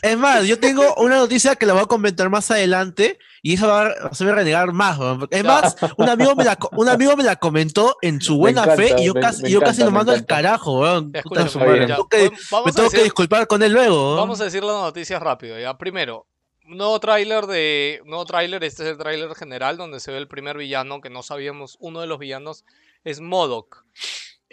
Es 0.02 0.18
más, 0.18 0.46
yo 0.46 0.58
tengo 0.58 0.94
una 0.96 1.16
noticia 1.16 1.56
que 1.56 1.66
la 1.66 1.72
voy 1.72 1.82
a 1.82 1.86
comentar 1.86 2.28
más 2.30 2.50
adelante 2.50 3.18
y 3.44 3.54
eso 3.54 3.68
va 3.68 3.82
a 3.88 4.08
hacerme 4.10 4.32
renegar 4.32 4.72
más. 4.72 4.98
Es 5.30 5.44
más, 5.44 5.76
un 5.98 6.08
amigo 6.08 6.34
me 6.34 6.44
la, 6.44 6.58
un 6.72 6.88
amigo 6.88 7.14
me 7.14 7.22
la 7.24 7.36
comentó 7.36 7.96
en 8.00 8.20
su 8.22 8.32
Me 8.32 8.38
buena 8.40 8.62
encanta, 8.62 8.82
fe 8.82 8.94
y 9.02 9.04
yo 9.04 9.12
me- 9.14 9.20
casi, 9.20 9.42
me 9.42 9.50
yo 9.50 9.60
casi 9.60 9.80
lo 9.80 9.86
me 9.90 9.98
mando 9.98 10.12
al 10.12 10.24
carajo, 10.24 10.80
Puta, 11.22 11.42
Está 11.44 11.64
bien. 11.66 11.86
ya, 11.88 11.94
tengo 11.96 12.08
que- 12.08 12.30
me 12.64 12.72
tengo 12.72 12.88
que 12.90 13.02
disculpar 13.04 13.46
con 13.46 13.62
él 13.62 13.72
luego. 13.72 14.16
Vamos 14.16 14.40
a 14.40 14.44
decir 14.44 14.64
las 14.64 14.74
noticias 14.74 15.22
rápido, 15.22 15.58
ya. 15.60 15.76
Primero, 15.76 16.26
un 16.66 16.78
nuevo 16.78 16.98
tráiler 16.98 17.46
de... 17.46 18.00
un 18.04 18.08
Nuevo 18.08 18.24
tráiler, 18.24 18.64
este 18.64 18.82
es 18.84 18.88
el 18.88 18.96
tráiler 18.96 19.34
general 19.34 19.76
donde 19.76 20.00
se 20.00 20.10
ve 20.10 20.16
el 20.16 20.26
primer 20.28 20.56
villano 20.56 21.02
que 21.02 21.10
no 21.10 21.22
sabíamos. 21.22 21.76
Uno 21.80 22.00
de 22.00 22.06
los 22.06 22.18
villanos 22.18 22.64
es 23.04 23.20
Modok. 23.20 23.84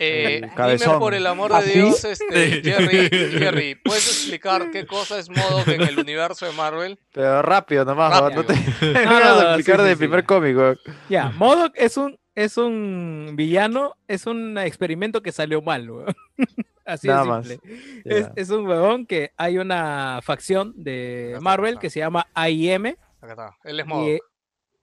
Eh, 0.04 0.42
dime 0.58 0.98
por 1.00 1.14
el 1.14 1.28
amor 1.28 1.52
¿Ah, 1.54 1.62
de 1.62 1.68
sí? 1.72 1.80
Dios, 1.80 2.04
este, 2.06 2.62
Jerry, 2.64 3.10
Jerry, 3.40 3.76
¿puedes 3.76 4.08
explicar 4.08 4.72
qué 4.72 4.88
cosa 4.88 5.20
es 5.20 5.30
Modok 5.30 5.68
en 5.68 5.82
el 5.82 6.00
universo 6.00 6.46
de 6.48 6.54
Marvel? 6.54 6.98
Pero 7.14 7.42
rápido 7.44 7.86
nomás, 7.86 8.20
no 8.34 8.44
te 8.44 8.54
No, 8.56 9.20
no, 9.20 9.26
a 9.40 9.56
explicar 9.56 9.76
sí, 9.78 9.82
sí, 9.82 9.88
del 9.88 9.94
sí. 9.94 10.00
primer 10.00 10.24
cómic, 10.26 10.58
weón. 10.58 10.80
Ya, 11.08 11.30
Modok 11.38 11.74
es 11.76 11.98
un, 11.98 12.18
es 12.34 12.58
un 12.58 13.34
villano, 13.36 13.96
es 14.08 14.26
un 14.26 14.58
experimento 14.58 15.22
que 15.22 15.32
salió 15.32 15.62
mal, 15.62 15.90
weón. 15.90 16.16
Así 16.84 17.08
Nada 17.08 17.22
de 17.24 17.30
más. 17.30 17.48
simple. 17.48 18.32
Es, 18.36 18.50
un 18.50 18.66
huevón 18.66 19.06
que 19.06 19.32
hay 19.38 19.60
una 19.60 20.20
facción 20.24 20.74
de 20.76 21.28
está, 21.34 21.42
Marvel 21.42 21.74
acá. 21.74 21.82
que 21.82 21.90
se 21.92 22.00
llama 22.00 22.26
AIM 22.34 22.88
Acá 23.22 23.32
está, 23.34 23.58
él 23.64 23.80
es 23.80 23.86
Modok. 23.86 24.20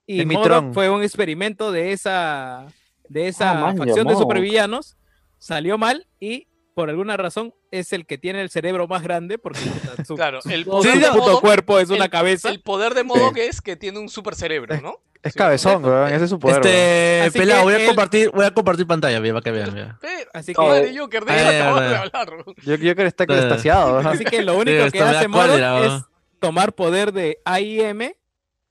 y, 0.06 0.14
y 0.16 0.20
Es 0.20 0.26
Modok 0.26 0.42
Mitron. 0.44 0.74
fue 0.74 0.88
un 0.90 1.02
experimento 1.02 1.72
de 1.72 1.90
esa, 1.92 2.66
de 3.08 3.26
esa 3.26 3.50
Ah, 3.50 3.54
man, 3.62 3.76
facción 3.76 4.06
de 4.06 4.14
supervillanos, 4.14 4.96
salió 5.38 5.78
mal 5.78 6.06
y 6.20 6.46
por 6.74 6.90
alguna 6.90 7.16
razón 7.16 7.52
es 7.72 7.92
el 7.92 8.06
que 8.06 8.18
tiene 8.18 8.40
el 8.40 8.50
cerebro 8.50 8.86
más 8.86 9.02
grande 9.02 9.36
porque 9.38 9.58
su, 10.06 10.14
Claro, 10.14 10.38
el 10.48 10.64
poder 10.64 10.94
su 10.94 11.00
de 11.00 11.08
puto 11.10 11.40
cuerpo 11.40 11.78
es 11.80 11.90
una 11.90 12.04
el- 12.04 12.10
cabeza. 12.10 12.50
El 12.50 12.60
poder 12.60 12.94
de 12.94 13.02
Modok 13.04 13.36
es 13.38 13.60
que 13.60 13.76
tiene 13.76 13.98
un 13.98 14.08
super 14.08 14.34
cerebro, 14.34 14.80
¿no? 14.80 15.00
Es 15.20 15.32
Sí. 15.32 15.38
cabezón, 15.38 15.84
ese 16.12 16.24
es 16.24 16.30
su 16.30 16.38
poder. 16.38 16.58
Este, 16.64 17.36
pelado, 17.40 17.62
que 17.62 17.64
voy 17.64 17.74
a 17.74 17.80
él- 17.80 17.86
compartir, 17.86 18.30
voy 18.30 18.44
a 18.46 18.52
compartir 18.52 18.86
pantalla, 18.86 19.18
mira, 19.20 19.34
para 19.34 19.42
que 19.42 19.50
vean. 19.50 19.74
mira. 19.74 19.98
Así 20.32 20.54
que- 20.54 20.62
madre, 20.62 20.96
Joker, 20.96 21.24
de 21.24 21.32
Ay, 21.32 21.38
eso 21.40 21.48
ay, 21.48 21.56
acabamos 21.56 21.80
ay. 21.82 21.88
de 21.88 21.96
hablar. 21.96 22.28
Yo, 22.46 22.74
yo 22.76 22.76
creo 22.76 22.94
que 22.94 23.04
está 23.06 23.24
extasiado, 23.24 23.92
weón. 23.94 24.06
Así 24.06 24.24
que 24.24 24.42
lo 24.42 24.56
único 24.56 24.84
Sí, 24.84 24.90
que 24.92 25.00
hace 25.02 25.26
Modok 25.26 25.46
cólera, 25.48 25.86
es 25.86 26.02
tomar 26.38 26.72
poder 26.72 27.10
de 27.12 27.38
AIM 27.44 28.12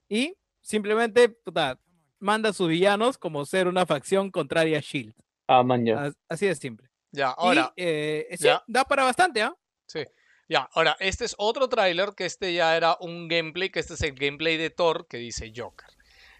y 0.08 0.36
simplemente 0.62 1.28
puta, 1.28 1.78
manda 2.20 2.50
a 2.50 2.54
sus 2.54 2.70
villanos 2.70 3.18
como 3.18 3.46
ser 3.46 3.68
una 3.68 3.86
facción 3.86 4.32
contraria 4.32 4.78
a 4.78 4.82
Shield. 4.82 5.14
Ah, 5.48 5.64
man, 5.64 5.86
ya. 5.86 6.04
As- 6.04 6.18
Así 6.30 6.46
de 6.46 6.56
simple. 6.56 6.90
Ya, 7.12 7.30
ahora, 7.32 7.72
y, 7.76 7.84
eh, 7.84 8.28
sí, 8.38 8.44
ya. 8.46 8.64
da 8.68 8.84
para 8.84 9.04
bastante, 9.04 9.42
¿ah? 9.42 9.56
sí. 9.88 10.04
Ya, 10.50 10.70
ahora, 10.74 10.96
este 11.02 11.26
es 11.26 11.36
otro 11.38 11.68
tráiler 11.68 12.12
que 12.16 12.26
este 12.26 12.54
ya 12.54 12.78
era 12.78 12.96
un 13.02 13.28
gameplay, 13.28 13.70
que 13.70 13.80
este 13.82 13.96
es 13.96 14.02
el 14.04 14.14
gameplay 14.14 14.56
de 14.56 14.70
Thor 14.70 15.06
que 15.10 15.18
dice 15.18 15.52
Joker. 15.54 15.90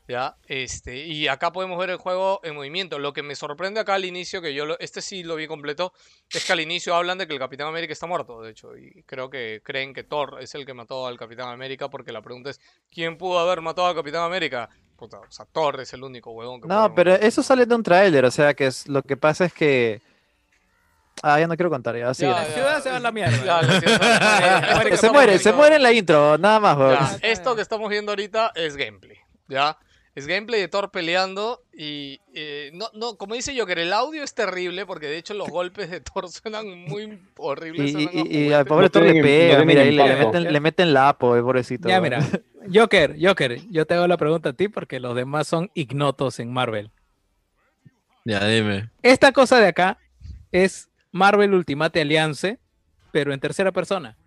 Ya, 0.08 0.38
este, 0.48 0.96
y 1.06 1.28
acá 1.28 1.52
podemos 1.52 1.78
ver 1.78 1.90
el 1.90 1.98
juego 1.98 2.40
en 2.44 2.56
movimiento. 2.56 2.98
Lo 3.00 3.12
que 3.12 3.22
me 3.24 3.36
sorprende 3.36 3.82
acá 3.82 3.96
al 3.96 4.06
inicio, 4.06 4.42
que 4.42 4.54
yo 4.54 4.66
lo- 4.66 4.80
este 4.80 5.02
sí 5.02 5.24
lo 5.24 5.36
vi 5.36 5.48
completo, 5.48 5.92
es 6.30 6.46
que 6.46 6.54
al 6.54 6.62
inicio 6.62 6.96
hablan 6.96 7.18
de 7.18 7.28
que 7.28 7.34
el 7.34 7.40
Capitán 7.40 7.68
América 7.68 7.92
está 7.92 8.08
muerto, 8.08 8.42
de 8.42 8.52
hecho, 8.52 8.78
y 8.78 9.04
creo 9.04 9.30
que 9.30 9.60
creen 9.66 9.94
que 9.94 10.06
Thor 10.06 10.38
es 10.42 10.56
el 10.56 10.66
que 10.66 10.74
mató 10.74 11.06
al 11.06 11.18
Capitán 11.18 11.50
América, 11.50 11.90
porque 11.90 12.14
la 12.14 12.22
pregunta 12.22 12.50
es, 12.52 12.62
¿quién 12.90 13.18
pudo 13.18 13.40
haber 13.40 13.60
matado 13.60 13.88
al 13.90 13.96
Capitán 13.96 14.24
América? 14.24 14.70
Puta, 14.98 15.20
o 15.20 15.32
sea, 15.32 15.46
Thor 15.46 15.80
es 15.80 15.94
el 15.94 16.04
único 16.04 16.32
huevón 16.32 16.60
que 16.60 16.68
No, 16.68 16.94
pero 16.96 17.14
eso 17.14 17.44
sale 17.44 17.68
de 17.68 17.76
un 17.76 17.84
tráiler, 17.84 18.26
o 18.26 18.32
sea, 18.32 18.54
que 18.56 18.66
es, 18.66 18.88
lo 18.88 19.04
que 19.04 19.16
pasa 19.16 19.46
es 19.46 19.54
que... 19.54 20.02
Ah, 21.24 21.40
ya 21.40 21.48
no 21.48 21.56
quiero 21.56 21.70
contar, 21.70 21.96
ya, 21.96 22.14
sí. 22.14 22.26
La 22.26 22.46
ciudad 22.46 22.82
se 22.82 22.90
va 22.90 22.98
a 22.98 23.00
la 23.00 23.12
mierda. 23.12 23.44
Ya, 23.44 23.62
la 23.62 23.80
ciudad 23.80 24.96
se 24.96 25.10
muere, 25.12 25.40
se 25.40 25.54
muere 25.54 25.76
en 25.78 25.84
la 25.84 25.92
intro, 25.92 26.38
nada 26.38 26.60
más, 26.60 26.78
weón. 26.78 26.94
Ya, 26.94 27.18
esto 27.22 27.56
que 27.56 27.62
estamos 27.62 27.90
viendo 27.90 28.12
ahorita 28.12 28.52
es 28.56 28.76
gameplay, 28.76 29.18
¿ya? 29.48 29.78
Es 30.18 30.26
gameplay 30.26 30.60
de 30.60 30.68
Thor 30.68 30.90
peleando 30.90 31.62
y 31.72 32.20
eh, 32.34 32.72
no, 32.74 32.88
no, 32.96 33.18
como 33.18 33.36
dice 33.36 33.56
Joker, 33.56 33.78
el 33.78 33.94
audio 33.94 34.24
es 34.24 34.34
terrible 34.34 34.84
porque 34.88 35.06
de 35.06 35.16
hecho 35.16 35.36
los 35.36 35.48
golpes 35.48 35.92
de 35.92 36.02
Thor 36.02 36.28
suenan 36.32 36.86
muy 36.86 37.20
horribles. 37.38 37.94
Y, 37.94 38.10
y, 38.12 38.48
y 38.48 38.52
al 38.52 38.66
pobre 38.66 38.90
Thor 38.90 39.04
le 39.04 39.22
pega, 39.22 39.64
mira, 39.64 39.84
ahí 39.84 39.92
le, 39.92 40.16
meten, 40.16 40.52
le 40.52 40.60
meten 40.60 40.92
la 40.92 41.10
apo, 41.10 41.36
el 41.36 41.44
pobrecito. 41.44 41.88
Ya, 41.88 42.02
mira. 42.02 42.26
Joker, 42.74 43.16
Joker, 43.22 43.62
yo 43.70 43.86
te 43.86 43.94
hago 43.94 44.08
la 44.08 44.18
pregunta 44.18 44.50
a 44.50 44.54
ti 44.54 44.70
porque 44.70 45.00
los 45.00 45.16
demás 45.16 45.48
son 45.48 45.70
ignotos 45.76 46.40
en 46.40 46.52
Marvel. 46.52 46.90
Ya, 48.26 48.44
dime. 48.48 48.90
Esta 49.04 49.32
cosa 49.32 49.60
de 49.60 49.68
acá 49.68 50.00
es 50.52 50.90
Marvel 51.12 51.54
Ultimate 51.54 52.02
Alliance, 52.02 52.58
pero 53.12 53.34
en 53.34 53.40
tercera 53.40 53.72
persona. 53.72 54.18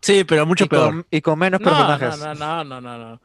Sí, 0.00 0.22
pero 0.22 0.46
mucho 0.46 0.66
y, 0.66 0.68
peor. 0.68 0.90
con, 0.90 1.06
y 1.10 1.20
con 1.22 1.40
menos 1.40 1.60
No, 1.60 1.64
personajes. 1.70 2.20
no, 2.20 2.34
no, 2.36 2.62
no, 2.62 2.80
no, 2.80 2.98
no. 2.98 3.10
No, 3.10 3.20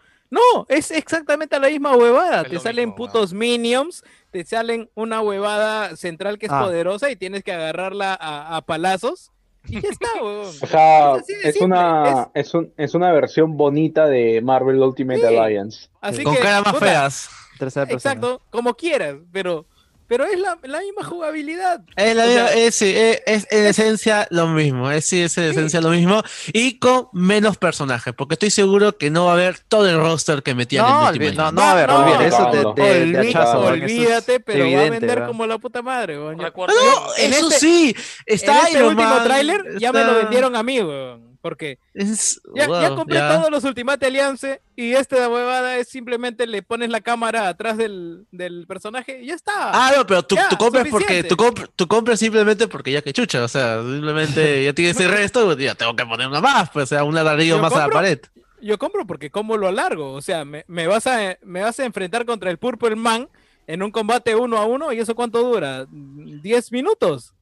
es 0.70 0.92
exactamente 0.92 1.60
la 1.60 1.70
misma 1.70 1.96
huevada. 1.96 2.42
Es 2.42 2.50
Te 2.50 2.60
salen 2.60 2.90
mismo, 2.90 2.96
putos 2.96 3.34
minions, 3.34 4.04
te 4.32 4.44
salen 4.46 4.90
una 4.96 5.22
huevada 5.22 5.96
central 5.96 6.38
que 6.38 6.48
es 6.48 6.52
Ah. 6.52 6.62
poderosa 6.64 7.10
y 7.12 7.16
tienes 7.16 7.44
que 7.44 7.54
agarrarla 7.54 8.14
a, 8.20 8.58
a 8.58 8.62
palazos. 8.62 9.32
Y 9.68 9.82
ya 9.82 9.90
está, 9.90 10.08
huevón. 10.22 10.48
O 10.48 10.52
sea, 10.68 11.16
Es 11.16 11.22
así 11.22 11.34
de 11.34 11.40
es 11.50 11.56
simple, 11.56 11.66
una, 11.66 12.30
es, 12.34 12.54
un- 12.54 12.74
es 12.78 12.94
una 12.94 13.12
versión 13.12 13.58
bonita 13.58 14.06
de 14.08 14.42
Marvel 14.42 14.80
Ultimate 14.80 15.22
Sí. 15.22 15.26
Alliance. 15.36 15.90
Así 16.02 16.24
Con 16.24 16.36
que, 16.36 16.42
caras 16.42 16.66
más 16.66 16.74
puta, 16.76 16.86
feas. 16.86 17.30
Tercera 17.58 17.86
persona. 17.86 18.14
Exacto, 18.14 18.42
como 18.50 18.76
quieras, 18.76 19.16
pero, 19.32 19.66
pero 20.08 20.26
es 20.26 20.40
la, 20.40 20.58
la 20.64 20.80
misma 20.82 21.04
jugabilidad. 21.04 21.82
Es, 21.96 22.16
la 22.16 22.26
misma- 22.26 22.48
sea, 22.48 22.54
es, 22.56 22.76
sí, 22.76 22.94
es- 22.96 23.22
es 23.26 23.48
en 23.52 23.66
esencia 23.66 24.28
lo 24.30 24.48
mismo, 24.48 24.92
es, 24.92 25.06
sí, 25.06 25.22
es 25.22 25.38
en 25.38 25.46
Sí. 25.46 25.50
esencia 25.52 25.82
lo 25.82 25.90
mismo 25.90 26.22
y 26.54 26.78
con 26.80 27.08
menos 27.14 27.58
personajes, 27.58 28.14
porque 28.16 28.34
estoy 28.36 28.50
seguro 28.52 28.98
que 28.98 29.10
no 29.10 29.26
va 29.26 29.32
a 29.32 29.34
haber 29.34 29.60
todo 29.68 29.90
el 29.90 29.98
roster 29.98 30.44
que 30.44 30.54
metían 30.56 30.86
No, 30.86 30.90
en 31.10 31.16
olvi- 31.16 31.30
Ultimate. 31.30 31.36
no, 31.36 31.52
no, 31.52 31.62
a 31.62 31.74
ver, 31.76 31.90
No, 31.90 32.00
olvídate, 32.00 32.28
eso 32.28 32.40
no, 32.54 32.74
Olví- 32.76 33.30
hachazo, 33.30 33.60
weón, 33.62 33.76
eso 33.76 33.86
es 33.86 33.92
olvídate, 33.92 34.40
pero 34.40 34.60
va 34.60 34.66
a 34.66 34.68
evidente, 34.70 34.90
vender 35.00 35.18
weón. 35.20 35.28
como 35.30 35.48
la 35.48 35.58
puta 35.58 35.82
madre, 35.82 36.18
Recuerda- 36.38 36.74
No, 36.74 37.08
en 37.18 37.34
eso 37.34 37.48
este- 37.48 37.60
sí, 37.60 37.96
está 38.26 38.52
en 38.62 38.66
este 38.68 38.78
Iron 38.80 38.90
último 38.90 39.24
tráiler 39.24 39.78
ya 39.80 39.92
me 39.92 40.04
lo 40.04 40.16
vendieron 40.16 40.56
a 40.56 40.64
mí, 40.64 40.80
weón. 40.82 41.35
Porque 41.46 41.78
Es, 41.94 42.42
ya, 42.56 42.64
ya 42.68 42.90
wow, 42.90 42.96
compré 42.96 43.20
ya. 43.20 43.36
todos 43.38 43.52
los 43.52 43.64
Ultimate 43.66 44.04
Alliance 44.04 44.62
y 44.76 44.94
esta 44.94 45.30
huevada 45.30 45.78
es 45.78 45.88
simplemente 45.90 46.48
le 46.48 46.64
pones 46.64 46.90
la 46.90 47.02
cámara 47.02 47.48
atrás 47.48 47.78
del, 47.78 48.26
del 48.32 48.66
personaje 48.66 49.22
y 49.22 49.28
ya 49.28 49.36
está. 49.36 49.52
Ah, 49.72 49.94
no, 49.96 50.08
pero 50.08 50.24
tú, 50.24 50.34
Ya, 50.34 50.50
tú 50.50 50.58
compras 50.58 50.88
porque 50.90 51.24
tú, 51.24 51.36
comp- 51.36 51.70
tú 51.76 51.88
compras 51.88 52.18
simplemente 52.18 52.68
porque 52.68 52.92
ya 52.94 53.04
que 53.04 53.14
chucha, 53.14 53.44
o 53.44 53.48
sea, 53.48 53.80
simplemente 53.84 54.64
ya 54.66 54.74
tienes 54.74 55.00
el 55.00 55.12
resto, 55.12 55.46
pues, 55.46 55.58
ya 55.60 55.76
tengo 55.76 55.96
que 55.96 56.04
poner 56.08 56.28
una 56.28 56.42
más, 56.42 56.72
pues, 56.72 56.86
o 56.86 56.88
sea, 56.88 57.04
un 57.04 57.14
ladrillo 57.14 57.60
más 57.60 57.72
a 57.74 57.78
la 57.78 57.86
compro- 57.90 57.94
pared. 57.94 58.20
Yo 58.60 58.80
compro 58.80 59.06
porque 59.06 59.30
como 59.30 59.56
lo 59.56 59.68
alargo. 59.68 60.14
O 60.14 60.24
sea, 60.24 60.46
me, 60.46 60.66
me 60.68 60.88
vas 60.88 61.06
a, 61.06 61.38
me 61.44 61.62
vas 61.62 61.80
a 61.80 61.86
enfrentar 61.86 62.26
contra 62.26 62.50
el 62.50 62.58
Purple 62.58 62.96
Man 62.96 63.30
en 63.68 63.84
un 63.84 63.92
combate 63.92 64.34
uno 64.34 64.58
a 64.58 64.66
uno 64.66 64.92
y 64.92 64.98
eso 65.00 65.14
cuánto 65.14 65.44
dura? 65.44 65.86
¿10 65.86 66.72
minutos? 66.72 67.35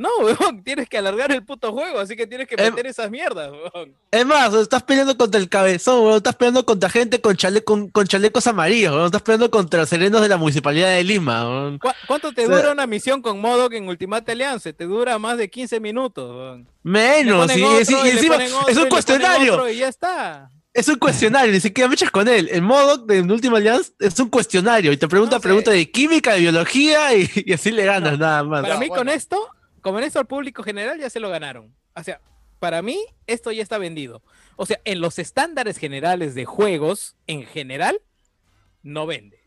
No, 0.00 0.08
weón, 0.22 0.62
tienes 0.64 0.88
que 0.88 0.96
alargar 0.96 1.30
el 1.30 1.44
puto 1.44 1.72
juego, 1.72 1.98
así 1.98 2.16
que 2.16 2.26
tienes 2.26 2.48
que 2.48 2.54
Em- 2.54 2.70
meter 2.72 2.86
esas 2.86 3.10
mierdas, 3.10 3.50
weón. 3.52 3.94
Es 4.10 4.24
más, 4.24 4.54
estás 4.54 4.82
peleando 4.82 5.14
contra 5.16 5.38
el 5.38 5.48
cabezón, 5.50 6.00
weón, 6.04 6.16
estás 6.16 6.36
peleando 6.36 6.64
contra 6.64 6.88
gente 6.88 7.20
con, 7.20 7.36
chale- 7.36 7.62
con, 7.62 7.88
con 7.90 8.06
chalecos 8.06 8.46
amarillos, 8.46 8.92
weón, 8.94 9.06
estás 9.06 9.20
peleando 9.22 9.50
contra 9.50 9.84
serenos 9.84 10.22
de 10.22 10.28
la 10.28 10.38
municipalidad 10.38 10.88
de 10.94 11.04
Lima. 11.04 11.44
weón. 11.48 11.78
¿Cu- 11.78 11.90
¿Cuánto 12.06 12.32
te 12.32 12.44
O 12.44 12.48
sea- 12.48 12.56
dura 12.56 12.72
una 12.72 12.86
misión 12.86 13.20
con 13.20 13.40
Modok 13.40 13.74
en 13.74 13.88
Ultimate 13.88 14.32
Alliance? 14.32 14.72
Te 14.72 14.84
dura 14.86 15.18
más 15.18 15.36
de 15.36 15.50
15 15.50 15.80
minutos, 15.80 16.30
weón. 16.34 16.66
Menos, 16.82 17.54
y, 17.54 17.62
otro, 17.62 17.76
y- 17.78 17.92
y 17.92 18.00
y 18.00 18.04
le 18.04 18.10
encima 18.12 18.36
otro, 18.36 18.68
es 18.68 18.76
un 18.78 18.88
cuestionario. 18.88 19.68
y 19.68 19.76
ya 19.76 19.88
está. 19.88 20.50
Es 20.72 20.86
un 20.88 20.96
cuestionario, 20.96 21.52
ni 21.52 21.60
siquiera 21.60 21.88
me 21.88 21.94
echas 21.94 22.10
con 22.12 22.28
él. 22.28 22.48
El 22.50 22.62
modo 22.62 22.96
de 22.96 23.20
Última 23.22 23.58
Alianza 23.58 23.90
es 23.98 24.18
un 24.20 24.28
cuestionario 24.30 24.92
y 24.92 24.96
te 24.96 25.08
pregunta 25.08 25.36
No 25.36 25.40
sé. 25.40 25.42
preguntas 25.42 25.74
de 25.74 25.90
química, 25.90 26.32
de 26.34 26.40
biología 26.40 27.12
y, 27.14 27.28
y 27.34 27.52
así 27.52 27.72
le 27.72 27.84
ganas 27.84 28.18
nada 28.18 28.44
más. 28.44 28.62
Para 28.62 28.78
mí 28.78 28.86
con 28.88 28.98
bueno. 28.98 29.12
Esto, 29.80 29.92
con 29.92 30.02
esto 30.02 30.18
al 30.18 30.26
público 30.26 30.62
general 30.62 30.98
ya 30.98 31.10
se 31.10 31.20
lo 31.20 31.30
ganaron. 31.30 31.74
O 31.94 32.02
sea, 32.02 32.20
para 32.58 32.82
mí 32.82 32.98
esto 33.26 33.50
ya 33.52 33.62
está 33.62 33.78
vendido. 33.78 34.22
O 34.56 34.66
sea, 34.66 34.80
en 34.84 35.00
los 35.00 35.18
estándares 35.18 35.78
generales 35.78 36.34
de 36.34 36.44
juegos, 36.44 37.16
en 37.26 37.44
general, 37.44 38.00
no 38.82 39.06
vende. 39.06 39.39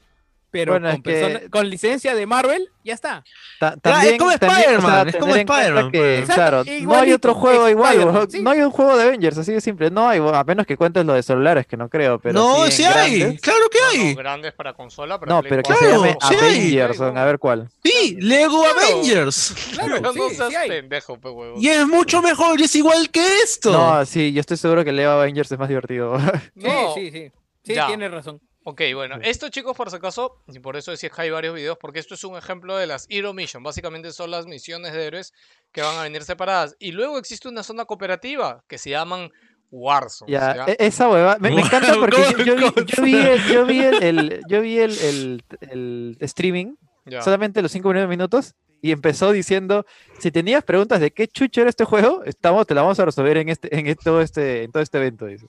Pero 0.54 0.74
Bueno, 0.74 0.86
con, 0.90 0.96
es 0.98 1.02
que- 1.04 1.12
persona- 1.26 1.50
con 1.50 1.68
licencia 1.68 2.14
de 2.14 2.28
Marvel, 2.28 2.70
ya 2.84 2.94
está. 2.94 3.24
Ta- 3.60 3.76
Ya, 3.84 4.04
es 4.06 4.20
como 4.20 4.38
también, 4.38 4.76
o 4.78 4.82
sea, 4.82 5.02
Spider-Man, 5.02 5.08
es 5.10 5.16
como 5.16 5.36
Spider-Man, 5.36 5.92
que, 5.92 6.24
pues. 6.28 6.30
Claro, 6.36 6.64
no 6.84 6.96
hay 6.96 7.12
otro 7.12 7.34
juego 7.34 7.70
igual, 7.70 8.28
sí. 8.30 8.40
no 8.40 8.52
hay 8.52 8.60
un 8.62 8.70
juego 8.70 8.96
de 8.96 9.04
Avengers, 9.06 9.36
así 9.40 9.52
de 9.52 9.62
simple, 9.62 9.90
no 9.90 10.08
hay, 10.08 10.20
a 10.24 10.44
menos 10.44 10.68
que 10.68 10.78
cuentes 10.78 11.04
lo 11.08 11.14
de 11.14 11.24
celulares, 11.24 11.66
que 11.66 11.76
no 11.76 11.90
creo, 11.90 12.20
pero 12.20 12.34
no, 12.36 12.68
sí, 12.70 12.84
hay, 12.84 13.18
grandes. 13.20 13.42
claro 13.42 13.62
que 13.72 13.80
hay. 13.98 14.10
no, 14.14 14.16
grandes 14.20 14.54
para 14.54 14.74
consola, 14.74 15.20
para 15.20 15.34
No, 15.34 15.40
Play 15.42 15.50
pero 15.50 15.64
que 15.64 15.68
cuatro. 15.70 15.88
se 15.88 15.92
llame 15.96 16.18
Claro, 16.20 16.38
sí. 16.40 16.46
Avengers, 16.46 17.02
a 17.02 17.26
ver 17.26 17.40
cuál. 17.40 17.70
Sí, 17.84 18.18
Lego 18.20 18.64
Avengers. 18.64 19.56
Claro, 19.74 20.02
no 20.02 20.14
sí, 20.14 20.20
seas 20.36 20.50
sí 20.50 20.56
hay. 20.56 20.70
pendejo, 20.70 21.20
pe 21.20 21.30
huevo. 21.30 21.56
Y 21.60 21.68
es 21.68 21.88
mucho 21.88 22.22
mejor, 22.22 22.60
y 22.62 22.66
es 22.66 22.76
igual 22.76 23.10
que 23.10 23.26
esto. 23.44 23.72
No, 23.72 24.06
sí, 24.06 24.32
yo 24.34 24.40
estoy 24.42 24.58
seguro 24.58 24.84
que 24.86 24.92
Leo 24.92 25.10
Avengers 25.14 25.52
es 25.52 25.58
más 25.58 25.68
divertido. 25.68 26.20
Sí, 26.56 26.70
sí, 26.94 27.12
sí. 27.12 27.32
Sí, 27.66 27.74
Ya. 27.74 27.88
tienes 27.88 28.12
razón. 28.12 28.40
Ok, 28.66 28.82
bueno, 28.96 29.18
esto 29.22 29.50
chicos, 29.50 29.76
por 29.76 29.90
si 29.90 29.98
acaso, 29.98 30.38
y 30.48 30.60
por 30.60 30.78
eso 30.78 30.92
decía 30.92 31.10
que 31.10 31.22
hay 31.22 31.30
varios 31.30 31.54
videos, 31.54 31.78
porque 31.78 32.00
esto 32.00 32.14
es 32.14 32.24
un 32.24 32.38
ejemplo 32.38 32.78
de 32.78 32.88
las 32.88 33.06
Hero 33.10 33.34
Mission. 33.34 33.62
Básicamente 33.62 34.12
son 34.14 34.32
las 34.32 34.46
misiones 34.46 34.94
de 34.94 35.06
héroes 35.06 35.34
que 35.74 35.82
van 35.82 35.98
a 35.98 36.04
venir 36.04 36.24
separadas. 36.24 36.76
Y 36.80 36.94
luego 36.94 37.18
existe 37.18 37.50
una 37.50 37.64
zona 37.64 37.84
cooperativa 37.84 38.64
que 38.70 38.78
se 38.78 38.92
llaman 38.92 39.30
Warzone. 39.70 40.32
Ya, 40.32 40.66
e- 40.68 40.78
esa 40.80 41.10
hueva, 41.10 41.38
me, 41.42 41.52
me 41.52 41.62
encanta 41.62 41.94
porque 42.00 42.22
yo, 42.38 42.44
yo 42.44 42.56
vi, 42.56 42.62
¿Cómo- 42.72 42.86
yo 42.86 43.04
vi 43.04 43.16
el, 43.16 43.44
yo 43.52 43.66
vi 43.66 43.80
el, 43.82 44.04
el- 44.04 44.42
yo 44.48 44.62
vi 44.62 44.78
el, 44.80 44.98
el- 45.00 45.44
el 45.70 46.18
streaming, 46.22 46.76
Ya. 47.06 47.22
solamente 47.22 47.62
los 47.62 47.72
5 47.72 47.90
primeros 47.90 48.10
minutos, 48.10 48.54
y 48.82 48.92
empezó 48.92 49.32
diciendo, 49.34 49.86
si 50.20 50.32
tenías 50.32 50.64
preguntas 50.64 51.02
de 51.02 51.12
qué 51.12 51.28
chucho 51.28 51.60
era 51.62 51.70
este 51.70 51.84
juego, 51.86 52.24
estamos, 52.24 52.66
te 52.66 52.74
la 52.76 52.82
vamos 52.84 53.00
a 53.00 53.06
resolver 53.06 53.36
en 53.38 53.50
este, 53.50 53.78
en 53.78 53.94
todo 53.96 54.22
este, 54.22 54.64
en 54.64 54.72
todo 54.72 54.82
este 54.84 55.00
evento, 55.00 55.26
dice. 55.26 55.48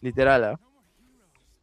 Literal, 0.00 0.44
¿ah? 0.44 0.60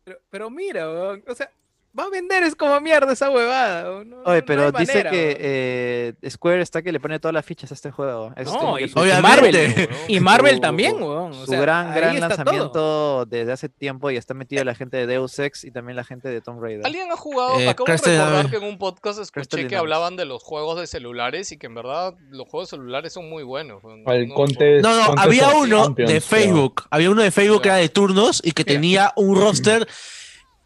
Pero, 0.03 0.19
pero 0.29 0.49
mira, 0.49 0.89
o 0.89 1.35
sea, 1.35 1.51
va 1.97 2.05
a 2.05 2.09
vender 2.09 2.43
es 2.43 2.55
como 2.55 2.79
mierda 2.81 3.13
esa 3.13 3.29
huevada. 3.29 4.03
no- 4.03 4.23
Oye, 4.25 4.39
no 4.39 4.45
pero 4.45 4.71
dice 4.71 4.91
manera, 4.93 5.11
que 5.11 5.37
eh, 5.39 6.29
Square 6.29 6.61
está 6.61 6.81
que 6.81 6.91
le 6.91 6.99
pone 6.99 7.19
todas 7.19 7.33
las 7.33 7.45
fichas 7.45 7.71
a 7.71 7.73
este 7.75 7.91
juego. 7.91 8.33
Es 8.35 8.47
No, 8.47 8.79
y, 8.79 8.89
su-. 8.89 8.99
Marvel, 9.21 9.89
y 10.07 10.19
Marvel 10.19 10.59
también, 10.59 10.95
weón. 11.01 11.31
o 11.31 11.33
su 11.33 11.45
sea, 11.51 11.61
gran, 11.61 11.93
gran 11.93 12.15
todo. 12.17 12.27
lanzamiento 12.29 13.25
desde 13.27 13.51
hace 13.51 13.69
tiempo 13.69 14.09
y 14.11 14.17
está 14.17 14.33
metido 14.33 14.63
la 14.63 14.73
gente 14.75 14.97
de 14.97 15.07
Deus 15.07 15.37
Ex 15.39 15.63
y 15.63 15.71
también 15.71 15.95
la 15.95 16.03
gente 16.03 16.29
de 16.29 16.41
Tomb 16.41 16.61
Raider. 16.61 16.85
¿Alguien 16.85 17.11
ha 17.11 17.15
jugado? 17.17 17.59
Eh, 17.59 17.69
Acabo 17.69 17.85
de 17.85 17.97
recordar 17.97 18.49
que 18.49 18.57
en 18.57 18.63
un 18.63 18.77
podcast 18.77 19.19
escuché 19.19 19.31
Crystal 19.41 19.59
que 19.59 19.65
Dynamics. 19.67 19.79
hablaban 19.81 20.15
de 20.15 20.25
los 20.25 20.41
juegos 20.43 20.79
de 20.79 20.87
celulares 20.87 21.51
y 21.51 21.57
que 21.57 21.67
en 21.67 21.75
verdad 21.75 22.15
los 22.29 22.47
juegos 22.49 22.69
celulares 22.69 23.13
son 23.13 23.29
muy 23.29 23.43
buenos. 23.43 23.83
No- 23.83 24.35
Contest- 24.35 24.81
No, 24.81 25.13
había 25.17 25.49
of 25.49 25.55
uno 25.57 25.83
Champions, 25.85 26.11
de. 26.11 26.21
Facebook. 26.21 26.83
Había 26.89 27.09
uno 27.11 27.21
de 27.21 27.31
Facebook 27.31 27.61
que 27.61 27.69
era 27.69 27.77
de 27.77 27.89
turnos 27.89 28.41
y 28.43 28.51
que 28.51 28.63
tenía 28.65 29.11
un 29.15 29.39
roster 29.39 29.87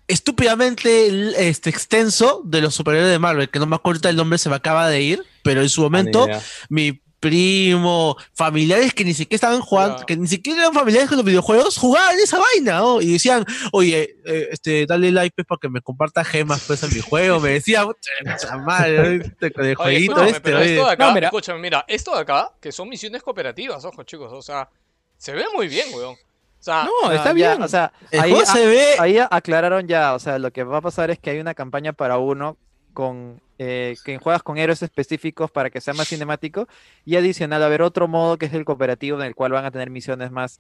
estúpidamente 0.08 1.50
este, 1.50 1.70
extenso 1.70 2.42
de 2.46 2.62
los 2.62 2.74
superhéroes 2.76 3.12
de 3.12 3.20
Marvel, 3.20 3.50
que 3.50 3.60
no 3.60 3.66
me 3.66 3.76
acuerdo 3.76 4.10
el 4.10 4.16
nombre, 4.16 4.38
se 4.38 4.50
me 4.50 4.56
acaba 4.56 4.88
de 4.90 5.02
ir, 5.02 5.24
pero 5.44 5.62
en 5.62 5.70
su 5.70 5.82
momento 5.82 6.24
Ah, 6.24 6.28
idea. 6.28 6.44
mi 6.70 7.02
primo, 7.20 8.16
familiares 8.36 8.94
que 8.94 9.04
ni 9.04 9.14
siquiera 9.16 9.36
estaban 9.38 9.60
jugando, 9.60 10.06
que 10.06 10.16
ni 10.16 10.28
siquiera 10.28 10.62
eran 10.62 10.74
familiares 10.74 11.10
con 11.10 11.18
los 11.18 11.26
videojuegos, 11.26 11.76
jugaban 11.76 12.16
esa 12.20 12.38
vaina, 12.40 12.78
¿no? 12.78 13.02
Y 13.02 13.14
decían, 13.14 13.44
oye, 13.72 14.18
eh, 14.26 14.50
este, 14.52 14.86
dale 14.86 15.12
like 15.12 15.34
pues, 15.36 15.48
para 15.48 15.58
que 15.60 15.68
me 15.68 15.82
comparta 15.82 16.24
gemas 16.24 16.62
pues 16.68 16.84
en 16.84 16.94
mi 16.94 17.02
juego. 17.02 17.40
Me 17.40 17.50
decía, 17.54 17.84
"Pucha 17.86 18.58
madre, 18.66 19.16
este, 19.16 19.52
con 19.52 19.66
el 19.66 19.72
Oye, 19.72 19.76
jueguito 19.76 20.24
este, 20.24 20.42
pero 20.42 20.60
oye". 20.60 20.76
esto 20.76 20.86
de 20.86 20.92
acá, 20.94 21.08
No, 21.08 21.14
mira. 21.16 21.28
escúchame, 21.28 21.60
mira, 21.60 21.86
esto 21.88 22.14
de 22.14 22.22
acá, 22.22 22.52
que 22.62 22.72
son 22.72 22.88
misiones 22.88 23.24
cooperativas, 23.24 23.84
ojo 23.84 24.04
chicos, 24.04 24.32
o 24.32 24.42
sea, 24.44 24.70
se 25.18 25.34
ve 25.34 25.44
muy 25.56 25.68
bien, 25.68 25.88
weón. 25.94 26.16
O 26.60 26.64
sea, 26.64 26.86
No, 27.04 27.12
está 27.12 27.28
ya, 27.30 27.34
bien. 27.34 27.62
O 27.62 27.68
sea, 27.68 27.92
El 28.12 28.20
ahí, 28.22 28.32
juego 28.32 28.48
a- 28.50 28.54
se 28.54 28.66
ve 28.66 28.86
ahí 29.00 29.18
aclararon 29.30 29.88
ya, 29.88 30.14
o 30.16 30.20
sea, 30.20 30.40
lo 30.40 30.52
que 30.52 30.64
va 30.64 30.78
a 30.78 30.82
pasar 30.82 31.12
es 31.12 31.20
que 31.20 31.30
hay 31.30 31.40
una 31.40 31.54
campaña 31.54 31.94
para 31.94 32.18
uno 32.18 32.58
con 32.94 33.40
eh, 33.60 33.96
que 34.06 34.18
juegas 34.18 34.44
con 34.44 34.58
héroes 34.58 34.82
específicos 34.84 35.50
para 35.52 35.70
que 35.70 35.82
sea 35.82 35.94
más 35.94 36.08
cinemático 36.08 36.68
y 37.06 37.16
adicional 37.16 37.64
a 37.64 37.66
haber 37.68 37.82
otro 37.82 38.08
modo 38.08 38.38
que 38.38 38.46
es 38.48 38.54
el 38.54 38.66
cooperativo 38.66 39.20
en 39.20 39.26
el 39.28 39.36
cual 39.36 39.52
van 39.52 39.66
a 39.66 39.72
tener 39.72 39.90
misiones 39.90 40.30
más 40.32 40.60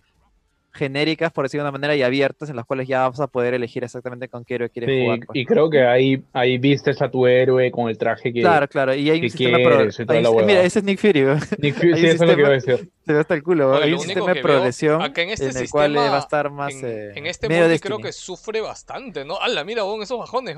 genéricas, 0.78 1.32
por 1.34 1.44
decirlo 1.46 1.64
de 1.64 1.70
una 1.70 1.78
manera, 1.78 1.96
y 1.96 2.04
abiertas 2.04 2.50
en 2.50 2.56
las 2.56 2.66
cuales 2.66 2.88
ya 2.88 3.10
vas 3.10 3.20
a 3.20 3.28
poder 3.28 3.54
elegir 3.54 3.84
exactamente 3.84 4.30
con 4.30 4.46
qué 4.46 4.56
héroe 4.56 4.70
quieres 4.70 4.90
Sí, 4.96 5.02
jugar. 5.04 5.20
pues. 5.26 5.30
y 5.40 5.46
creo 5.46 5.70
que 5.70 5.82
ahí, 5.86 6.24
ahí 6.32 6.58
vistes 6.58 7.02
a 7.02 7.10
tu 7.12 7.28
héroe 7.28 7.70
con 7.72 7.90
el 7.90 7.98
traje 7.98 8.32
que. 8.32 8.42
Claro, 8.42 8.68
claro, 8.68 8.94
y 8.94 9.10
hay 9.10 9.22
un 9.22 9.30
sistema 9.30 9.58
pro- 9.58 9.76
quieres 9.78 10.00
hay- 10.00 10.24
la 10.24 10.30
mira, 10.46 10.62
ese 10.62 10.80
es 10.80 10.86
Nick 10.86 11.00
Fury, 11.00 11.26
weón. 11.26 11.40
Nick 11.60 11.76
Fury, 11.80 11.94
sí, 11.98 12.06
eso 12.06 12.24
es 12.24 12.30
lo 12.30 12.36
que 12.36 12.42
iba 12.42 12.50
a 12.50 12.54
sistema- 12.60 12.78
decir. 12.78 12.90
se 13.08 13.14
ve 13.14 13.20
hasta 13.20 13.34
el 13.34 13.44
culo. 13.44 13.72
Oye, 13.72 13.84
hay 13.84 13.94
un 13.94 14.00
sistema 14.00 14.34
de 14.34 14.42
progresión 14.42 15.02
acá 15.02 15.22
en 15.24 15.30
este 15.32 15.50
en 15.50 15.58
el 15.58 15.70
cual 15.70 15.96
eh, 15.96 15.98
va 15.98 16.02
a 16.02 16.06
sistema, 16.06 16.20
estar 16.20 16.50
más 16.52 16.74
en, 16.74 16.86
eh, 16.86 17.12
en 17.16 17.26
este 17.26 17.48
medio 17.50 17.64
multi 17.68 17.80
creo 17.80 17.98
Destiny. 17.98 18.08
que 18.10 18.14
sufre 18.14 18.62
bastante, 18.62 19.26
¿no? 19.26 19.40
Ala, 19.40 19.64
mira, 19.64 19.84
weón, 19.84 20.02
esos 20.04 20.20
bajones. 20.20 20.56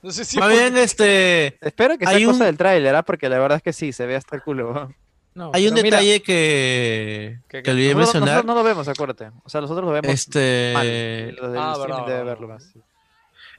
No 0.00 0.12
sé 0.12 0.24
si... 0.24 0.38
Más 0.38 0.48
bien, 0.50 0.76
este, 0.76 1.56
Espero 1.60 1.98
que 1.98 2.06
sea 2.06 2.14
Hay 2.16 2.24
cosa 2.24 2.38
un- 2.38 2.46
del 2.46 2.56
tráiler, 2.56 2.94
¿ah? 2.94 3.02
porque 3.02 3.28
la 3.28 3.38
verdad 3.40 3.56
es 3.56 3.62
que 3.64 3.72
sí, 3.72 3.92
se 3.92 4.06
ve 4.06 4.14
hasta 4.14 4.36
el 4.36 4.42
culo. 4.42 4.70
weón. 4.72 4.94
No, 5.38 5.50
hay 5.54 5.68
un 5.68 5.74
mira, 5.74 5.84
detalle 5.98 6.20
que, 6.22 7.38
¿Qué, 7.48 7.62
que 7.62 7.70
olvidé 7.70 7.94
Nosotros, 7.94 8.14
mencionar. 8.14 8.28
nosotros 8.28 8.46
no 8.46 8.54
lo 8.54 8.64
vemos, 8.64 8.88
acuérdate. 8.88 9.30
O 9.44 9.48
sea, 9.48 9.60
nosotros 9.60 9.84
lo 9.86 9.92
vemos 9.92 10.10
Este, 10.12 10.72
mal. 10.74 11.34
Los 11.36 11.52
del 11.52 11.60
Ah, 11.60 11.76
verdad, 11.78 12.06
debe 12.06 12.22
verlo 12.24 12.48
más. 12.48 12.72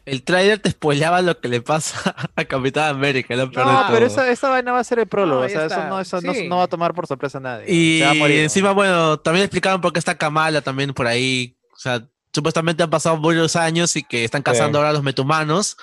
el 0.06 0.24
trailer 0.24 0.60
te 0.60 0.72
spoileaba 0.72 1.22
lo 1.22 1.40
que 1.40 1.48
le 1.48 1.62
pasa 1.62 2.14
a 2.36 2.46
Capitán 2.46 2.96
América, 2.96 3.36
lo 3.36 3.50
peor 3.52 3.66
de 3.68 3.72
No, 3.74 3.80
todo. 3.84 3.94
pero 3.94 4.06
esa, 4.08 4.30
esa 4.30 4.50
vaina 4.50 4.72
va 4.72 4.80
a 4.80 4.84
ser 4.84 5.00
el 5.00 5.08
prólogo. 5.08 5.42
No, 5.42 5.46
o 5.46 5.50
sea, 5.50 5.66
eso, 5.68 5.84
no, 5.86 6.00
eso 6.00 6.22
no- 6.22 6.34
Sí. 6.34 6.48
no 6.50 6.58
va 6.58 6.64
a 6.64 6.68
tomar 6.68 6.94
por 6.94 7.08
sorpresa 7.08 7.38
a 7.38 7.42
nadie. 7.42 7.66
Y 7.74 8.00
Se 8.00 8.06
va 8.06 8.12
a 8.12 8.16
morir, 8.16 8.40
encima, 8.40 8.72
bueno, 8.74 9.18
también 9.20 9.46
explicaban 9.46 9.80
por 9.82 9.94
qué 9.94 10.00
está 10.00 10.18
Kamala 10.18 10.62
también 10.62 10.94
por 10.94 11.08
ahí. 11.08 11.56
O 11.74 11.80
sea, 11.80 12.06
supuestamente 12.34 12.84
han 12.84 12.90
pasado 12.90 13.20
varios 13.22 13.56
años 13.56 13.96
y 13.96 14.04
que 14.04 14.24
están 14.26 14.42
cazando 14.42 14.78
Sí. 14.78 14.80
ahora 14.80 14.90
a 14.90 14.94
los 14.94 15.04
metahumanos. 15.04 15.78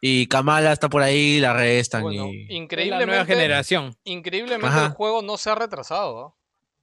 Y 0.00 0.26
Kamala 0.28 0.72
está 0.72 0.88
por 0.88 1.02
ahí, 1.02 1.40
la 1.40 1.50
arrestan. 1.50 2.02
Bueno, 2.02 2.28
y... 2.28 2.42
es 2.42 2.48
la 2.48 2.48
nueva 2.48 2.62
increíblemente, 2.62 3.26
generación. 3.34 3.96
increíblemente 4.04 4.66
Ajá. 4.68 4.86
el 4.86 4.92
juego 4.92 5.22
no 5.22 5.36
se 5.36 5.50
ha 5.50 5.54
retrasado, 5.54 6.36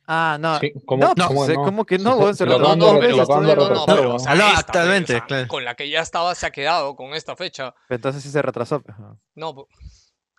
¿ah? 0.08 0.38
No. 0.40 0.60
Sí, 0.60 0.74
¿cómo- 0.86 1.04
no, 1.04 1.14
no, 1.16 1.28
pues, 1.28 1.30
cómo 1.30 1.48
no? 1.48 1.64
¿cómo 1.66 1.86
que 1.86 1.98
no? 1.98 2.34
Se 2.34 2.46
lo 2.46 2.60
no, 2.60 2.76
no, 2.76 2.94
no, 2.94 4.46
actualmente, 4.56 5.24
con 5.48 5.64
la 5.66 5.76
que 5.76 5.90
ya 5.90 6.02
estaba 6.02 6.36
se 6.36 6.46
ha 6.46 6.52
quedado 6.52 6.96
con 6.96 7.14
esta 7.14 7.36
fecha. 7.36 7.74
Pero 7.88 7.96
entonces 7.98 8.24
sí 8.24 8.30
se 8.30 8.42
retrasó. 8.42 8.82
pues, 8.82 8.98
¿no? 9.36 9.68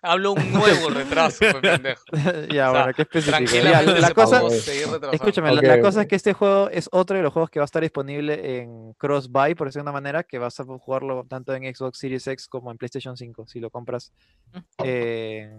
Hablo 0.03 0.33
un 0.33 0.51
nuevo 0.53 0.89
retraso, 0.89 1.39
pe, 1.39 1.53
pendejo. 1.55 2.03
ya, 2.53 2.69
O 2.69 2.73
sea, 2.73 2.83
bueno, 2.83 2.93
qué 2.95 3.01
específico. 3.01 3.51
Ya, 3.63 3.81
la 3.81 4.11
cosa. 4.13 4.41
Escúchame, 5.11 5.53
la- 5.55 5.81
cosa 5.81 6.01
es 6.01 6.07
que 6.07 6.15
este 6.15 6.33
juego 6.33 6.69
es 6.69 6.87
otro 6.91 7.17
de 7.17 7.23
los 7.23 7.33
juegos 7.33 7.49
que 7.49 7.59
va 7.59 7.63
a 7.63 7.65
estar 7.65 7.81
disponible 7.81 8.59
en 8.59 8.93
cross-buy, 8.93 9.55
por 9.55 9.67
decirlo 9.67 9.83
de 9.85 9.89
una 9.89 9.93
manera, 9.93 10.23
que 10.23 10.37
vas 10.37 10.59
a 10.59 10.63
jugarlo 10.65 11.25
tanto 11.27 11.53
en 11.55 11.63
Xbox 11.75 11.97
Series 11.97 12.27
X 12.27 12.47
como 12.47 12.71
en 12.71 12.77
PlayStation 12.77 13.17
5, 13.17 13.47
si 13.47 13.59
lo 13.59 13.69
compras. 13.69 14.11
eh, 14.83 15.51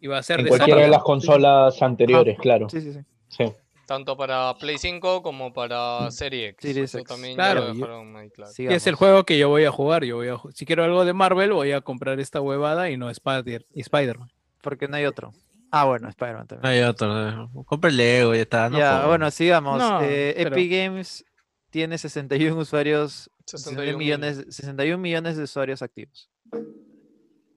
Y 0.00 0.06
va 0.06 0.18
a 0.18 0.22
ser 0.22 0.40
En 0.40 0.44
de 0.44 0.48
cualquiera 0.50 0.82
de 0.82 0.88
las 0.88 1.02
consolas 1.02 1.80
anteriores, 1.82 2.38
claro. 2.38 2.68
sí, 2.68 2.80
sí, 2.80 2.92
sí. 2.92 3.00
Sí. 3.28 3.52
Tanto 3.86 4.16
para 4.16 4.52
Play 4.58 4.78
5 4.78 5.22
como 5.22 5.52
para 5.52 6.10
Serie 6.10 6.48
X. 6.48 6.62
Series 6.62 6.90
Eso 6.90 6.98
X. 6.98 7.08
también 7.08 7.34
Claro, 7.36 7.60
ya 7.60 7.66
lo 7.68 7.74
yo- 7.74 7.80
dejaron 7.80 8.16
ahí 8.16 8.30
claro. 8.30 8.50
Y 8.58 8.66
es 8.66 8.86
el 8.86 8.94
juego 8.96 9.24
que 9.24 9.38
yo 9.38 9.48
voy 9.48 9.64
a 9.64 9.70
jugar. 9.70 10.04
Yo 10.04 10.16
voy 10.16 10.28
a 10.28 10.36
si 10.52 10.66
quiero 10.66 10.82
algo 10.84 11.04
de 11.04 11.12
Marvel, 11.12 11.52
voy 11.52 11.72
a 11.72 11.80
comprar 11.80 12.18
esta 12.20 12.40
huevada 12.40 12.90
y 12.90 12.96
no 12.96 13.08
Spider 13.10 13.64
y 13.72 13.80
Spider-Man. 13.80 14.28
Porque 14.60 14.88
no 14.88 14.96
hay 14.96 15.04
otro. 15.06 15.32
Ah, 15.70 15.84
bueno, 15.84 16.08
Spider-Man 16.08 16.46
también. 16.46 16.72
Hay 16.72 16.82
otro. 16.82 17.50
Compra 17.66 17.90
el 17.90 17.96
Lego 17.96 18.34
y 18.34 18.38
ya 18.38 18.42
está. 18.42 18.68
No 18.70 18.78
ya, 18.78 19.06
bueno, 19.06 19.30
sigamos. 19.30 19.78
No, 19.78 20.00
Eh, 20.02 20.34
pero- 20.36 20.56
Epic 20.56 20.70
Games 20.72 21.24
tiene 21.70 21.96
61 21.98 22.56
usuarios, 22.60 23.30
61 23.44 23.82
61 23.82 23.98
millones, 23.98 24.46
61 24.56 24.98
millones 25.00 25.36
de 25.36 25.42
usuarios 25.44 25.82
activos. 25.82 26.28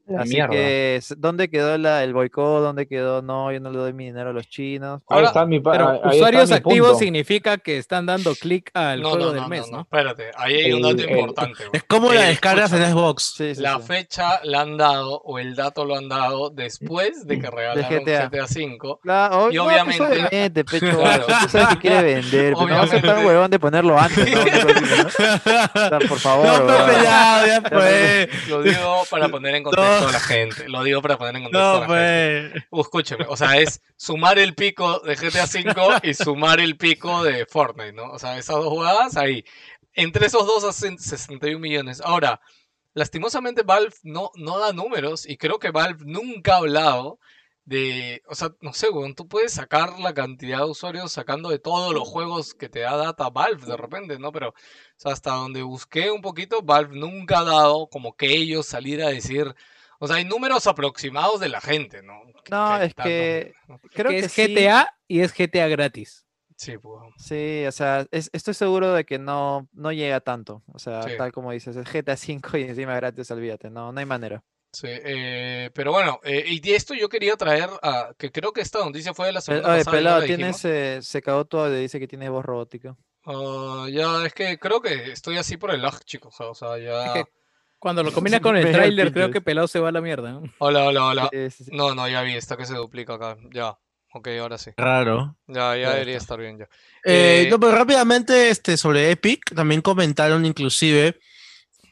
La 0.09 0.21
Así 0.21 0.33
mierda. 0.33 0.49
que, 0.51 0.99
¿dónde 1.17 1.49
quedó 1.49 1.77
la, 1.77 2.03
el 2.03 2.13
boicot? 2.13 2.61
¿Dónde 2.63 2.87
quedó? 2.87 3.21
No, 3.21 3.51
yo 3.51 3.59
no 3.59 3.69
le 3.69 3.77
doy 3.77 3.93
mi 3.93 4.05
dinero 4.05 4.31
a 4.31 4.33
los 4.33 4.49
chinos. 4.49 5.01
Ahí 5.07 5.23
está 5.23 5.45
mi 5.45 5.59
Pero 5.59 5.87
ahí 5.89 5.95
está 5.97 6.09
usuarios 6.09 6.49
mi 6.49 6.55
activos 6.55 6.87
punto. 6.89 7.03
significa 7.03 7.57
que 7.57 7.77
están 7.77 8.05
dando 8.07 8.33
clic 8.35 8.71
al 8.73 9.01
No, 9.01 9.09
juego 9.11 9.25
no, 9.25 9.31
del 9.33 9.41
no, 9.43 9.47
mes, 9.49 9.61
no, 9.61 9.67
¿no? 9.71 9.77
no, 9.77 9.81
espérate, 9.83 10.31
ahí 10.35 10.55
hay 10.55 10.73
un 10.73 10.81
dato 10.81 10.95
el- 11.03 11.09
importante. 11.11 11.63
Es 11.73 11.83
como 11.83 12.11
la 12.11 12.25
Eh, 12.25 12.29
descargas 12.29 12.73
en 12.73 12.83
Xbox. 12.91 13.33
Sí, 13.37 13.55
sí, 13.55 13.61
La 13.61 13.77
sí. 13.77 13.83
fecha 13.87 14.39
la 14.43 14.61
han 14.61 14.77
dado, 14.77 15.21
o 15.23 15.37
el 15.37 15.55
dato 15.55 15.85
lo 15.85 15.95
han 15.95 16.09
dado 16.09 16.49
después 16.49 17.27
de 17.27 17.39
que 17.39 17.49
regalaron 17.49 17.83
GTA. 18.03 18.29
GTA 18.29 18.45
V. 18.45 18.77
Claro, 19.03 19.45
o- 19.45 19.51
Y 19.51 19.55
no, 19.55 19.63
pues, 19.65 19.73
obviamente- 19.75 20.03
obviamente, 20.03 20.65
pecho, 20.65 20.85
Claro. 20.99 21.25
tú 21.25 21.49
sabes 21.49 21.67
que 21.69 21.77
quiere 21.77 22.01
vender, 22.15 22.53
pero 22.53 22.67
no 22.67 22.73
va 22.73 22.79
a 22.81 22.83
Obviamente. 22.85 23.25
huevón 23.27 23.51
de 23.51 23.59
ponerlo 23.59 23.99
antes, 23.99 24.25
por 26.09 26.19
favor. 26.19 26.47
No, 26.47 26.65
pues, 26.65 27.03
ya 27.03 27.45
Ya, 27.45 27.61
fue. 27.69 28.29
Lo 28.47 28.61
digo 28.63 29.03
para 29.09 29.27
poner 29.29 29.55
en 29.55 29.63
contexto 29.63 29.98
la 30.11 30.19
gente. 30.19 30.67
Lo 30.69 30.83
digo 30.83 31.01
para 31.01 31.17
poner 31.17 31.35
en 31.35 31.43
contexto 31.43 31.67
a 31.69 31.73
No, 31.73 31.79
la 31.79 31.87
gente. 31.87 32.51
pues. 32.51 32.63
Uh, 32.71 32.81
Escúcheme, 32.81 33.25
o 33.27 33.35
sea, 33.37 33.57
es 33.57 33.81
sumar 33.95 34.39
el 34.39 34.55
pico 34.55 34.99
de 34.99 35.15
GTA 35.15 35.45
V 35.45 35.99
y 36.03 36.13
sumar 36.13 36.59
el 36.59 36.77
pico 36.77 37.23
de 37.23 37.45
Fortnite, 37.45 37.93
¿no? 37.93 38.11
O 38.11 38.19
sea, 38.19 38.37
esas 38.37 38.55
dos 38.57 38.67
jugadas 38.69 39.17
ahí. 39.17 39.43
Entre 39.93 40.27
esos 40.27 40.45
dos 40.45 40.63
hacen 40.63 40.97
61 40.99 41.59
millones. 41.59 42.01
Ahora, 42.03 42.41
lastimosamente 42.93 43.63
Valve 43.63 43.93
no, 44.03 44.31
no 44.35 44.59
da 44.59 44.73
números 44.73 45.27
y 45.27 45.37
creo 45.37 45.59
que 45.59 45.71
Valve 45.71 46.03
nunca 46.05 46.53
ha 46.55 46.57
hablado 46.57 47.19
de, 47.65 48.23
o 48.27 48.33
sea, 48.35 48.49
no 48.61 48.73
sé, 48.73 48.89
weón, 48.89 49.13
tú 49.13 49.27
puedes 49.27 49.53
sacar 49.53 49.99
la 49.99 50.13
cantidad 50.13 50.59
de 50.59 50.63
usuarios 50.65 51.11
sacando 51.11 51.49
de 51.49 51.59
todos 51.59 51.93
los 51.93 52.07
juegos 52.07 52.55
que 52.55 52.67
te 52.67 52.79
da 52.79 52.97
data 52.97 53.29
Valve 53.29 53.65
de 53.65 53.77
repente, 53.77 54.17
¿no? 54.17 54.31
Pero, 54.31 54.49
o 54.49 54.53
sea, 54.97 55.11
hasta 55.13 55.31
donde 55.33 55.61
busqué 55.61 56.09
un 56.11 56.21
poquito, 56.21 56.63
Valve 56.63 56.97
nunca 56.97 57.39
ha 57.39 57.43
dado 57.43 57.87
como 57.87 58.15
que 58.15 58.27
ellos 58.35 58.65
salir 58.65 59.03
a 59.03 59.09
decir, 59.09 59.53
o 59.99 60.07
sea, 60.07 60.15
hay 60.17 60.25
números 60.25 60.65
aproximados 60.67 61.39
de 61.39 61.49
la 61.49 61.61
gente, 61.61 62.01
¿no? 62.01 62.21
No, 62.49 62.81
es 62.81 62.93
que 62.95 63.53
números, 63.67 63.81
¿no? 63.83 63.89
creo 63.93 64.09
que 64.11 64.19
que 64.21 64.25
es 64.25 64.31
sí. 64.31 64.55
GTA 64.55 64.87
y 65.07 65.19
es 65.21 65.33
GTA 65.33 65.67
gratis. 65.67 66.25
Sí, 66.57 66.77
pues. 66.77 67.13
Sí, 67.17 67.63
o 67.65 67.71
sea, 67.71 68.05
es- 68.11 68.29
estoy 68.33 68.53
seguro 68.53 68.93
de 68.93 69.05
que 69.05 69.17
no, 69.17 69.69
no 69.71 69.91
llega 69.93 70.19
tanto. 70.19 70.61
O 70.73 70.79
sea, 70.79 71.03
Sí. 71.03 71.11
tal 71.17 71.31
como 71.31 71.51
dices, 71.51 71.75
es 71.77 71.87
GTA 71.87 72.15
V 72.15 72.59
y 72.59 72.63
encima 72.63 72.95
gratis, 72.95 73.31
olvídate, 73.31 73.69
no, 73.69 73.91
no 73.93 73.99
hay 73.99 74.05
manera. 74.05 74.43
Sí, 74.73 74.87
eh, 74.89 75.71
pero 75.73 75.91
bueno, 75.91 76.19
eh, 76.23 76.43
y 76.47 76.59
de 76.59 76.75
esto 76.75 76.93
yo 76.93 77.09
quería 77.09 77.35
traer 77.37 77.69
a, 77.81 78.13
que 78.17 78.31
creo 78.31 78.51
que 78.51 78.61
esta 78.61 78.79
noticia 78.79 79.13
fue 79.13 79.27
de 79.27 79.31
la 79.33 79.41
semana 79.41 79.67
Oye, 79.69 79.77
pasada. 79.79 79.95
y 79.95 79.97
pelado, 79.99 80.19
la 80.19 80.25
tienes, 80.25 80.65
eh, 80.65 80.99
se 81.01 81.21
cagó 81.21 81.45
todo, 81.45 81.69
le 81.69 81.77
dice 81.79 81.99
que 81.99 82.07
tiene 82.07 82.29
voz 82.29 82.45
robótica. 82.45 82.95
Ah, 83.25 83.87
ya, 83.89 84.25
es 84.25 84.33
que 84.33 84.59
creo 84.59 84.79
que 84.81 85.11
estoy 85.11 85.37
así 85.37 85.57
por 85.57 85.71
el 85.71 85.81
lag, 85.81 85.99
chicos. 86.05 86.35
O 86.39 86.53
sea, 86.53 86.77
ya. 86.77 87.13
que 87.13 87.23
Cuando 87.79 88.03
lo 88.03 88.11
combinas 88.13 88.41
con 88.41 88.55
el 88.57 88.71
tráiler, 88.71 89.11
creo 89.11 89.31
que 89.31 89.41
pelado 89.41 89.67
se 89.67 89.79
va 89.79 89.89
a 89.89 89.91
la 89.91 90.01
mierda. 90.01 90.31
¿no? 90.33 90.43
Hola, 90.59 90.85
hola, 90.85 91.05
hola. 91.05 91.29
No, 91.71 91.95
no, 91.95 92.07
ya 92.07 92.21
vi, 92.21 92.33
está 92.35 92.57
que 92.57 92.65
se 92.65 92.75
duplica 92.75 93.15
acá. 93.15 93.37
Ya. 93.51 93.77
Ok, 94.11 94.27
ahora 94.41 94.57
sí. 94.57 94.71
Raro. 94.75 95.37
Ya, 95.47 95.75
ya 95.77 95.91
debería 95.91 96.17
estar 96.17 96.39
bien 96.39 96.57
ya. 96.57 96.65
Eh, 97.05 97.43
Eh, 97.45 97.47
no, 97.51 97.59
pero 97.59 97.73
rápidamente 97.73 98.49
este, 98.49 98.75
sobre 98.75 99.11
Epic, 99.11 99.53
también 99.53 99.81
comentaron 99.81 100.45
inclusive 100.45 101.19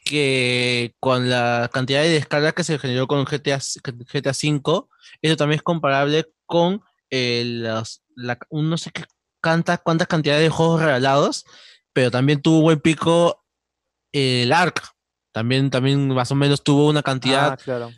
que 0.03 0.95
con 0.99 1.30
la 1.30 1.69
cantidad 1.72 2.01
de 2.01 2.09
descargas 2.09 2.53
que 2.53 2.64
se 2.64 2.80
generó 2.80 3.07
con 3.07 3.26
GTA, 3.26 3.59
GTA 3.59 4.31
V, 4.31 4.88
eso 5.22 5.38
también 5.38 5.57
es 5.57 5.64
comparable 5.64 6.26
con 6.45 6.81
eh, 7.09 7.43
las- 7.45 8.01
la- 8.15 8.38
no 8.51 8.77
sé 8.77 8.91
qué 8.91 9.03
canta, 9.41 9.77
cuántas 9.77 10.07
cantidades 10.07 10.41
de 10.43 10.49
juegos 10.49 10.81
regalados, 10.81 11.45
pero 11.93 12.09
también 12.11 12.41
tuvo 12.41 12.61
buen 12.61 12.80
pico 12.80 13.43
el 14.11 14.51
ARC. 14.51 14.81
También, 15.38 15.69
también 15.69 16.07
más 16.07 16.31
o 16.31 16.35
menos 16.35 16.64
tuvo 16.64 16.88
una 16.89 17.03
cantidad 17.03 17.51
Ah, 17.53 17.57
claro. 17.57 17.91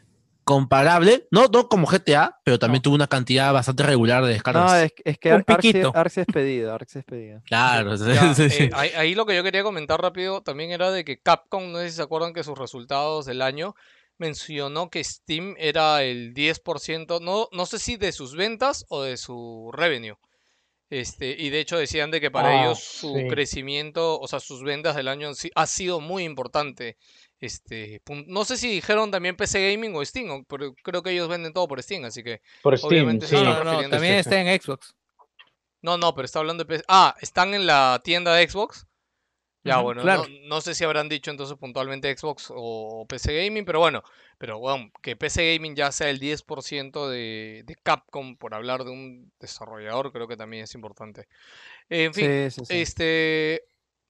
comparable, 0.44 1.28
no, 1.32 1.45
no 1.48 1.70
como 1.70 1.88
GTA, 1.88 2.40
pero 2.44 2.60
también 2.60 2.82
tuvo 2.82 2.95
una 2.95 3.07
cantidad 3.07 3.53
bastante 3.53 3.84
regular 3.84 4.24
de 4.26 4.34
descargas. 4.34 4.66
No, 4.72 4.76
es, 4.78 4.94
es 5.06 5.18
que 5.18 5.34
Un 5.34 5.44
Arx 5.48 5.61
sí- 5.61 5.72
piquito. 5.74 5.91
Arx 5.95 6.14
sí 6.14 6.20
es 6.22 6.26
pedido, 6.28 6.74
Arx 6.74 6.91
sí 6.91 6.99
es 6.99 7.06
pedido. 7.06 7.41
Claro, 7.45 7.95
Ya, 7.95 8.34
sí, 8.34 8.41
eh, 8.44 8.49
sí. 8.49 8.70
ahí, 8.74 8.90
ahí 8.98 9.16
lo 9.16 9.26
que 9.26 9.36
yo 9.36 9.44
quería 9.44 9.64
comentar 9.64 10.02
rápido 10.02 10.41
también 10.41 10.72
era 10.72 10.91
de 10.91 11.06
que 11.06 11.20
Capcom, 11.22 11.72
no 11.72 11.78
sé 11.80 11.90
si 11.91 11.95
se 11.98 12.02
acuerdan 12.02 12.34
que 12.34 12.44
sus 12.44 12.57
resultados 12.57 13.26
del 13.26 13.41
año 13.41 13.74
mencionó 14.18 14.90
que 14.90 15.02
Steam 15.03 15.56
era 15.57 16.03
el 16.03 16.34
10%, 16.34 17.22
no, 17.22 17.48
no 17.53 17.66
sé 17.66 17.80
si 17.80 17.95
de 17.95 18.11
sus 18.11 18.36
ventas 18.36 18.86
o 18.90 19.03
de 19.03 19.16
su 19.16 19.70
revenue. 19.72 20.18
Este, 20.90 21.36
y 21.40 21.52
de 21.52 21.60
hecho 21.60 21.78
decían 21.78 22.10
de 22.10 22.20
que 22.20 22.32
para 22.32 22.49
Ah, 22.49 22.64
ellos 22.64 22.80
su 22.80 23.14
sí. 23.14 23.28
crecimiento, 23.30 24.20
o 24.20 24.28
sea, 24.28 24.40
sus 24.40 24.64
ventas 24.64 24.95
del 24.95 25.07
año 25.07 25.36
sí 25.36 25.52
ha 25.53 25.68
sido 25.68 26.02
muy 26.02 26.24
importante. 26.24 26.98
Este, 27.41 28.02
no 28.28 28.44
sé 28.44 28.57
si 28.57 28.70
dijeron 28.70 29.11
también 29.11 29.38
PC 29.38 29.72
Gaming 29.72 29.95
o 29.95 30.03
Steam, 30.03 30.44
pero 30.45 30.74
creo 30.84 31.02
que 31.02 31.11
ellos 31.11 31.30
venden 31.30 31.53
todo 31.53 31.68
por 31.68 31.82
Steam, 31.82 32.03
así 32.06 32.22
que 32.24 32.41
Por 32.61 32.78
Steam, 32.78 33.02
obviamente 33.02 33.28
sí. 33.28 33.36
se 33.36 33.44
No, 33.44 33.64
no, 33.64 33.82
no, 33.82 33.90
también 33.90 34.14
está 34.16 34.40
en 34.41 34.61
Xbox. 34.61 34.95
No, 35.82 35.98
no, 35.98 36.14
pero 36.14 36.26
está 36.26 36.40
hablando 36.40 36.64
de 36.64 36.68
PC. 36.68 36.84
Ah, 36.88 37.16
¿están 37.22 37.53
en 37.53 37.66
la 37.66 38.02
tienda 38.03 38.34
de 38.36 38.48
Xbox? 38.48 38.86
Ya, 39.64 39.80
Ujú, 39.80 39.86
bueno, 39.86 40.03
claro. 40.03 40.24
no, 40.24 40.28
no 40.48 40.61
sé 40.61 40.76
si 40.76 40.84
habrán 40.86 41.10
dicho 41.10 41.32
entonces 41.32 41.57
puntualmente 41.57 42.16
Xbox 42.18 42.48
o 42.56 43.06
PC 43.07 43.45
Gaming, 43.45 43.66
pero 43.66 43.80
bueno, 43.80 44.03
pero 44.38 44.60
bueno, 44.60 44.91
que 45.02 45.16
PC 45.18 45.56
Gaming 45.56 45.76
ya 45.76 45.91
sea 45.91 46.10
el 46.10 46.20
10% 46.20 47.10
de, 47.10 47.64
de 47.66 47.76
Capcom, 47.76 48.38
por 48.38 48.53
hablar 48.56 48.86
de 48.86 48.91
un 48.91 49.32
desarrollador, 49.40 50.11
creo 50.14 50.28
que 50.28 50.38
también 50.38 50.64
es 50.64 50.76
importante. 50.76 51.28
En 51.90 52.14
fin, 52.14 52.28
Sí, 52.28 52.52
sí, 52.52 52.66
sí. 52.66 52.78
este, 52.78 53.64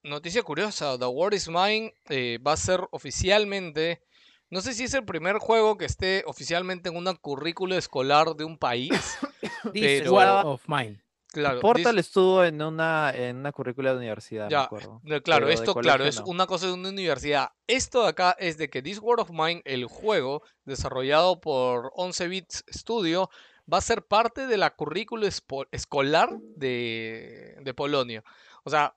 noticia 0.10 0.44
curiosa, 0.44 0.98
The 0.98 1.06
War 1.06 1.34
is 1.34 1.48
Mine 1.48 1.94
eh, 2.10 2.38
va 2.46 2.54
a 2.54 2.58
ser 2.58 2.82
oficialmente, 2.92 4.02
no 4.50 4.62
sé 4.62 4.74
si 4.74 4.84
es 4.86 4.94
el 4.94 5.06
primer 5.06 5.38
juego 5.38 5.78
que 5.78 5.86
esté 5.86 6.24
oficialmente 6.26 6.90
en 6.90 6.98
una 6.98 7.14
currícula 7.16 7.78
escolar 7.78 8.36
de 8.36 8.44
un 8.44 8.58
país. 8.58 8.90
This 9.74 10.02
Pero- 10.02 10.14
War 10.14 10.46
of 10.46 10.64
Mine. 10.68 11.02
Claro, 11.32 11.60
Portal 11.60 12.00
estuvo 12.00 12.44
en 12.44 12.60
una, 12.60 13.12
en 13.16 13.38
una 13.38 13.52
currícula 13.52 13.92
de 13.92 13.98
universidad, 14.00 14.46
me 14.46 14.52
Ya, 14.52 14.64
acuerdo. 14.64 15.00
no, 15.04 15.22
claro, 15.22 15.46
pero 15.46 15.54
esto 15.54 15.76
claro 15.76 16.04
es 16.04 16.18
una 16.22 16.48
cosa 16.48 16.66
de 16.66 16.74
una 16.74 16.90
universidad. 16.90 17.52
Esto 17.68 18.02
de 18.02 18.10
acá 18.10 18.36
es 18.40 18.58
de 18.58 18.68
que 18.72 18.82
This 18.82 18.98
World 18.98 19.22
of 19.22 19.30
Mine, 19.30 19.62
el 19.66 19.86
juego 19.86 20.42
desarrollado 20.66 21.40
por 21.40 21.92
11 21.94 22.28
Bits 22.30 22.66
Studio, 22.72 23.30
va 23.72 23.78
a 23.78 23.82
ser 23.82 24.02
parte 24.08 24.48
de 24.48 24.58
la 24.58 24.72
currícula 24.76 25.30
escolar 25.72 26.30
de, 26.56 27.56
de 27.62 27.74
Polonia. 27.76 28.24
O 28.64 28.72
sea, 28.72 28.96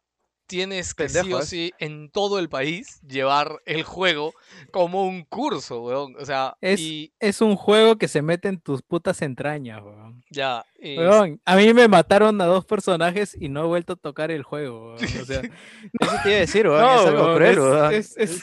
tienes 0.57 0.95
que 0.95 1.09
sí 1.09 1.33
o 1.33 1.41
¿eh? 1.41 1.47
sí 1.47 1.73
en 1.79 2.11
todo 2.11 2.39
el 2.39 2.49
país 2.49 3.01
llevar 3.07 3.61
el 3.67 3.83
juego 3.83 4.33
como 4.71 5.07
un 5.07 5.25
curso, 5.25 5.83
weón. 5.83 6.15
O 6.21 6.25
sea, 6.25 6.57
Es, 6.61 6.81
y 6.81 7.13
es 7.21 7.41
un 7.41 7.57
juego 7.57 7.97
que 7.99 8.09
se 8.09 8.23
mete 8.23 8.49
en 8.49 8.61
tus 8.61 8.83
putas 8.83 9.23
entrañas, 9.23 9.83
weón. 9.83 10.23
ya. 10.31 10.65
y- 10.81 10.97
Weón, 10.99 11.41
a 11.45 11.57
mí 11.57 11.73
me 11.75 11.89
mataron 11.89 12.41
a 12.41 12.45
dos 12.47 12.65
personajes 12.65 13.37
y 13.41 13.49
no 13.49 13.65
he 13.65 13.67
vuelto 13.67 13.95
a 13.95 13.97
tocar 13.97 14.31
el 14.31 14.43
juego. 14.43 14.95
weón, 14.95 15.05
O 15.23 15.25
sea, 15.25 15.41
Eso 16.01 16.17
te 16.23 16.29
iba 16.29 16.37
a 16.37 16.41
decir, 16.41 16.69
weón, 16.69 16.81
no, 16.83 17.01
es 17.01 17.07
algo 17.07 17.23
weón, 17.25 17.37
cruel, 17.37 17.53
es- 17.53 17.59
weón. 17.59 17.93
es- 17.95 18.17
es- 18.19 18.43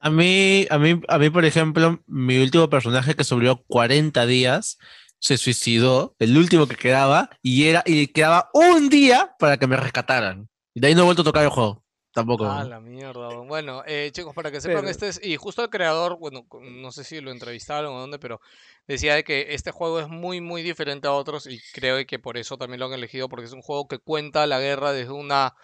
A 0.00 0.10
mí, 0.10 0.66
a 0.68 0.78
mí, 0.78 1.00
a 1.08 1.18
mí, 1.18 1.30
por 1.30 1.44
ejemplo, 1.46 1.98
mi 2.06 2.36
último 2.42 2.68
personaje 2.68 3.14
que 3.14 3.24
sobrevivió 3.24 3.64
40 3.68 4.26
días 4.26 4.76
se 5.18 5.38
suicidó, 5.38 6.14
el 6.18 6.36
último 6.36 6.66
que 6.66 6.76
quedaba, 6.76 7.30
y 7.40 7.64
era, 7.68 7.82
y 7.86 8.08
quedaba 8.08 8.50
un 8.52 8.90
día 8.90 9.34
para 9.38 9.56
que 9.56 9.66
me 9.66 9.78
rescataran. 9.78 10.50
Y 10.74 10.80
de 10.80 10.88
ahí 10.88 10.94
no 10.94 11.02
he 11.02 11.04
vuelto 11.04 11.22
a 11.22 11.24
tocar 11.24 11.44
el 11.44 11.50
juego. 11.50 11.82
Tampoco. 12.12 12.46
Ah, 12.46 12.62
la 12.62 12.78
mierda. 12.80 13.28
Bueno, 13.40 13.82
eh, 13.86 14.10
chicos, 14.12 14.34
para 14.34 14.52
que 14.52 14.60
sepan, 14.60 14.82
Pero- 14.82 14.88
este 14.90 15.08
es, 15.08 15.20
y 15.24 15.36
justo 15.36 15.62
el 15.64 15.70
creador, 15.70 16.16
bueno, 16.18 16.46
no 16.62 16.92
sé 16.92 17.02
si 17.02 17.20
lo 17.20 17.32
entrevistaron 17.32 17.92
o 17.92 17.98
dónde, 17.98 18.20
pero 18.20 18.40
decía 18.86 19.16
de 19.16 19.24
que 19.24 19.46
este 19.54 19.72
juego 19.72 19.98
es 19.98 20.06
muy, 20.08 20.40
muy 20.40 20.62
diferente 20.62 21.08
a 21.08 21.12
otros 21.12 21.48
y 21.48 21.60
creo 21.72 22.04
que 22.06 22.20
por 22.20 22.36
eso 22.36 22.56
también 22.56 22.78
lo 22.78 22.86
han 22.86 22.92
elegido, 22.92 23.28
porque 23.28 23.46
es 23.46 23.52
un 23.52 23.62
juego 23.62 23.88
que 23.88 23.98
cuenta 23.98 24.46
la 24.46 24.60
guerra 24.60 24.92
desde 24.92 25.10
una, 25.10 25.54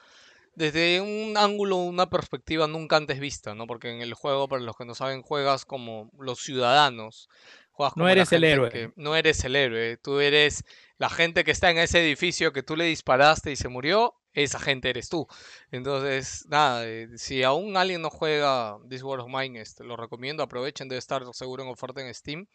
desde 0.56 1.00
un 1.00 1.36
ángulo, 1.36 1.76
una 1.76 2.10
perspectiva 2.10 2.66
nunca 2.66 2.96
antes 2.96 3.20
vista, 3.20 3.54
¿no? 3.54 3.68
Porque 3.68 3.90
en 3.90 4.00
el 4.02 4.14
juego, 4.14 4.48
para 4.48 4.60
los 4.62 4.76
que 4.76 4.84
no 4.84 4.96
saben, 4.96 5.22
juegas 5.22 5.64
como 5.64 6.10
los 6.18 6.40
ciudadanos. 6.40 7.28
Juegas 7.70 7.92
No 7.92 8.00
como 8.02 8.06
la 8.06 8.12
eres 8.12 8.32
el 8.32 8.42
héroe. 8.42 8.70
que- 8.70 8.92
no 8.96 9.14
eres 9.14 9.44
el 9.44 9.54
héroe, 9.54 9.98
tú 9.98 10.18
eres 10.18 10.64
la 10.98 11.10
gente 11.10 11.44
que 11.44 11.52
está 11.52 11.70
en 11.70 11.78
ese 11.78 12.00
edificio 12.00 12.52
que 12.52 12.64
tú 12.64 12.74
le 12.74 12.86
disparaste 12.86 13.52
y 13.52 13.56
se 13.56 13.68
murió, 13.68 14.14
esa 14.32 14.58
gente 14.60 14.90
eres 14.90 15.08
tú. 15.08 15.26
Entonces, 15.70 16.46
nada, 16.48 16.86
eh, 16.86 17.08
si 17.16 17.42
aún 17.42 17.76
alguien 17.76 18.02
no 18.02 18.10
juega 18.10 18.78
This 18.88 19.02
War 19.02 19.20
of 19.20 19.28
Mine, 19.28 19.60
este, 19.60 19.84
lo 19.84 19.96
recomiendo, 19.96 20.42
aprovechen, 20.42 20.88
debe 20.88 20.98
estar 20.98 21.22
seguro 21.32 21.62
en 21.62 21.68
oferta 21.70 22.00
en 22.00 22.14
Steam. 22.14 22.46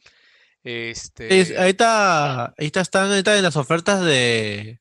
Este, 0.63 1.41
Es- 1.41 1.57
ahorita, 1.57 2.45
ahorita 2.45 2.81
están 2.81 3.09
ahorita 3.09 3.37
en 3.37 3.43
las 3.43 3.55
ofertas 3.55 4.03
de, 4.03 4.79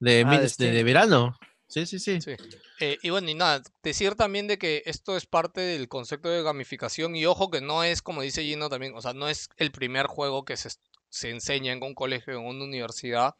de, 0.00 0.24
Ah, 0.26 0.40
de 0.58 0.82
verano. 0.82 1.36
Sí, 1.68 1.86
sí, 1.86 1.98
sí. 1.98 2.20
Sí. 2.20 2.32
Eh, 2.80 2.98
y 3.02 3.10
bueno, 3.10 3.28
y 3.30 3.34
nada, 3.34 3.62
decir 3.82 4.14
también 4.14 4.46
de 4.46 4.58
que 4.58 4.82
esto 4.86 5.16
es 5.16 5.26
parte 5.26 5.60
del 5.60 5.88
concepto 5.88 6.28
de 6.28 6.42
gamificación 6.42 7.16
y 7.16 7.26
ojo 7.26 7.50
que 7.50 7.60
no 7.60 7.84
es, 7.84 8.02
como 8.02 8.22
dice 8.22 8.42
Gino 8.42 8.68
también, 8.68 8.94
o 8.94 9.00
sea, 9.02 9.12
no 9.12 9.28
es 9.28 9.48
el 9.56 9.72
primer 9.72 10.06
juego 10.06 10.44
que 10.44 10.56
se, 10.56 10.70
se 11.08 11.30
enseña 11.30 11.72
en 11.72 11.82
un 11.82 11.94
colegio, 11.94 12.34
en 12.34 12.44
una 12.46 12.64
universidad, 12.64 13.34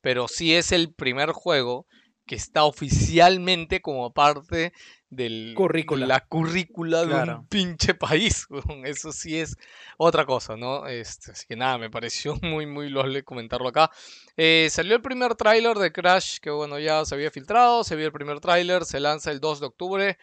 pero 0.00 0.26
sí 0.28 0.54
es 0.54 0.72
el 0.72 0.92
primer 0.92 1.30
juego 1.30 1.86
que 2.26 2.34
está 2.34 2.64
oficialmente 2.64 3.80
como 3.80 4.12
parte 4.12 4.72
del 5.08 5.54
Currícula. 5.56 6.06
la 6.06 6.20
currícula 6.20 7.06
de 7.06 7.14
un 7.14 7.46
pinche 7.46 7.94
país. 7.94 8.46
Eso 8.84 9.12
sí 9.12 9.38
es 9.38 9.56
otra 9.96 10.26
cosa, 10.26 10.56
¿no? 10.56 10.86
Este, 10.86 11.30
así 11.30 11.46
que 11.46 11.56
nada, 11.56 11.78
me 11.78 11.90
pareció 11.90 12.36
muy, 12.42 12.66
muy 12.66 12.88
loable 12.90 13.22
comentarlo 13.22 13.68
acá. 13.68 13.90
Eh, 14.36 14.68
salió 14.70 14.96
el 14.96 15.02
primer 15.02 15.36
tráiler 15.36 15.78
de 15.78 15.92
Crash, 15.92 16.38
que 16.40 16.50
bueno, 16.50 16.78
ya 16.78 17.04
se 17.04 17.14
había 17.14 17.30
filtrado, 17.30 17.84
se 17.84 17.96
vio 17.96 18.06
el 18.06 18.12
primer 18.12 18.40
tráiler, 18.40 18.84
se 18.84 19.00
lanza 19.00 19.30
el 19.30 19.40
2 19.40 19.60
de 19.60 19.66
octubre, 19.66 20.18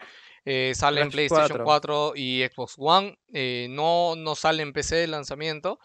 eh, 0.46 0.74
sale 0.76 1.02
en 1.02 1.10
PlayStation 1.10 1.64
4. 1.64 1.64
4 1.64 2.14
y 2.16 2.44
Xbox 2.44 2.76
One, 2.78 3.18
eh, 3.34 3.68
no, 3.70 4.16
no 4.18 4.36
sale 4.36 4.62
en 4.62 4.74
PC 4.74 5.06
el 5.06 5.12
lanzamiento, 5.12 5.80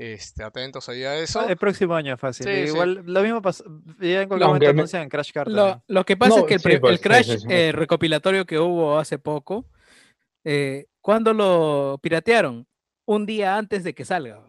este, 0.00 0.42
atentos 0.42 0.88
ahí 0.88 1.04
a 1.04 1.16
eso. 1.18 1.46
El 1.46 1.56
próximo 1.58 1.94
año 1.94 2.16
fácil. 2.16 2.46
Sí, 2.46 2.52
sí. 2.52 2.68
Igual 2.72 3.02
lo 3.04 3.22
mismo 3.22 3.42
pasó. 3.42 3.64
Ya 4.00 4.22
en 4.22 4.28
cualquier 4.28 4.40
No, 4.40 4.46
momento 4.46 4.46
aunque 4.48 4.64
me- 4.66 4.70
anuncian 4.80 5.08
Crash 5.08 5.30
Card. 5.32 5.48
Lo, 5.50 5.82
lo 5.86 6.04
que 6.06 6.16
pasa 6.16 6.36
No, 6.36 6.40
es 6.40 6.44
que 6.46 6.54
el, 6.54 6.60
sí, 6.60 6.78
pues, 6.78 6.92
el 6.92 6.98
sí, 6.98 7.02
Crash 7.02 7.26
sí, 7.32 7.38
sí. 7.40 7.46
eh, 7.50 7.72
recopilatorio 7.72 8.46
que 8.46 8.58
hubo 8.58 8.98
hace 8.98 9.18
poco, 9.18 9.66
eh, 10.44 10.86
¿cuándo 11.02 11.34
lo 11.34 11.98
piratearon? 12.02 12.66
Un 13.04 13.26
día 13.26 13.56
antes 13.56 13.84
de 13.84 13.94
que 13.94 14.04
salga. 14.06 14.42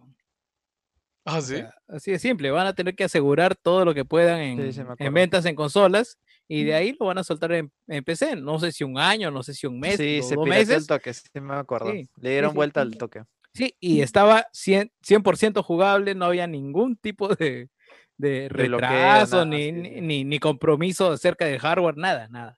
Ah, 1.26 1.38
O 1.38 1.42
sí. 1.42 1.58
sea, 1.58 1.74
así 1.88 2.12
de 2.12 2.20
simple, 2.20 2.50
van 2.50 2.66
a 2.68 2.74
tener 2.74 2.96
que 2.96 3.04
asegurar 3.04 3.56
todo 3.56 3.86
lo 3.86 3.94
que 3.94 4.06
puedan 4.06 4.40
en, 4.40 4.74
sí, 4.74 4.82
en 4.98 5.14
ventas 5.14 5.46
en 5.46 5.56
consolas 5.56 6.18
y 6.48 6.64
de 6.64 6.74
ahí 6.74 6.96
lo 7.00 7.06
van 7.08 7.18
a 7.20 7.24
soltar 7.24 7.52
en, 7.52 7.72
en 7.88 8.04
PC. 8.04 8.36
No 8.38 8.60
sé 8.60 8.72
si 8.72 8.84
un 8.84 8.98
año, 8.98 9.30
no 9.32 9.44
sé 9.44 9.54
si 9.54 9.68
un 9.68 9.80
mes, 9.80 9.98
sí, 9.98 10.20
o 10.20 10.24
se 10.24 10.36
dos 10.36 10.46
pirateó 10.46 10.60
meses. 10.68 10.78
el 10.84 10.88
toque, 10.88 11.14
sí 11.14 11.28
me 11.40 11.54
acuerdo. 11.56 11.92
Sí, 11.92 12.08
Le 12.20 12.30
dieron 12.32 12.52
sí, 12.52 12.56
vuelta 12.56 12.82
sí. 12.82 12.88
al 12.88 12.98
toque. 12.98 13.24
Sí, 13.54 13.76
y 13.80 14.02
estaba 14.02 14.48
100%, 14.54 14.92
100% 15.02 15.62
jugable, 15.64 16.16
no 16.16 16.26
había 16.26 16.48
ningún 16.48 16.96
tipo 16.96 17.28
de, 17.36 17.70
de 18.18 18.48
retraso, 18.50 19.38
nada, 19.38 19.46
ni, 19.46 19.72
ni, 19.72 19.90
sí. 19.90 20.02
ni- 20.02 20.24
ni 20.24 20.40
compromiso 20.40 21.12
acerca 21.12 21.46
del 21.46 21.60
hardware, 21.60 21.98
nada, 21.98 22.28
nada. 22.30 22.58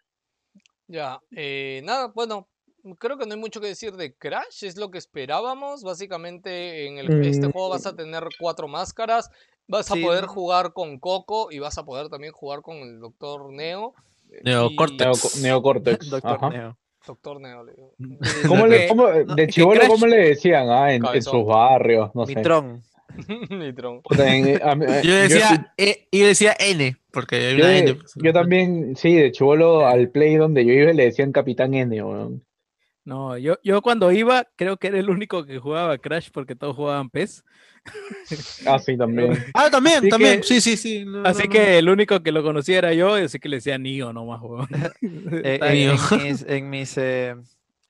Ya, 0.87 1.19
eh, 1.31 1.81
nada, 1.83 2.07
bueno, 2.13 2.47
creo 2.99 3.17
que 3.17 3.25
no 3.25 3.33
hay 3.33 3.39
mucho 3.39 3.59
que 3.61 3.67
decir 3.67 3.93
de 3.93 4.13
Crash, 4.15 4.63
es 4.65 4.77
lo 4.77 4.91
que 4.91 4.97
esperábamos. 4.99 5.81
Básicamente 5.83 6.85
en 6.85 6.97
el, 6.99 7.25
este 7.25 7.47
Mm. 7.47 7.51
juego 7.53 7.69
vas 7.69 7.85
a 7.87 7.95
tener 7.95 8.23
cuatro 8.37 8.67
máscaras, 8.67 9.31
vas 9.67 9.89
a 9.89 9.95
poder 9.95 10.25
no- 10.25 10.29
jugar 10.33 10.73
con 10.73 10.99
Coco 10.99 11.51
y 11.51 11.59
vas 11.59 11.77
a 11.77 11.85
poder 11.85 12.09
también 12.09 12.33
jugar 12.33 12.61
con 12.61 12.75
el 12.77 12.99
Doctor 12.99 13.51
Neo. 13.51 13.95
eh, 14.31 14.41
Neocortex. 14.43 15.37
y- 15.37 15.41
Neo- 15.41 15.43
Neocortex. 15.43 16.09
Doctor 16.09 16.35
ajá. 16.37 16.49
Neo. 16.49 16.77
Doctor 17.05 17.41
Neo, 17.41 17.63
le 17.63 17.73
digo. 17.73 17.93
¿Cómo 18.47 18.65
le, 18.67 18.87
cómo- 18.87 19.07
de 19.07 19.47
chivolo, 19.47 19.81
Crash- 19.81 19.87
¿cómo 19.87 20.07
le 20.07 20.17
decían? 20.29 20.69
Ah, 20.69 20.93
en, 20.93 21.03
sus 21.21 21.45
barrios, 21.45 22.11
no 22.15 22.25
sé. 22.25 22.35
Mitron. 22.35 22.81
Nitron. 23.49 24.01
Puta, 24.01 24.33
en- 24.33 24.61
a 24.63 24.73
mí- 24.75 24.85
Yo 24.87 25.09
yo 25.09 25.15
decía, 25.15 25.73
E- 25.77 26.07
yo 26.11 26.25
decía 26.27 26.55
N, 26.59 26.95
porque 27.11 27.35
hay 27.35 27.51
yo, 27.57 27.63
una 27.63 27.67
de- 27.67 27.77
N. 27.79 27.93
pues. 27.95 28.13
yo 28.15 28.33
también, 28.33 28.95
sí, 28.95 29.13
de 29.13 29.31
chivolo 29.31 29.85
al 29.85 30.09
play 30.09 30.35
donde 30.35 30.65
yo 30.65 30.73
iba 30.73 30.93
le 30.93 31.05
decían 31.05 31.31
Capitán 31.31 31.73
N, 31.73 32.01
weón. 32.01 32.43
No, 33.05 33.37
yo, 33.37 33.57
yo 33.63 33.81
cuando 33.81 34.11
iba, 34.11 34.47
creo 34.55 34.77
que 34.77 34.87
era 34.87 34.97
el 34.99 35.09
único 35.09 35.45
que 35.45 35.59
jugaba 35.59 35.97
Crash 35.97 36.29
porque 36.31 36.55
todos 36.55 36.75
jugaban 36.75 37.09
PES. 37.09 37.43
Ah, 38.65 38.79
sí, 38.79 38.97
también. 38.97 39.43
Ah, 39.53 39.69
también, 39.69 39.97
Así 39.97 40.09
también. 40.09 40.39
que- 40.39 40.47
sí, 40.47 40.61
sí, 40.61 40.77
sí. 40.77 41.03
no, 41.05 41.23
Así 41.25 41.39
no, 41.39 41.45
no. 41.47 41.51
que 41.51 41.77
el 41.77 41.89
único 41.89 42.23
que 42.23 42.31
lo 42.31 42.41
conocía 42.41 42.77
era 42.77 42.93
yo, 42.93 43.19
y 43.19 43.23
así 43.23 43.39
que 43.39 43.49
le 43.49 43.57
decía 43.57 43.77
Nio 43.77 44.13
nomás, 44.13 44.41
weón. 44.41 44.67
Eh, 45.43 45.59
en, 45.61 45.91
mis, 46.23 46.45
en, 46.47 46.69
mis, 46.69 46.97
eh, 46.97 47.35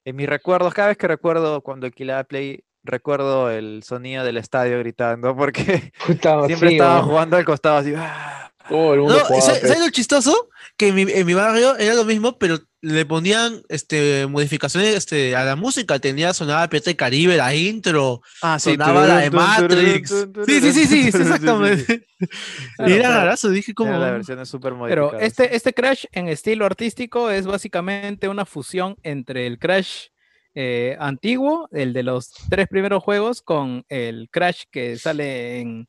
en 0.05 0.15
mis 0.15 0.27
recuerdos, 0.27 0.73
cada 0.73 0.87
vez 0.87 0.97
que 0.97 1.07
recuerdo 1.07 1.61
cuando 1.61 1.85
alquilaba 1.85 2.23
Play, 2.23 2.63
recuerdo 2.83 3.51
el 3.51 3.83
sonido 3.83 4.23
del 4.23 4.37
estadio 4.37 4.79
gritando, 4.79 5.35
porque 5.35 5.93
Puta, 6.05 6.45
siempre 6.47 6.69
sí, 6.69 6.75
estaba 6.75 7.03
jugando 7.03 7.37
al 7.37 7.45
costado 7.45 7.77
así. 7.77 7.93
¡ah! 7.95 8.51
Todo 8.73 8.93
el 8.95 8.99
mundo 9.01 9.19
No, 9.19 9.25
jugaba 9.25 9.53
¿sabes 9.59 9.79
lo 9.79 9.89
chistoso? 9.91 10.49
Que 10.77 10.87
en 10.87 10.95
mi, 10.95 11.01
en 11.03 11.27
mi 11.27 11.35
barrio 11.35 11.77
era 11.77 11.93
lo 11.93 12.05
mismo, 12.05 12.39
pero 12.39 12.57
le 12.81 13.05
ponían 13.05 13.61
este, 13.69 14.25
modificaciones 14.25 14.95
este, 14.95 15.35
a 15.35 15.43
la 15.43 15.55
música. 15.55 15.99
Tenía, 15.99 16.33
sonaba 16.33 16.67
PT 16.67 16.95
Caribe, 16.95 17.37
la 17.37 17.53
intro, 17.53 18.21
Ah, 18.41 18.57
sí. 18.57 18.71
sonaba 18.71 19.05
la 19.05 19.17
de 19.19 19.29
Matrix. 19.29 20.09
Sí, 20.47 20.59
sí, 20.59 20.71
sí, 20.73 20.85
sí, 20.87 21.07
exactamente. 21.09 22.07
Y 22.87 22.93
era 22.93 23.09
rarazo, 23.09 23.49
dije 23.49 23.75
como... 23.75 23.91
La 23.91 24.09
versión 24.09 24.39
es 24.39 24.49
súper 24.49 24.73
Pero 24.87 25.19
este, 25.19 25.55
este 25.55 25.73
Crash 25.73 26.05
en 26.11 26.27
estilo 26.27 26.65
artístico 26.65 27.29
es 27.29 27.45
básicamente 27.45 28.27
una 28.27 28.45
fusión 28.45 28.95
entre 29.03 29.45
el 29.45 29.59
Crash 29.59 30.07
eh, 30.55 30.95
antiguo, 30.99 31.67
el 31.71 31.93
de 31.93 32.01
los 32.03 32.31
tres 32.49 32.67
primeros 32.69 33.03
juegos, 33.03 33.41
con 33.43 33.85
el 33.89 34.29
Crash 34.31 34.63
que 34.71 34.97
sale 34.97 35.59
en, 35.59 35.85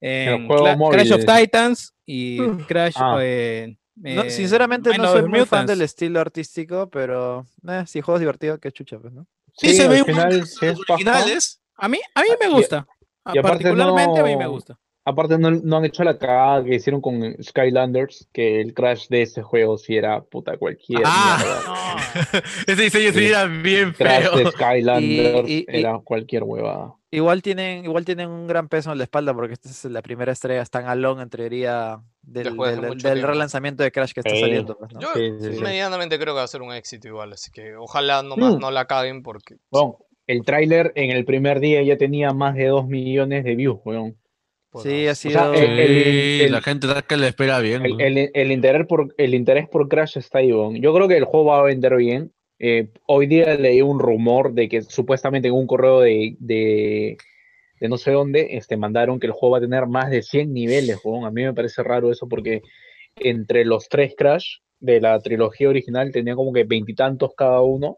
en 0.00 0.46
juego 0.46 0.64
Cla- 0.66 0.90
Crash 0.92 1.12
of. 1.12 1.24
Titans 1.26 1.92
y 2.12 2.38
Crash. 2.66 2.94
Ah. 2.96 3.18
eh, 3.22 3.76
No, 3.96 4.24
sinceramente 4.30 4.96
no 4.96 5.12
soy 5.12 5.28
muy 5.28 5.44
fan 5.44 5.66
del 5.66 5.82
estilo 5.82 6.20
artístico, 6.20 6.88
pero 6.90 7.46
eh, 7.68 7.84
si 7.86 7.98
el 7.98 8.04
juego 8.04 8.16
es 8.16 8.20
divertido, 8.20 8.58
qué 8.58 8.72
chucha, 8.72 8.98
pues, 8.98 9.12
¿no? 9.12 9.26
Sí, 9.54 9.74
se 9.74 9.82
al 9.82 9.88
ve 9.90 10.04
final 10.04 10.46
sí 10.46 10.66
es 10.66 10.78
paja. 10.78 10.92
originales. 10.94 11.60
A 11.76 11.88
mí, 11.88 11.98
a 12.14 12.22
mí 12.22 12.28
me 12.40 12.48
y- 12.48 12.52
gusta. 12.52 12.86
y 13.32 13.40
particularmente 13.40 14.20
a 14.20 14.24
mí 14.24 14.36
me 14.36 14.44
no- 14.44 14.50
gusta. 14.52 14.78
Aparte 15.04 15.38
no, 15.38 15.50
no 15.50 15.76
han 15.78 15.84
hecho 15.86 16.04
la 16.04 16.18
cagada 16.18 16.62
que 16.62 16.74
hicieron 16.74 17.00
con 17.00 17.34
Skylanders, 17.42 18.28
que 18.32 18.60
el 18.60 18.74
crash 18.74 19.08
de 19.08 19.22
ese 19.22 19.42
juego 19.42 19.78
sí 19.78 19.96
era 19.96 20.22
puta 20.22 20.56
cualquier 20.58 21.02
Ah. 21.04 21.38
mierda. 21.40 22.44
Ese 22.66 22.82
diseño 22.82 23.12
sí 23.12 23.18
Sí. 23.20 23.26
era 23.26 23.46
bien 23.46 23.92
Crash 23.92 24.22
feo. 24.24 24.36
de 24.36 24.50
Skylanders 24.50 25.48
Y- 25.48 25.52
y- 25.52 25.58
y- 25.60 25.80
era 25.80 25.98
cualquier 26.04 26.42
huevada. 26.44 26.94
Igual 27.12 27.42
tienen, 27.42 27.84
igual 27.84 28.04
tienen 28.04 28.28
un 28.28 28.46
gran 28.46 28.68
peso 28.68 28.92
en 28.92 28.98
la 28.98 29.04
espalda 29.04 29.34
porque 29.34 29.54
esta 29.54 29.68
es 29.68 29.84
la 29.86 30.00
primera 30.00 30.30
estrella 30.32 30.64
tan 30.66 30.86
alone 30.86 31.22
en 31.24 31.30
teoría 31.30 32.00
del, 32.22 32.56
del- 32.56 32.80
del 32.80 32.98
tiempo. 32.98 33.26
relanzamiento 33.26 33.82
de 33.82 33.90
Crash 33.90 34.12
que 34.12 34.20
está 34.20 34.30
Sí. 34.30 34.40
saliendo. 34.40 34.78
pues, 34.78 34.92
¿no? 34.92 35.00
Yo 35.00 35.08
Sí, 35.14 35.32
sí, 35.40 35.54
sí. 35.56 35.60
medianamente 35.62 36.18
creo 36.20 36.34
que 36.34 36.38
va 36.38 36.44
a 36.44 36.48
ser 36.48 36.62
un 36.62 36.72
éxito 36.72 37.08
igual, 37.08 37.32
así 37.32 37.50
que 37.50 37.74
ojalá 37.74 38.22
nomás 38.22 38.54
Mm. 38.56 38.60
no 38.60 38.70
la 38.70 38.84
caguen 38.86 39.22
porque... 39.24 39.56
Weón, 39.72 39.94
el 40.28 40.44
tráiler 40.44 40.92
en 40.94 41.10
el 41.10 41.24
primer 41.24 41.58
día 41.58 41.82
ya 41.82 41.96
tenía 41.96 42.32
más 42.32 42.54
de 42.54 42.66
2 42.68 42.86
millones 42.86 43.42
de 43.42 43.56
views, 43.56 43.80
weón. 43.84 44.16
pues, 44.70 44.84
Sí, 44.84 45.08
ha 45.08 45.16
sea, 45.16 45.30
sido. 45.32 45.54
el- 45.54 45.76
Sí, 45.88 46.42
el- 46.44 46.52
la 46.52 46.60
gente 46.62 46.86
que 47.08 47.16
le 47.16 47.26
espera 47.26 47.58
bien. 47.58 47.84
El, 47.84 48.00
el- 48.00 48.30
el 48.32 48.52
interés 48.52 48.86
por, 48.86 49.12
el 49.18 49.34
interés 49.34 49.68
por 49.68 49.88
Crash 49.88 50.16
está 50.16 50.38
ahí, 50.38 50.52
weón. 50.52 50.76
Yo 50.76 50.94
creo 50.94 51.08
que 51.08 51.16
el 51.16 51.24
juego 51.24 51.46
va 51.46 51.58
a 51.58 51.62
vender 51.64 51.96
bien. 51.96 52.32
Eh, 52.62 52.88
hoy 53.06 53.26
día 53.26 53.54
leí 53.54 53.80
un 53.80 53.98
rumor 53.98 54.52
de 54.52 54.68
que 54.68 54.82
supuestamente 54.82 55.48
en 55.48 55.54
un 55.54 55.66
correo 55.66 56.00
de, 56.00 56.36
de, 56.40 57.16
de 57.80 57.88
no 57.88 57.96
sé 57.96 58.10
dónde 58.10 58.48
este, 58.50 58.76
mandaron 58.76 59.18
que 59.18 59.26
el 59.26 59.32
juego 59.32 59.52
va 59.52 59.58
a 59.58 59.62
tener 59.62 59.86
más 59.86 60.10
de 60.10 60.22
100 60.22 60.52
niveles, 60.52 61.00
weón. 61.02 61.24
A 61.24 61.30
mí 61.30 61.42
me 61.42 61.54
parece 61.54 61.82
raro 61.82 62.12
eso 62.12 62.28
porque 62.28 62.60
entre 63.16 63.64
los 63.64 63.88
tres 63.88 64.14
Crash 64.14 64.58
de 64.78 65.00
la 65.00 65.18
trilogía 65.20 65.70
original 65.70 66.12
tenía 66.12 66.36
como 66.36 66.52
que 66.52 66.64
veintitantos 66.64 67.32
cada 67.34 67.62
uno. 67.62 67.96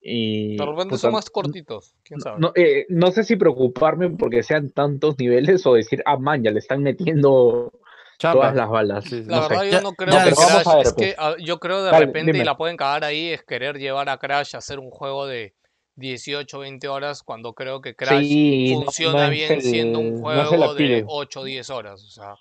Y, 0.00 0.56
De 0.56 0.64
repente 0.64 0.96
son 0.96 1.12
más 1.12 1.28
cortitos, 1.28 1.96
quién 2.04 2.20
sabe. 2.20 2.40
no, 2.40 2.52
eh, 2.54 2.86
no 2.88 3.10
sé 3.10 3.24
si 3.24 3.34
preocuparme 3.34 4.10
porque 4.10 4.44
sean 4.44 4.70
tantos 4.70 5.18
niveles 5.18 5.66
o 5.66 5.74
decir, 5.74 6.02
ah, 6.06 6.18
man, 6.18 6.42
ya 6.44 6.52
le 6.52 6.60
están 6.60 6.82
metiendo 6.84 7.72
Chamba. 8.18 8.40
todas 8.42 8.54
las 8.54 8.68
balas. 8.68 9.04
Sí, 9.04 9.10
sí. 9.10 9.24
La 9.28 9.36
no 9.36 9.42
sé. 9.42 9.48
verdad 9.48 9.64
yo 9.72 9.80
no 9.82 9.92
creo 9.94 10.12
ya, 10.14 10.24
que 10.24 10.30
Crash, 10.32 10.66
a 10.68 10.76
ver, 10.76 10.86
es 10.86 10.92
que 10.92 10.94
pues. 10.94 11.14
ah, 11.18 11.34
yo 11.38 11.58
creo 11.58 11.82
de 11.84 11.90
Dale, 11.90 12.06
repente 12.06 12.38
y 12.38 12.44
la 12.44 12.56
pueden 12.56 12.76
cagar 12.76 13.04
ahí 13.04 13.28
es 13.28 13.42
querer 13.42 13.78
llevar 13.78 14.08
a 14.08 14.18
Crash 14.18 14.54
a 14.54 14.58
hacer 14.58 14.78
un 14.78 14.90
juego 14.90 15.26
de 15.26 15.54
18, 15.96 16.58
20 16.60 16.88
horas 16.88 17.22
cuando 17.22 17.52
creo 17.54 17.80
que 17.80 17.94
Crash 17.94 18.20
Sí, 18.24 18.72
funciona 18.74 19.24
no 19.24 19.30
bien 19.30 19.52
el- 19.52 19.62
siendo 19.62 19.98
un 19.98 20.20
juego 20.20 20.50
de 20.50 20.64
appeal. 20.64 21.04
8, 21.08 21.44
10 21.44 21.70
horas, 21.70 22.02
o 22.04 22.08
sea, 22.10 22.34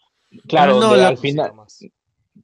Claro, 0.48 0.80
No, 0.80 0.95
la- 0.95 1.10
al 1.10 1.18
final, 1.18 1.52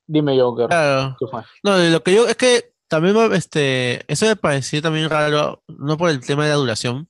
dime 0.05 0.37
Joker, 0.39 0.67
Claro. 0.67 1.15
No, 1.63 1.77
de 1.77 1.89
lo 1.89 2.03
que 2.03 2.13
yo 2.13 2.27
es 2.27 2.35
que 2.35 2.73
también 2.89 3.15
me- 3.15 3.35
este, 3.37 4.03
eso 4.11 4.25
me 4.25 4.35
pareció 4.35 4.81
también 4.81 5.09
raro, 5.09 5.63
no 5.67 5.97
por 5.97 6.09
el 6.09 6.19
tema 6.25 6.43
de 6.43 6.49
la 6.49 6.55
duración, 6.55 7.09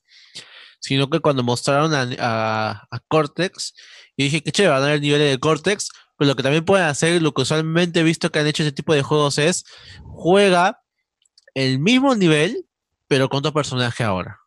sino 0.79 1.09
que 1.09 1.19
cuando 1.19 1.41
mostraron 1.43 1.93
a, 1.95 2.07
a, 2.19 2.87
a 2.91 2.99
Cortex, 3.07 3.73
y 4.15 4.25
dije 4.25 4.41
que 4.41 4.51
chévere, 4.51 4.73
van 4.73 4.83
a 4.83 4.87
ver 4.87 5.01
niveles 5.01 5.31
de 5.31 5.39
Cortex, 5.39 5.89
pero 6.17 6.29
lo 6.29 6.35
que 6.35 6.43
también 6.43 6.65
pueden 6.65 6.85
hacer, 6.87 7.21
lo 7.21 7.33
que 7.33 7.43
usualmente 7.43 7.99
he 7.99 8.03
visto 8.03 8.31
que 8.31 8.39
han 8.39 8.47
hecho 8.47 8.63
ese 8.63 8.71
tipo 8.71 8.93
de 8.93 9.03
juegos 9.03 9.37
es 9.37 9.65
juega 10.03 10.81
el 11.53 11.79
mismo 11.79 12.15
nivel, 12.15 12.65
pero 13.07 13.29
con 13.29 13.39
otro 13.39 13.53
personaje 13.53 14.03
ahora. 14.03 14.39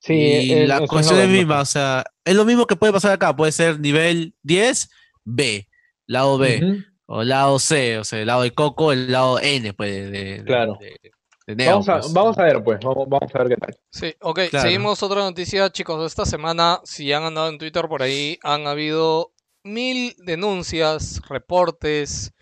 Sí, 0.00 0.12
y 0.14 0.52
eh, 0.52 0.66
la 0.66 0.86
cuestión 0.86 1.18
es 1.20 1.26
que- 1.26 1.32
misma, 1.32 1.60
o 1.60 1.64
sea, 1.64 2.04
es 2.24 2.34
lo 2.34 2.44
mismo 2.44 2.66
que 2.66 2.76
puede 2.76 2.92
pasar 2.92 3.12
acá, 3.12 3.34
puede 3.34 3.52
ser 3.52 3.80
nivel 3.80 4.34
10, 4.42 4.90
B, 5.24 5.68
lado 6.06 6.36
B. 6.38 6.84
O 7.06 7.22
lado 7.22 7.58
C, 7.58 7.98
o 7.98 8.04
sea, 8.04 8.18
el 8.20 8.26
lado 8.26 8.42
de 8.42 8.50
Coco, 8.52 8.90
el 8.90 9.12
lado 9.12 9.38
N, 9.38 9.74
pues, 9.74 10.10
de, 10.10 10.38
de- 10.38 10.44
Claro. 10.44 10.78
de- 10.80 10.98
de 11.46 11.54
Neo, 11.56 11.72
Vamos 11.72 11.88
a, 11.90 12.00
pues. 12.00 12.12
vamos 12.14 12.38
a 12.38 12.42
ver, 12.44 12.64
pues, 12.64 12.78
vamos, 12.82 13.06
vamos 13.06 13.30
a 13.34 13.38
ver 13.40 13.48
qué 13.48 13.56
tal. 13.56 13.76
Sí, 13.90 14.14
ok, 14.22 14.40
Claro. 14.48 14.62
seguimos 14.66 15.02
otra 15.02 15.20
noticia, 15.20 15.68
chicos. 15.70 16.06
Esta 16.06 16.24
semana, 16.24 16.80
si 16.84 17.12
han 17.12 17.22
andado 17.24 17.50
en 17.50 17.58
Twitter 17.58 17.86
por 17.88 18.02
ahí, 18.02 18.38
han 18.42 18.66
habido 18.66 19.33
mil 19.64 20.14
denuncias, 20.18 21.20
reportes 21.28 22.32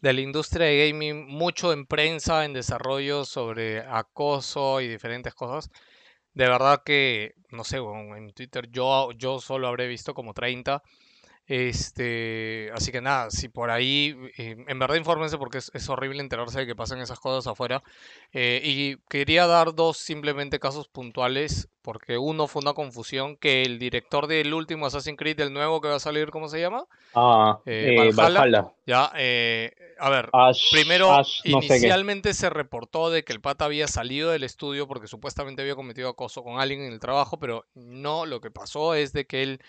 de 0.00 0.12
la 0.14 0.20
industria 0.22 0.66
de 0.66 0.88
gaming, 0.88 1.26
mucho 1.28 1.72
en 1.72 1.86
prensa, 1.86 2.44
en 2.44 2.52
desarrollo 2.54 3.24
sobre 3.24 3.80
acoso 3.82 4.80
y 4.80 4.88
diferentes 4.88 5.34
cosas 5.34 5.70
De 6.34 6.48
verdad 6.48 6.82
que, 6.84 7.34
no 7.50 7.64
sé, 7.64 7.78
en 7.78 8.32
Twitter 8.32 8.68
yo, 8.70 9.12
yo 9.12 9.40
solo 9.40 9.68
habré 9.68 9.88
visto 9.88 10.14
como 10.14 10.34
30. 10.34 10.82
Este, 11.48 12.70
así 12.74 12.90
que 12.90 13.00
nada, 13.00 13.30
si 13.30 13.48
por 13.48 13.70
ahí, 13.70 14.16
eh, 14.36 14.56
en 14.66 14.78
verdad 14.78 14.96
infórmense 14.96 15.38
porque 15.38 15.58
es, 15.58 15.70
es 15.74 15.88
horrible 15.88 16.20
enterarse 16.20 16.60
de 16.60 16.66
que 16.66 16.74
pasan 16.74 17.00
esas 17.00 17.20
cosas 17.20 17.46
afuera. 17.46 17.82
Eh, 18.32 18.60
y 18.64 18.96
quería 19.08 19.46
dar 19.46 19.74
dos 19.74 19.96
simplemente 19.96 20.58
casos 20.58 20.88
puntuales, 20.88 21.68
porque 21.82 22.18
uno 22.18 22.48
fue 22.48 22.62
una 22.62 22.74
confusión 22.74 23.36
que 23.36 23.62
el 23.62 23.78
director 23.78 24.26
del 24.26 24.52
último 24.54 24.86
Assassin's 24.86 25.18
Creed, 25.18 25.36
del 25.36 25.52
nuevo 25.52 25.80
que 25.80 25.88
va 25.88 25.96
a 25.96 26.00
salir, 26.00 26.30
¿cómo 26.30 26.48
se 26.48 26.60
llama? 26.60 26.84
Ah, 27.14 27.60
Eh, 27.64 27.94
eh, 27.94 28.12
Valhalla. 28.16 28.40
Valhalla. 28.40 28.72
Ya, 28.86 29.04
a 29.98 30.10
ver, 30.10 30.28
Ash- 30.32 30.70
primero, 30.70 31.12
Ash 31.12 31.40
no 31.44 31.58
inicialmente 31.58 32.34
se 32.34 32.50
reportó 32.50 33.10
de 33.10 33.24
que 33.24 33.32
el 33.32 33.40
pata 33.40 33.64
había 33.64 33.88
salido 33.88 34.30
del 34.30 34.44
estudio 34.44 34.86
porque 34.86 35.06
supuestamente 35.06 35.62
había 35.62 35.74
cometido 35.74 36.08
acoso 36.08 36.42
con 36.42 36.60
alguien 36.60 36.82
en 36.82 36.92
el 36.92 37.00
trabajo, 37.00 37.38
pero 37.38 37.64
no, 37.74 38.26
lo 38.26 38.40
que 38.40 38.50
pasó 38.50 38.94
es 38.94 39.12
de 39.12 39.26
que 39.26 39.42
él 39.42 39.60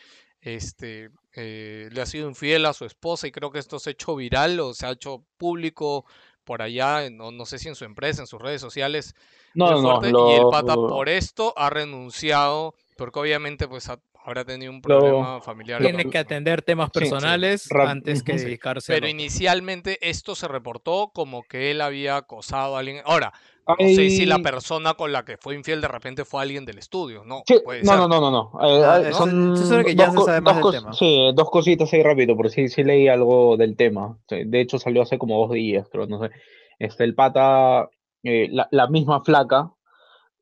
este, 0.41 1.09
eh, 1.39 1.87
le 1.91 2.01
ha 2.01 2.05
sido 2.07 2.27
infiel 2.27 2.65
a 2.65 2.73
su 2.73 2.83
esposa 2.83 3.27
y 3.27 3.31
creo 3.31 3.51
que 3.51 3.59
esto 3.59 3.77
se 3.77 3.91
ha 3.91 3.93
hecho 3.93 4.15
viral 4.15 4.59
o 4.59 4.73
se 4.73 4.87
ha 4.87 4.91
hecho 4.91 5.23
público 5.37 6.05
por 6.43 6.63
allá, 6.63 7.09
no, 7.11 7.31
no 7.31 7.45
sé 7.45 7.59
si 7.59 7.67
en 7.67 7.75
su 7.75 7.85
empresa, 7.85 8.21
en 8.21 8.27
sus 8.27 8.41
redes 8.41 8.59
sociales, 8.59 9.13
No, 9.53 9.69
no, 9.71 9.81
no, 9.81 9.81
fuerte, 10.01 10.07
y 10.07 10.33
el 10.33 10.41
lo- 10.41 10.49
pata 10.49 10.75
lo- 10.75 10.87
por 10.87 11.09
esto 11.09 11.53
ha 11.57 11.69
renunciado, 11.69 12.73
porque 12.95 13.19
obviamente 13.19 13.67
pues 13.67 13.87
ha- 13.89 13.99
habrá 14.25 14.43
tenido 14.45 14.71
un 14.71 14.81
Lo- 14.81 14.99
problema 14.99 15.41
familiar. 15.41 15.81
Tiene 15.81 16.09
que 16.09 16.17
atender 16.17 16.61
temas 16.63 16.89
Sí, 16.93 16.99
sí. 16.99 16.99
personales 17.01 17.69
antes 17.71 18.23
que 18.23 18.33
dedicarse 18.35 18.91
a 18.91 18.95
pero 18.95 19.05
lo- 19.05 19.11
inicialmente 19.11 19.99
esto 20.09 20.35
se 20.35 20.47
reportó 20.47 21.11
como 21.13 21.43
que 21.43 21.69
él 21.71 21.81
había 21.81 22.17
acosado 22.17 22.75
a 22.75 22.79
alguien. 22.79 23.01
Ahora, 23.05 23.31
no 23.67 23.87
sé 23.87 24.09
si 24.09 24.25
la 24.25 24.39
persona 24.39 24.93
con 24.93 25.11
la 25.11 25.25
que 25.25 25.37
fue 25.37 25.55
infiel 25.55 25.81
de 25.81 25.87
repente 25.87 26.25
fue 26.25 26.41
alguien 26.41 26.65
del 26.65 26.77
estudio. 26.77 27.23
No, 27.25 27.43
Sí, 27.47 27.59
puede 27.63 27.83
no, 27.83 27.91
ser. 27.91 27.99
no, 27.99 28.07
no, 28.07 28.21
no, 28.21 28.31
no. 28.31 28.51
Eh, 28.65 28.83
Ah, 28.85 28.99
eh, 29.01 29.09
eso- 29.09 29.25
son 29.25 29.83
que 29.83 29.95
ya 29.95 30.07
dos 30.07 30.25
se 30.25 30.31
sabe 30.31 30.41
más 30.41 30.59
dos 30.61 30.71
del 30.71 30.81
tema. 30.81 30.93
Sí, 30.93 31.31
dos 31.35 31.49
cositas 31.49 31.91
ahí 31.93 32.03
rápido, 32.03 32.35
porque 32.35 32.51
sí, 32.51 32.67
sí 32.69 32.83
leí 32.83 33.07
algo 33.07 33.57
del 33.57 33.75
tema. 33.75 34.17
De 34.29 34.61
hecho, 34.61 34.79
salió 34.79 35.01
hace 35.01 35.17
como 35.17 35.39
dos 35.39 35.51
días, 35.51 35.87
creo, 35.91 36.07
no 36.07 36.19
sé. 36.23 36.31
Este, 36.79 37.03
el 37.03 37.15
pata, 37.15 37.89
eh, 38.23 38.47
la, 38.51 38.67
la 38.71 38.87
misma 38.87 39.21
flaca, 39.23 39.71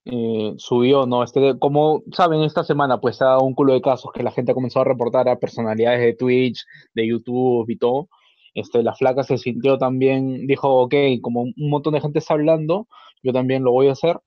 eh, 0.05 0.53
subió, 0.57 1.05
¿no? 1.07 1.23
Este, 1.23 1.57
como 1.57 2.03
saben, 2.11 2.41
esta 2.43 2.63
semana, 2.63 2.99
pues, 3.01 3.21
ha 3.21 3.25
dado 3.25 3.41
un 3.41 3.55
culo 3.55 3.73
de 3.73 3.81
casos 3.81 4.11
que 4.13 4.21
la 4.21 4.31
gente 4.31 4.53
comenzó 4.53 4.81
a 4.81 4.83
reportar 4.83 5.27
a 5.29 5.39
personalidades 5.39 5.99
de 6.01 6.13
Twitch, 6.13 6.63
de 6.93 7.07
YouTube 7.07 7.67
y 7.69 7.77
todo. 7.77 8.09
Este, 8.55 8.81
la 8.81 8.95
flaca 8.95 9.23
se 9.23 9.37
sintió 9.37 9.77
también, 9.77 10.47
dijo, 10.47 10.69
ok, 10.83 10.95
como 11.21 11.41
un 11.41 11.53
montón 11.57 11.93
de 11.93 12.01
gente 12.01 12.19
está 12.19 12.33
hablando, 12.33 12.87
yo 13.21 13.33
también 13.33 13.63
lo 13.63 13.71
voy 13.71 13.89
a 13.89 13.91
hacer 13.91 14.17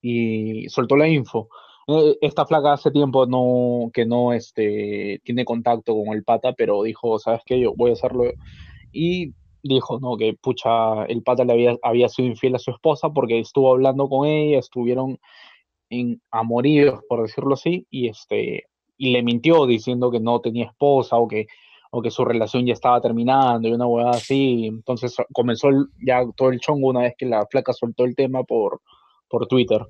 y 0.00 0.68
soltó 0.70 0.96
la 0.96 1.08
info. 1.08 1.48
Eh, 1.86 2.16
Esta 2.22 2.46
flaca 2.46 2.72
hace 2.72 2.90
tiempo 2.90 3.26
no, 3.26 3.90
que 3.92 4.06
no 4.06 4.32
este, 4.32 5.20
tiene 5.24 5.44
contacto 5.44 5.94
con 5.94 6.14
el 6.14 6.24
pata, 6.24 6.54
pero 6.54 6.82
dijo, 6.82 7.18
¿sabes 7.18 7.42
qué? 7.44 7.60
Yo 7.60 7.74
voy 7.76 7.90
a 7.90 7.92
hacerlo. 7.92 8.24
Y 8.92 9.34
dijo, 9.62 10.00
no, 10.00 10.16
que 10.16 10.34
pucha, 10.40 11.04
el 11.04 11.22
pata 11.22 11.44
le 11.44 11.52
había, 11.52 11.76
había 11.82 12.08
sido 12.08 12.28
infiel 12.28 12.54
a 12.54 12.58
su 12.58 12.70
esposa 12.70 13.10
porque 13.10 13.40
estuvo 13.40 13.70
hablando 13.72 14.08
con 14.08 14.26
ella, 14.26 14.58
estuvieron 14.58 15.18
en 15.90 16.20
amoríos, 16.30 17.00
por 17.08 17.22
decirlo 17.22 17.54
así, 17.54 17.86
y 17.90 18.08
este, 18.08 18.64
y 18.96 19.12
le 19.12 19.22
mintió 19.22 19.66
diciendo 19.66 20.10
que 20.10 20.20
no 20.20 20.40
tenía 20.40 20.66
esposa 20.66 21.16
o 21.16 21.28
que, 21.28 21.46
o 21.96 22.02
que 22.02 22.10
su 22.10 22.24
relación 22.24 22.66
ya 22.66 22.72
estaba 22.72 23.00
terminando 23.00 23.68
y 23.68 23.72
una 23.72 23.86
huevada 23.86 24.16
así. 24.16 24.66
Entonces 24.66 25.14
comenzó 25.32 25.68
el- 25.68 25.86
ya 26.04 26.24
todo 26.36 26.50
el 26.50 26.58
chongo 26.58 26.88
una 26.88 27.02
vez 27.02 27.14
que 27.16 27.26
la 27.26 27.46
flaca 27.46 27.72
soltó 27.72 28.04
el 28.04 28.16
tema 28.16 28.42
por, 28.42 28.80
por 29.28 29.46
Twitter. 29.46 29.86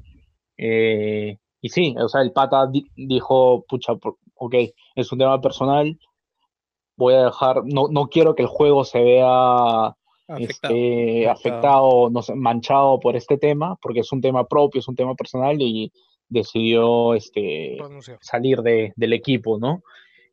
Eh, 0.59 1.39
y 1.61 1.69
sí, 1.71 1.95
o 1.99 2.09
sea, 2.09 2.21
el 2.21 2.33
pata 2.33 2.67
di- 2.67 2.87
dijo, 2.95 3.65
pucha, 3.69 3.95
ok, 4.35 4.55
es 4.95 5.13
un 5.13 5.19
tema 5.19 5.41
personal, 5.41 5.99
voy 6.97 7.15
a 7.15 7.25
dejar, 7.25 7.63
no, 7.65 7.89
no 7.91 8.09
quiero 8.09 8.35
que 8.35 8.43
el 8.43 8.49
juego 8.49 8.85
se 8.85 9.03
vea 9.03 9.87
Afectado. 10.29 10.39
este, 10.75 11.29
afectado, 11.29 12.11
no 12.11 12.21
sé, 12.23 12.35
manchado 12.35 13.01
por 13.01 13.17
este 13.17 13.39
tema, 13.39 13.77
porque 13.81 14.01
es 14.01 14.13
un 14.13 14.21
tema 14.21 14.45
propio, 14.47 14.79
es 14.81 14.89
un 14.89 14.95
tema 14.95 15.15
personal 15.15 15.57
y 15.61 15.91
decidió 16.29 17.15
este, 17.15 17.77
Renunció. 17.81 18.19
salir 18.21 18.61
de- 18.63 18.93
del 18.97 19.13
equipo, 19.15 19.59
¿no? 19.59 19.83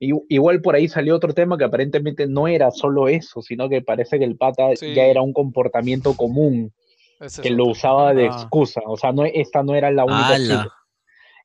Y, 0.03 0.11
igual 0.29 0.61
por 0.63 0.73
ahí 0.75 0.87
salió 0.87 1.15
otro 1.15 1.31
tema 1.33 1.59
que 1.59 1.63
aparentemente 1.63 2.25
no 2.27 2.47
era 2.47 2.71
solo 2.71 3.07
eso, 3.07 3.43
sino 3.43 3.69
que 3.69 3.83
parece 3.83 4.17
que 4.17 4.25
el 4.25 4.35
pata 4.35 4.75
Sí. 4.75 4.95
ya 4.95 5.03
era 5.05 5.21
un 5.21 5.31
comportamiento 5.31 6.15
común 6.17 6.73
Ese 7.19 7.43
que 7.43 7.51
lo 7.51 7.65
otro. 7.65 7.71
usaba 7.73 8.13
de 8.15 8.23
Ah. 8.23 8.31
excusa, 8.33 8.81
o 8.87 8.97
sea, 8.97 9.11
no, 9.11 9.25
esta 9.25 9.61
no 9.61 9.75
era 9.75 9.91
la 9.91 10.05
única. 10.05 10.67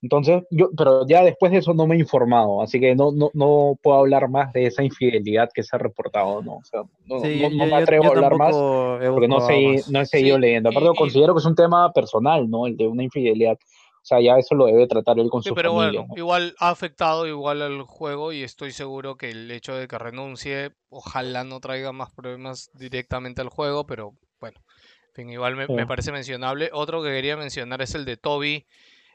Entonces, 0.03 0.43
yo, 0.51 0.71
pero 0.77 1.07
ya 1.07 1.23
después 1.25 1.51
de 1.53 1.59
eso 1.59 1.75
no 1.75 1.87
me 1.87 1.97
he 1.97 1.99
informado, 1.99 2.63
así 2.63 2.79
que 2.79 2.95
no, 2.95 3.13
no, 3.13 3.31
no 3.35 3.79
puedo 3.83 3.99
hablar 3.99 4.29
más 4.29 4.53
de 4.53 4.67
esa 4.67 4.83
infidelidad 4.83 5.49
que 5.53 5.63
se 5.63 5.75
ha 5.75 5.79
reportado, 5.79 6.43
¿no? 6.43 6.57
O 6.57 6.65
sea, 6.65 6.83
no, 7.07 7.21
Sí, 7.21 7.41
no- 7.43 7.49
yo- 7.49 7.57
no 7.57 7.65
me 7.65 7.71
yo- 7.71 7.77
atrevo 7.77 8.05
yo 8.05 8.11
a 8.11 8.15
hablar 8.15 8.37
más 8.37 8.55
porque 8.55 9.29
no, 9.29 9.41
sé, 9.41 9.67
más. 9.75 9.91
no 9.91 10.01
he 10.01 10.07
seguido 10.07 10.37
Sí, 10.37 10.41
leyendo. 10.43 10.69
Aparte, 10.71 10.91
y- 10.95 10.97
considero 10.97 11.35
que 11.35 11.41
es 11.41 11.47
un 11.47 11.55
tema 11.57 11.93
personal, 11.93 12.49
¿no? 12.49 12.67
El 12.67 12.77
de 12.77 12.87
una 12.87 13.03
infidelidad. 13.03 13.59
O 14.07 14.09
sea, 14.09 14.21
ya 14.21 14.39
eso 14.39 14.55
lo 14.55 14.67
debe 14.67 14.87
tratar 14.87 15.19
él 15.19 15.29
con 15.29 15.43
Sí, 15.43 15.49
su 15.49 15.55
pero 15.57 15.75
familia, 15.75 16.03
bueno, 16.03 16.15
¿no? 16.15 16.17
igual 16.17 16.55
ha 16.61 16.71
afectado 16.71 17.27
igual 17.27 17.61
al 17.61 17.83
juego 17.83 18.31
y 18.33 18.45
estoy 18.45 18.71
seguro 18.71 19.17
que 19.17 19.31
el 19.31 19.51
hecho 19.51 19.75
de 19.75 19.89
que 19.89 19.99
renuncie, 19.99 20.71
ojalá 20.91 21.43
no 21.43 21.59
traiga 21.59 21.91
más 21.91 22.13
problemas 22.13 22.71
directamente 22.75 23.41
al 23.41 23.49
juego, 23.49 23.85
pero 23.85 24.13
bueno, 24.39 24.61
en 25.09 25.13
fin, 25.15 25.31
igual 25.31 25.57
me, 25.57 25.87
parece 25.89 26.13
mencionable. 26.13 26.71
Otro 26.73 27.03
que 27.03 27.09
quería 27.11 27.37
mencionar 27.37 27.83
es 27.83 27.97
el 27.97 28.05
de 28.05 28.17
Toby. 28.17 28.65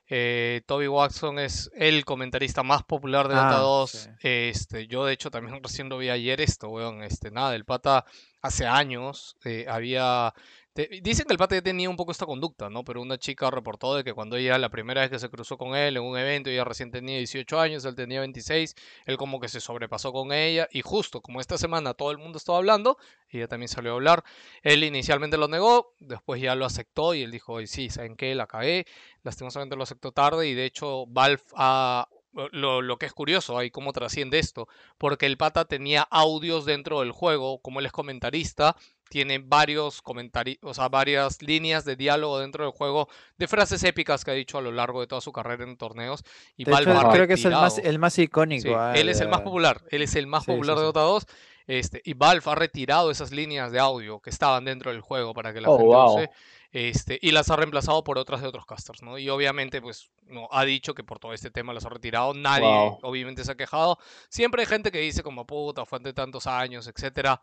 Eh, 0.09 0.61
Toby 0.65 0.87
Watson 0.89 1.39
es 1.39 1.71
el 1.73 2.03
comentarista 2.03 2.61
más 2.63 2.83
popular 2.83 3.29
de 3.29 3.35
Dota 3.35 3.59
Ah, 3.59 3.61
2. 3.61 3.91
sí. 3.91 4.09
Este, 4.23 4.87
yo 4.87 5.05
de 5.05 5.13
hecho 5.13 5.31
también 5.31 5.63
recién 5.63 5.87
lo 5.87 5.99
vi 5.99 6.09
ayer 6.09 6.41
esto, 6.41 6.67
weón. 6.67 7.01
Este, 7.01 7.31
nada, 7.31 7.55
el 7.55 7.63
pata 7.63 8.03
hace 8.41 8.65
años 8.67 9.37
eh, 9.45 9.67
había 9.69 10.33
te- 10.73 10.87
dicen 11.01 11.25
que 11.27 11.33
el 11.33 11.37
pata 11.37 11.55
ya 11.55 11.61
tenía 11.61 11.89
un 11.89 11.97
poco 11.97 12.11
esta 12.11 12.25
conducta, 12.25 12.69
¿no? 12.69 12.83
Pero 12.83 13.01
una 13.01 13.17
chica 13.17 13.49
reportó 13.51 13.95
de 13.95 14.03
que 14.03 14.13
cuando 14.13 14.37
ella, 14.37 14.57
la 14.57 14.69
primera 14.69 15.01
vez 15.01 15.09
que 15.09 15.19
se 15.19 15.29
cruzó 15.29 15.57
con 15.57 15.75
él 15.75 15.97
en 15.97 16.03
un 16.03 16.17
evento, 16.17 16.49
ella 16.49 16.63
recién 16.63 16.91
tenía 16.91 17.17
18 17.17 17.59
años, 17.59 17.83
él 17.85 17.95
tenía 17.95 18.21
26, 18.21 18.75
él 19.05 19.17
como 19.17 19.39
que 19.39 19.49
se 19.49 19.59
sobrepasó 19.59 20.11
con 20.13 20.31
ella 20.31 20.67
y 20.71 20.81
justo 20.81 21.21
como 21.21 21.41
esta 21.41 21.57
semana 21.57 21.93
todo 21.93 22.11
el 22.11 22.17
mundo 22.17 22.37
estaba 22.37 22.57
hablando, 22.57 22.97
ella 23.29 23.47
también 23.47 23.67
salió 23.69 23.91
a 23.91 23.95
hablar, 23.95 24.23
él 24.63 24.83
inicialmente 24.83 25.37
lo 25.37 25.47
negó, 25.47 25.93
después 25.99 26.41
ya 26.41 26.55
lo 26.55 26.65
aceptó 26.65 27.13
y 27.13 27.23
él 27.23 27.31
dijo, 27.31 27.53
"Oye, 27.53 27.67
sí, 27.67 27.89
¿saben 27.89 28.15
qué? 28.15 28.33
La 28.35 28.47
cagué, 28.47 28.85
lastimosamente 29.23 29.75
lo 29.75 29.83
aceptó 29.83 30.11
tarde 30.11 30.47
y 30.47 30.53
de 30.53 30.65
hecho 30.65 31.05
Valve 31.07 31.43
ha... 31.55 32.07
Lo, 32.53 32.81
lo 32.81 32.97
que 32.97 33.05
es 33.07 33.11
curioso, 33.13 33.57
ahí 33.57 33.71
cómo 33.71 33.91
trasciende 33.91 34.39
esto, 34.39 34.69
porque 34.97 35.25
el 35.25 35.35
pata 35.35 35.65
tenía 35.65 36.03
audios 36.03 36.63
dentro 36.63 37.01
del 37.01 37.11
juego, 37.11 37.59
como 37.61 37.81
él 37.81 37.87
es 37.87 37.91
comentarista, 37.91 38.77
tiene 39.11 39.39
varios 39.39 40.01
comentarios, 40.01 40.57
o 40.63 40.73
sea, 40.73 40.87
varias 40.87 41.41
líneas 41.41 41.83
de 41.83 41.97
diálogo 41.97 42.39
dentro 42.39 42.63
del 42.63 42.71
juego 42.71 43.09
de 43.37 43.47
frases 43.49 43.83
épicas 43.83 44.23
que 44.23 44.31
ha 44.31 44.33
dicho 44.33 44.57
a 44.57 44.61
lo 44.61 44.71
largo 44.71 45.01
de 45.01 45.07
toda 45.07 45.19
su 45.19 45.33
carrera 45.33 45.65
en 45.65 45.75
torneos. 45.75 46.23
Y 46.55 46.63
De 46.63 46.71
Valve 46.71 46.93
hecho, 46.93 47.09
creo 47.09 47.27
que 47.27 47.33
es 47.33 47.43
el 47.45 47.51
más, 47.51 47.77
el 47.77 47.99
más 47.99 48.17
icónico. 48.17 48.69
Sí, 48.69 48.73
ah, 48.73 48.93
él 48.95 49.09
es 49.09 49.19
el 49.19 49.27
más 49.27 49.39
de- 49.41 49.43
popular, 49.43 49.81
él 49.91 50.01
es 50.01 50.15
el 50.15 50.27
más 50.27 50.45
Sí, 50.45 50.51
sí, 50.51 50.55
popular 50.55 50.77
de. 50.77 50.83
Dota 50.83 51.01
2. 51.01 51.25
Este, 51.67 52.01
y 52.05 52.13
Valve 52.13 52.41
ha 52.49 52.55
retirado 52.55 53.11
esas 53.11 53.31
líneas 53.31 53.71
de 53.73 53.79
audio 53.79 54.19
que 54.21 54.29
estaban 54.29 54.63
dentro 54.65 54.91
del 54.91 55.01
juego 55.01 55.33
para 55.33 55.53
que 55.53 55.59
la 55.61 55.69
Oh, 55.69 55.77
gente 55.77 55.85
wow. 55.93 56.15
use. 56.15 56.29
Este, 56.73 57.19
y 57.21 57.31
las 57.31 57.49
ha 57.49 57.57
reemplazado 57.57 58.01
por 58.03 58.17
otras 58.17 58.41
de 58.41 58.47
otros 58.47 58.65
casters, 58.65 59.01
¿no? 59.03 59.17
Y 59.17 59.29
obviamente, 59.29 59.81
pues, 59.81 60.09
no, 60.27 60.47
ha 60.51 60.63
dicho 60.63 60.93
que 60.93 61.03
por 61.03 61.19
todo 61.19 61.33
este 61.33 61.51
tema 61.51 61.73
las 61.73 61.85
ha 61.85 61.89
retirado. 61.89 62.33
Nadie, 62.33 62.65
Wow. 62.65 62.99
obviamente, 63.01 63.43
se 63.43 63.51
ha 63.51 63.55
quejado. 63.55 63.99
Siempre 64.29 64.61
hay 64.61 64.67
gente 64.67 64.89
que 64.89 64.99
dice 64.99 65.21
como, 65.21 65.45
puta, 65.45 65.85
fue 65.85 65.99
hace 65.99 66.13
tantos 66.13 66.47
años, 66.47 66.87
etcétera. 66.87 67.41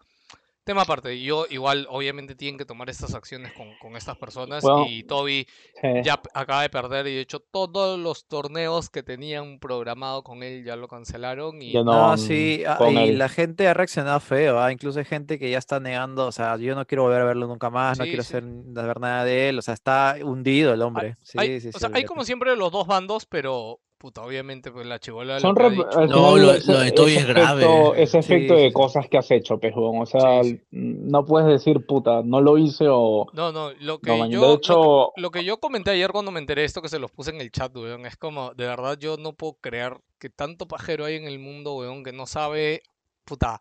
Tema 0.69 0.83
aparte, 0.83 1.19
yo 1.23 1.47
igual, 1.49 1.87
obviamente, 1.89 2.35
tienen 2.35 2.59
que 2.59 2.67
tomar 2.67 2.91
estas 2.91 3.15
acciones 3.15 3.55
con, 3.55 3.69
con 3.81 3.97
estas 3.97 4.19
personas. 4.19 4.63
Bueno, 4.63 4.85
y 4.87 5.03
Toby 5.03 5.47
Sí. 5.81 5.89
ya 6.05 6.21
acaba 6.35 6.61
de 6.61 6.69
perder 6.69 7.07
y 7.07 7.15
de 7.15 7.21
hecho 7.23 7.41
todos 7.41 7.99
los 7.99 8.29
torneos 8.29 8.91
que 8.91 9.03
tenían 9.03 9.61
programado 9.61 10.23
con 10.23 10.43
él 10.43 10.65
ya 10.67 10.77
lo 10.77 10.87
cancelaron 10.87 11.63
y 11.63 11.73
no 11.73 12.19
sí, 12.19 12.65
ah, 12.67 12.79
y 12.91 12.97
él. 12.99 13.19
la 13.19 13.31
gente 13.31 13.67
ha 13.67 13.73
reaccionado 13.73 14.21
feo, 14.21 14.61
ah, 14.61 14.71
Incluso 14.71 14.99
hay 14.99 15.07
gente 15.07 15.39
que 15.39 15.51
ya 15.51 15.57
está 15.57 15.81
negando, 15.81 16.27
o 16.27 16.33
sea, 16.33 16.59
yo 16.59 16.75
no 16.75 16.87
quiero 16.87 17.05
volver 17.05 17.23
a 17.23 17.25
verlo 17.25 17.47
nunca 17.47 17.71
más, 17.71 17.99
no 17.99 18.05
quiero 18.05 18.23
sí. 18.23 18.33
ser, 18.33 18.45
ver 18.45 19.01
nada 19.01 19.25
de 19.25 19.49
él, 19.49 19.59
o 19.59 19.63
sea, 19.63 19.73
está 19.73 20.17
hundido 20.23 20.75
el 20.75 20.83
hombre. 20.83 21.17
Sí, 21.23 21.39
hay, 21.41 21.61
sí, 21.63 21.69
o 21.69 21.73
sí, 21.73 21.79
sea, 21.79 21.91
hay 21.95 22.05
como 22.05 22.25
siempre 22.25 22.55
los 22.57 22.71
dos 22.73 22.87
bandos, 22.87 23.25
pero 23.25 23.81
puta, 23.99 24.23
obviamente 24.23 24.71
pues 24.71 24.87
la 24.87 24.99
chivola 24.99 25.39
Son 25.41 25.51
lo 25.51 25.55
que 25.57 25.63
ha 25.63 25.69
rep- 25.69 25.87
dicho. 25.87 25.99
al 25.99 26.09
No, 26.09 26.37
lo- 26.37 26.53
ese- 26.55 26.73
lo 26.73 26.79
de 26.81 26.93
Toby 26.93 27.17
es 27.17 27.27
grave. 27.27 27.65
efecto- 27.65 27.95
Ese 27.95 28.23
Sí, 28.23 28.33
efecto 28.35 28.55
sí, 28.57 28.63
de 28.63 28.69
sí. 28.69 28.73
cosas 28.73 29.09
que 29.09 29.19
has 29.19 29.31
hecho, 29.31 29.59
pejón. 29.59 30.01
O 30.01 30.07
sea, 30.07 30.43
Sí, 30.45 30.51
sí. 30.57 30.61
no 30.71 31.25
puedes 31.25 31.49
decir, 31.49 31.85
puta, 31.85 32.23
no 32.25 32.41
lo 32.41 32.57
hice 32.59 32.87
o... 32.89 33.27
No, 33.33 33.53
no, 33.53 33.73
lo 33.81 33.99
que 33.99 34.11
No, 34.17 34.27
yo, 34.29 34.41
de 34.41 34.47
lo 34.49 34.61
que, 34.61 35.21
lo 35.21 35.31
que 35.31 35.45
yo 35.45 35.59
comenté 35.59 35.91
ayer 35.91 36.11
cuando 36.13 36.31
me 36.31 36.39
enteré 36.41 36.63
de 36.63 36.67
esto 36.67 36.81
que 36.81 36.89
se 36.89 36.99
los 36.99 37.11
puse 37.11 37.31
en 37.31 37.41
el 37.41 37.51
chat, 37.51 37.77
weón, 37.77 38.07
es 38.07 38.17
como, 38.17 38.55
de 38.55 38.67
verdad 38.67 38.97
yo 38.99 39.17
no 39.17 39.33
puedo 39.35 39.55
creer 39.61 39.99
que 40.19 40.31
tanto 40.31 40.67
pajero 40.69 41.05
hay 41.05 41.17
en 41.17 41.25
el 41.25 41.39
mundo, 41.39 41.75
weón, 41.77 42.05
que 42.05 42.13
no 42.13 42.27
sabe, 42.27 42.83
puta, 43.25 43.61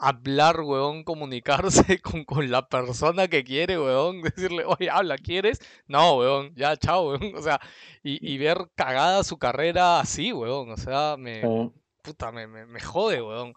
hablar, 0.00 0.60
weón, 0.62 1.04
comunicarse 1.04 2.00
con, 2.02 2.24
con 2.24 2.50
la 2.50 2.68
persona 2.68 3.28
que 3.28 3.44
quiere, 3.44 3.78
weón, 3.78 4.22
decirle, 4.22 4.64
oye, 4.66 4.90
habla, 4.90 5.16
¿quieres? 5.18 5.60
No, 5.86 6.16
weón, 6.16 6.54
ya, 6.56 6.76
chao, 6.76 7.10
weón, 7.10 7.34
o 7.36 7.42
sea, 7.42 7.60
y, 8.02 8.18
y 8.34 8.38
ver 8.38 8.70
cagada 8.74 9.22
su 9.24 9.38
carrera 9.38 10.00
así, 10.00 10.32
weón, 10.32 10.70
o 10.72 10.76
sea, 10.76 11.16
me, 11.18 11.42
Sí. 11.42 11.70
puta, 12.02 12.32
me, 12.32 12.46
me, 12.46 12.66
me 12.66 12.80
jode, 12.80 13.22
weón. 13.22 13.54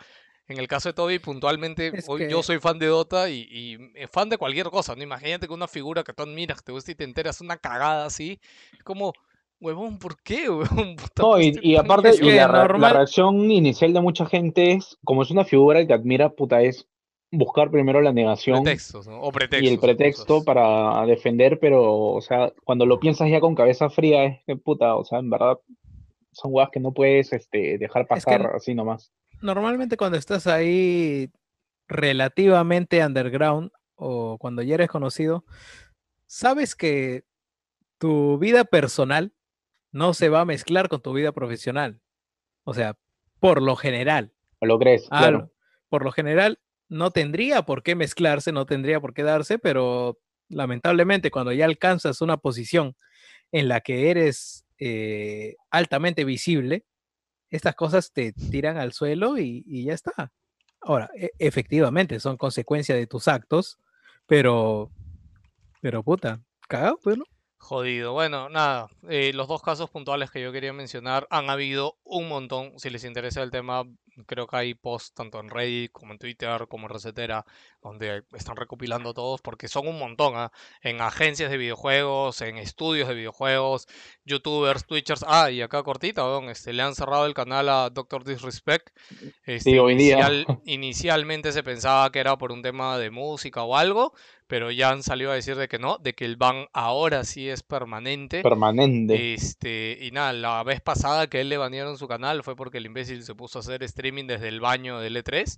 En 0.48 0.60
el 0.60 0.68
caso 0.68 0.90
de 0.90 0.94
Toby, 0.94 1.20
puntualmente, 1.20 1.94
Es 1.94 2.06
hoy 2.08 2.28
yo 2.30 2.44
soy 2.44 2.60
fan 2.60 2.78
de 2.78 2.88
Dota 2.88 3.30
y, 3.30 3.48
y 3.50 3.78
eh, 3.96 4.08
fan 4.08 4.28
de 4.30 4.38
cualquier 4.38 4.70
cosa, 4.70 4.94
¿no? 4.96 5.02
Imagínate 5.02 5.48
que 5.48 5.54
una 5.54 5.70
figura 5.70 6.04
que 6.04 6.14
tú 6.14 6.24
admiras, 6.24 6.58
que 6.58 6.66
te 6.66 6.72
gusta 6.74 6.92
y 6.92 6.96
te 6.96 7.06
enteras 7.06 7.40
una 7.42 7.58
cagada 7.58 8.06
así, 8.06 8.40
es 8.78 8.84
como, 8.84 9.14
huevón, 9.64 9.98
¿por 9.98 10.22
qué, 10.22 10.50
huevón? 10.50 10.96
No, 11.18 11.40
y, 11.40 11.76
aparte, 11.76 12.12
y 12.22 12.32
la, 12.32 12.48
la 12.48 12.94
reacción 12.94 13.50
inicial 13.50 13.94
de 13.94 14.02
mucha 14.02 14.26
gente 14.26 14.74
es, 14.74 14.98
como 15.04 15.24
es 15.24 15.32
una 15.32 15.46
figura 15.46 15.86
que 15.88 15.94
admira, 15.94 16.30
puta, 16.30 16.62
es 16.62 16.88
buscar 17.32 17.72
primero 17.72 18.02
la 18.02 18.14
negación 18.14 18.64
pretextos, 18.64 19.08
¿no? 19.08 19.20
O 19.22 19.32
pretextos. 19.32 19.70
y 19.70 19.74
el 19.74 19.80
pretexto 19.80 20.26
cosas. 20.26 20.46
para 20.46 21.06
defender, 21.06 21.60
pero, 21.60 21.94
o 21.94 22.22
sea, 22.22 22.54
cuando 22.64 22.86
lo 22.86 23.00
piensas 23.00 23.30
ya 23.30 23.40
con 23.40 23.56
cabeza 23.56 23.90
fría, 23.90 24.26
es 24.26 24.44
que, 24.46 24.56
puta, 24.56 24.96
o 24.96 25.04
sea, 25.04 25.20
en 25.20 25.30
verdad, 25.30 25.58
son 26.32 26.54
huevas 26.54 26.70
que 26.72 26.80
no 26.80 26.94
puedes 26.94 27.34
este, 27.34 27.78
dejar 27.78 28.04
Es 28.04 28.08
que 28.08 28.16
pasar 28.16 28.56
así 28.56 28.76
nomás. 28.76 29.12
Normalmente 29.42 29.98
cuando 29.98 30.18
estás 30.18 30.46
ahí 30.48 31.30
relativamente 31.88 33.06
underground 33.06 33.72
o 33.96 34.38
cuando 34.38 34.62
ya 34.62 34.76
eres 34.76 34.90
conocido, 34.90 35.44
sabes 36.28 36.76
que 36.76 37.24
tu 37.98 38.38
vida 38.38 38.64
personal 38.64 39.34
no 39.94 40.14
se 40.14 40.28
va 40.28 40.42
a 40.42 40.46
mezclar 40.46 40.90
con 40.90 41.02
tu 41.02 41.14
vida 41.14 41.32
profesional. 41.32 42.02
O 42.66 42.74
sea, 42.74 42.98
por 43.40 43.62
lo 43.62 43.76
general. 43.78 44.34
¿O 44.60 44.66
lo 44.66 44.78
crees? 44.78 45.08
Ah, 45.12 45.20
Claro. 45.20 45.52
por 45.88 46.04
lo 46.04 46.12
general 46.12 46.60
no 46.90 47.12
tendría 47.12 47.62
por 47.64 47.84
qué 47.84 47.96
mezclarse, 47.96 48.52
no 48.52 48.66
tendría 48.66 49.00
por 49.00 49.14
qué 49.14 49.24
darse, 49.24 49.58
pero 49.60 50.20
lamentablemente 50.50 51.32
cuando 51.32 51.52
ya 51.54 51.66
alcanzas 51.66 52.22
una 52.22 52.38
posición 52.38 52.96
en 53.52 53.68
la 53.68 53.82
que 53.82 54.10
eres 54.10 54.66
eh, 54.80 55.56
altamente 55.72 56.26
visible, 56.26 56.86
estas 57.50 57.76
cosas 57.76 58.12
te 58.12 58.34
tiran 58.34 58.78
al 58.78 58.94
suelo 58.94 59.38
y, 59.38 59.64
y 59.68 59.86
ya 59.86 59.94
está. 59.94 60.32
Ahora, 60.82 61.10
e- 61.16 61.32
efectivamente, 61.40 62.20
son 62.20 62.36
consecuencia 62.38 62.96
de 62.96 63.06
tus 63.08 63.28
actos, 63.28 63.80
pero, 64.26 64.92
pero 65.82 66.04
puta, 66.04 66.42
cagado, 66.68 67.00
pues, 67.04 67.18
¿no? 67.18 67.26
Jodido. 67.64 68.12
Bueno, 68.12 68.50
nada. 68.50 68.90
eh, 69.08 69.32
los 69.34 69.48
dos 69.48 69.62
casos 69.62 69.90
puntuales 69.90 70.30
que 70.30 70.42
yo 70.42 70.52
quería 70.52 70.74
mencionar 70.74 71.28
han 71.30 71.50
habido 71.50 71.96
un 72.04 72.28
montón. 72.28 72.78
Si 72.78 72.90
les 72.90 73.06
interesa 73.06 73.42
el 73.42 73.52
tema, 73.52 73.86
creo 74.28 74.48
que 74.48 74.56
hay 74.58 74.74
posts 74.74 75.14
tanto 75.14 75.40
en 75.40 75.50
Reddit 75.50 75.92
como 75.92 76.14
en 76.14 76.20
Twitter 76.20 76.68
como 76.68 76.88
en 76.88 76.94
Recetera 76.94 77.46
donde 77.82 78.24
están 78.34 78.56
recopilando 78.56 79.14
todos 79.14 79.42
porque 79.42 79.68
son 79.68 79.88
un 79.88 80.00
montón. 80.00 80.34
¿ah? 80.36 80.52
En 80.82 81.02
agencias 81.02 81.52
de 81.52 81.58
videojuegos, 81.58 82.42
en 82.42 82.58
estudios 82.58 83.08
de 83.10 83.16
videojuegos, 83.16 83.88
youtubers, 84.24 84.86
twitchers. 84.86 85.26
Ah, 85.28 85.52
y 85.52 85.62
acá 85.62 85.84
cortita, 85.84 86.24
weón, 86.24 86.50
este, 86.50 86.72
le 86.74 86.82
han 86.84 86.96
cerrado 86.96 87.26
el 87.26 87.34
canal 87.34 87.68
a 87.70 87.90
Doctor 87.90 88.24
Disrespect. 88.24 88.90
Este, 89.46 89.72
Sí, 89.72 89.78
hoy 89.80 89.96
día. 89.96 90.18
inicial- 90.30 90.46
inicialmente 90.66 91.52
se 91.52 91.64
pensaba 91.64 92.10
que 92.12 92.20
era 92.20 92.38
por 92.38 92.52
un 92.52 92.62
tema 92.62 92.98
de 92.98 93.10
música 93.12 93.64
o 93.64 93.76
algo, 93.76 94.14
pero 94.48 94.72
ya 94.72 94.90
han 94.92 95.04
salido 95.04 95.32
a 95.32 95.36
decir 95.36 95.56
de 95.56 95.68
que 95.68 95.80
no, 95.80 95.98
de 95.98 96.14
que 96.14 96.26
el 96.26 96.38
ban 96.38 96.68
ahora 96.74 97.24
sí 97.26 97.50
es 97.50 97.64
permanente. 97.64 98.42
Permanente. 98.44 99.34
Este, 99.34 99.98
y 100.00 100.12
nada, 100.12 100.32
la 100.32 100.64
vez 100.64 100.80
pasada 100.80 101.28
que 101.28 101.42
él 101.42 101.50
le 101.50 101.58
banearon 101.58 101.98
su 101.98 102.08
canal 102.08 102.44
fue 102.44 102.56
porque 102.56 102.78
el 102.78 102.86
imbécil 102.86 103.24
se 103.24 103.36
puso 103.36 103.60
a 103.60 103.62
hacer 103.62 103.84
streaming 104.04 104.28
desde 104.28 104.50
el 104.50 104.60
baño 104.60 105.00
del 105.00 105.16
E3. 105.16 105.58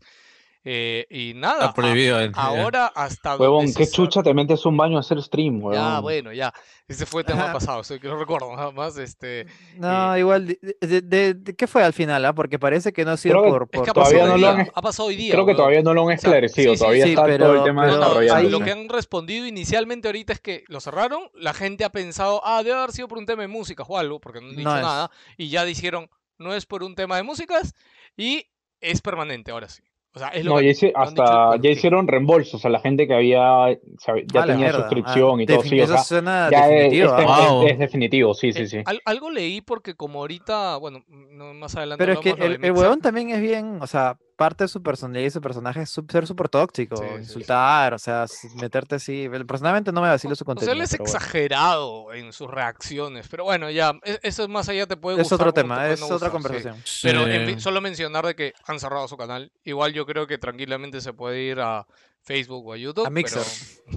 Eh, 0.67 1.05
y 1.11 1.33
nada, 1.35 1.59
Está 1.65 1.73
prohibido. 1.75 2.17
a- 2.17 2.23
eh, 2.23 2.31
ahora 2.33 2.87
hasta 2.87 3.37
Huevón, 3.37 3.71
qué 3.71 3.85
chucha 3.87 4.23
te 4.23 4.33
metes 4.33 4.65
un 4.65 4.75
baño 4.75 4.97
a 4.97 5.01
hacer 5.01 5.21
stream, 5.21 5.59
Ya, 5.59 5.63
huevón. 5.67 6.01
bueno, 6.01 6.33
ya. 6.33 6.51
Ese 6.87 7.05
fue 7.05 7.23
tema 7.23 7.43
Ajá. 7.43 7.53
pasado, 7.59 7.83
que 8.01 8.07
no 8.07 8.17
recuerdo 8.17 8.55
nada 8.55 8.71
más. 8.71 8.97
Este, 8.97 9.45
No, 9.75 10.17
igual, 10.17 10.47
de, 10.47 10.57
de- 10.81 11.01
de- 11.35 11.55
¿qué 11.55 11.67
fue 11.67 11.83
al 11.83 11.93
final? 11.93 12.25
ah? 12.25 12.33
Porque 12.33 12.57
parece 12.57 12.93
que 12.93 13.05
no 13.05 13.11
ha 13.11 13.17
sido 13.17 13.43
que- 13.43 13.49
por... 13.49 13.63
es 13.63 13.69
por 13.69 13.83
que 13.85 13.91
ha 13.91 13.93
todavía 13.93 14.19
pasado 14.21 14.27
no 14.27 14.33
hoy 14.33 14.41
lo 14.41 14.47
día, 14.53 14.59
han- 14.63 14.71
ha 14.73 14.81
pasado 14.81 15.09
hoy 15.09 15.15
día. 15.15 15.33
Creo 15.33 15.45
que 15.45 15.53
todavía 15.53 15.81
no 15.83 15.93
lo 15.93 16.01
han 16.01 16.05
O 16.07 16.09
sea, 16.09 16.15
esclarecido, 16.15 16.71
sí, 16.71 16.77
sí, 16.77 16.81
todavía 16.83 17.03
sí, 17.03 17.09
está 17.11 17.21
todo 17.21 17.31
pero- 17.37 17.53
el 17.57 17.63
tema 17.63 17.85
No, 17.85 17.91
no, 17.91 17.93
pero 17.99 18.01
desarrollando. 18.21 18.35
ahí- 18.35 18.49
lo 18.49 18.59
que 18.65 18.71
han 18.71 18.89
respondido 18.89 19.45
inicialmente 19.45 20.07
ahorita 20.07 20.33
es 20.33 20.39
que 20.39 20.63
lo 20.67 20.79
cerraron, 20.79 21.29
la 21.35 21.53
gente 21.53 21.85
ha 21.85 21.91
pensado, 21.91 22.41
ah, 22.43 22.63
debe 22.63 22.75
haber 22.77 22.91
sido 22.91 23.07
por 23.07 23.19
un 23.19 23.27
tema 23.27 23.43
de 23.43 23.49
música 23.49 23.83
o 23.87 23.99
algo, 23.99 24.19
porque 24.19 24.41
no 24.41 24.47
han 24.47 24.55
dicho 24.55 24.67
No 24.67 24.75
es. 24.77 24.81
nada, 24.81 25.11
y 25.37 25.49
ya 25.49 25.63
dijeron, 25.63 26.09
no 26.37 26.53
es 26.53 26.65
por 26.65 26.83
un 26.83 26.95
tema 26.95 27.17
de 27.17 27.23
músicas, 27.23 27.73
y 28.17 28.45
es 28.81 29.01
permanente 29.01 29.51
ahora 29.51 29.67
sí. 29.69 29.83
O 30.13 30.19
sea, 30.19 30.29
es 30.29 30.45
lo 30.45 30.51
No, 30.53 30.59
que 30.59 30.65
ya, 30.65 30.71
hice- 30.71 30.93
hasta 30.95 31.57
ya 31.57 31.69
hicieron 31.69 32.07
reembolsos 32.07 32.63
a 32.63 32.69
la 32.69 32.79
gente 32.79 33.05
que 33.05 33.13
había, 33.13 33.69
ya 33.73 34.41
Ah, 34.41 34.45
tenía 34.45 34.55
mierda. 34.55 34.79
suscripción 34.79 35.39
Ah, 35.39 35.43
y 35.43 35.45
todo, 35.45 35.61
sí, 35.63 35.77
o 35.79 35.83
eso 35.83 35.93
sea, 35.93 36.03
suena 36.03 36.49
ya 36.49 36.67
definitivo. 36.67 37.05
es- 37.17 37.25
ah. 37.27 37.39
es- 37.43 37.49
Wow. 37.51 37.67
es 37.67 37.79
definitivo, 37.79 38.33
sí, 38.33 38.53
sí, 38.53 38.61
Eh, 38.61 38.67
sí. 38.67 38.77
al- 38.85 39.01
algo 39.03 39.29
leí 39.29 39.59
porque 39.59 39.95
como 39.95 40.19
ahorita, 40.19 40.77
bueno, 40.77 41.03
no, 41.09 41.53
más 41.53 41.75
adelante 41.75 42.01
Pero 42.05 42.13
es 42.13 42.19
que 42.21 42.29
el, 42.29 42.63
el 42.63 42.71
huevón 42.71 43.01
también 43.01 43.31
es 43.31 43.41
bien, 43.41 43.79
o 43.81 43.87
sea, 43.87 44.17
parte 44.35 44.65
de 44.65 44.67
su 44.67 44.83
personalidad 44.83 45.27
y 45.27 45.31
su 45.31 45.41
personaje 45.41 45.81
es 45.81 45.89
ser 45.89 46.27
súper 46.27 46.49
tóxico, 46.49 46.97
Sí, 46.97 47.03
sí, 47.03 47.13
sí. 47.15 47.19
insultar, 47.21 47.93
o 47.93 47.99
sea, 47.99 48.25
meterte 48.55 48.95
así. 48.95 49.29
Personalmente 49.47 49.91
no 49.91 50.01
me 50.01 50.09
vacilo 50.09 50.35
su 50.35 50.43
O 50.43 50.45
sea, 50.45 50.45
contenido. 50.45 50.73
él 50.73 50.81
es 50.81 50.91
bueno. 50.91 51.03
exagerado 51.05 52.13
en 52.13 52.33
sus 52.33 52.49
reacciones, 52.49 53.27
pero 53.29 53.43
bueno, 53.45 53.69
ya, 53.69 53.93
e- 54.03 54.19
eso 54.23 54.47
más 54.47 54.67
allá 54.69 54.87
te 54.87 54.97
puede 54.97 55.17
Es 55.21 55.29
gustar 55.29 55.47
otro 55.47 55.53
como 55.53 55.53
te 55.53 55.61
tema, 55.61 55.89
es 55.89 55.99
no 56.01 56.07
otra 56.07 56.29
gustar, 56.29 56.29
sí. 56.29 56.33
conversación. 56.33 56.83
Pero 57.03 57.27
en 57.27 57.45
fin, 57.47 57.55
Sí. 57.55 57.61
solo 57.61 57.81
mencionar 57.81 58.25
de 58.25 58.35
que 58.35 58.53
han 58.65 58.79
cerrado 58.79 59.07
su 59.07 59.17
canal. 59.17 59.51
Igual 59.63 59.93
yo 59.93 60.05
creo 60.05 60.27
que 60.27 60.37
tranquilamente 60.37 61.01
se 61.01 61.13
puede 61.13 61.41
ir 61.41 61.59
a 61.61 61.85
Facebook 62.25 62.65
o 62.67 62.73
a 62.73 62.77
YouTube. 62.77 63.05
A 63.05 63.09
Mixer. 63.09 63.43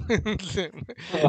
pero- 0.05 0.71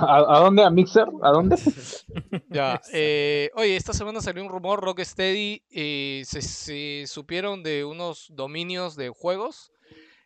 ¿A, 0.07 0.37
a 0.37 0.41
dónde? 0.41 0.63
¿A 0.65 0.71
Mixer? 0.71 1.07
¿A 1.23 1.31
dónde? 1.31 1.57
ya. 2.51 2.81
eh, 2.93 3.51
oye, 3.55 3.77
esta 3.77 3.93
semana 3.93 4.21
salió 4.21 4.43
un 4.43 4.51
rumor, 4.51 4.81
Rocksteady, 4.83 5.63
eh, 5.71 6.23
se, 6.27 6.43
se 6.43 7.05
supieron 7.07 7.63
de 7.63 7.85
unos 7.85 8.27
dominios 8.31 8.97
de 8.97 9.09
juegos 9.09 9.73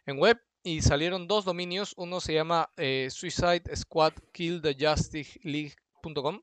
en 0.07 0.19
web 0.19 0.39
y 0.63 0.83
salieron 0.83 1.29
dos 1.29 1.45
dominios. 1.45 1.95
Uno 1.97 2.21
se 2.21 2.35
llama 2.35 2.69
eh, 2.77 3.09
Suicide 3.11 3.63
Squad 3.77 4.15
Kill 4.33 4.61
the 4.61 4.77
Justice 4.79 5.39
League.com 5.45 6.41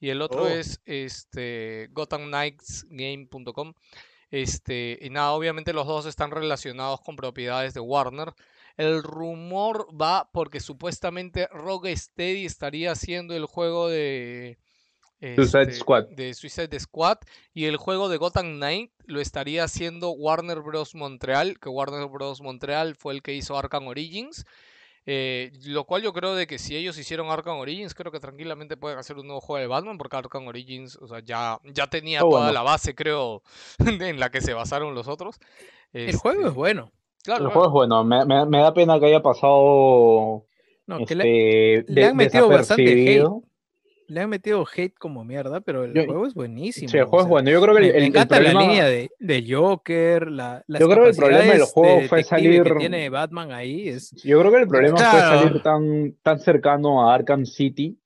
y 0.00 0.10
el 0.10 0.22
otro 0.22 0.42
Oh. 0.44 0.48
es 0.48 0.80
este 0.86 1.88
Gotham 1.92 2.26
Knights 2.28 2.86
Game.com. 2.90 3.74
Este, 4.30 4.98
y 5.00 5.08
nada, 5.10 5.32
obviamente 5.32 5.72
los 5.72 5.86
dos 5.86 6.04
están 6.06 6.30
relacionados 6.30 7.00
con 7.00 7.16
propiedades 7.16 7.74
de 7.74 7.80
Warner. 7.80 8.32
El 8.78 9.02
rumor 9.02 9.88
va 10.00 10.30
porque 10.32 10.60
supuestamente 10.60 11.48
Rocksteady 11.52 12.46
estaría 12.46 12.92
haciendo 12.92 13.34
el 13.36 13.46
juego 13.46 13.88
de 13.88 14.58
Suicide 15.34 15.72
este, 15.72 15.72
Squad. 15.72 16.06
de 16.08 16.34
Suicide 16.34 16.78
Squad 16.80 17.18
y 17.52 17.66
el 17.66 17.76
juego 17.76 18.08
de 18.08 18.18
Gotham 18.18 18.56
Knight 18.56 18.92
lo 19.06 19.20
estaría 19.20 19.64
haciendo 19.64 20.10
Warner 20.12 20.60
Bros. 20.60 20.94
Montreal, 20.94 21.58
que 21.60 21.68
Warner 21.68 22.06
Bros. 22.08 22.40
Montreal 22.40 22.96
fue 22.96 23.14
el 23.14 23.22
que 23.22 23.34
hizo 23.34 23.58
Arkham 23.58 23.88
Origins. 23.88 24.44
eh, 25.06 25.52
lo 25.64 25.84
cual 25.86 26.02
yo 26.02 26.12
creo 26.12 26.34
de 26.34 26.46
que 26.46 26.58
si 26.58 26.76
ellos 26.76 26.98
hicieron 26.98 27.30
Arkham 27.30 27.58
Origins, 27.58 27.94
creo 27.94 28.12
que 28.12 28.20
tranquilamente 28.20 28.76
pueden 28.76 28.98
hacer 28.98 29.16
un 29.18 29.26
nuevo 29.26 29.40
juego 29.40 29.60
de 29.60 29.66
Batman, 29.68 29.98
porque 29.98 30.16
Arkham 30.16 30.46
Origins, 30.48 30.96
o 30.96 31.08
sea, 31.08 31.20
ya, 31.20 31.58
ya 31.64 31.88
tenía 31.88 32.26
toda 32.28 32.50
bueno. 32.50 32.52
la 32.52 32.62
base, 32.62 32.94
creo, 32.94 33.42
en 33.78 34.20
la 34.20 34.30
que 34.30 34.40
se 34.42 34.54
basaron 34.54 34.94
los 34.94 35.08
otros. 35.08 35.38
El 36.06 36.16
juego 36.16 36.42
Este, 36.42 36.48
es 36.48 36.54
bueno. 36.54 36.92
Claro, 37.28 37.44
El 37.44 37.50
juego 37.50 37.66
es 37.66 37.72
bueno, 37.72 38.04
me, 38.04 38.24
me- 38.24 38.46
me 38.46 38.58
da 38.60 38.72
pena 38.72 38.98
que 38.98 39.04
haya 39.06 39.20
pasado 39.20 40.46
No, 40.86 40.98
este, 41.00 41.06
que 41.06 41.14
le, 41.14 41.76
le 41.82 41.82
de- 42.00 42.04
han 42.06 42.16
metido 42.16 42.48
bastante 42.48 42.90
hate. 42.90 43.26
le 44.06 44.20
han 44.22 44.30
metido 44.30 44.64
hate 44.74 44.94
como 44.98 45.24
mierda, 45.26 45.60
pero 45.60 45.84
el 45.84 45.92
Yo- 45.92 46.06
juego 46.06 46.26
es 46.26 46.32
buenísimo. 46.32 46.88
Sí, 46.88 46.96
el 46.96 47.02
o 47.02 47.08
juego 47.08 47.24
es 47.24 47.28
bueno. 47.28 47.50
Yo 47.50 47.60
creo 47.60 47.74
que 47.76 47.80
el, 47.82 47.86
me, 47.86 47.90
el- 47.90 47.94
me 47.96 47.98
el 47.98 48.06
encanta 48.06 48.36
problema, 48.36 48.60
la 48.62 48.66
línea 48.66 48.84
de, 48.86 49.10
de 49.18 49.44
Joker, 49.54 50.30
la, 50.30 50.64
las 50.66 50.80
Yo 50.80 50.88
creo 50.88 51.04
que 51.04 51.10
el 51.10 51.16
problema 51.16 51.52
del 51.52 51.62
juego 51.64 52.00
de 52.00 52.08
fue 52.08 52.18
que 52.18 52.24
salir- 52.24 52.76
tiene 52.78 53.10
Batman 53.10 53.52
ahí 53.52 53.88
es 53.90 54.10
yo 54.24 54.40
creo 54.40 54.50
que 54.50 54.58
el 54.62 54.68
problema 54.68 54.96
Claro. 54.96 55.10
fue 55.12 55.20
salir 55.48 55.62
tan, 55.62 56.14
tan 56.22 56.38
cercano 56.40 57.10
a 57.10 57.14
Arkham 57.14 57.44
City 57.44 57.98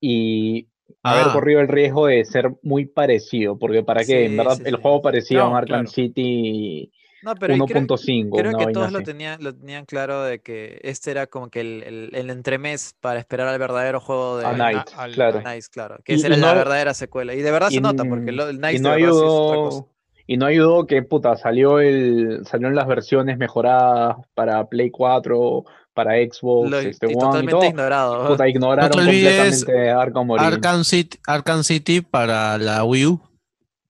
y 0.00 0.68
haber 1.02 1.24
Ah. 1.26 1.32
corrido 1.34 1.60
el 1.60 1.68
riesgo 1.68 2.06
de 2.06 2.24
ser 2.24 2.50
muy 2.62 2.86
parecido, 2.86 3.58
porque 3.58 3.82
para 3.82 4.04
qué, 4.04 4.24
en 4.24 4.36
verdad 4.38 4.54
sí, 4.56 4.62
el 4.64 4.76
sí. 4.76 4.80
juego 4.82 5.02
parecía 5.02 5.40
No, 5.40 5.50
un 5.50 5.56
Arkham 5.56 5.80
claro. 5.84 5.88
City 5.88 6.90
No, 7.22 7.34
pero 7.34 7.54
ahí 7.54 7.60
creo, 7.60 7.80
1.5, 7.82 8.38
creo 8.40 8.56
que 8.58 8.72
todos 8.72 8.92
lo 8.92 9.02
tenían, 9.02 9.42
lo 9.42 9.54
tenían 9.54 9.84
claro 9.86 10.22
de 10.22 10.38
que 10.40 10.78
este 10.84 11.10
era 11.10 11.26
como 11.26 11.48
que 11.50 11.60
el, 11.60 11.82
el, 11.82 12.10
el 12.14 12.30
entremés 12.30 12.94
para 13.00 13.18
esperar 13.18 13.48
al 13.48 13.58
verdadero 13.58 14.00
juego 14.00 14.38
de 14.38 14.46
A 14.46 14.52
Night, 14.52 14.88
al- 14.96 15.12
claro. 15.12 15.40
Nice, 15.40 15.68
claro. 15.70 15.96
Que 16.04 16.12
Y- 16.12 16.16
esa 16.16 16.28
era 16.28 16.36
la 16.36 16.52
no- 16.52 16.58
verdadera 16.58 16.94
secuela. 16.94 17.34
Y 17.34 17.42
de 17.42 17.50
verdad 17.50 17.70
se 17.70 17.80
nota, 17.80 18.04
porque 18.04 18.30
lo, 18.32 18.48
el 18.48 18.56
y 18.56 18.58
Nice 18.60 18.78
no 18.80 18.90
de 18.90 18.96
verdad 19.02 19.12
sí 19.12 19.18
es 19.18 19.22
otra 19.24 19.56
cosa. 19.56 19.76
ayudó 19.78 19.88
y 20.30 20.36
no 20.36 20.46
ayudó 20.46 20.86
que 20.86 21.02
puta 21.02 21.36
salió 21.36 21.80
el 21.80 22.42
salieron 22.44 22.74
las 22.76 22.86
versiones 22.86 23.38
mejoradas 23.38 24.16
para 24.34 24.64
Play 24.68 24.90
4 24.90 25.64
para 25.94 26.12
Xbox 26.16 26.70
Lo- 26.70 26.78
este 26.78 27.06
y 27.06 27.08
One 27.08 27.16
y 27.16 27.18
totalmente 27.20 27.50
todo 27.52 27.64
ignorado. 27.64 28.28
puta 28.28 28.48
ignoraron 28.48 28.90
No 28.90 28.96
completamente 29.04 29.90
Arkham 29.90 30.30
Origins 30.30 30.54
Arkham 30.54 30.84
City, 30.84 31.18
Arkham 31.26 31.64
City 31.64 32.00
para 32.02 32.58
la 32.58 32.84
Wii 32.84 33.06
U. 33.06 33.20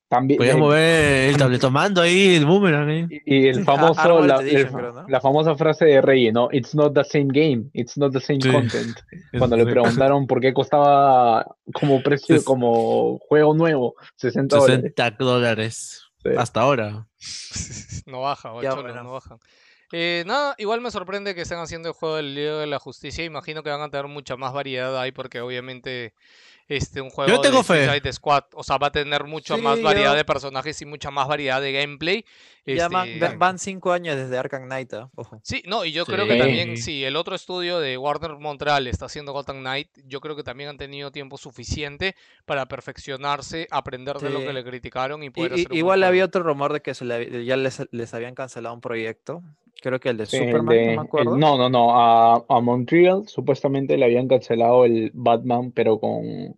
También, 0.08 0.38
Podías 0.38 0.56
mover 0.56 1.28
el 1.30 1.36
tabletomando 1.36 2.00
ahí, 2.00 2.36
el 2.36 2.46
boomerang. 2.46 3.08
y 3.26 3.48
el 3.48 3.62
famoso, 3.64 4.24
la, 4.24 4.36
Edition, 4.36 4.60
el- 4.60 4.72
creo, 4.72 4.92
¿no? 4.92 5.08
la 5.08 5.20
famosa 5.20 5.54
frase 5.54 5.84
de 5.84 6.00
Rey, 6.00 6.32
¿no? 6.32 6.48
It's 6.50 6.74
not 6.74 6.94
the 6.94 7.04
same 7.04 7.26
game, 7.30 7.64
it's 7.74 7.98
not 7.98 8.12
the 8.14 8.20
same 8.20 8.40
Sí. 8.40 8.50
content. 8.50 8.96
Cuando 9.38 9.56
le 9.56 9.66
preguntaron 9.66 10.26
por 10.26 10.40
qué 10.40 10.54
costaba 10.54 11.44
como 11.74 12.02
precio, 12.02 12.42
como 12.42 13.18
juego 13.28 13.52
nuevo, 13.54 13.96
60 14.16 14.56
dólares. 14.56 14.80
60 14.96 15.10
dólares. 15.24 16.02
Sí. 16.22 16.30
Hasta 16.36 16.60
ahora. 16.62 17.06
No 18.06 18.22
baja, 18.22 18.52
bueno. 18.52 19.02
no 19.02 19.12
bajan. 19.12 19.38
Eh, 19.92 20.22
nada, 20.26 20.54
igual 20.56 20.80
me 20.80 20.90
sorprende 20.90 21.34
que 21.34 21.42
estén 21.42 21.58
haciendo 21.58 21.88
el 21.88 21.94
juego 21.94 22.16
del 22.16 22.34
Liga 22.34 22.58
de 22.58 22.66
la 22.66 22.78
Justicia. 22.78 23.24
Imagino 23.24 23.62
que 23.62 23.68
van 23.68 23.82
a 23.82 23.90
tener 23.90 24.06
mucha 24.06 24.36
más 24.36 24.54
variedad 24.54 24.98
ahí 24.98 25.12
porque 25.12 25.40
obviamente 25.42 26.14
este 26.68 27.00
un 27.00 27.08
juego 27.10 27.40
tengo 27.40 27.58
de 27.58 27.64
fe. 27.64 27.86
Suicide 27.86 28.12
Squad, 28.12 28.44
o 28.54 28.62
sea, 28.62 28.76
va 28.78 28.88
a 28.88 28.92
tener 28.92 29.24
mucha 29.24 29.56
Sí, 29.56 29.62
más 29.62 29.80
variedad 29.80 30.12
yo- 30.12 30.16
de 30.18 30.24
personajes 30.24 30.80
y 30.82 30.84
mucha 30.86 31.10
más 31.10 31.26
variedad 31.26 31.60
de 31.62 31.72
gameplay. 31.72 32.24
Ya 32.66 32.88
van, 32.88 33.08
Este, 33.08 33.20
va- 33.26 33.34
van 33.36 33.58
cinco 33.58 33.92
años 33.92 34.14
desde 34.16 34.36
Arkham 34.36 34.64
Knight, 34.66 34.92
¿ah? 34.92 35.08
ojo. 35.14 35.40
Sí, 35.42 35.62
no, 35.66 35.86
y 35.86 35.92
yo 35.92 36.04
creo 36.04 36.26
que 36.26 36.34
Sí. 36.34 36.38
también, 36.38 36.76
si 36.76 37.02
el 37.04 37.16
otro 37.16 37.34
estudio 37.34 37.80
de 37.80 37.96
Warner 37.96 38.36
Montreal 38.36 38.86
está 38.86 39.06
haciendo 39.06 39.32
Gotham 39.32 39.60
Knight, 39.60 39.88
yo 40.04 40.20
creo 40.20 40.36
que 40.36 40.42
también 40.42 40.68
han 40.68 40.76
tenido 40.76 41.10
tiempo 41.10 41.38
suficiente 41.38 42.14
para 42.44 42.66
perfeccionarse, 42.66 43.66
aprender 43.70 44.18
de 44.18 44.28
lo 44.28 44.40
que 44.40 44.48
Sí. 44.48 44.52
le 44.52 44.64
criticaron 44.64 45.22
y 45.22 45.30
poder 45.30 45.52
y- 45.52 45.54
hacer 45.62 45.72
un 45.72 45.76
igual 45.78 46.00
juego. 46.00 46.08
había 46.08 46.24
otro 46.26 46.42
rumor 46.42 46.74
de 46.74 46.82
que 46.82 46.92
se 46.94 47.06
le- 47.06 47.44
ya 47.46 47.56
les, 47.56 47.82
les 47.90 48.12
habían 48.12 48.34
cancelado 48.34 48.74
un 48.74 48.82
proyecto. 48.82 49.42
Creo 49.80 50.00
que 50.00 50.08
el 50.10 50.16
de 50.16 50.24
el 50.24 50.28
Superman, 50.28 50.66
de- 50.74 50.80
no 50.82 50.86
me 50.86 50.92
el- 50.94 50.98
acuerdo. 51.00 51.36
no, 51.36 51.56
no, 51.58 51.68
no. 51.70 51.90
A, 51.96 52.44
a 52.48 52.60
Montreal 52.60 53.28
supuestamente 53.28 53.96
le 53.96 54.04
habían 54.04 54.26
cancelado 54.28 54.84
el 54.84 55.10
Batman, 55.14 55.72
pero 55.72 55.98
con, 56.00 56.56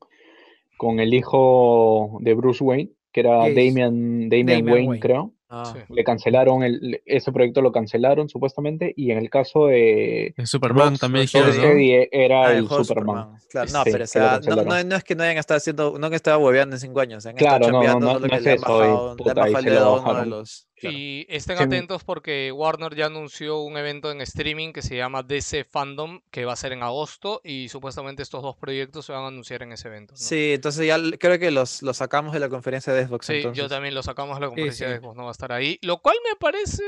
con 0.76 1.00
el 1.00 1.12
hijo 1.12 2.18
de 2.20 2.34
Bruce 2.34 2.64
Wayne, 2.64 2.90
que 3.12 3.20
era. 3.20 3.38
Damian, 3.38 4.28
Damian 4.28 4.46
Damian 4.46 4.68
Wayne, 4.68 4.88
Wayne. 4.88 5.00
creo. 5.00 5.32
Ah, 5.52 5.74
Sí. 5.74 5.80
Le 5.92 6.04
cancelaron 6.04 6.62
el, 6.62 7.02
ese 7.04 7.32
proyecto 7.32 7.60
lo 7.60 7.72
cancelaron 7.72 8.28
supuestamente, 8.28 8.94
y 8.96 9.10
en 9.10 9.18
el 9.18 9.28
caso 9.28 9.66
de 9.66 10.32
El 10.36 10.46
Superman 10.46 10.96
también 10.96 11.24
dijeron, 11.24 11.56
¿no? 11.56 12.08
Era 12.12 12.46
Ah, 12.46 12.52
el 12.56 12.68
Superman. 12.68 13.36
Claro, 13.50 13.68
no, 13.72 13.82
Sí, 13.84 13.90
pero 13.90 14.04
o 14.04 14.06
que 14.06 14.06
sea, 14.06 14.40
no, 14.46 14.54
no, 14.64 14.84
no 14.84 14.96
es 14.96 15.02
que 15.04 15.16
no 15.16 15.24
hayan 15.24 15.38
estado 15.38 15.58
haciendo, 15.58 15.98
no 15.98 16.06
han 16.06 16.14
estado 16.14 16.38
hueveando 16.38 16.76
en 16.76 16.80
cinco 16.80 17.00
años, 17.00 17.26
han 17.26 17.34
Claro, 17.34 17.68
no, 17.72 17.82
no, 17.82 17.98
no, 18.20 18.20
que 18.28 18.36
es 18.36 18.42
le 18.44 18.50
han 18.52 18.56
eso, 18.58 18.68
bajado, 18.78 18.84
y 18.84 18.86
le 18.88 19.10
han 19.10 19.16
puta, 19.16 19.34
bajado 19.34 19.44
ahí 19.46 19.54
el 19.54 19.64
se 19.64 19.70
lo 19.70 19.74
dedo 19.74 19.88
a 19.96 20.00
uno 20.00 20.20
de 20.20 20.26
los. 20.26 20.68
Claro. 20.80 20.96
Y 20.96 21.26
estén 21.28 21.58
Sí, 21.58 21.62
atentos 21.62 22.04
porque 22.04 22.50
Warner 22.52 22.94
ya 22.94 23.06
anunció 23.06 23.60
un 23.60 23.76
evento 23.76 24.10
en 24.10 24.20
streaming 24.22 24.72
que 24.72 24.82
se 24.82 24.96
llama 24.96 25.22
DC 25.22 25.64
Fandom, 25.64 26.20
que 26.30 26.44
va 26.44 26.54
a 26.54 26.56
ser 26.56 26.72
en 26.72 26.82
agosto, 26.82 27.40
y 27.44 27.68
supuestamente 27.68 28.22
estos 28.22 28.42
dos 28.42 28.56
proyectos 28.56 29.06
se 29.06 29.12
van 29.12 29.24
a 29.24 29.28
anunciar 29.28 29.62
en 29.62 29.72
ese 29.72 29.88
evento. 29.88 30.12
¿no? 30.12 30.18
Sí, 30.18 30.52
entonces 30.54 30.86
ya 30.86 30.98
creo 31.18 31.38
que 31.38 31.50
los, 31.50 31.82
los 31.82 31.96
sacamos 31.96 32.32
de 32.32 32.40
la 32.40 32.48
conferencia 32.48 32.92
de 32.92 33.06
Xbox. 33.06 33.26
Sí, 33.26 33.34
yo 33.34 33.48
entonces. 33.50 33.68
también 33.68 33.94
lo 33.94 34.02
sacamos 34.02 34.36
de 34.36 34.40
la 34.40 34.48
conferencia 34.48 34.86
sí. 34.86 34.92
de 34.92 34.98
Xbox, 34.98 35.16
no 35.16 35.22
va 35.24 35.30
a 35.30 35.32
estar 35.32 35.52
ahí, 35.52 35.78
lo 35.82 35.98
cual 35.98 36.16
me 36.28 36.36
parece 36.36 36.82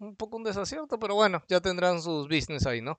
un 0.00 0.16
poco 0.16 0.36
un 0.36 0.44
desacierto, 0.44 0.98
pero 0.98 1.14
bueno, 1.14 1.42
ya 1.48 1.60
tendrán 1.60 2.00
sus 2.02 2.28
business 2.28 2.66
ahí, 2.66 2.80
¿no? 2.80 2.98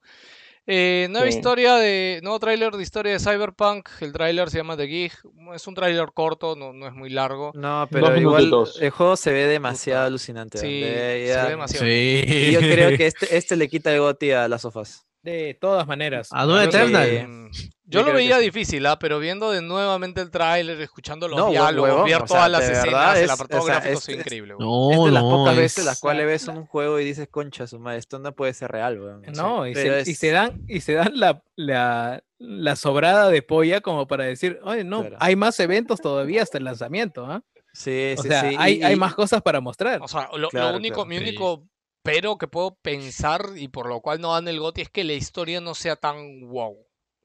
Eh, 0.67 1.07
nueva 1.09 1.29
Sí. 1.31 1.37
historia 1.37 1.75
de, 1.75 2.19
nuevo 2.21 2.39
tráiler 2.39 2.71
de 2.73 2.83
historia 2.83 3.13
de 3.13 3.19
Cyberpunk, 3.19 3.89
el 4.01 4.11
tráiler 4.13 4.49
se 4.49 4.57
llama 4.57 4.77
The 4.77 4.87
Gig, 4.87 5.11
es 5.55 5.65
un 5.67 5.73
tráiler 5.73 6.07
corto, 6.13 6.55
no, 6.55 6.73
no 6.73 6.87
es 6.87 6.93
muy 6.93 7.09
largo. 7.09 7.51
No, 7.55 7.87
pero 7.89 8.15
igual 8.17 8.51
el 8.79 8.89
juego 8.91 9.15
se 9.15 9.31
ve 9.33 9.45
demasiado 9.47 10.05
alucinante. 10.05 10.59
Sí, 10.59 10.81
de- 10.81 11.31
se 11.33 11.41
ve 11.43 11.49
demasiado. 11.49 11.85
Sí. 11.85 12.23
Y 12.25 12.51
yo 12.51 12.59
creo 12.59 12.95
que 12.97 13.05
este, 13.07 13.35
este 13.37 13.55
le 13.55 13.67
quita 13.67 13.91
el 13.93 13.99
goti 14.01 14.31
a 14.31 14.47
las 14.47 14.61
sofas. 14.61 15.05
De 15.23 15.57
todas 15.59 15.85
maneras. 15.87 16.29
A 16.31 16.45
Doom 16.45 16.59
que- 16.59 16.65
Eternal. 16.65 17.27
Mm, 17.27 17.49
Yo 17.91 18.01
Yo 18.01 18.05
lo 18.07 18.13
veía 18.13 18.37
difícil, 18.37 18.85
¿ah? 18.85 18.99
pero 18.99 19.17
viendo 19.17 19.49
de 19.49 19.63
nuevamente 19.63 20.21
el 20.21 20.29
tráiler, 20.29 20.79
escuchando 20.79 21.27
los 21.27 21.39
No, 21.39 21.49
diálogos, 21.49 22.05
ver 22.05 22.15
o 22.15 22.17
sea, 22.19 22.25
todas 22.27 22.51
las 22.51 22.63
escenas, 22.69 23.17
el 23.17 23.23
es- 23.25 23.31
apartado 23.31 23.63
o 23.63 23.65
sea, 23.65 23.75
gráfico 23.79 23.97
es- 23.97 24.05
fue 24.05 24.13
es- 24.13 24.19
increíble. 24.19 24.53
No, 24.59 24.91
es 24.91 25.03
de 25.05 25.11
las 25.11 25.23
no, 25.23 25.29
pocas 25.31 25.53
es- 25.55 25.59
veces 25.59 25.85
las 25.85 25.99
cuales 25.99 26.25
ves 26.27 26.47
un 26.49 26.65
juego 26.67 26.99
y 26.99 27.03
dices, 27.05 27.27
concha, 27.31 27.65
su 27.65 27.79
madre, 27.79 27.97
esto 27.97 28.19
no 28.19 28.31
puede 28.35 28.53
ser 28.53 28.69
real, 28.71 29.01
weón. 29.01 29.23
No, 29.33 29.65
y 29.65 29.73
se, 29.73 29.87
y 29.87 30.11
es- 30.11 30.19
se 30.19 30.29
dan, 30.29 30.61
y 30.67 30.81
se 30.81 30.93
dan 30.93 31.13
la, 31.19 31.41
la, 31.55 32.23
la 32.37 32.75
sobrada 32.75 33.29
de 33.31 33.41
polla 33.41 33.81
como 33.81 34.05
para 34.07 34.23
decir, 34.25 34.59
oye, 34.63 34.83
no, 34.83 35.01
Claro. 35.01 35.17
hay 35.19 35.35
más 35.35 35.59
eventos 35.59 35.99
todavía 35.99 36.43
hasta 36.43 36.59
el 36.59 36.65
lanzamiento, 36.65 37.25
¿ah? 37.25 37.41
Sí, 37.73 38.13
O 38.17 38.21
sí, 38.21 38.27
sea, 38.27 38.41
sí. 38.49 38.55
hay, 38.59 38.79
y- 38.79 38.83
hay 38.83 38.95
más 38.97 39.15
cosas 39.15 39.41
para 39.41 39.61
mostrar. 39.61 39.99
O 40.03 40.07
sea, 40.07 40.29
lo, 40.33 40.49
único, 40.49 40.49
claro, 40.51 41.05
mi 41.05 41.17
sí. 41.17 41.23
único 41.23 41.63
pero 42.03 42.37
que 42.37 42.47
puedo 42.47 42.75
pensar 42.81 43.41
y 43.57 43.67
por 43.67 43.87
lo 43.87 43.99
cual 43.99 44.21
no 44.21 44.31
dan 44.33 44.47
el 44.47 44.59
GOTY 44.59 44.81
es 44.83 44.89
que 44.89 45.03
la 45.03 45.13
historia 45.13 45.59
no 45.59 45.75
sea 45.75 45.95
tan 45.95 46.47
wow. 46.47 46.77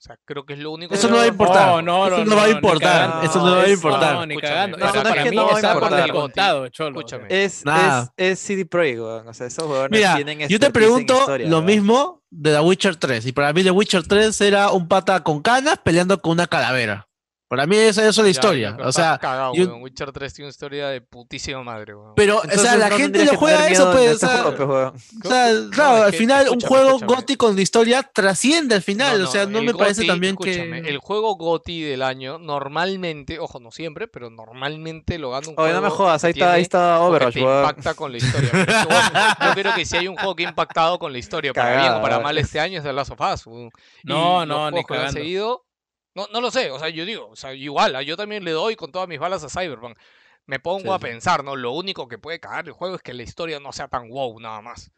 O 0.04 0.06
sea, 0.06 0.18
creo 0.26 0.44
que 0.44 0.52
es 0.52 0.58
lo 0.58 0.70
único 0.72 0.92
Eso 0.92 1.06
que 1.06 1.12
no 1.12 1.16
va 1.16 1.24
a 1.24 1.28
importar. 1.28 1.66
No, 1.66 1.80
no, 1.80 2.06
Eso 2.06 2.18
no, 2.18 2.24
no 2.26 2.36
va 2.36 2.44
a 2.44 2.48
importar. 2.50 3.24
Eso 3.24 3.38
no 3.38 3.56
va 3.56 3.62
a 3.62 3.64
es- 3.64 3.70
importar. 3.72 4.14
No, 4.16 4.26
ni 4.26 4.36
cagando. 4.36 4.76
Eso 4.76 4.86
no, 4.86 4.92
es 4.92 5.02
para 5.02 5.22
que 5.24 5.30
mí 5.30 5.36
no 5.36 5.46
va 5.46 5.52
a 5.52 5.54
está 5.56 5.72
por 5.72 5.82
importar. 5.84 6.02
descontado, 6.04 6.68
cholo. 6.68 6.98
Escúchame. 7.00 7.26
Es, 7.30 7.64
Nada. 7.64 8.12
es, 8.18 8.32
es 8.32 8.38
CD 8.40 8.66
Projekt, 8.66 8.98
weón. 9.00 9.28
O 9.28 9.32
sea, 9.32 9.46
esos 9.46 9.64
jugadores 9.64 9.90
Mira, 9.98 10.14
tienen 10.16 10.46
yo 10.46 10.60
te 10.60 10.70
pregunto 10.70 11.14
historia, 11.20 11.48
lo 11.48 11.56
weón. 11.56 11.64
mismo 11.64 12.22
de 12.28 12.52
The 12.52 12.60
Witcher 12.60 12.96
3. 12.96 13.24
Y 13.24 13.32
para 13.32 13.54
mí 13.54 13.62
The 13.62 13.70
Witcher 13.70 14.06
3 14.06 14.38
era 14.42 14.72
un 14.72 14.88
pata 14.88 15.22
con 15.22 15.40
canas 15.40 15.78
peleando 15.82 16.20
con 16.20 16.32
una 16.32 16.46
calavera. 16.48 17.08
Para 17.46 17.66
mí 17.66 17.76
esa, 17.76 18.00
eso 18.02 18.08
es 18.08 18.16
la 18.18 18.24
Ya, 18.24 18.30
historia. 18.30 18.76
ya, 18.78 18.86
O 18.86 18.90
sea, 18.92 19.18
cagado, 19.18 19.52
yo- 19.54 19.66
weón. 19.66 19.82
Witcher 19.82 20.10
3 20.12 20.32
tiene 20.32 20.46
una 20.46 20.50
historia 20.50 20.88
de 20.88 21.00
putísima 21.02 21.62
madre, 21.62 21.94
weón. 21.94 22.14
pero 22.16 22.38
o 22.38 22.58
sea, 22.58 22.76
la 22.76 22.88
no 22.88 22.96
gente 22.96 23.24
lo 23.24 23.36
juega 23.36 23.68
eso, 23.68 23.92
pues. 23.92 24.14
O 24.16 24.18
sea, 24.26 24.42
juego, 24.44 24.66
weón. 24.74 24.94
o 25.24 25.28
sea, 25.28 25.52
No, 25.52 25.70
claro, 25.70 26.02
al 26.04 26.12
final 26.14 26.48
un 26.48 26.60
juego 26.60 26.98
gótico 27.00 27.46
con 27.46 27.58
historia 27.58 28.02
trasciende 28.02 28.74
al 28.74 28.82
final. 28.82 29.22
o 29.22 29.26
sea, 29.26 29.44
no 29.46 29.62
me 29.62 29.74
parece 29.74 30.04
también 30.06 30.32
escúchame, 30.32 30.82
que. 30.82 30.88
El 30.88 30.98
juego 30.98 31.36
GOTY 31.36 31.82
del 31.82 32.02
año, 32.02 32.38
normalmente, 32.38 33.38
ojo, 33.38 33.60
no 33.60 33.70
siempre, 33.70 34.08
pero 34.08 34.30
normalmente 34.30 35.18
lo 35.18 35.30
gana 35.30 35.46
un 35.48 35.54
Oye, 35.58 35.70
juego. 35.70 35.74
no 35.74 35.82
me 35.82 35.90
jodas, 35.90 36.24
ahí 36.24 36.30
está, 36.32 36.54
ahí 36.54 36.66
Overwatch, 36.72 37.36
weón. 37.36 37.60
impacta 37.60 37.94
con 37.94 38.10
la 38.10 38.18
historia. 38.18 38.50
yo 39.44 39.52
creo 39.54 39.74
que 39.74 39.84
si 39.84 39.96
hay 39.96 40.08
un 40.08 40.16
juego 40.16 40.34
que 40.34 40.46
ha 40.46 40.48
impactado 40.48 40.98
con 40.98 41.12
la 41.12 41.18
historia, 41.18 41.52
para 41.52 41.80
bien 41.80 41.92
o 41.92 42.02
para 42.02 42.18
mal 42.20 42.36
este 42.38 42.58
año, 42.58 42.78
es 42.78 42.84
The 42.84 42.92
Last 42.92 43.10
of 43.12 43.20
Us. 43.20 43.46
No, 44.02 44.46
no, 44.46 44.70
ni 44.70 44.82
cagando. 44.84 45.12
seguido, 45.12 45.64
no, 46.14 46.26
no 46.32 46.40
lo 46.40 46.50
sé, 46.50 46.70
o 46.70 46.78
sea, 46.78 46.88
yo 46.88 47.04
digo, 47.04 47.28
o 47.28 47.36
sea, 47.36 47.52
igual, 47.54 47.96
ah, 47.96 48.02
yo 48.02 48.16
también 48.16 48.44
le 48.44 48.50
doy 48.52 48.76
con 48.76 48.92
todas 48.92 49.08
mis 49.08 49.18
balas 49.18 49.42
a 49.44 49.48
Cyberpunk. 49.48 49.98
Me 50.46 50.58
pongo 50.60 50.80
Sí, 50.82 50.88
a 50.90 50.98
sí. 50.98 51.04
pensar, 51.06 51.42
¿no? 51.42 51.56
Lo 51.56 51.72
único 51.72 52.06
que 52.06 52.18
puede 52.18 52.38
cagar 52.38 52.66
el 52.66 52.72
juego 52.72 52.96
es 52.96 53.02
que 53.02 53.14
la 53.14 53.22
historia 53.22 53.60
no 53.60 53.72
sea 53.72 53.88
tan 53.88 54.08
wow, 54.10 54.38
nada 54.40 54.60
más. 54.60 54.90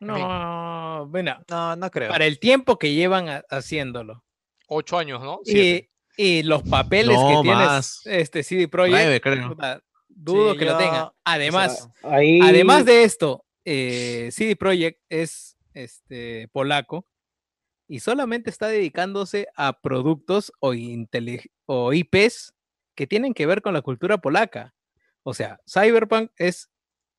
En 0.00 0.14
fin, 0.14 0.24
No, 0.24 1.06
bueno, 1.08 1.38
No, 1.48 1.76
no 1.76 1.90
creo. 1.90 2.08
para 2.08 2.26
el 2.26 2.38
tiempo 2.40 2.78
que 2.78 2.92
llevan 2.94 3.28
ha- 3.28 3.44
haciéndolo. 3.50 4.24
ocho 4.66 4.98
años, 4.98 5.20
¿no? 5.22 5.40
Y, 5.44 5.88
y 6.16 6.42
los 6.42 6.62
papeles 6.64 7.16
No, 7.18 7.28
que 7.28 7.48
tienes 7.48 7.66
más. 7.66 8.00
este 8.06 8.42
CD 8.42 8.66
Projekt, 8.68 8.94
Nueve, 8.96 9.20
creo. 9.20 9.48
puta, 9.48 9.82
dudo 10.08 10.52
Sí, 10.52 10.58
que 10.58 10.64
lo 10.64 10.76
tenga. 10.76 11.06
o 11.06 11.14
Además, 11.24 11.88
sea, 12.02 12.10
Ahí, 12.10 12.40
además 12.42 12.84
de 12.84 13.04
esto, 13.04 13.44
eh, 13.64 14.28
CD 14.32 14.56
Projekt 14.56 15.00
es 15.08 15.56
este 15.74 16.48
polaco 16.48 17.06
y 17.90 17.98
solamente 17.98 18.50
está 18.50 18.68
dedicándose 18.68 19.48
a 19.56 19.80
productos 19.80 20.52
o, 20.60 20.72
o 21.66 21.92
IPs 21.92 22.54
que 22.94 23.08
tienen 23.08 23.34
que 23.34 23.46
ver 23.46 23.62
con 23.62 23.74
la 23.74 23.82
cultura 23.82 24.18
polaca. 24.18 24.74
O 25.24 25.34
sea, 25.34 25.58
Cyberpunk 25.68 26.30
es, 26.36 26.70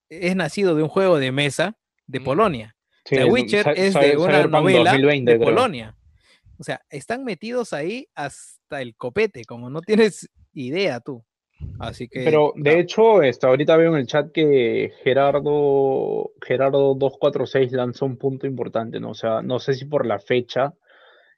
es 0.09 0.33
nacido 0.33 0.73
de 0.75 0.83
un 0.83 0.87
juego 0.87 1.19
de 1.19 1.33
mesa 1.33 1.77
de 2.07 2.21
Mm. 2.21 2.23
Polonia. 2.23 2.75
sí, 3.03 3.17
The 3.17 3.25
Witcher 3.25 3.67
es 3.75 3.93
de 3.95 4.15
una 4.15 4.31
Cyberpunk 4.31 4.51
novela 4.53 4.91
2020, 4.91 5.31
de 5.31 5.37
creo. 5.37 5.49
Polonia. 5.49 5.97
O 6.57 6.63
sea, 6.63 6.81
están 6.89 7.25
metidos 7.25 7.73
ahí 7.73 8.07
hasta 8.15 8.81
el 8.81 8.95
copete, 8.95 9.43
como 9.43 9.69
no 9.69 9.81
tienes 9.81 10.29
idea 10.53 11.01
tú. 11.01 11.25
Así 11.79 12.07
que. 12.07 12.23
Pero 12.23 12.53
de 12.55 12.79
hecho, 12.79 13.21
este, 13.23 13.47
ahorita 13.47 13.75
veo 13.77 13.93
en 13.93 13.99
el 14.01 14.07
chat 14.07 14.31
que 14.31 14.93
Gerardo, 15.03 16.31
Gerardo 16.41 16.93
246 16.95 17.71
lanzó 17.71 18.05
un 18.05 18.17
punto 18.17 18.45
importante, 18.47 18.99
¿no? 18.99 19.11
O 19.11 19.15
sea, 19.15 19.41
no 19.41 19.59
sé 19.59 19.73
si 19.73 19.85
por 19.85 20.05
la 20.05 20.19
fecha 20.19 20.73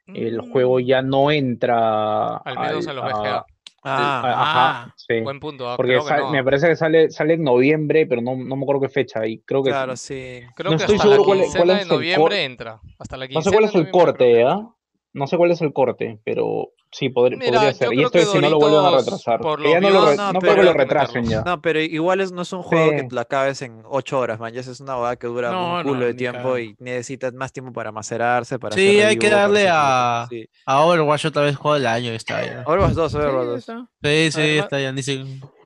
el 0.08 0.42
juego 0.42 0.80
Mm, 0.80 0.84
ya 0.84 1.02
no 1.02 1.32
entra 1.32 2.36
Al 2.38 2.60
menos 2.60 2.88
en 2.88 2.96
los 2.96 3.06
a- 3.06 3.08
VGA. 3.08 3.46
Ah, 3.86 4.22
a- 4.22 4.42
ajá, 4.42 4.84
Ah, 4.88 4.94
sí. 4.96 5.20
Buen 5.22 5.40
punto, 5.42 5.70
ah, 5.70 5.76
Porque 5.76 5.92
creo 5.94 6.04
que 6.04 6.10
sal- 6.10 6.22
no. 6.22 6.32
me 6.32 6.44
parece 6.44 6.68
que 6.70 6.76
sale, 6.78 7.10
sale 7.10 7.34
en 7.34 7.44
noviembre, 7.44 8.06
pero 8.08 8.22
no, 8.22 8.36
no 8.36 8.56
me 8.56 8.64
acuerdo 8.64 8.82
qué 8.82 8.90
fecha. 8.90 9.26
Y 9.28 9.40
creo 9.40 9.62
que 9.62 9.72
claro, 9.72 9.96
sí. 9.98 10.40
Creo 10.56 10.72
no 10.72 10.78
que 10.78 10.84
estoy 10.84 10.96
hasta 10.96 11.10
seguro 11.10 11.22
la 11.22 11.26
cuál 11.26 11.66
cuál 11.66 11.70
es 11.78 11.88
de 11.88 11.94
noviembre 11.96 12.44
entra. 12.46 12.80
Hasta 12.98 13.18
la 13.18 13.28
no 13.28 13.42
sé 13.42 13.52
cuál 13.52 13.66
es 13.66 13.76
el 13.76 13.92
corte, 13.92 14.44
¿ah? 14.44 14.52
entra. 14.52 14.70
No 15.14 15.28
sé 15.28 15.38
cuál 15.38 15.52
es 15.52 15.62
el 15.62 15.74
corte, 15.74 16.20
pero 16.26 16.70
sí, 16.92 17.10
podr- 17.10 17.38
Mira, 17.38 17.52
podría 17.52 17.72
yo 17.72 17.78
ser. 17.78 17.94
Y 17.94 18.02
esto 18.04 18.18
es 18.18 18.30
si 18.32 18.40
no 18.40 18.50
lo 18.50 18.58
vuelven 18.60 18.86
a 18.86 18.98
retrasar. 18.98 19.40
por 19.42 19.62
ya 19.62 19.80
no, 19.80 19.90
lo 19.92 20.00
views, 20.02 20.10
re- 20.12 20.18
no, 20.18 20.34
no 20.34 20.40
creo 20.40 20.52
pero- 20.54 20.64
que 20.64 20.68
lo 20.70 20.74
retrasen 20.74 21.26
ya. 21.26 21.42
No, 21.44 21.62
pero 21.62 21.80
igual 21.82 22.20
es, 22.22 22.32
no 22.32 22.42
es 22.42 22.52
un 22.52 22.64
juego 22.64 22.90
que 22.92 23.08
lo 23.12 23.22
acabes 23.22 23.62
en 23.62 23.84
8 23.86 24.20
horas, 24.20 24.40
man. 24.40 24.52
Ya 24.54 24.62
es 24.62 24.80
una 24.80 24.96
boda 24.96 25.16
que 25.16 25.28
dura 25.28 25.52
No, 25.52 25.76
un 25.78 25.84
culo 25.84 26.00
no, 26.00 26.06
de 26.06 26.14
tiempo 26.16 26.58
y 26.58 26.76
necesitas 26.80 27.32
más 27.34 27.54
tiempo 27.54 27.72
para 27.74 27.92
macerarse, 27.92 28.58
para 28.58 28.76
Sí, 28.76 28.90
hacer 28.98 29.06
hay 29.06 29.18
que 29.18 29.30
darle 29.30 29.68
a. 29.72 30.26
Sí. 30.30 30.48
a 30.66 30.82
Overwatch 30.84 31.26
otra 31.26 31.44
vez 31.44 31.56
juego 31.56 31.76
del 31.76 31.86
año. 31.86 32.12
Está 32.12 32.44
ya. 32.44 32.64
Overwatch 32.66 32.94
2, 32.94 33.12
sí, 33.12 33.18
Overwatch 33.20 33.46
2. 33.48 33.60
está. 33.60 33.88
Sí, 34.02 34.32
sí, 34.32 34.40
Además- 34.42 34.64
está 34.66 34.80
ya. 34.82 34.92
Ni 34.92 35.04
se. 35.04 35.24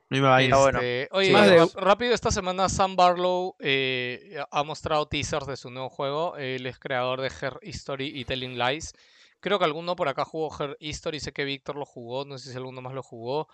Ah, 0.10 0.58
bueno. 0.62 0.80
Este, 0.80 1.10
oye, 1.12 1.32
de- 1.34 1.68
rápido, 1.76 2.14
esta 2.14 2.32
semana 2.32 2.70
Sam 2.70 2.96
Barlow 2.96 3.56
eh, 3.60 4.38
ha 4.52 4.64
mostrado 4.64 5.06
teasers 5.06 5.48
de 5.48 5.58
su 5.58 5.70
nuevo 5.70 5.90
juego. 5.90 6.38
Él 6.38 6.66
es 6.66 6.80
creador 6.80 7.20
de 7.22 7.28
Her 7.28 7.60
History 7.62 8.12
y 8.18 8.24
Telling 8.24 8.58
Lies. 8.58 8.94
Creo 9.48 9.60
que 9.60 9.66
alguno 9.66 9.96
por 9.96 10.08
acá 10.10 10.26
jugó 10.26 10.54
Her 10.60 10.76
History, 10.80 11.20
sé 11.22 11.32
que 11.32 11.46
Víctor 11.46 11.78
lo 11.78 11.86
jugó, 11.86 12.26
no 12.26 12.38
sé 12.38 12.52
si 12.52 12.58
alguno 12.58 12.82
más 12.82 12.94
lo 12.94 13.02
jugó. 13.04 13.48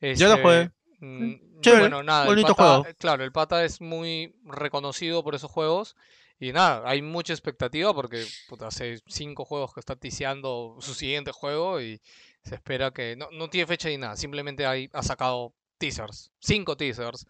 Yo 0.00 0.28
lo 0.28 0.36
Este, 0.36 0.42
jugué. 0.42 0.70
Mm, 1.00 1.60
Chévere, 1.60 1.80
bueno, 1.80 2.02
nada, 2.02 2.28
el 2.28 2.36
bonito 2.36 2.54
pata, 2.54 2.54
juego. 2.54 2.86
eh, 2.86 2.94
claro, 2.94 3.24
el 3.24 3.32
pata 3.32 3.64
es 3.64 3.80
muy 3.80 4.34
reconocido 4.44 5.22
por 5.22 5.34
esos 5.34 5.50
juegos. 5.50 5.96
Y 6.40 6.52
nada, 6.52 6.82
hay 6.88 7.02
mucha 7.02 7.32
expectativa 7.32 7.94
porque 7.94 8.24
puta, 8.48 8.66
hace 8.68 9.00
cinco 9.06 9.44
juegos 9.44 9.72
que 9.74 9.80
está 9.80 9.96
tiseando 9.96 10.76
su 10.80 10.94
siguiente 10.94 11.30
juego 11.32 11.80
y 11.80 12.00
se 12.42 12.54
espera 12.56 12.90
que. 12.92 13.16
No, 13.16 13.28
no 13.32 13.48
tiene 13.50 13.66
fecha 13.66 13.88
ni 13.88 13.98
nada, 13.98 14.16
simplemente 14.16 14.66
hay, 14.66 14.88
ha 14.92 15.02
sacado 15.02 15.54
teasers, 15.78 16.32
cinco 16.40 16.76
teasers, 16.76 17.26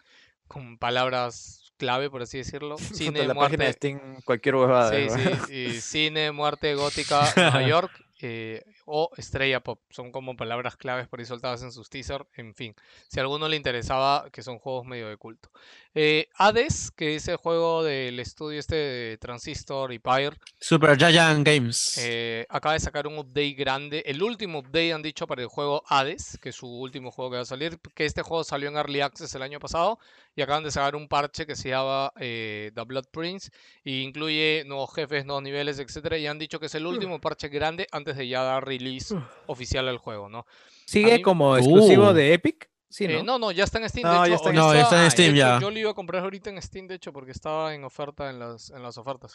con 0.48 0.78
palabras 0.78 1.63
clave, 1.76 2.10
por 2.10 2.22
así 2.22 2.38
decirlo. 2.38 2.76
Cine, 2.78 3.26
la 3.26 3.34
página 3.34 3.64
de 3.64 3.70
muerte. 3.70 3.72
Steam, 3.72 4.20
cualquier 4.24 4.54
huevada. 4.56 4.90
Sí, 4.90 5.08
sí, 5.10 5.52
y 5.54 5.80
cine, 5.80 6.32
muerte, 6.32 6.74
gótica, 6.74 7.32
Nueva 7.36 7.62
York 7.68 7.92
eh, 8.20 8.62
o 8.86 9.10
estrella 9.16 9.60
pop. 9.60 9.80
Son 9.90 10.10
como 10.12 10.36
palabras 10.36 10.76
claves 10.76 11.08
por 11.08 11.20
ahí 11.20 11.26
soltadas 11.26 11.62
en 11.62 11.72
sus 11.72 11.90
teasers. 11.90 12.24
En 12.36 12.54
fin, 12.54 12.74
si 13.08 13.18
a 13.18 13.22
alguno 13.22 13.48
le 13.48 13.56
interesaba, 13.56 14.30
que 14.30 14.42
son 14.42 14.58
juegos 14.58 14.86
medio 14.86 15.08
de 15.08 15.16
culto. 15.16 15.50
Eh, 15.94 16.28
Hades, 16.34 16.90
que 16.90 17.16
es 17.16 17.28
el 17.28 17.36
juego 17.36 17.82
del 17.84 18.18
estudio 18.20 18.58
este 18.58 18.74
de 18.76 19.18
Transistor 19.18 19.92
y 19.92 19.98
Pyre, 19.98 20.36
Super 20.58 20.96
Giant 20.96 21.46
Games. 21.46 21.98
eh, 22.00 22.46
acaba 22.48 22.72
de 22.72 22.80
sacar 22.80 23.06
un 23.06 23.18
update 23.18 23.52
grande. 23.52 24.02
El 24.06 24.22
último 24.22 24.60
update 24.60 24.92
han 24.92 25.02
dicho 25.02 25.26
para 25.26 25.42
el 25.42 25.48
juego 25.48 25.82
Hades, 25.86 26.38
que 26.40 26.48
es 26.48 26.56
su 26.56 26.66
último 26.66 27.10
juego 27.10 27.30
que 27.32 27.36
va 27.36 27.42
a 27.42 27.46
salir. 27.46 27.78
Que 27.94 28.06
este 28.06 28.22
juego 28.22 28.42
salió 28.44 28.68
en 28.68 28.76
Early 28.76 29.02
Access 29.02 29.34
el 29.34 29.42
año 29.42 29.60
pasado. 29.60 29.98
Y 30.36 30.42
acaban 30.42 30.64
de 30.64 30.70
sacar 30.70 30.96
un 30.96 31.06
parche 31.08 31.46
que 31.46 31.54
se 31.54 31.68
llama 31.68 32.12
eh, 32.18 32.72
The 32.74 32.82
Blood 32.82 33.06
Prince. 33.12 33.50
Y 33.84 34.02
incluye 34.02 34.64
nuevos 34.66 34.92
jefes, 34.94 35.24
nuevos 35.24 35.42
niveles, 35.42 35.78
etcétera. 35.78 36.18
Y 36.18 36.26
han 36.26 36.38
dicho 36.38 36.58
que 36.58 36.66
es 36.66 36.74
el 36.74 36.86
último 36.86 37.20
parche 37.20 37.48
grande 37.48 37.86
antes 37.92 38.16
de 38.16 38.26
ya 38.28 38.42
dar 38.42 38.64
release 38.66 39.14
oficial 39.46 39.88
al 39.88 39.98
juego, 39.98 40.28
¿no? 40.28 40.46
¿Sigue 40.86 41.16
mí- 41.18 41.22
como 41.22 41.56
exclusivo 41.56 42.10
Uh. 42.10 42.12
de 42.12 42.34
Epic? 42.34 42.68
Sí, 42.88 43.06
Eh, 43.06 43.22
¿no? 43.24 43.38
no, 43.38 43.50
ya 43.50 43.64
está 43.64 43.78
en 43.78 43.88
Steam. 43.88 44.06
No, 44.06 44.12
de 44.12 44.18
ya 44.18 44.26
hecho, 44.26 44.34
está 44.36 44.50
en 44.50 44.56
No, 44.56 44.72
ya 44.74 44.80
está 44.82 45.04
en 45.04 45.10
Steam, 45.10 45.30
hecho, 45.30 45.36
ya. 45.38 45.58
Yo 45.60 45.70
lo 45.70 45.78
iba 45.78 45.90
a 45.90 45.94
comprar 45.94 46.22
ahorita 46.22 46.50
en 46.50 46.62
Steam, 46.62 46.86
de 46.86 46.94
hecho, 46.94 47.12
porque 47.12 47.32
estaba 47.32 47.74
en 47.74 47.82
oferta 47.82 48.30
en 48.30 48.38
las, 48.38 48.70
en 48.70 48.82
las 48.84 48.96
ofertas. 48.98 49.34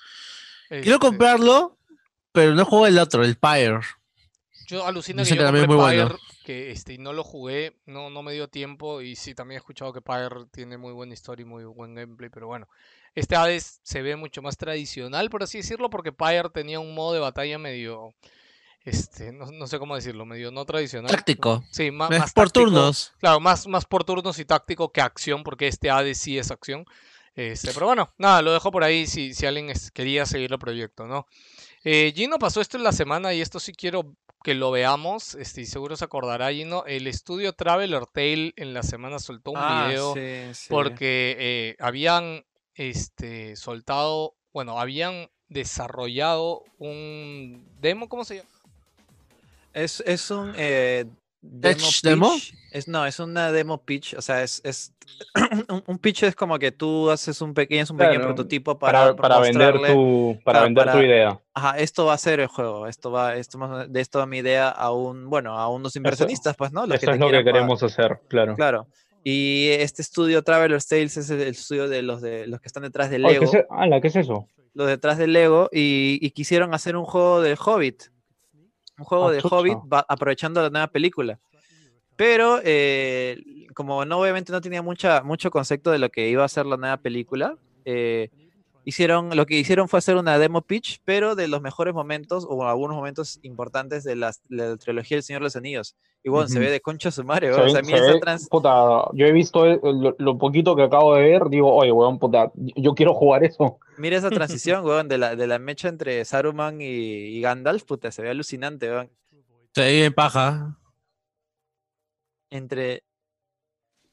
Quiero 0.70 0.82
Este, 0.96 1.00
comprarlo, 1.00 1.78
pero 2.32 2.56
no 2.56 2.64
juego 2.64 2.88
el 2.88 2.98
otro, 3.00 3.24
el 3.24 3.38
Pyre. 3.38 3.80
Yo 4.68 4.86
alucino 4.86 5.18
que 5.18 5.24
Dicen 5.24 5.38
yo 5.38 5.44
que 5.44 5.48
compré 5.48 5.68
muy 5.68 5.76
bueno. 5.76 6.18
Que 6.50 6.72
este, 6.72 6.94
y 6.94 6.98
no 6.98 7.14
lo 7.14 7.24
jugué, 7.24 7.76
no, 7.86 8.10
no 8.10 8.24
me 8.24 8.34
dio 8.34 8.48
tiempo, 8.48 9.02
y 9.02 9.16
sí, 9.16 9.36
también 9.36 9.58
he 9.58 9.60
escuchado 9.60 9.94
que 9.94 10.02
Pyre 10.02 10.48
tiene 10.52 10.80
muy 10.80 10.94
buena 10.94 11.14
historia 11.14 11.44
y 11.44 11.46
muy 11.46 11.64
buen 11.64 11.94
gameplay, 11.94 12.32
pero 12.32 12.48
bueno. 12.48 12.68
Este 13.14 13.36
Hades 13.36 13.80
se 13.84 14.02
ve 14.02 14.16
mucho 14.16 14.42
más 14.42 14.58
tradicional, 14.58 15.30
por 15.30 15.44
así 15.44 15.60
decirlo, 15.60 15.92
porque 15.92 16.12
Pyre 16.12 16.50
tenía 16.52 16.80
un 16.80 16.96
modo 16.96 17.14
de 17.14 17.20
batalla 17.20 17.60
medio, 17.60 18.16
este, 18.84 19.32
no, 19.32 19.46
no 19.52 19.68
sé 19.68 19.78
cómo 19.78 19.94
decirlo, 19.94 20.26
medio 20.26 20.50
no 20.50 20.66
tradicional. 20.66 21.12
Táctico. 21.12 21.64
Sí, 21.70 21.86
Es 21.86 21.94
más 21.94 22.10
por 22.34 22.46
táctico. 22.46 22.66
turnos. 22.66 23.14
Claro, 23.20 23.40
más, 23.40 23.68
más 23.68 23.86
por 23.86 24.04
turnos 24.04 24.40
y 24.40 24.46
táctico 24.46 24.92
que 24.92 25.02
acción, 25.02 25.44
porque 25.44 25.68
este 25.68 25.92
Hades 25.92 26.18
sí 26.18 26.40
es 26.40 26.50
acción. 26.50 26.84
Este, 27.36 27.72
pero 27.76 27.86
bueno, 27.86 28.12
nada, 28.18 28.42
lo 28.42 28.54
dejo 28.54 28.72
por 28.72 28.84
ahí 28.84 29.06
si, 29.06 29.36
si 29.36 29.46
alguien 29.46 29.70
es- 29.70 29.92
quería 29.92 30.26
seguir 30.26 30.52
el 30.52 30.58
proyecto, 30.58 31.06
¿no? 31.06 31.28
Eh, 31.84 32.12
Gino 32.16 32.40
pasó 32.40 32.60
esto 32.60 32.76
en 32.76 32.84
la 32.84 32.92
semana 32.92 33.36
y 33.36 33.42
esto 33.42 33.60
sí 33.60 33.72
quiero 33.72 34.16
que 34.44 34.54
lo 34.56 34.72
veamos. 34.72 35.36
Este, 35.36 35.62
y 35.62 35.66
seguro 35.66 35.96
se 35.96 36.06
acordará, 36.06 36.52
Gino. 36.52 36.86
El 36.86 37.08
estudio 37.08 37.54
Traveler 37.54 38.06
Tale 38.06 38.54
en 38.56 38.74
la 38.74 38.84
semana 38.84 39.20
soltó 39.20 39.52
un 39.52 39.58
Ah, 39.60 39.88
video 39.88 40.14
sí, 40.14 40.54
sí. 40.54 40.68
porque 40.70 41.36
eh, 41.40 41.76
habían 41.80 42.46
este, 42.76 43.56
soltado, 43.56 44.36
bueno, 44.54 44.80
habían 44.80 45.30
desarrollado 45.50 46.64
un 46.78 47.68
demo, 47.80 48.08
¿cómo 48.08 48.24
se 48.24 48.38
llama? 48.38 48.50
Es, 49.74 50.00
es 50.06 50.32
un 50.32 50.54
eh, 50.58 51.06
demo 51.42 51.78
¿Pitch 51.78 52.02
demo? 52.02 52.32
Es, 52.72 52.88
no, 52.88 53.06
es 53.06 53.20
una 53.20 53.52
demo 53.52 53.84
pitch. 53.84 54.14
O 54.16 54.22
sea, 54.22 54.44
es, 54.44 54.62
es 54.64 54.94
un, 55.70 55.84
un 55.86 55.98
pitch 55.98 56.24
es 56.24 56.36
como 56.36 56.60
que 56.60 56.72
tú 56.72 57.10
haces 57.10 57.42
un 57.42 57.54
pequeño, 57.54 57.84
es 57.84 57.90
un 57.90 57.98
pequeño 57.98 58.22
prototipo 58.22 58.78
para, 58.78 59.16
Para, 59.16 59.16
para 59.16 59.40
vender 59.40 59.80
tu, 59.88 60.40
para 60.44 60.64
vender 60.64 60.92
tu 60.92 60.98
idea. 61.00 61.40
Ajá, 61.54 61.78
esto 61.78 62.06
va 62.06 62.14
a 62.14 62.18
ser 62.18 62.40
el 62.40 62.48
juego. 62.48 62.88
Esto 62.88 63.12
va, 63.12 63.36
esto 63.36 63.86
de 63.88 64.02
esto 64.02 64.20
va 64.20 64.26
mi 64.26 64.38
idea 64.40 64.70
a 64.70 64.92
un, 64.92 65.30
bueno, 65.30 65.58
a 65.58 65.68
unos 65.70 65.96
inversionistas, 65.96 66.56
pues, 66.56 66.72
¿no? 66.72 66.86
Los 66.86 67.02
Eso 67.02 67.12
es 67.12 67.20
lo 67.20 67.28
que 67.28 67.38
pagar. 67.38 67.46
queremos 67.46 67.82
hacer, 67.84 68.20
claro. 68.28 68.56
Claro. 68.56 68.88
Y 69.24 69.68
este 69.72 70.02
estudio 70.02 70.44
Traveler's 70.44 70.88
Tales 70.88 71.18
es 71.18 71.30
el, 71.30 71.42
estudio 71.42 71.90
de 71.90 72.02
los 72.02 72.22
de 72.22 72.48
los 72.48 72.62
que 72.62 72.68
están 72.68 72.84
detrás 72.84 73.10
de 73.10 73.18
Oh, 73.18 73.28
¿qué 73.28 73.34
Lego, 73.40 73.46
es 73.46 73.66
ala, 73.70 74.00
¿qué 74.00 74.08
es 74.08 74.16
eso? 74.16 74.48
los 74.74 74.88
detrás 74.88 75.18
de 75.18 75.28
Lego 75.28 75.70
y, 75.74 76.20
y 76.22 76.32
quisieron 76.32 76.74
hacer 76.74 76.96
un 76.96 77.04
juego 77.04 77.42
del 77.42 77.58
Hobbit. 77.58 78.04
Un 79.00 79.06
juego 79.06 79.32
de. 79.32 79.40
Hobbit 79.42 79.78
va- 79.92 80.06
aprovechando 80.08 80.62
la 80.62 80.70
nueva 80.70 80.88
película. 80.88 81.40
Pero 82.16 82.60
eh, 82.64 83.42
como 83.74 84.04
no 84.04 84.20
obviamente 84.20 84.52
no 84.52 84.60
tenía 84.60 84.82
mucha, 84.82 85.24
mucho 85.24 85.50
concepto 85.52 85.90
de 85.92 86.00
lo 86.00 86.10
que 86.10 86.30
iba 86.30 86.44
a 86.44 86.50
ser 86.50 86.66
la 86.66 86.76
nueva 86.76 86.98
película, 86.98 87.56
eh, 87.86 88.30
hicieron, 88.86 89.36
lo 89.36 89.46
que 89.46 89.58
hicieron 89.60 89.88
fue 89.88 90.00
hacer 90.00 90.16
una 90.16 90.38
demo 90.40 90.62
pitch, 90.62 91.02
pero 91.06 91.36
de 91.36 91.48
los 91.48 91.62
mejores 91.62 91.94
momentos 91.94 92.46
o 92.50 92.66
algunos 92.68 92.96
momentos 92.98 93.40
importantes 93.44 94.04
de 94.04 94.16
la, 94.16 94.34
trilogía 94.80 95.18
del 95.18 95.24
Señor 95.24 95.42
de 95.42 95.46
los 95.46 95.56
Anillos. 95.56 95.96
Y 96.24 96.30
bueno, 96.30 96.48
se 96.48 96.60
ve 96.60 96.70
de 96.72 96.82
concha 96.82 97.12
su 97.12 97.24
madre, 97.24 97.48
Se 97.48 97.54
weón, 97.56 97.68
o 97.68 97.72
sea, 97.72 97.80
a 97.80 97.84
mí 97.84 97.90
se 97.90 97.96
esa 97.98 98.14
ve- 98.14 98.20
trans- 98.20 98.48
puta, 98.50 99.06
yo 99.14 99.26
he 99.26 99.32
visto 99.32 99.66
el- 99.66 99.80
lo, 99.84 100.16
lo 100.18 100.38
poquito 100.38 100.76
que 100.76 100.84
acabo 100.84 101.16
de 101.16 101.22
ver, 101.24 101.44
digo, 101.50 101.74
oye, 101.74 101.92
weón, 101.92 102.20
puta, 102.20 102.52
yo 102.56 102.94
quiero 102.96 103.14
jugar 103.14 103.44
eso. 103.44 103.80
Mira 103.98 104.18
esa 104.18 104.30
transición, 104.30 104.84
weón, 104.86 105.08
de 105.08 105.18
la, 105.18 105.36
de 105.36 105.48
la 105.48 105.60
mecha 105.60 105.88
entre 105.88 106.26
Saruman 106.26 106.82
y, 106.82 106.86
y 106.86 107.42
Gandalf, 107.42 107.84
puta, 107.84 108.12
se 108.12 108.22
ve 108.22 108.30
alucinante, 108.32 108.90
weón. 108.90 109.10
Se 109.76 109.82
ve 109.82 109.92
bien 109.94 110.14
paja. 110.14 110.78
Entre... 112.50 113.04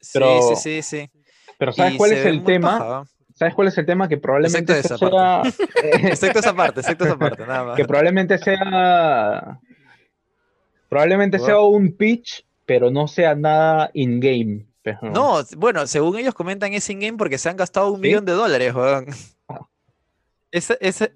Sí, 0.00 0.10
Pero- 0.14 0.42
sí, 0.54 0.56
sí, 0.56 0.82
sí. 0.82 1.10
Pero 1.58 1.72
¿sabes 1.72 1.94
Y 1.94 1.96
cuál 1.96 2.12
es 2.12 2.26
el 2.26 2.44
tema? 2.44 2.78
paja. 2.78 3.04
¿Sabes 3.38 3.54
cuál 3.54 3.68
es 3.68 3.76
el 3.78 3.86
tema? 3.86 4.08
Que 4.08 4.16
probablemente 4.16 4.72
Excepto 4.78 4.96
ese 4.96 5.04
esa 5.04 5.42
sea, 5.44 5.68
Excepto 6.10 6.38
esa 6.40 6.54
parte, 6.56 6.80
excepto 6.80 7.04
esa 7.04 7.16
parte, 7.18 7.46
nada 7.46 7.64
más. 7.64 7.76
que 7.76 7.84
probablemente 7.84 8.38
sea, 8.38 9.60
probablemente 10.88 11.38
sea 11.38 11.60
un 11.60 11.92
pitch, 11.92 12.44
pero 12.64 12.90
no 12.90 13.06
sea 13.08 13.34
nada 13.34 13.90
in-game. 13.94 14.66
pero- 14.82 14.98
No, 15.02 15.38
bueno, 15.56 15.86
según 15.86 16.18
ellos 16.18 16.34
comentan 16.34 16.72
es 16.72 16.88
in-game 16.90 17.18
porque 17.18 17.38
se 17.38 17.48
han 17.48 17.56
gastado 17.56 17.90
un 17.90 17.96
¿Sí? 18.00 18.08
millón 18.08 18.24
de 18.24 18.32
dólares, 18.32 18.74
weón. 18.74 19.06
Ah. 19.48 19.60
Esa, 20.50 20.74
esa, 20.80 21.08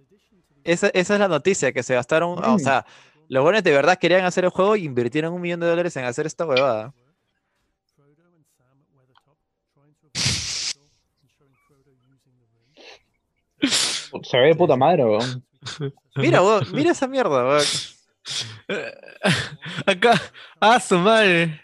esa, 0.65 0.89
esa 0.89 1.15
es 1.15 1.20
la 1.20 1.28
noticia, 1.28 1.73
que 1.73 1.82
se 1.82 1.94
gastaron, 1.94 2.39
o 2.44 2.57
Mm. 2.57 2.58
sea, 2.58 2.84
los 3.28 3.42
buenos 3.42 3.62
de 3.62 3.70
verdad 3.73 3.97
querían 3.99 4.24
hacer 4.24 4.44
el 4.44 4.50
juego 4.50 4.76
y 4.76 4.84
invirtieron 4.84 5.32
un 5.32 5.40
millón 5.40 5.60
de 5.60 5.66
dólares 5.68 5.97
en 5.97 6.05
hacer 6.05 6.26
esta 6.26 6.44
huevada. 6.44 6.92
Se 14.22 14.39
ve 14.39 14.48
de 14.48 14.55
puta 14.55 14.76
madre, 14.76 15.05
weón. 15.05 15.44
Mira, 16.16 16.42
weón, 16.42 16.64
mira 16.72 16.90
esa 16.92 17.06
mierda, 17.06 17.44
weón. 17.47 17.62
Acá, 19.86 20.20
ah, 20.60 20.80
su 20.80 20.98
madre. 20.98 21.60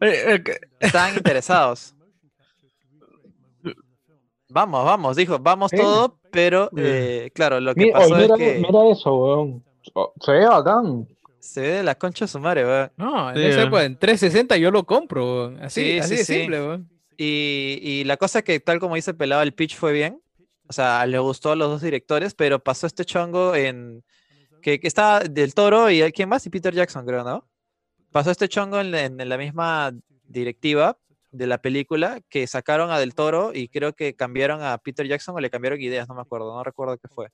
Eh, 0.00 0.42
eh, 0.44 0.44
Estaban 0.80 1.14
interesados. 1.16 1.94
Vamos, 4.48 4.84
vamos, 4.84 5.16
dijo, 5.16 5.38
vamos 5.38 5.70
Sí. 5.70 5.76
todo, 5.76 6.18
pero 6.30 6.70
eh, 6.76 7.30
claro, 7.34 7.60
lo 7.60 7.74
que 7.74 7.86
Mira, 7.86 7.98
pasó 7.98 8.14
oye, 8.14 8.24
es 8.26 8.32
que 8.36 8.58
mira 8.66 8.88
eso, 8.90 9.14
weón. 9.14 9.64
Se 10.20 10.32
ve 10.32 10.46
bacán. 10.46 11.08
se 11.40 11.60
ve 11.60 11.68
de 11.68 11.82
la 11.82 11.94
concha 11.96 12.24
de 12.24 12.28
su 12.28 12.38
madre, 12.38 12.64
weón. 12.64 12.92
No, 12.96 13.30
en 13.30 13.36
Sí, 13.36 13.42
eh. 13.42 13.84
en 13.84 13.98
360 13.98 14.56
yo 14.56 14.70
lo 14.70 14.84
compro, 14.84 15.24
weón. 15.26 15.62
así, 15.64 15.82
Sí, 15.82 15.98
así 15.98 16.08
sí, 16.10 16.16
de 16.16 16.24
sí. 16.24 16.34
simple, 16.34 16.60
weón. 16.60 16.88
Y, 17.18 17.78
y 17.82 18.04
la 18.04 18.16
cosa 18.16 18.38
es 18.40 18.44
que, 18.44 18.60
tal 18.60 18.78
como 18.78 18.94
dice 18.94 19.14
Pelado, 19.14 19.42
el 19.42 19.52
pitch 19.54 19.76
fue 19.76 19.92
bien. 19.92 20.20
O 20.68 20.72
sea, 20.72 21.04
le 21.06 21.18
gustó 21.18 21.52
a 21.52 21.56
los 21.56 21.68
dos 21.70 21.82
directores, 21.82 22.34
pero 22.34 22.58
pasó 22.58 22.86
este 22.86 23.04
chongo 23.04 23.54
en. 23.54 24.04
que, 24.62 24.80
que 24.80 24.86
está 24.88 25.20
del 25.20 25.54
toro 25.54 25.90
y 25.90 26.00
quién 26.12 26.28
más? 26.28 26.44
Y 26.46 26.50
Peter 26.50 26.74
Jackson, 26.74 27.06
creo, 27.06 27.22
¿no? 27.24 27.48
Pasó 28.10 28.30
este 28.30 28.48
chongo 28.48 28.80
en, 28.80 28.90
la- 28.90 29.04
en 29.04 29.28
la 29.28 29.38
misma 29.38 29.92
directiva 30.24 30.98
de 31.30 31.46
la 31.46 31.58
película 31.58 32.20
que 32.30 32.46
sacaron 32.46 32.90
a 32.90 32.98
Del 32.98 33.14
Toro 33.14 33.52
y 33.54 33.68
creo 33.68 33.92
que 33.92 34.14
cambiaron 34.16 34.62
a 34.62 34.78
Peter 34.78 35.06
Jackson 35.06 35.36
o 35.36 35.40
le 35.40 35.50
cambiaron 35.50 35.80
ideas, 35.80 36.08
no 36.08 36.14
me 36.14 36.22
acuerdo, 36.22 36.54
no 36.54 36.64
recuerdo 36.64 36.96
qué 36.98 37.08
fue. 37.08 37.30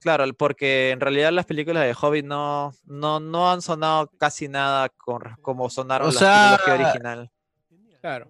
Claro, 0.00 0.24
porque 0.34 0.90
en 0.90 1.00
realidad 1.00 1.30
las 1.32 1.46
películas 1.46 1.84
de 1.84 1.94
Hobbit 1.98 2.24
no, 2.24 2.72
no, 2.84 3.20
no 3.20 3.50
han 3.50 3.60
sonado 3.62 4.08
casi 4.18 4.48
nada 4.48 4.88
con, 4.90 5.22
como 5.42 5.68
sonaron 5.68 6.08
O 6.08 6.12
la 6.12 6.18
sea, 6.18 6.58
trilogía 6.58 6.86
original. 6.88 7.30
Claro. 8.00 8.28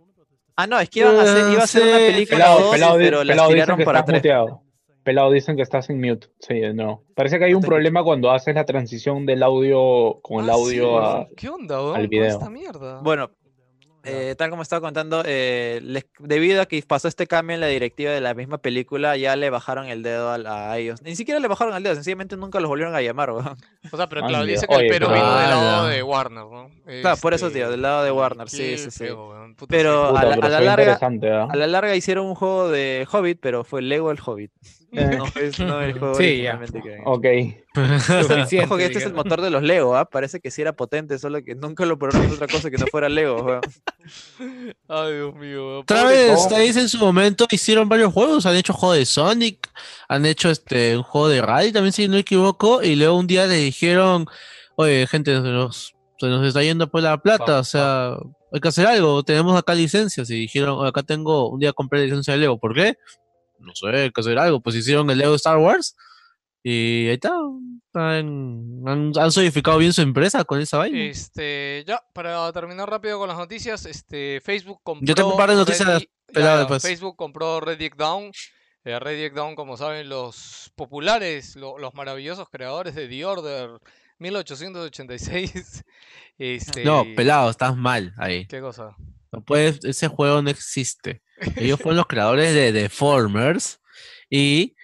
Ah, 0.62 0.66
no, 0.66 0.78
es 0.80 0.90
que 0.90 1.00
iban 1.00 1.16
a 1.16 1.22
hacer, 1.22 1.52
iba 1.52 1.62
a 1.62 1.66
ser 1.66 1.82
una 1.82 1.96
película 1.98 2.36
Pelado, 2.38 2.60
dos, 2.60 2.70
pelado, 2.72 2.96
pero 2.98 3.18
pelado 3.20 3.48
dicen 3.48 3.54
tiraron 3.54 3.78
que 3.78 3.84
para 3.84 4.04
tres. 4.04 4.18
muteado. 4.18 4.62
Pelado 5.02 5.30
dicen 5.30 5.56
que 5.56 5.62
estás 5.62 5.88
en 5.88 6.00
mute. 6.00 6.28
Sí, 6.40 6.60
no. 6.74 7.02
Parece 7.14 7.38
que 7.38 7.46
hay 7.46 7.54
un 7.54 7.62
problema 7.62 8.04
cuando 8.04 8.30
haces 8.30 8.54
la 8.54 8.64
transición 8.66 9.24
del 9.24 9.42
audio 9.42 10.20
con 10.20 10.44
el 10.44 10.50
Ah, 10.50 10.54
audio 10.54 10.84
sí, 10.84 11.06
a. 11.06 11.26
¿Qué 11.36 11.48
onda, 11.48 11.80
weón? 11.82 11.96
al 11.96 12.08
video. 12.08 12.28
esta 12.28 12.50
mierda? 12.50 13.00
Bueno, 13.00 13.30
Eh, 14.04 14.34
tal 14.38 14.48
como 14.50 14.62
estaba 14.62 14.80
contando, 14.80 15.22
eh, 15.26 15.80
les- 15.82 16.06
debido 16.18 16.62
a 16.62 16.66
que 16.66 16.82
pasó 16.82 17.06
este 17.08 17.26
cambio 17.26 17.54
en 17.54 17.60
la 17.60 17.66
directiva 17.66 18.12
de 18.12 18.20
la 18.22 18.32
misma 18.34 18.58
película, 18.58 19.16
ya 19.16 19.36
le 19.36 19.50
bajaron 19.50 19.86
el 19.88 20.02
dedo 20.02 20.30
a, 20.30 20.70
a 20.72 20.78
ellos. 20.78 21.02
Ni 21.02 21.14
siquiera 21.16 21.38
le 21.38 21.48
bajaron 21.48 21.74
el 21.76 21.82
dedo, 21.82 21.94
sencillamente 21.96 22.36
nunca 22.36 22.60
los 22.60 22.68
volvieron 22.68 22.94
a 22.94 23.02
llamar, 23.02 23.30
weón. 23.32 23.56
O 23.92 23.96
sea, 23.96 24.08
pero 24.08 24.22
claro, 24.26 24.44
dice 24.44 24.66
que 24.66 24.72
el 24.74 24.80
Oye, 24.80 24.88
pero 24.88 25.08
pero- 25.08 25.20
vino 25.20 25.36
del 25.38 25.50
lado 25.50 25.86
de 25.88 26.02
Warner, 26.02 26.44
¿no? 26.46 26.70
Claro, 27.02 27.16
por 27.18 27.34
eso, 27.34 27.48
Este, 27.48 27.58
tío, 27.58 27.70
del 27.70 27.82
lado 27.82 28.02
de 28.04 28.10
Warner, 28.10 28.48
sí, 28.48 28.78
sí, 28.78 28.90
sí. 28.90 28.98
feo, 29.04 29.54
Pero. 29.68 30.08
Puta, 30.08 30.20
a 30.20 30.24
la, 30.24 30.34
a 30.56 30.60
larga, 30.60 30.98
¿ah? 31.02 31.48
a 31.50 31.56
la 31.56 31.66
larga 31.66 31.94
hicieron 31.94 32.24
un 32.26 32.34
juego 32.34 32.68
de 32.70 33.06
Hobbit, 33.10 33.38
pero 33.40 33.64
fue 33.64 33.82
Lego 33.82 34.10
el 34.10 34.18
Hobbit. 34.24 34.50
No 34.92 35.24
es 35.40 35.58
no 35.60 35.80
el 35.80 35.98
juego 35.98 36.14
Sí, 36.16 36.42
ya. 36.42 36.58
que- 36.58 36.98
Ok. 37.04 37.26
Ojo 38.64 38.76
que 38.76 38.84
este 38.86 38.98
es 38.98 39.06
el 39.06 39.14
motor 39.14 39.40
de 39.40 39.50
los 39.50 39.62
Lego, 39.62 39.94
¿ah? 39.96 40.04
Parece 40.04 40.40
que 40.40 40.50
sí 40.50 40.62
era 40.62 40.72
potente, 40.72 41.18
solo 41.18 41.42
que 41.44 41.54
nunca 41.54 41.86
lo 41.86 41.98
probaron 41.98 42.24
en 42.26 42.32
otra 42.32 42.48
cosa 42.48 42.70
que 42.70 42.76
no 42.78 42.86
fuera 42.86 43.08
Lego, 43.08 43.42
weón. 43.42 43.60
Ay, 44.88 45.12
Dios 45.14 45.34
mío. 45.36 45.82
Tom. 45.86 46.36
ustedes 46.36 46.76
en 46.76 46.88
su 46.88 46.98
momento 46.98 47.46
hicieron 47.50 47.88
varios 47.88 48.12
juegos, 48.12 48.46
han 48.46 48.56
hecho 48.56 48.72
juego 48.72 48.94
de 48.94 49.06
Sonic, 49.06 49.68
han 50.08 50.26
hecho 50.26 50.50
este 50.50 50.96
un 50.96 51.02
juego 51.04 51.28
de 51.28 51.40
Rally 51.40 51.72
también 51.72 51.92
si 51.92 52.06
no 52.08 52.14
me 52.14 52.20
equivoco, 52.20 52.82
y 52.82 52.96
luego 52.96 53.16
un 53.16 53.26
día 53.26 53.46
le 53.46 53.56
dijeron, 53.56 54.26
oye 54.76 55.06
gente, 55.06 55.34
se 55.34 55.40
nos, 55.40 55.94
se 56.18 56.26
nos 56.26 56.46
está 56.46 56.62
yendo 56.62 56.90
por 56.90 57.02
la 57.02 57.16
plata, 57.18 57.60
o 57.60 57.64
sea, 57.64 58.14
hay 58.52 58.60
que 58.60 58.68
hacer 58.68 58.86
algo, 58.86 59.22
tenemos 59.22 59.56
acá 59.56 59.74
licencias, 59.74 60.28
y 60.30 60.34
dijeron, 60.34 60.78
"Oye, 60.80 60.88
acá 60.88 61.04
tengo, 61.04 61.48
un 61.50 61.60
día 61.60 61.72
compré 61.72 62.02
licencia 62.04 62.34
de 62.34 62.40
Lego, 62.40 62.58
¿por 62.58 62.74
qué? 62.74 62.96
No 63.60 63.74
sé, 63.74 63.86
hay 63.88 64.10
que 64.10 64.20
hacer 64.20 64.38
algo, 64.38 64.60
pues 64.60 64.76
hicieron 64.76 65.08
el 65.10 65.18
Lego 65.18 65.34
Star 65.36 65.58
Wars, 65.58 65.96
y 66.62 67.06
ahí 67.08 67.14
está, 67.14 67.32
han, 67.94 68.82
han, 68.86 69.12
han 69.18 69.32
solidificado 69.32 69.78
bien 69.78 69.92
su 69.92 70.02
empresa 70.02 70.44
con 70.44 70.60
esa 70.60 70.78
vaina. 70.78 70.98
Este, 71.04 71.84
ya, 71.86 72.02
para 72.12 72.52
terminar 72.52 72.88
rápido 72.90 73.18
con 73.18 73.28
las 73.28 73.38
noticias, 73.38 73.86
este, 73.86 74.40
Facebook 74.42 74.80
compró. 74.82 75.06
Yo 75.06 75.14
tengo 75.14 75.30
un 75.32 75.36
par 75.36 75.50
de 75.50 75.56
noticias 75.56 75.88
Reddit- 75.88 76.10
peladas 76.32 76.54
ya, 76.56 76.60
después. 76.60 76.82
Facebook 76.82 77.16
compró 77.16 77.60
Reddit 77.60 77.94
Down. 77.96 78.30
Eh, 78.84 78.98
Reddit 78.98 79.34
Down, 79.34 79.54
como 79.56 79.76
saben, 79.76 80.08
los 80.08 80.72
populares, 80.74 81.56
lo- 81.56 81.78
los 81.78 81.94
maravillosos 81.94 82.48
creadores 82.50 82.94
de 82.94 83.08
The 83.08 83.24
Order 83.24 83.70
1886. 84.18 85.84
Este, 86.42 86.84
No, 86.86 87.04
pelado, 87.14 87.50
estás 87.50 87.76
mal 87.76 88.14
ahí. 88.16 88.46
¿Qué 88.46 88.62
cosa? 88.62 88.96
No 89.32 89.42
puedes, 89.44 89.84
ese 89.84 90.08
juego 90.08 90.42
no 90.42 90.50
existe. 90.50 91.22
Ellos 91.56 91.78
fueron 91.80 91.96
los 91.98 92.06
creadores 92.08 92.52
de 92.54 92.72
Deformers 92.72 93.80
y 94.28 94.74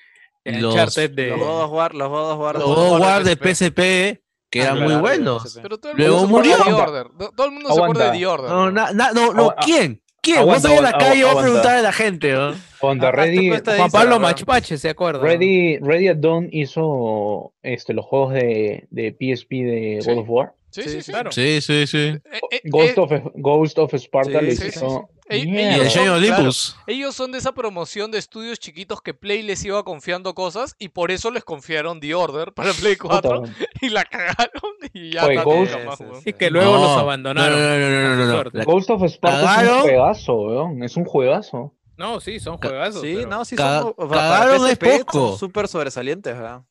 El 0.44 0.60
los, 0.62 0.74
de- 0.94 1.26
Los 1.28 1.38
God 1.40 1.62
of 1.64 1.72
War, 1.72 1.94
los 1.94 2.08
God 2.08 2.30
of 2.32 2.38
War, 2.40 2.54
los 2.54 2.62
de- 2.64 2.68
God 2.68 2.78
of 2.78 2.88
God 2.88 2.94
of 2.96 3.00
War 3.00 3.24
de 3.24 3.32
PSP. 3.36 3.44
PSP, 3.48 4.22
que 4.48 4.60
Ah, 4.60 4.64
eran 4.64 4.82
muy 4.84 4.94
buenos. 4.96 5.58
Pero 5.60 5.78
todo 5.78 5.92
el 5.92 5.98
Luego 5.98 6.26
mundo 6.26 6.44
se 6.44 6.52
acuerda 6.52 6.64
de 6.64 6.64
The 6.64 6.70
murió. 6.70 6.84
Order. 6.84 7.06
To- 7.18 7.32
Todo 7.36 7.46
el 7.46 7.52
mundo 7.52 7.68
se 7.74 7.80
acuerda 7.82 8.04
de 8.04 8.08
Aguanta. 8.08 8.18
The 8.18 8.26
Order. 8.26 8.50
No, 8.50 8.64
¿no? 8.66 8.70
na- 8.70 8.92
na- 8.92 9.12
no, 9.12 9.32
no, 9.34 9.54
¿quién? 9.64 10.00
¿Quién? 10.22 10.38
aguanta, 10.38 10.68
Vos 10.68 10.76
en 10.78 10.82
la 10.82 10.88
aguanta, 10.90 10.98
calle 11.08 11.22
vas 11.24 11.28
a 11.28 11.30
aguanta. 11.30 11.42
preguntar 11.50 11.76
a 11.76 11.82
la 11.82 11.92
gente, 11.92 12.32
¿no? 12.32 12.48
Ah, 12.48 12.54
tu 12.78 13.10
Ready, 13.10 13.36
Juan 13.48 13.54
Instagram, 13.58 13.90
Pablo. 13.90 14.20
Machupache, 14.20 14.78
¿se 14.78 14.88
acuerda? 14.88 15.20
Ready, 15.20 15.78
Ready 15.78 16.08
at 16.08 16.16
Dawn 16.16 16.48
hizo 16.52 17.52
este, 17.62 17.92
los 17.94 18.04
juegos 18.06 18.32
de, 18.34 18.86
de 18.90 19.10
PSP 19.12 19.50
de 19.64 19.98
Sí. 20.02 20.10
God 20.10 20.18
of 20.20 20.26
War. 20.28 20.54
Sí, 20.82 20.90
sí, 20.90 21.02
sí. 21.02 21.12
claro. 21.12 21.32
Sí, 21.32 21.60
sí, 21.60 21.86
sí. 21.86 21.98
Eh, 21.98 22.20
eh, 22.50 22.60
Ghost, 22.64 22.96
eh, 22.96 23.00
of, 23.00 23.12
Ghost 23.34 23.78
of 23.78 23.94
Sparta 23.94 24.40
Sí, 24.40 24.44
les 24.46 24.58
sí, 24.58 24.62
sí, 24.70 24.78
hizo. 24.78 25.08
Ey- 25.28 25.42
Y 25.42 25.46
Mierda. 25.48 25.74
el 25.74 25.80
ellos 25.82 25.92
claro, 25.94 26.14
Olympus. 26.14 26.76
Ellos 26.86 27.14
son 27.16 27.32
de 27.32 27.38
esa 27.38 27.52
promoción 27.52 28.10
de 28.12 28.18
estudios 28.18 28.60
chiquitos 28.60 29.00
que 29.00 29.12
Play 29.12 29.42
les 29.42 29.64
iba 29.64 29.82
confiando 29.82 30.34
cosas 30.34 30.76
y 30.78 30.90
por 30.90 31.10
eso 31.10 31.30
les 31.32 31.42
confiaron 31.42 31.98
The 31.98 32.14
Order 32.14 32.52
para 32.52 32.72
Play 32.72 32.94
4 32.96 33.40
Puta, 33.42 33.52
y 33.82 33.88
la 33.88 34.04
cagaron 34.04 34.62
y 34.92 35.10
ya 35.10 35.24
Oye, 35.24 35.32
está, 35.34 35.44
Ghost- 35.44 35.70
nunca 35.72 35.84
más, 35.84 35.98
Sí, 35.98 36.04
sí, 36.04 36.10
weón. 36.10 36.22
Y 36.26 36.32
que 36.34 36.50
luego 36.50 36.72
No, 36.76 36.82
los 36.82 36.98
abandonaron. 36.98 37.58
No, 37.60 37.66
no, 37.66 37.78
no, 37.78 37.90
no, 37.90 38.16
no, 38.16 38.24
no, 38.26 38.32
Suerte. 38.34 38.58
La- 38.58 38.64
Ghost 38.64 38.90
of 38.90 39.02
Sparta 39.04 39.62
es 39.64 39.68
un 39.70 39.80
juegazo, 39.80 40.34
weón. 40.34 40.82
Es 40.84 40.96
un 40.96 41.04
juegazo. 41.04 41.72
No, 41.96 42.20
sí, 42.20 42.38
son 42.38 42.58
juegazos. 42.58 43.00
Sí, 43.00 43.14
pero- 43.16 43.28
no, 43.28 43.44
sí 43.44 43.56
Ca- 43.56 43.80
son, 43.82 43.94
cagaron 44.08 44.66
es 44.68 44.78
poco. 44.78 45.36
súper 45.38 45.66
sobresalientes, 45.66 46.34
¿verdad? 46.36 46.62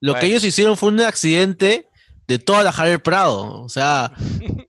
Lo 0.00 0.14
que 0.14 0.26
ellos 0.26 0.44
hicieron 0.44 0.76
fue 0.76 0.90
un 0.90 1.00
accidente 1.00 1.88
de 2.26 2.38
toda 2.38 2.62
la 2.62 2.72
Javier 2.72 3.02
Prado. 3.02 3.62
O 3.62 3.68
sea, 3.68 4.12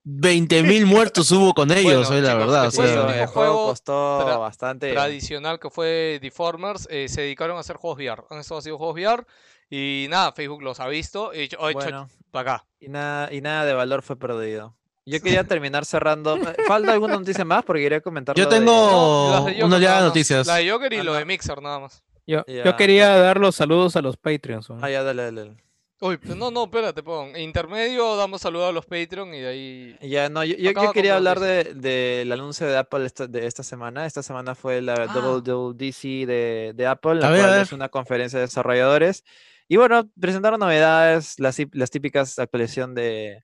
20 0.03 0.63
mil 0.63 0.85
muertos 0.85 1.31
hubo 1.31 1.53
con 1.53 1.71
ellos, 1.71 2.07
Bueno, 2.07 2.15
eh, 2.17 2.21
la 2.21 2.29
chicos, 2.33 2.45
verdad. 2.47 2.61
o 2.61 2.65
después 2.65 2.89
sea, 2.89 2.99
el 3.21 3.27
juego 3.27 3.27
juego 3.27 3.65
costó 3.67 4.27
tra- 4.27 4.39
bastante. 4.39 4.91
tradicional 4.91 5.59
que 5.59 5.69
fue 5.69 6.19
Deformers, 6.21 6.87
eh, 6.91 7.07
se 7.09 7.21
dedicaron 7.21 7.57
a 7.57 7.61
hacer 7.61 7.77
juegos 7.77 7.97
VR. 7.99 8.23
Han 8.29 8.39
estado 8.39 8.59
haciendo 8.59 8.77
juegos 8.77 8.95
VR 8.95 9.23
y 9.69 10.07
nada, 10.09 10.31
Facebook 10.33 10.61
los 10.61 10.79
ha 10.79 10.87
visto 10.87 11.33
y 11.33 11.39
dicho, 11.39 11.57
"Oye, 11.59 11.73
cho- 11.73 11.79
Bueno, 11.79 12.09
para 12.31 12.55
acá. 12.55 12.65
y 12.79 12.89
nada, 12.89 13.33
y 13.33 13.41
nada 13.41 13.65
de 13.65 13.73
valor 13.73 14.01
fue 14.01 14.15
perdido. 14.17 14.75
Yo 15.07 15.21
quería 15.21 15.43
terminar 15.47 15.85
cerrando. 15.85 16.37
¿Falta 16.67 16.91
alguna 16.93 17.15
noticia 17.17 17.45
más? 17.45 17.63
Porque 17.63 17.81
quería 17.83 18.01
comentar. 18.01 18.35
Yo 18.35 18.45
de- 18.45 18.57
tengo 18.59 18.71
No, 18.71 19.45
de 19.45 19.51
Joker 19.53 19.63
una 19.65 19.75
oleada 19.77 20.01
de 20.01 20.07
noticias. 20.07 20.47
La 20.47 20.55
de 20.55 20.69
Joker 20.71 20.93
y 20.93 20.97
Ah, 20.97 21.03
lo 21.03 21.13
no. 21.13 21.19
de 21.19 21.25
Mixer 21.25 21.61
nada 21.61 21.79
más. 21.79 22.03
Yo, 22.27 22.43
yo 22.47 22.75
quería 22.75 23.15
dar 23.17 23.37
los 23.39 23.55
saludos 23.55 23.95
a 23.95 24.01
los 24.01 24.17
Patreons. 24.17 24.67
weón. 24.69 24.83
Ah, 24.83 24.89
ya, 24.89 25.03
dale, 25.03 25.23
dale. 25.25 25.41
dale. 25.41 25.57
Uy, 26.01 26.17
pero 26.17 26.35
no, 26.35 26.51
no, 26.51 26.65
espérate, 26.65 27.01
pon. 27.03 27.35
Intermedio, 27.37 28.17
damos 28.17 28.41
saludos 28.41 28.69
a 28.69 28.71
los 28.73 28.85
Patreon 28.85 29.33
y 29.33 29.39
de 29.39 29.47
ahí. 29.47 29.97
Ya, 30.01 30.27
no, 30.27 30.43
yo, 30.43 30.55
quería 30.93 31.11
la 31.11 31.17
hablar 31.17 31.39
noticia. 31.39 31.73
de- 31.73 31.79
del 31.79 32.31
anuncio 32.33 32.67
de 32.67 32.77
Apple 32.77 33.05
esta, 33.05 33.27
de 33.27 33.47
esta 33.47 33.63
semana. 33.63 34.05
Esta 34.05 34.21
semana 34.21 34.55
fue 34.55 34.81
la 34.81 34.93
Ah. 34.95 35.07
WWDC 35.13 36.25
de, 36.25 36.73
de 36.75 36.85
Apple, 36.87 37.15
la 37.15 37.27
A 37.29 37.37
cual 37.37 37.61
es 37.61 37.71
una 37.71 37.87
conferencia 37.87 38.39
de 38.39 38.45
desarrolladores. 38.45 39.23
Y 39.69 39.77
bueno, 39.77 40.03
presentaron 40.19 40.59
novedades, 40.59 41.39
las, 41.39 41.57
las 41.71 41.89
típicas 41.89 42.37
actualización 42.39 42.93
de, 42.93 43.41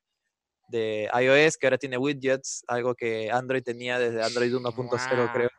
de 0.67 1.09
iOS, 1.19 1.57
que 1.57 1.67
ahora 1.67 1.77
tiene 1.77 1.97
widgets, 1.97 2.63
algo 2.67 2.95
que 2.95 3.31
Android 3.31 3.63
tenía 3.63 3.97
desde 3.97 4.21
Android 4.23 4.53
1.0, 4.53 5.31
creo. 5.33 5.49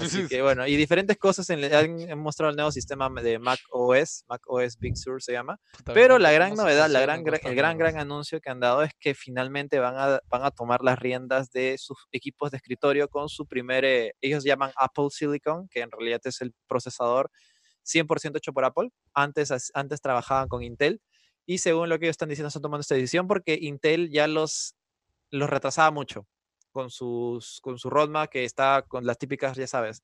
Así 0.00 0.26
que 0.28 0.42
bueno, 0.42 0.66
y 0.66 0.76
diferentes 0.76 1.16
cosas, 1.18 1.48
en, 1.50 1.64
han, 1.64 2.10
han 2.10 2.18
mostrado 2.18 2.50
el 2.50 2.56
nuevo 2.56 2.70
sistema 2.72 3.08
de 3.22 3.38
Mac 3.38 3.58
OS, 3.70 4.24
Mac 4.28 4.42
OS 4.46 4.78
Big 4.78 4.96
Sur 4.96 5.22
se 5.22 5.32
llama. 5.32 5.58
Pero 5.94 6.18
la 6.18 6.32
gran 6.32 6.50
novedad, 6.64 6.88
la 6.88 7.00
gran, 7.00 7.22
gran- 7.24 7.40
el 7.50 7.56
gran, 7.56 7.78
gran 7.78 7.98
anuncio 7.98 8.40
que 8.40 8.50
han 8.50 8.60
dado 8.60 8.82
es 8.82 8.92
que 8.98 9.14
finalmente 9.14 9.78
van 9.78 9.96
a, 9.96 10.20
van 10.28 10.44
a 10.44 10.50
tomar 10.50 10.82
las 10.82 10.98
riendas 10.98 11.50
de 11.50 11.76
sus 11.78 11.96
equipos 12.12 12.50
de 12.50 12.56
escritorio 12.58 13.08
con 13.08 13.28
su 13.28 13.46
primer, 13.46 13.84
eh, 13.84 14.14
ellos 14.20 14.44
llaman 14.44 14.72
Apple 14.76 15.08
Silicon, 15.10 15.68
que 15.68 15.80
en 15.80 15.90
realidad 15.90 16.20
es 16.24 16.40
el 16.40 16.54
procesador 16.66 17.30
100% 17.84 18.36
hecho 18.36 18.52
por 18.52 18.64
Apple. 18.64 18.90
Antes, 19.14 19.70
antes 19.74 20.00
trabajaban 20.00 20.48
con 20.48 20.62
Intel 20.62 21.00
y 21.46 21.58
según 21.58 21.88
lo 21.88 21.98
que 21.98 22.06
ellos 22.06 22.14
están 22.14 22.28
diciendo 22.28 22.48
están 22.48 22.62
tomando 22.62 22.82
esta 22.82 22.94
decisión 22.94 23.26
porque 23.26 23.58
Intel 23.60 24.10
ya 24.10 24.26
los, 24.28 24.76
los 25.30 25.48
retrasaba 25.50 25.90
mucho 25.90 26.26
con, 26.70 26.90
sus, 26.90 27.60
con 27.62 27.78
su 27.78 27.90
roadmap 27.90 28.30
que 28.30 28.44
está 28.44 28.82
con 28.88 29.04
las 29.06 29.18
típicas, 29.18 29.56
ya 29.56 29.66
sabes, 29.66 30.02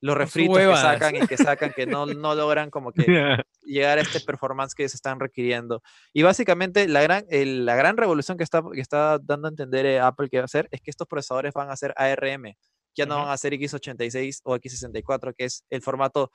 los 0.00 0.16
refritos 0.16 0.56
que 0.58 0.76
sacan 0.76 1.16
y 1.16 1.24
que 1.24 1.36
sacan 1.38 1.72
que 1.72 1.86
no, 1.86 2.06
no 2.06 2.34
logran 2.34 2.70
como 2.70 2.92
que 2.92 3.04
llegar 3.62 3.98
a 3.98 4.00
este 4.02 4.20
performance 4.20 4.74
que 4.74 4.88
se 4.88 4.96
están 4.96 5.20
requiriendo. 5.20 5.82
Y 6.12 6.22
básicamente 6.22 6.88
la 6.88 7.02
gran, 7.02 7.24
el- 7.30 7.66
la 7.66 7.76
gran 7.76 7.96
revolución 7.96 8.38
que 8.38 8.44
está, 8.44 8.62
que 8.72 8.80
está 8.80 9.18
dando 9.22 9.48
a 9.48 9.50
entender 9.50 9.84
eh, 9.86 10.00
Apple 10.00 10.28
que 10.28 10.38
va 10.38 10.42
a 10.42 10.44
hacer 10.46 10.68
es 10.70 10.80
que 10.80 10.90
estos 10.90 11.06
procesadores 11.08 11.52
van 11.54 11.70
a 11.70 11.76
ser 11.76 11.92
ARM, 11.96 12.54
ya 12.96 13.06
no 13.06 13.16
Ujú. 13.16 13.24
van 13.24 13.32
a 13.32 13.36
ser 13.36 13.52
x86 13.54 14.40
o 14.44 14.54
x64, 14.56 15.34
que 15.36 15.44
es 15.44 15.64
el 15.70 15.82
formato 15.82 16.30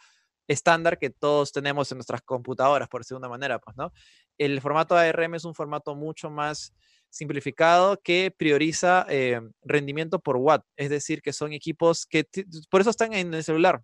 estándar 0.47 0.99
que 0.99 1.09
todos 1.09 1.53
tenemos 1.53 1.89
en 1.91 1.97
nuestras 1.99 2.21
computadoras, 2.21 2.89
por 2.89 3.01
decirlo 3.01 3.19
de 3.19 3.27
una 3.27 3.29
manera, 3.29 3.59
pues, 3.59 3.77
¿no? 3.77 3.93
El 4.37 4.59
formato 4.59 4.95
ARM 4.97 5.35
es 5.35 5.45
un 5.45 5.55
formato 5.55 5.95
mucho 5.95 6.29
más 6.29 6.73
simplificado 7.13 8.01
que 8.01 8.33
prioriza 8.35 9.05
eh, 9.07 9.39
rendimiento 9.61 10.19
por 10.19 10.37
watt, 10.37 10.65
es 10.75 10.89
decir, 10.89 11.21
que 11.21 11.31
son 11.31 11.53
equipos 11.53 12.07
que, 12.07 12.27
por 12.71 12.81
eso 12.81 12.89
están 12.89 13.13
en 13.13 13.31
el 13.35 13.43
celular. 13.43 13.83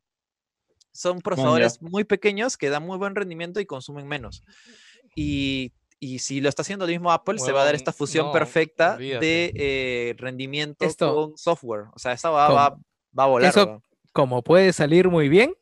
Son 0.91 1.21
procesadores 1.21 1.79
muy 1.79 2.05
pequeños 2.05 2.57
que 2.57 2.71
dan 2.71 2.83
muy 2.83 2.97
buen 2.97 3.13
rendimiento 3.13 3.59
y 3.59 3.67
consumen 3.67 4.07
menos. 4.07 4.43
Y, 5.15 5.73
y 5.99 6.19
si 6.19 6.41
lo 6.41 6.49
está 6.49 6.63
haciendo 6.63 6.85
el 6.85 6.91
mismo 6.91 7.11
Apple, 7.11 7.37
se 7.37 7.51
va 7.51 7.61
a 7.61 7.65
dar 7.65 7.75
esta 7.75 7.93
fusión 7.93 8.27
no, 8.27 8.31
perfecta 8.33 8.95
olvídate. 8.95 9.25
de 9.25 9.53
eh, 9.55 10.15
rendimiento 10.17 10.83
Esto- 10.83 11.13
con 11.13 11.37
software. 11.37 11.85
O 11.93 11.99
sea, 11.99 12.13
esa 12.13 12.31
va, 12.31 12.49
va, 12.49 12.77
va 13.17 13.23
a 13.23 13.27
volar. 13.27 13.49
Eso-. 13.51 13.83
Como 14.11 14.43
puede 14.43 14.73
salir 14.73 15.07
muy 15.07 15.29
bien, 15.29 15.53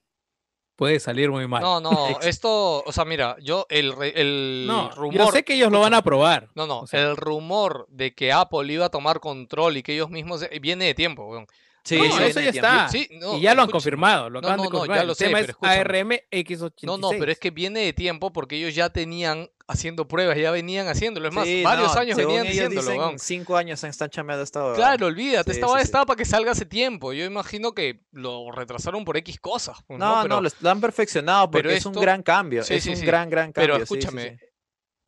puede 0.77 1.01
salir 1.01 1.29
muy 1.29 1.45
mal. 1.47 1.61
No, 1.61 1.81
no, 1.81 1.91
esto, 2.21 2.81
o 2.85 2.91
sea, 2.93 3.03
mira, 3.03 3.35
yo, 3.41 3.65
el, 3.69 3.93
el 4.15 4.63
No, 4.65 4.89
rumor. 4.91 5.13
yo 5.13 5.31
sé 5.31 5.43
que 5.43 5.55
ellos 5.55 5.71
lo 5.71 5.81
van 5.81 5.93
a 5.93 6.01
probar. 6.01 6.47
No, 6.55 6.65
no, 6.65 6.79
o 6.79 6.87
sea- 6.87 7.01
el 7.01 7.17
rumor 7.17 7.85
de 7.89 8.13
que 8.15 8.31
Apple 8.31 8.71
iba 8.71 8.85
a 8.85 8.89
tomar 8.89 9.19
control 9.19 9.75
y 9.75 9.83
que 9.83 9.93
ellos 9.95 10.09
mismos 10.09 10.43
eh, 10.43 10.59
viene 10.61 10.85
de 10.85 10.93
tiempo, 10.93 11.25
weón. 11.25 11.47
Sí, 11.87 11.97
No, 11.97 12.03
eso 12.19 12.39
ya 12.41 12.51
de 12.51 12.57
está. 12.57 12.89
Sí, 12.89 13.07
no, 13.13 13.37
y 13.37 13.41
ya 13.41 13.53
lo 13.55 13.61
han 13.61 13.67
escucha. 13.67 13.71
confirmado, 13.71 14.29
lo 14.29 14.39
acaban 14.39 14.57
no, 14.57 14.63
de 14.63 14.69
no, 14.69 14.73
ya 14.73 14.79
confirmar. 14.79 15.05
lo 15.05 15.11
El 15.11 15.15
sé, 15.17 15.25
tema 15.25 15.37
pero 15.39 15.43
es 15.45 15.49
escúchame. 15.49 15.79
ARM 15.79 16.11
X86. 16.31 16.71
No, 16.83 16.97
no, 16.97 17.09
pero 17.17 17.31
es 17.31 17.39
que 17.39 17.49
viene 17.51 17.79
de 17.79 17.93
tiempo 17.93 18.33
porque 18.33 18.57
ellos 18.57 18.75
ya 18.75 18.89
tenían 18.89 19.49
haciendo 19.69 20.07
pruebas, 20.07 20.37
ya 20.37 20.51
venían 20.51 20.87
haciéndolo. 20.87 21.27
Es 21.29 21.33
más, 21.33 21.45
Sí, 21.45 21.61
varios 21.63 21.95
años 21.95 22.17
venían 22.17 22.45
diciéndolo, 22.45 22.81
dicen. 22.91 23.19
Cinco 23.19 23.57
años 23.57 23.83
han 23.83 23.89
están 23.89 24.09
chambeando 24.09 24.43
esta 24.43 24.59
huevada. 24.59 24.75
Claro, 24.75 25.07
olvídate, 25.07 25.51
Sí, 25.53 25.59
esta 25.59 25.67
sí, 25.67 25.73
sí. 25.77 25.83
estaba 25.83 26.05
para 26.05 26.17
que 26.17 26.25
salga 26.25 26.51
hace 26.51 26.65
tiempo. 26.65 27.13
Yo 27.13 27.25
imagino 27.25 27.73
que 27.73 28.01
lo 28.11 28.51
retrasaron 28.51 29.03
por 29.05 29.17
X 29.17 29.39
cosas. 29.39 29.77
pues, 29.87 29.99
No, 29.99 30.23
no, 30.27 30.41
Pero- 30.41 30.49
lo, 30.61 30.69
han 30.69 30.81
perfeccionado 30.81 31.49
porque 31.51 31.63
pero 31.67 31.75
es 31.75 31.85
un 31.85 31.93
gran 31.93 32.21
cambio. 32.23 32.61
Es 32.67 32.85
un 32.85 32.99
gran, 33.01 33.29
gran 33.29 33.51
cambio. 33.51 33.73
Pero 33.73 33.83
escúchame. 33.83 34.39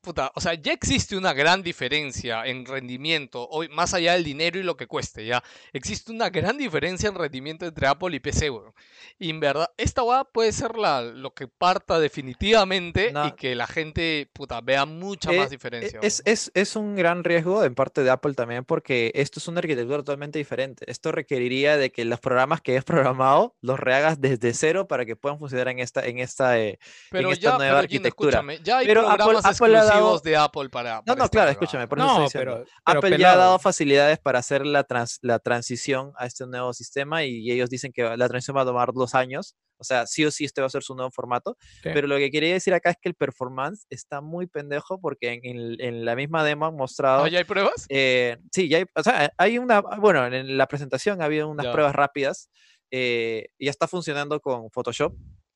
Puta, 0.01 0.31
o 0.35 0.41
sea, 0.41 0.53
ya 0.53 0.71
existe 0.73 1.17
una 1.17 1.33
gran 1.33 1.61
diferencia 1.61 2.45
en 2.45 2.65
rendimiento, 2.65 3.47
hoy, 3.49 3.67
más 3.69 3.93
allá 3.93 4.13
del 4.13 4.23
dinero 4.23 4.59
y 4.59 4.63
lo 4.63 4.77
que 4.77 4.87
cueste, 4.87 5.25
ya. 5.25 5.43
Existe 5.73 6.11
una 6.11 6.29
gran 6.29 6.57
diferencia 6.57 7.09
en 7.09 7.15
rendimiento 7.15 7.65
entre 7.65 7.87
Apple 7.87 8.15
y 8.15 8.19
PC, 8.19 8.49
weón. 8.49 8.73
Y 9.17 9.29
en 9.29 9.39
verdad, 9.39 9.69
esta 9.77 10.01
weá 10.03 10.23
puede 10.23 10.51
ser 10.51 10.77
la, 10.77 11.01
lo 11.01 11.33
que 11.33 11.47
parta 11.47 11.99
definitivamente 11.99 13.09
y 13.09 13.13
No. 13.13 13.35
que 13.35 13.55
la 13.55 13.67
gente, 13.67 14.29
puta, 14.33 14.61
vea 14.61 14.85
mucha 14.85 15.31
Eh, 15.33 15.37
más 15.37 15.47
eh, 15.47 15.49
diferencia. 15.49 15.99
Es, 16.01 16.21
es, 16.25 16.51
es 16.53 16.75
un 16.75 16.95
gran 16.95 17.23
riesgo 17.23 17.63
en 17.63 17.75
parte 17.75 18.03
de 18.03 18.09
Apple 18.09 18.33
también 18.33 18.63
porque 18.65 19.11
esto 19.15 19.39
es 19.39 19.47
una 19.47 19.59
arquitectura 19.59 19.97
totalmente 19.97 20.39
diferente. 20.39 20.89
Esto 20.89 21.11
requeriría 21.11 21.77
de 21.77 21.91
que 21.91 22.05
los 22.05 22.19
programas 22.19 22.61
que 22.61 22.71
hayas 22.71 22.85
programado 23.17 23.55
los 23.61 23.79
rehagas 23.79 24.21
desde 24.21 24.53
cero 24.53 24.87
para 24.87 25.05
que 25.05 25.15
puedan 25.15 25.37
funcionar 25.39 25.67
en 25.69 25.79
esta, 25.79 26.05
en 26.05 26.19
esta, 26.19 26.57
eh, 26.59 26.69
en 26.69 26.77
Pero 27.11 27.31
esta 27.31 27.41
ya, 27.43 27.57
nueva 27.57 27.71
pero, 27.71 27.77
arquitectura. 27.79 28.43
ya 28.63 28.77
hay 28.79 28.87
Pero 28.87 29.01
Apple- 29.01 29.17
programas 29.25 29.45
Apple 29.45 29.77
ha 29.77 29.83
dado- 29.83 29.98
de 30.23 30.35
Apple 30.37 30.69
para, 30.69 30.95
No, 30.97 31.01
para 31.05 31.15
no, 31.15 31.23
esta 31.25 31.29
claro, 31.29 31.51
escúchame, 31.51 31.87
por 31.87 31.97
eso 31.99 32.07
No, 32.07 32.11
estoy 32.13 32.23
diciendo. 32.25 32.51
pero, 32.63 32.65
pero 32.85 32.99
Apple 32.99 33.17
ya 33.17 33.33
ha 33.33 33.35
dado 33.37 33.59
facilidades 33.59 34.19
para 34.19 34.39
hacer 34.39 34.65
la, 34.65 34.83
trans- 34.83 35.19
la 35.21 35.39
transición 35.39 36.11
a 36.17 36.25
este 36.25 36.45
nuevo 36.47 36.73
sistema 36.73 37.23
y 37.23 37.51
ellos 37.51 37.69
dicen 37.69 37.91
que 37.93 38.03
la 38.03 38.27
transición 38.27 38.57
va 38.57 38.61
a 38.61 38.65
tomar 38.65 38.91
dos 38.93 39.15
años. 39.15 39.55
O 39.81 39.83
sea, 39.85 40.05
sí 40.07 40.25
o 40.25 40.31
sí 40.31 40.43
este 40.43 40.59
va 40.59 40.67
a 40.67 40.69
ser 40.69 40.83
su 40.83 40.93
nuevo 40.93 41.09
formato. 41.11 41.55
Pero 41.83 42.05
lo 42.07 42.17
que 42.17 42.31
quería 42.31 42.51
decir 42.53 42.73
acá 42.73 42.89
es 42.89 42.97
que 43.01 43.07
el 43.07 43.15
performance 43.15 43.85
está 43.89 44.19
muy 44.19 44.45
pendejo 44.47 44.99
porque 44.99 45.33
en, 45.33 45.39
en- 45.45 45.79
en 45.79 46.05
la 46.05 46.15
misma 46.15 46.43
demo 46.43 46.65
han 46.65 46.75
mostrado... 46.75 47.23
¿Ah, 47.23 47.29
ya 47.29 47.37
hay 47.37 47.45
pruebas? 47.45 47.85
eh, 47.89 48.37
sí, 48.51 48.67
ya 48.67 48.79
hay, 48.79 48.85
o 48.93 49.03
sea, 49.03 49.31
hay 49.37 49.57
una, 49.57 49.79
bueno, 49.81 50.25
en 50.27 50.57
la 50.57 50.67
presentación 50.67 51.21
había 51.21 51.45
unas 51.45 51.65
Ya. 51.67 51.71
pruebas 51.71 51.95
rápidas. 51.95 52.49
eh, 52.91 53.49
ya 53.59 53.69
está 53.69 53.87
funcionando 53.87 54.39
con 54.41 54.69
Photoshop, 54.71 55.13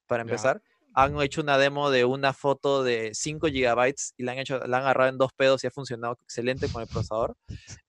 para 0.08 0.22
Ya. 0.24 0.30
empezar. 0.30 0.62
Han 0.96 1.20
hecho 1.22 1.42
una 1.42 1.58
demo 1.58 1.90
de 1.90 2.06
una 2.06 2.34
foto 2.34 2.84
de 2.84 3.12
5 3.14 3.48
gigabytes 3.48 4.14
y 4.18 4.24
la 4.24 4.34
han, 4.34 4.40
hecho, 4.40 4.60
la 4.60 4.78
han 4.78 4.84
agarrado 4.84 5.10
en 5.10 5.18
dos 5.18 5.32
pedos 5.34 5.64
y 5.64 5.68
ha 5.68 5.72
funcionado 5.72 6.18
excelente 6.24 6.68
con 6.70 6.82
el 6.82 6.88
procesador. 6.88 7.36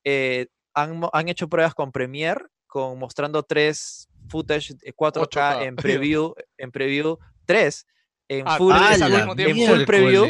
Eh, 0.05 0.47
han, 0.75 1.03
han 1.13 1.29
hecho 1.29 1.49
pruebas 1.49 1.75
con 1.75 1.93
Premiere, 1.93 2.47
con, 2.67 2.99
mostrando 2.99 3.43
tres 3.43 4.09
footage 4.29 4.75
de 4.75 4.95
4K, 4.95 5.29
8K. 5.29 5.63
en 5.65 5.77
preview, 5.77 6.35
en 6.59 6.71
preview 6.71 7.19
3, 7.47 7.87
en 8.29 8.45
Ah, 8.49 8.57
full, 8.57 8.73
tres 8.75 9.03
¡A 9.03 9.05
al 9.07 9.13
la 9.13 9.35
mismo 9.35 9.35
en 9.43 9.67
full 9.77 9.85
preview 9.85 10.27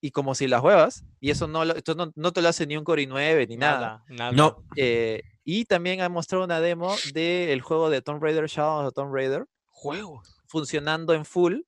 y 0.00 0.10
como 0.10 0.34
si 0.34 0.46
las 0.48 0.62
huevas. 0.62 1.04
Y 1.20 1.30
eso 1.30 1.46
no, 1.46 1.62
esto 1.62 1.94
no, 1.94 2.12
no 2.16 2.32
te 2.32 2.42
lo 2.42 2.48
hace 2.48 2.66
ni 2.66 2.76
un 2.76 2.84
Core 2.84 3.08
i9 3.08 3.48
ni 3.48 3.56
nada. 3.56 4.04
nada. 4.08 4.32
No, 4.32 4.64
Eh, 4.76 5.22
y 5.44 5.64
también 5.66 6.00
han 6.00 6.10
mostrado 6.12 6.44
una 6.44 6.60
demo 6.60 6.94
del 7.12 7.60
juego 7.62 7.88
de 7.88 8.02
Tomb 8.02 8.22
Raider, 8.22 8.46
Shadow 8.46 8.86
of 8.86 8.94
Tomb 8.94 9.14
Raider, 9.14 9.46
Juegos. 9.70 10.36
funcionando 10.46 11.14
en 11.14 11.24
full. 11.24 11.60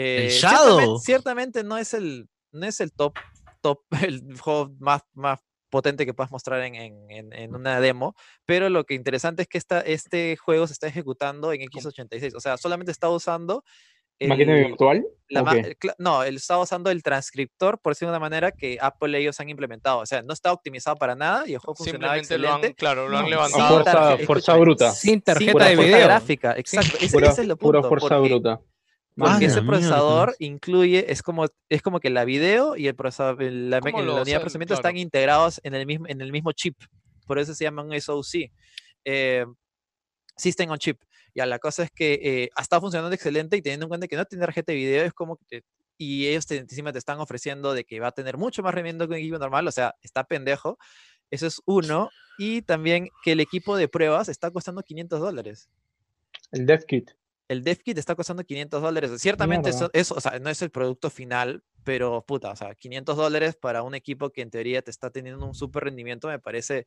Eh, 0.00 0.28
Shadow? 0.30 0.98
Ciertamente, 1.00 1.04
ciertamente 1.04 1.64
no 1.64 1.76
es 1.78 1.94
el, 1.94 2.28
no 2.52 2.66
es 2.66 2.80
el 2.80 2.92
top, 2.92 3.14
top, 3.60 3.80
el 4.10 4.38
juego 4.38 4.70
más, 4.78 5.02
más 5.12 5.40
potente 5.70 6.06
que 6.06 6.14
puedas 6.14 6.30
mostrar 6.30 6.62
en, 6.62 6.74
en- 6.76 7.10
en- 7.10 7.32
en 7.32 7.54
una 7.54 7.80
demo, 7.80 8.14
pero 8.46 8.68
lo 8.70 8.84
que 8.84 8.94
interesante 8.94 9.42
es 9.42 9.48
que 9.48 9.58
esta, 9.58 9.80
este 9.80 10.36
juego 10.36 10.66
se 10.66 10.72
está 10.72 10.86
ejecutando 10.86 11.52
en 11.52 11.60
x86, 11.62 12.34
o 12.36 12.40
sea, 12.40 12.56
solamente 12.56 12.90
está 12.92 13.08
usando 13.10 13.64
¿Máquina 14.20 14.56
el- 14.58 14.64
virtual? 14.66 15.06
la 15.28 15.42
¿O 15.42 15.44
ma- 15.44 15.52
qué? 15.54 15.60
el 15.60 15.78
cla- 15.78 15.94
no, 15.98 16.22
él 16.24 16.36
está 16.36 16.58
usando 16.58 16.90
el 16.90 17.02
transcriptor, 17.02 17.78
por 17.80 17.92
decirlo 17.92 18.10
de 18.12 18.16
una 18.16 18.20
manera, 18.20 18.50
que 18.50 18.78
Apple 18.80 19.16
ellos 19.18 19.38
han 19.40 19.48
implementado. 19.48 19.98
O 20.00 20.06
sea, 20.06 20.22
no 20.22 20.32
está 20.32 20.52
optimizado 20.52 20.96
para 20.96 21.14
nada 21.14 21.44
y 21.46 21.52
el 21.52 21.58
juego 21.58 21.76
funcionaba 21.76 22.14
Simplemente 22.14 22.38
lo 22.38 22.48
han, 22.48 22.54
excelente. 22.56 22.74
claro, 22.76 23.08
lo 23.08 23.16
han 23.18 23.24
No, 23.24 23.30
levantado. 23.30 23.68
sin 23.84 23.84
fuerza, 23.84 24.26
fuerza 24.26 24.56
bruta. 24.56 24.92
Sin 24.92 25.20
tarjeta 25.20 25.52
pura 25.52 25.66
de 25.66 25.76
fuerza 25.76 25.94
video. 25.96 26.06
gráfica, 26.08 26.54
exacto. 26.56 26.96
Ese, 27.00 27.12
Pura, 27.12 27.30
ese 27.30 27.42
es 27.42 27.48
el 27.48 27.56
pura 27.58 27.80
punto. 27.82 27.88
fuerza 27.90 28.16
porque, 28.16 28.28
bruta. 28.28 28.60
Porque 29.18 29.44
Ah, 29.46 29.48
ese 29.48 29.62
procesador 29.62 30.28
miércoles. 30.28 30.36
incluye, 30.40 31.12
es 31.12 31.22
como, 31.22 31.46
es 31.68 31.82
como 31.82 32.00
que 32.00 32.10
la 32.10 32.24
video 32.24 32.76
y 32.76 32.86
el 32.86 32.94
procesador, 32.94 33.42
la, 33.42 33.80
¿Cómo 33.80 34.00
la 34.02 34.22
unidad 34.22 34.36
de 34.36 34.40
procesamiento 34.40 34.74
Claro. 34.74 34.88
están 34.88 34.96
integrados 34.96 35.60
en 35.64 35.74
el 35.74 35.86
mismo, 35.86 36.06
en 36.08 36.20
el 36.20 36.30
mismo 36.32 36.52
chip. 36.52 36.76
Por 37.26 37.38
eso 37.38 37.54
se 37.54 37.64
llama 37.64 37.82
un 37.82 37.92
SoC. 38.00 38.50
eh, 39.04 39.44
System 40.36 40.70
on 40.70 40.78
Chip. 40.78 41.00
Ya, 41.34 41.46
la 41.46 41.58
cosa 41.58 41.82
es 41.82 41.90
que 41.90 42.14
eh, 42.22 42.50
ha 42.54 42.62
estado 42.62 42.80
funcionando 42.82 43.12
excelente 43.14 43.56
y 43.56 43.62
teniendo 43.62 43.86
en 43.86 43.88
cuenta 43.88 44.06
que 44.08 44.16
no 44.16 44.24
tiene 44.24 44.44
tarjeta 44.44 44.72
de 44.72 44.76
video, 44.78 45.04
es 45.04 45.12
como 45.12 45.36
que 45.48 45.62
y 46.00 46.28
ellos 46.28 46.46
te, 46.46 46.56
encima 46.58 46.92
te 46.92 46.98
están 47.00 47.18
ofreciendo 47.18 47.74
de 47.74 47.82
que 47.84 47.98
va 47.98 48.08
a 48.08 48.12
tener 48.12 48.36
mucho 48.38 48.62
más 48.62 48.72
rendimiento 48.72 49.06
que 49.08 49.14
un 49.14 49.18
equipo 49.18 49.38
normal, 49.38 49.66
o 49.66 49.72
sea, 49.72 49.94
está 50.00 50.22
pendejo. 50.22 50.78
Eso 51.30 51.46
es 51.48 51.60
uno. 51.66 52.08
Y 52.38 52.62
también 52.62 53.08
que 53.24 53.32
el 53.32 53.40
equipo 53.40 53.76
de 53.76 53.88
pruebas 53.88 54.28
está 54.28 54.50
costando 54.52 54.82
500 54.82 55.18
dólares. 55.20 55.68
El 56.52 56.66
Death 56.66 56.84
Kit. 56.84 57.10
El 57.48 57.64
Dev 57.64 57.78
Kit 57.82 57.96
está 57.98 58.14
costando 58.14 58.44
500 58.44 58.82
dólares. 58.82 59.10
Ciertamente 59.20 59.70
eso, 59.70 60.14
o 60.14 60.20
sea, 60.20 60.38
no 60.38 60.50
es 60.50 60.60
el 60.62 60.70
producto 60.70 61.08
final, 61.10 61.62
pero 61.82 62.22
puta, 62.26 62.50
o 62.50 62.56
sea, 62.56 62.74
500 62.74 63.16
dólares 63.16 63.56
para 63.56 63.82
un 63.82 63.94
equipo 63.94 64.30
que 64.30 64.42
en 64.42 64.50
teoría 64.50 64.82
te 64.82 64.90
está 64.90 65.10
teniendo 65.10 65.44
un 65.46 65.54
súper 65.54 65.84
rendimiento 65.84 66.28
me 66.28 66.38
parece, 66.38 66.84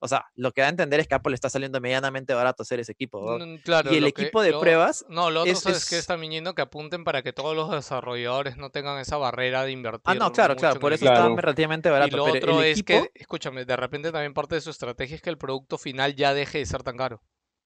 o 0.00 0.08
sea, 0.08 0.26
lo 0.34 0.52
que 0.52 0.60
da 0.60 0.66
a 0.66 0.70
entender 0.70 1.00
es 1.00 1.08
que 1.08 1.14
Apple 1.14 1.32
está 1.34 1.48
saliendo 1.48 1.80
medianamente 1.80 2.34
barato 2.34 2.62
hacer 2.62 2.78
ese 2.80 2.92
equipo. 2.92 3.38
¿no? 3.38 3.46
Mm, 3.46 3.58
Claro, 3.58 3.90
y 3.90 3.96
el 3.96 4.02
que- 4.12 4.22
equipo 4.22 4.42
de 4.42 4.50
lo- 4.50 4.60
pruebas 4.60 5.06
No, 5.08 5.30
lo 5.30 5.42
otro 5.42 5.52
es- 5.52 5.64
es, 5.64 5.88
que 5.88 5.94
es- 5.94 6.00
están 6.02 6.20
viniendo 6.20 6.54
que 6.54 6.60
apunten 6.60 7.04
para 7.04 7.22
que 7.22 7.32
todos 7.32 7.56
los 7.56 7.70
desarrolladores 7.70 8.58
no 8.58 8.68
tengan 8.68 8.98
esa 8.98 9.16
barrera 9.16 9.64
de 9.64 9.72
invertir. 9.72 10.02
Ah, 10.04 10.14
no, 10.14 10.30
claro, 10.32 10.56
claro, 10.56 10.78
por 10.78 10.92
eso. 10.92 11.06
Claro. 11.06 11.28
está 11.30 11.40
relativamente 11.40 11.88
Y 11.88 11.92
barato. 11.92 12.16
lo 12.18 12.24
pero 12.24 12.36
otro 12.36 12.60
el 12.60 12.66
es 12.66 12.78
equipo, 12.80 13.04
que, 13.04 13.10
escúchame, 13.14 13.64
de 13.64 13.76
repente 13.76 14.12
también 14.12 14.34
parte 14.34 14.56
de 14.56 14.60
su 14.60 14.68
estrategia 14.70 15.16
es 15.16 15.22
que 15.22 15.30
el 15.30 15.38
producto 15.38 15.78
final 15.78 16.14
ya 16.16 16.34
deje 16.34 16.58
de 16.58 16.66
ser 16.66 16.82
tan 16.82 16.96
caro. 16.98 17.22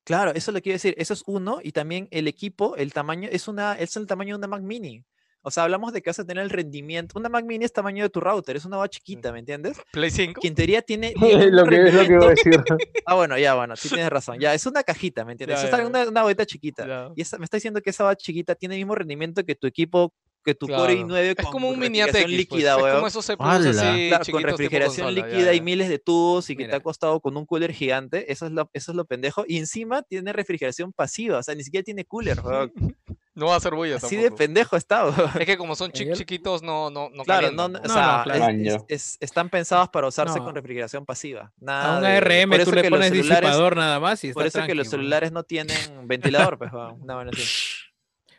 Claro, 0.07 0.33
eso 0.35 0.53
lo 0.53 0.63
quiero 0.63 0.77
decir, 0.77 0.95
eso 0.97 1.13
es 1.13 1.25
uno, 1.27 1.59
y 1.63 1.73
también 1.73 2.07
el 2.13 2.29
equipo, 2.29 2.77
el 2.77 2.93
tamaño, 2.93 3.29
es 3.31 3.49
una, 3.49 3.75
es 3.75 3.97
el 3.97 4.07
tamaño 4.07 4.35
de 4.35 4.39
una 4.39 4.47
Mac 4.47 4.63
Mini. 4.63 5.05
O 5.43 5.51
sea, 5.51 5.65
hablamos 5.65 5.93
de 5.93 6.03
que 6.03 6.11
vas 6.11 6.19
a 6.19 6.25
tener 6.25 6.43
el 6.43 6.51
rendimiento. 6.51 7.17
Una 7.17 7.29
Mac 7.29 7.45
Mini 7.45 7.65
es 7.65 7.73
tamaño 7.73 8.03
de 8.03 8.11
tu 8.11 8.21
router, 8.21 8.57
es 8.57 8.65
una 8.65 8.79
va 8.79 8.89
chiquita, 8.89 9.33
¿me 9.33 9.41
entiendes? 9.41 9.79
Play 9.93 10.11
5. 10.11 10.41
Que 10.41 10.49
en 10.49 10.55
teoría 10.55 10.83
tiene. 10.83 11.09
Es 11.15 11.15
tiene 11.21 11.51
lo 11.53 11.67
que, 11.67 11.87
es 11.87 11.95
lo 11.95 12.03
que 12.03 12.13
iba 12.13 12.27
a 12.27 12.31
decir. 12.31 12.65
Ah, 13.07 13.15
bueno, 13.15 13.39
ya, 13.39 13.55
bueno, 13.55 13.77
sí 13.77 13.89
tienes 13.89 14.09
razón. 14.09 14.41
Ya, 14.41 14.55
es 14.55 14.67
una 14.67 14.83
cajita, 14.83 15.25
¿me 15.25 15.33
entiendes? 15.33 15.63
Ya, 15.63 15.69
es 15.69 15.87
una, 15.87 16.09
una 16.09 16.47
chiquita. 16.47 16.87
Ya. 16.87 17.11
Y 17.15 17.23
esa, 17.23 17.39
me 17.39 17.45
está 17.45 17.59
diciendo 17.59 17.81
que 17.81 17.91
esa 17.91 18.03
va 18.03 18.17
chiquita 18.17 18.57
tiene 18.57 18.75
el 18.75 18.81
mismo 18.81 18.97
rendimiento 18.97 19.45
que 19.45 19.55
tu 19.55 19.69
equipo, 19.69 20.13
que 20.47 20.55
tu 20.55 20.67
Core 20.69 20.95
Claro. 20.95 21.09
i9 21.09 21.35
Es 21.39 21.45
con 21.45 21.53
como 21.53 21.69
un 21.69 21.79
mini 21.79 22.01
refrigeración 22.03 22.25
ATX. 22.25 22.25
pues, 22.25 22.37
líquida, 22.39 22.77
Es 22.77 22.83
weón. 22.83 22.95
como 22.97 23.07
esos 23.09 23.27
CPUs 23.27 23.47
así 23.49 24.09
Claro, 24.09 24.25
con 24.33 24.43
refrigeración 24.45 25.07
consola, 25.09 25.29
ya, 25.29 25.35
líquida 25.37 25.55
y 25.55 25.61
miles 25.61 25.89
de 25.91 25.99
tubos 25.99 26.49
y 26.49 26.57
que 26.57 26.67
te 26.69 26.77
ha 26.77 26.81
costado 26.81 27.21
con 27.21 27.37
un 27.37 27.45
cooler 27.45 27.73
gigante, 27.73 28.33
eso 28.33 28.47
es 28.47 28.53
lo, 28.53 28.71
eso 28.73 28.93
es 28.93 28.97
lo 28.97 29.05
pendejo. 29.05 29.45
Y 29.47 29.59
encima 29.59 30.03
tiene 30.03 30.33
refrigeración 30.33 30.93
pasiva, 30.93 31.39
o 31.39 31.43
sea, 31.43 31.55
ni 31.55 31.65
siquiera 31.65 31.85
tiene 31.85 32.05
cooler, 32.07 32.41
weón. 32.41 32.73
No 33.37 33.49
va 33.49 33.57
a 33.57 33.61
ser 33.61 33.75
bulla 33.75 33.97
Así 33.97 34.17
de 34.17 34.23
tampoco. 34.23 34.39
pendejo 34.39 34.77
está, 34.79 35.05
weón. 35.05 35.31
Es 35.39 35.45
que 35.45 35.59
como 35.59 35.77
son 35.77 35.93
chiquitos, 35.93 36.63
no, 36.63 36.89
no, 36.89 37.11
no 37.11 37.23
Claro, 37.23 37.49
calientan, 37.49 37.73
no, 37.73 37.79
no, 37.79 37.83
pues. 37.83 37.93
o 37.93 37.95
No, 37.95 38.01
no, 38.01 38.07
sea, 38.15 38.23
claro. 38.25 38.41
es- 38.41 38.49
Año. 38.49 38.75
es- 38.77 38.85
es- 38.89 39.17
están 39.21 39.51
pensados 39.51 39.91
para 39.91 40.07
usarse 40.09 40.39
No. 40.39 40.45
con 40.47 40.55
refrigeración 40.55 41.05
pasiva. 41.05 41.43
A 41.43 41.53
Nada 41.61 41.97
un 41.99 42.03
de- 42.05 42.09
ARM 42.17 42.49
por 42.49 42.57
tú 42.57 42.63
eso 42.63 42.73
le 42.73 42.89
pones 42.89 43.13
disipador 43.13 43.77
nada 43.77 44.01
más 44.01 44.25
y 44.25 44.29
está 44.29 44.39
por 44.41 44.47
eso 44.47 44.65
que 44.65 44.75
los 44.75 44.89
celulares 44.89 45.33
no 45.33 45.43
tienen 45.43 45.77
ventilador, 46.09 46.57
pues, 46.57 46.73
weón, 46.73 47.03
una. 47.03 47.31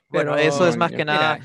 Bueno, 0.09 0.35
eso 0.35 0.67
es 0.67 0.77
más 0.77 0.89
que 0.89 0.97
Mira, 0.97 1.13
nada 1.13 1.39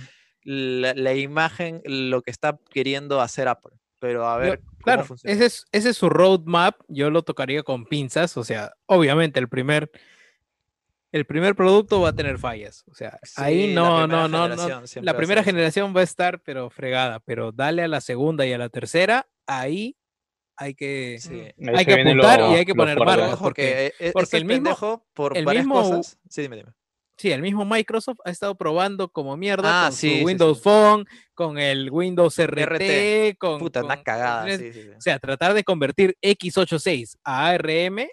la, 0.44 0.94
la 0.94 1.14
imagen, 1.14 1.82
lo 1.84 2.22
que 2.22 2.30
está 2.30 2.58
queriendo 2.70 3.20
hacer 3.20 3.48
Apple. 3.48 3.72
Pero 3.98 4.28
a 4.28 4.34
Yo- 4.36 4.40
ver, 4.40 4.60
cómo 4.60 4.78
claro, 4.78 5.04
funciona. 5.04 5.32
ese 5.34 5.46
es, 5.46 5.64
ese 5.72 5.90
es 5.90 5.96
su 5.96 6.08
roadmap. 6.08 6.76
Yo 6.88 7.10
lo 7.10 7.22
tocaría 7.22 7.62
con 7.62 7.84
pinzas. 7.86 8.36
O 8.36 8.42
sea, 8.44 8.72
obviamente 8.86 9.38
el 9.38 9.48
primer, 9.48 9.90
el 11.12 11.24
primer 11.26 11.54
producto 11.54 12.00
va 12.00 12.08
a 12.08 12.14
tener 12.14 12.38
fallas. 12.38 12.84
O 12.90 12.94
sea, 12.94 13.18
ahí 13.36 13.68
Sí, 13.68 13.74
la 13.74 13.80
no, 13.82 14.06
no, 14.06 14.28
no, 14.28 14.48
no. 14.48 14.82
La 15.02 15.16
primera 15.16 15.44
generación 15.44 15.94
va 15.94 16.00
a 16.00 16.04
estar, 16.04 16.40
pero 16.42 16.68
fregada. 16.70 17.20
Pero 17.20 17.52
dale 17.52 17.82
a 17.82 17.88
la 17.88 18.00
segunda 18.00 18.44
y 18.46 18.52
a 18.52 18.58
la 18.58 18.70
tercera, 18.70 19.28
ahí 19.46 19.96
hay 20.56 20.74
que, 20.74 21.18
Sí. 21.20 21.34
Ahí 21.40 21.74
hay 21.76 21.84
que 21.86 21.92
apuntar 22.00 22.40
y 22.40 22.42
los- 22.42 22.54
hay 22.58 22.64
que 22.64 22.74
poner. 22.74 22.98
Ojo, 22.98 23.04
porque- 23.04 23.36
porque, 23.40 23.94
e- 24.00 24.12
porque 24.12 24.24
este 24.24 24.36
el 24.38 24.44
mismo- 24.46 24.64
pendejo, 24.64 25.06
por 25.14 25.36
el 25.36 25.44
varias 25.44 25.64
mismo- 25.64 25.80
cosas. 25.80 26.18
Sí, 26.28 26.42
dime, 26.42 26.56
dime. 26.56 26.72
Sí, 27.18 27.30
el 27.30 27.42
mismo 27.42 27.64
Microsoft 27.64 28.18
ha 28.24 28.30
estado 28.30 28.56
probando 28.56 29.08
como 29.08 29.36
mierda 29.36 29.84
Ah, 29.84 29.88
con 29.88 29.96
sí, 29.96 30.10
su 30.10 30.16
sí. 30.18 30.24
Windows 30.24 30.60
Phone, 30.62 31.04
con 31.34 31.58
el 31.58 31.90
Windows 31.90 32.36
RT, 32.38 32.62
RT. 32.64 33.36
con, 33.38 33.58
Puta, 33.60 33.80
con- 33.80 33.86
una 33.92 34.02
cagada. 34.02 34.42
con- 34.48 34.58
sí, 34.58 34.72
sí, 34.72 34.82
sí. 34.82 34.88
O 34.96 35.00
sea, 35.00 35.18
tratar 35.18 35.54
de 35.54 35.62
convertir 35.62 36.16
x86 36.22 37.16
a 37.22 37.48
ARM, 37.48 37.98
o 38.04 38.08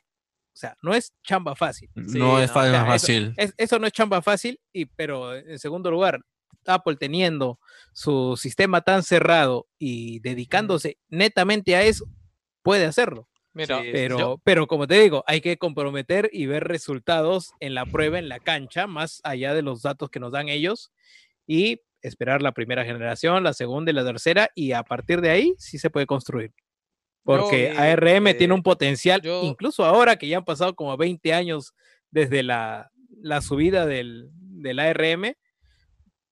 sea, 0.54 0.76
no 0.84 0.94
es 0.94 1.14
chamba 1.24 1.56
fácil. 1.56 1.90
Sí, 2.08 2.20
no 2.20 2.40
es 2.40 2.50
no, 2.50 2.54
fa- 2.54 2.62
o 2.68 2.72
sea, 2.72 2.84
más 2.84 3.04
eso- 3.04 3.08
fácil. 3.08 3.34
Es- 3.38 3.54
eso 3.58 3.80
no 3.80 3.88
es 3.88 3.94
chamba 3.94 4.22
fácil, 4.22 4.60
y, 4.74 4.86
pero 4.86 5.34
en 5.36 5.58
segundo 5.58 5.90
lugar, 5.90 6.20
Apple 6.66 6.98
teniendo 6.98 7.58
su 7.94 8.36
sistema 8.38 8.82
tan 8.82 9.02
cerrado 9.02 9.68
y 9.80 10.20
dedicándose 10.20 10.98
netamente 11.08 11.76
a 11.76 11.84
eso, 11.84 12.06
puede 12.62 12.86
hacerlo. 12.86 13.28
Mira, 13.60 13.82
Sí, 13.82 13.90
Pero, 13.92 14.18
yo- 14.18 14.42
pero 14.44 14.68
como 14.68 14.88
te 14.88 15.00
digo, 15.02 15.24
hay 15.28 15.42
que 15.42 15.58
comprometer 15.58 16.30
y 16.32 16.46
ver 16.46 16.64
resultados 16.64 17.52
en 17.60 17.74
la 17.74 17.86
prueba, 17.86 18.18
en 18.20 18.30
la 18.30 18.40
cancha, 18.40 18.88
más 18.88 19.20
allá 19.24 19.54
de 19.54 19.62
los 19.62 19.82
datos 19.82 20.10
que 20.10 20.20
nos 20.20 20.32
dan 20.32 20.48
ellos, 20.50 20.92
y 21.46 21.82
esperar 22.02 22.42
la 22.42 22.54
primera 22.54 22.86
generación, 22.86 23.44
la 23.44 23.52
segunda 23.54 23.92
y 23.92 23.94
la 23.96 24.06
tercera, 24.06 24.50
y 24.56 24.72
a 24.72 24.84
partir 24.84 25.20
de 25.20 25.30
ahí 25.32 25.54
sí 25.58 25.78
se 25.78 25.90
puede 25.90 26.06
construir. 26.06 26.54
Porque 27.24 27.70
Yo- 27.74 27.80
ARM 27.82 28.34
tiene 28.38 28.54
eh, 28.54 28.56
un 28.56 28.64
potencial, 28.64 29.22
yo- 29.22 29.44
incluso 29.44 29.84
ahora 29.84 30.16
que 30.16 30.28
ya 30.28 30.38
han 30.38 30.46
pasado 30.46 30.74
como 30.76 30.96
20 30.96 31.34
años 31.34 31.74
desde 32.12 32.42
la, 32.44 32.90
la 33.22 33.42
subida 33.42 33.86
del, 33.86 34.30
del 34.34 34.80
ARM, 34.80 35.34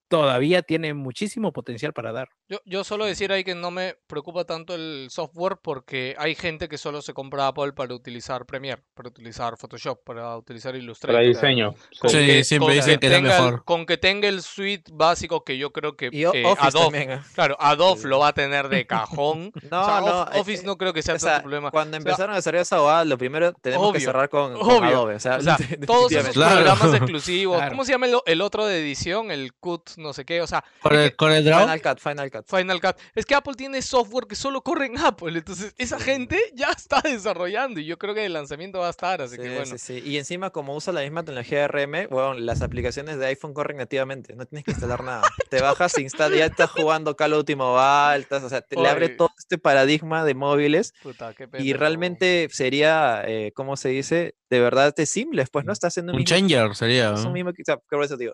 todavía 0.07 0.61
tiene 0.61 0.93
muchísimo 0.93 1.51
potencial 1.51 1.91
para 1.93 2.11
dar. 2.13 2.29
Yo, 2.49 2.59
yo 2.65 2.85
solo 2.85 3.03
decir 3.05 3.31
ahí 3.33 3.43
que 3.43 3.55
no 3.55 3.71
me 3.71 3.95
preocupa 4.07 4.45
tanto 4.45 4.73
el 4.73 5.07
software 5.09 5.57
porque 5.61 6.15
hay 6.17 6.33
gente 6.33 6.69
que 6.69 6.77
solo 6.77 7.01
se 7.01 7.13
compra 7.13 7.47
Apple 7.47 7.73
para 7.73 7.93
utilizar 7.93 8.45
Premiere, 8.45 8.81
para 8.93 9.09
utilizar 9.09 9.57
Photoshop, 9.57 10.01
para 10.05 10.37
utilizar 10.37 10.73
Illustrator. 10.73 11.15
Para 11.17 11.27
diseño. 11.27 11.75
Con 11.99 12.09
Sí, 12.09 12.25
que- 12.25 12.43
siempre 12.45 12.67
con 12.67 12.75
dicen 12.75 12.99
que 13.01 13.07
es 13.07 13.13
tenga 13.13 13.35
el- 13.37 13.43
mejor. 13.43 13.65
Con 13.65 13.85
que 13.85 13.97
tenga 13.97 14.29
el 14.29 14.41
suite 14.41 14.89
básico 14.93 15.43
que 15.43 15.57
yo 15.57 15.73
creo 15.73 15.97
que 15.97 16.05
eh, 16.13 16.25
Office 16.45 16.67
Adobe, 16.67 16.83
también, 16.99 17.11
¿eh? 17.19 17.21
claro, 17.35 17.57
Adobe 17.59 18.07
lo 18.07 18.19
va 18.19 18.29
a 18.29 18.33
tener 18.33 18.69
de 18.69 18.87
cajón. 18.87 19.51
No, 19.69 19.81
O 19.81 19.85
sea, 19.85 19.99
no, 19.99 20.23
eh, 20.31 20.39
Office 20.39 20.65
no 20.65 20.77
creo 20.77 20.93
que 20.93 21.01
sea 21.03 21.15
O 21.15 21.19
sea, 21.19 21.31
tanto 21.31 21.43
problema. 21.43 21.69
cuando 21.71 21.97
O 21.97 21.99
sea, 22.01 22.11
empezaron 22.11 22.31
a 22.31 22.35
desarrollar 22.37 22.61
esa 22.61 22.77
bobada, 22.79 23.03
lo 23.03 23.17
primero 23.17 23.51
tenemos 23.53 23.91
que 23.91 23.97
Obvio, 23.97 24.07
cerrar 24.07 24.29
con, 24.29 24.53
con 24.53 24.61
obvio. 24.71 24.89
Adobe. 24.89 25.15
O 25.15 25.19
sea, 25.19 25.35
O 25.35 25.41
sea, 25.41 25.57
de- 25.69 25.85
todos 25.85 26.09
esos. 26.13 26.31
Claro. 26.33 26.55
programas 26.63 26.93
exclusivos. 27.01 27.57
Claro. 27.57 27.71
¿Cómo 27.71 27.83
se 27.83 27.91
llama 27.91 28.05
el, 28.05 28.15
el 28.25 28.39
otro 28.41 28.65
de 28.65 28.79
edición? 28.79 29.31
El 29.31 29.53
CUT, 29.53 29.97
no 29.97 30.13
sé 30.13 30.23
qué. 30.23 30.41
O 30.41 30.47
sea, 30.47 30.63
Corel, 30.81 31.13
Corel 31.17 31.43
Draw. 31.43 31.59
Final 31.59 31.81
Cut, 31.81 31.99
Final 31.99 32.31
Cut. 32.31 32.36
Final 32.45 32.79
Cut. 32.81 32.95
Es 33.15 33.25
que 33.25 33.35
Apple 33.35 33.53
tiene 33.55 33.81
software 33.81 34.27
que 34.27 34.35
solo 34.35 34.61
corre 34.61 34.85
en 34.87 34.97
Apple. 34.97 35.37
Entonces, 35.37 35.73
esa 35.77 35.99
gente 35.99 36.37
ya 36.55 36.71
está 36.71 37.01
desarrollando. 37.01 37.79
Y 37.79 37.85
yo 37.85 37.97
creo 37.97 38.13
que 38.13 38.25
el 38.25 38.33
lanzamiento 38.33 38.79
va 38.79 38.87
a 38.87 38.91
estar. 38.91 39.21
Así 39.21 39.35
Sí, 39.35 39.41
que 39.41 39.49
bueno. 39.49 39.65
sí, 39.65 39.77
sí. 39.77 40.01
Y 40.05 40.17
encima, 40.17 40.49
como 40.49 40.75
usa 40.75 40.93
la 40.93 41.01
misma 41.01 41.23
tecnología 41.23 41.59
de 41.61 41.67
RM, 41.67 42.07
bueno, 42.09 42.33
las 42.35 42.61
aplicaciones 42.61 43.17
de 43.19 43.25
iPhone 43.27 43.53
corren 43.53 43.77
nativamente. 43.77 44.35
No 44.35 44.45
tienes 44.45 44.63
que 44.65 44.71
instalar 44.71 45.03
nada. 45.03 45.23
Te 45.49 45.61
bajas, 45.61 45.97
instalas, 45.97 46.37
ya 46.37 46.45
estás 46.45 46.69
jugando 46.71 47.15
Call 47.15 47.33
of 47.33 47.39
Duty 47.39 47.55
Mobile. 47.55 48.21
estás- 48.21 48.43
o 48.43 48.49
sea, 48.49 48.61
te, 48.61 48.75
le 48.75 48.87
abre 48.87 49.09
todo 49.09 49.29
este 49.37 49.57
paradigma 49.57 50.23
de 50.25 50.33
móviles. 50.35 50.93
Puta, 51.01 51.33
qué 51.33 51.47
Y 51.59 51.73
realmente 51.73 52.47
sería, 52.51 53.23
eh, 53.25 53.51
¿cómo 53.55 53.77
se 53.77 53.89
dice? 53.89 54.35
De 54.49 54.59
verdad, 54.59 54.93
es 54.97 55.09
simple, 55.09 55.45
pues, 55.51 55.65
¿no? 55.65 55.73
Estás 55.73 55.93
haciendo 55.93 56.11
un 56.11 56.15
Un 56.17 56.21
mismo 56.23 56.35
changer 56.37 56.75
sería. 56.75 57.13
Es 57.13 57.19
un 57.19 57.25
¿no? 57.25 57.31
mismo 57.31 57.53
que- 57.53 57.61
o 57.61 57.65
sea, 57.65 57.77
por 57.77 58.03
eso 58.03 58.17
digo, 58.17 58.33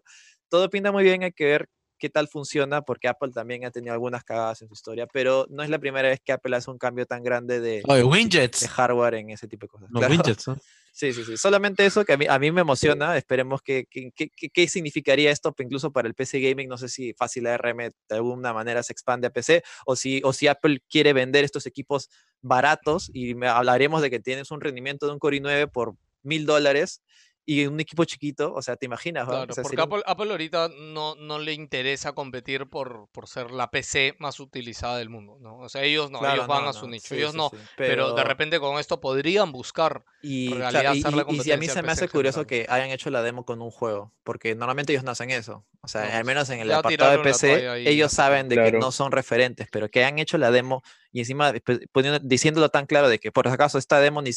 todo 0.49 0.69
pinta 0.69 0.91
muy 0.91 1.03
bien, 1.03 1.23
hay 1.23 1.31
que 1.31 1.45
ver 1.45 1.69
qué 2.03 2.09
tal 2.09 2.27
funciona, 2.27 2.81
porque 2.81 3.07
Apple 3.07 3.31
también 3.33 3.63
ha 3.63 3.71
tenido 3.71 3.93
algunas 3.93 4.25
cagadas 4.25 4.61
en 4.61 4.67
su 4.67 4.73
historia, 4.73 5.07
pero 5.07 5.47
no 5.49 5.63
es 5.63 5.69
la 5.69 5.79
primera 5.79 6.09
vez 6.09 6.19
que 6.19 6.33
Apple 6.33 6.53
hace 6.53 6.69
un 6.69 6.77
cambio 6.77 7.05
tan 7.05 7.23
grande 7.23 7.61
de, 7.61 7.81
de 7.81 8.03
widgets. 8.03 8.67
hardware 8.67 9.13
en 9.13 9.29
ese 9.29 9.47
tipo 9.47 9.67
de 9.67 9.69
cosas. 9.69 9.87
Los 9.89 10.01
Claro. 10.01 10.13
widgets, 10.13 10.47
¿no? 10.49 10.57
Sí, 10.95 11.11
sí, 11.13 11.23
sí. 11.23 11.37
Solamente 11.37 11.83
eso 11.85 12.03
que 12.05 12.13
a 12.13 12.17
mí, 12.17 12.27
a 12.29 12.37
mí 12.37 12.51
me 12.51 12.61
emociona. 12.61 13.17
Esperemos 13.17 13.61
que- 13.63 13.87
qué 13.89 14.67
significaría 14.67 15.31
esto 15.31 15.51
pues, 15.53 15.65
incluso 15.65 15.91
para 15.91 16.07
el 16.07 16.13
PC 16.13 16.39
Gaming. 16.41 16.67
No 16.69 16.77
sé 16.77 16.87
si 16.87 17.13
fácil 17.13 17.47
ARM 17.47 17.77
de 18.09 18.15
alguna 18.15 18.53
manera 18.53 18.83
se 18.83 18.91
expande 18.93 19.25
a 19.25 19.31
PC 19.31 19.63
o 19.87 19.95
si, 19.95 20.21
o 20.23 20.33
si 20.33 20.47
Apple 20.47 20.83
quiere 20.89 21.13
vender 21.13 21.45
estos 21.45 21.65
equipos 21.65 22.09
baratos 22.41 23.09
y 23.13 23.33
me, 23.33 23.47
hablaremos 23.47 24.01
de 24.03 24.11
que 24.11 24.19
tienes 24.19 24.51
un 24.51 24.61
rendimiento 24.61 25.07
de 25.07 25.13
un 25.13 25.19
Core 25.19 25.37
i9 25.37 25.71
por 25.71 25.95
mil 26.21 26.45
dólares 26.45 27.01
y 27.45 27.65
un 27.65 27.79
equipo 27.79 28.05
chiquito. 28.05 28.53
O 28.53 28.61
sea, 28.61 28.75
¿te 28.75 28.85
imaginas? 28.85 29.23
va? 29.27 29.31
O 29.31 29.35
Claro, 29.35 29.53
sea, 29.53 29.63
porque 29.63 29.75
sería 29.75 29.83
Apple, 29.85 30.03
Apple 30.05 30.31
ahorita 30.31 30.69
no, 30.77 31.15
no 31.15 31.39
le 31.39 31.53
interesa 31.53 32.13
competir 32.13 32.67
por, 32.67 33.07
por 33.11 33.27
ser 33.27 33.51
la 33.51 33.69
PC 33.69 34.15
más 34.19 34.39
utilizada 34.39 34.97
del 34.97 35.09
mundo, 35.09 35.37
¿no? 35.41 35.57
O 35.59 35.69
sea, 35.69 35.83
ellos 35.83 36.09
no, 36.11 36.19
Claro, 36.19 36.35
ellos 36.35 36.47
van 36.47 36.63
no, 36.63 36.69
a 36.69 36.73
su 36.73 36.85
no, 36.85 36.91
nicho, 36.91 37.09
sí, 37.09 37.15
ellos 37.15 37.31
sí, 37.31 37.37
no. 37.37 37.49
sí, 37.49 37.57
Pero... 37.75 38.09
de 38.09 38.13
pero- 38.15 38.27
repente 38.27 38.59
con 38.59 38.79
esto 38.79 39.01
podrían 39.01 39.51
buscar 39.51 40.03
Y, 40.21 40.47
en 40.47 40.57
claro, 40.57 40.71
realidad 40.71 40.93
y- 40.95 40.99
hacer 40.99 41.13
la 41.13 41.25
y- 41.27 41.35
y 41.35 41.39
si 41.41 41.51
a 41.51 41.57
mí 41.57 41.67
competencia 41.67 41.73
se 41.73 41.81
me 41.83 41.91
hace 41.91 42.07
curioso 42.07 42.47
que 42.47 42.65
hayan 42.69 42.89
hecho 42.91 43.09
la 43.09 43.21
demo 43.21 43.45
con 43.45 43.61
un 43.61 43.71
juego, 43.71 44.11
porque 44.23 44.55
normalmente 44.55 44.93
ellos 44.93 45.03
no 45.03 45.11
hacen 45.11 45.29
eso. 45.29 45.65
O 45.81 45.87
sea, 45.89 46.07
No, 46.09 46.15
al 46.17 46.23
menos 46.25 46.49
en 46.49 46.59
el 46.61 46.71
apartado 46.71 47.11
de 47.11 47.19
PC, 47.19 47.89
ellos 47.89 48.11
saben 48.13 48.47
de 48.47 48.55
que 48.55 48.61
Claro. 48.61 48.79
no 48.79 48.91
son 48.93 49.11
referentes, 49.11 49.67
pero 49.69 49.89
que 49.89 50.05
han 50.05 50.17
hecho 50.19 50.37
la 50.37 50.49
demo 50.49 50.81
y 51.13 51.19
encima 51.19 51.53
despe- 51.53 51.87
poniendo- 51.93 52.19
diciéndolo 52.21 52.67
tan 52.69 52.85
claro 52.87 53.07
de 53.07 53.19
que 53.19 53.31
por 53.31 53.47
si 53.47 53.53
acaso 53.53 53.77
esta 53.77 53.99
demo 54.01 54.21
ni, 54.21 54.31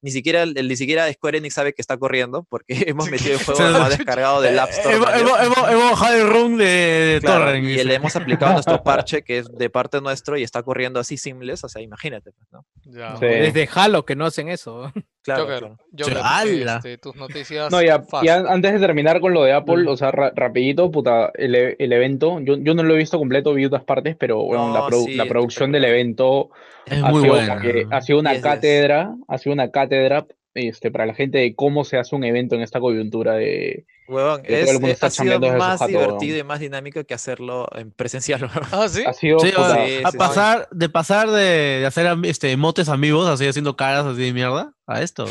ni 0.00 0.10
siquiera 0.10 0.42
el, 0.42 0.54
ni 0.66 0.74
siquiera 0.76 1.12
Square 1.12 1.38
Enix 1.38 1.54
sabe 1.54 1.72
que 1.74 1.82
está 1.82 1.96
corriendo, 1.98 2.44
porque 2.48 2.66
hemos 2.88 3.08
metido 3.10 3.34
el 3.38 3.38
juego 3.44 3.60
además 3.62 3.90
descargado 3.96 4.40
del 4.40 4.58
App 4.58 4.70
Store. 4.70 4.96
Hemos, 4.96 5.90
bajado 5.90 6.16
el 6.16 6.28
room 6.28 6.56
de, 6.56 6.64
de 6.64 7.18
Claro, 7.20 7.44
Torrent. 7.44 7.66
y 7.68 7.84
le 7.84 7.94
hemos 7.94 8.16
aplicado 8.16 8.52
nuestro 8.54 8.82
parche 8.82 9.22
que 9.22 9.38
es 9.38 9.46
de 9.52 9.70
parte 9.70 10.00
nuestro 10.00 10.36
y 10.38 10.42
está 10.42 10.62
corriendo 10.62 10.98
así 10.98 11.16
seamless, 11.16 11.62
o 11.64 11.68
sea, 11.68 11.82
imagínate, 11.82 12.32
pues, 12.32 12.48
¿no? 12.52 12.66
Ya. 12.84 13.16
Sí. 13.16 13.26
Desde 13.26 13.68
Halo 13.74 14.04
que 14.04 14.16
no 14.16 14.24
hacen 14.26 14.48
eso. 14.48 14.92
Claro, 15.24 15.42
Joker, 15.44 15.58
claro. 15.60 15.76
Joker, 15.98 16.18
¡Hala! 16.22 16.76
este, 16.76 16.98
tus 16.98 17.16
noticias 17.16 17.72
No, 17.72 17.80
ya, 17.82 18.04
antes 18.48 18.72
de 18.74 18.78
terminar 18.78 19.20
con 19.20 19.32
lo 19.32 19.42
de 19.42 19.52
Apple, 19.54 19.88
o 19.88 19.96
sea, 19.96 20.10
ra- 20.10 20.32
rapidito, 20.36 20.90
puta, 20.90 21.30
el, 21.34 21.54
e- 21.54 21.76
el 21.78 21.92
evento, 21.94 22.40
yo, 22.40 22.56
yo 22.58 22.74
no 22.74 22.82
lo 22.82 22.94
he 22.94 22.98
visto 22.98 23.18
completo, 23.18 23.54
vi 23.54 23.64
otras 23.64 23.84
partes, 23.84 24.16
pero 24.18 24.42
bueno, 24.44 24.72
la, 24.74 24.80
No, 24.80 24.88
produ- 24.88 25.06
sí, 25.06 25.14
la 25.14 25.24
producción 25.26 25.72
del 25.72 25.86
evento 25.86 26.50
Es 26.86 27.02
ha 27.02 27.08
muy 27.08 27.22
sido, 27.22 27.32
buena. 27.34 27.54
porque 27.54 27.86
ha 27.90 28.00
sido 28.02 28.18
una 28.20 28.30
10 28.32 28.42
días. 28.42 28.54
cátedra, 28.54 29.14
ha 29.26 29.38
sido 29.38 29.54
una 29.54 29.70
cátedra 29.70 30.26
este, 30.54 30.90
para 30.90 31.06
la 31.06 31.14
gente 31.14 31.38
de 31.38 31.54
cómo 31.54 31.84
se 31.84 31.98
hace 31.98 32.14
un 32.14 32.24
evento 32.24 32.54
en 32.54 32.62
esta 32.62 32.80
coyuntura 32.80 33.34
de... 33.34 33.86
Huevón, 34.06 34.42
todo 34.42 34.56
es, 34.56 34.68
el 34.68 34.74
mundo 34.74 34.88
eh, 34.88 34.92
está 34.92 35.06
ha 35.06 35.10
sido 35.10 35.40
más 35.40 35.80
jato, 35.80 35.86
divertido 35.88 36.18
huevón. 36.18 36.38
y 36.38 36.42
más 36.44 36.60
dinámico 36.60 37.02
que 37.04 37.14
hacerlo 37.14 37.66
en 37.74 37.90
presencial. 37.90 38.48
Ah, 38.72 38.88
sí. 38.88 39.02
Ha 39.04 39.12
sido, 39.12 39.38
Sí, 39.40 39.48
puta, 39.48 39.62
o 39.62 39.74
sea, 39.74 39.86
sí, 39.86 39.92
a 40.04 40.10
sí, 40.10 40.18
pasar, 40.18 40.68
de 40.70 40.88
pasar 40.88 41.30
de, 41.30 41.80
de 41.80 41.86
hacer 41.86 42.06
este, 42.24 42.56
motes 42.56 42.88
amigos, 42.88 43.28
así 43.28 43.46
haciendo 43.46 43.76
caras 43.76 44.06
así 44.06 44.22
de 44.22 44.32
mierda, 44.32 44.74
a 44.86 45.02
esto. 45.02 45.26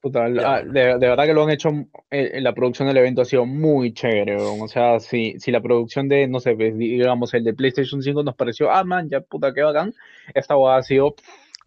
puta, 0.00 0.28
Ya, 0.28 0.54
ah, 0.54 0.62
de, 0.62 0.98
de 0.98 1.08
verdad 1.08 1.26
que 1.26 1.34
lo 1.34 1.44
han 1.44 1.50
hecho, 1.50 1.70
eh, 2.10 2.40
la 2.40 2.54
producción 2.54 2.88
del 2.88 2.96
evento 2.96 3.22
ha 3.22 3.26
sido 3.26 3.46
muy 3.46 3.92
chévere, 3.92 4.36
huevón. 4.36 4.62
o 4.62 4.68
sea, 4.68 4.98
si, 5.00 5.38
si 5.38 5.50
la 5.52 5.60
producción 5.60 6.08
de, 6.08 6.26
no 6.26 6.40
sé, 6.40 6.54
pues, 6.56 6.76
digamos, 6.76 7.32
el 7.34 7.44
de 7.44 7.54
PlayStation 7.54 8.02
5 8.02 8.22
nos 8.22 8.34
pareció, 8.34 8.70
ah, 8.70 8.82
man, 8.84 9.08
ya 9.08 9.20
puta, 9.20 9.54
qué 9.54 9.62
bacán, 9.62 9.94
esta 10.34 10.56
hueá 10.56 10.78
ha 10.78 10.82
sido... 10.82 11.14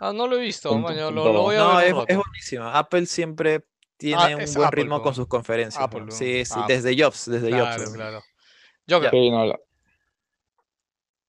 Ah, 0.04 0.12
no 0.14 0.26
lo 0.28 0.36
he 0.38 0.42
visto, 0.42 0.76
maño, 0.80 1.12
lo, 1.12 1.32
lo 1.32 1.42
voy 1.44 1.56
a 1.56 1.60
No, 1.60 1.76
ver 1.78 1.86
es, 1.88 1.94
un 1.94 2.00
es 2.00 2.08
rato. 2.08 2.24
buenísimo. 2.26 2.64
Apple 2.66 3.06
siempre 3.06 3.66
tiene 3.98 4.22
Ah, 4.22 4.36
un 4.36 4.42
es 4.42 4.56
buen 4.56 4.68
Apple, 4.68 4.82
ritmo 4.82 4.98
po. 4.98 5.04
con 5.04 5.14
sus 5.14 5.28
conferencias. 5.28 5.84
Apple, 5.84 6.06
po. 6.06 6.12
Sí, 6.12 6.44
sí, 6.44 6.54
Apple. 6.58 6.76
desde 6.76 7.04
Jobs, 7.04 7.26
desde 7.30 7.50
Claro, 7.50 7.84
Jobs. 7.84 7.94
claro. 7.94 8.24
No, 8.88 9.46
la- 9.46 9.60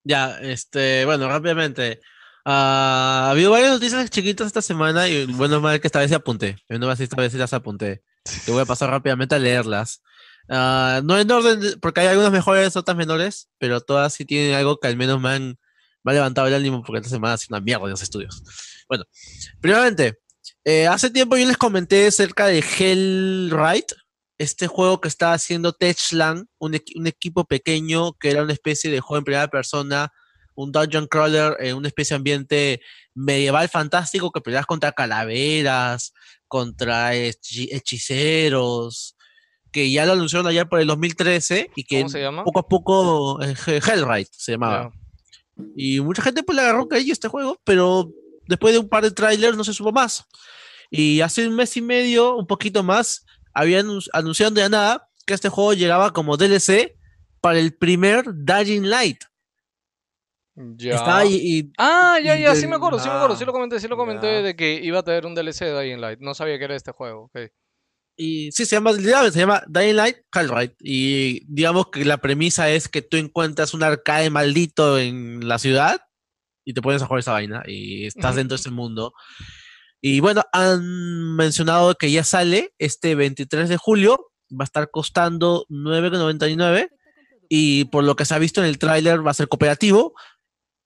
Ya, 0.03 0.39
este, 0.41 1.05
bueno, 1.05 1.27
rápidamente. 1.29 2.01
Ah, 2.45 3.25
ha 3.27 3.31
habido 3.31 3.51
varias 3.51 3.71
noticias 3.73 4.09
chiquitas 4.09 4.47
esta 4.47 4.61
semana 4.61 5.07
y 5.07 5.25
bueno, 5.27 5.61
mal 5.61 5.79
que 5.79 5.87
esta 5.87 5.99
vez 5.99 6.09
se 6.09 6.15
apunté. 6.15 6.57
Bueno, 6.67 6.87
más 6.87 6.99
esta 6.99 7.15
vez 7.15 7.31
sí 7.31 7.37
las 7.37 7.53
apunté. 7.53 8.03
Te 8.45 8.51
voy 8.51 8.63
a 8.63 8.65
pasar 8.65 8.89
rápidamente 8.89 9.35
a 9.35 9.39
leerlas. 9.39 10.01
Ah, 10.49 10.99
no 11.03 11.17
en 11.17 11.29
orden, 11.31 11.59
de- 11.61 11.77
porque 11.77 12.01
hay 12.01 12.07
algunas 12.07 12.31
mejores, 12.31 12.75
otras 12.75 12.97
menores, 12.97 13.49
pero 13.59 13.79
todas 13.81 14.13
sí 14.13 14.25
tienen 14.25 14.55
algo 14.55 14.77
que 14.77 14.87
al 14.87 14.97
menos 14.97 15.21
me 15.21 15.29
han, 15.29 15.59
me 16.03 16.11
ha 16.11 16.15
levantado 16.15 16.47
el 16.47 16.53
ánimo 16.53 16.83
porque 16.83 16.99
esta 16.99 17.09
semana 17.09 17.33
ha 17.33 17.37
sido 17.37 17.55
una 17.57 17.63
mierda 17.63 17.85
en 17.85 17.91
los 17.91 18.01
estudios. 18.01 18.43
Bueno, 18.87 19.05
primeramente, 19.61 20.19
eh, 20.65 20.87
hace 20.87 21.09
tiempo 21.09 21.37
yo 21.37 21.45
les 21.47 21.57
comenté 21.57 22.07
acerca 22.07 22.47
de 22.47 22.59
Hellride, 22.59 23.87
este 24.37 24.67
juego 24.67 24.99
que 24.99 25.07
estaba 25.07 25.33
haciendo 25.33 25.73
Techland, 25.73 26.47
un, 26.57 26.77
un 26.95 27.07
equipo 27.07 27.45
pequeño 27.45 28.13
que 28.13 28.31
era 28.31 28.43
una 28.43 28.53
especie 28.53 28.91
de 28.91 28.99
juego 28.99 29.19
en 29.19 29.23
primera 29.25 29.47
persona, 29.47 30.11
un 30.55 30.71
dungeon 30.71 31.07
crawler 31.07 31.55
en 31.59 31.75
una 31.75 31.87
especie 31.87 32.13
de 32.13 32.17
ambiente 32.17 32.81
medieval 33.15 33.69
fantástico 33.69 34.31
que 34.31 34.41
peleas 34.41 34.65
contra 34.65 34.91
calaveras, 34.91 36.13
contra 36.47 37.15
hechi- 37.15 37.69
hechiceros, 37.71 39.15
que 39.71 39.91
ya 39.91 40.05
lo 40.05 40.13
anunciaron 40.13 40.47
allá 40.47 40.65
por 40.65 40.79
el 40.79 40.87
2013 40.87 41.71
y 41.75 41.83
que 41.85 41.99
¿Cómo 41.99 42.09
se 42.09 42.21
llama? 42.21 42.43
poco 42.43 42.59
a 42.59 42.67
poco 42.67 43.41
eh, 43.43 43.55
He- 43.67 43.77
Hellride 43.77 44.27
se 44.31 44.51
llamaba. 44.53 44.91
Y 45.75 45.99
mucha 46.01 46.21
gente 46.21 46.43
pues 46.43 46.55
le 46.55 46.61
agarró 46.63 46.87
cariño 46.87 47.11
a 47.11 47.13
este 47.13 47.27
juego, 47.27 47.59
pero 47.63 48.09
después 48.47 48.73
de 48.73 48.79
un 48.79 48.89
par 48.89 49.03
de 49.03 49.11
trailers 49.11 49.55
no 49.57 49.63
se 49.63 49.73
supo 49.73 49.91
más. 49.91 50.25
Y 50.89 51.21
hace 51.21 51.47
un 51.47 51.55
mes 51.55 51.75
y 51.77 51.81
medio, 51.81 52.35
un 52.35 52.47
poquito 52.47 52.83
más, 52.83 53.25
habían 53.53 53.87
anun- 53.87 54.09
anunciado 54.13 54.53
de 54.53 54.61
la 54.61 54.69
nada 54.69 55.09
que 55.25 55.33
este 55.33 55.49
juego 55.49 55.73
llegaba 55.73 56.11
como 56.11 56.37
DLC 56.37 56.95
para 57.41 57.59
el 57.59 57.73
primer 57.75 58.25
Dying 58.33 58.89
Light. 58.89 59.23
Ya. 60.55 60.95
Estaba 60.95 61.17
ahí 61.19 61.39
y 61.41 61.71
Ah, 61.79 62.19
ya, 62.23 62.37
ya, 62.37 62.53
sí 62.55 62.67
me 62.67 62.75
acuerdo, 62.75 62.99
sí 62.99 63.09
me 63.09 63.15
acuerdo, 63.15 63.35
sí 63.35 63.43
lo 63.43 63.53
comenté, 63.53 63.79
sí 63.79 63.87
lo 63.87 63.97
comenté 63.97 64.27
ya. 64.27 64.41
de 64.43 64.55
que 64.55 64.75
iba 64.83 64.99
a 64.99 65.03
tener 65.03 65.25
un 65.25 65.33
DLC 65.33 65.61
de 65.65 65.81
Dying 65.81 65.99
Light. 65.99 66.19
No 66.19 66.35
sabía 66.35 66.59
que 66.59 66.65
era 66.65 66.75
este 66.75 66.91
juego. 66.91 67.23
ok. 67.33 67.39
Y 68.15 68.51
sí, 68.51 68.65
se 68.65 68.75
llama, 68.75 68.93
se 68.93 69.39
llama 69.39 69.63
Dying 69.67 69.95
Light 69.95 70.17
Hellride. 70.33 70.75
Y 70.79 71.43
digamos 71.47 71.87
que 71.87 72.05
la 72.05 72.17
premisa 72.17 72.69
es 72.69 72.87
que 72.87 73.01
tú 73.01 73.17
encuentras 73.17 73.73
un 73.73 73.83
arcade 73.83 74.29
maldito 74.29 74.99
en 74.99 75.47
la 75.47 75.57
ciudad 75.57 76.01
y 76.65 76.73
te 76.73 76.81
pones 76.81 77.01
a 77.01 77.07
jugar 77.07 77.19
esa 77.19 77.33
vaina 77.33 77.63
y 77.65 78.05
estás 78.05 78.35
dentro 78.35 78.55
de 78.55 78.61
ese 78.61 78.71
mundo. 78.71 79.13
Y 80.05 80.19
bueno, 80.19 80.43
han 80.51 81.35
mencionado 81.35 81.95
que 81.95 82.11
ya 82.11 82.23
sale 82.23 82.73
este 82.77 83.15
23 83.15 83.69
de 83.69 83.77
julio. 83.77 84.31
Va 84.51 84.63
a 84.63 84.65
estar 84.65 84.91
costando 84.91 85.65
9,99. 85.69 86.89
Y 87.49 87.85
por 87.85 88.03
lo 88.03 88.15
que 88.15 88.25
se 88.25 88.35
ha 88.35 88.39
visto 88.39 88.61
en 88.61 88.67
el 88.67 88.79
tráiler 88.79 89.25
va 89.25 89.31
a 89.31 89.35
ser 89.35 89.47
cooperativo. 89.47 90.13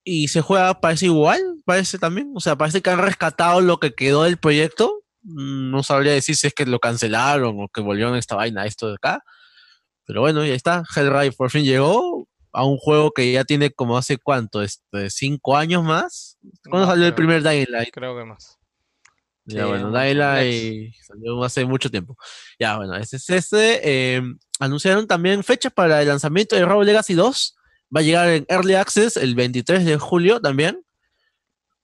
Y 0.04 0.28
se 0.30 0.42
juega, 0.42 0.80
parece 0.80 1.08
igual, 1.08 1.42
parece 1.66 1.98
también. 1.98 2.32
O 2.36 2.40
sea, 2.40 2.58
parece 2.58 2.82
que 2.82 2.90
han 2.92 3.00
rescatado 3.00 3.60
lo 3.60 3.80
que 3.80 3.96
quedó 3.96 4.24
del 4.24 4.38
proyecto. 4.38 5.04
Mm, 5.24 5.72
No 5.72 5.84
sabría 5.84 6.14
decir 6.14 6.36
si 6.36 6.48
es 6.48 6.54
que 6.54 6.66
lo 6.66 6.80
cancelaron 6.80 7.56
o 7.60 7.68
que 7.70 7.82
volvieron 7.82 8.16
esta 8.16 8.36
vaina, 8.36 8.66
esto 8.66 8.88
de 8.90 8.96
acá. 8.96 9.24
Pero 10.06 10.22
bueno, 10.22 10.46
ya 10.46 10.54
está. 10.54 10.84
Hellride 10.96 11.32
por 11.34 11.52
fin 11.52 11.64
llegó 11.66 12.28
a 12.54 12.64
un 12.66 12.78
juego 12.78 13.12
que 13.12 13.32
ya 13.32 13.44
tiene 13.44 13.72
como 13.72 13.98
hace 13.98 14.18
cuánto, 14.18 14.62
este, 14.64 15.10
cinco 15.10 15.58
años 15.58 15.84
más. 15.84 16.38
¿Cuándo 16.70 16.88
salió 16.88 17.06
el 17.06 17.14
primer 17.14 17.44
Dying 17.44 17.68
Light? 17.70 17.90
Creo 17.92 18.18
que 18.18 18.24
más. 18.24 18.58
Ya, 19.46 19.64
Sí, 19.64 19.70
bueno, 19.70 19.92
Dying. 19.92 20.18
Light 20.18 20.94
salió 21.06 21.44
hace 21.44 21.66
mucho 21.66 21.92
tiempo. 21.92 22.18
Ya, 22.60 22.78
bueno, 22.78 22.96
este 22.96 23.18
es 23.18 23.30
este. 23.30 23.82
eh, 23.84 24.22
anunciaron 24.60 25.08
también 25.08 25.44
fecha 25.44 25.70
para 25.70 26.02
el 26.02 26.08
lanzamiento 26.08 26.56
de 26.56 26.66
Robo 26.66 26.84
Legacy 26.84 27.14
2. 27.14 27.56
Va 27.96 28.00
a 28.00 28.04
llegar 28.04 28.28
en 28.30 28.46
Early 28.50 28.74
Access 28.76 29.18
el 29.18 29.36
23 29.36 29.86
de 29.86 29.98
julio 29.98 30.42
también. 30.42 30.82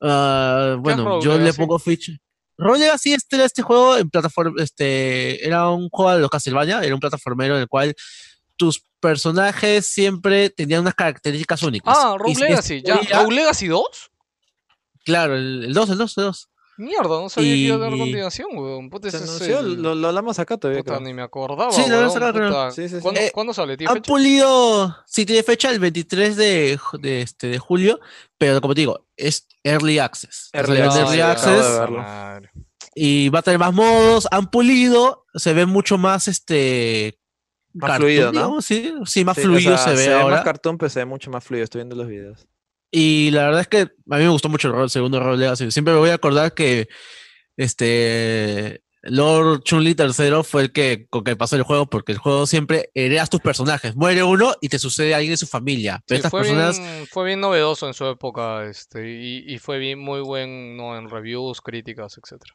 Ah, 0.02 0.76
bueno, 0.80 1.22
yo 1.22 1.38
le 1.38 1.54
pongo 1.54 1.80
ficha. 1.80 2.14
Rogue 2.58 2.80
Legacy 2.80 3.14
este 3.14 3.36
era 3.36 3.46
este 3.46 3.62
juego 3.62 3.98
en 3.98 4.10
plataforma, 4.10 4.62
este, 4.62 5.46
era 5.46 5.70
un 5.70 5.90
juego 5.90 6.14
de 6.14 6.20
los 6.20 6.30
Castlevania, 6.30 6.82
era 6.82 6.94
un 6.94 7.00
plataformero 7.00 7.56
en 7.56 7.62
el 7.62 7.68
cual 7.68 7.96
tus 8.56 8.86
personajes 9.00 9.88
siempre 9.88 10.50
tenían 10.50 10.82
unas 10.82 10.94
características 10.94 11.64
únicas. 11.64 11.96
Ah, 11.98 12.16
Rogue 12.18 12.36
Legacy. 12.40 12.78
este 12.78 12.90
¿Ya? 13.10 13.22
¿Rogue 13.22 13.36
Legacy 13.36 13.68
2? 13.68 13.86
Claro, 15.04 15.36
el, 15.36 15.66
el 15.66 15.74
2, 15.74 15.90
el 15.90 15.98
2, 15.98 16.18
el 16.18 16.24
2. 16.26 16.50
Mierda, 16.78 17.22
no 17.22 17.30
sabía 17.30 17.52
que 17.54 17.58
iba 17.60 17.86
a 17.86 17.88
Y- 17.90 18.00
continuación, 18.00 18.48
weón. 18.54 18.90
Puta, 18.90 19.12
Se 19.12 19.18
anunció, 19.18 19.60
el- 19.60 19.82
lo, 19.82 19.94
lo 19.96 20.08
hablamos 20.08 20.40
acá 20.40 20.58
todavía. 20.58 20.82
Puta, 20.82 20.96
creo. 20.98 21.06
ni 21.08 21.14
me 21.14 21.22
acordaba, 21.22 21.72
Sí, 21.72 21.84
lo 21.88 21.98
vamos 21.98 22.16
a 22.16 22.20
weón, 22.20 22.34
sacar, 22.34 22.34
creo. 22.34 22.48
puta. 22.50 22.72
Sí, 22.72 22.90
sí, 22.90 22.96
sí. 22.96 23.02
¿Cuándo, 23.02 23.20
Eh, 23.22 23.32
¿cuándo 23.34 23.54
sale? 23.54 23.78
¿Tiene 23.78 23.92
Han 23.92 23.98
fecha? 23.98 24.08
pulido, 24.12 24.98
sí 25.06 25.26
tiene 25.26 25.44
fecha 25.44 25.70
el 25.70 25.80
23 25.80 26.36
de, 26.36 26.80
de, 27.00 27.22
este, 27.22 27.48
de 27.48 27.60
julio, 27.60 28.00
pero 28.38 28.60
como 28.62 28.74
te 28.74 28.82
digo, 28.82 29.06
es 29.18 29.48
Early 29.64 30.00
Access. 30.00 30.50
Early 30.54 30.82
Access, 30.82 31.00
Early 31.04 31.22
Access 31.22 32.50
y 32.96 33.30
va 33.30 33.40
a 33.40 33.42
tener 33.42 33.60
más 33.60 33.74
modos, 33.74 34.28
han 34.32 34.50
pulido, 34.52 35.26
se 35.34 35.54
ve 35.54 35.66
mucho 35.66 35.98
más 35.98 36.28
este 36.28 37.20
Más 37.74 37.90
cartoon, 37.92 38.08
fluido, 38.08 38.26
¿no? 38.28 38.32
digamos, 38.32 38.66
sí, 38.66 38.94
sí, 39.06 39.26
más 39.26 39.36
Sí, 39.36 39.42
o 39.42 39.46
fluido 39.46 39.78
sea, 39.78 39.96
se 39.96 40.08
ve 40.10 40.14
ahora. 40.14 40.36
más 40.36 40.46
cartón, 40.46 40.78
pero 40.78 40.90
se 40.90 41.00
ve 41.00 41.06
mucho 41.06 41.32
más 41.32 41.44
fluido. 41.44 41.64
Estoy 41.64 41.80
viendo 41.80 41.96
los 41.96 42.08
videos. 42.08 42.48
Y 42.96 43.32
la 43.32 43.46
verdad 43.46 43.62
es 43.62 43.68
que 43.68 43.80
a 43.82 44.18
mí 44.18 44.24
me 44.24 44.30
gustó 44.30 44.50
mucho 44.50 44.68
el, 44.68 44.76
rol- 44.76 44.84
el 44.84 44.90
segundo 44.92 45.20
Rogue 45.20 45.38
Legacy. 45.40 45.72
Siempre 45.72 45.96
me 45.96 46.00
voy 46.00 46.12
a 46.12 46.14
acordar 46.14 46.54
que 46.54 46.88
este 47.58 48.84
Lord 49.02 49.64
Chun-Li 49.64 49.96
III 49.98 50.44
fue 50.44 50.62
el 50.62 50.72
que 50.72 51.08
con 51.10 51.24
que 51.24 51.36
pasó 51.36 51.56
el 51.56 51.64
juego, 51.64 51.88
porque 51.90 52.12
el 52.12 52.20
juego 52.20 52.46
siempre 52.46 52.92
heredas 52.94 53.32
tus 53.32 53.42
personajes. 53.42 53.96
Muere 53.96 54.22
uno 54.24 54.54
y 54.62 54.70
te 54.70 54.78
sucede 54.78 55.14
a 55.14 55.18
alguien 55.18 55.34
de 55.34 55.38
su 55.38 55.48
familia. 55.48 56.04
Pero 56.06 56.18
Sí, 56.18 56.20
estas 56.20 56.32
fue, 56.32 56.42
personas 56.42 56.78
bien, 56.80 57.08
fue 57.08 57.26
bien 57.26 57.40
novedoso 57.42 57.88
en 57.88 57.96
su 57.96 58.06
época 58.06 58.66
este, 58.66 59.10
y, 59.10 59.44
y 59.54 59.58
fue 59.58 59.80
bien, 59.80 59.98
muy 60.00 60.22
buen 60.22 60.78
¿no? 60.78 60.96
en 60.96 61.10
reviews, 61.10 61.62
críticas, 61.62 62.18
etcétera. 62.24 62.54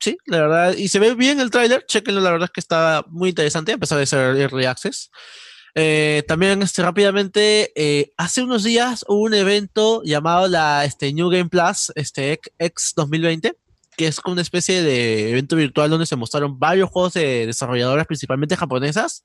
Sí, 0.00 0.18
la 0.26 0.40
verdad, 0.40 0.74
y 0.76 0.88
se 0.88 0.98
ve 0.98 1.14
bien 1.14 1.40
el 1.40 1.50
tráiler, 1.50 1.86
chequenlo, 1.86 2.20
la 2.20 2.30
verdad 2.32 2.46
es 2.46 2.52
que 2.52 2.60
está 2.60 3.04
muy 3.08 3.30
interesante, 3.30 3.72
a 3.72 3.78
pesar 3.78 3.98
de 3.98 4.04
ser 4.06 4.36
Early 4.36 4.66
Access. 4.66 5.10
Eh, 5.80 6.22
también 6.26 6.60
este, 6.62 6.82
rápidamente, 6.82 7.70
eh, 7.76 8.10
hace 8.16 8.42
unos 8.42 8.64
días 8.64 9.04
hubo 9.08 9.22
un 9.22 9.34
evento 9.34 10.02
llamado 10.02 10.48
la 10.48 10.84
este, 10.84 11.12
New 11.12 11.30
Game 11.30 11.48
Plus 11.48 11.92
este, 11.94 12.32
X- 12.32 12.52
X 12.58 12.92
2020, 12.96 13.54
que 13.96 14.06
es 14.08 14.20
como 14.20 14.32
una 14.32 14.42
especie 14.42 14.82
de 14.82 15.30
evento 15.30 15.54
virtual 15.56 15.88
donde 15.90 16.06
se 16.06 16.16
mostraron 16.16 16.58
varios 16.58 16.90
juegos 16.90 17.14
de 17.14 17.46
desarrolladoras, 17.46 18.06
principalmente 18.06 18.56
japonesas. 18.56 19.22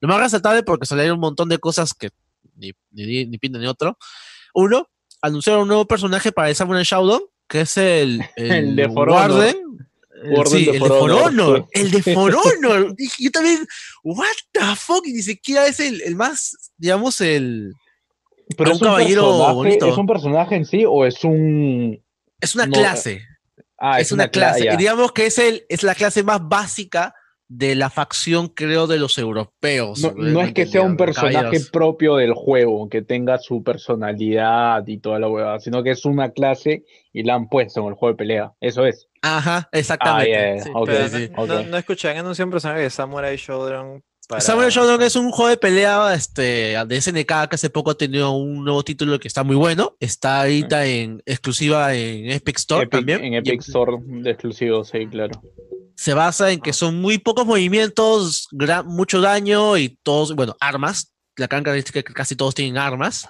Lo 0.00 0.08
más 0.08 0.18
resaltable 0.20 0.62
porque 0.62 0.86
salieron 0.86 1.14
un 1.16 1.20
montón 1.20 1.48
de 1.50 1.58
cosas 1.58 1.92
que 1.92 2.08
ni, 2.56 2.72
ni, 2.92 3.26
ni 3.26 3.38
pinta 3.38 3.58
ni 3.58 3.66
otro. 3.66 3.98
Uno, 4.54 4.88
anunciaron 5.22 5.62
un 5.62 5.68
nuevo 5.68 5.86
personaje 5.86 6.32
para 6.32 6.48
el 6.48 6.56
Samurai 6.56 6.84
Shodown, 6.84 7.20
que 7.48 7.62
es 7.62 7.76
el, 7.76 8.22
El 8.36 8.74
de 8.76 8.84
Honor. 8.86 9.10
Warden. 9.10 9.56
Sí, 10.46 10.66
de 10.66 10.72
el 10.72 10.78
For 10.78 10.90
de 10.90 10.98
For 10.98 11.10
Honor. 11.10 11.68
El 11.72 11.90
de 11.90 12.02
For 12.02 12.34
Honor. 12.44 12.94
Dije, 12.94 13.24
yo 13.24 13.30
también, 13.30 13.66
what 14.04 14.26
the 14.52 14.60
fuck, 14.76 15.06
y 15.06 15.12
ni 15.12 15.22
siquiera 15.22 15.66
es 15.66 15.80
el, 15.80 16.02
el 16.02 16.16
más, 16.16 16.72
digamos, 16.76 17.20
el... 17.20 17.72
Pero 18.56 18.72
es 18.72 18.80
un 18.80 18.88
caballero 18.88 19.54
bonito. 19.54 19.86
¿Es 19.86 19.96
un 19.96 20.06
personaje 20.06 20.56
en 20.56 20.64
sí 20.64 20.84
o 20.84 21.06
es 21.06 21.22
un. 21.22 22.02
Es 22.40 22.54
una 22.56 22.66
No, 22.66 22.72
clase. 22.72 23.22
Ah, 23.78 24.00
es, 24.00 24.10
una, 24.12 24.28
clase. 24.28 24.68
Y 24.72 24.76
digamos 24.76 25.12
que 25.12 25.26
es, 25.26 25.38
el, 25.38 25.64
es 25.68 25.82
la 25.84 25.94
clase 25.94 26.22
más 26.22 26.40
básica 26.46 27.14
de 27.52 27.74
la 27.74 27.90
facción, 27.90 28.46
creo, 28.46 28.86
de 28.86 28.96
los 29.00 29.18
europeos. 29.18 30.00
No, 30.00 30.12
no 30.16 30.40
es 30.40 30.52
que 30.52 30.66
sea 30.66 30.82
un 30.82 30.96
personaje 30.96 31.58
propio 31.72 32.14
del 32.14 32.32
juego, 32.32 32.88
que 32.88 33.02
tenga 33.02 33.38
su 33.38 33.64
personalidad 33.64 34.86
y 34.86 34.98
toda 34.98 35.18
la 35.18 35.28
huevada, 35.28 35.58
sino 35.58 35.82
que 35.82 35.90
es 35.90 36.04
una 36.04 36.30
clase 36.30 36.84
y 37.12 37.24
la 37.24 37.34
han 37.34 37.48
puesto 37.48 37.80
en 37.80 37.88
el 37.88 37.94
juego 37.94 38.12
de 38.14 38.16
pelea. 38.18 38.52
Eso 38.60 38.86
es. 38.86 39.08
Ajá, 39.22 39.68
exactamente. 39.72 40.60
Ah, 40.60 40.62
Sí, 40.62 41.18
sí, 41.18 41.30
no, 41.36 41.42
ok. 41.42 41.48
no, 41.48 41.62
no 41.64 41.76
escuché, 41.76 42.10
han 42.10 42.18
anunciado 42.18 42.46
un 42.46 42.52
personaje 42.52 42.82
de 42.82 42.90
Samurai 42.90 43.36
Shodown 43.36 44.02
para... 44.28 44.40
Samurai 44.40 44.70
Shodown 44.70 45.02
es 45.02 45.16
un 45.16 45.32
juego 45.32 45.48
de 45.50 45.56
pelea 45.56 46.14
este, 46.14 46.76
de 46.86 47.00
SNK 47.00 47.48
que 47.48 47.54
hace 47.56 47.68
poco 47.68 47.90
ha 47.90 47.98
tenido 47.98 48.30
un 48.30 48.64
nuevo 48.64 48.84
título 48.84 49.18
que 49.18 49.26
está 49.26 49.42
muy 49.42 49.56
bueno. 49.56 49.96
Está 49.98 50.42
ahorita 50.42 50.86
en 50.86 51.20
exclusiva 51.26 51.92
en 51.96 52.30
Epic 52.30 52.58
Store 52.58 52.86
Epic- 52.86 52.90
también. 52.90 53.24
En 53.24 53.32
Y 53.34 53.36
Epic 53.38 53.60
Store 53.62 53.96
de 54.00 54.30
exclusivo, 54.30 54.84
sí, 54.84 55.08
claro. 55.08 55.42
Se 56.00 56.14
basa 56.14 56.50
en 56.50 56.60
que 56.60 56.72
son 56.72 56.98
muy 56.98 57.18
pocos 57.18 57.44
movimientos, 57.44 58.48
gran- 58.52 58.86
mucho 58.86 59.20
daño 59.20 59.76
y 59.76 59.98
todos, 60.02 60.34
bueno, 60.34 60.56
armas. 60.58 61.12
La 61.36 61.46
gran 61.46 61.62
característica 61.62 61.98
es 61.98 62.04
que 62.06 62.14
casi 62.14 62.36
todos 62.36 62.54
tienen 62.54 62.78
armas. 62.78 63.28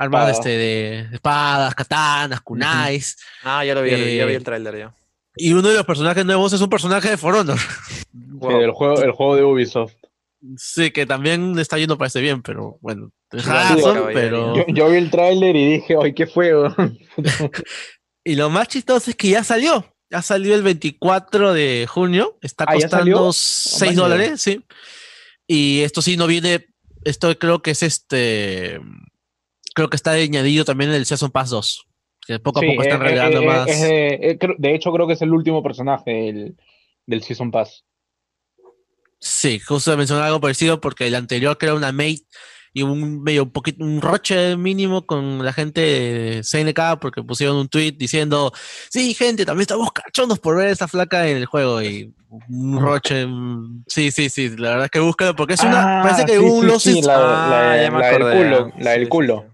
Armas 0.00 0.30
este, 0.32 0.48
de 0.50 1.08
espadas, 1.12 1.74
katanas, 1.76 2.40
kunais. 2.40 3.16
Ah, 3.44 3.64
ya 3.64 3.72
lo 3.74 3.82
vi, 3.82 3.90
ya 3.90 3.96
vi- 3.96 4.16
ya 4.16 4.24
vi 4.26 4.32
Eh, 4.32 4.36
el 4.36 4.42
tráiler 4.42 4.76
ya. 4.78 4.94
Y 5.36 5.52
uno 5.52 5.68
de 5.68 5.74
los 5.76 5.86
personajes 5.86 6.24
nuevos 6.26 6.52
es 6.52 6.60
un 6.60 6.68
personaje 6.68 7.08
de 7.10 7.16
For 7.16 7.34
Honor. 7.36 7.58
Sí, 8.40 8.54
el, 8.54 8.70
juego, 8.72 9.00
el 9.02 9.10
juego 9.12 9.36
de 9.36 9.42
Ubisoft. 9.44 9.92
Sí, 10.56 10.90
que 10.92 11.06
también 11.06 11.54
le 11.56 11.62
está 11.62 11.76
yendo 11.78 11.98
parece 11.98 12.20
bien, 12.20 12.42
pero 12.42 12.78
bueno, 12.80 13.10
razón, 13.32 14.10
pero... 14.12 14.54
Yo, 14.56 14.64
yo 14.68 14.88
vi 14.90 14.96
el 14.96 15.10
tráiler 15.10 15.54
y 15.56 15.72
dije, 15.74 15.96
¡ay, 16.02 16.14
qué 16.14 16.26
fuego! 16.26 16.74
Y 18.24 18.34
lo 18.34 18.50
más 18.50 18.68
chistoso 18.68 19.10
es 19.10 19.16
que 19.16 19.30
ya 19.30 19.42
salió. 19.42 19.84
Ya 20.10 20.22
salió 20.22 20.54
el 20.54 20.62
24 20.62 21.52
de 21.52 21.86
junio. 21.88 22.38
Está 22.40 22.64
Ah, 22.66 22.74
costando 22.74 23.32
6 23.32 23.80
vaya. 23.80 24.00
dólares, 24.00 24.40
sí. 24.42 24.64
Y 25.46 25.80
esto 25.80 26.00
sí 26.02 26.16
no 26.16 26.26
viene. 26.26 26.66
Esto 27.04 27.36
creo 27.38 27.60
que 27.62 27.72
es 27.72 27.82
este. 27.82 28.80
Creo 29.74 29.90
que 29.90 29.96
está 29.96 30.12
añadido 30.12 30.64
también 30.64 30.90
en 30.90 30.96
el 30.96 31.06
Season 31.06 31.30
Pass 31.30 31.50
2. 31.50 31.86
Que 32.26 32.38
poco 32.38 32.58
a 32.58 32.62
Sí, 32.62 32.68
poco 32.70 32.82
están 32.82 33.00
eh, 33.02 33.04
eh, 33.04 33.08
regalando 33.08 33.42
eh, 33.42 33.46
más. 33.46 33.68
es 33.68 33.80
de, 33.82 34.06
eh, 34.30 34.38
de 34.58 34.74
hecho, 34.74 34.92
creo 34.92 35.06
que 35.06 35.12
es 35.14 35.22
el 35.22 35.32
último 35.32 35.62
personaje 35.62 36.10
del, 36.10 36.56
del 37.06 37.22
Season 37.22 37.50
Pass. 37.50 37.84
Sí, 39.20 39.58
justo 39.58 39.96
mencionar 39.96 40.24
algo 40.24 40.40
parecido 40.40 40.80
porque 40.80 41.06
el 41.06 41.14
anterior 41.14 41.58
que 41.58 41.66
era 41.66 41.74
una 41.74 41.92
mate 41.92 42.22
y 42.78 42.82
un 42.82 43.22
medio 43.22 43.50
poquito 43.50 43.84
un 43.84 44.00
roche 44.00 44.56
mínimo 44.56 45.04
con 45.06 45.44
la 45.44 45.52
gente 45.52 45.80
de 45.80 46.42
CNK 46.42 46.98
porque 47.00 47.22
pusieron 47.22 47.56
un 47.56 47.68
tweet 47.68 47.92
diciendo 47.92 48.52
sí 48.90 49.14
gente 49.14 49.44
también 49.44 49.62
estamos 49.62 49.90
cachondos 49.92 50.38
por 50.38 50.56
ver 50.56 50.68
esa 50.68 50.86
flaca 50.88 51.28
en 51.28 51.36
el 51.38 51.46
juego 51.46 51.82
y 51.82 52.12
un 52.50 52.80
roche 52.80 53.26
mm, 53.26 53.84
sí 53.86 54.10
sí 54.10 54.28
sí 54.28 54.50
la 54.56 54.70
verdad 54.70 54.84
es 54.86 54.90
que 54.90 55.00
búscalo 55.00 55.34
porque 55.34 55.54
es 55.54 55.62
una 55.62 56.00
Ah, 56.00 56.02
parece 56.02 56.24
que 56.26 56.32
sí, 56.38 56.38
un 56.38 56.78
sí, 56.78 57.02
la, 57.02 57.14
Ah, 57.14 57.48
la- 57.50 57.76
del 58.18 58.44
culo, 58.44 58.72
la 58.78 58.90
del 58.92 59.08
culo. 59.08 59.44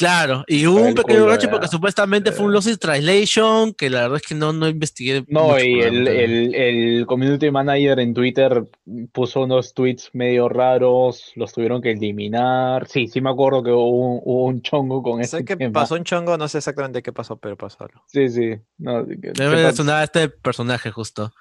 Claro 0.00 0.44
y 0.48 0.66
hubo 0.66 0.80
un 0.80 0.94
pequeño 0.94 1.20
culo, 1.20 1.32
roche 1.32 1.48
porque 1.48 1.68
supuestamente 1.68 2.32
fue 2.32 2.46
un 2.46 2.52
Lost 2.52 2.68
in 2.68 2.78
Translation 2.78 3.74
que 3.74 3.90
la 3.90 4.00
verdad 4.02 4.16
es 4.16 4.22
que 4.26 4.34
no 4.34 4.52
no 4.52 4.66
investigué 4.68 5.24
No, 5.28 5.48
mucho 5.48 5.64
y 5.64 5.80
el, 5.80 6.08
el, 6.08 6.54
el 6.54 7.06
community 7.06 7.50
manager 7.50 8.00
en 8.00 8.14
Twitter 8.14 8.64
puso 9.12 9.42
unos 9.42 9.74
tweets 9.74 10.10
medio 10.14 10.48
raros, 10.48 11.32
los 11.36 11.52
tuvieron 11.52 11.82
que 11.82 11.90
eliminar. 11.92 12.88
Sí, 12.88 13.06
sí 13.08 13.20
me 13.20 13.30
acuerdo 13.30 13.62
que 13.62 13.70
hubo 13.70 13.90
un, 14.14 14.20
hubo 14.24 14.44
un 14.46 14.62
chongo 14.62 15.02
con 15.02 15.18
Sé 15.24 15.36
ese 15.38 15.44
que 15.44 15.56
tema. 15.56 15.72
pasó 15.72 15.94
un 15.96 16.04
chongo, 16.04 16.36
no 16.38 16.48
sé 16.48 16.58
exactamente 16.58 17.02
qué 17.02 17.12
pasó, 17.12 17.36
pero 17.36 17.56
pasó 17.56 17.84
algo. 17.84 18.02
Sí, 18.06 18.28
sí. 18.30 18.54
No, 18.78 19.06
que- 19.06 19.32
Debe 19.34 19.56
que 19.56 19.60
de 19.60 19.64
pa- 19.68 19.72
sonar 19.76 19.96
a 19.96 20.04
este 20.04 20.28
personaje 20.30 20.90
justo. 20.90 21.32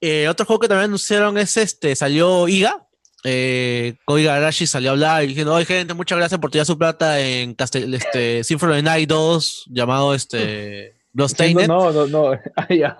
Eh, 0.00 0.28
otro 0.28 0.44
juego 0.46 0.60
que 0.60 0.68
también 0.68 0.86
anunciaron 0.86 1.38
es 1.38 1.56
este, 1.56 1.94
salió 1.96 2.48
Iga. 2.48 2.86
Eh, 3.26 3.94
Garashi 4.06 4.66
salió 4.66 4.90
a 4.90 4.92
hablar 4.92 5.24
y 5.24 5.28
diciendo, 5.28 5.54
oye 5.54 5.64
gente, 5.64 5.94
muchas 5.94 6.18
gracias 6.18 6.38
por 6.38 6.50
tirar 6.50 6.66
su 6.66 6.76
plata 6.76 7.18
en 7.20 7.54
Castel 7.54 7.94
este, 7.94 8.44
Symphony 8.44 8.72
of 8.72 8.76
the 8.76 8.82
Night 8.82 9.08
2, 9.08 9.64
llamado 9.70 10.14
este 10.14 10.94
Bloodstained. 11.12 11.66
no, 11.66 11.90
no, 11.90 12.06
no, 12.06 12.08
no. 12.28 12.32
Está 12.34 12.66
bien. 12.68 12.92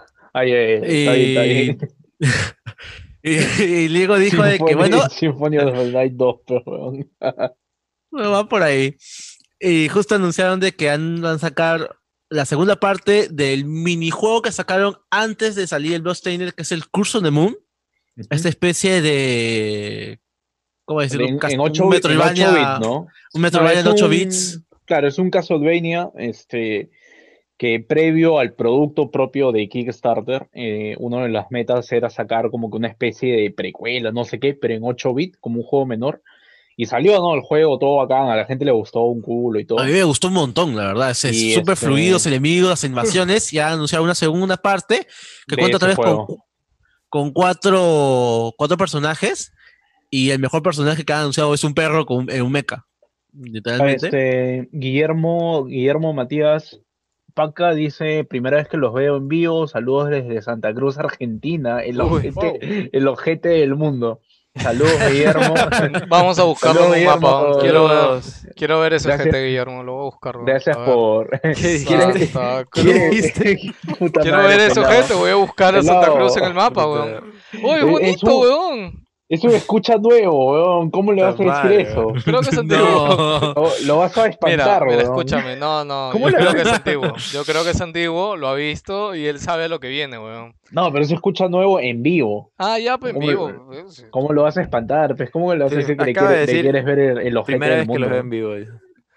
y, 3.22 3.22
y 3.62 3.88
luego 3.88 4.18
dijo 4.18 4.42
de 4.42 4.58
que, 4.58 4.74
bueno, 4.74 5.08
Symphony 5.10 5.58
of 5.58 5.74
the 5.74 5.92
Night 5.92 6.14
2, 6.14 6.36
pero 6.46 6.62
weón. 6.64 7.10
Bueno, 8.10 8.30
va 8.30 8.48
por 8.48 8.62
ahí. 8.62 8.96
Y 9.60 9.88
justo 9.88 10.14
anunciaron 10.14 10.60
de 10.60 10.72
que 10.72 10.86
van 10.86 11.24
a 11.24 11.38
sacar 11.38 11.96
la 12.30 12.46
segunda 12.46 12.76
parte 12.76 13.28
del 13.30 13.64
minijuego 13.64 14.42
que 14.42 14.52
sacaron 14.52 14.96
antes 15.10 15.54
de 15.54 15.66
salir 15.66 15.94
el 15.94 16.02
Bloodstained, 16.02 16.52
que 16.52 16.62
es 16.62 16.72
el 16.72 16.88
Curso 16.88 17.20
de 17.20 17.30
Moon. 17.30 17.56
Esta 18.30 18.48
especie 18.48 19.00
de. 19.02 20.20
¿Cómo 20.84 21.00
decirlo? 21.00 21.26
En, 21.26 21.34
Un 21.34 21.40
en 21.50 21.60
un 21.60 21.66
8 21.66 21.88
bits, 21.88 22.04
en 22.04 22.10
8 22.10 22.18
Metroidvania- 22.18 22.52
bits, 22.52 22.80
¿no? 22.86 23.06
Un 23.32 23.40
Metroidvania 23.42 23.78
es 23.78 23.84
de 23.84 23.90
8 23.90 24.04
un- 24.04 24.10
bits. 24.10 24.60
Claro, 24.84 25.08
es 25.08 25.18
un 25.18 25.30
Castlevania 25.30 26.10
este, 26.18 26.90
que 27.56 27.80
previo 27.80 28.38
al 28.38 28.52
producto 28.52 29.10
propio 29.10 29.50
de 29.50 29.66
Kickstarter, 29.68 30.48
eh, 30.52 30.94
una 30.98 31.22
de 31.22 31.30
las 31.30 31.46
metas 31.50 31.90
era 31.90 32.10
sacar 32.10 32.50
como 32.50 32.70
que 32.70 32.76
una 32.76 32.88
especie 32.88 33.34
de 33.34 33.50
precuela, 33.50 34.12
no 34.12 34.24
sé 34.24 34.38
qué, 34.38 34.52
pero 34.54 34.74
en 34.74 34.82
8 34.84 35.14
bits, 35.14 35.38
como 35.40 35.60
un 35.60 35.64
juego 35.66 35.86
menor. 35.86 36.22
Y 36.76 36.86
salió, 36.86 37.14
¿no? 37.20 37.34
El 37.34 37.40
juego 37.40 37.78
todo 37.78 37.96
bacán, 37.98 38.28
a 38.28 38.36
la 38.36 38.44
gente 38.46 38.64
le 38.64 38.72
gustó 38.72 39.02
un 39.04 39.22
culo 39.22 39.60
y 39.60 39.64
todo. 39.64 39.78
A 39.78 39.84
mí 39.86 39.92
me 39.92 40.02
gustó 40.02 40.26
un 40.28 40.34
montón, 40.34 40.76
la 40.76 40.88
verdad. 40.88 41.10
Es 41.12 41.18
súper 41.20 41.74
este- 41.74 41.76
fluido, 41.76 42.14
los 42.14 42.26
enemigos, 42.26 42.68
las 42.68 42.84
animaciones. 42.84 43.52
Ya 43.52 43.70
anunciaron 43.72 44.04
una 44.04 44.14
segunda 44.16 44.56
parte 44.56 45.06
que 45.46 45.54
De 45.54 45.60
cuenta 45.62 45.76
otra 45.76 45.88
vez 45.88 45.96
juego. 45.96 46.26
con 46.26 46.36
cuatro, 47.32 48.52
cuatro 48.56 48.76
personajes. 48.76 49.52
Y 50.10 50.30
el 50.30 50.38
mejor 50.38 50.62
personaje 50.62 51.04
que 51.04 51.12
han 51.12 51.20
anunciado 51.20 51.54
es 51.54 51.64
un 51.64 51.74
perro 51.74 52.06
con, 52.06 52.30
en 52.30 52.42
un 52.42 52.52
mecha. 52.52 52.86
literalmente. 53.32 54.06
Este, 54.06 54.68
Guillermo, 54.72 55.64
Guillermo 55.64 56.12
Matías 56.12 56.80
Paca 57.34 57.74
dice, 57.74 58.24
primera 58.24 58.58
vez 58.58 58.68
que 58.68 58.76
los 58.76 58.94
veo 58.94 59.16
en 59.16 59.28
vivo, 59.28 59.66
saludos 59.66 60.08
desde 60.10 60.40
Santa 60.40 60.72
Cruz, 60.72 60.98
Argentina, 60.98 61.82
el 61.82 62.00
Uy, 62.00 62.28
ojete, 62.32 62.90
el 62.92 63.08
ojete 63.08 63.48
del 63.48 63.74
mundo. 63.74 64.20
Saludos, 64.56 64.92
Guillermo. 65.10 65.54
Vamos 66.08 66.38
a 66.38 66.44
buscarlo 66.44 66.82
Saludos, 66.82 66.96
en 66.98 67.08
un 67.08 67.14
mapa. 67.20 67.58
Quiero 67.60 67.88
ver, 67.88 67.98
Saludos. 67.98 68.46
quiero 68.54 68.80
ver 68.80 68.92
ese 68.94 69.08
Gracias. 69.08 69.24
gente, 69.24 69.44
Guillermo. 69.46 69.82
Lo 69.82 69.92
voy 69.94 70.00
a 70.02 70.04
buscar. 70.04 70.36
Gracias 70.44 70.76
A 70.76 70.80
ver. 70.80 70.88
por... 70.88 71.40
dijiste? 71.44 72.26
Santa 72.28 72.64
¿Quiere- 72.70 73.32
Cruz. 73.32 73.72
Puta 73.98 74.20
Quiero 74.20 74.36
madre, 74.38 74.56
ver 74.56 74.70
eso, 74.70 74.82
pelado. 74.82 74.92
gente. 75.00 75.14
Voy 75.14 75.30
a 75.30 75.34
buscar 75.34 75.74
a 75.76 75.82
Santa. 75.82 76.12
Cruz 76.12 76.36
en 76.36 76.44
el 76.44 76.54
mapa, 76.54 76.86
weón. 76.86 77.32
Uy, 77.62 77.78
Eh, 77.80 77.82
bonito, 77.84 78.38
weón. 78.38 79.03
Eso 79.26 79.48
me 79.48 79.56
escucha 79.56 79.96
nuevo, 79.96 80.52
weón. 80.52 80.90
¿Cómo 80.90 81.10
le 81.12 81.22
vas 81.22 81.30
a 81.34 81.38
decir 81.38 81.46
madre, 81.46 81.80
eso? 81.82 82.12
Creo 82.24 82.40
que 82.42 82.50
es 82.50 82.58
antiguo. 82.58 82.84
No. 83.08 83.54
Lo, 83.54 83.68
lo 83.86 83.96
vas 83.98 84.16
a 84.18 84.26
espantar, 84.26 84.82
mira, 84.84 84.98
weón. 84.98 85.00
escúchame, 85.00 85.56
no, 85.56 85.82
no, 85.84 86.10
¿Cómo 86.12 86.28
yo 86.28 86.36
creo 86.36 86.52
que 86.52 86.60
es 86.60 86.68
antiguo, 86.72 87.14
yo 87.32 87.44
creo 87.44 87.64
que 87.64 87.70
es 87.70 87.80
antiguo, 87.80 88.36
lo 88.36 88.48
ha 88.48 88.54
visto 88.54 89.14
y 89.14 89.26
él 89.26 89.38
sabe 89.40 89.68
lo 89.70 89.80
que 89.80 89.88
viene, 89.88 90.18
weón. 90.18 90.54
No, 90.72 90.92
pero 90.92 91.04
se 91.06 91.14
escucha 91.14 91.48
nuevo 91.48 91.80
en 91.80 92.02
vivo. 92.02 92.52
Ah, 92.58 92.78
ya, 92.78 92.98
pues 92.98 93.14
en 93.14 93.20
¿Cómo 93.20 93.28
vivo. 93.28 93.48
le-. 93.72 94.10
¿Cómo 94.10 94.32
lo 94.34 94.42
vas 94.42 94.58
a 94.58 94.62
espantar? 94.62 95.16
Pues, 95.16 95.30
¿cómo 95.30 95.54
le 95.54 95.64
vas 95.64 95.72
a 95.72 95.76
Sí, 95.76 95.80
decir 95.80 95.96
que 95.96 96.04
le, 96.04 96.12
de 96.12 96.12
quieres- 96.20 96.30
le 96.30 96.38
decir, 96.46 96.60
quieres 96.62 96.84
ver 96.84 96.98
el, 96.98 97.18
el 97.18 97.42
Primera 97.44 97.76
del 97.76 97.86
vez 97.86 97.94
que 97.94 97.98
los 98.00 98.08
mundo? 98.08 98.08
veo 98.10 98.20
en 98.20 98.30
vivo. 98.30 98.54
dice. 98.56 98.72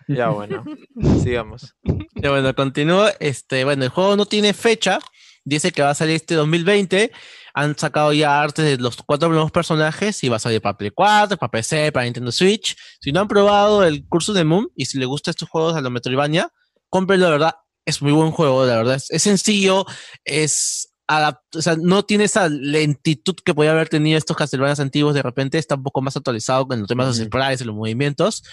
Ya, 0.08 0.30
bueno. 0.30 0.64
Sigamos. 1.22 1.76
Ya 2.16 2.30
bueno, 2.30 2.54
continúo. 2.56 3.08
Este, 3.20 3.66
bueno, 3.66 3.84
el 3.84 3.90
juego 3.90 4.16
no 4.16 4.26
tiene 4.26 4.54
fecha. 4.54 5.00
Dice 5.44 5.72
que 5.72 5.82
va 5.82 5.90
a 5.90 5.96
salir 5.96 6.16
este 6.16 6.36
2020. 6.36 7.12
Han 7.60 7.76
sacado 7.76 8.14
ya 8.14 8.40
artes 8.40 8.64
de 8.66 8.78
los 8.78 8.98
cuatro 8.98 9.30
nuevos 9.30 9.52
personajes 9.52 10.24
y 10.24 10.30
va 10.30 10.36
a 10.36 10.40
salir 10.40 10.62
para 10.62 10.78
Play 10.78 10.92
4, 10.92 11.38
para 11.38 11.50
PC, 11.50 11.92
para 11.92 12.04
Nintendo 12.06 12.32
Switch. 12.32 12.76
Si 13.02 13.12
no 13.12 13.22
han 13.22 13.28
probado 13.28 13.84
el 13.84 14.06
curso 14.08 14.32
de 14.32 14.44
Moon 14.44 14.70
y 14.76 14.86
si 14.86 15.00
les 15.00 15.08
gustan 15.08 15.32
estos 15.32 15.50
juegos 15.50 15.76
a 15.76 15.82
la 15.82 15.90
Metroidvania, 15.90 16.52
cómprenlo, 16.90 17.26
la 17.26 17.32
verdad. 17.32 17.56
Es 17.84 18.02
muy 18.02 18.12
buen 18.12 18.30
juego, 18.32 18.66
la 18.66 18.76
verdad. 18.76 18.96
Es, 18.96 19.10
es 19.10 19.24
sencillo, 19.24 19.86
es 20.24 20.94
o 21.10 21.62
sea, 21.62 21.76
no 21.82 22.04
tiene 22.04 22.26
esa 22.26 22.50
lentitud 22.50 23.36
que 23.44 23.56
podía 23.56 23.72
haber 23.72 23.88
tenido 23.90 24.18
estos 24.18 24.36
Castlevanias 24.36 24.80
antiguos. 24.80 25.16
De 25.16 25.24
repente 25.24 25.58
está 25.58 25.76
un 25.76 25.84
poco 25.84 26.02
más 26.02 26.16
actualizado 26.18 26.68
con 26.68 26.80
los 26.80 26.88
temas 26.88 27.06
de 27.08 27.22
los 27.24 27.28
sprites 27.28 27.62
y 27.62 27.64
los 27.64 27.76
movimientos. 27.76 28.44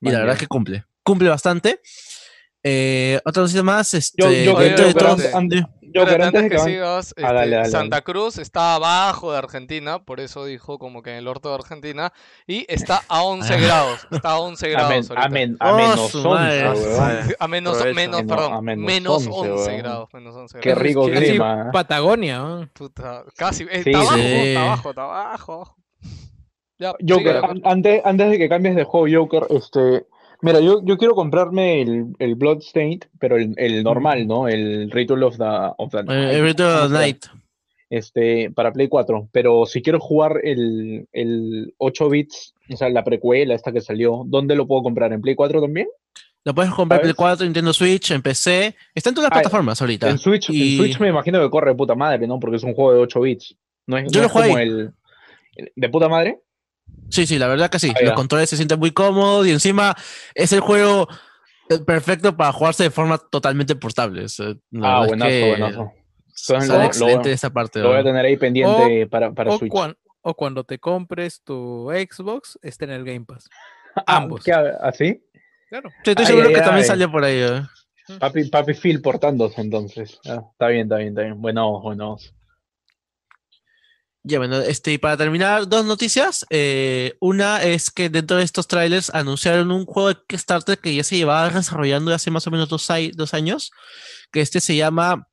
Y 0.00 0.06
la 0.06 0.12
Vale. 0.12 0.18
verdad 0.20 0.34
es 0.34 0.40
que 0.40 0.46
cumple. 0.46 0.84
Cumple 1.02 1.30
bastante. 1.30 1.80
Eh, 2.62 3.18
otra 3.24 3.42
noticia 3.42 3.62
más. 3.62 3.94
Este, 3.94 4.22
Yo, 4.22 4.30
yo, 4.30 4.58
de 4.58 4.70
antes- 5.34 5.64
yo, 5.92 6.04
pero 6.06 6.24
antes 6.24 6.42
de 6.42 6.48
que 6.48 6.54
que 6.56 6.60
van- 6.60 6.66
sigas, 6.68 7.14
Ah, 7.18 7.32
dale, 7.32 7.42
este, 7.44 7.56
dale, 7.56 7.68
Santa 7.70 7.96
dale. 7.96 8.02
Cruz 8.04 8.38
está 8.38 8.74
abajo 8.74 9.32
de 9.32 9.38
Argentina, 9.38 10.04
por 10.04 10.20
eso 10.20 10.44
dijo 10.44 10.78
como 10.78 11.02
que 11.02 11.10
en 11.10 11.16
el 11.16 11.28
orto 11.28 11.48
de 11.50 11.54
Argentina, 11.56 12.12
y 12.46 12.64
está 12.68 13.02
a 13.08 13.22
11 13.22 13.60
grados, 13.60 14.06
está 14.10 14.30
a 14.30 14.38
11 14.40 14.66
a, 14.66 14.70
grados 14.70 14.90
men- 14.90 15.04
ahorita. 15.08 15.24
a 15.24 15.28
men- 15.28 15.56
a 15.60 15.72
Oh, 15.72 15.76
menos 15.76 16.10
su 16.10 16.18
11, 16.18 16.28
madre. 16.64 16.70
weón. 16.70 17.34
A 17.38 17.48
menos, 17.48 17.76
Provecho. 17.76 17.94
menos, 17.94 18.22
perdón, 18.22 18.52
a 18.54 18.60
menos 18.60 18.84
menos 18.86 19.12
11, 19.26 19.30
11, 19.30 19.68
weón. 19.70 19.78
grados, 19.82 20.08
menos 20.12 20.34
11 20.36 20.58
Qué 20.60 20.68
grados. 20.70 20.82
rico 20.82 21.04
Es 21.08 21.10
que 21.12 21.18
sí, 21.24 21.30
clima. 21.30 21.70
Patagonia, 21.72 22.38
¿no? 22.38 22.68
Puta, 22.72 23.24
casi, 23.36 23.64
eh, 23.70 23.82
Sí, 23.82 23.90
está 23.90 23.98
abajo, 24.00 24.14
sí. 24.16 24.22
está 24.22 24.62
abajo, 24.62 24.90
está 24.90 25.02
abajo, 25.02 25.52
abajo. 25.52 25.76
Ya, 26.78 26.92
Joker, 27.08 27.36
sigue. 27.36 27.46
an- 27.50 27.62
antes, 27.64 28.02
antes 28.04 28.30
de 28.30 28.38
que 28.38 28.48
cambies 28.48 28.74
de 28.74 28.84
juego, 28.84 29.06
Joker, 29.22 29.46
este, 29.50 30.04
mira, 30.42 30.60
yo, 30.60 30.82
yo 30.84 30.98
quiero 30.98 31.14
comprarme 31.14 31.80
el, 31.82 32.06
el 32.18 32.34
Bloodstained, 32.34 33.04
pero 33.18 33.36
el, 33.36 33.54
el 33.56 33.82
normal, 33.82 34.26
¿no? 34.26 34.48
El 34.48 34.90
Ritual 34.90 35.22
of 35.22 35.38
the, 35.38 35.44
of 35.78 35.90
the 35.90 35.98
Eh, 36.00 36.36
el 36.36 36.44
Ritual 36.44 36.84
of 36.84 36.92
the 36.92 36.98
Night. 36.98 37.24
Este, 37.88 38.50
para 38.50 38.72
Play 38.72 38.88
4. 38.88 39.28
Pero 39.32 39.66
si 39.66 39.82
quiero 39.82 40.00
jugar 40.00 40.40
el, 40.42 41.06
el 41.12 41.74
8 41.78 42.08
bits, 42.08 42.54
o 42.72 42.76
sea, 42.76 42.88
la 42.88 43.04
precuela 43.04 43.54
esta 43.54 43.72
que 43.72 43.80
salió, 43.80 44.22
¿dónde 44.26 44.54
lo 44.56 44.66
puedo 44.66 44.82
comprar? 44.82 45.12
¿En 45.12 45.20
Play 45.20 45.34
4 45.34 45.60
también? 45.60 45.88
Lo 46.44 46.54
puedes 46.54 46.72
comprar 46.72 47.00
en. 47.00 47.04
Play 47.04 47.14
4, 47.14 47.44
Nintendo 47.44 47.72
Switch, 47.72 48.10
en 48.10 48.22
PC. 48.22 48.74
Está 48.94 49.10
en 49.10 49.14
todas 49.14 49.30
las 49.30 49.38
Ah, 49.38 49.42
plataformas 49.42 49.80
ahorita. 49.80 50.08
En 50.08 50.18
Switch, 50.18 50.48
en 50.50 50.76
Switch 50.78 50.98
me 51.00 51.08
imagino 51.08 51.40
que 51.40 51.50
corre 51.50 51.70
de 51.70 51.76
puta 51.76 51.94
madre, 51.94 52.26
¿no? 52.26 52.40
Porque 52.40 52.56
es 52.56 52.62
un 52.64 52.74
juego 52.74 52.94
de 52.94 52.98
8 53.00 53.20
bits. 53.20 53.56
No 53.86 53.98
es, 53.98 54.10
Yo 54.10 54.20
no 54.20 54.22
lo 54.22 54.26
es 54.26 54.32
como 54.32 54.44
jugué 54.48 54.62
el. 54.62 54.90
¿De 55.76 55.88
puta 55.90 56.08
madre? 56.08 56.40
Sí, 57.12 57.26
sí, 57.26 57.38
la 57.38 57.46
verdad 57.46 57.68
que 57.70 57.78
sí. 57.78 57.92
Ah, 57.94 57.98
Los 58.02 58.14
controles 58.14 58.48
se 58.48 58.56
sienten 58.56 58.78
muy 58.78 58.90
cómodos 58.90 59.46
y 59.46 59.50
encima 59.50 59.94
es 60.34 60.52
el 60.52 60.60
juego 60.60 61.06
eh, 61.68 61.78
perfecto 61.78 62.34
para 62.36 62.52
jugarse 62.52 62.84
de 62.84 62.90
forma 62.90 63.18
totalmente 63.18 63.76
portable. 63.76 64.28
Sea, 64.28 64.46
la 64.70 65.00
Ah, 65.00 65.02
es 65.02 65.08
buenazo, 65.08 65.30
que 65.30 65.46
buenazo. 65.48 65.92
Entonces 66.26 66.66
sale 66.68 66.78
lo- 66.80 66.84
excelente 66.86 67.28
lo- 67.28 67.34
esa 67.34 67.50
parte. 67.50 67.80
Lo 67.80 67.90
voy 67.90 67.98
a 67.98 68.02
tener 68.04 68.24
ahí 68.24 68.36
pendiente 68.38 69.06
para, 69.08 69.30
para 69.32 69.50
O, 69.52 69.58
Switch. 69.58 69.70
cuan- 69.70 69.94
o 70.22 70.34
cuando 70.34 70.64
te 70.64 70.78
compres 70.78 71.42
tu 71.44 71.90
Xbox, 71.92 72.58
esté 72.62 72.86
en 72.86 72.92
el 72.92 73.04
Game 73.04 73.24
Pass. 73.26 73.48
Ah, 74.06 74.16
ambos. 74.16 74.42
¿qué, 74.42 74.52
¿Así? 74.52 75.22
Claro. 75.68 75.90
Sí, 76.02 76.10
estoy 76.12 76.24
Ay, 76.24 76.26
seguro 76.26 76.48
ay, 76.48 76.54
que 76.54 76.60
también 76.60 76.78
ay. 76.78 76.84
salió 76.84 77.10
por 77.12 77.24
ahí. 77.24 77.36
¿eh? 77.42 77.62
Papi, 78.18 78.44
papi 78.44 78.72
Phil 78.74 79.02
portándose 79.02 79.60
entonces. 79.60 80.18
Ah, 80.26 80.42
está 80.50 80.68
bien, 80.68 80.84
está 80.84 80.96
bien, 80.96 81.08
está 81.10 81.22
bien. 81.22 81.40
Bueno, 81.42 81.80
bueno. 81.82 82.16
Ya, 84.24 84.38
bueno, 84.38 84.60
este, 84.60 84.92
y 84.92 84.98
para 84.98 85.16
terminar, 85.16 85.68
dos 85.68 85.84
noticias. 85.84 86.46
Eh, 86.50 87.16
una 87.20 87.62
es 87.64 87.90
que 87.90 88.08
dentro 88.08 88.36
de 88.36 88.44
estos 88.44 88.68
trailers 88.68 89.10
anunciaron 89.10 89.72
un 89.72 89.84
juego 89.84 90.10
de 90.10 90.18
Kickstarter 90.28 90.78
que 90.78 90.94
ya 90.94 91.02
se 91.02 91.16
llevaba 91.16 91.50
desarrollando 91.50 92.14
hace 92.14 92.30
más 92.30 92.46
o 92.46 92.50
menos 92.52 92.68
dos, 92.68 93.34
años, 93.34 93.72
que 94.30 94.40
este 94.40 94.60
se 94.60 94.76
llama 94.76 95.26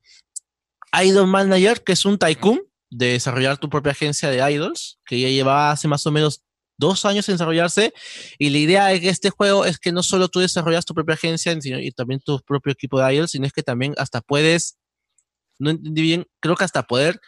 Idol 1.04 1.28
Manager, 1.28 1.84
que 1.84 1.92
es 1.92 2.04
un 2.06 2.18
tycoon 2.18 2.62
de 2.90 3.12
desarrollar 3.14 3.60
tu 3.60 3.70
propia 3.70 3.92
agencia 3.92 4.32
de 4.32 4.52
idols, 4.52 5.00
que 5.06 5.20
ya 5.20 5.30
llevaba 5.30 5.70
hace 5.72 5.88
más 5.88 6.08
o 6.08 6.12
menos 6.12 6.44
dos 6.80 7.06
años 7.06 7.30
en 7.30 7.36
desarrollarse. 7.36 7.94
Y 8.40 8.50
la 8.50 8.58
idea 8.58 8.86
de 8.88 9.08
este 9.08 9.30
juego 9.30 9.66
es 9.66 9.78
que 9.78 9.92
no 9.92 10.02
solo 10.02 10.30
tú 10.30 10.40
desarrollas 10.40 10.86
tu 10.86 10.96
propia 10.96 11.14
agencia 11.14 11.56
sino, 11.62 11.80
y 11.80 11.92
también 11.92 12.22
tu 12.22 12.40
propio 12.40 12.74
equipo 12.74 13.00
de 13.00 13.14
idols, 13.14 13.32
sino 13.32 13.46
es 13.46 13.54
que 13.54 13.62
también 13.62 13.94
hasta 13.98 14.22
puedes, 14.22 14.80
no 15.60 15.70
entendí 15.70 16.02
bien, 16.02 16.26
creo 16.40 16.56
que 16.56 16.64
hasta 16.64 16.82
poder 16.82 17.22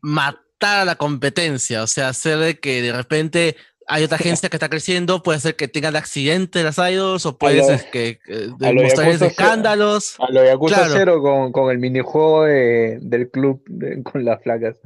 matar 0.00 0.80
a 0.80 0.84
la 0.84 0.96
competencia, 0.96 1.82
o 1.82 1.86
sea, 1.86 2.08
hacer 2.08 2.38
de 2.38 2.58
que 2.58 2.82
de 2.82 2.92
repente 2.92 3.56
hay 3.86 4.04
otra 4.04 4.16
agencia 4.20 4.48
que 4.48 4.56
está 4.56 4.68
creciendo, 4.68 5.22
puede 5.22 5.40
ser 5.40 5.56
que 5.56 5.68
tengan 5.68 5.96
accidentes 5.96 6.62
las 6.64 6.78
idols, 6.78 7.24
o 7.26 7.38
puede 7.38 7.62
ser 7.64 7.90
que 7.90 8.18
eh, 8.28 8.50
cero. 8.94 9.26
escándalos. 9.26 10.16
A 10.18 10.30
lo 10.30 10.44
Yakuza 10.44 10.76
Claro. 10.76 10.92
Cero 10.94 11.22
con, 11.22 11.52
con 11.52 11.70
el 11.70 11.78
minijuego 11.78 12.44
de- 12.44 12.98
del 13.00 13.30
club 13.30 13.62
de- 13.66 14.02
con 14.02 14.24
las 14.24 14.42
flacas. 14.42 14.76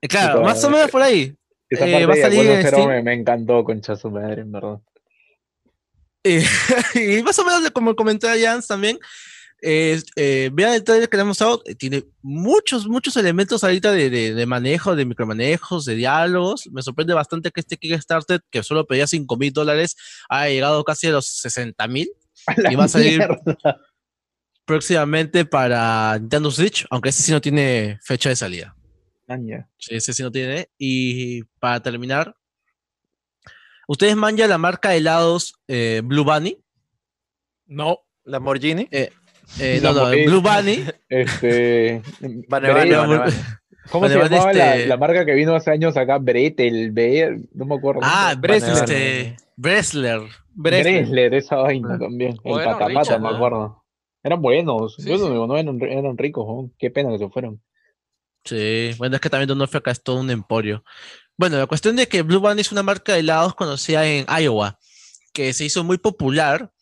Eh, 0.00 0.08
Claro, 0.08 0.42
más 0.42 0.62
o 0.64 0.70
menos 0.70 0.90
por 0.90 1.02
ahí. 1.02 1.34
Esa 1.68 1.86
Eh, 1.86 2.06
va 2.06 2.14
a 2.14 2.16
salir 2.16 2.40
en 2.50 2.62
Cero 2.62 2.86
me, 2.86 3.02
me 3.02 3.14
encantó, 3.14 3.64
concha 3.64 3.96
su 3.96 4.10
madre, 4.10 4.42
en 4.42 4.52
verdad. 4.52 4.78
Eh, 6.24 6.44
y 7.18 7.22
más 7.22 7.38
o 7.38 7.44
menos 7.44 7.70
como 7.70 7.94
comenté 7.96 8.28
a 8.28 8.38
Jans 8.38 8.66
también, 8.66 8.98
eh, 9.62 10.50
vean 10.52 10.74
el 10.74 10.84
trailer 10.84 11.08
que 11.08 11.16
le 11.16 11.22
hemos 11.22 11.38
dado, 11.38 11.62
eh, 11.66 11.74
tiene 11.74 12.04
muchos, 12.20 12.86
muchos 12.88 13.16
elementos 13.16 13.62
ahorita 13.62 13.92
de, 13.92 14.10
de, 14.10 14.34
de 14.34 14.46
manejo, 14.46 14.96
de 14.96 15.04
micromanejos, 15.04 15.84
de 15.84 15.94
diálogos. 15.94 16.68
Me 16.72 16.82
sorprende 16.82 17.14
bastante 17.14 17.50
que 17.50 17.60
este 17.60 17.76
Kickstarter, 17.76 18.42
que 18.50 18.62
solo 18.62 18.86
pedía 18.86 19.06
5 19.06 19.36
mil 19.36 19.52
dólares, 19.52 19.96
haya 20.28 20.52
llegado 20.52 20.82
casi 20.84 21.06
a 21.06 21.12
los 21.12 21.26
60 21.26 21.86
mil. 21.88 22.10
Y 22.70 22.74
va 22.74 22.84
a 22.84 22.88
salir 22.88 23.18
Mierda. 23.18 23.80
próximamente 24.64 25.44
para 25.44 26.18
Nintendo 26.18 26.50
Switch, 26.50 26.84
aunque 26.90 27.10
ese 27.10 27.22
sí 27.22 27.30
no 27.30 27.40
tiene 27.40 28.00
fecha 28.02 28.30
de 28.30 28.36
salida. 28.36 28.74
Sí, 29.78 29.94
ese 29.94 30.12
sí 30.12 30.22
no 30.22 30.30
tiene. 30.30 30.68
Y 30.78 31.44
para 31.60 31.80
terminar, 31.80 32.34
¿ustedes 33.86 34.16
manjan 34.16 34.50
la 34.50 34.58
marca 34.58 34.90
de 34.90 34.98
helados 34.98 35.54
eh, 35.68 36.02
Blue 36.04 36.24
Bunny? 36.24 36.58
No. 37.66 38.00
Lamborghini. 38.24 38.88
Eh, 38.90 39.10
eh, 39.60 39.80
no, 39.82 39.92
no. 39.92 40.10
Blue 40.10 40.40
Bunny. 40.40 40.84
Este. 41.08 42.02
¿Cómo 43.90 44.08
se 44.08 44.14
llamaba 44.16 44.52
la, 44.52 44.76
este- 44.76 44.86
la 44.86 44.96
marca 44.96 45.24
que 45.24 45.34
vino 45.34 45.54
hace 45.54 45.70
años 45.70 45.96
acá? 45.96 46.18
Bretel, 46.18 46.94
no 47.52 47.66
me 47.66 47.74
acuerdo. 47.74 48.00
Ah, 48.02 48.34
Bresler. 48.38 48.72
este, 48.74 49.36
Bresler. 49.56 50.20
Bresler. 50.54 51.34
Esa 51.34 51.56
vaina 51.56 51.98
también. 51.98 52.36
El 52.44 52.64
patapata, 52.64 53.18
me 53.18 53.28
acuerdo. 53.28 53.82
Eran 54.22 54.40
buenos. 54.40 54.94
Sí, 54.96 55.08
Yo 55.08 55.16
sí. 55.16 55.22
no 55.24 55.30
digo, 55.30 55.46
no 55.46 55.56
eran, 55.56 55.80
eran 55.82 56.16
ricos, 56.16 56.46
¿no? 56.46 56.70
qué 56.78 56.90
pena 56.90 57.10
que 57.10 57.18
se 57.18 57.28
fueron. 57.28 57.60
Sí, 58.44 58.92
bueno, 58.98 59.16
es 59.16 59.20
que 59.20 59.30
también 59.30 59.48
Donofrio 59.48 59.80
acá 59.80 59.90
es 59.90 60.02
todo 60.02 60.20
un 60.20 60.30
emporio. 60.30 60.84
Bueno, 61.36 61.58
la 61.58 61.66
cuestión 61.66 61.96
de 61.96 62.06
que 62.08 62.22
Blue 62.22 62.40
Bunny 62.40 62.60
es 62.60 62.72
una 62.72 62.82
marca 62.82 63.14
de 63.14 63.20
helados 63.20 63.54
conocida 63.54 64.06
en 64.06 64.26
Iowa, 64.28 64.78
que 65.32 65.52
se 65.52 65.64
hizo 65.64 65.82
muy 65.84 65.98
popular 65.98 66.72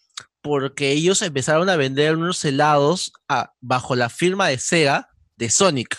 porque 0.43 0.91
ellos 0.93 1.23
empezaron 1.23 1.69
a 1.69 1.77
vender 1.77 2.17
unos 2.17 2.45
helados 2.45 3.13
a- 3.29 3.53
bajo 3.61 3.95
la 3.97 4.09
firma 4.09 4.49
de 4.49 4.59
Sega 4.59 5.09
de 5.37 5.51
Sonic. 5.51 5.99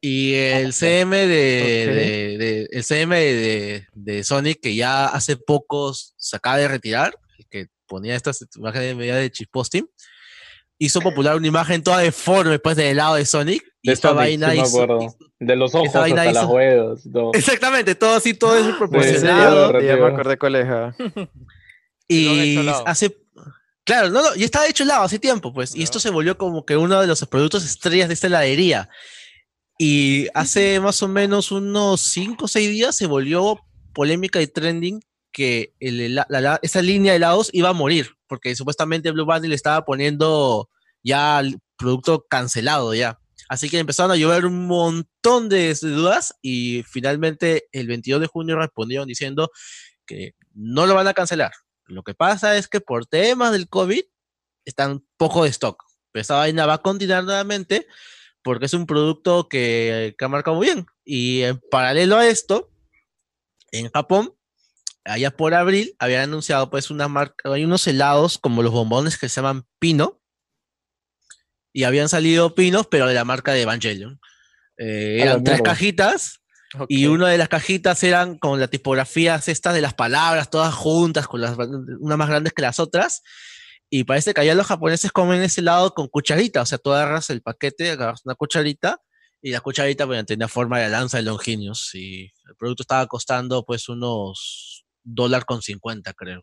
Y 0.00 0.34
el 0.34 0.72
CM 0.72 1.16
de, 1.16 1.26
de- 1.26 2.38
de- 2.38 2.68
el 2.72 2.82
CM 2.84 3.14
de, 3.16 3.86
de 3.94 4.24
Sonic, 4.24 4.60
que 4.60 4.74
ya 4.74 5.06
hace 5.06 5.36
poco 5.36 5.94
se 5.94 6.36
acaba 6.36 6.56
de 6.56 6.66
retirar, 6.66 7.14
que 7.48 7.68
ponía 7.86 8.16
estas 8.16 8.44
imágenes 8.56 8.88
de 8.88 8.94
medida 8.96 9.16
de 9.16 9.30
Chisposting, 9.30 9.88
hizo 10.78 11.00
popular 11.00 11.36
una 11.36 11.46
imagen 11.46 11.82
toda 11.82 11.98
deforme 11.98 12.58
pues 12.58 12.76
del 12.76 12.96
lado 12.96 13.14
de 13.14 13.24
Sonic. 13.24 13.62
Y 13.80 13.92
esta 13.92 14.08
Sonic, 14.08 14.18
vaina 14.18 14.50
sí 14.50 14.56
me 14.56 14.62
hizo- 14.66 14.82
acuerdo. 14.82 15.16
De 15.38 15.54
los 15.56 15.72
ojos 15.76 15.94
hasta 15.94 16.26
hizo- 16.42 16.48
huevos 16.48 17.06
y 17.06 17.12
todo. 17.12 17.30
Exactamente, 17.34 17.94
todo 17.94 18.16
así, 18.16 18.34
todo 18.34 18.56
es 18.58 18.66
Sí, 18.66 18.72
proporcionado. 18.76 19.80
sí, 19.80 19.86
Ya 19.86 19.96
me 19.96 20.06
acordé 20.06 20.36
cuál 20.38 20.56
Y 22.08 22.56
hace. 22.86 23.16
Claro, 23.84 24.10
no, 24.10 24.22
no, 24.22 24.36
y 24.36 24.44
estaba 24.44 24.66
hecho 24.66 24.82
helado 24.84 25.04
hace 25.04 25.18
tiempo, 25.18 25.52
pues. 25.52 25.74
Y 25.74 25.78
Ya. 25.78 25.84
esto 25.84 25.98
se 26.00 26.10
volvió 26.10 26.36
como 26.36 26.64
que 26.66 26.76
uno 26.76 27.00
de 27.00 27.06
los 27.06 27.24
productos 27.26 27.64
estrellas 27.64 28.08
de 28.08 28.14
esta 28.14 28.26
heladería. 28.26 28.88
Y 29.78 30.26
hace 30.34 30.80
más 30.80 31.02
o 31.02 31.08
menos 31.08 31.52
unos 31.52 32.00
5 32.00 32.46
o 32.46 32.48
6 32.48 32.68
días 32.70 32.96
se 32.96 33.06
volvió 33.06 33.60
polémica 33.94 34.42
y 34.42 34.46
trending 34.46 35.00
que 35.32 35.72
el 35.80 36.14
la- 36.14 36.26
la- 36.28 36.58
esa 36.62 36.82
línea 36.82 37.12
de 37.12 37.16
helados 37.16 37.48
iba 37.52 37.68
a 37.68 37.72
morir, 37.74 38.10
porque 38.26 38.54
supuestamente 38.56 39.10
Blue 39.12 39.24
Band 39.24 39.44
le 39.46 39.54
estaba 39.54 39.84
poniendo 39.84 40.68
ya 41.02 41.38
el 41.40 41.58
producto 41.76 42.26
cancelado 42.28 42.92
ya. 42.94 43.18
Así 43.48 43.70
que 43.70 43.78
empezaron 43.78 44.10
a 44.10 44.16
llover 44.16 44.44
un 44.46 44.66
montón 44.66 45.48
de 45.48 45.72
dudas 45.80 46.34
y 46.42 46.82
finalmente 46.82 47.68
el 47.72 47.86
22 47.86 48.20
de 48.20 48.26
junio 48.26 48.56
respondieron 48.56 49.06
diciendo 49.08 49.50
que 50.04 50.32
no 50.54 50.86
lo 50.86 50.94
van 50.94 51.06
a 51.08 51.14
cancelar. 51.14 51.52
Lo 51.88 52.02
que 52.02 52.14
pasa 52.14 52.56
es 52.56 52.68
que 52.68 52.80
por 52.80 53.06
temas 53.06 53.52
del 53.52 53.68
COVID 53.68 54.02
están 54.64 55.04
poco 55.16 55.44
de 55.44 55.50
stock. 55.50 55.82
Pero 56.12 56.20
esta 56.20 56.36
vaina 56.36 56.66
va 56.66 56.74
a 56.74 56.82
continuar 56.82 57.24
nuevamente 57.24 57.86
porque 58.42 58.66
es 58.66 58.74
un 58.74 58.86
producto 58.86 59.48
que, 59.48 60.14
que 60.16 60.24
ha 60.24 60.28
marcado 60.28 60.56
muy 60.56 60.66
bien. 60.66 60.86
Y 61.04 61.42
en 61.42 61.60
paralelo 61.70 62.16
a 62.16 62.26
esto, 62.26 62.70
en 63.72 63.90
Japón, 63.90 64.34
allá 65.04 65.30
por 65.30 65.54
abril, 65.54 65.94
habían 65.98 66.22
anunciado 66.22 66.70
pues 66.70 66.90
una 66.90 67.08
marca, 67.08 67.52
hay 67.52 67.64
unos 67.64 67.86
helados 67.86 68.38
como 68.38 68.62
los 68.62 68.72
bombones 68.72 69.18
que 69.18 69.28
se 69.28 69.36
llaman 69.36 69.66
Pino. 69.78 70.20
Y 71.72 71.84
habían 71.84 72.08
salido 72.08 72.54
pinos, 72.54 72.86
pero 72.86 73.06
de 73.06 73.14
la 73.14 73.24
marca 73.24 73.52
de 73.52 73.62
Evangelion. 73.62 74.20
Eh, 74.78 75.18
eran 75.20 75.44
tres 75.44 75.60
mierda. 75.60 75.74
Cajitas 76.70 76.86
y 76.90 77.06
una 77.06 77.28
de 77.28 77.38
las 77.38 77.48
cajitas 77.48 78.02
eran 78.04 78.38
con 78.38 78.60
las 78.60 78.70
tipografías 78.70 79.48
estas 79.48 79.74
de 79.74 79.80
las 79.80 79.94
palabras, 79.94 80.50
todas 80.50 80.74
juntas, 80.74 81.26
con 81.26 81.40
las 81.40 81.56
unas 81.58 82.18
más 82.18 82.28
grandes 82.28 82.52
que 82.52 82.62
las 82.62 82.78
otras. 82.78 83.22
Y 83.90 84.04
parece 84.04 84.34
que 84.34 84.40
allá 84.42 84.54
los 84.54 84.66
japoneses 84.66 85.10
comen 85.12 85.40
ese 85.42 85.62
helado 85.62 85.94
con 85.94 86.08
cucharita, 86.08 86.60
o 86.62 86.66
sea, 86.66 86.76
tú 86.78 86.92
agarras 86.92 87.30
el 87.30 87.40
paquete, 87.40 87.90
agarras 87.92 88.20
una 88.26 88.34
cucharita 88.34 89.00
y 89.40 89.50
la 89.52 89.60
cucharita 89.60 90.04
bueno, 90.04 90.24
tenía 90.24 90.46
forma 90.48 90.78
de 90.78 90.88
lanza 90.90 91.16
de 91.16 91.22
Longinius 91.22 91.94
y 91.94 92.24
el 92.24 92.56
producto 92.58 92.82
estaba 92.82 93.06
costando 93.06 93.64
pues 93.64 93.88
unos 93.88 94.84
dólar 95.02 95.44
con 95.46 95.62
50 95.62 96.12
creo. 96.12 96.42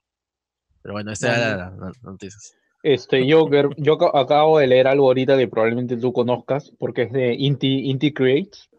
Pero 0.81 0.93
bueno, 0.93 1.11
esta 1.11 1.37
era 1.37 1.49
la, 1.57 1.69
la- 1.71 1.75
la 1.87 1.91
noticia. 2.11 2.39
Este, 2.83 3.25
yo 3.27 3.45
ac- 3.47 4.11
acabo 4.13 4.59
de 4.59 4.67
leer 4.67 4.87
algo 4.87 5.07
ahorita 5.07 5.37
que 5.37 5.47
probablemente 5.47 5.97
tú 5.97 6.13
conozcas, 6.13 6.71
porque 6.79 7.03
es 7.03 7.11
de 7.11 7.33
Inti, 7.33 7.89
Inti 7.89 8.13
Creates. 8.13 8.69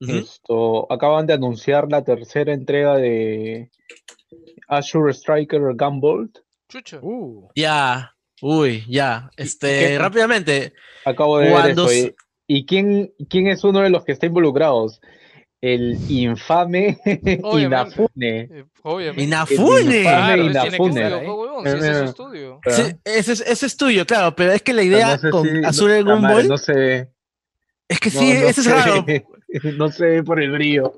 Ujú. 0.00 0.12
Esto, 0.16 0.92
acaban 0.92 1.26
de 1.26 1.34
anunciar 1.34 1.86
la 1.90 2.02
tercera 2.02 2.52
entrega 2.54 2.96
de 2.96 3.70
Azure 4.68 5.12
Striker 5.12 5.60
Gunbolt. 5.74 6.38
Chucho. 6.68 7.00
Uh, 7.02 7.48
Ya, 7.54 8.14
uy, 8.40 8.84
ya. 8.88 9.30
Este, 9.36 9.80
qué- 9.80 9.98
rápidamente, 9.98 10.72
Acabo 11.04 11.38
de 11.38 11.50
ver 11.52 11.70
eso. 11.70 11.92
¿Y, 11.92 12.14
y 12.46 12.66
quién, 12.66 13.12
quién 13.28 13.46
es 13.48 13.64
uno 13.64 13.80
de 13.80 13.90
los 13.90 14.04
que 14.04 14.12
está 14.12 14.26
involucrados? 14.26 15.00
El 15.62 15.98
infame. 16.08 16.98
Inafune. 17.04 18.64
Obviamente. 18.82 19.22
Inafune. 19.24 20.02
Claro, 20.02 20.42
Inafune. 20.44 21.06
Eh, 21.06 21.70
si 21.70 21.76
ese 21.76 21.90
es 21.90 21.96
su 21.98 22.04
estudio. 22.04 22.60
ese, 22.64 23.32
es- 23.32 23.40
ese 23.46 23.66
es 23.66 23.76
tuyo, 23.76 24.06
claro, 24.06 24.34
pero 24.34 24.52
es 24.52 24.62
que 24.62 24.72
la 24.72 24.82
idea 24.82 25.12
no 25.12 25.18
sé 25.18 25.30
con 25.30 25.46
si- 25.46 25.64
Azure 25.64 26.02
no- 26.02 26.14
Gumball 26.14 26.48
no 26.48 26.54
es 26.54 27.98
que 28.00 28.08
sí, 28.10 28.32
no 28.32 28.48
ese 28.48 28.60
es 28.62 28.66
raro. 28.70 29.04
No 29.76 29.88
se 29.90 30.06
ve 30.06 30.22
por 30.22 30.40
el 30.42 30.50
brillo. 30.52 30.92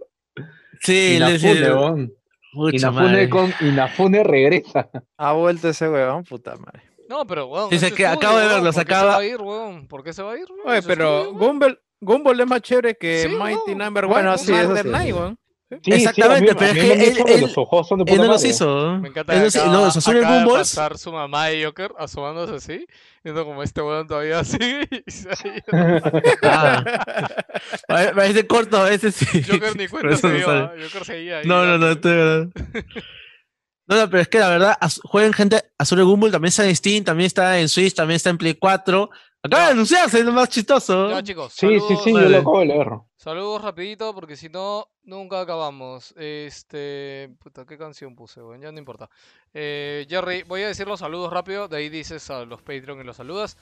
Sí, 0.80 1.14
Inafune, 1.16 1.54
le- 1.54 2.76
Inafune, 2.76 3.28
con, 3.28 3.52
Inafune 3.60 4.24
regresa. 4.24 4.88
Ha 5.16 5.32
vuelto 5.32 5.68
ese 5.68 5.88
weón, 5.88 6.24
puta 6.24 6.56
madre. 6.56 6.82
No, 7.08 7.26
pero 7.26 7.46
weón. 7.46 7.64
Su 7.64 7.70
que 7.80 7.86
estudio, 7.86 8.08
acabo 8.10 8.38
de 8.38 8.46
verlos, 8.48 8.74
¿por 8.74 8.84
qué 8.86 8.92
acaba- 8.94 9.10
se 9.12 9.16
va 9.16 9.22
a 9.22 9.26
ir, 9.26 9.40
weón? 9.40 9.86
¿Por 9.88 10.02
qué 10.02 10.12
se 10.12 10.22
va 10.22 10.32
a 10.32 10.38
ir? 10.38 10.46
weón? 10.50 10.60
Oye, 10.68 10.82
pero. 10.82 11.32
Gumball, 11.34 11.80
Gumball 12.00 12.40
es 12.40 12.46
más 12.46 12.62
chévere 12.62 12.96
que 12.96 13.22
Sí, 13.22 13.28
Mighty 13.28 13.74
no. 13.74 13.84
Number 13.84 14.06
Bueno, 14.06 14.34
One. 14.34 14.52
Murder 14.66 14.84
sí. 14.84 14.90
Night, 14.90 15.14
weón. 15.14 15.38
Sí, 15.82 15.92
Exactamente, 15.92 16.46
sí, 16.46 16.50
a 16.50 16.54
mí- 16.54 16.58
pero 16.58 16.66
a 16.66 16.68
es 16.70 16.74
que 16.74 16.92
él- 16.92 17.28
él- 17.36 17.40
los 17.42 17.56
ojos 17.58 17.88
son 17.88 18.04
de 18.04 18.12
Él 18.12 18.18
no 18.18 18.26
los 18.26 18.44
hizo. 18.44 18.98
Me 18.98 19.08
encanta 19.08 19.32
Él 19.32 19.38
que 19.40 19.44
no, 19.44 19.50
sí- 19.50 19.58
acaba- 19.58 19.72
no, 19.72 19.86
acaba 19.88 20.12
de 20.36 20.44
Gumballs. 20.44 20.70
pasar 20.70 20.98
su 20.98 21.12
mamá 21.12 21.46
de 21.46 21.64
Joker 21.64 21.92
asomándose 21.98 22.54
así, 22.56 22.86
viendo 23.24 23.44
como 23.44 23.62
este 23.62 23.80
weón 23.82 24.06
todavía 24.06 24.44
sigue 24.44 24.86
y 25.06 25.10
se 25.10 25.28
ha 25.30 25.34
ido. 25.48 26.12
Ah. 26.42 26.84
Pa- 27.88 28.12
Parece 28.14 28.46
corto, 28.46 28.86
ese 28.86 29.12
sí. 29.12 29.42
Joker 29.42 29.76
ni 29.76 29.88
cuenta 29.88 30.16
se 30.16 30.26
no 30.28 30.34
dio, 30.34 30.44
sale. 30.46 30.60
¿ah? 30.60 30.72
Joker 30.82 31.04
seguía 31.04 31.38
ahí. 31.38 31.46
No, 31.46 31.64
no, 31.64 31.78
no, 31.78 31.90
estoy 31.90 32.12
verdad. 32.16 32.48
No, 33.86 33.96
no, 33.96 34.10
pero 34.10 34.22
es 34.22 34.28
que 34.28 34.38
la 34.38 34.48
verdad, 34.48 34.76
jueguen 35.04 35.32
gente, 35.32 35.60
Azure 35.78 36.02
Gumball 36.04 36.30
también 36.30 36.48
está 36.50 36.66
en 36.66 36.74
Steam, 36.76 37.04
también 37.04 37.26
está 37.26 37.58
en 37.58 37.68
Switch, 37.68 37.94
también 37.94 38.16
está 38.16 38.30
en 38.30 38.38
Play 38.38 38.54
4. 38.54 39.10
Acaba 39.44 39.66
de 39.66 39.72
anunciarse, 39.72 40.20
es 40.20 40.24
lo 40.24 40.32
más 40.32 40.48
chistoso. 40.48 41.10
Ya, 41.10 41.22
chicos, 41.22 41.52
Sí, 41.52 41.66
sí, 41.66 41.78
saludos, 41.80 42.04
sí, 42.04 42.10
yo 42.10 42.16
Vale. 42.16 42.28
lo 42.30 42.36
acabo 42.38 42.60
de 42.60 42.66
leer. 42.66 42.88
saludos 43.16 43.60
rapidito 43.62 44.14
porque 44.14 44.36
si 44.36 44.48
no, 44.48 44.86
nunca 45.04 45.40
acabamos. 45.40 46.14
Este, 46.16 47.30
puta, 47.42 47.64
¿qué 47.66 47.76
canción 47.78 48.14
puse? 48.14 48.40
Bueno, 48.40 48.62
ya 48.64 48.72
no 48.72 48.78
importa. 48.78 49.08
Eh, 49.54 50.06
Jerry, 50.08 50.42
voy 50.44 50.62
a 50.62 50.68
decir 50.68 50.86
los 50.86 51.00
saludos 51.00 51.32
rápido, 51.32 51.68
de 51.68 51.76
ahí 51.78 51.88
dices 51.88 52.28
a 52.30 52.44
los 52.44 52.60
Patreon 52.62 53.00
y 53.00 53.04
los 53.04 53.16
saludas. 53.16 53.56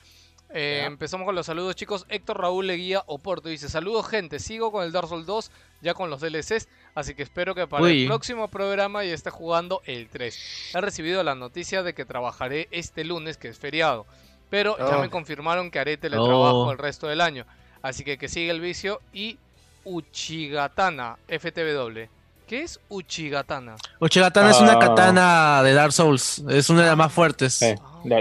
Eh, 0.53 0.83
empezamos 0.85 1.25
con 1.25 1.33
los 1.33 1.45
saludos, 1.45 1.77
chicos. 1.77 2.05
Héctor 2.09 2.41
Raúl 2.41 2.67
Leguía 2.67 3.03
Oporto 3.05 3.47
dice: 3.47 3.69
Saludos, 3.69 4.05
gente. 4.09 4.37
Sigo 4.39 4.69
con 4.71 4.83
el 4.83 4.91
Dark 4.91 5.07
Souls 5.07 5.25
2, 5.25 5.49
ya 5.81 5.93
con 5.93 6.09
los 6.09 6.19
DLCs. 6.19 6.67
Así 6.93 7.15
que 7.15 7.23
espero 7.23 7.55
que 7.55 7.67
para 7.67 7.83
Uy. 7.85 8.01
el 8.01 8.07
próximo 8.07 8.49
programa 8.49 9.05
ya 9.05 9.13
esté 9.13 9.29
jugando 9.29 9.81
el 9.85 10.09
3. 10.09 10.73
He 10.75 10.81
recibido 10.81 11.23
la 11.23 11.35
noticia 11.35 11.83
de 11.83 11.93
que 11.93 12.03
trabajaré 12.03 12.67
este 12.71 13.05
lunes, 13.05 13.37
que 13.37 13.47
es 13.47 13.59
feriado. 13.59 14.05
Pero 14.49 14.77
ya 14.77 14.97
Oh. 14.97 15.01
me 15.01 15.09
confirmaron 15.09 15.71
que 15.71 15.79
haré 15.79 15.95
teletrabajo 15.95 16.65
Oh. 16.67 16.71
el 16.73 16.77
resto 16.77 17.07
del 17.07 17.21
año. 17.21 17.45
Así 17.81 18.03
que 18.03 18.17
que 18.17 18.27
siga 18.27 18.51
el 18.51 18.59
vicio. 18.59 18.99
Y 19.13 19.39
Uchigatana 19.83 21.17
FTW. 21.27 22.07
¿Qué 22.47 22.63
es 22.63 22.79
Uchigatana? 22.89 23.75
Uchigatana 23.99 24.51
es 24.51 24.59
una 24.59 24.73
Ah. 24.73 24.79
katana 24.79 25.63
de 25.63 25.73
Dark 25.73 25.93
Souls, 25.93 26.43
es 26.49 26.69
una 26.69 26.81
de 26.81 26.87
las 26.87 26.97
más 26.97 27.13
fuertes. 27.13 27.61
Eh, 27.61 27.75
no, 28.03 28.17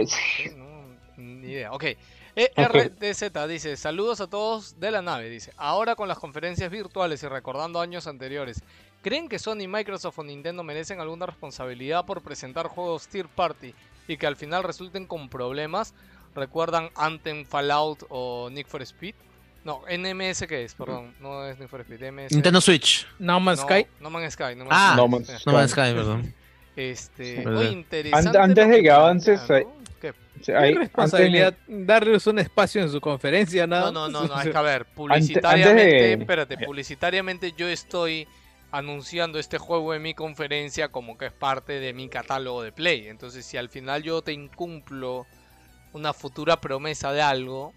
ni 1.17 1.49
idea. 1.51 1.73
Ok. 1.73 1.85
ERDZ 2.37 3.47
dice, 3.49 3.77
saludos 3.77 4.21
a 4.21 4.29
todos 4.29 4.79
de 4.79 4.91
la 4.93 5.03
nave, 5.03 5.29
dice, 5.29 5.53
ahora 5.57 5.97
con 5.97 6.09
las 6.09 6.19
conferencias 6.19 6.71
virtuales 6.71 7.23
y 7.23 7.29
recordando 7.29 7.81
años 7.81 8.07
anteriores, 8.07 8.63
¿creen 9.03 9.29
que 9.29 9.39
Sony, 9.41 9.67
Microsoft 9.69 10.21
o 10.21 10.23
Nintendo 10.25 10.63
merecen 10.63 11.01
alguna 11.01 11.27
responsabilidad 11.27 12.07
por 12.07 12.23
presentar 12.23 12.69
juegos 12.69 13.09
Tier 13.09 13.27
Party 13.27 13.75
y 14.07 14.17
que 14.17 14.27
al 14.29 14.37
final 14.37 14.63
resulten 14.63 15.07
con 15.07 15.29
problemas? 15.29 15.93
¿Recuerdan 16.35 16.91
Anthem, 16.95 17.45
Fallout 17.45 18.05
o 18.09 18.49
Need 18.51 18.67
for 18.67 18.81
Speed? 18.83 19.17
No, 19.65 19.83
NMS 19.91 20.47
qué 20.47 20.65
es, 20.65 20.75
perdón, 20.75 21.15
no 21.21 21.45
es 21.47 21.59
Need 21.59 21.69
for 21.69 21.81
Speed, 21.83 22.01
NMS. 22.11 22.33
Nintendo 22.33 22.61
Switch. 22.61 23.07
No 23.19 23.39
Man's 23.41 23.61
no, 23.61 23.67
Sky. 23.67 23.87
No 24.01 24.11
Man's 24.11 24.33
Sky, 24.35 24.55
No 24.57 24.65
Man's 24.65 24.71
Ah, 24.71 24.89
Sky. 24.93 24.97
No 24.97 25.09
Man's 25.09 25.27
Sí. 25.27 25.35
No 25.47 25.53
Man's 25.53 25.71
Sky, 25.73 25.81
perdón. 25.95 26.35
Este, 26.77 27.47
oye, 27.47 27.71
interesante. 27.71 28.39
antes 28.39 28.69
de 28.69 28.83
que 28.83 28.91
avances, 28.91 29.41
¿no? 29.49 29.81
Hay 30.57 30.73
responsabilidad 30.73 31.55
darles 31.69 32.27
un 32.27 32.39
espacio 32.39 32.81
en 32.81 32.89
su 32.91 32.99
conferencia, 33.03 33.67
nada 33.67 33.93
No, 33.93 34.09
no, 34.09 34.09
no, 34.09 34.21
más. 34.23 34.31
no, 34.31 34.41
es 34.41 34.49
que 34.49 34.57
a 34.57 34.63
ver, 34.63 34.81
antes 34.83 34.95
publicitariamente, 34.95 35.83
de- 35.83 36.13
espérate, 36.15 36.57
publicitariamente 36.57 37.53
yo 37.55 37.69
estoy 37.69 38.27
anunciando 38.73 39.39
este 39.39 39.59
juego 39.59 39.93
en 39.93 40.01
mi 40.01 40.15
conferencia 40.15 40.89
como 40.89 41.19
que 41.19 41.27
es 41.27 41.33
parte 41.33 41.75
de 41.81 41.93
mi 41.93 42.09
catálogo 42.09 42.63
de 42.63 42.73
Play. 42.73 43.09
Entonces, 43.09 43.45
si 43.45 43.59
al 43.59 43.69
final 43.69 44.03
yo 44.03 44.23
te 44.23 44.33
incumplo 44.33 45.27
una 45.93 46.15
futura 46.15 46.59
promesa 46.59 47.13
de 47.13 47.21
algo, 47.21 47.75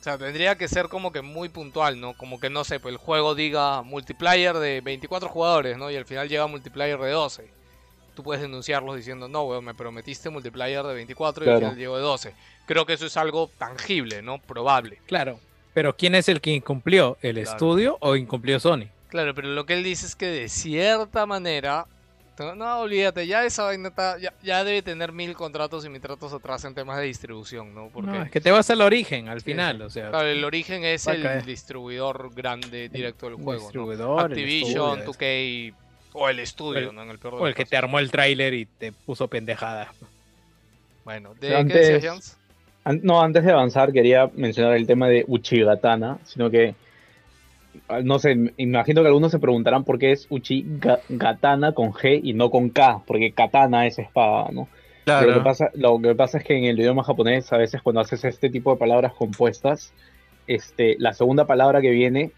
o 0.00 0.02
sea, 0.02 0.18
tendría 0.18 0.56
que 0.56 0.68
ser 0.68 0.88
como 0.88 1.10
que 1.12 1.22
muy 1.22 1.48
puntual, 1.48 2.00
¿no? 2.00 2.14
Como 2.14 2.38
que 2.38 2.48
no 2.50 2.62
sé, 2.64 2.78
pues 2.80 2.92
el 2.92 2.98
juego 2.98 3.34
diga 3.34 3.82
multiplayer 3.82 4.54
de 4.56 4.80
24 4.80 5.28
jugadores, 5.28 5.76
¿no? 5.78 5.90
Y 5.90 5.96
al 5.96 6.04
final 6.04 6.28
llega 6.28 6.46
multiplayer 6.46 6.98
de 6.98 7.10
12. 7.10 7.50
Tú 8.14 8.22
puedes 8.22 8.40
denunciarlos 8.40 8.96
diciendo, 8.96 9.28
no, 9.28 9.42
weón, 9.42 9.64
me 9.64 9.74
prometiste 9.74 10.30
multiplayer 10.30 10.82
de 10.84 10.94
24 10.94 11.44
y 11.44 11.48
al 11.48 11.52
Claro. 11.54 11.66
final 11.66 11.78
llegó 11.78 11.96
de 11.96 12.02
12. 12.02 12.34
Creo 12.66 12.86
que 12.86 12.94
eso 12.94 13.06
es 13.06 13.16
algo 13.16 13.50
tangible, 13.58 14.22
¿no? 14.22 14.38
Probable. 14.38 15.00
Claro. 15.06 15.38
Pero 15.74 15.94
¿quién 15.96 16.14
es 16.14 16.28
el 16.30 16.40
que 16.40 16.50
incumplió? 16.52 17.18
¿El 17.20 17.34
Claro. 17.36 17.50
estudio 17.50 17.98
o 18.00 18.16
incumplió 18.16 18.58
Sony? 18.60 18.86
Claro, 19.08 19.34
pero 19.34 19.48
lo 19.48 19.66
que 19.66 19.74
él 19.74 19.84
dice 19.84 20.06
es 20.06 20.16
que 20.16 20.26
de 20.26 20.48
cierta 20.48 21.26
manera. 21.26 21.86
No, 22.38 22.54
no, 22.54 22.80
olvídate, 22.80 23.26
ya 23.26 23.44
esa 23.44 23.64
vaina 23.64 23.88
está- 23.88 24.18
ya, 24.18 24.32
ya 24.42 24.62
debe 24.62 24.82
tener 24.82 25.10
mil 25.12 25.34
contratos 25.34 25.84
y 25.86 25.88
mil 25.88 26.00
tratos 26.02 26.32
atrás 26.34 26.64
en 26.64 26.74
temas 26.74 26.98
de 26.98 27.04
distribución, 27.04 27.74
¿no? 27.74 27.88
Porque 27.88 28.10
No, 28.10 28.22
es 28.24 28.30
que 28.30 28.40
te 28.42 28.50
vas 28.50 28.68
al 28.70 28.82
origen 28.82 29.28
al 29.28 29.40
final, 29.40 29.78
sí. 29.78 29.82
o 29.84 29.90
sea, 29.90 30.10
claro, 30.10 30.28
el 30.28 30.44
origen 30.44 30.84
es 30.84 31.06
el 31.06 31.22
caer. 31.22 31.44
distribuidor 31.46 32.34
grande 32.34 32.88
directo 32.90 33.26
del 33.26 33.36
juego, 33.36 33.52
¿no? 33.52 33.58
distribuidor, 33.60 34.20
el 34.20 34.26
Activision, 34.32 34.98
estudio, 35.00 35.04
2K 35.06 35.74
o 36.12 36.28
el 36.28 36.38
estudio, 36.40 36.90
el- 36.90 36.94
¿no? 36.94 37.02
En 37.04 37.10
el 37.10 37.18
peor 37.18 37.36
de 37.36 37.40
o 37.40 37.46
el 37.46 37.54
que 37.54 37.62
casos. 37.62 37.70
te 37.70 37.76
armó 37.78 37.98
el 37.98 38.10
tráiler 38.10 38.52
y 38.54 38.66
te 38.66 38.92
puso 38.92 39.28
pendejada. 39.28 39.90
Bueno, 41.04 41.34
¿de 41.34 41.48
qué 41.48 41.56
Antes- 41.56 41.88
decías, 41.88 42.04
Jans? 42.04 42.36
An- 42.84 43.00
No, 43.02 43.20
antes 43.22 43.44
de 43.44 43.52
avanzar 43.52 43.92
quería 43.92 44.30
mencionar 44.34 44.74
el 44.76 44.86
tema 44.86 45.08
de 45.08 45.24
Uchigatana, 45.26 46.18
sino 46.24 46.50
que, 46.50 46.74
no 48.04 48.18
sé, 48.18 48.36
imagino 48.56 49.02
que 49.02 49.08
algunos 49.08 49.30
se 49.30 49.38
preguntarán 49.38 49.84
por 49.84 49.98
qué 49.98 50.12
es 50.12 50.26
Uchigatana 50.30 51.72
con 51.72 51.92
G 51.92 52.20
y 52.22 52.32
no 52.32 52.50
con 52.50 52.70
K, 52.70 53.02
porque 53.06 53.32
katana 53.32 53.86
es 53.86 53.98
espada, 53.98 54.50
¿no? 54.52 54.68
Claro. 55.04 55.28
Lo 55.28 55.34
que, 55.34 55.40
pasa, 55.40 55.70
lo 55.74 56.00
que 56.00 56.14
pasa 56.14 56.38
es 56.38 56.44
que 56.44 56.56
en 56.56 56.64
el 56.64 56.78
idioma 56.78 57.04
japonés, 57.04 57.52
a 57.52 57.58
veces 57.58 57.80
cuando 57.82 58.00
haces 58.00 58.24
este 58.24 58.50
tipo 58.50 58.72
de 58.72 58.78
palabras 58.78 59.12
compuestas, 59.12 59.92
este, 60.46 60.96
la 60.98 61.12
segunda 61.12 61.46
palabra 61.46 61.80
que 61.80 61.90
viene, 61.90 62.32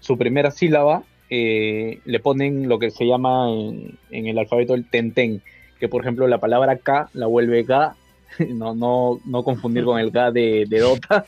su 0.00 0.16
primera 0.16 0.50
sílaba, 0.50 1.02
eh, 1.28 2.00
le 2.04 2.20
ponen 2.20 2.68
lo 2.68 2.78
que 2.78 2.90
se 2.90 3.06
llama 3.06 3.50
en, 3.50 3.98
en 4.10 4.26
el 4.26 4.38
alfabeto 4.38 4.74
el 4.74 4.88
tenten, 4.88 5.42
que 5.78 5.88
por 5.88 6.02
ejemplo 6.02 6.26
la 6.28 6.38
palabra 6.38 6.76
K 6.76 7.10
la 7.12 7.26
vuelve 7.26 7.62
ga, 7.62 7.96
no, 8.54 8.74
no, 8.74 9.20
no 9.24 9.42
confundir 9.42 9.84
con 9.84 9.98
el 9.98 10.10
ga 10.10 10.30
de, 10.30 10.66
de 10.68 10.80
Dota, 10.80 11.24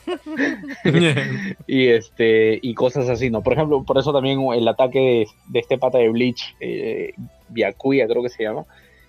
y 1.67 1.87
este 1.87 2.59
y 2.61 2.73
cosas 2.73 3.09
así, 3.09 3.29
¿no? 3.29 3.41
Por 3.41 3.53
ejemplo, 3.53 3.83
por 3.83 3.97
eso 3.97 4.13
también 4.13 4.39
el 4.53 4.67
ataque 4.67 4.99
de, 4.99 5.27
de 5.47 5.59
este 5.59 5.77
pata 5.77 5.97
de 5.97 6.09
Bleach, 6.09 6.55
eh, 6.59 7.13
Byakuya 7.49 8.07
creo 8.07 8.23
que 8.23 8.29
se 8.29 8.43
llama, 8.43 8.65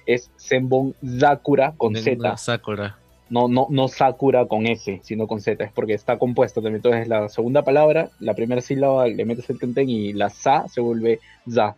es 0.06 0.30
Senbon 0.36 0.94
Sakura 1.18 1.74
con 1.76 1.94
Z. 1.94 2.36
Sakura. 2.36 2.98
No, 3.30 3.46
no, 3.46 3.66
no 3.68 3.88
Sakura 3.88 4.46
con 4.46 4.66
S, 4.66 5.00
sino 5.02 5.26
con 5.26 5.40
Z, 5.40 5.62
es 5.62 5.72
porque 5.72 5.92
está 5.92 6.18
compuesto 6.18 6.62
también. 6.62 6.76
Entonces 6.76 7.08
la 7.08 7.28
segunda 7.28 7.62
palabra, 7.62 8.10
la 8.20 8.34
primera 8.34 8.62
sílaba 8.62 9.06
le 9.06 9.24
metes 9.26 9.50
el 9.50 9.58
tenten 9.58 9.88
y 9.88 10.14
la 10.14 10.30
sa 10.30 10.66
se 10.68 10.80
vuelve 10.80 11.20
za. 11.46 11.76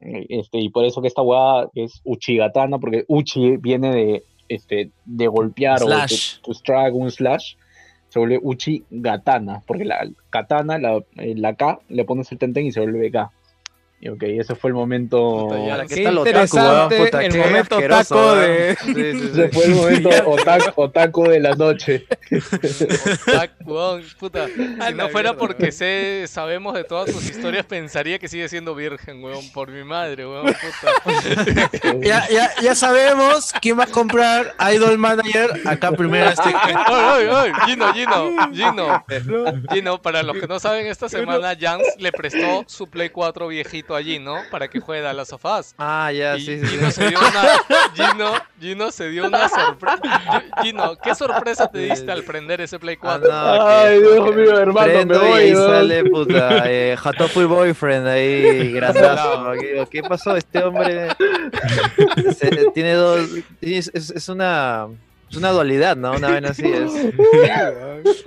Eh, 0.00 0.26
Este, 0.30 0.58
y 0.58 0.70
por 0.70 0.84
eso 0.84 1.02
que 1.02 1.08
esta 1.08 1.22
hueá 1.22 1.68
es 1.74 2.00
Uchigatana, 2.04 2.78
porque 2.78 3.04
Uchi 3.06 3.58
viene 3.58 3.94
de, 3.94 4.22
este, 4.54 4.90
de 5.04 5.26
golpear 5.26 5.80
Slash. 5.80 6.38
o 6.38 6.42
to, 6.42 6.52
to 6.52 6.54
strike 6.54 6.94
un 6.94 7.10
slash, 7.10 7.56
se 8.08 8.18
vuelve 8.18 8.38
Uchigatana, 8.42 9.62
porque 9.66 9.84
la 9.84 10.06
katana, 10.30 10.78
la, 10.78 10.98
eh, 11.16 11.34
la 11.36 11.54
K, 11.54 11.80
le 11.88 12.04
pones 12.04 12.30
el 12.32 12.38
tenten 12.38 12.66
y 12.66 12.72
se 12.72 12.80
vuelve 12.80 13.10
Ga. 13.10 13.30
Y 14.04 14.08
ok, 14.08 14.20
ese 14.24 14.56
fue 14.56 14.70
el 14.70 14.74
momento. 14.74 15.48
¿qué 15.88 16.08
otaku, 16.08 16.26
interesante 16.26 16.96
weón? 16.96 17.04
Puta, 17.04 17.24
el 17.24 17.32
qué 17.32 17.38
momento 17.38 17.80
taco 17.88 18.14
weón. 18.16 18.40
de... 18.40 18.76
Sí, 18.82 18.94
sí, 18.94 19.12
sí. 19.12 19.30
Ese 19.30 19.48
fue 19.50 19.64
el 19.66 19.74
momento 19.76 20.08
otaku, 20.26 20.82
otaku 20.82 21.28
de 21.28 21.38
la 21.38 21.54
noche. 21.54 22.06
Weón, 23.64 24.02
puta. 24.18 24.48
Si 24.56 24.66
la 24.66 24.90
no 24.90 25.08
fuera 25.08 25.36
porque 25.36 25.70
sé, 25.70 26.24
sabemos 26.26 26.74
de 26.74 26.82
todas 26.82 27.12
tus 27.12 27.30
historias, 27.30 27.64
pensaría 27.64 28.18
que 28.18 28.26
sigue 28.26 28.48
siendo 28.48 28.74
virgen, 28.74 29.22
weón. 29.22 29.48
Por 29.52 29.70
mi 29.70 29.84
madre, 29.84 30.26
weón, 30.26 30.46
puta. 30.46 31.70
Ya, 32.00 32.28
ya, 32.28 32.50
ya 32.60 32.74
sabemos 32.74 33.52
quién 33.60 33.78
va 33.78 33.84
a 33.84 33.86
comprar 33.86 34.52
Idol 34.74 34.98
Manager 34.98 35.60
acá 35.64 35.92
primero 35.92 36.28
este. 36.28 36.52
¡Ay, 36.52 36.74
ay, 36.86 37.28
ay! 37.30 37.52
Gino, 37.66 37.94
Gino, 37.94 38.52
Gino. 38.52 39.04
Gino, 39.70 40.02
para 40.02 40.24
los 40.24 40.36
que 40.38 40.48
no 40.48 40.58
saben, 40.58 40.88
esta 40.88 41.08
semana 41.08 41.56
Jans 41.56 41.86
le 41.98 42.10
prestó 42.10 42.64
su 42.66 42.88
Play 42.88 43.10
4 43.10 43.46
viejito 43.46 43.91
a 43.96 44.02
Gino 44.02 44.36
para 44.50 44.68
que 44.68 44.80
juegue 44.80 45.06
a 45.06 45.12
las 45.12 45.28
sofás. 45.28 45.74
Ah, 45.78 46.10
ya, 46.12 46.36
Y 46.36 46.40
sí, 46.44 46.60
sí. 46.60 46.66
Gino 46.66 46.90
se 46.90 47.08
dio 47.08 47.18
una, 47.18 47.42
Gino, 47.94 48.32
Gino 48.60 48.90
se 48.90 49.08
dio 49.08 49.26
una 49.26 49.48
sorpresa. 49.48 50.42
Gino, 50.62 50.96
¿qué 51.02 51.14
sorpresa 51.14 51.70
te 51.70 51.78
diste 51.78 52.10
al 52.10 52.22
prender 52.24 52.60
ese 52.60 52.78
Play 52.78 52.96
4? 52.96 53.28
Ah, 53.32 53.56
no, 53.58 53.66
Ay, 53.66 53.98
que- 53.98 54.00
Dios 54.00 54.36
mío, 54.36 54.58
hermano, 54.58 54.86
me 54.86 54.92
Prendo 54.92 55.14
y 55.14 55.28
voy. 55.28 55.40
ahí 55.40 55.54
weón. 55.54 55.70
sale, 55.70 56.04
puta, 56.04 56.70
eh, 56.70 56.96
Hatopu 57.02 57.42
Boyfriend 57.48 58.06
ahí, 58.08 58.72
grandazo. 58.74 59.52
Digo, 59.52 59.88
¿Qué 59.88 60.02
pasó? 60.02 60.36
Este 60.36 60.62
hombre 60.62 61.08
se- 62.38 62.70
tiene 62.74 62.94
dos... 62.94 63.28
Es, 63.60 63.90
es- 63.94 64.10
es 64.10 64.28
una... 64.28 64.86
Es 65.30 65.38
una 65.38 65.48
dualidad, 65.50 65.96
¿no? 65.96 66.12
Una 66.12 66.28
vez 66.28 66.44
así 66.50 66.66
es. 66.70 66.92
Sí, 66.92 67.08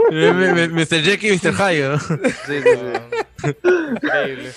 M- 0.10 0.70
Mr. 0.70 1.02
Jackie 1.04 1.28
y 1.34 1.38
Mr. 1.38 1.62
Hayo. 1.62 2.00
sí, 2.00 2.16
sí. 2.48 3.48
Increíble. 3.92 4.52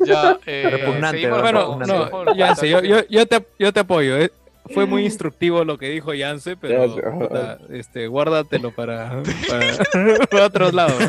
Ya, 0.00 0.38
eh, 0.46 0.68
Repugnante, 0.70 1.28
Bueno, 1.28 1.78
no, 1.86 2.34
Yance, 2.34 2.68
yo, 2.68 2.80
yo, 2.82 3.00
yo, 3.08 3.26
te, 3.26 3.44
yo 3.58 3.72
te 3.72 3.80
apoyo. 3.80 4.16
eh. 4.18 4.30
Fue 4.74 4.84
muy 4.84 5.04
instructivo 5.06 5.64
lo 5.64 5.78
que 5.78 5.88
dijo 5.88 6.12
Yance, 6.12 6.54
pero 6.56 6.94
puta, 7.18 7.56
este, 7.70 8.06
guárdatelo 8.06 8.70
para, 8.70 9.22
para, 9.48 10.26
para 10.30 10.44
otros 10.46 10.74
lados. 10.74 11.02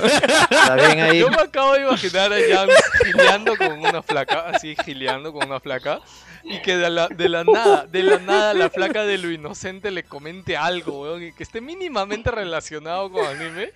Está 0.49 0.75
bien 0.75 1.01
ahí. 1.01 1.19
Yo 1.19 1.29
me 1.29 1.41
acabo 1.41 1.73
de 1.73 1.81
imaginar 1.81 2.31
a 2.31 2.37
Jan 2.37 2.69
gileando 3.05 3.57
con 3.57 3.71
una 3.79 4.01
flaca, 4.01 4.45
así 4.49 4.77
gileando 4.85 5.33
con 5.33 5.45
una 5.45 5.59
flaca, 5.59 5.99
y 6.43 6.61
que 6.61 6.77
de 6.77 6.89
la, 6.89 7.07
de 7.07 7.29
la 7.29 7.43
nada, 7.43 7.85
de 7.85 8.03
la 8.03 8.19
nada 8.19 8.53
la 8.53 8.69
flaca 8.69 9.03
de 9.05 9.17
lo 9.17 9.31
inocente 9.31 9.91
le 9.91 10.03
comente 10.03 10.55
algo, 10.57 11.01
weón, 11.01 11.23
y 11.23 11.31
que 11.33 11.43
esté 11.43 11.61
mínimamente 11.61 12.31
relacionado 12.31 13.11
con 13.11 13.25
anime, 13.25 13.71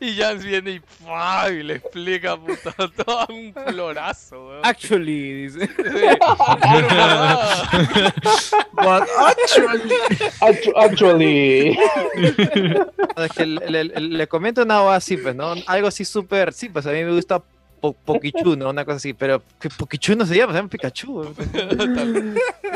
y 0.00 0.14
Jan 0.16 0.38
viene 0.38 0.70
y, 0.72 0.80
¡pua! 0.80 1.48
y 1.50 1.62
le 1.62 1.74
explica, 1.74 2.36
puta, 2.36 2.74
todo 3.04 3.26
un 3.28 3.52
florazo, 3.54 4.48
weón. 4.48 4.60
Actually, 4.64 5.32
dice. 5.48 5.66
Sí. 5.66 6.06
But 8.72 9.04
actually. 9.18 9.94
Actu- 10.40 10.72
Actually. 10.76 11.78
Es 13.16 13.32
que 13.32 13.46
le, 13.46 13.70
le- 13.70 13.84
le- 13.84 14.00
le 14.00 14.26
comento 14.28 14.62
una 14.62 14.80
voz 14.80 14.94
así, 14.96 15.16
pues, 15.16 15.34
¿no? 15.34 15.54
Algo 15.66 15.88
así 15.88 16.04
súper, 16.04 16.52
sí, 16.52 16.68
pues 16.68 16.86
a 16.86 16.90
mí 16.92 17.02
me 17.04 17.12
gusta 17.12 17.42
Po- 17.80 17.92
Pokichu, 17.92 18.56
¿no? 18.56 18.70
Una 18.70 18.84
cosa 18.84 18.96
así, 18.96 19.12
pero 19.12 19.42
que 19.60 19.68
Pokichu 19.68 20.16
no 20.16 20.24
se 20.26 20.34
llama, 20.36 20.52
se 20.52 20.58
llama 20.58 20.68
Pikachu. 20.70 21.34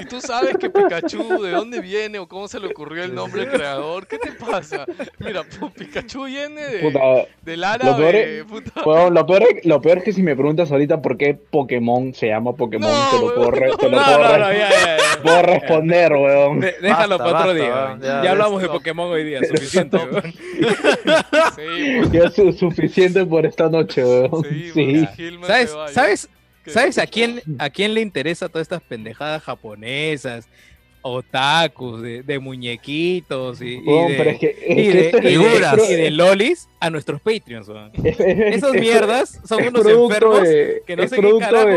Y 0.00 0.04
tú 0.06 0.20
sabes 0.20 0.56
que 0.58 0.68
Pikachu, 0.70 1.42
¿de 1.42 1.50
dónde 1.52 1.80
viene 1.80 2.18
o 2.18 2.28
cómo 2.28 2.48
se 2.48 2.60
le 2.60 2.66
ocurrió 2.68 3.04
el 3.04 3.14
nombre 3.14 3.42
del 3.46 3.50
creador? 3.50 4.06
¿Qué 4.06 4.18
te 4.18 4.32
pasa? 4.32 4.84
Mira, 5.18 5.42
Pikachu 5.76 6.24
viene 6.26 6.60
de, 6.60 6.78
Puta, 6.80 7.00
del 7.42 7.60
lo 7.60 7.96
peor 7.96 8.14
es- 8.14 8.44
puta. 8.44 8.72
Bueno, 8.84 9.10
lo, 9.10 9.26
peor 9.26 9.42
es, 9.42 9.64
lo 9.64 9.80
peor 9.80 9.98
es 9.98 10.04
que 10.04 10.12
si 10.12 10.22
me 10.22 10.34
preguntas 10.36 10.70
ahorita 10.70 11.00
por 11.02 11.16
qué 11.16 11.34
Pokémon 11.34 12.14
se 12.14 12.28
llama 12.28 12.52
Pokémon, 12.54 12.90
No, 12.90 13.10
te 13.10 13.24
lo 13.26 13.34
puedo, 13.34 13.50
re- 13.50 13.70
te 13.78 13.88
lo 13.88 13.96
No, 13.98 14.04
puedo, 14.04 14.18
no, 14.18 14.32
re- 14.32 14.38
no, 14.38 14.52
ya, 14.52 14.70
ya, 14.70 14.96
ya. 14.96 15.22
puedo 15.22 15.42
responder, 15.42 16.12
weón. 16.12 16.60
De- 16.60 16.76
déjalo 16.80 17.18
Basta, 17.18 17.32
para 17.32 17.50
otro 17.50 17.54
basta, 17.54 17.54
día. 17.54 17.74
weón, 17.86 18.00
Ya, 18.00 18.22
ya, 18.24 18.30
hablamos 18.32 18.62
de 18.62 18.68
Pokémon 18.68 19.10
hoy 19.10 19.24
día, 19.24 19.40
suficiente. 19.44 19.96
weón. 20.12 20.32
Sí, 21.56 22.10
Ya 22.12 22.24
es 22.24 22.34
su- 22.34 22.52
suficiente 22.52 23.24
por 23.26 23.46
esta 23.46 23.68
noche, 23.68 24.04
weón. 24.04 24.44
sí, 24.44 24.70
Sí. 24.72 24.89
¿Sabes. 25.46 25.76
¿sabes. 25.92 26.28
¿sabes 26.66 26.98
a 26.98 27.06
quién, 27.06 27.40
a 27.58 27.70
quién 27.70 27.94
le 27.94 28.00
interesa 28.00 28.48
todas 28.48 28.62
estas 28.66 28.82
pendejadas 28.82 29.42
japonesas, 29.42 30.48
otakus, 31.02 32.02
de, 32.02 32.22
de 32.22 32.38
muñequitos 32.38 33.60
y, 33.62 33.80
de, 33.80 34.14
pero 34.18 34.30
es 34.30 34.38
que, 34.38 34.46
es 34.50 34.78
y 34.78 34.82
que 34.82 34.92
de- 34.92 35.00
esto 35.06 35.16
es- 35.18 35.24
y 35.24 35.26
de- 35.26 35.30
figuras. 35.30 35.90
y 35.90 35.94
de 35.94 36.10
lolis 36.10 36.68
a 36.78 36.90
nuestros 36.90 37.20
Patreons? 37.22 37.68
Esas 38.04 38.74
es- 38.74 38.80
mierdas 38.80 39.40
son 39.48 39.66
unos 39.66 39.86
enfermos 39.86 40.42
de- 40.42 40.82
que 40.86 40.96
no 40.96 41.08
sé 41.08 41.16
qué 41.16 41.32
carajo. 41.38 41.68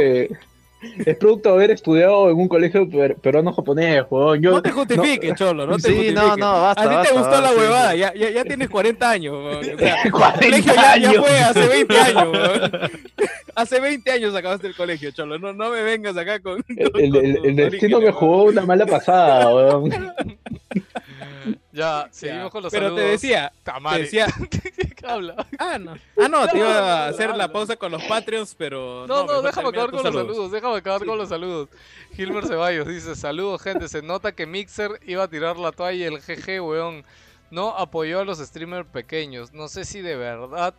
Es 1.06 1.18
producto 1.18 1.50
de 1.50 1.56
haber 1.56 1.72
estudiado 1.72 2.30
en 2.30 2.38
un 2.38 2.48
colegio 2.48 2.90
per- 2.90 3.16
peruano 3.16 3.54
japonés, 3.54 4.04
weón. 4.10 4.42
Yo, 4.42 4.52
No 4.52 4.62
te 4.62 4.72
justifiques, 4.72 5.36
Cholo, 5.36 5.66
no 5.66 5.76
te 5.78 5.82
Sí, 5.84 5.88
justifiques. 5.90 6.16
no, 6.16 6.38
no, 6.38 6.62
basta, 6.62 6.82
A 6.82 6.84
ti 6.86 6.90
te 6.90 6.96
basta, 6.96 7.14
gustó 7.20 7.42
la 7.42 7.52
huevada, 7.52 7.92
sí. 7.94 7.98
ya, 8.00 8.14
ya, 8.14 8.30
ya 8.30 8.44
tienes 8.44 8.70
40 8.70 9.10
años. 9.10 9.34
weón. 9.34 9.76
O 9.76 9.78
sea, 9.80 9.98
40 10.12 10.46
el 10.46 10.52
colegio 10.52 10.74
ya, 10.76 10.98
ya 10.98 11.10
años. 11.10 11.16
fue 11.26 11.40
hace 11.40 11.68
20 11.68 12.00
años. 12.00 12.28
weón. 12.34 12.72
Hace 13.56 13.80
20 13.80 14.12
años 14.12 14.34
acabaste 14.34 14.66
el 14.66 14.76
colegio, 14.76 15.12
Cholo. 15.12 15.38
No, 15.38 15.54
no 15.54 15.70
me 15.70 15.84
vengas 15.84 16.18
acá 16.18 16.40
con. 16.40 16.64
el, 16.76 16.92
con 16.92 17.02
el- 17.02 17.16
el- 17.16 17.36
tus 17.36 17.46
el 17.46 17.56
destino 17.56 18.02
me 18.02 18.12
jugó 18.12 18.46
una 18.46 18.66
mala 18.66 18.88
pasada, 18.88 19.54
weón. 19.54 19.92
Ya, 21.74 22.08
seguimos 22.12 22.52
con 22.52 22.62
los 22.62 22.72
Pero 22.72 22.86
saludos. 22.86 23.04
te 23.04 23.10
decía, 23.10 23.52
te 23.56 23.64
Tamari. 23.64 24.04
decía. 24.04 24.28
¿Qué 24.96 25.06
habla? 25.08 25.48
Ah, 25.58 25.80
no. 25.80 25.96
Ah, 26.22 26.28
no, 26.30 26.48
te 26.48 26.60
iba 26.60 26.70
a 27.06 27.08
hacer 27.10 27.36
la 27.36 27.52
pausa 27.52 27.76
con 27.76 27.92
los 27.92 28.04
Patreons, 28.04 28.54
pero. 28.56 29.08
No, 29.08 29.26
no, 29.26 29.42
déjame 29.42 29.70
acabar 29.70 29.90
con 29.90 30.04
los 30.04 30.14
saludos, 30.14 30.52
déjame 30.52 30.78
acabar 30.78 31.04
con 31.04 31.18
los 31.18 31.30
saludos. 31.30 31.70
Gilmer 32.16 32.46
Ceballos 32.46 32.88
dice, 32.88 33.16
saludos 33.16 33.62
gente, 33.64 33.88
se 33.88 34.04
nota 34.04 34.34
que 34.34 34.46
Mixer 34.46 35.00
iba 35.08 35.24
a 35.24 35.28
tirar 35.28 35.58
la 35.58 35.72
toalla 35.72 35.98
y 35.98 36.04
el 36.04 36.20
GG, 36.20 36.64
weón, 36.64 37.04
no 37.50 37.70
apoyó 37.76 38.20
a 38.20 38.24
los 38.26 38.38
streamers 38.38 38.88
pequeños. 38.88 39.52
No 39.52 39.68
sé 39.68 39.84
si 39.84 40.02
de 40.02 40.16
verdad, 40.16 40.76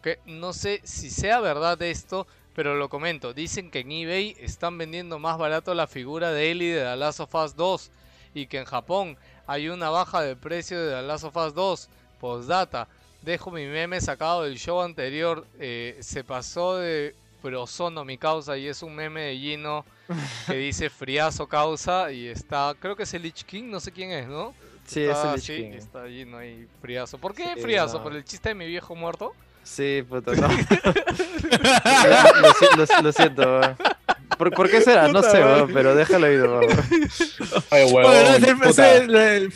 que 0.00 0.20
no 0.26 0.52
sé 0.52 0.80
si 0.84 1.10
sea 1.10 1.40
verdad 1.40 1.82
esto, 1.82 2.28
pero 2.54 2.76
lo 2.76 2.88
comento. 2.88 3.34
Dicen 3.34 3.68
que 3.68 3.80
en 3.80 3.90
eBay 3.90 4.36
están 4.38 4.78
vendiendo 4.78 5.18
más 5.18 5.38
barato 5.38 5.74
la 5.74 5.88
figura 5.88 6.30
de 6.30 6.52
Ellie 6.52 6.72
de 6.74 6.84
The 6.84 6.96
Last 6.96 7.18
of 7.18 7.34
Us 7.34 7.56
2 7.56 7.90
y 8.34 8.46
que 8.46 8.58
en 8.58 8.64
Japón 8.64 9.16
hay 9.46 9.68
una 9.68 9.90
baja 9.90 10.20
de 10.22 10.36
precio 10.36 10.80
de 10.80 10.94
The 10.96 11.02
Last 11.02 11.24
of 11.24 11.36
Us 11.36 11.54
2. 11.54 11.88
Postdata, 12.20 12.88
dejo 13.22 13.50
mi 13.50 13.66
meme 13.66 14.00
sacado 14.00 14.42
del 14.44 14.58
show 14.58 14.80
anterior. 14.80 15.46
eh, 15.58 15.98
se 16.00 16.24
pasó 16.24 16.76
de 16.76 17.14
prosono 17.42 18.04
mi 18.04 18.16
causa 18.16 18.56
y 18.56 18.66
es 18.68 18.82
un 18.82 18.94
meme 18.94 19.20
de 19.22 19.36
Gino 19.36 19.84
que 20.46 20.54
dice 20.56 20.88
friazo 20.88 21.46
causa 21.46 22.10
y 22.10 22.26
está, 22.28 22.74
creo 22.80 22.96
que 22.96 23.02
es 23.02 23.12
el 23.14 23.22
Lich 23.22 23.44
King, 23.44 23.64
no 23.64 23.80
sé 23.80 23.92
quién 23.92 24.10
es, 24.12 24.26
¿no? 24.26 24.54
Sí, 24.86 25.00
es 25.02 25.10
Está- 25.10 25.28
el 25.30 25.34
Lich 25.36 25.44
sí, 25.44 25.56
King. 25.56 25.72
está 25.72 26.06
Gino 26.08 26.38
ahí 26.38 26.66
friazo. 26.80 27.18
¿Por 27.18 27.34
qué 27.34 27.52
Sí, 27.56 27.60
friazo? 27.60 27.98
no. 27.98 28.02
¿Por 28.04 28.14
el 28.16 28.24
chiste 28.24 28.48
de 28.50 28.54
mi 28.54 28.66
viejo 28.66 28.94
muerto? 28.94 29.34
Sí, 29.62 30.02
puta, 30.08 30.32
no. 30.36 30.48
lo, 32.40 32.52
si- 32.54 32.76
lo 32.76 32.86
si- 32.86 33.02
lo 33.02 33.12
siento, 33.12 33.42
weón. 33.42 33.76
¿Por, 34.38 34.50
por 34.52 34.70
qué 34.70 34.80
será? 34.80 35.08
No 35.08 35.20
Puta 35.20 35.30
sé, 35.30 35.40
madre. 35.40 35.54
weón, 35.62 35.70
pero 35.72 35.94
déjalo 35.94 36.32
ir, 36.32 36.40
weón. 36.48 36.64
Ay, 37.70 37.84
huevón, 37.84 38.02
Bueno, 38.02 38.20
es 38.68 38.78
el, 38.78 39.14
el- 39.14 39.52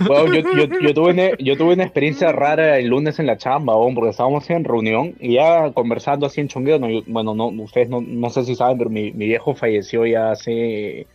¿no? 0.00 0.26
Yo, 0.34 0.40
yo- 0.54 0.80
yo 0.80 0.94
tuve 0.94 1.10
una, 1.12 1.30
yo 1.38 1.56
tuve 1.56 1.74
una 1.74 1.84
experiencia 1.84 2.32
rara 2.32 2.78
el 2.78 2.86
lunes 2.88 3.18
en 3.18 3.26
la 3.26 3.36
chamba, 3.36 3.74
porque 3.94 4.10
estábamos 4.10 4.48
en 4.50 4.64
reunión 4.64 5.14
y 5.20 5.34
ya 5.34 5.70
conversando 5.72 6.26
así 6.26 6.40
en 6.40 6.48
chongueo. 6.48 6.78
no, 6.78 6.88
yo- 6.88 7.02
bueno, 7.06 7.34
no, 7.34 7.46
ustedes 7.46 7.88
no, 7.88 8.00
no 8.00 8.30
sé 8.30 8.44
si 8.44 8.54
saben, 8.54 8.78
pero 8.78 8.90
mi, 8.90 9.12
mi 9.12 9.26
viejo 9.26 9.54
falleció 9.54 10.06
ya 10.06 10.30
hace 10.32 11.06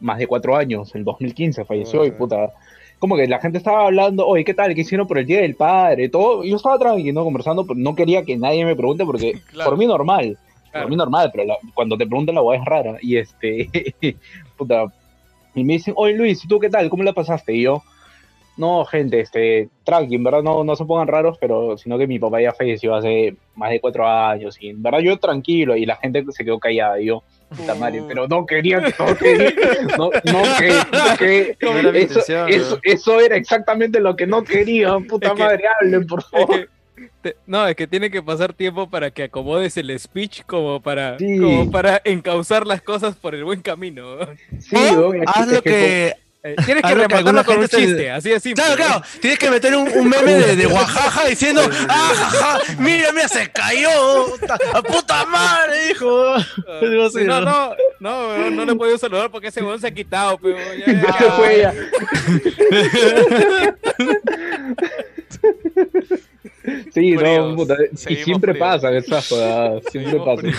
más 0.00 0.18
de 0.18 0.26
cuatro 0.26 0.56
años, 0.56 0.94
en 0.94 1.04
2015 1.04 1.64
falleció 1.64 2.04
y 2.04 2.10
puta. 2.10 2.52
Como 2.98 3.14
que 3.16 3.26
la 3.28 3.38
gente 3.40 3.58
estaba 3.58 3.84
hablando, 3.86 4.26
oye, 4.26 4.42
¿qué 4.44 4.54
tal? 4.54 4.74
¿Qué 4.74 4.80
hicieron 4.80 5.06
por 5.06 5.18
el 5.18 5.26
Día 5.26 5.42
del 5.42 5.54
Padre? 5.54 6.08
Todo. 6.08 6.44
Yo 6.44 6.56
estaba 6.56 6.78
tranquilo 6.78 7.24
conversando, 7.24 7.66
pero 7.66 7.78
no 7.78 7.94
quería 7.94 8.22
que 8.24 8.38
nadie 8.38 8.64
me 8.64 8.74
pregunte 8.74 9.04
porque 9.04 9.38
Claro. 9.52 9.70
por 9.70 9.78
mí 9.78 9.86
normal. 9.86 10.38
Claro. 10.76 10.82
Por 10.84 10.90
mí 10.90 10.96
normal, 10.96 11.30
pero 11.32 11.44
la- 11.44 11.58
cuando 11.74 11.96
te 11.96 12.06
preguntan 12.06 12.34
la 12.34 12.42
hueá 12.42 12.58
es 12.58 12.64
rara. 12.64 12.96
Y 13.00 13.16
este, 13.16 13.68
puta, 14.56 14.84
y 15.54 15.64
me 15.64 15.74
dicen, 15.74 15.94
oye 15.96 16.14
Luis, 16.14 16.44
¿y 16.44 16.48
tú 16.48 16.58
qué 16.60 16.68
tal? 16.70 16.88
¿Cómo 16.90 17.02
la 17.02 17.12
pasaste? 17.12 17.54
Y 17.54 17.62
yo, 17.62 17.82
no, 18.58 18.84
gente, 18.86 19.20
este, 19.20 19.68
tranqui, 19.84 20.14
en 20.14 20.24
verdad 20.24 20.42
no, 20.42 20.64
no 20.64 20.76
se 20.76 20.84
pongan 20.86 21.08
raros, 21.08 21.36
pero 21.38 21.76
sino 21.76 21.98
que 21.98 22.06
mi 22.06 22.18
papá 22.18 22.40
ya 22.40 22.52
falleció 22.52 22.94
hace 22.94 23.36
más 23.54 23.70
de 23.70 23.80
cuatro 23.80 24.06
años. 24.08 24.56
Y 24.60 24.70
en 24.70 24.82
verdad 24.82 25.00
yo 25.00 25.18
tranquilo, 25.18 25.76
y 25.76 25.84
la 25.84 25.96
gente 25.96 26.24
se 26.30 26.42
quedó 26.44 26.58
callada. 26.58 26.98
Y 27.00 27.06
yo, 27.06 27.22
puta 27.54 27.74
madre, 27.74 28.02
pero 28.08 28.26
no 28.28 28.46
quería, 28.46 28.80
no 28.80 28.88
quería, 29.18 29.50
no, 29.98 30.10
no 30.10 30.42
que, 30.58 30.68
no 30.70 31.16
que- 31.18 31.56
No 31.62 31.76
era 31.78 31.98
eso, 31.98 32.20
eso, 32.48 32.78
eso 32.82 33.20
era 33.20 33.36
exactamente 33.36 34.00
lo 34.00 34.16
que 34.16 34.26
no 34.26 34.42
quería, 34.42 34.96
puta 35.06 35.28
Es 35.28 35.32
que- 35.34 35.38
madre, 35.42 35.64
hablen, 35.80 36.06
por 36.06 36.22
favor. 36.22 36.68
Te- 37.22 37.36
no, 37.46 37.66
es 37.66 37.76
que 37.76 37.86
tiene 37.86 38.10
que 38.10 38.22
pasar 38.22 38.52
tiempo 38.52 38.88
para 38.88 39.10
que 39.10 39.24
acomodes 39.24 39.76
el 39.76 39.98
speech 39.98 40.42
como 40.46 40.80
para, 40.80 41.18
Sí. 41.18 41.38
como 41.38 41.70
para 41.70 42.00
encauzar 42.04 42.66
las 42.66 42.82
cosas 42.82 43.16
por 43.16 43.34
el 43.34 43.44
buen 43.44 43.60
camino. 43.62 44.18
Sí, 44.60 44.76
weón, 44.76 45.16
es 45.16 45.22
Haz 45.26 45.48
lo 45.48 45.62
que. 45.62 46.14
Eh, 46.42 46.54
Tienes 46.64 46.84
que 46.84 46.90
Haz 46.90 46.94
lo 46.94 47.02
que 47.02 47.08
rematarlo 47.08 47.44
con 47.44 47.58
un 47.58 47.66
chiste, 47.66 48.08
así 48.08 48.30
de 48.30 48.38
simple. 48.38 48.62
Claro, 48.62 48.76
claro. 48.76 49.02
Tienes 49.20 49.36
que 49.36 49.50
meter 49.50 49.74
un, 49.74 49.88
un 49.88 50.08
meme 50.08 50.32
de, 50.32 50.54
de 50.54 50.66
Oaxaca 50.68 51.26
diciendo, 51.26 51.60
¡ah, 51.88 52.12
jaja! 52.14 52.60
¡Mira, 52.78 53.10
mira, 53.12 53.26
se 53.26 53.50
cayó! 53.50 54.26
¡A 54.72 54.80
puta 54.80 55.26
madre, 55.26 55.90
hijo! 55.90 56.38
Sí, 57.10 57.24
no, 57.24 57.40
¿no? 57.40 57.74
no, 57.98 58.48
no, 58.50 58.64
le 58.64 58.72
he 58.72 58.76
podido 58.76 58.96
saludar 58.96 59.28
porque 59.28 59.48
ese 59.48 59.60
weón 59.60 59.80
se 59.80 59.88
ha 59.88 59.90
quitado, 59.90 60.38
pero 60.38 60.56
ya, 60.86 61.02
ya, 61.02 61.18
Se 61.18 61.30
fue 61.32 61.58
ya. 61.62 61.74
Sí, 66.96 67.12
no, 67.12 67.54
puta, 67.54 67.76
y 68.08 68.16
siempre 68.16 68.54
fríos. 68.54 68.68
pasan 68.68 68.94
esas 68.94 69.28
jodadas, 69.28 69.82
siempre. 69.90 70.52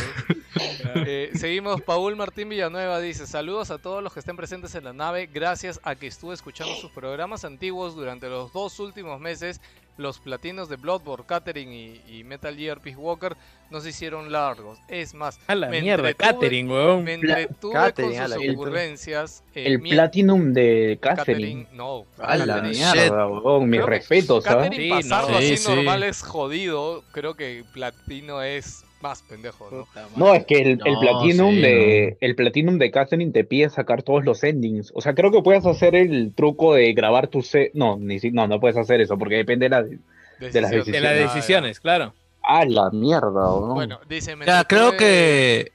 Eh, 1.07 1.31
seguimos, 1.33 1.81
Paul 1.81 2.15
Martín 2.15 2.49
Villanueva 2.49 2.99
dice, 2.99 3.25
saludos 3.25 3.71
a 3.71 3.79
todos 3.79 4.03
los 4.03 4.13
que 4.13 4.19
estén 4.19 4.35
presentes 4.37 4.75
en 4.75 4.83
la 4.83 4.93
nave, 4.93 5.27
gracias 5.33 5.79
a 5.83 5.95
que 5.95 6.05
estuve 6.05 6.35
escuchando 6.35 6.75
sus 6.75 6.91
programas 6.91 7.43
antiguos 7.43 7.95
durante 7.95 8.29
los 8.29 8.53
dos 8.53 8.79
últimos 8.79 9.19
meses, 9.19 9.61
los 9.97 10.19
platinos 10.19 10.69
de 10.69 10.75
Bloodborne, 10.75 11.25
Catering 11.25 11.73
y, 11.73 12.01
y 12.07 12.23
Metal 12.23 12.55
Gear 12.55 12.79
Peace 12.79 12.97
Walker 12.97 13.35
no 13.69 13.81
se 13.81 13.89
hicieron 13.89 14.31
largos. 14.31 14.79
Es 14.87 15.13
más, 15.13 15.39
A 15.47 15.55
la 15.55 15.67
me 15.67 15.81
mierda, 15.81 16.13
Catering, 16.13 16.69
weón. 16.69 17.03
Me 17.03 17.15
entretuve 17.15 17.73
Catering, 17.73 18.11
con 18.13 18.21
a 18.21 18.27
sus 18.27 18.45
la 18.45 18.51
ocurrencias. 18.53 19.43
eh, 19.55 19.63
El 19.65 19.79
mi- 19.79 19.89
Platinum 19.89 20.53
de 20.53 20.97
Catherine. 21.01 21.63
Catering, 21.65 21.77
no. 21.77 22.05
A 22.19 22.37
la 22.37 22.61
mierda, 22.61 23.27
weón, 23.27 23.69
mis 23.69 23.83
respetos, 23.83 24.45
¿ah? 24.47 24.57
Catering 24.57 24.81
Sí, 24.81 24.89
pasarlo 24.89 25.31
no. 25.31 25.37
así 25.37 25.57
Sí, 25.57 25.57
sí. 25.57 25.75
normal 25.75 26.03
es 26.03 26.21
jodido. 26.21 27.03
Creo 27.11 27.33
que 27.35 27.63
platino 27.73 28.41
es 28.41 28.85
más 29.01 29.21
pendejo, 29.23 29.69
¿no? 29.71 29.87
No, 30.15 30.33
es 30.33 30.45
que 30.45 30.55
el, 30.61 30.69
el 30.85 30.93
No, 30.93 30.99
Platinum 30.99 31.55
sí, 31.55 31.61
de 31.61 32.17
el 32.19 32.35
Platinum 32.35 32.77
de 32.77 32.91
Catherine 32.91 33.31
te 33.31 33.43
pide 33.43 33.69
sacar 33.69 34.03
todos 34.03 34.25
los 34.25 34.43
endings. 34.43 34.91
O 34.95 35.01
sea, 35.01 35.13
creo 35.13 35.31
que 35.31 35.41
puedes 35.41 35.65
hacer 35.65 35.95
el 35.95 36.33
truco 36.33 36.73
de 36.73 36.93
grabar 36.93 37.27
tu 37.27 37.41
se 37.41 37.71
no, 37.73 37.97
ni 37.97 38.19
si- 38.19 38.31
no, 38.31 38.47
no 38.47 38.59
puedes 38.59 38.77
hacer 38.77 39.01
eso 39.01 39.17
porque 39.17 39.35
depende 39.35 39.65
de 39.65 39.69
la 39.69 39.83
de 39.83 39.91
las 40.61 40.71
Decisiones. 40.71 40.85
De 40.91 41.01
las 41.01 41.11
Ah, 41.13 41.33
decisiones, 41.35 41.79
claro. 41.79 42.13
Ah, 42.43 42.63
la 42.65 42.89
mierda, 42.91 43.29
¿no? 43.31 43.73
Bueno, 43.73 43.99
dice, 44.07 44.35
me 44.35 44.45
Ya, 44.45 44.63
creo 44.63 44.91
que 44.97 45.71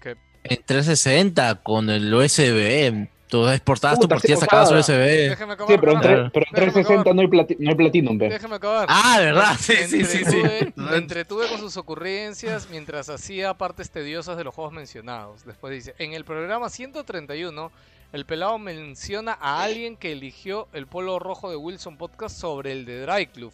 que- 0.00 0.16
en 0.44 0.62
360 0.66 1.62
con 1.62 1.90
el 1.90 2.12
USB, 2.12 3.08
tú 3.42 3.48
exportabas 3.48 3.98
tu 3.98 4.06
partida, 4.08 4.36
sacabas 4.36 4.68
sea, 4.68 4.78
USB. 4.78 5.28
Déjeme 5.30 5.52
acabar, 5.54 5.72
sí, 5.74 5.78
pero 5.80 5.92
en, 5.92 6.00
pero 6.00 6.14
en 6.18 6.30
Déjame 6.32 6.50
360 6.52 7.00
acabar. 7.00 7.14
no 7.16 7.20
hay, 7.22 7.26
plati- 7.28 7.56
no 7.58 7.70
hay 7.70 7.76
Platinum, 7.76 8.18
ve. 8.18 8.28
Déjeme 8.28 8.54
acabar. 8.56 8.86
Ah, 8.88 9.18
de 9.18 9.24
verdad, 9.26 9.56
sí, 9.58 9.74
sí, 9.88 10.04
sí, 10.04 10.24
sí. 10.24 10.36
entretuve- 10.36 10.72
Me 10.76 10.96
entretuve 10.98 11.48
con 11.48 11.58
sus 11.58 11.76
ocurrencias 11.76 12.68
mientras 12.70 13.08
hacía 13.08 13.54
partes 13.54 13.90
tediosas 13.90 14.36
de 14.36 14.44
los 14.44 14.54
juegos 14.54 14.72
mencionados. 14.72 15.44
Después 15.44 15.72
dice, 15.74 15.94
en 15.98 16.12
el 16.12 16.24
programa 16.24 16.68
131, 16.70 17.72
el 18.12 18.24
pelado 18.26 18.58
menciona 18.58 19.36
a 19.40 19.62
alguien 19.64 19.96
que 19.96 20.12
eligió 20.12 20.68
el 20.72 20.86
polo 20.86 21.18
rojo 21.18 21.50
de 21.50 21.56
Wilson 21.56 21.96
Podcast 21.96 22.38
sobre 22.38 22.70
el 22.70 22.84
de 22.84 23.00
Dry 23.04 23.26
Club. 23.26 23.52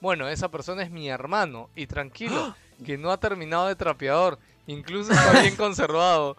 Bueno, 0.00 0.28
esa 0.28 0.50
persona 0.50 0.82
es 0.82 0.90
mi 0.90 1.08
hermano 1.08 1.70
y 1.74 1.86
tranquilo, 1.86 2.54
que 2.84 2.98
no 2.98 3.10
ha 3.10 3.16
terminado 3.18 3.66
de 3.68 3.76
trapeador. 3.76 4.38
Incluso 4.66 5.12
está 5.12 5.40
bien 5.40 5.56
conservado. 5.56 6.36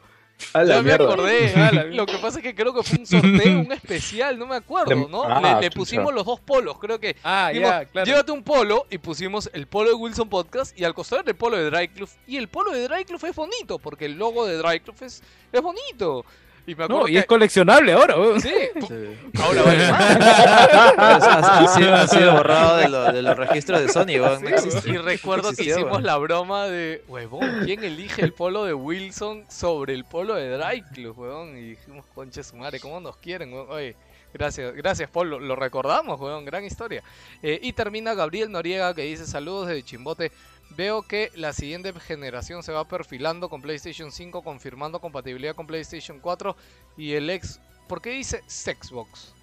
A 0.53 0.63
la 0.63 0.75
Ya 0.75 0.81
me 0.81 0.91
acordé. 0.93 1.91
Lo 1.95 2.05
que 2.05 2.17
pasa 2.17 2.39
es 2.39 2.43
que 2.43 2.53
creo 2.53 2.73
que 2.73 2.83
fue 2.83 2.99
un 2.99 3.05
sorteo, 3.05 3.59
un 3.61 3.71
especial, 3.71 4.37
no 4.37 4.45
me 4.45 4.55
acuerdo, 4.57 5.07
¿no? 5.09 5.23
Ah, 5.23 5.39
le, 5.41 5.47
le 5.61 5.67
chucha. 5.67 5.75
pusimos 5.79 6.13
los 6.13 6.25
dos 6.25 6.39
polos, 6.39 6.77
creo 6.79 6.99
que 6.99 7.15
Ah, 7.23 7.49
Dijimos, 7.51 7.71
ya, 7.71 7.85
claro. 7.85 8.05
Llévate 8.05 8.31
un 8.31 8.43
polo 8.43 8.85
y 8.89 8.97
pusimos 8.97 9.49
el 9.53 9.67
polo 9.67 9.89
de 9.89 9.95
Wilson 9.95 10.29
Podcast 10.29 10.77
y 10.77 10.83
al 10.83 10.93
costado 10.93 11.23
el 11.25 11.35
polo 11.35 11.57
de 11.57 11.69
Dry 11.69 11.87
Club. 11.89 12.09
Y 12.27 12.37
el 12.37 12.47
polo 12.49 12.71
de 12.71 12.87
Dry 12.87 13.05
Club 13.05 13.23
es 13.25 13.35
bonito, 13.35 13.79
porque 13.79 14.05
el 14.05 14.13
logo 14.17 14.45
de 14.45 14.57
Dry 14.57 14.81
Club 14.81 14.95
es, 15.01 15.23
es 15.51 15.61
bonito. 15.61 16.25
Y 16.67 16.73
me 16.75 16.83
acuerdo 16.85 17.03
No, 17.03 17.07
y 17.07 17.13
que- 17.13 17.19
es 17.19 17.25
coleccionable 17.25 17.93
ahora, 17.93 18.17
weón. 18.17 18.41
Sí, 18.41 18.49
Sí. 18.87 18.93
ahora 19.41 19.61
vale 19.61 19.91
más. 19.91 21.23
ha, 21.23 21.59
ha 21.59 21.67
sido, 21.67 21.93
ha 21.95 22.07
sido 22.07 22.31
borrado 22.37 22.77
de, 22.77 22.89
lo- 22.89 23.11
de 23.13 23.21
los 23.21 23.37
registros 23.37 23.81
de 23.81 23.89
Sony, 23.89 24.19
weón. 24.19 24.41
No 24.43 24.49
existe. 24.49 24.89
Y 24.89 24.97
recuerdo 24.97 25.51
No 25.51 25.55
que 25.55 25.63
hicimos 25.63 25.91
weón. 25.91 26.03
la 26.03 26.17
broma 26.17 26.65
de, 26.67 27.03
huevón, 27.07 27.61
¿quién 27.65 27.83
elige 27.83 28.23
el 28.23 28.33
polo 28.33 28.65
de 28.65 28.73
Wilson 28.73 29.45
sobre 29.47 29.93
el 29.93 30.05
polo 30.05 30.35
de 30.35 30.57
Dry 30.57 30.81
Club, 30.93 31.17
huevón? 31.19 31.57
Y 31.57 31.61
dijimos, 31.71 32.05
conche 32.15 32.43
su 32.43 32.55
madre, 32.55 32.79
¿cómo 32.79 32.99
nos 32.99 33.17
quieren, 33.17 33.53
huevón? 33.53 33.67
Oye, 33.75 33.95
gracias, 34.33 34.73
gracias, 34.73 35.09
Paul, 35.09 35.29
lo, 35.29 35.39
lo 35.39 35.55
recordamos, 35.55 36.19
huevón, 36.19 36.45
gran 36.45 36.63
historia. 36.63 37.03
Eh, 37.43 37.59
y 37.61 37.73
termina 37.73 38.13
Gabriel 38.15 38.51
Noriega 38.51 38.93
que 38.93 39.03
dice, 39.03 39.25
saludos 39.27 39.67
desde 39.67 39.83
Chimbote. 39.83 40.31
Veo 40.71 41.03
que 41.03 41.31
la 41.35 41.53
siguiente 41.53 41.93
generación 41.99 42.61
se 42.63 42.71
va 42.71 42.87
perfilando 42.87 43.49
con 43.49 43.61
PlayStation 43.61 44.11
5, 44.11 44.43
confirmando 44.43 44.99
compatibilidad 44.99 45.55
con 45.55 45.67
PlayStation 45.67 46.19
4 46.19 46.55
y 46.97 47.13
el 47.13 47.29
ex... 47.29 47.59
¿Por 47.87 48.01
qué 48.01 48.09
dice 48.11 48.41
Xbox? 48.47 49.33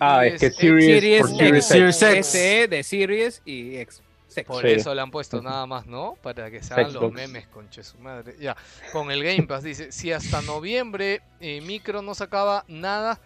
Ah, 0.00 0.26
es 0.26 0.40
que 0.40 0.50
Series 0.50 0.84
Series, 0.84 1.26
Series 1.30 1.40
X, 1.54 1.66
Series 1.66 1.94
X. 1.94 1.96
Series 1.96 2.02
X. 2.02 2.26
SE 2.26 2.68
de 2.68 2.82
Series 2.82 3.42
y 3.44 3.76
X. 3.78 4.02
Sex. 4.28 4.46
Por 4.46 4.62
Sí. 4.62 4.70
eso 4.72 4.94
le 4.94 5.00
han 5.00 5.10
puesto 5.10 5.42
nada 5.42 5.66
más, 5.66 5.86
¿no? 5.86 6.14
Para 6.22 6.50
que 6.50 6.62
se 6.62 6.72
hagan 6.74 6.92
los 6.92 7.12
memes, 7.12 7.46
conche 7.48 7.82
su 7.82 7.98
madre. 7.98 8.34
Ya, 8.40 8.56
con 8.92 9.10
el 9.10 9.22
Game 9.22 9.44
Pass 9.44 9.62
dice, 9.62 9.92
si 9.92 10.10
hasta 10.12 10.40
noviembre 10.42 11.22
eh, 11.40 11.60
Micro 11.60 12.02
no 12.02 12.14
sacaba 12.14 12.64
nada, 12.66 13.20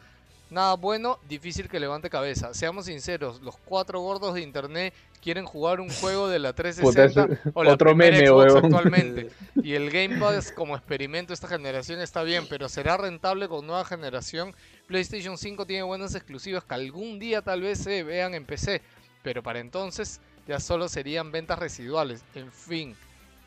nada 0.51 0.75
bueno, 0.75 1.19
difícil 1.29 1.69
que 1.69 1.81
levante 1.81 2.09
cabeza. 2.11 2.55
Seamos 2.55 2.87
sinceros, 2.87 3.41
los 3.43 3.57
cuatro 3.57 4.01
gordos 4.01 4.35
de 4.35 4.43
internet 4.43 4.95
quieren 5.23 5.45
jugar 5.45 5.81
un 5.81 5.89
juego 5.91 6.29
de 6.29 6.39
la 6.39 6.51
Puta, 6.53 6.63
360 6.63 7.25
ese- 7.35 7.51
o 7.55 7.65
la 7.65 7.73
otro 7.73 7.95
meme, 7.97 8.27
Xbox 8.27 8.53
weón. 8.53 8.65
actualmente. 8.65 9.31
Y 9.63 9.75
el 9.75 9.91
Game 9.91 10.19
Pass 10.19 10.53
como 10.53 10.77
experimento 10.77 11.33
esta 11.33 11.49
generación 11.49 12.01
está 12.01 12.23
bien, 12.23 12.47
pero 12.49 12.69
será 12.69 12.97
rentable 12.97 13.49
con 13.49 13.67
nueva 13.67 13.85
generación. 13.85 14.55
PlayStation 14.87 15.37
5 15.37 15.67
tiene 15.67 15.83
buenas 15.83 16.15
exclusivas 16.15 16.63
que 16.65 16.75
algún 16.75 17.19
día 17.19 17.43
tal 17.43 17.63
vez 17.63 17.79
se 17.79 18.05
vean 18.05 18.35
en 18.35 18.45
PC, 18.45 18.81
pero 19.23 19.43
para 19.43 19.59
entonces 19.59 20.21
ya 20.47 20.61
solo 20.61 20.89
serían 20.89 21.33
ventas 21.33 21.59
residuales. 21.59 22.23
En 22.37 22.53
fin, 22.53 22.95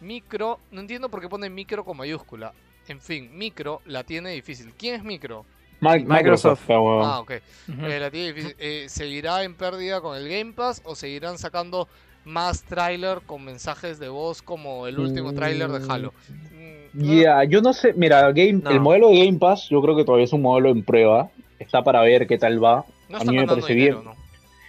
Micro, 0.02 0.60
no 0.72 0.82
entiendo 0.82 1.08
por 1.10 1.22
qué 1.22 1.30
pone 1.30 1.50
Micro 1.50 1.86
con 1.86 1.96
mayúscula. 1.96 2.54
En 2.90 3.00
fin, 3.00 3.30
Micro 3.38 3.82
la 3.86 4.04
tiene 4.04 4.32
difícil. 4.32 4.74
¿Quién 4.78 4.96
es 4.96 5.04
Micro? 5.04 5.46
Mi- 5.82 6.04
Microsoft. 6.06 6.68
weón. 6.68 7.06
Ah, 7.06 7.20
ok. 7.20 7.32
Eh, 7.32 7.42
la 8.00 8.12
tiene 8.12 8.34
difícil. 8.34 8.56
Eh, 8.60 8.86
¿Seguirá 8.90 9.44
en 9.44 9.56
pérdida 9.56 10.02
con 10.02 10.18
el 10.18 10.28
Game 10.28 10.54
Pass 10.54 10.82
o 10.84 10.96
seguirán 10.96 11.38
sacando 11.38 11.88
más 12.26 12.64
tráiler 12.64 13.22
con 13.26 13.44
mensajes 13.46 13.98
de 14.00 14.10
voz 14.10 14.42
como 14.42 14.88
el 14.88 15.00
último 15.00 15.34
tráiler 15.34 15.70
de 15.70 15.92
Halo? 15.92 16.14
Mm, 16.94 17.20
Ya, 17.22 17.44
yo 17.44 17.62
no 17.62 17.72
sé, 17.74 17.94
mira, 17.94 18.32
Game, 18.32 18.54
No. 18.64 18.72
el 18.72 18.80
modelo 18.80 19.10
de 19.10 19.26
Game 19.26 19.38
Pass 19.40 19.70
yo 19.70 19.82
creo 19.82 19.96
que 19.96 20.04
todavía 20.04 20.26
es 20.26 20.34
un 20.34 20.42
modelo 20.42 20.70
en 20.70 20.84
prueba, 20.84 21.30
está 21.60 21.84
para 21.84 22.02
ver 22.02 22.28
qué 22.28 22.38
tal 22.38 22.62
va. 22.64 22.86
No 23.08 23.18
a 23.18 23.20
están 23.20 23.28
mí 23.28 23.40
me 23.40 23.46
ganando 23.46 23.62
parece 23.62 23.74
dinero, 23.74 24.02
bien. 24.02 24.06
¿no? 24.14 24.20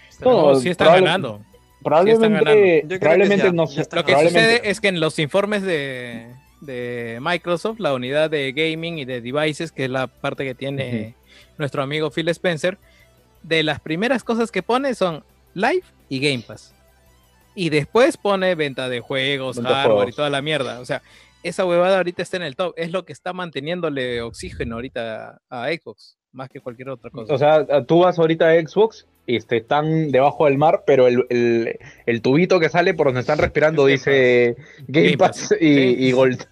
Están 0.09 0.23
No, 0.29 0.35
ganando- 0.35 0.53
No, 0.53 0.59
sí 0.59 0.69
están 0.69 0.85
probable- 0.87 1.05
ganando. 1.07 1.41
Probablemente, 1.83 2.29
ganando. 2.29 2.51
Yo 2.51 2.55
creo 2.55 2.89
que 2.89 2.99
probablemente 2.99 3.45
ya- 3.45 3.51
no 3.51 3.63
están 3.63 3.79
Lo 3.99 4.05
que 4.05 4.11
probablemente- 4.13 4.55
sucede 4.55 4.69
es 4.69 4.81
que 4.81 4.87
en 4.87 4.99
los 4.99 5.19
informes 5.19 5.63
de, 5.63 6.27
de 6.61 7.17
Microsoft, 7.21 7.79
la 7.79 7.93
unidad 7.93 8.29
de 8.29 8.51
gaming 8.53 8.99
y 8.99 9.05
de 9.05 9.19
devices, 9.21 9.71
que 9.71 9.85
es 9.85 9.89
la 9.89 10.07
parte 10.07 10.45
que 10.45 10.55
tiene 10.55 11.15
nuestro 11.57 11.81
amigo 11.83 12.09
Phil 12.11 12.29
Spencer, 12.29 12.77
de 13.43 13.63
las 13.63 13.79
primeras 13.79 14.23
cosas 14.23 14.51
que 14.51 14.61
pone 14.63 14.93
son 14.95 15.23
Live 15.53 15.83
y 16.09 16.19
Game 16.19 16.43
Pass. 16.47 16.73
y 17.55 17.69
después 17.69 18.15
pone 18.17 18.55
venta 18.55 18.87
de 18.87 18.99
juegos, 19.01 19.57
Venta 19.57 19.69
hardware 19.73 19.93
y 19.93 19.97
juegos. 19.97 20.15
toda 20.15 20.29
la 20.29 20.41
mierda. 20.41 20.79
O 20.79 20.85
sea, 20.85 21.01
esa 21.43 21.65
huevada 21.65 21.97
ahorita 21.97 22.21
está 22.21 22.37
en 22.37 22.43
el 22.43 22.55
top. 22.55 22.73
Es 22.77 22.91
lo 22.91 23.03
que 23.03 23.13
está 23.13 23.33
manteniéndole 23.33 24.21
oxígeno 24.21 24.75
ahorita 24.75 25.41
a 25.49 25.67
Xbox, 25.69 26.17
más 26.31 26.47
que 26.49 26.61
cualquier 26.61 26.89
otra 26.89 27.09
cosa. 27.09 27.33
O 27.33 27.37
sea, 27.37 27.65
tú 27.85 27.99
vas 27.99 28.19
ahorita 28.19 28.47
a 28.49 28.53
Xbox 28.61 29.07
y 29.07 29.10
este, 29.27 29.57
están 29.57 30.11
debajo 30.11 30.45
del 30.45 30.57
mar, 30.57 30.83
pero 30.85 31.07
el, 31.07 31.25
el, 31.29 31.77
el 32.05 32.21
tubito 32.21 32.59
que 32.59 32.69
sale 32.69 32.93
por 32.93 33.07
donde 33.07 33.21
están 33.21 33.37
respirando 33.37 33.85
dice 33.85 34.55
Game 34.87 35.07
Game 35.07 35.17
Pass 35.17 35.49
Pass, 35.49 35.55
y, 35.61 35.65
sí. 35.73 35.95
y 35.99 36.11
Gold. 36.11 36.45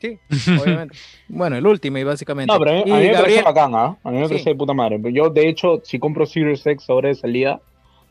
Sí, 0.00 0.18
obviamente. 0.62 0.96
bueno, 1.28 1.56
el 1.56 1.66
Ultimate, 1.66 2.04
básicamente. 2.04 2.52
No, 2.52 2.58
pero 2.58 2.72
a 2.72 2.74
mí, 2.74 2.82
Y 2.86 2.90
a 2.90 2.96
mí 2.96 3.06
me 3.08 3.14
parece 3.14 3.42
bacán, 3.42 3.74
¿ah? 3.74 3.96
A 4.04 4.10
mí 4.10 4.18
me 4.18 4.24
Sí. 4.26 4.32
parece 4.34 4.50
de 4.50 4.56
puta 4.56 4.74
madre. 4.74 5.00
Yo, 5.12 5.30
de 5.30 5.48
hecho, 5.48 5.80
si 5.82 5.98
compro 5.98 6.26
Series 6.26 6.66
X 6.66 6.90
ahora 6.90 7.08
de 7.08 7.14
salida, 7.14 7.60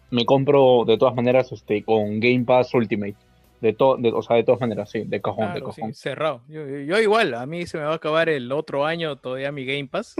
me 0.09 0.25
compro 0.25 0.85
de 0.87 0.97
todas 0.97 1.13
maneras 1.15 1.51
este 1.51 1.83
con 1.83 2.19
Game 2.19 2.45
Pass 2.45 2.73
Ultimate. 2.73 3.15
De 3.61 3.73
to, 3.73 3.95
de, 3.97 4.11
o 4.11 4.21
sea, 4.21 4.35
de 4.37 4.43
todas 4.43 4.59
maneras, 4.59 4.89
sí, 4.91 5.03
de 5.05 5.21
cajón, 5.21 5.53
de 5.53 5.59
Claro, 5.59 5.71
sí, 5.71 5.81
cajón. 5.81 5.93
cerrado. 5.93 6.41
Yo, 6.49 6.67
yo- 6.67 6.79
yo 6.81 6.99
igual, 6.99 7.33
a 7.33 7.45
mí 7.45 7.65
se 7.65 7.77
me 7.77 7.83
va 7.85 7.91
a 7.91 7.95
acabar 7.95 8.27
el 8.27 8.51
otro 8.51 8.85
año 8.85 9.15
todavía 9.15 9.51
mi 9.51 9.63
Game 9.65 9.87
Pass. 9.87 10.15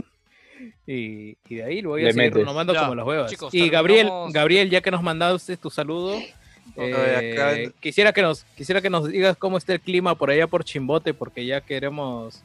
Y, 0.88 1.38
y 1.50 1.56
de 1.56 1.64
ahí 1.64 1.82
lo 1.82 1.90
voy 1.90 2.02
a 2.04 2.06
Le 2.08 2.14
seguir 2.14 2.32
metes. 2.36 2.46
Ya, 2.74 2.82
como 2.82 2.96
las 2.96 3.06
huevas. 3.06 3.32
chicos, 3.32 3.54
y 3.54 3.70
Gabriel, 3.70 4.08
terminamos- 4.08 4.34
Gabriel, 4.34 4.70
ya 4.70 4.82
que 4.82 4.92
nos 4.92 5.02
mandaste 5.04 5.58
tu 5.58 5.70
saludo, 5.70 6.18
eh, 6.78 7.34
acá- 7.36 7.74
quisiera 7.80 8.14
que 8.14 8.22
nos 8.22 8.44
quisiera 8.56 8.82
que 8.82 8.90
nos 8.90 9.08
digas 9.08 9.38
cómo 9.38 9.58
está 9.58 9.74
el 9.74 9.80
clima 9.82 10.16
por 10.16 10.30
allá 10.30 10.48
por 10.48 10.64
Chimbote, 10.64 11.14
porque 11.14 11.46
ya 11.46 11.62
queremos. 11.62 12.42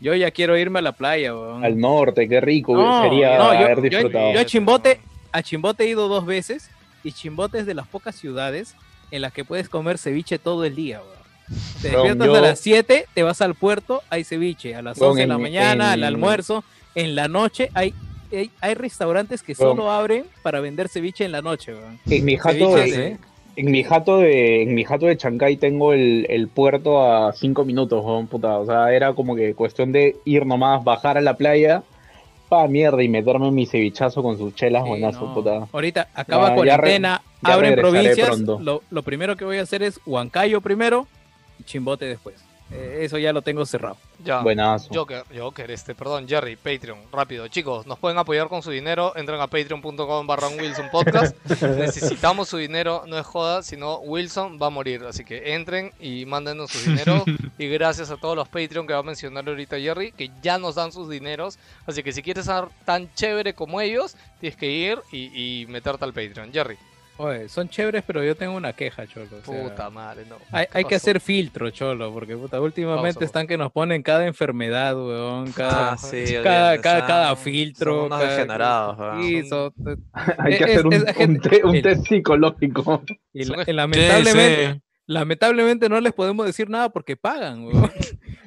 Yo 0.00 0.14
ya 0.14 0.30
quiero 0.30 0.56
irme 0.58 0.80
a 0.80 0.82
la 0.82 0.92
playa, 0.92 1.34
weón. 1.34 1.64
Al 1.64 1.78
norte, 1.78 2.28
qué 2.28 2.40
rico 2.40 2.76
No, 2.76 3.02
sería 3.02 3.38
no, 3.38 3.52
yo- 3.54 3.58
haber 3.60 3.76
yo- 3.76 3.82
disfrutado. 3.82 4.32
Yo 4.34 4.40
a 4.40 4.44
Chimbote, 4.44 5.00
a 5.32 5.42
Chimbote 5.42 5.84
he 5.84 5.88
ido 5.88 6.08
dos 6.08 6.26
veces 6.26 6.68
y 7.02 7.12
Chimbote 7.12 7.58
es 7.60 7.66
de 7.66 7.74
las 7.74 7.86
pocas 7.86 8.14
ciudades 8.14 8.74
en 9.10 9.22
las 9.22 9.32
que 9.32 9.44
puedes 9.44 9.68
comer 9.68 9.96
ceviche 9.98 10.38
todo 10.38 10.64
el 10.64 10.74
día, 10.74 11.00
weón. 11.00 11.14
Te 11.80 11.88
despiertas 11.90 12.26
yo- 12.26 12.34
a 12.36 12.40
las 12.40 12.58
7, 12.58 13.06
te 13.14 13.22
vas 13.22 13.40
al 13.42 13.54
puerto, 13.54 14.02
hay 14.10 14.24
ceviche. 14.24 14.74
A 14.74 14.82
las 14.82 14.98
Weón, 14.98 15.10
11 15.12 15.22
de 15.22 15.26
la 15.28 15.38
mañana, 15.38 15.92
al 15.92 16.00
en- 16.00 16.04
almuerzo, 16.06 16.64
en 16.94 17.14
la 17.14 17.28
noche 17.28 17.70
hay, 17.74 17.92
hay, 18.32 18.50
hay 18.60 18.74
restaurantes 18.74 19.42
que 19.42 19.54
solo 19.54 19.90
abren 19.90 20.24
para 20.42 20.60
vender 20.60 20.88
ceviche 20.88 21.24
en 21.24 21.32
la 21.32 21.42
noche. 21.42 21.72
En 22.08 22.24
mi 22.24 22.36
jato, 22.36 22.74
de, 22.76 23.06
¿eh? 23.08 23.18
en 23.56 23.70
mi 23.70 23.82
jato 23.84 24.18
de, 24.18 24.62
en 24.62 24.74
mi 24.74 24.84
jato 24.84 25.06
de 25.06 25.16
Chancay 25.16 25.56
tengo 25.56 25.92
el, 25.92 26.26
el 26.28 26.48
puerto 26.48 27.02
a 27.02 27.32
cinco 27.32 27.64
minutos, 27.64 28.04
puta. 28.28 28.58
O 28.58 28.66
sea, 28.66 28.92
era 28.92 29.12
como 29.14 29.34
que 29.36 29.54
cuestión 29.54 29.92
de 29.92 30.16
ir 30.24 30.46
nomás, 30.46 30.82
bajar 30.84 31.18
a 31.18 31.20
la 31.20 31.36
playa, 31.36 31.82
pa 32.48 32.66
mierda, 32.68 33.02
y 33.02 33.08
meterme 33.08 33.50
mi 33.50 33.66
cevichazo 33.66 34.22
con 34.22 34.36
sus 34.38 34.54
chelas, 34.54 34.82
Sí, 34.84 34.88
buenazo, 34.90 35.20
no. 35.26 35.34
puta. 35.34 35.68
Ahorita 35.72 36.08
acaba 36.14 36.50
re- 36.50 36.54
cuarentena, 36.56 37.22
abren 37.42 37.74
provincias. 37.76 38.38
Lo, 38.40 38.82
lo 38.90 39.02
primero 39.02 39.36
que 39.36 39.44
voy 39.44 39.58
a 39.58 39.62
hacer 39.62 39.82
es 39.82 40.00
Huancayo 40.06 40.60
primero 40.60 41.06
y 41.58 41.64
Chimbote 41.64 42.04
después. 42.06 42.36
Eh, 42.70 43.00
eso 43.02 43.18
ya 43.18 43.32
lo 43.32 43.42
tengo 43.42 43.64
cerrado. 43.66 43.96
Ya. 44.24 44.40
Buenazo. 44.40 44.88
Joker, 44.92 45.24
Joker, 45.36 45.70
este, 45.70 45.94
perdón, 45.94 46.26
Jerry, 46.26 46.56
Patreon, 46.56 46.98
rápido. 47.12 47.46
Chicos, 47.48 47.86
nos 47.86 47.98
pueden 47.98 48.18
apoyar 48.18 48.48
con 48.48 48.62
su 48.62 48.70
dinero. 48.70 49.12
Entren 49.16 49.40
a 49.40 49.46
patreon.com 49.46 50.26
barra 50.26 50.48
Wilson 50.48 50.88
Podcast. 50.90 51.36
Necesitamos 51.62 52.48
su 52.48 52.56
dinero, 52.56 53.04
no 53.06 53.18
es 53.18 53.26
joda, 53.26 53.62
sino 53.62 53.98
Wilson 53.98 54.58
va 54.60 54.68
a 54.68 54.70
morir. 54.70 55.04
Así 55.04 55.24
que 55.24 55.54
entren 55.54 55.92
y 56.00 56.24
mándenos 56.24 56.70
su 56.70 56.90
dinero. 56.90 57.24
y 57.58 57.68
gracias 57.68 58.10
a 58.10 58.16
todos 58.16 58.36
los 58.36 58.48
Patreon 58.48 58.86
que 58.86 58.94
va 58.94 59.00
a 59.00 59.04
mencionar 59.04 59.46
ahorita 59.46 59.78
Jerry, 59.78 60.12
que 60.12 60.30
ya 60.42 60.58
nos 60.58 60.76
dan 60.76 60.90
sus 60.90 61.08
dineros. 61.10 61.58
Así 61.86 62.02
que 62.02 62.12
si 62.12 62.22
quieres 62.22 62.46
ser 62.46 62.64
tan 62.84 63.12
chévere 63.14 63.54
como 63.54 63.80
ellos, 63.80 64.16
tienes 64.40 64.56
que 64.56 64.70
ir 64.70 64.98
y, 65.12 65.62
y 65.62 65.66
meterte 65.66 66.04
al 66.04 66.14
Patreon. 66.14 66.52
Jerry, 66.52 66.78
Oye, 67.16 67.48
son 67.48 67.68
chéveres, 67.68 68.02
pero 68.04 68.24
yo 68.24 68.34
tengo 68.34 68.56
una 68.56 68.72
queja, 68.72 69.06
cholo. 69.06 69.26
o 69.40 69.44
sea, 69.44 69.62
puta 69.62 69.88
madre, 69.88 70.24
no. 70.28 70.36
Hay, 70.50 70.66
¿Qué 70.66 70.78
hay 70.78 70.84
que 70.84 70.96
hacer 70.96 71.20
filtro, 71.20 71.70
cholo, 71.70 72.12
porque 72.12 72.36
puta, 72.36 72.60
últimamente 72.60 73.14
Pausa, 73.14 73.24
están 73.24 73.46
que 73.46 73.56
nos 73.56 73.70
ponen 73.70 74.02
cada 74.02 74.26
enfermedad, 74.26 74.96
weón, 74.96 75.52
cada, 75.52 75.92
Ah, 75.92 75.96
sí, 75.96 76.24
cada, 76.42 76.80
cada, 76.80 77.36
filtro. 77.36 77.92
son 77.94 78.04
unos 78.06 78.18
cada- 78.20 78.32
degenerados, 78.32 78.98
weón. 78.98 79.22
Sí, 79.22 79.48
son- 79.48 79.72
Hay 80.38 80.58
que 80.58 80.64
es- 80.64 80.70
hacer 80.70 80.86
un, 80.86 80.92
es- 80.92 81.02
un 81.04 81.14
gente- 81.14 81.48
te- 81.50 81.64
un 81.64 81.82
test 81.82 82.06
psicológico. 82.08 83.02
y 83.32 83.44
lamentablemente, 83.72 84.72
Sí, 84.74 84.80
lamentablemente 85.06 85.88
no 85.88 86.00
les 86.00 86.12
podemos 86.12 86.46
decir 86.46 86.68
nada 86.70 86.88
porque 86.88 87.16
pagan, 87.16 87.64
weón. 87.64 87.90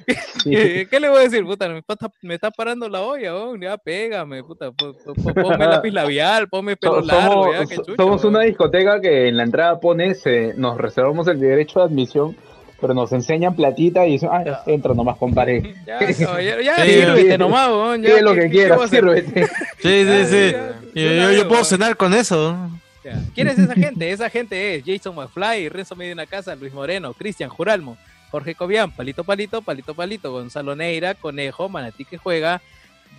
¿Qué, 0.44 0.86
qué 0.90 1.00
le 1.00 1.10
voy 1.10 1.18
a 1.18 1.22
decir, 1.24 1.44
puta? 1.44 1.68
Me 1.68 1.78
está, 1.80 2.10
me 2.22 2.34
está 2.34 2.50
parando 2.50 2.88
la 2.88 3.02
olla, 3.02 3.34
weón. 3.34 3.60
Ya 3.60 3.76
pégame, 3.76 4.42
puta. 4.42 4.72
po- 4.72 4.94
po- 4.94 5.14
po- 5.14 5.34
Ponme 5.34 5.66
lápiz 5.66 5.90
labial, 5.92 6.48
ponme 6.48 6.76
pelo 6.76 7.02
largo, 7.02 7.44
somos, 7.52 7.68
ya, 7.70 7.76
chucho, 7.76 7.94
somos 7.96 8.22
weón. 8.24 8.36
una 8.36 8.44
discoteca 8.44 9.00
que 9.02 9.28
en 9.28 9.36
la 9.36 9.42
entrada 9.42 9.78
pone, 9.80 10.14
se, 10.14 10.54
nos 10.56 10.78
reservamos 10.78 11.28
el 11.28 11.38
derecho 11.38 11.80
de 11.80 11.84
admisión, 11.86 12.34
pero 12.80 12.94
nos 12.94 13.12
enseñan 13.12 13.54
platita 13.54 14.06
y 14.06 14.12
dicen, 14.12 14.30
ah, 14.32 14.62
entra 14.66 14.94
nomás, 14.94 15.18
compadre. 15.18 15.74
Ya, 15.86 15.98
caballero, 15.98 16.62
ya, 16.62 16.76
Sí, 16.76 16.90
sírvete 16.90 17.32
sí. 17.32 17.38
nomás. 17.38 17.68
Ya, 18.00 18.02
Pide 18.04 18.22
lo 18.22 18.34
¿qué- 18.34 18.40
que 18.40 18.50
quieras, 18.50 18.88
sírvete. 18.88 19.46
Sí, 19.78 20.04
sí, 20.06 20.24
sí. 20.26 20.52
ya, 20.94 21.12
Yo, 21.24 21.32
yo- 21.32 21.48
puedo 21.48 21.64
cenar 21.64 21.96
con 21.98 22.14
eso. 22.14 22.56
Ya. 23.04 23.20
¿Quién 23.34 23.48
es 23.48 23.58
esa 23.58 23.74
gente? 23.74 24.10
Esa 24.10 24.28
gente 24.28 24.74
es 24.76 24.82
Jason 24.84 25.14
McFly, 25.14 25.68
Renzo 25.68 25.94
Medina 25.96 26.26
Casa, 26.26 26.54
Luis 26.56 26.72
Moreno, 26.72 27.14
Cristian 27.14 27.48
Juralmo, 27.48 27.96
Jorge 28.30 28.54
Cobian, 28.54 28.90
Palito 28.90 29.24
Palito, 29.24 29.62
Palito 29.62 29.94
Palito, 29.94 30.32
Gonzalo 30.32 30.74
Neira, 30.76 31.14
Conejo, 31.14 31.68
Manatí 31.68 32.04
que 32.04 32.18
juega, 32.18 32.60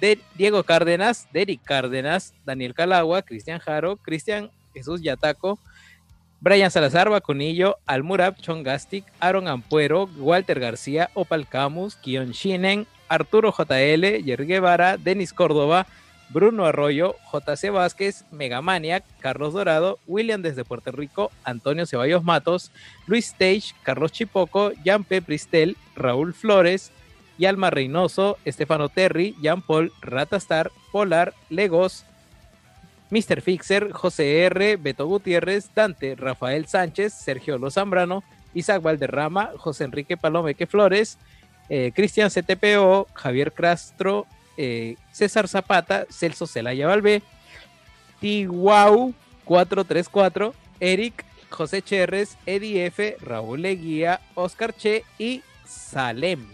De- 0.02 0.20
Diego 0.36 0.64
Cárdenas, 0.64 1.28
Derek 1.34 1.62
Cárdenas, 1.64 2.34
Daniel 2.46 2.74
Calagua, 2.74 3.22
Cristian 3.22 3.60
Jaro, 3.60 3.96
Cristian 3.98 4.52
Jesús 4.74 5.02
Yataco, 5.02 5.58
Brian 6.42 6.72
Salazar, 6.72 7.10
Bacunillo, 7.10 7.78
Almurab, 7.86 8.38
Chongastic, 8.38 9.04
Aaron 9.20 9.48
Ampuero, 9.48 10.10
Walter 10.18 10.60
García, 10.60 11.10
Opal 11.14 11.48
Camus, 11.48 11.96
Kion 11.98 12.32
Shinen, 12.32 12.86
Arturo 13.10 13.52
JL, 13.52 14.24
Jerry 14.24 14.46
Guevara, 14.46 14.98
Denis 14.98 15.34
Córdoba, 15.34 15.86
Bruno 16.30 16.66
Arroyo, 16.66 17.16
JC 17.34 17.72
Vázquez, 17.72 18.24
Megamaniac, 18.32 19.04
Carlos 19.20 19.54
Dorado, 19.54 20.00
William 20.08 20.42
desde 20.42 20.64
Puerto 20.64 20.92
Rico, 20.92 21.32
Antonio 21.44 21.86
Ceballos 21.86 22.24
Matos, 22.24 22.72
Luis 23.08 23.28
Stage, 23.28 23.74
Carlos 23.84 24.12
Chipoco, 24.12 24.72
Jean 24.84 25.04
P. 25.04 25.22
Pristel, 25.22 25.76
Raúl 25.96 26.34
Flores, 26.34 26.92
Yalma 27.40 27.72
Reynoso, 27.72 28.38
Estefano 28.46 28.90
Terry, 28.90 29.36
Jean 29.42 29.62
Paul, 29.62 29.92
Ratastar, 30.02 30.72
Polar, 30.92 31.34
Legos, 31.50 32.06
Mr. 33.10 33.42
Fixer, 33.42 33.92
José 33.92 34.44
R., 34.44 34.78
Beto 34.78 35.08
Gutiérrez, 35.08 35.72
Dante, 35.74 36.16
Rafael 36.16 36.68
Sánchez, 36.68 37.14
Sergio 37.14 37.58
Lozambrano, 37.58 38.24
Isaac 38.54 38.84
Valderrama, 38.84 39.52
José 39.58 39.86
Enrique 39.86 40.16
Palomeque 40.16 40.68
Flores, 40.68 41.18
eh, 41.70 41.92
Cristian 41.96 42.30
CTPO, 42.30 43.08
Javier 43.14 43.52
Castro, 43.52 44.28
eh, 44.62 44.98
César 45.14 45.48
Zapata, 45.48 46.06
Celso 46.10 46.46
Celaya 46.46 46.86
Valvé, 46.86 47.24
Tiwau 48.20 49.14
434, 49.46 50.54
Eric, 50.82 51.24
José 51.50 51.82
Cherres, 51.82 52.38
Eddie 52.46 52.88
F., 52.88 53.16
Raúl 53.22 53.62
Leguía, 53.62 54.20
Oscar 54.36 54.76
Che 54.76 55.06
y 55.18 55.42
Salem. 55.66 56.46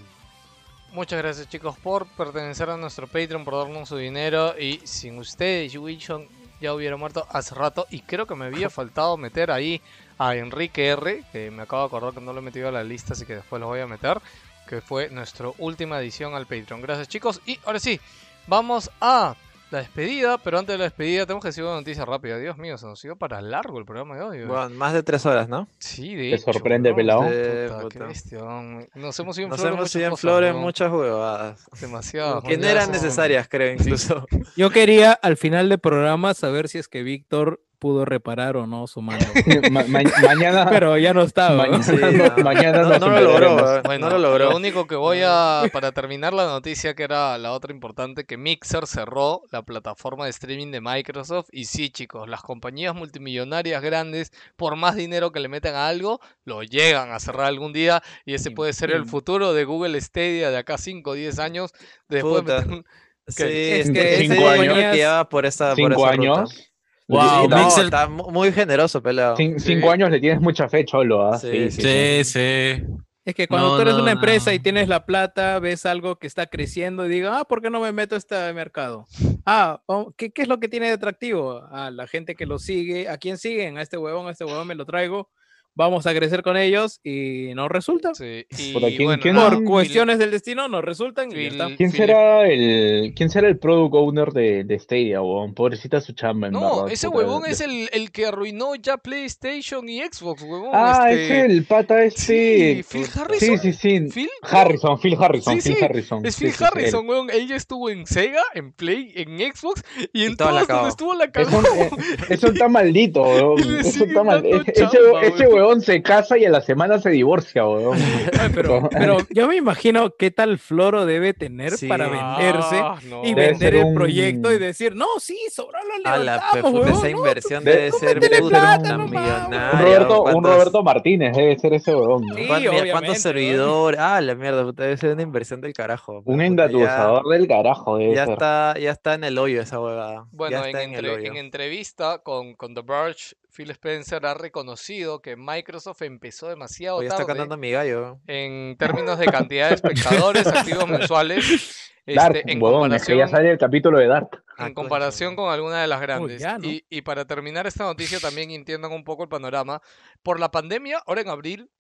Muchas 0.94 1.18
gracias 1.18 1.50
chicos 1.50 1.80
por 1.80 2.06
pertenecer 2.10 2.70
a 2.70 2.78
nuestro 2.78 3.08
Patreon, 3.08 3.44
por 3.44 3.56
darnos 3.56 3.90
su 3.90 3.98
dinero 3.98 4.54
y 4.58 4.82
sin 4.84 5.18
ustedes 5.18 5.76
Wilson 5.76 6.28
ya 6.62 6.76
hubiera 6.76 6.98
muerto 6.98 7.26
hace 7.32 7.56
rato 7.56 7.88
y 7.90 8.02
creo 8.02 8.28
que 8.28 8.36
me 8.36 8.46
había 8.46 8.70
faltado 8.70 9.18
meter 9.18 9.50
ahí 9.50 9.82
a 10.20 10.36
Enrique 10.36 10.90
R, 10.90 11.24
que 11.32 11.50
me 11.50 11.64
acabo 11.64 11.82
de 11.82 11.88
acordar 11.88 12.14
que 12.14 12.22
no 12.22 12.34
lo 12.34 12.40
he 12.40 12.44
metido 12.44 12.70
a 12.70 12.72
la 12.72 12.84
lista, 12.84 13.14
así 13.14 13.26
que 13.26 13.38
después 13.38 13.60
lo 13.60 13.66
voy 13.66 13.80
a 13.80 13.88
meter, 13.88 14.22
que 14.68 14.82
fue 14.82 15.10
nuestra 15.10 15.50
última 15.58 16.00
edición 16.00 16.36
al 16.36 16.46
Patreon. 16.46 16.82
Gracias 16.82 17.08
chicos 17.08 17.42
y 17.46 17.60
ahora 17.66 17.80
sí, 17.80 18.00
vamos 18.48 18.90
a 19.02 19.36
la 19.72 19.80
despedida, 19.80 20.38
pero 20.38 20.60
antes 20.60 20.74
de 20.74 20.78
la 20.78 20.84
despedida 20.84 21.26
tenemos 21.26 21.42
que 21.42 21.50
decir 21.50 21.64
una 21.64 21.74
noticia 21.74 22.06
rápida. 22.06 22.38
Dios 22.38 22.56
mío, 22.58 22.78
se 22.78 22.86
nos 22.86 23.04
ido 23.04 23.16
para 23.16 23.42
largo 23.42 23.80
el 23.80 23.86
programa 23.86 24.16
de 24.16 24.22
hoy. 24.22 24.38
weón. 24.38 24.48
Bueno, 24.50 24.70
más 24.76 24.94
de 24.94 25.02
tres 25.02 25.26
horas, 25.26 25.50
¿no? 25.50 25.68
Sí, 25.80 26.16
de 26.16 26.30
¿Te 26.30 26.36
hecho, 26.36 26.54
sorprende, 26.54 26.92
¿no? 26.92 26.96
pelado? 26.96 27.22
Weón. 27.22 28.88
Nos 28.96 29.20
hemos 29.20 29.38
ido 29.38 29.46
en 29.46 29.50
Nos 29.50 29.60
flor 29.60 29.68
en 29.72 29.74
hemos 29.74 29.80
muchas 29.82 29.96
ido 29.96 30.06
en 30.06 30.10
cosas, 30.12 30.22
flores 30.22 30.52
weón. 30.52 30.64
muchas 30.64 30.92
huevadas. 30.92 31.66
Demasiado. 31.82 32.42
Que 32.44 32.58
no 32.58 32.68
eran 32.68 32.92
necesarias, 32.92 33.48
creo, 33.50 33.74
incluso. 33.74 34.26
Yo 34.56 34.70
quería 34.70 35.14
al 35.14 35.36
final 35.38 35.70
del 35.70 35.80
programa 35.80 36.34
saber 36.34 36.70
si 36.70 36.78
es 36.78 36.88
que 36.88 37.04
Víctor 37.04 37.60
pudo 37.86 38.04
reparar 38.04 38.58
o 38.58 38.66
no 38.66 38.88
su 38.88 39.00
mano. 39.04 39.24
Ma- 39.72 39.84
ma- 39.88 40.02
mañana, 40.24 40.68
Pero 40.72 40.98
ya 40.98 41.14
no 41.14 41.22
estaba. 41.22 41.68
¿no? 41.68 41.78
mañana, 41.78 41.84
Sí, 41.84 41.96
no- 41.96 42.36
no. 42.36 42.44
mañana 42.44 42.82
No, 42.82 42.90
nos 42.90 43.00
no 43.00 43.10
lo 43.10 43.22
logró. 43.22 43.82
Bueno, 43.84 44.10
no 44.10 44.18
lo 44.18 44.20
logró. 44.30 44.50
lo 44.50 44.56
único 44.58 44.88
que 44.88 44.96
voy 44.96 45.20
a, 45.24 45.62
para 45.72 45.92
terminar 45.92 46.34
la 46.34 46.46
noticia, 46.48 46.96
que 46.96 47.04
era 47.04 47.38
la 47.38 47.52
otra 47.52 47.72
importante, 47.72 48.26
que 48.26 48.38
Mixer 48.38 48.88
cerró 48.88 49.44
la 49.52 49.62
plataforma 49.62 50.24
de 50.26 50.32
streaming 50.32 50.72
de 50.72 50.82
Microsoft. 50.82 51.50
Y 51.52 51.66
sí, 51.66 51.92
chicos, 51.92 52.28
las 52.28 52.42
compañías 52.42 52.96
multimillonarias 52.96 53.84
grandes, 53.84 54.32
por 54.56 54.76
más 54.76 54.96
dinero 54.96 55.32
que 55.32 55.40
le 55.40 55.48
metan 55.48 55.76
a 55.76 55.88
algo, 55.88 56.20
lo 56.44 56.64
llegan 56.64 57.12
a 57.12 57.20
cerrar 57.20 57.46
algún 57.46 57.72
día. 57.72 58.02
Y 58.26 58.34
ese 58.34 58.50
puede 58.50 58.74
ser 58.74 58.90
el 58.90 59.06
futuro 59.06 59.54
de 59.54 59.64
Google 59.66 60.02
Stadia 60.02 60.50
de 60.50 60.58
acá 60.58 60.80
5 60.80 61.12
o 61.12 61.14
10 61.14 61.38
años. 61.38 61.72
Después 62.10 62.44
de 62.46 62.54
Puta. 62.54 62.58
meter 62.62 62.74
un- 62.74 62.86
Sí, 63.28 63.44
Es 63.44 63.90
que 63.90 64.18
cinco 64.18 64.48
años- 64.50 64.76
que 64.76 65.26
por 65.32 65.48
esa, 65.48 65.70
por 65.70 65.76
Cinco 65.78 66.06
esa 66.06 66.10
años. 66.14 66.72
Wow, 67.08 67.48
no, 67.48 67.68
está 67.82 68.08
mu- 68.08 68.32
muy 68.32 68.52
generoso, 68.52 69.02
pelado. 69.02 69.36
Cin- 69.38 69.60
cinco 69.60 69.92
años 69.92 70.10
le 70.10 70.20
tienes 70.20 70.42
mucha 70.42 70.68
fe, 70.68 70.86
cholo. 70.86 71.28
¿ah? 71.32 71.38
Sí, 71.38 71.70
Sí, 71.70 71.82
sí, 71.82 71.82
Sí, 71.82 72.24
sí. 72.24 72.84
Es 73.26 73.34
que 73.34 73.48
cuando 73.48 73.70
No, 73.70 73.76
tú 73.76 73.82
eres 73.82 73.96
no, 73.96 74.04
una 74.04 74.12
empresa 74.12 74.54
y 74.54 74.60
tienes 74.60 74.88
la 74.88 75.04
plata, 75.06 75.58
ves 75.60 75.88
algo 75.88 76.18
que 76.18 76.28
está 76.28 76.46
creciendo 76.46 77.06
y 77.06 77.10
digas, 77.10 77.36
ah, 77.40 77.46
¿por 77.46 77.60
qué 77.62 77.72
no 77.72 77.80
me 77.80 77.92
meto 77.92 78.14
a 78.14 78.20
este 78.20 78.54
mercado? 78.54 79.08
Ah, 79.48 79.82
oh, 79.88 80.14
¿qué, 80.16 80.32
qué 80.32 80.44
es 80.44 80.48
lo 80.48 80.60
que 80.60 80.68
tiene 80.68 80.88
de 80.88 80.94
atractivo? 80.94 81.64
A 81.72 81.90
la 81.90 82.06
gente 82.06 82.36
que 82.36 82.46
lo 82.46 82.60
sigue. 82.60 83.10
¿A 83.10 83.18
quién 83.18 83.40
siguen? 83.40 83.80
A 83.80 83.82
este 83.82 83.98
huevón, 83.98 84.28
a 84.28 84.32
este 84.32 84.46
huevón 84.46 84.68
me 84.68 84.76
lo 84.76 84.86
traigo. 84.86 85.30
Vamos 85.78 86.08
a 86.08 86.14
crecer 86.14 86.42
con 86.42 86.56
ellos 86.56 87.02
y 87.04 87.52
no 87.54 87.68
resulta. 87.68 88.14
Sí, 88.16 88.46
y 88.58 88.72
Puta, 88.74 88.88
¿quién- 88.88 89.04
bueno, 89.04 89.22
quién- 89.22 89.36
nada, 89.36 89.50
Por 89.52 89.64
cuestiones 89.66 90.18
del 90.20 90.32
destino 90.32 90.70
no 90.70 90.82
resultan 90.82 91.30
y 91.36 91.50
ya. 91.50 91.76
¿Quién 91.76 91.92
será 91.92 92.48
el 92.48 93.14
quién 93.14 93.30
será 93.30 93.48
el 93.50 93.58
product 93.60 93.94
owner 93.94 94.32
de, 94.32 94.64
de 94.64 94.80
Stadia, 94.80 95.22
weón? 95.22 95.54
Pobrecita 95.54 96.00
su 96.00 96.14
chamba, 96.14 96.48
en 96.48 96.54
No, 96.54 96.78
verdad, 96.84 96.94
ese 96.94 97.10
huevón 97.10 97.44
de- 97.44 97.52
es 97.52 97.60
el, 97.60 97.90
el 97.92 98.12
que 98.12 98.26
arruinó 98.26 98.76
ya 98.76 98.98
PlayStation 98.98 99.90
y 99.90 100.00
Xbox, 100.02 100.44
huevón. 100.44 100.70
Ah, 100.74 101.08
este... 101.12 101.40
es 101.40 101.46
el 101.52 101.66
pata 101.66 102.04
este. 102.06 102.22
Sí, 102.22 102.84
Phil 102.90 103.06
Sí, 103.06 103.20
Harrison. 103.20 103.60
sí, 103.60 103.74
sí. 103.74 104.00
Phil, 104.14 104.30
Harrison, 104.44 105.00
Phil 105.00 105.18
Harrison, 105.20 105.62
Sí, 105.62 105.70
Phil 105.70 105.78
sí, 105.78 105.84
Harrison. 105.84 106.26
Es 106.26 106.36
sí, 106.36 106.46
Phil 106.46 106.52
sí, 106.54 106.58
sí, 106.58 106.64
Harrison, 106.64 107.10
weón. 107.10 107.30
Él 107.30 107.48
ya 107.50 107.58
estuvo 107.58 107.90
en 107.90 108.06
Sega, 108.06 108.42
en 108.54 108.72
Play, 108.72 109.12
en 109.16 109.40
Xbox 109.54 109.84
y 110.14 110.24
en 110.24 110.38
todas 110.38 110.54
la 110.54 110.62
todas 110.62 110.76
donde 110.78 110.90
estuvo 110.90 111.14
la 111.16 111.26
Es 111.26 111.32
cagó. 111.32 111.58
un, 111.58 111.66
eh, 111.66 111.90
eso 112.30 112.48
está 112.48 112.70
maldito, 112.70 113.24
weón. 113.24 113.60
Y 113.60 113.80
Eso 113.80 114.06
está 114.06 114.24
mal. 114.24 114.42
dando 114.42 114.62
Ese, 114.72 114.84
ese 115.28 115.48
weón. 115.48 115.65
Huevón 115.66 115.82
se 115.82 116.02
casa 116.02 116.38
y 116.38 116.46
a 116.46 116.50
la 116.50 116.62
semana 116.62 117.00
se 117.00 117.10
divorcia, 117.10 117.66
weón. 117.66 117.98
Ay, 118.40 118.50
pero, 118.54 118.90
pero 118.92 119.18
yo 119.30 119.48
me 119.48 119.56
imagino 119.56 120.12
qué 120.18 120.32
tal 120.32 120.58
floro 120.60 121.06
debe 121.06 121.34
tener 121.34 121.72
Sí. 121.78 121.88
para 121.88 122.08
venderse 122.08 122.78
Ah, 122.82 122.98
no. 123.10 123.24
y 123.24 123.34
Debe 123.34 123.50
vender 123.50 123.76
el 123.76 123.84
un- 123.86 123.96
proyecto 123.96 124.52
y 124.52 124.58
decir, 124.60 124.96
no, 124.96 125.08
sí, 125.20 125.38
sobró 125.52 125.80
lo 126.04 126.10
A 126.10 126.18
la 126.18 126.42
huevón, 126.54 126.88
esa 126.90 127.10
inversión 127.10 127.64
De- 127.64 127.72
debe 127.76 127.92
ser 127.92 128.20
puta, 128.20 128.48
plata 128.50 128.80
una 128.96 128.98
nomás, 128.98 129.10
millonaria. 129.12 129.72
Un 129.74 129.80
Roberto, 129.82 130.18
un 130.24 130.32
¿cuántos- 130.32 130.52
Roberto 130.54 130.84
Martínez 130.84 131.36
debe 131.36 131.58
ser 131.60 131.74
ese 131.74 131.96
huevón. 131.96 132.26
¿no? 132.28 132.36
Sí, 132.36 132.48
cuán- 132.48 132.60
mira, 132.60 132.72
obviamente, 132.72 132.92
¿Cuántos 132.92 133.10
weón. 133.10 133.22
servidores? 133.22 134.00
Ah, 134.00 134.22
la 134.22 134.36
mierda, 134.36 134.64
puta, 134.64 134.84
debe 134.84 134.98
ser 134.98 135.14
una 135.14 135.22
inversión 135.24 135.62
del 135.62 135.74
carajo. 135.74 136.22
Un 136.26 136.42
engatusador 136.42 137.28
del 137.28 137.48
carajo 137.48 137.98
debe 137.98 138.16
Ya 138.16 138.26
ser. 138.26 138.34
está, 138.34 138.76
ya 138.80 138.92
está 138.92 139.14
en 139.16 139.24
el 139.24 139.38
hoyo 139.38 139.62
esa 139.62 139.80
huevada. 139.80 140.26
Bueno, 140.32 140.52
ya 140.52 140.60
en, 140.62 140.66
está 140.68 140.84
en, 140.84 140.90
el 140.92 140.96
entre- 141.06 141.12
hoyo. 141.14 141.32
en 141.32 141.38
entrevista 141.38 142.20
con, 142.20 142.54
con 142.56 142.74
The 142.74 142.82
Verge, 142.82 143.36
Phil 143.56 143.72
Spencer 143.72 144.26
ha 144.26 144.34
reconocido 144.34 145.22
que 145.22 145.36
Microsoft 145.38 146.02
empezó 146.02 146.50
demasiado 146.50 146.98
Hoy 146.98 147.06
está 147.06 147.18
tarde 147.18 147.28
cantando 147.28 147.58
mi 147.58 147.72
gallo. 147.72 148.20
en 148.28 148.76
términos 148.78 149.18
de 149.18 149.28
cantidad 149.28 149.70
de 149.70 149.76
espectadores 149.76 150.46
activos 150.48 150.88
mensuales. 150.88 151.94
Dark, 152.06 152.36
este, 152.36 152.52
en 152.52 152.62
huevón, 152.62 152.94
es 152.94 153.04
que 153.04 153.18
ya 153.18 153.24
comparación, 153.24 153.30
sale 153.30 153.52
el 153.52 153.58
capítulo 153.58 153.98
de 153.98 154.08
Dark. 154.08 154.44
Ah, 154.58 154.68
en 154.68 154.74
comparación 154.74 155.36
con 155.36 155.52
alguna 155.52 155.82
de 155.82 155.88
las 155.88 156.02
grandes. 156.02 156.40
ya, 156.40 156.58
¿no? 156.58 156.68
y, 156.68 156.86
y 156.90 157.02
para 157.02 157.26
terminar 157.26 157.66
esta 157.66 157.84
noticia 157.86 158.20
también 158.20 158.52
entiendan 158.52 158.92
un 158.92 159.04
poco 159.04 159.24
el 159.24 159.30
panorama. 159.30 159.82
Por 160.22 160.40
la 160.40 160.52
pandemia, 160.52 161.02
ahora 161.08 161.22
en 161.22 161.30
abril, 161.30 161.72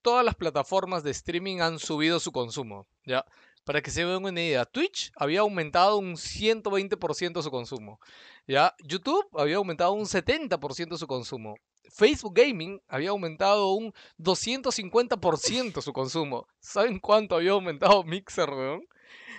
todas 0.00 0.24
las 0.24 0.36
plataformas 0.36 1.02
de 1.02 1.10
streaming 1.10 1.60
han 1.60 1.78
subido 1.78 2.18
su 2.18 2.32
consumo. 2.32 2.86
¿ya? 3.04 3.26
Para 3.64 3.82
que 3.82 3.90
se 3.90 4.02
vean 4.02 4.24
una 4.24 4.40
idea, 4.40 4.64
Twitch 4.64 5.12
había 5.14 5.40
aumentado 5.40 5.98
un 5.98 6.14
120% 6.14 7.42
su 7.42 7.50
consumo. 7.50 8.00
¿Ya? 8.48 8.74
YouTube 8.82 9.24
había 9.38 9.56
aumentado 9.56 9.92
un 9.92 10.06
70% 10.06 10.96
su 10.96 11.06
consumo. 11.06 11.54
Facebook 11.90 12.34
Gaming 12.34 12.80
había 12.88 13.10
aumentado 13.10 13.72
un 13.72 13.92
250% 14.18 15.80
su 15.80 15.92
consumo. 15.92 16.46
¿Saben 16.60 16.98
cuánto 16.98 17.36
había 17.36 17.52
aumentado 17.52 18.02
Mixer, 18.04 18.50
weón? 18.50 18.82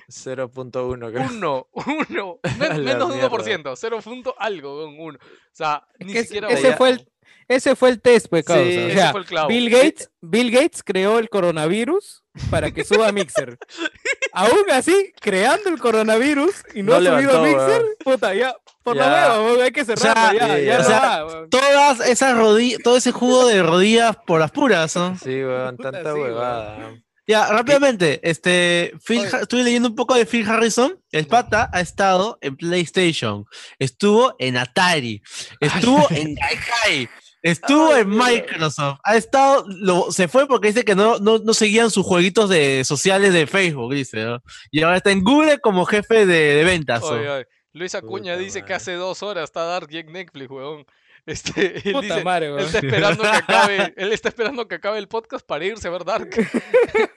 0.1 0.08 1.12
creo. 1.12 1.28
Uno, 1.30 1.68
uno, 2.10 2.40
men- 2.58 2.72
A 2.72 2.78
la 2.78 2.94
menos 2.94 3.10
de 3.10 3.18
mierda. 3.18 3.30
1%, 3.30 3.76
0 3.76 4.00
punto 4.04 4.36
algo, 4.40 4.78
weón, 4.80 4.96
uno. 5.00 5.20
O 5.22 5.50
sea, 5.52 5.86
ni 6.00 6.16
es- 6.18 6.26
siquiera 6.26 6.48
ese 6.50 6.76
fue 6.76 6.90
el 6.92 7.08
ese 7.48 7.76
fue 7.76 7.90
el 7.90 8.00
test, 8.02 8.28
pues, 8.30 8.46
causa. 8.46 8.64
Sí, 8.64 8.78
o 8.78 8.82
ese 8.88 8.94
sea, 8.96 9.12
fue 9.12 9.22
el 9.22 9.26
clavo. 9.28 9.48
Bill 9.50 9.70
Gates, 9.72 10.12
Bill 10.22 10.52
Gates 10.52 10.84
creó 10.84 11.18
el 11.18 11.30
coronavirus 11.30 12.24
para 12.52 12.72
que 12.72 12.84
suba 12.84 13.12
Mixer. 13.12 13.58
Aún 14.40 14.64
así, 14.72 15.14
creando 15.20 15.70
el 15.70 15.80
coronavirus 15.80 16.54
y 16.74 16.84
no, 16.84 17.00
No 17.00 17.10
ha 17.10 17.16
subido 17.18 17.44
levantó, 17.44 17.66
Mixer, 17.68 17.82
puta, 18.04 18.34
ya, 18.34 18.56
por 18.84 18.96
Ya. 18.96 19.04
lo 19.06 19.16
menos, 19.38 19.52
weón, 19.52 19.62
hay 19.66 19.72
que 19.72 19.86
cerrarlo, 19.86 20.40
sea, 20.40 20.48
ya, 20.48 20.60
ya 20.60 20.76
o 20.76 20.80
no 20.80 20.84
sea, 20.88 21.24
va. 21.24 21.48
Todas 21.50 22.00
esas 22.08 22.38
rodillas, 22.38 22.80
todo 22.84 22.98
ese 22.98 23.12
jugo 23.12 23.48
de 23.48 23.62
rodillas 23.64 24.16
por 24.26 24.40
las 24.40 24.52
puras, 24.52 24.96
¿no? 24.96 25.18
Sí, 25.18 25.44
weón, 25.44 25.78
Puta, 25.78 25.92
tanta 25.92 26.14
sí, 26.14 26.20
huevada. 26.20 26.92
Ya, 27.28 27.46
rápidamente, 27.46 28.20
este, 28.28 28.92
Phil 29.06 29.24
estuve 29.24 29.62
leyendo 29.62 29.90
un 29.90 29.96
poco 29.96 30.16
de 30.16 30.26
Phil 30.26 30.50
Harrison. 30.50 31.00
El 31.12 31.28
pata 31.28 31.70
ha 31.72 31.80
estado 31.80 32.40
en 32.42 32.58
PlayStation, 32.58 33.46
estuvo 33.78 34.36
en 34.40 34.58
Atari, 34.58 35.22
estuvo 35.60 36.08
en 36.10 36.34
Gaikai, 36.36 37.08
estuvo 37.42 37.96
en 37.96 38.10
Microsoft, 38.10 39.00
ha 39.04 39.16
estado, 39.16 39.66
lo, 39.68 40.12
se 40.12 40.28
fue 40.28 40.48
porque 40.48 40.68
dice 40.70 40.84
que 40.84 40.96
no, 40.96 41.20
no, 41.20 41.40
no 41.40 41.54
seguían 41.54 41.90
sus 41.92 42.06
jueguitos 42.06 42.50
de, 42.50 42.84
sociales 42.86 43.34
de 43.34 43.48
Facebook, 43.48 43.94
dice, 43.94 44.24
¿no? 44.24 44.42
Y 44.72 44.82
ahora 44.84 44.98
está 44.98 45.12
en 45.12 45.24
Google 45.24 45.60
como 45.60 45.86
jefe 45.86 46.26
de, 46.26 46.56
de 46.56 46.64
ventas. 46.64 47.02
¿no? 47.02 47.08
Oye, 47.08 47.30
oye, 47.30 47.48
Luis 47.74 47.96
Acuña 47.96 48.34
Puta 48.34 48.44
dice 48.44 48.64
que 48.66 48.74
hace 48.74 48.94
dos 48.94 49.22
horas 49.24 49.46
está 49.46 49.64
Dark 49.64 49.88
en 49.92 50.12
Netflix, 50.12 50.50
weón. 50.50 50.86
Este, 51.26 51.76
él, 51.88 51.94
Puta 51.94 52.16
dice- 52.16 52.24
madre, 52.24 52.48
él 52.48 52.54
weón. 52.54 52.66
está 52.66 52.80
esperando 52.80 53.22
que 53.24 53.28
acabe, 53.38 53.94
él 53.98 54.12
está 54.14 54.30
esperando 54.30 54.68
que 54.68 54.76
acabe 54.76 54.98
el 54.98 55.08
podcast 55.08 55.46
para 55.46 55.66
irse 55.66 55.88
a 55.88 55.92
ver 55.92 56.04
Dark. 56.06 56.30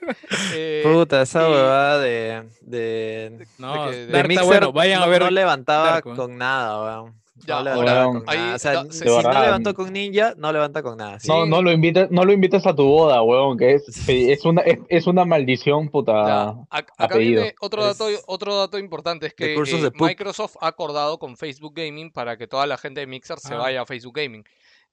Eh, 0.55 0.83
Puta, 0.85 1.23
esa 1.23 1.49
y- 1.49 1.53
huevada 1.53 1.99
de, 2.01 2.49
de, 2.61 3.47
No, 3.59 3.89
que- 3.91 3.97
de 3.97 4.07
Dark 4.09 4.17
está 4.17 4.29
Mixer 4.29 4.45
bueno, 4.47 4.73
vayan 4.73 4.99
no, 5.01 5.05
a 5.05 5.09
ver. 5.09 5.23
no 5.23 5.31
levantaba 5.31 5.91
Dark, 5.93 6.15
con 6.17 6.37
nada, 6.37 6.83
weón. 7.01 7.22
Ya, 7.47 7.63
no 7.63 7.71
ahora, 7.71 7.75
levantaba 7.75 8.13
con 8.13 8.25
ahí 8.29 8.39
nada. 8.39 8.55
O 8.55 8.59
sea, 8.59 8.73
da- 8.73 8.87
si 8.93 8.99
de 9.01 9.05
no 9.07 9.17
verdad. 9.17 9.45
levantó 9.45 9.75
con 9.75 9.93
Ninja, 9.93 10.35
no 10.37 10.53
levanta 10.53 10.83
con 10.83 10.97
nada. 10.99 11.19
sí. 11.21 11.29
No, 11.29 11.47
no 11.47 11.63
lo 11.63 11.73
invites, 11.73 12.11
no 12.11 12.25
lo 12.25 12.33
invites 12.33 12.67
a 12.67 12.75
tu 12.75 12.85
boda, 12.85 13.21
weón, 13.23 13.59
que 13.59 13.75
es, 13.75 14.09
es 14.09 14.45
una, 14.45 14.63
es, 14.63 14.79
es 14.89 15.07
una 15.07 15.25
maldición, 15.25 15.85
Ya, 15.87 15.91
puta. 15.91 16.13
ac- 16.15 16.65
acá 16.71 16.93
apellido. 16.99 17.43
viene 17.43 17.55
otro 17.61 17.85
dato, 17.85 18.09
Es- 18.09 18.23
otro 18.27 18.57
dato 18.57 18.79
importante, 18.79 19.27
es 19.27 19.35
que 19.35 19.55
eh. 19.55 19.91
Microsoft 19.99 20.57
ha 20.61 20.69
acordado 20.69 21.19
con 21.19 21.37
Facebook 21.37 21.75
Gaming 21.75 22.11
para 22.13 22.37
que 22.37 22.47
toda 22.47 22.67
la 22.67 22.79
gente 22.79 23.01
de 23.01 23.07
Mixer 23.07 23.39
se 23.39 23.55
Ah. 23.55 23.59
vaya 23.59 23.83
a 23.83 23.87
Facebook 23.87 24.15
Gaming. 24.17 24.45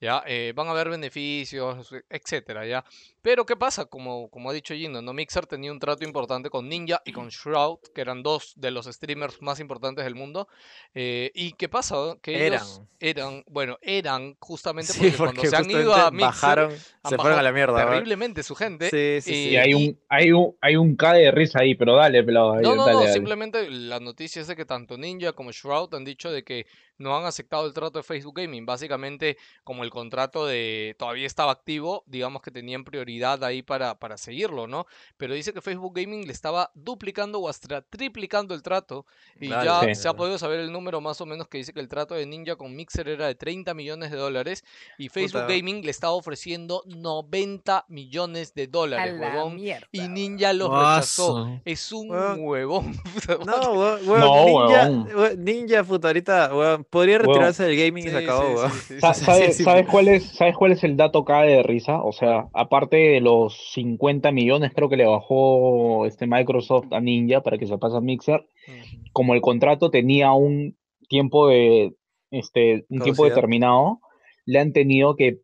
¿ya? 0.01 0.23
Eh, 0.25 0.53
van 0.55 0.67
a 0.67 0.71
haber 0.71 0.87
beneficios, 0.89 1.91
etcétera, 2.09 2.65
¿ya? 2.65 2.85
Pero, 3.21 3.45
¿qué 3.45 3.55
pasa? 3.57 3.85
Como, 3.85 4.29
como 4.29 4.49
ha 4.49 4.53
dicho 4.53 4.73
Gino, 4.73 5.01
¿no? 5.01 5.13
Mixer 5.13 5.45
tenía 5.45 5.71
un 5.71 5.79
trato 5.79 6.05
importante 6.05 6.49
con 6.49 6.69
Ninja 6.69 7.01
y 7.05 7.11
con 7.11 7.27
Shroud, 7.27 7.79
que 7.93 8.01
eran 8.01 8.23
dos 8.23 8.53
de 8.55 8.71
los 8.71 8.85
streamers 8.85 9.41
más 9.41 9.59
importantes 9.59 10.05
del 10.05 10.15
mundo. 10.15 10.47
eh, 10.93 11.29
¿Y 11.33 11.51
qué 11.53 11.67
pasa? 11.67 12.15
Que 12.21 12.47
ellos 12.47 12.81
eran, 12.99 13.43
bueno, 13.47 13.77
eran 13.81 14.35
justamente 14.39 14.93
Sí, 14.93 15.11
porque, 15.11 15.17
cuando 15.17 15.33
porque 15.41 15.49
se 15.49 15.55
han 15.57 15.69
ido 15.69 15.93
a 15.93 16.11
Mixer, 16.11 16.25
bajaron, 16.25 16.71
han 16.71 17.09
se 17.09 17.17
fueron 17.17 17.39
a 17.39 17.43
la 17.43 17.51
mierda. 17.51 17.85
terriblemente 17.85 18.41
su 18.43 18.55
gente. 18.55 18.89
Sí, 18.89 19.21
sí, 19.21 19.33
sí. 19.33 19.49
Y 19.49 19.57
hay 19.57 19.73
un, 19.73 19.99
hay 20.07 20.31
un, 20.31 20.55
hay 20.61 20.75
un 20.77 20.95
K 20.95 21.13
de 21.13 21.31
risa 21.31 21.59
ahí, 21.59 21.75
pero 21.75 21.95
dale, 21.95 22.23
pelado. 22.23 22.55
No, 22.55 22.75
no, 22.75 22.85
dale, 22.85 22.93
no, 22.93 22.99
dale. 23.01 23.13
simplemente 23.13 23.69
la 23.69 23.99
noticia 23.99 24.41
es 24.41 24.47
de 24.47 24.55
que 24.55 24.65
tanto 24.65 24.97
Ninja 24.97 25.33
como 25.33 25.51
Shroud 25.51 25.93
han 25.93 26.05
dicho 26.05 26.31
de 26.31 26.43
que 26.43 26.67
no 26.97 27.17
han 27.17 27.25
aceptado 27.25 27.65
el 27.65 27.73
trato 27.73 27.99
de 27.99 28.03
Facebook 28.03 28.35
Gaming. 28.37 28.65
Básicamente, 28.65 29.37
como 29.63 29.83
el 29.83 29.89
contrato 29.89 30.45
de 30.45 30.95
todavía 30.97 31.27
estaba 31.27 31.51
activo, 31.51 32.03
digamos 32.07 32.41
que 32.41 32.51
tenían 32.51 32.83
prioridad 32.83 33.08
ahí 33.41 33.61
para, 33.61 33.95
para 33.99 34.17
seguirlo, 34.17 34.67
¿no? 34.67 34.85
Pero 35.17 35.33
dice 35.33 35.53
que 35.53 35.61
Facebook 35.61 35.93
Gaming 35.95 36.25
le 36.25 36.31
estaba 36.33 36.71
duplicando 36.75 37.39
o 37.39 37.49
hasta 37.49 37.81
triplicando 37.81 38.53
el 38.53 38.61
trato 38.61 39.05
y 39.39 39.49
ya 39.49 39.81
sí. 39.81 39.95
se 39.95 40.07
ha 40.07 40.13
podido 40.13 40.37
saber 40.37 40.59
el 40.59 40.71
número 40.71 41.01
más 41.01 41.19
o 41.21 41.25
menos 41.25 41.47
que 41.47 41.57
dice 41.57 41.73
que 41.73 41.79
el 41.79 41.87
trato 41.87 42.13
de 42.15 42.25
Ninja 42.25 42.55
con 42.55 42.75
Mixer 42.75 43.07
era 43.09 43.27
de 43.27 43.35
30 43.35 43.73
millones 43.73 44.11
de 44.11 44.17
dólares 44.17 44.63
y 44.97 45.09
Facebook 45.09 45.41
Puta. 45.43 45.53
Gaming 45.53 45.83
le 45.83 45.91
estaba 45.91 46.13
ofreciendo 46.13 46.83
90 46.85 47.85
millones 47.89 48.53
de 48.53 48.67
dólares, 48.67 49.13
la 49.19 49.29
huevón. 49.35 49.55
mierda, 49.55 49.87
Y. 49.91 50.07
Ninja 50.07 50.53
los 50.53 50.69
rechazó. 50.69 51.59
Es 51.65 51.91
un 51.91 52.09
Weón. 52.11 52.39
huevón. 52.41 52.95
No, 53.45 53.71
weón, 53.73 54.07
weón, 54.07 54.19
No, 54.19 54.45
Ninja, 54.45 54.89
weón. 54.89 55.07
weón, 55.15 55.43
Ninja, 55.43 55.83
puta, 55.83 56.07
ahorita, 56.09 56.55
weón, 56.55 56.83
podría 56.89 57.17
retirarse 57.19 57.63
del 57.63 57.77
gaming 57.77 58.07
y 58.07 58.09
se 58.09 58.17
acabó, 58.17 58.41
sí, 58.47 58.53
weón. 58.55 58.71
sí, 58.71 58.79
sí, 58.95 58.99
Sa- 58.99 59.13
sí, 59.13 59.53
sí. 59.53 59.63
¿Sabes, 59.63 59.87
cuál 59.87 60.07
es, 60.07 60.23
¿Sabes 60.31 60.55
cuál 60.57 60.71
es 60.71 60.83
el 60.83 60.97
dato 60.97 61.23
K 61.23 61.41
de 61.43 61.63
risa? 61.63 62.01
O 62.01 62.11
sea, 62.11 62.47
aparte 62.53 62.98
de 62.99 63.21
los 63.21 63.71
50 63.73 64.31
millones 64.31 64.71
creo 64.75 64.89
que 64.89 64.97
le 64.97 65.05
bajó 65.05 66.05
este 66.05 66.27
Microsoft 66.27 66.91
a 66.91 66.99
Ninja 66.99 67.41
para 67.41 67.57
que 67.57 67.67
se 67.67 67.77
pase 67.77 67.97
a 67.97 68.01
Mixer, 68.01 68.39
Ujú. 68.67 69.03
como 69.13 69.33
el 69.33 69.41
contrato 69.41 69.89
tenía 69.89 70.31
un 70.33 70.77
tiempo 71.07 71.47
de 71.47 71.93
este 72.31 72.85
un 72.89 72.99
tiempo 73.01 73.23
Caducidad. 73.23 73.29
determinado, 73.35 73.99
le 74.45 74.59
han 74.59 74.71
tenido 74.73 75.15
que, 75.15 75.39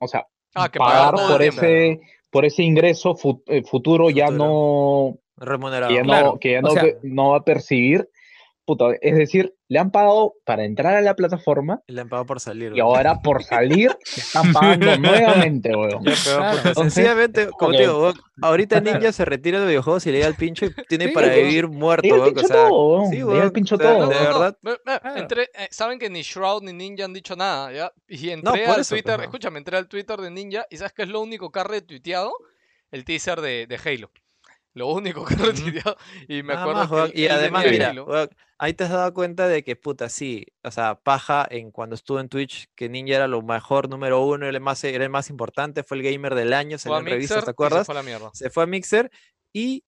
o 0.00 0.08
sea, 0.08 0.26
Ah, 0.54 0.70
que 0.70 0.78
pagar 0.78 1.14
por 1.14 1.42
ese 1.42 2.00
por 2.30 2.44
ese 2.44 2.62
ingreso 2.62 3.14
fu- 3.14 3.42
eh, 3.46 3.62
futuro, 3.62 4.10
ya 4.10 4.26
Futuro. 4.26 4.44
no 4.44 5.18
Remunerado. 5.38 5.88
que 5.90 5.94
ya 5.96 6.02
no 6.02 6.08
Claro, 6.08 6.38
que 6.38 6.50
ya 6.52 6.58
o 6.58 6.62
no, 6.62 6.70
sea- 6.70 6.82
pe- 6.82 6.98
no 7.02 7.30
va 7.30 7.36
a 7.38 7.44
percibir. 7.44 8.08
Puta, 8.66 8.86
es 9.00 9.16
decir, 9.16 9.54
le 9.68 9.78
han 9.80 9.90
pagado 9.90 10.34
para 10.44 10.64
entrar 10.64 10.94
a 10.94 11.00
la 11.00 11.14
plataforma 11.16 11.82
Y 11.88 11.92
le 11.92 12.00
han 12.02 12.08
pagado 12.08 12.26
por 12.26 12.40
salir. 12.40 12.72
y 12.76 12.80
ahora 12.80 13.20
por 13.20 13.42
salir 13.42 13.88
le 14.16 14.22
están 14.22 14.52
pagando 14.52 14.96
nuevamente, 14.98 15.74
weón. 15.74 16.04
Ya, 16.04 16.12
pero, 16.24 16.36
Claro, 16.36 16.56
puta, 16.56 16.68
entonces, 16.68 16.94
sencillamente, 16.94 17.48
como 17.58 17.72
te 17.72 17.78
digo, 17.82 18.00
weón, 18.02 18.14
ahorita 18.42 18.80
Ninja 18.80 19.12
se 19.12 19.24
retira 19.24 19.60
de 19.60 19.66
videojuegos 19.66 20.06
y 20.06 20.12
le 20.12 20.20
da 20.20 20.28
el 20.28 20.34
pincho 20.36 20.66
y 20.66 20.74
tiene 20.88 21.08
Sí, 21.08 21.12
para 21.14 21.26
weón. 21.28 21.40
vivir 21.48 21.68
muerto, 21.68 22.06
Le 22.06 22.10
da 22.10 22.16
el 22.16 22.20
weón, 22.22 22.30
o 22.30 22.34
pincho 22.34 22.46
sea, 22.48 22.68
todo, 22.68 22.98
weón, 22.98 23.10
sí, 23.10 23.16
le 23.16 23.24
da 23.24 23.32
el 23.32 23.38
weón, 23.40 23.50
pincho 23.52 23.74
o 23.74 23.78
sea, 23.78 23.92
todo. 23.92 24.06
De 24.08 24.14
No, 24.14 24.32
no, 24.32 24.38
verdad. 24.40 25.18
entré, 25.18 25.42
eh, 25.54 25.68
saben 25.70 25.98
que 25.98 26.10
ni 26.10 26.22
Shroud 26.22 26.62
ni 26.62 26.72
Ninja 26.72 27.04
han 27.04 27.12
dicho 27.12 27.34
nada, 27.36 27.72
¿ya? 27.72 27.92
Y 28.08 28.30
entré 28.30 28.66
al 28.66 28.80
eso, 28.80 28.94
Twitter, 28.94 29.18
no. 29.18 29.24
escúchame, 29.24 29.58
entré 29.58 29.76
al 29.76 29.88
Twitter 29.88 30.20
de 30.20 30.30
Ninja 30.30 30.66
y 30.70 30.76
¿sabes 30.76 30.92
qué 30.92 31.02
es 31.02 31.08
lo 31.08 31.20
único 31.20 31.50
que 31.50 31.58
ha 31.60 31.64
retuiteado? 31.64 32.32
El 32.92 33.04
teaser 33.04 33.40
de, 33.40 33.66
de 33.66 33.80
Halo. 33.84 34.10
Lo 34.76 34.88
único 34.88 35.24
que 35.24 35.34
retuiteado. 35.82 35.96
Y 36.28 36.42
me 36.42 36.52
Nada 36.54 36.60
acuerdo 36.62 36.80
más, 36.80 36.88
que 36.88 36.94
weón, 36.94 37.10
él- 37.14 37.18
Y 37.20 37.28
además, 37.28 37.64
mira, 37.70 37.94
ahí 38.58 38.74
te 38.74 38.84
has 38.84 38.90
dado 38.90 39.14
cuenta 39.14 39.48
de 39.48 39.64
que, 39.64 39.74
puta, 39.74 40.08
sí, 40.10 40.44
o 40.62 40.70
sea, 40.70 40.96
paja 41.02 41.46
en 41.50 41.70
cuando 41.70 41.94
estuvo 41.94 42.20
en 42.20 42.28
Twitch, 42.28 42.66
que 42.74 42.90
Ninja 42.90 43.16
era 43.16 43.26
lo 43.26 43.40
mejor, 43.40 43.88
número 43.88 44.20
uno, 44.20 44.44
era 44.46 44.54
el 44.56 44.62
más, 44.62 44.84
era 44.84 45.02
el 45.04 45.10
más 45.10 45.30
importante, 45.30 45.82
fue 45.82 45.96
el 45.96 46.02
gamer 46.02 46.34
del 46.34 46.52
año, 46.52 46.76
a 46.76 46.78
salió 46.78 46.98
en 46.98 47.06
revistas, 47.06 47.38
¿te 47.38 47.40
y 47.42 47.44
se 47.46 47.50
acuerdas? 47.52 47.86
fue 47.86 47.94
a 47.94 47.98
la 47.98 48.02
mierda. 48.02 48.30
Se 48.34 48.50
fue 48.50 48.64
a 48.64 48.66
Mixer 48.66 49.10
y 49.54 49.82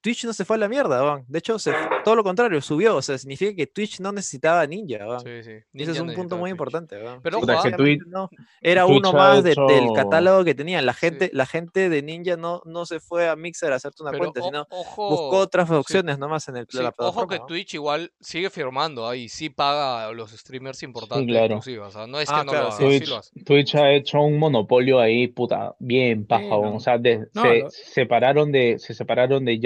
Twitch 0.00 0.24
no 0.24 0.32
se 0.32 0.44
fue 0.44 0.56
a 0.56 0.58
la 0.60 0.68
mierda. 0.68 1.22
De 1.28 1.38
hecho, 1.38 1.58
se, 1.58 1.72
todo 2.04 2.14
lo 2.16 2.24
contrario, 2.24 2.60
subió, 2.60 2.96
o 2.96 3.02
sea, 3.02 3.18
significa 3.18 3.54
que 3.54 3.66
Twitch 3.66 4.00
no 4.00 4.12
necesitaba 4.12 4.66
Ninja. 4.66 5.18
Sí, 5.20 5.42
sí. 5.42 5.50
Y 5.72 5.82
ese 5.82 5.92
es 5.92 6.00
un 6.00 6.14
punto 6.14 6.36
muy 6.36 6.50
Twitch. 6.50 6.52
importante. 6.52 6.96
Pero 7.22 7.38
Sí, 7.38 7.44
ojo, 7.44 7.52
ah, 7.58 7.62
que 7.62 7.70
Twitch- 7.76 8.06
no, 8.06 8.30
era 8.60 8.86
Twitch 8.86 8.98
uno 8.98 9.12
más 9.12 9.42
de- 9.42 9.54
del 9.54 9.92
catálogo 9.94 10.44
que 10.44 10.54
tenían. 10.54 10.86
La 10.86 10.94
Sí. 10.94 11.00
gente, 11.00 11.30
la 11.32 11.46
gente 11.46 11.88
de 11.88 12.02
Ninja 12.02 12.36
no, 12.36 12.62
no 12.64 12.86
se 12.86 13.00
fue 13.00 13.28
a 13.28 13.36
Mixer 13.36 13.72
a 13.72 13.76
hacerte 13.76 14.02
una 14.02 14.10
pero 14.12 14.24
cuenta, 14.24 14.40
o- 14.40 14.44
sino 14.44 14.66
ojo, 14.70 15.10
buscó 15.10 15.36
otras 15.38 15.68
sí. 15.68 15.74
opciones 15.74 16.18
nomás 16.18 16.48
en 16.48 16.56
el, 16.56 16.66
Sí, 16.70 16.78
la 16.78 16.92
ojo 16.96 17.26
que 17.26 17.38
¿no? 17.38 17.46
Twitch 17.46 17.74
igual 17.74 18.10
sigue 18.20 18.50
firmando 18.50 19.08
ahí, 19.08 19.28
sí 19.28 19.50
paga 19.50 20.08
a 20.08 20.12
los 20.12 20.30
streamers 20.30 20.82
importantes 20.82 21.26
claro. 21.26 21.56
exclusivos. 21.56 21.88
O 21.88 21.90
sea, 21.98 22.06
no 22.06 22.20
es 22.20 22.28
Ah, 22.30 22.40
que 22.40 22.46
no 22.46 22.52
claro, 22.52 22.66
lo 22.68 22.72
haga, 22.72 22.78
sí. 22.78 22.90
sí 22.90 22.98
Twitch, 22.98 23.08
lo 23.10 23.16
hace. 23.16 23.44
Twitch 23.44 23.74
ha 23.74 23.92
hecho 23.92 24.20
un 24.20 24.38
monopolio 24.38 24.98
ahí, 25.00 25.28
puta, 25.28 25.74
bien 25.78 26.26
paja, 26.26 26.42
Sí, 26.44 26.48
weón. 26.50 26.62
no. 26.70 26.76
O 26.76 26.80
sea, 26.80 26.98
de- 26.98 27.26
No, 27.34 27.42
se 27.42 27.66
separaron 27.70 28.50
de, 28.52 28.78
se 28.78 28.94
separaron 28.94 29.44
de 29.44 29.58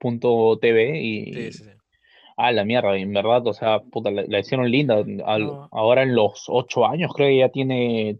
Justin.tv 0.00 1.00
y 1.00 1.32
Sí, 1.32 1.52
sí, 1.52 1.64
sí. 1.64 1.70
a 2.36 2.52
la 2.52 2.64
mierda, 2.64 2.96
en 2.96 3.12
verdad, 3.12 3.46
o 3.46 3.52
sea, 3.52 3.80
puta, 3.80 4.10
la, 4.10 4.24
la 4.26 4.38
hicieron 4.40 4.70
linda. 4.70 4.96
Al- 5.24 5.46
No. 5.46 5.68
Ahora 5.72 6.02
en 6.02 6.14
los 6.14 6.44
ocho 6.48 6.86
años 6.86 7.12
creo 7.14 7.28
que 7.28 7.38
ya 7.38 7.48
tiene 7.48 8.18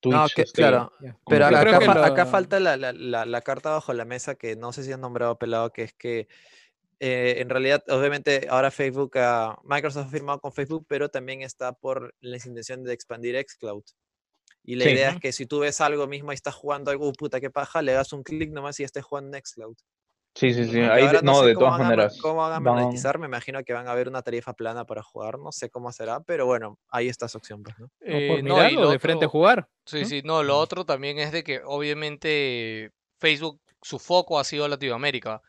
Twitch. 0.00 0.14
No, 0.14 0.26
que- 0.34 0.42
este, 0.42 0.60
claro. 0.60 0.92
Pero 1.26 1.46
acá, 1.46 1.80
fa- 1.80 1.94
lo- 1.94 2.04
acá 2.04 2.26
falta 2.26 2.60
la, 2.60 2.76
la- 2.76 3.24
la- 3.24 3.40
carta 3.42 3.70
bajo 3.70 3.92
la 3.92 4.04
mesa 4.04 4.34
que 4.34 4.56
no 4.56 4.72
sé 4.72 4.82
si 4.82 4.92
han 4.92 5.00
nombrado 5.00 5.38
pelado, 5.38 5.70
que 5.72 5.82
es 5.82 5.92
que 5.94 6.26
eh, 7.00 7.36
en 7.40 7.48
realidad, 7.50 7.82
obviamente, 7.88 8.46
ahora 8.48 8.70
Facebook, 8.70 9.12
ah, 9.18 9.58
Microsoft 9.64 10.06
ha 10.06 10.10
firmado 10.10 10.40
con 10.40 10.52
Facebook, 10.52 10.86
pero 10.88 11.08
también 11.08 11.42
está 11.42 11.72
por 11.72 12.14
la 12.20 12.36
intención 12.36 12.82
de 12.84 12.92
expandir 12.94 13.36
xCloud. 13.36 13.82
Y 14.66 14.76
la 14.76 14.84
Sí. 14.86 14.90
idea 14.92 15.10
es 15.10 15.20
que 15.20 15.32
si 15.32 15.46
tú 15.46 15.60
ves 15.60 15.80
algo 15.80 16.06
mismo 16.06 16.32
y 16.32 16.34
estás 16.34 16.54
jugando 16.54 16.90
algo, 16.90 17.06
"Uh, 17.08 17.12
puta, 17.12 17.38
qué 17.40 17.50
paja, 17.50 17.82
le 17.82 17.92
das 17.92 18.12
un 18.14 18.22
clic 18.22 18.50
nomás 18.50 18.80
y 18.80 18.84
estés 18.84 19.04
jugando 19.04 19.36
en 19.36 19.42
xCloud. 19.44 19.76
Sí, 20.36 20.52
sí, 20.52 20.64
sí. 20.64 20.80
Ahí 20.80 21.04
no, 21.22 21.40
sé 21.42 21.46
de 21.48 21.54
cómo 21.54 21.66
todas 21.66 21.78
van 21.78 21.80
a 21.80 21.84
ma- 21.84 21.84
maneras. 21.90 22.18
¿Cómo 22.20 22.36
van 22.36 22.52
a 22.52 22.58
van- 22.58 22.74
monetizar? 22.74 23.18
Me 23.20 23.26
imagino 23.26 23.62
que 23.62 23.72
van 23.72 23.86
a 23.86 23.92
haber 23.92 24.08
una 24.08 24.22
tarifa 24.22 24.52
plana 24.54 24.84
para 24.84 25.00
jugar. 25.02 25.38
No 25.38 25.52
sé 25.52 25.70
cómo 25.70 25.92
será, 25.92 26.20
pero 26.20 26.44
bueno, 26.46 26.78
ahí 26.88 27.08
está 27.08 27.28
su 27.28 27.38
opción. 27.38 27.62
Pues, 27.62 27.78
¿no? 27.78 27.88
Eh, 28.00 28.40
mirar 28.42 28.72
y 28.72 28.76
o 28.76 28.80
lo 28.80 28.90
de 28.90 28.98
frente 28.98 29.26
a 29.26 29.28
jugar. 29.28 29.68
Sí, 29.86 30.00
¿no? 30.00 30.06
sí, 30.08 30.22
no, 30.24 30.42
lo 30.42 30.58
otro 30.58 30.84
también 30.84 31.18
es 31.20 31.30
de 31.30 31.44
que 31.44 31.60
obviamente 31.64 32.90
Facebook, 33.20 33.60
su 33.82 33.98
foco 33.98 34.38
ha 34.38 34.44
sido 34.44 34.66
Latinoamérica. 34.68 35.40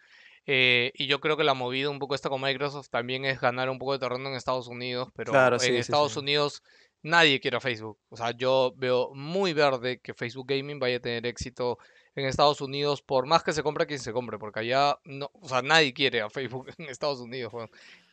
eh, 0.47 0.91
y 0.93 1.07
yo 1.07 1.19
creo 1.19 1.37
que 1.37 1.43
la 1.43 1.55
movida 1.55 1.89
un 1.89 1.97
poco 1.97 2.13
esta 2.13 2.29
con 2.29 2.39
Microsoft 2.39 2.89
también 2.91 3.25
es 3.25 3.41
ganar 3.41 3.67
un 3.71 3.79
poco 3.79 3.93
de 3.93 3.97
terreno 3.99 4.29
en 4.29 4.35
Estados 4.35 4.67
Unidos, 4.67 5.09
pero 5.15 5.31
Claro, 5.31 5.55
en 5.55 5.59
sí, 5.59 5.67
sí, 5.69 5.77
Estados 5.77 6.13
sí. 6.13 6.19
Unidos 6.19 6.61
nadie 7.05 7.39
quiere 7.39 7.57
a 7.57 7.59
Facebook. 7.61 7.97
O 8.09 8.17
sea, 8.17 8.31
yo 8.31 8.73
veo 8.75 9.11
muy 9.13 9.53
verde 9.53 9.99
que 10.01 10.13
Facebook 10.13 10.47
Gaming 10.47 10.79
vaya 10.79 10.97
a 10.97 10.99
tener 10.99 11.25
éxito 11.25 11.77
en 12.17 12.25
Estados 12.25 12.61
Unidos, 12.61 13.01
por 13.01 13.25
más 13.25 13.43
que 13.43 13.51
se 13.51 13.61
compre 13.61 13.85
quien 13.85 13.99
se 13.99 14.13
compre, 14.13 14.39
porque 14.39 14.61
allá 14.61 14.97
no, 15.03 15.29
o 15.33 15.49
sea, 15.49 15.61
nadie 15.61 15.93
quiere 15.93 16.21
a 16.21 16.29
Facebook 16.29 16.67
en 16.77 16.85
Estados 16.89 17.19
Unidos, 17.19 17.51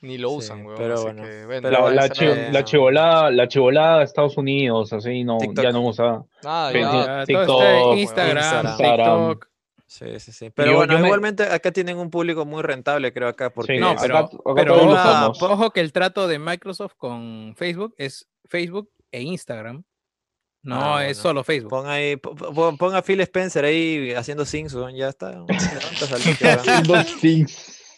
ni 0.00 0.18
lo 0.18 0.30
Sí, 0.30 0.34
usan, 0.38 0.66
weón, 0.66 0.76
pero 0.76 0.94
así 0.94 1.02
bueno, 1.04 1.22
que, 1.22 1.46
bueno, 1.46 1.68
pero 1.70 1.88
La, 1.88 1.94
la, 1.94 2.08
chi- 2.08 2.64
chivolada, 2.64 3.30
la 3.30 3.46
chivolada 3.48 3.98
de 3.98 4.04
Estados 4.04 4.36
Unidos, 4.36 4.92
así 4.92 5.22
no, 5.22 5.38
TikTok. 5.38 5.64
ya 5.64 5.70
no 5.70 5.86
usa. 5.86 6.24
nada, 6.42 6.72
Sí, 6.72 6.80
ya, 6.80 7.24
sí. 7.26 7.32
Ya, 7.32 7.46
todo 7.46 7.58
TikTok, 7.60 7.96
Instagram, 7.98 8.66
Instagram. 8.66 9.28
TikTok. 9.30 9.51
Sí, 9.92 10.06
sí, 10.20 10.32
sí. 10.32 10.48
Pero 10.48 10.70
yo- 10.70 10.76
bueno, 10.78 10.94
yo 10.94 11.00
me- 11.00 11.06
igualmente 11.08 11.42
acá 11.42 11.70
tienen 11.70 11.98
un 11.98 12.08
público 12.08 12.46
muy 12.46 12.62
rentable, 12.62 13.12
creo, 13.12 13.28
acá, 13.28 13.50
porque... 13.50 13.78
No, 13.78 13.90
acá- 13.90 14.00
pero, 14.02 14.16
acá 14.16 14.30
pero 14.54 14.74
todos 14.74 14.86
lo 14.86 14.92
ojo, 15.50 15.70
que 15.70 15.80
el 15.80 15.92
trato 15.92 16.26
de 16.28 16.38
Microsoft 16.38 16.94
con 16.96 17.54
Facebook 17.58 17.94
es 17.98 18.26
Facebook 18.48 18.88
e 19.10 19.20
Instagram. 19.20 19.84
No 20.62 20.94
Ah, 20.96 21.06
es 21.06 21.18
solo 21.18 21.44
Facebook. 21.44 21.70
Pon 21.70 21.86
ahí, 21.88 22.16
po- 22.16 22.34
po- 22.34 22.76
pon 22.78 22.94
a 22.94 23.02
Phil 23.02 23.20
Spencer 23.20 23.64
ahí 23.66 24.12
haciendo 24.12 24.46
weón, 24.74 24.94
ya 24.96 25.08
está. 25.10 25.32
Dos 26.86 27.20
things. 27.20 27.50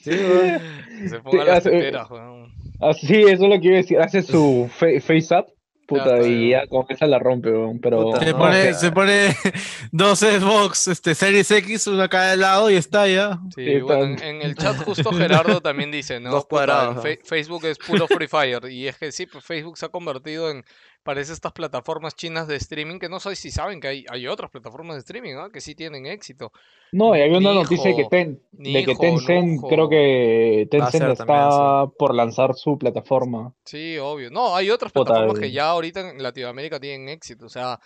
Sí, 0.02 0.10
se 0.10 1.20
pongan 1.23 1.47
las 1.47 1.58
hace- 1.58 1.70
teteras, 1.70 2.10
weón. 2.10 2.52
Así, 2.81 3.23
eso 3.23 3.44
es 3.44 3.50
lo 3.50 3.60
que 3.60 3.66
iba 3.68 3.74
a 3.74 3.82
decir. 3.82 4.00
Hace 4.00 4.23
su 4.23 4.68
fa- 4.76 5.00
face 5.00 5.28
up, 5.39 5.47
puta, 5.86 6.16
está, 6.16 6.28
y 6.28 6.50
ya. 6.50 6.66
con 6.66 6.86
esa 6.88 7.06
la 7.06 7.18
rompe, 7.18 7.50
weón, 7.50 7.78
pero. 7.80 8.02
Puta, 8.04 8.20
Se 8.20 8.32
no, 8.32 8.38
pone, 8.38 8.62
que- 8.62 8.74
se 8.74 8.92
pone 8.92 9.36
dos 9.92 10.18
Xbox, 10.20 10.88
este, 10.88 11.14
Series 11.14 11.50
X, 11.50 11.86
una 11.86 12.08
cada 12.08 12.30
de 12.32 12.36
lado 12.38 12.70
y 12.70 12.74
está 12.76 13.06
ya. 13.06 13.38
Sí, 13.54 13.64
Sí, 13.64 13.80
bueno, 13.80 14.16
en, 14.22 14.42
el 14.42 14.54
chat 14.54 14.76
justo 14.84 15.12
Gerardo 15.12 15.60
también 15.62 15.90
dice, 15.90 16.20
¿no? 16.20 16.30
Dos 16.30 16.44
Puta, 16.44 16.48
cuadrados, 16.66 17.04
Facebook 17.24 17.64
es 17.66 17.78
puro 17.78 18.06
Free 18.08 18.28
Fire. 18.28 18.70
Y 18.70 18.88
es 18.88 18.96
que 18.98 19.12
sí, 19.12 19.26
pues 19.26 19.44
Facebook 19.44 19.76
se 19.78 19.86
ha 19.86 19.88
convertido 19.90 20.50
en, 20.50 20.64
parece 21.05 21.33
estas 21.33 21.52
plataformas 21.52 22.16
chinas 22.16 22.49
de 22.49 22.57
streaming 22.57 22.99
que 22.99 23.08
no 23.08 23.20
sé 23.20 23.36
si 23.36 23.50
saben 23.50 23.81
que 23.81 23.89
hay, 23.89 24.05
hay 24.10 24.26
otras 24.26 24.50
plataformas 24.50 24.97
de 24.97 25.00
streaming, 25.00 25.34
¿no? 25.34 25.50
Que 25.50 25.60
sí 25.60 25.74
tienen 25.74 26.07
éxito. 26.07 26.50
No, 26.91 27.15
y 27.16 27.20
había 27.20 27.39
una 27.39 27.50
Ni 27.50 27.62
noticia 27.62 27.91
de 27.91 27.97
que, 27.97 28.05
Ten- 28.07 28.41
de 28.52 28.84
que 28.84 28.94
Tencent, 28.97 29.60
creo 29.68 29.89
que 29.89 30.66
Tencent 30.70 31.10
está 31.10 31.26
también, 31.26 31.91
por 31.99 32.15
lanzar 32.15 32.55
su 32.55 32.78
plataforma. 32.78 33.52
Sí, 33.65 33.99
obvio. 33.99 34.31
No, 34.31 34.57
hay 34.57 34.70
otras 34.70 34.91
plataformas 34.92 35.39
que 35.39 35.47
el- 35.47 35.52
ya 35.52 35.70
ahorita 35.70 36.10
en 36.10 36.23
Latinoamérica 36.23 36.81
tienen 36.81 37.08
éxito. 37.08 37.47
O 37.47 37.50
sea, 37.50 37.78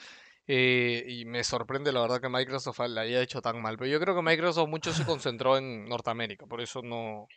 eh, 0.46 1.04
y 1.06 1.24
me 1.24 1.44
sorprende 1.44 1.92
la 1.92 2.00
verdad 2.00 2.20
que 2.20 2.28
Microsoft 2.28 2.80
la 2.88 3.02
haya 3.02 3.20
hecho 3.20 3.42
tan 3.42 3.60
mal. 3.60 3.76
Pero 3.76 3.90
yo 3.90 4.00
creo 4.00 4.14
que 4.14 4.22
Microsoft 4.22 4.68
mucho 4.68 4.92
se 4.92 5.04
concentró 5.04 5.58
en 5.58 5.86
Norteamérica. 5.88 6.46
Por 6.46 6.60
eso 6.60 6.80
no, 6.82 7.28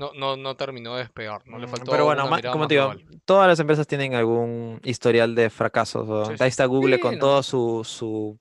no, 0.00 0.12
no, 0.14 0.36
no 0.36 0.56
terminó 0.56 0.94
de 0.96 1.02
despegar. 1.02 1.42
No 1.46 1.58
le 1.58 1.66
Mm, 1.66 1.70
faltó 1.70 1.90
Pero 1.90 2.04
bueno, 2.06 2.22
como 2.52 2.66
te 2.66 2.74
digo, 2.74 2.88
global. 2.90 3.04
todas 3.26 3.48
las 3.48 3.60
empresas 3.60 3.86
tienen 3.86 4.14
algún 4.14 4.80
historial 4.82 5.34
de 5.34 5.50
fracasos. 5.50 6.28
Sí, 6.28 6.34
Ahí 6.40 6.48
está 6.48 6.64
Google 6.64 6.96
Sí, 6.96 7.02
con 7.02 7.14
no. 7.14 7.20
todo 7.20 7.42
su, 7.42 7.82
su, 7.84 8.38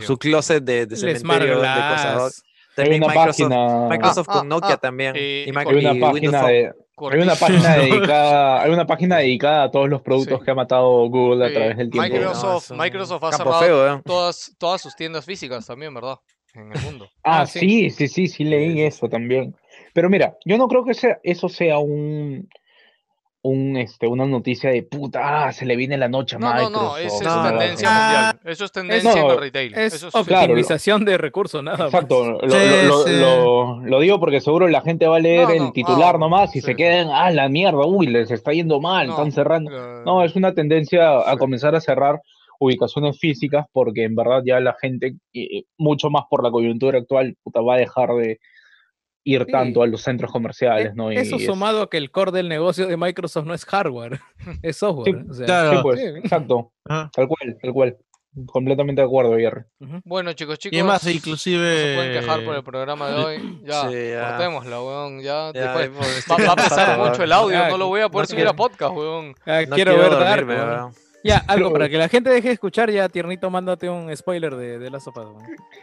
Su 0.00 0.18
closet 0.18 0.64
de, 0.64 0.86
de 0.86 0.96
cementerio 0.96 1.60
de 1.60 1.66
cosas. 1.68 2.42
También 2.74 3.02
una 3.02 3.12
Microsoft, 3.14 3.48
página, 3.48 3.88
Microsoft 3.88 4.28
Ah, 4.28 4.32
con 4.32 4.40
ah, 4.40 4.48
Nokia 4.48 4.74
ah, 4.74 4.76
también. 4.76 5.12
eh, 5.16 5.44
y, 5.48 5.52
Micro- 5.52 5.70
hay 5.70 5.84
una 5.84 5.94
y 5.94 6.00
página 6.00 6.46
de, 6.46 6.72
hay 7.10 7.20
una 7.20 7.34
página 7.34 7.74
dedicada, 7.76 8.62
hay 8.62 8.70
una 8.70 8.86
página 8.86 9.16
dedicada 9.18 9.62
a 9.64 9.70
todos 9.72 9.88
los 9.88 10.00
productos 10.02 10.38
Sí. 10.38 10.44
que 10.44 10.50
ha 10.50 10.54
matado 10.54 11.08
Google 11.08 11.44
a 11.44 11.48
Eh, 11.48 11.52
través 11.54 11.76
del 11.76 11.90
tiempo. 11.90 12.08
Microsoft- 12.08 12.76
Microsoft, 12.76 13.24
ha 13.24 13.32
cerrado 13.32 13.60
feo, 13.60 13.82
weón. 13.84 14.02
todas, 14.04 14.54
todas 14.58 14.80
sus 14.80 14.94
tiendas 14.94 15.24
físicas 15.24 15.66
también, 15.66 15.92
¿verdad? 15.92 16.16
En 16.54 16.72
el 16.72 16.80
mundo. 16.82 17.08
Ah, 17.24 17.40
Ah, 17.42 17.46
sí, 17.46 17.90
sí, 17.90 18.06
sí, 18.08 18.26
sí, 18.28 18.44
leí 18.44 18.80
eso 18.82 19.08
también. 19.08 19.54
Pero 19.98 20.10
mira, 20.10 20.36
yo 20.44 20.56
no 20.58 20.68
creo 20.68 20.84
que 20.84 20.94
sea, 20.94 21.18
eso 21.24 21.48
sea 21.48 21.78
un, 21.80 22.48
un, 23.42 23.76
este, 23.76 24.06
una 24.06 24.26
noticia 24.26 24.70
de 24.70 24.84
puta, 24.84 25.48
ah, 25.48 25.52
se 25.52 25.66
le 25.66 25.74
viene 25.74 25.96
la 25.98 26.08
noche 26.08 26.36
a 26.36 26.38
No, 26.38 26.54
no, 26.54 26.54
no, 26.54 26.64
Microsoft. 26.68 27.00
esa 27.00 27.16
es 27.16 27.24
No, 27.24 27.42
no, 27.42 27.48
tendencia 27.58 27.90
no. 27.90 28.00
mundial. 28.00 28.40
Eso 28.44 28.64
es 28.64 28.70
tendencia 28.72 29.12
en 29.12 29.18
no, 29.26 29.32
el 29.32 29.40
retail. 29.40 29.74
Es 29.74 29.94
Eso 29.94 30.06
es 30.06 30.12
Claro, 30.12 30.46
lo- 30.46 30.52
optimización 30.52 31.04
de 31.04 31.18
recursos, 31.18 31.64
nada 31.64 31.78
más. 31.78 31.86
Exacto, 31.92 32.30
lo, 32.30 32.48
Sí, 32.48 32.56
lo- 32.68 32.82
lo- 32.88 33.02
sí. 33.02 33.10
lo- 33.12 33.80
lo 33.86 33.98
digo 34.00 34.20
porque 34.20 34.40
seguro 34.40 34.68
la 34.68 34.82
gente 34.82 35.08
va 35.08 35.16
a 35.16 35.18
leer 35.18 35.48
No, 35.48 35.50
el 35.54 35.58
no, 35.64 35.72
titular 35.72 36.16
nomás 36.20 36.50
y 36.54 36.60
sí, 36.60 36.66
se 36.66 36.70
sí. 36.70 36.76
queden, 36.76 37.08
ah, 37.10 37.32
la 37.32 37.48
mierda, 37.48 37.84
uy, 37.84 38.06
les 38.06 38.30
está 38.30 38.52
yendo 38.52 38.80
mal, 38.80 39.08
No, 39.08 39.14
están 39.14 39.32
cerrando. 39.32 40.04
No, 40.04 40.22
es 40.22 40.36
una 40.36 40.54
tendencia 40.54 41.28
a 41.28 41.36
comenzar 41.36 41.74
a 41.74 41.80
cerrar 41.80 42.20
ubicaciones 42.60 43.18
físicas 43.18 43.66
porque 43.72 44.04
en 44.04 44.14
verdad 44.14 44.42
ya 44.46 44.60
la 44.60 44.76
gente, 44.80 45.16
mucho 45.76 46.08
más 46.08 46.22
por 46.30 46.44
la 46.44 46.52
coyuntura 46.52 46.98
actual, 46.98 47.36
puta, 47.42 47.62
va 47.62 47.74
a 47.74 47.78
dejar 47.78 48.10
de 48.14 48.38
ir 49.30 49.44
Sí. 49.46 49.52
tanto 49.52 49.82
a 49.82 49.86
los 49.86 50.00
centros 50.02 50.30
comerciales, 50.32 50.94
¿no? 50.94 51.12
Y 51.12 51.16
Eso 51.16 51.36
es- 51.36 51.44
sumado 51.46 51.82
a 51.82 51.90
que 51.90 51.98
el 51.98 52.10
core 52.10 52.32
del 52.32 52.48
negocio 52.48 52.86
de 52.86 52.96
Microsoft 52.96 53.46
no 53.46 53.54
es 53.54 53.64
hardware, 53.66 54.20
es 54.62 54.76
software. 54.76 55.24
o 55.30 55.34
sea, 55.34 55.46
claro. 55.46 55.70
Sí, 55.70 55.78
pues, 55.82 56.00
sí. 56.00 56.06
exacto, 56.22 56.72
Ajá. 56.86 57.10
tal 57.14 57.28
cual, 57.28 57.56
tal 57.60 57.72
cual. 57.72 57.96
Completamente 58.46 59.00
de 59.00 59.06
acuerdo, 59.06 59.36
Jerry. 59.36 59.62
ujú. 59.80 60.00
Bueno, 60.04 60.32
chicos, 60.34 60.58
chicos. 60.60 60.76
Y 60.76 60.78
además, 60.78 61.02
No 61.02 61.10
se 61.10 61.16
inclusive. 61.16 61.94
pueden 61.96 62.20
quejar 62.20 62.44
por 62.44 62.54
el 62.54 62.62
programa 62.62 63.08
de 63.10 63.16
hoy. 63.16 63.36
Ya, 63.64 63.88
Sí, 63.88 63.94
ya. 64.12 64.28
cortémosla, 64.28 64.80
weón. 64.82 65.20
Ya, 65.22 65.50
Ya, 65.52 65.74
después- 65.76 65.90
Va, 66.30 66.46
va 66.46 66.52
a 66.52 66.56
pesar 66.56 66.98
mucho 66.98 67.22
el 67.24 67.32
audio, 67.32 67.58
Ya, 67.58 67.68
no 67.68 67.78
lo 67.78 67.88
voy 67.88 68.00
a 68.02 68.08
poder 68.08 68.28
no 68.28 68.30
subir 68.30 68.46
a 68.46 68.52
quiero- 68.52 68.56
podcast, 68.56 68.94
weón. 68.94 69.34
Ah, 69.44 69.62
No 69.68 69.74
quiero, 69.74 69.96
ver 69.98 70.10
Dark. 70.10 70.46
dormirme, 70.46 70.54
weón. 70.54 70.68
weón. 70.68 70.92
Ya, 71.28 71.38
algo 71.46 71.72
para 71.72 71.88
que 71.88 71.98
la 71.98 72.08
gente 72.08 72.30
deje 72.30 72.48
de 72.48 72.54
escuchar, 72.54 72.90
ya 72.90 73.08
tiernito, 73.08 73.50
mándate 73.50 73.88
un 73.90 74.14
spoiler 74.16 74.56
de, 74.56 74.78
de 74.78 74.90
la 74.90 74.98
sopa. 75.00 75.22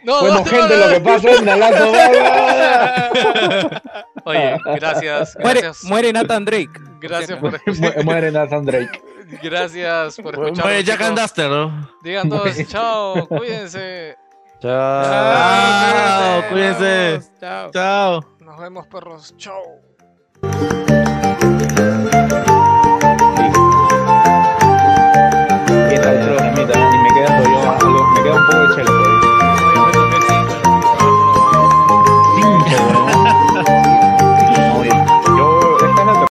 No, 0.02 0.20
Bueno, 0.20 0.36
no, 0.38 0.44
gente, 0.44 0.76
no, 0.76 0.76
lo 0.76 0.86
no. 0.88 0.92
que 0.94 1.00
pasa 1.00 1.30
es 1.30 1.42
la 1.42 1.56
lazo- 1.56 1.92
Oye, 4.24 4.58
gracias. 4.76 5.36
Muere, 5.40 5.60
Gracias, 5.60 5.84
muere 5.84 6.12
Nathan 6.12 6.44
Drake. 6.44 6.80
gracias 7.00 7.38
por 7.38 7.54
escuchar. 7.54 8.04
Muere 8.04 8.32
Nathan 8.32 8.64
Drake. 8.64 9.00
Gracias 9.42 10.16
por 10.16 10.34
escuchar. 10.34 10.64
Muere 10.64 10.82
Jack 10.84 11.00
and 11.02 11.18
Duster, 11.18 11.48
¿no? 11.50 11.90
Digan 12.02 12.28
todos, 12.28 12.56
chao, 12.66 13.26
cuídense. 13.28 14.16
Chao. 14.60 15.02
Chao, 15.04 16.42
cuídense. 16.50 17.20
Chao. 17.40 17.70
Chao. 17.70 18.24
Nos 18.40 18.58
vemos, 18.58 18.86
perros. 18.88 19.34
Chao. 19.36 19.62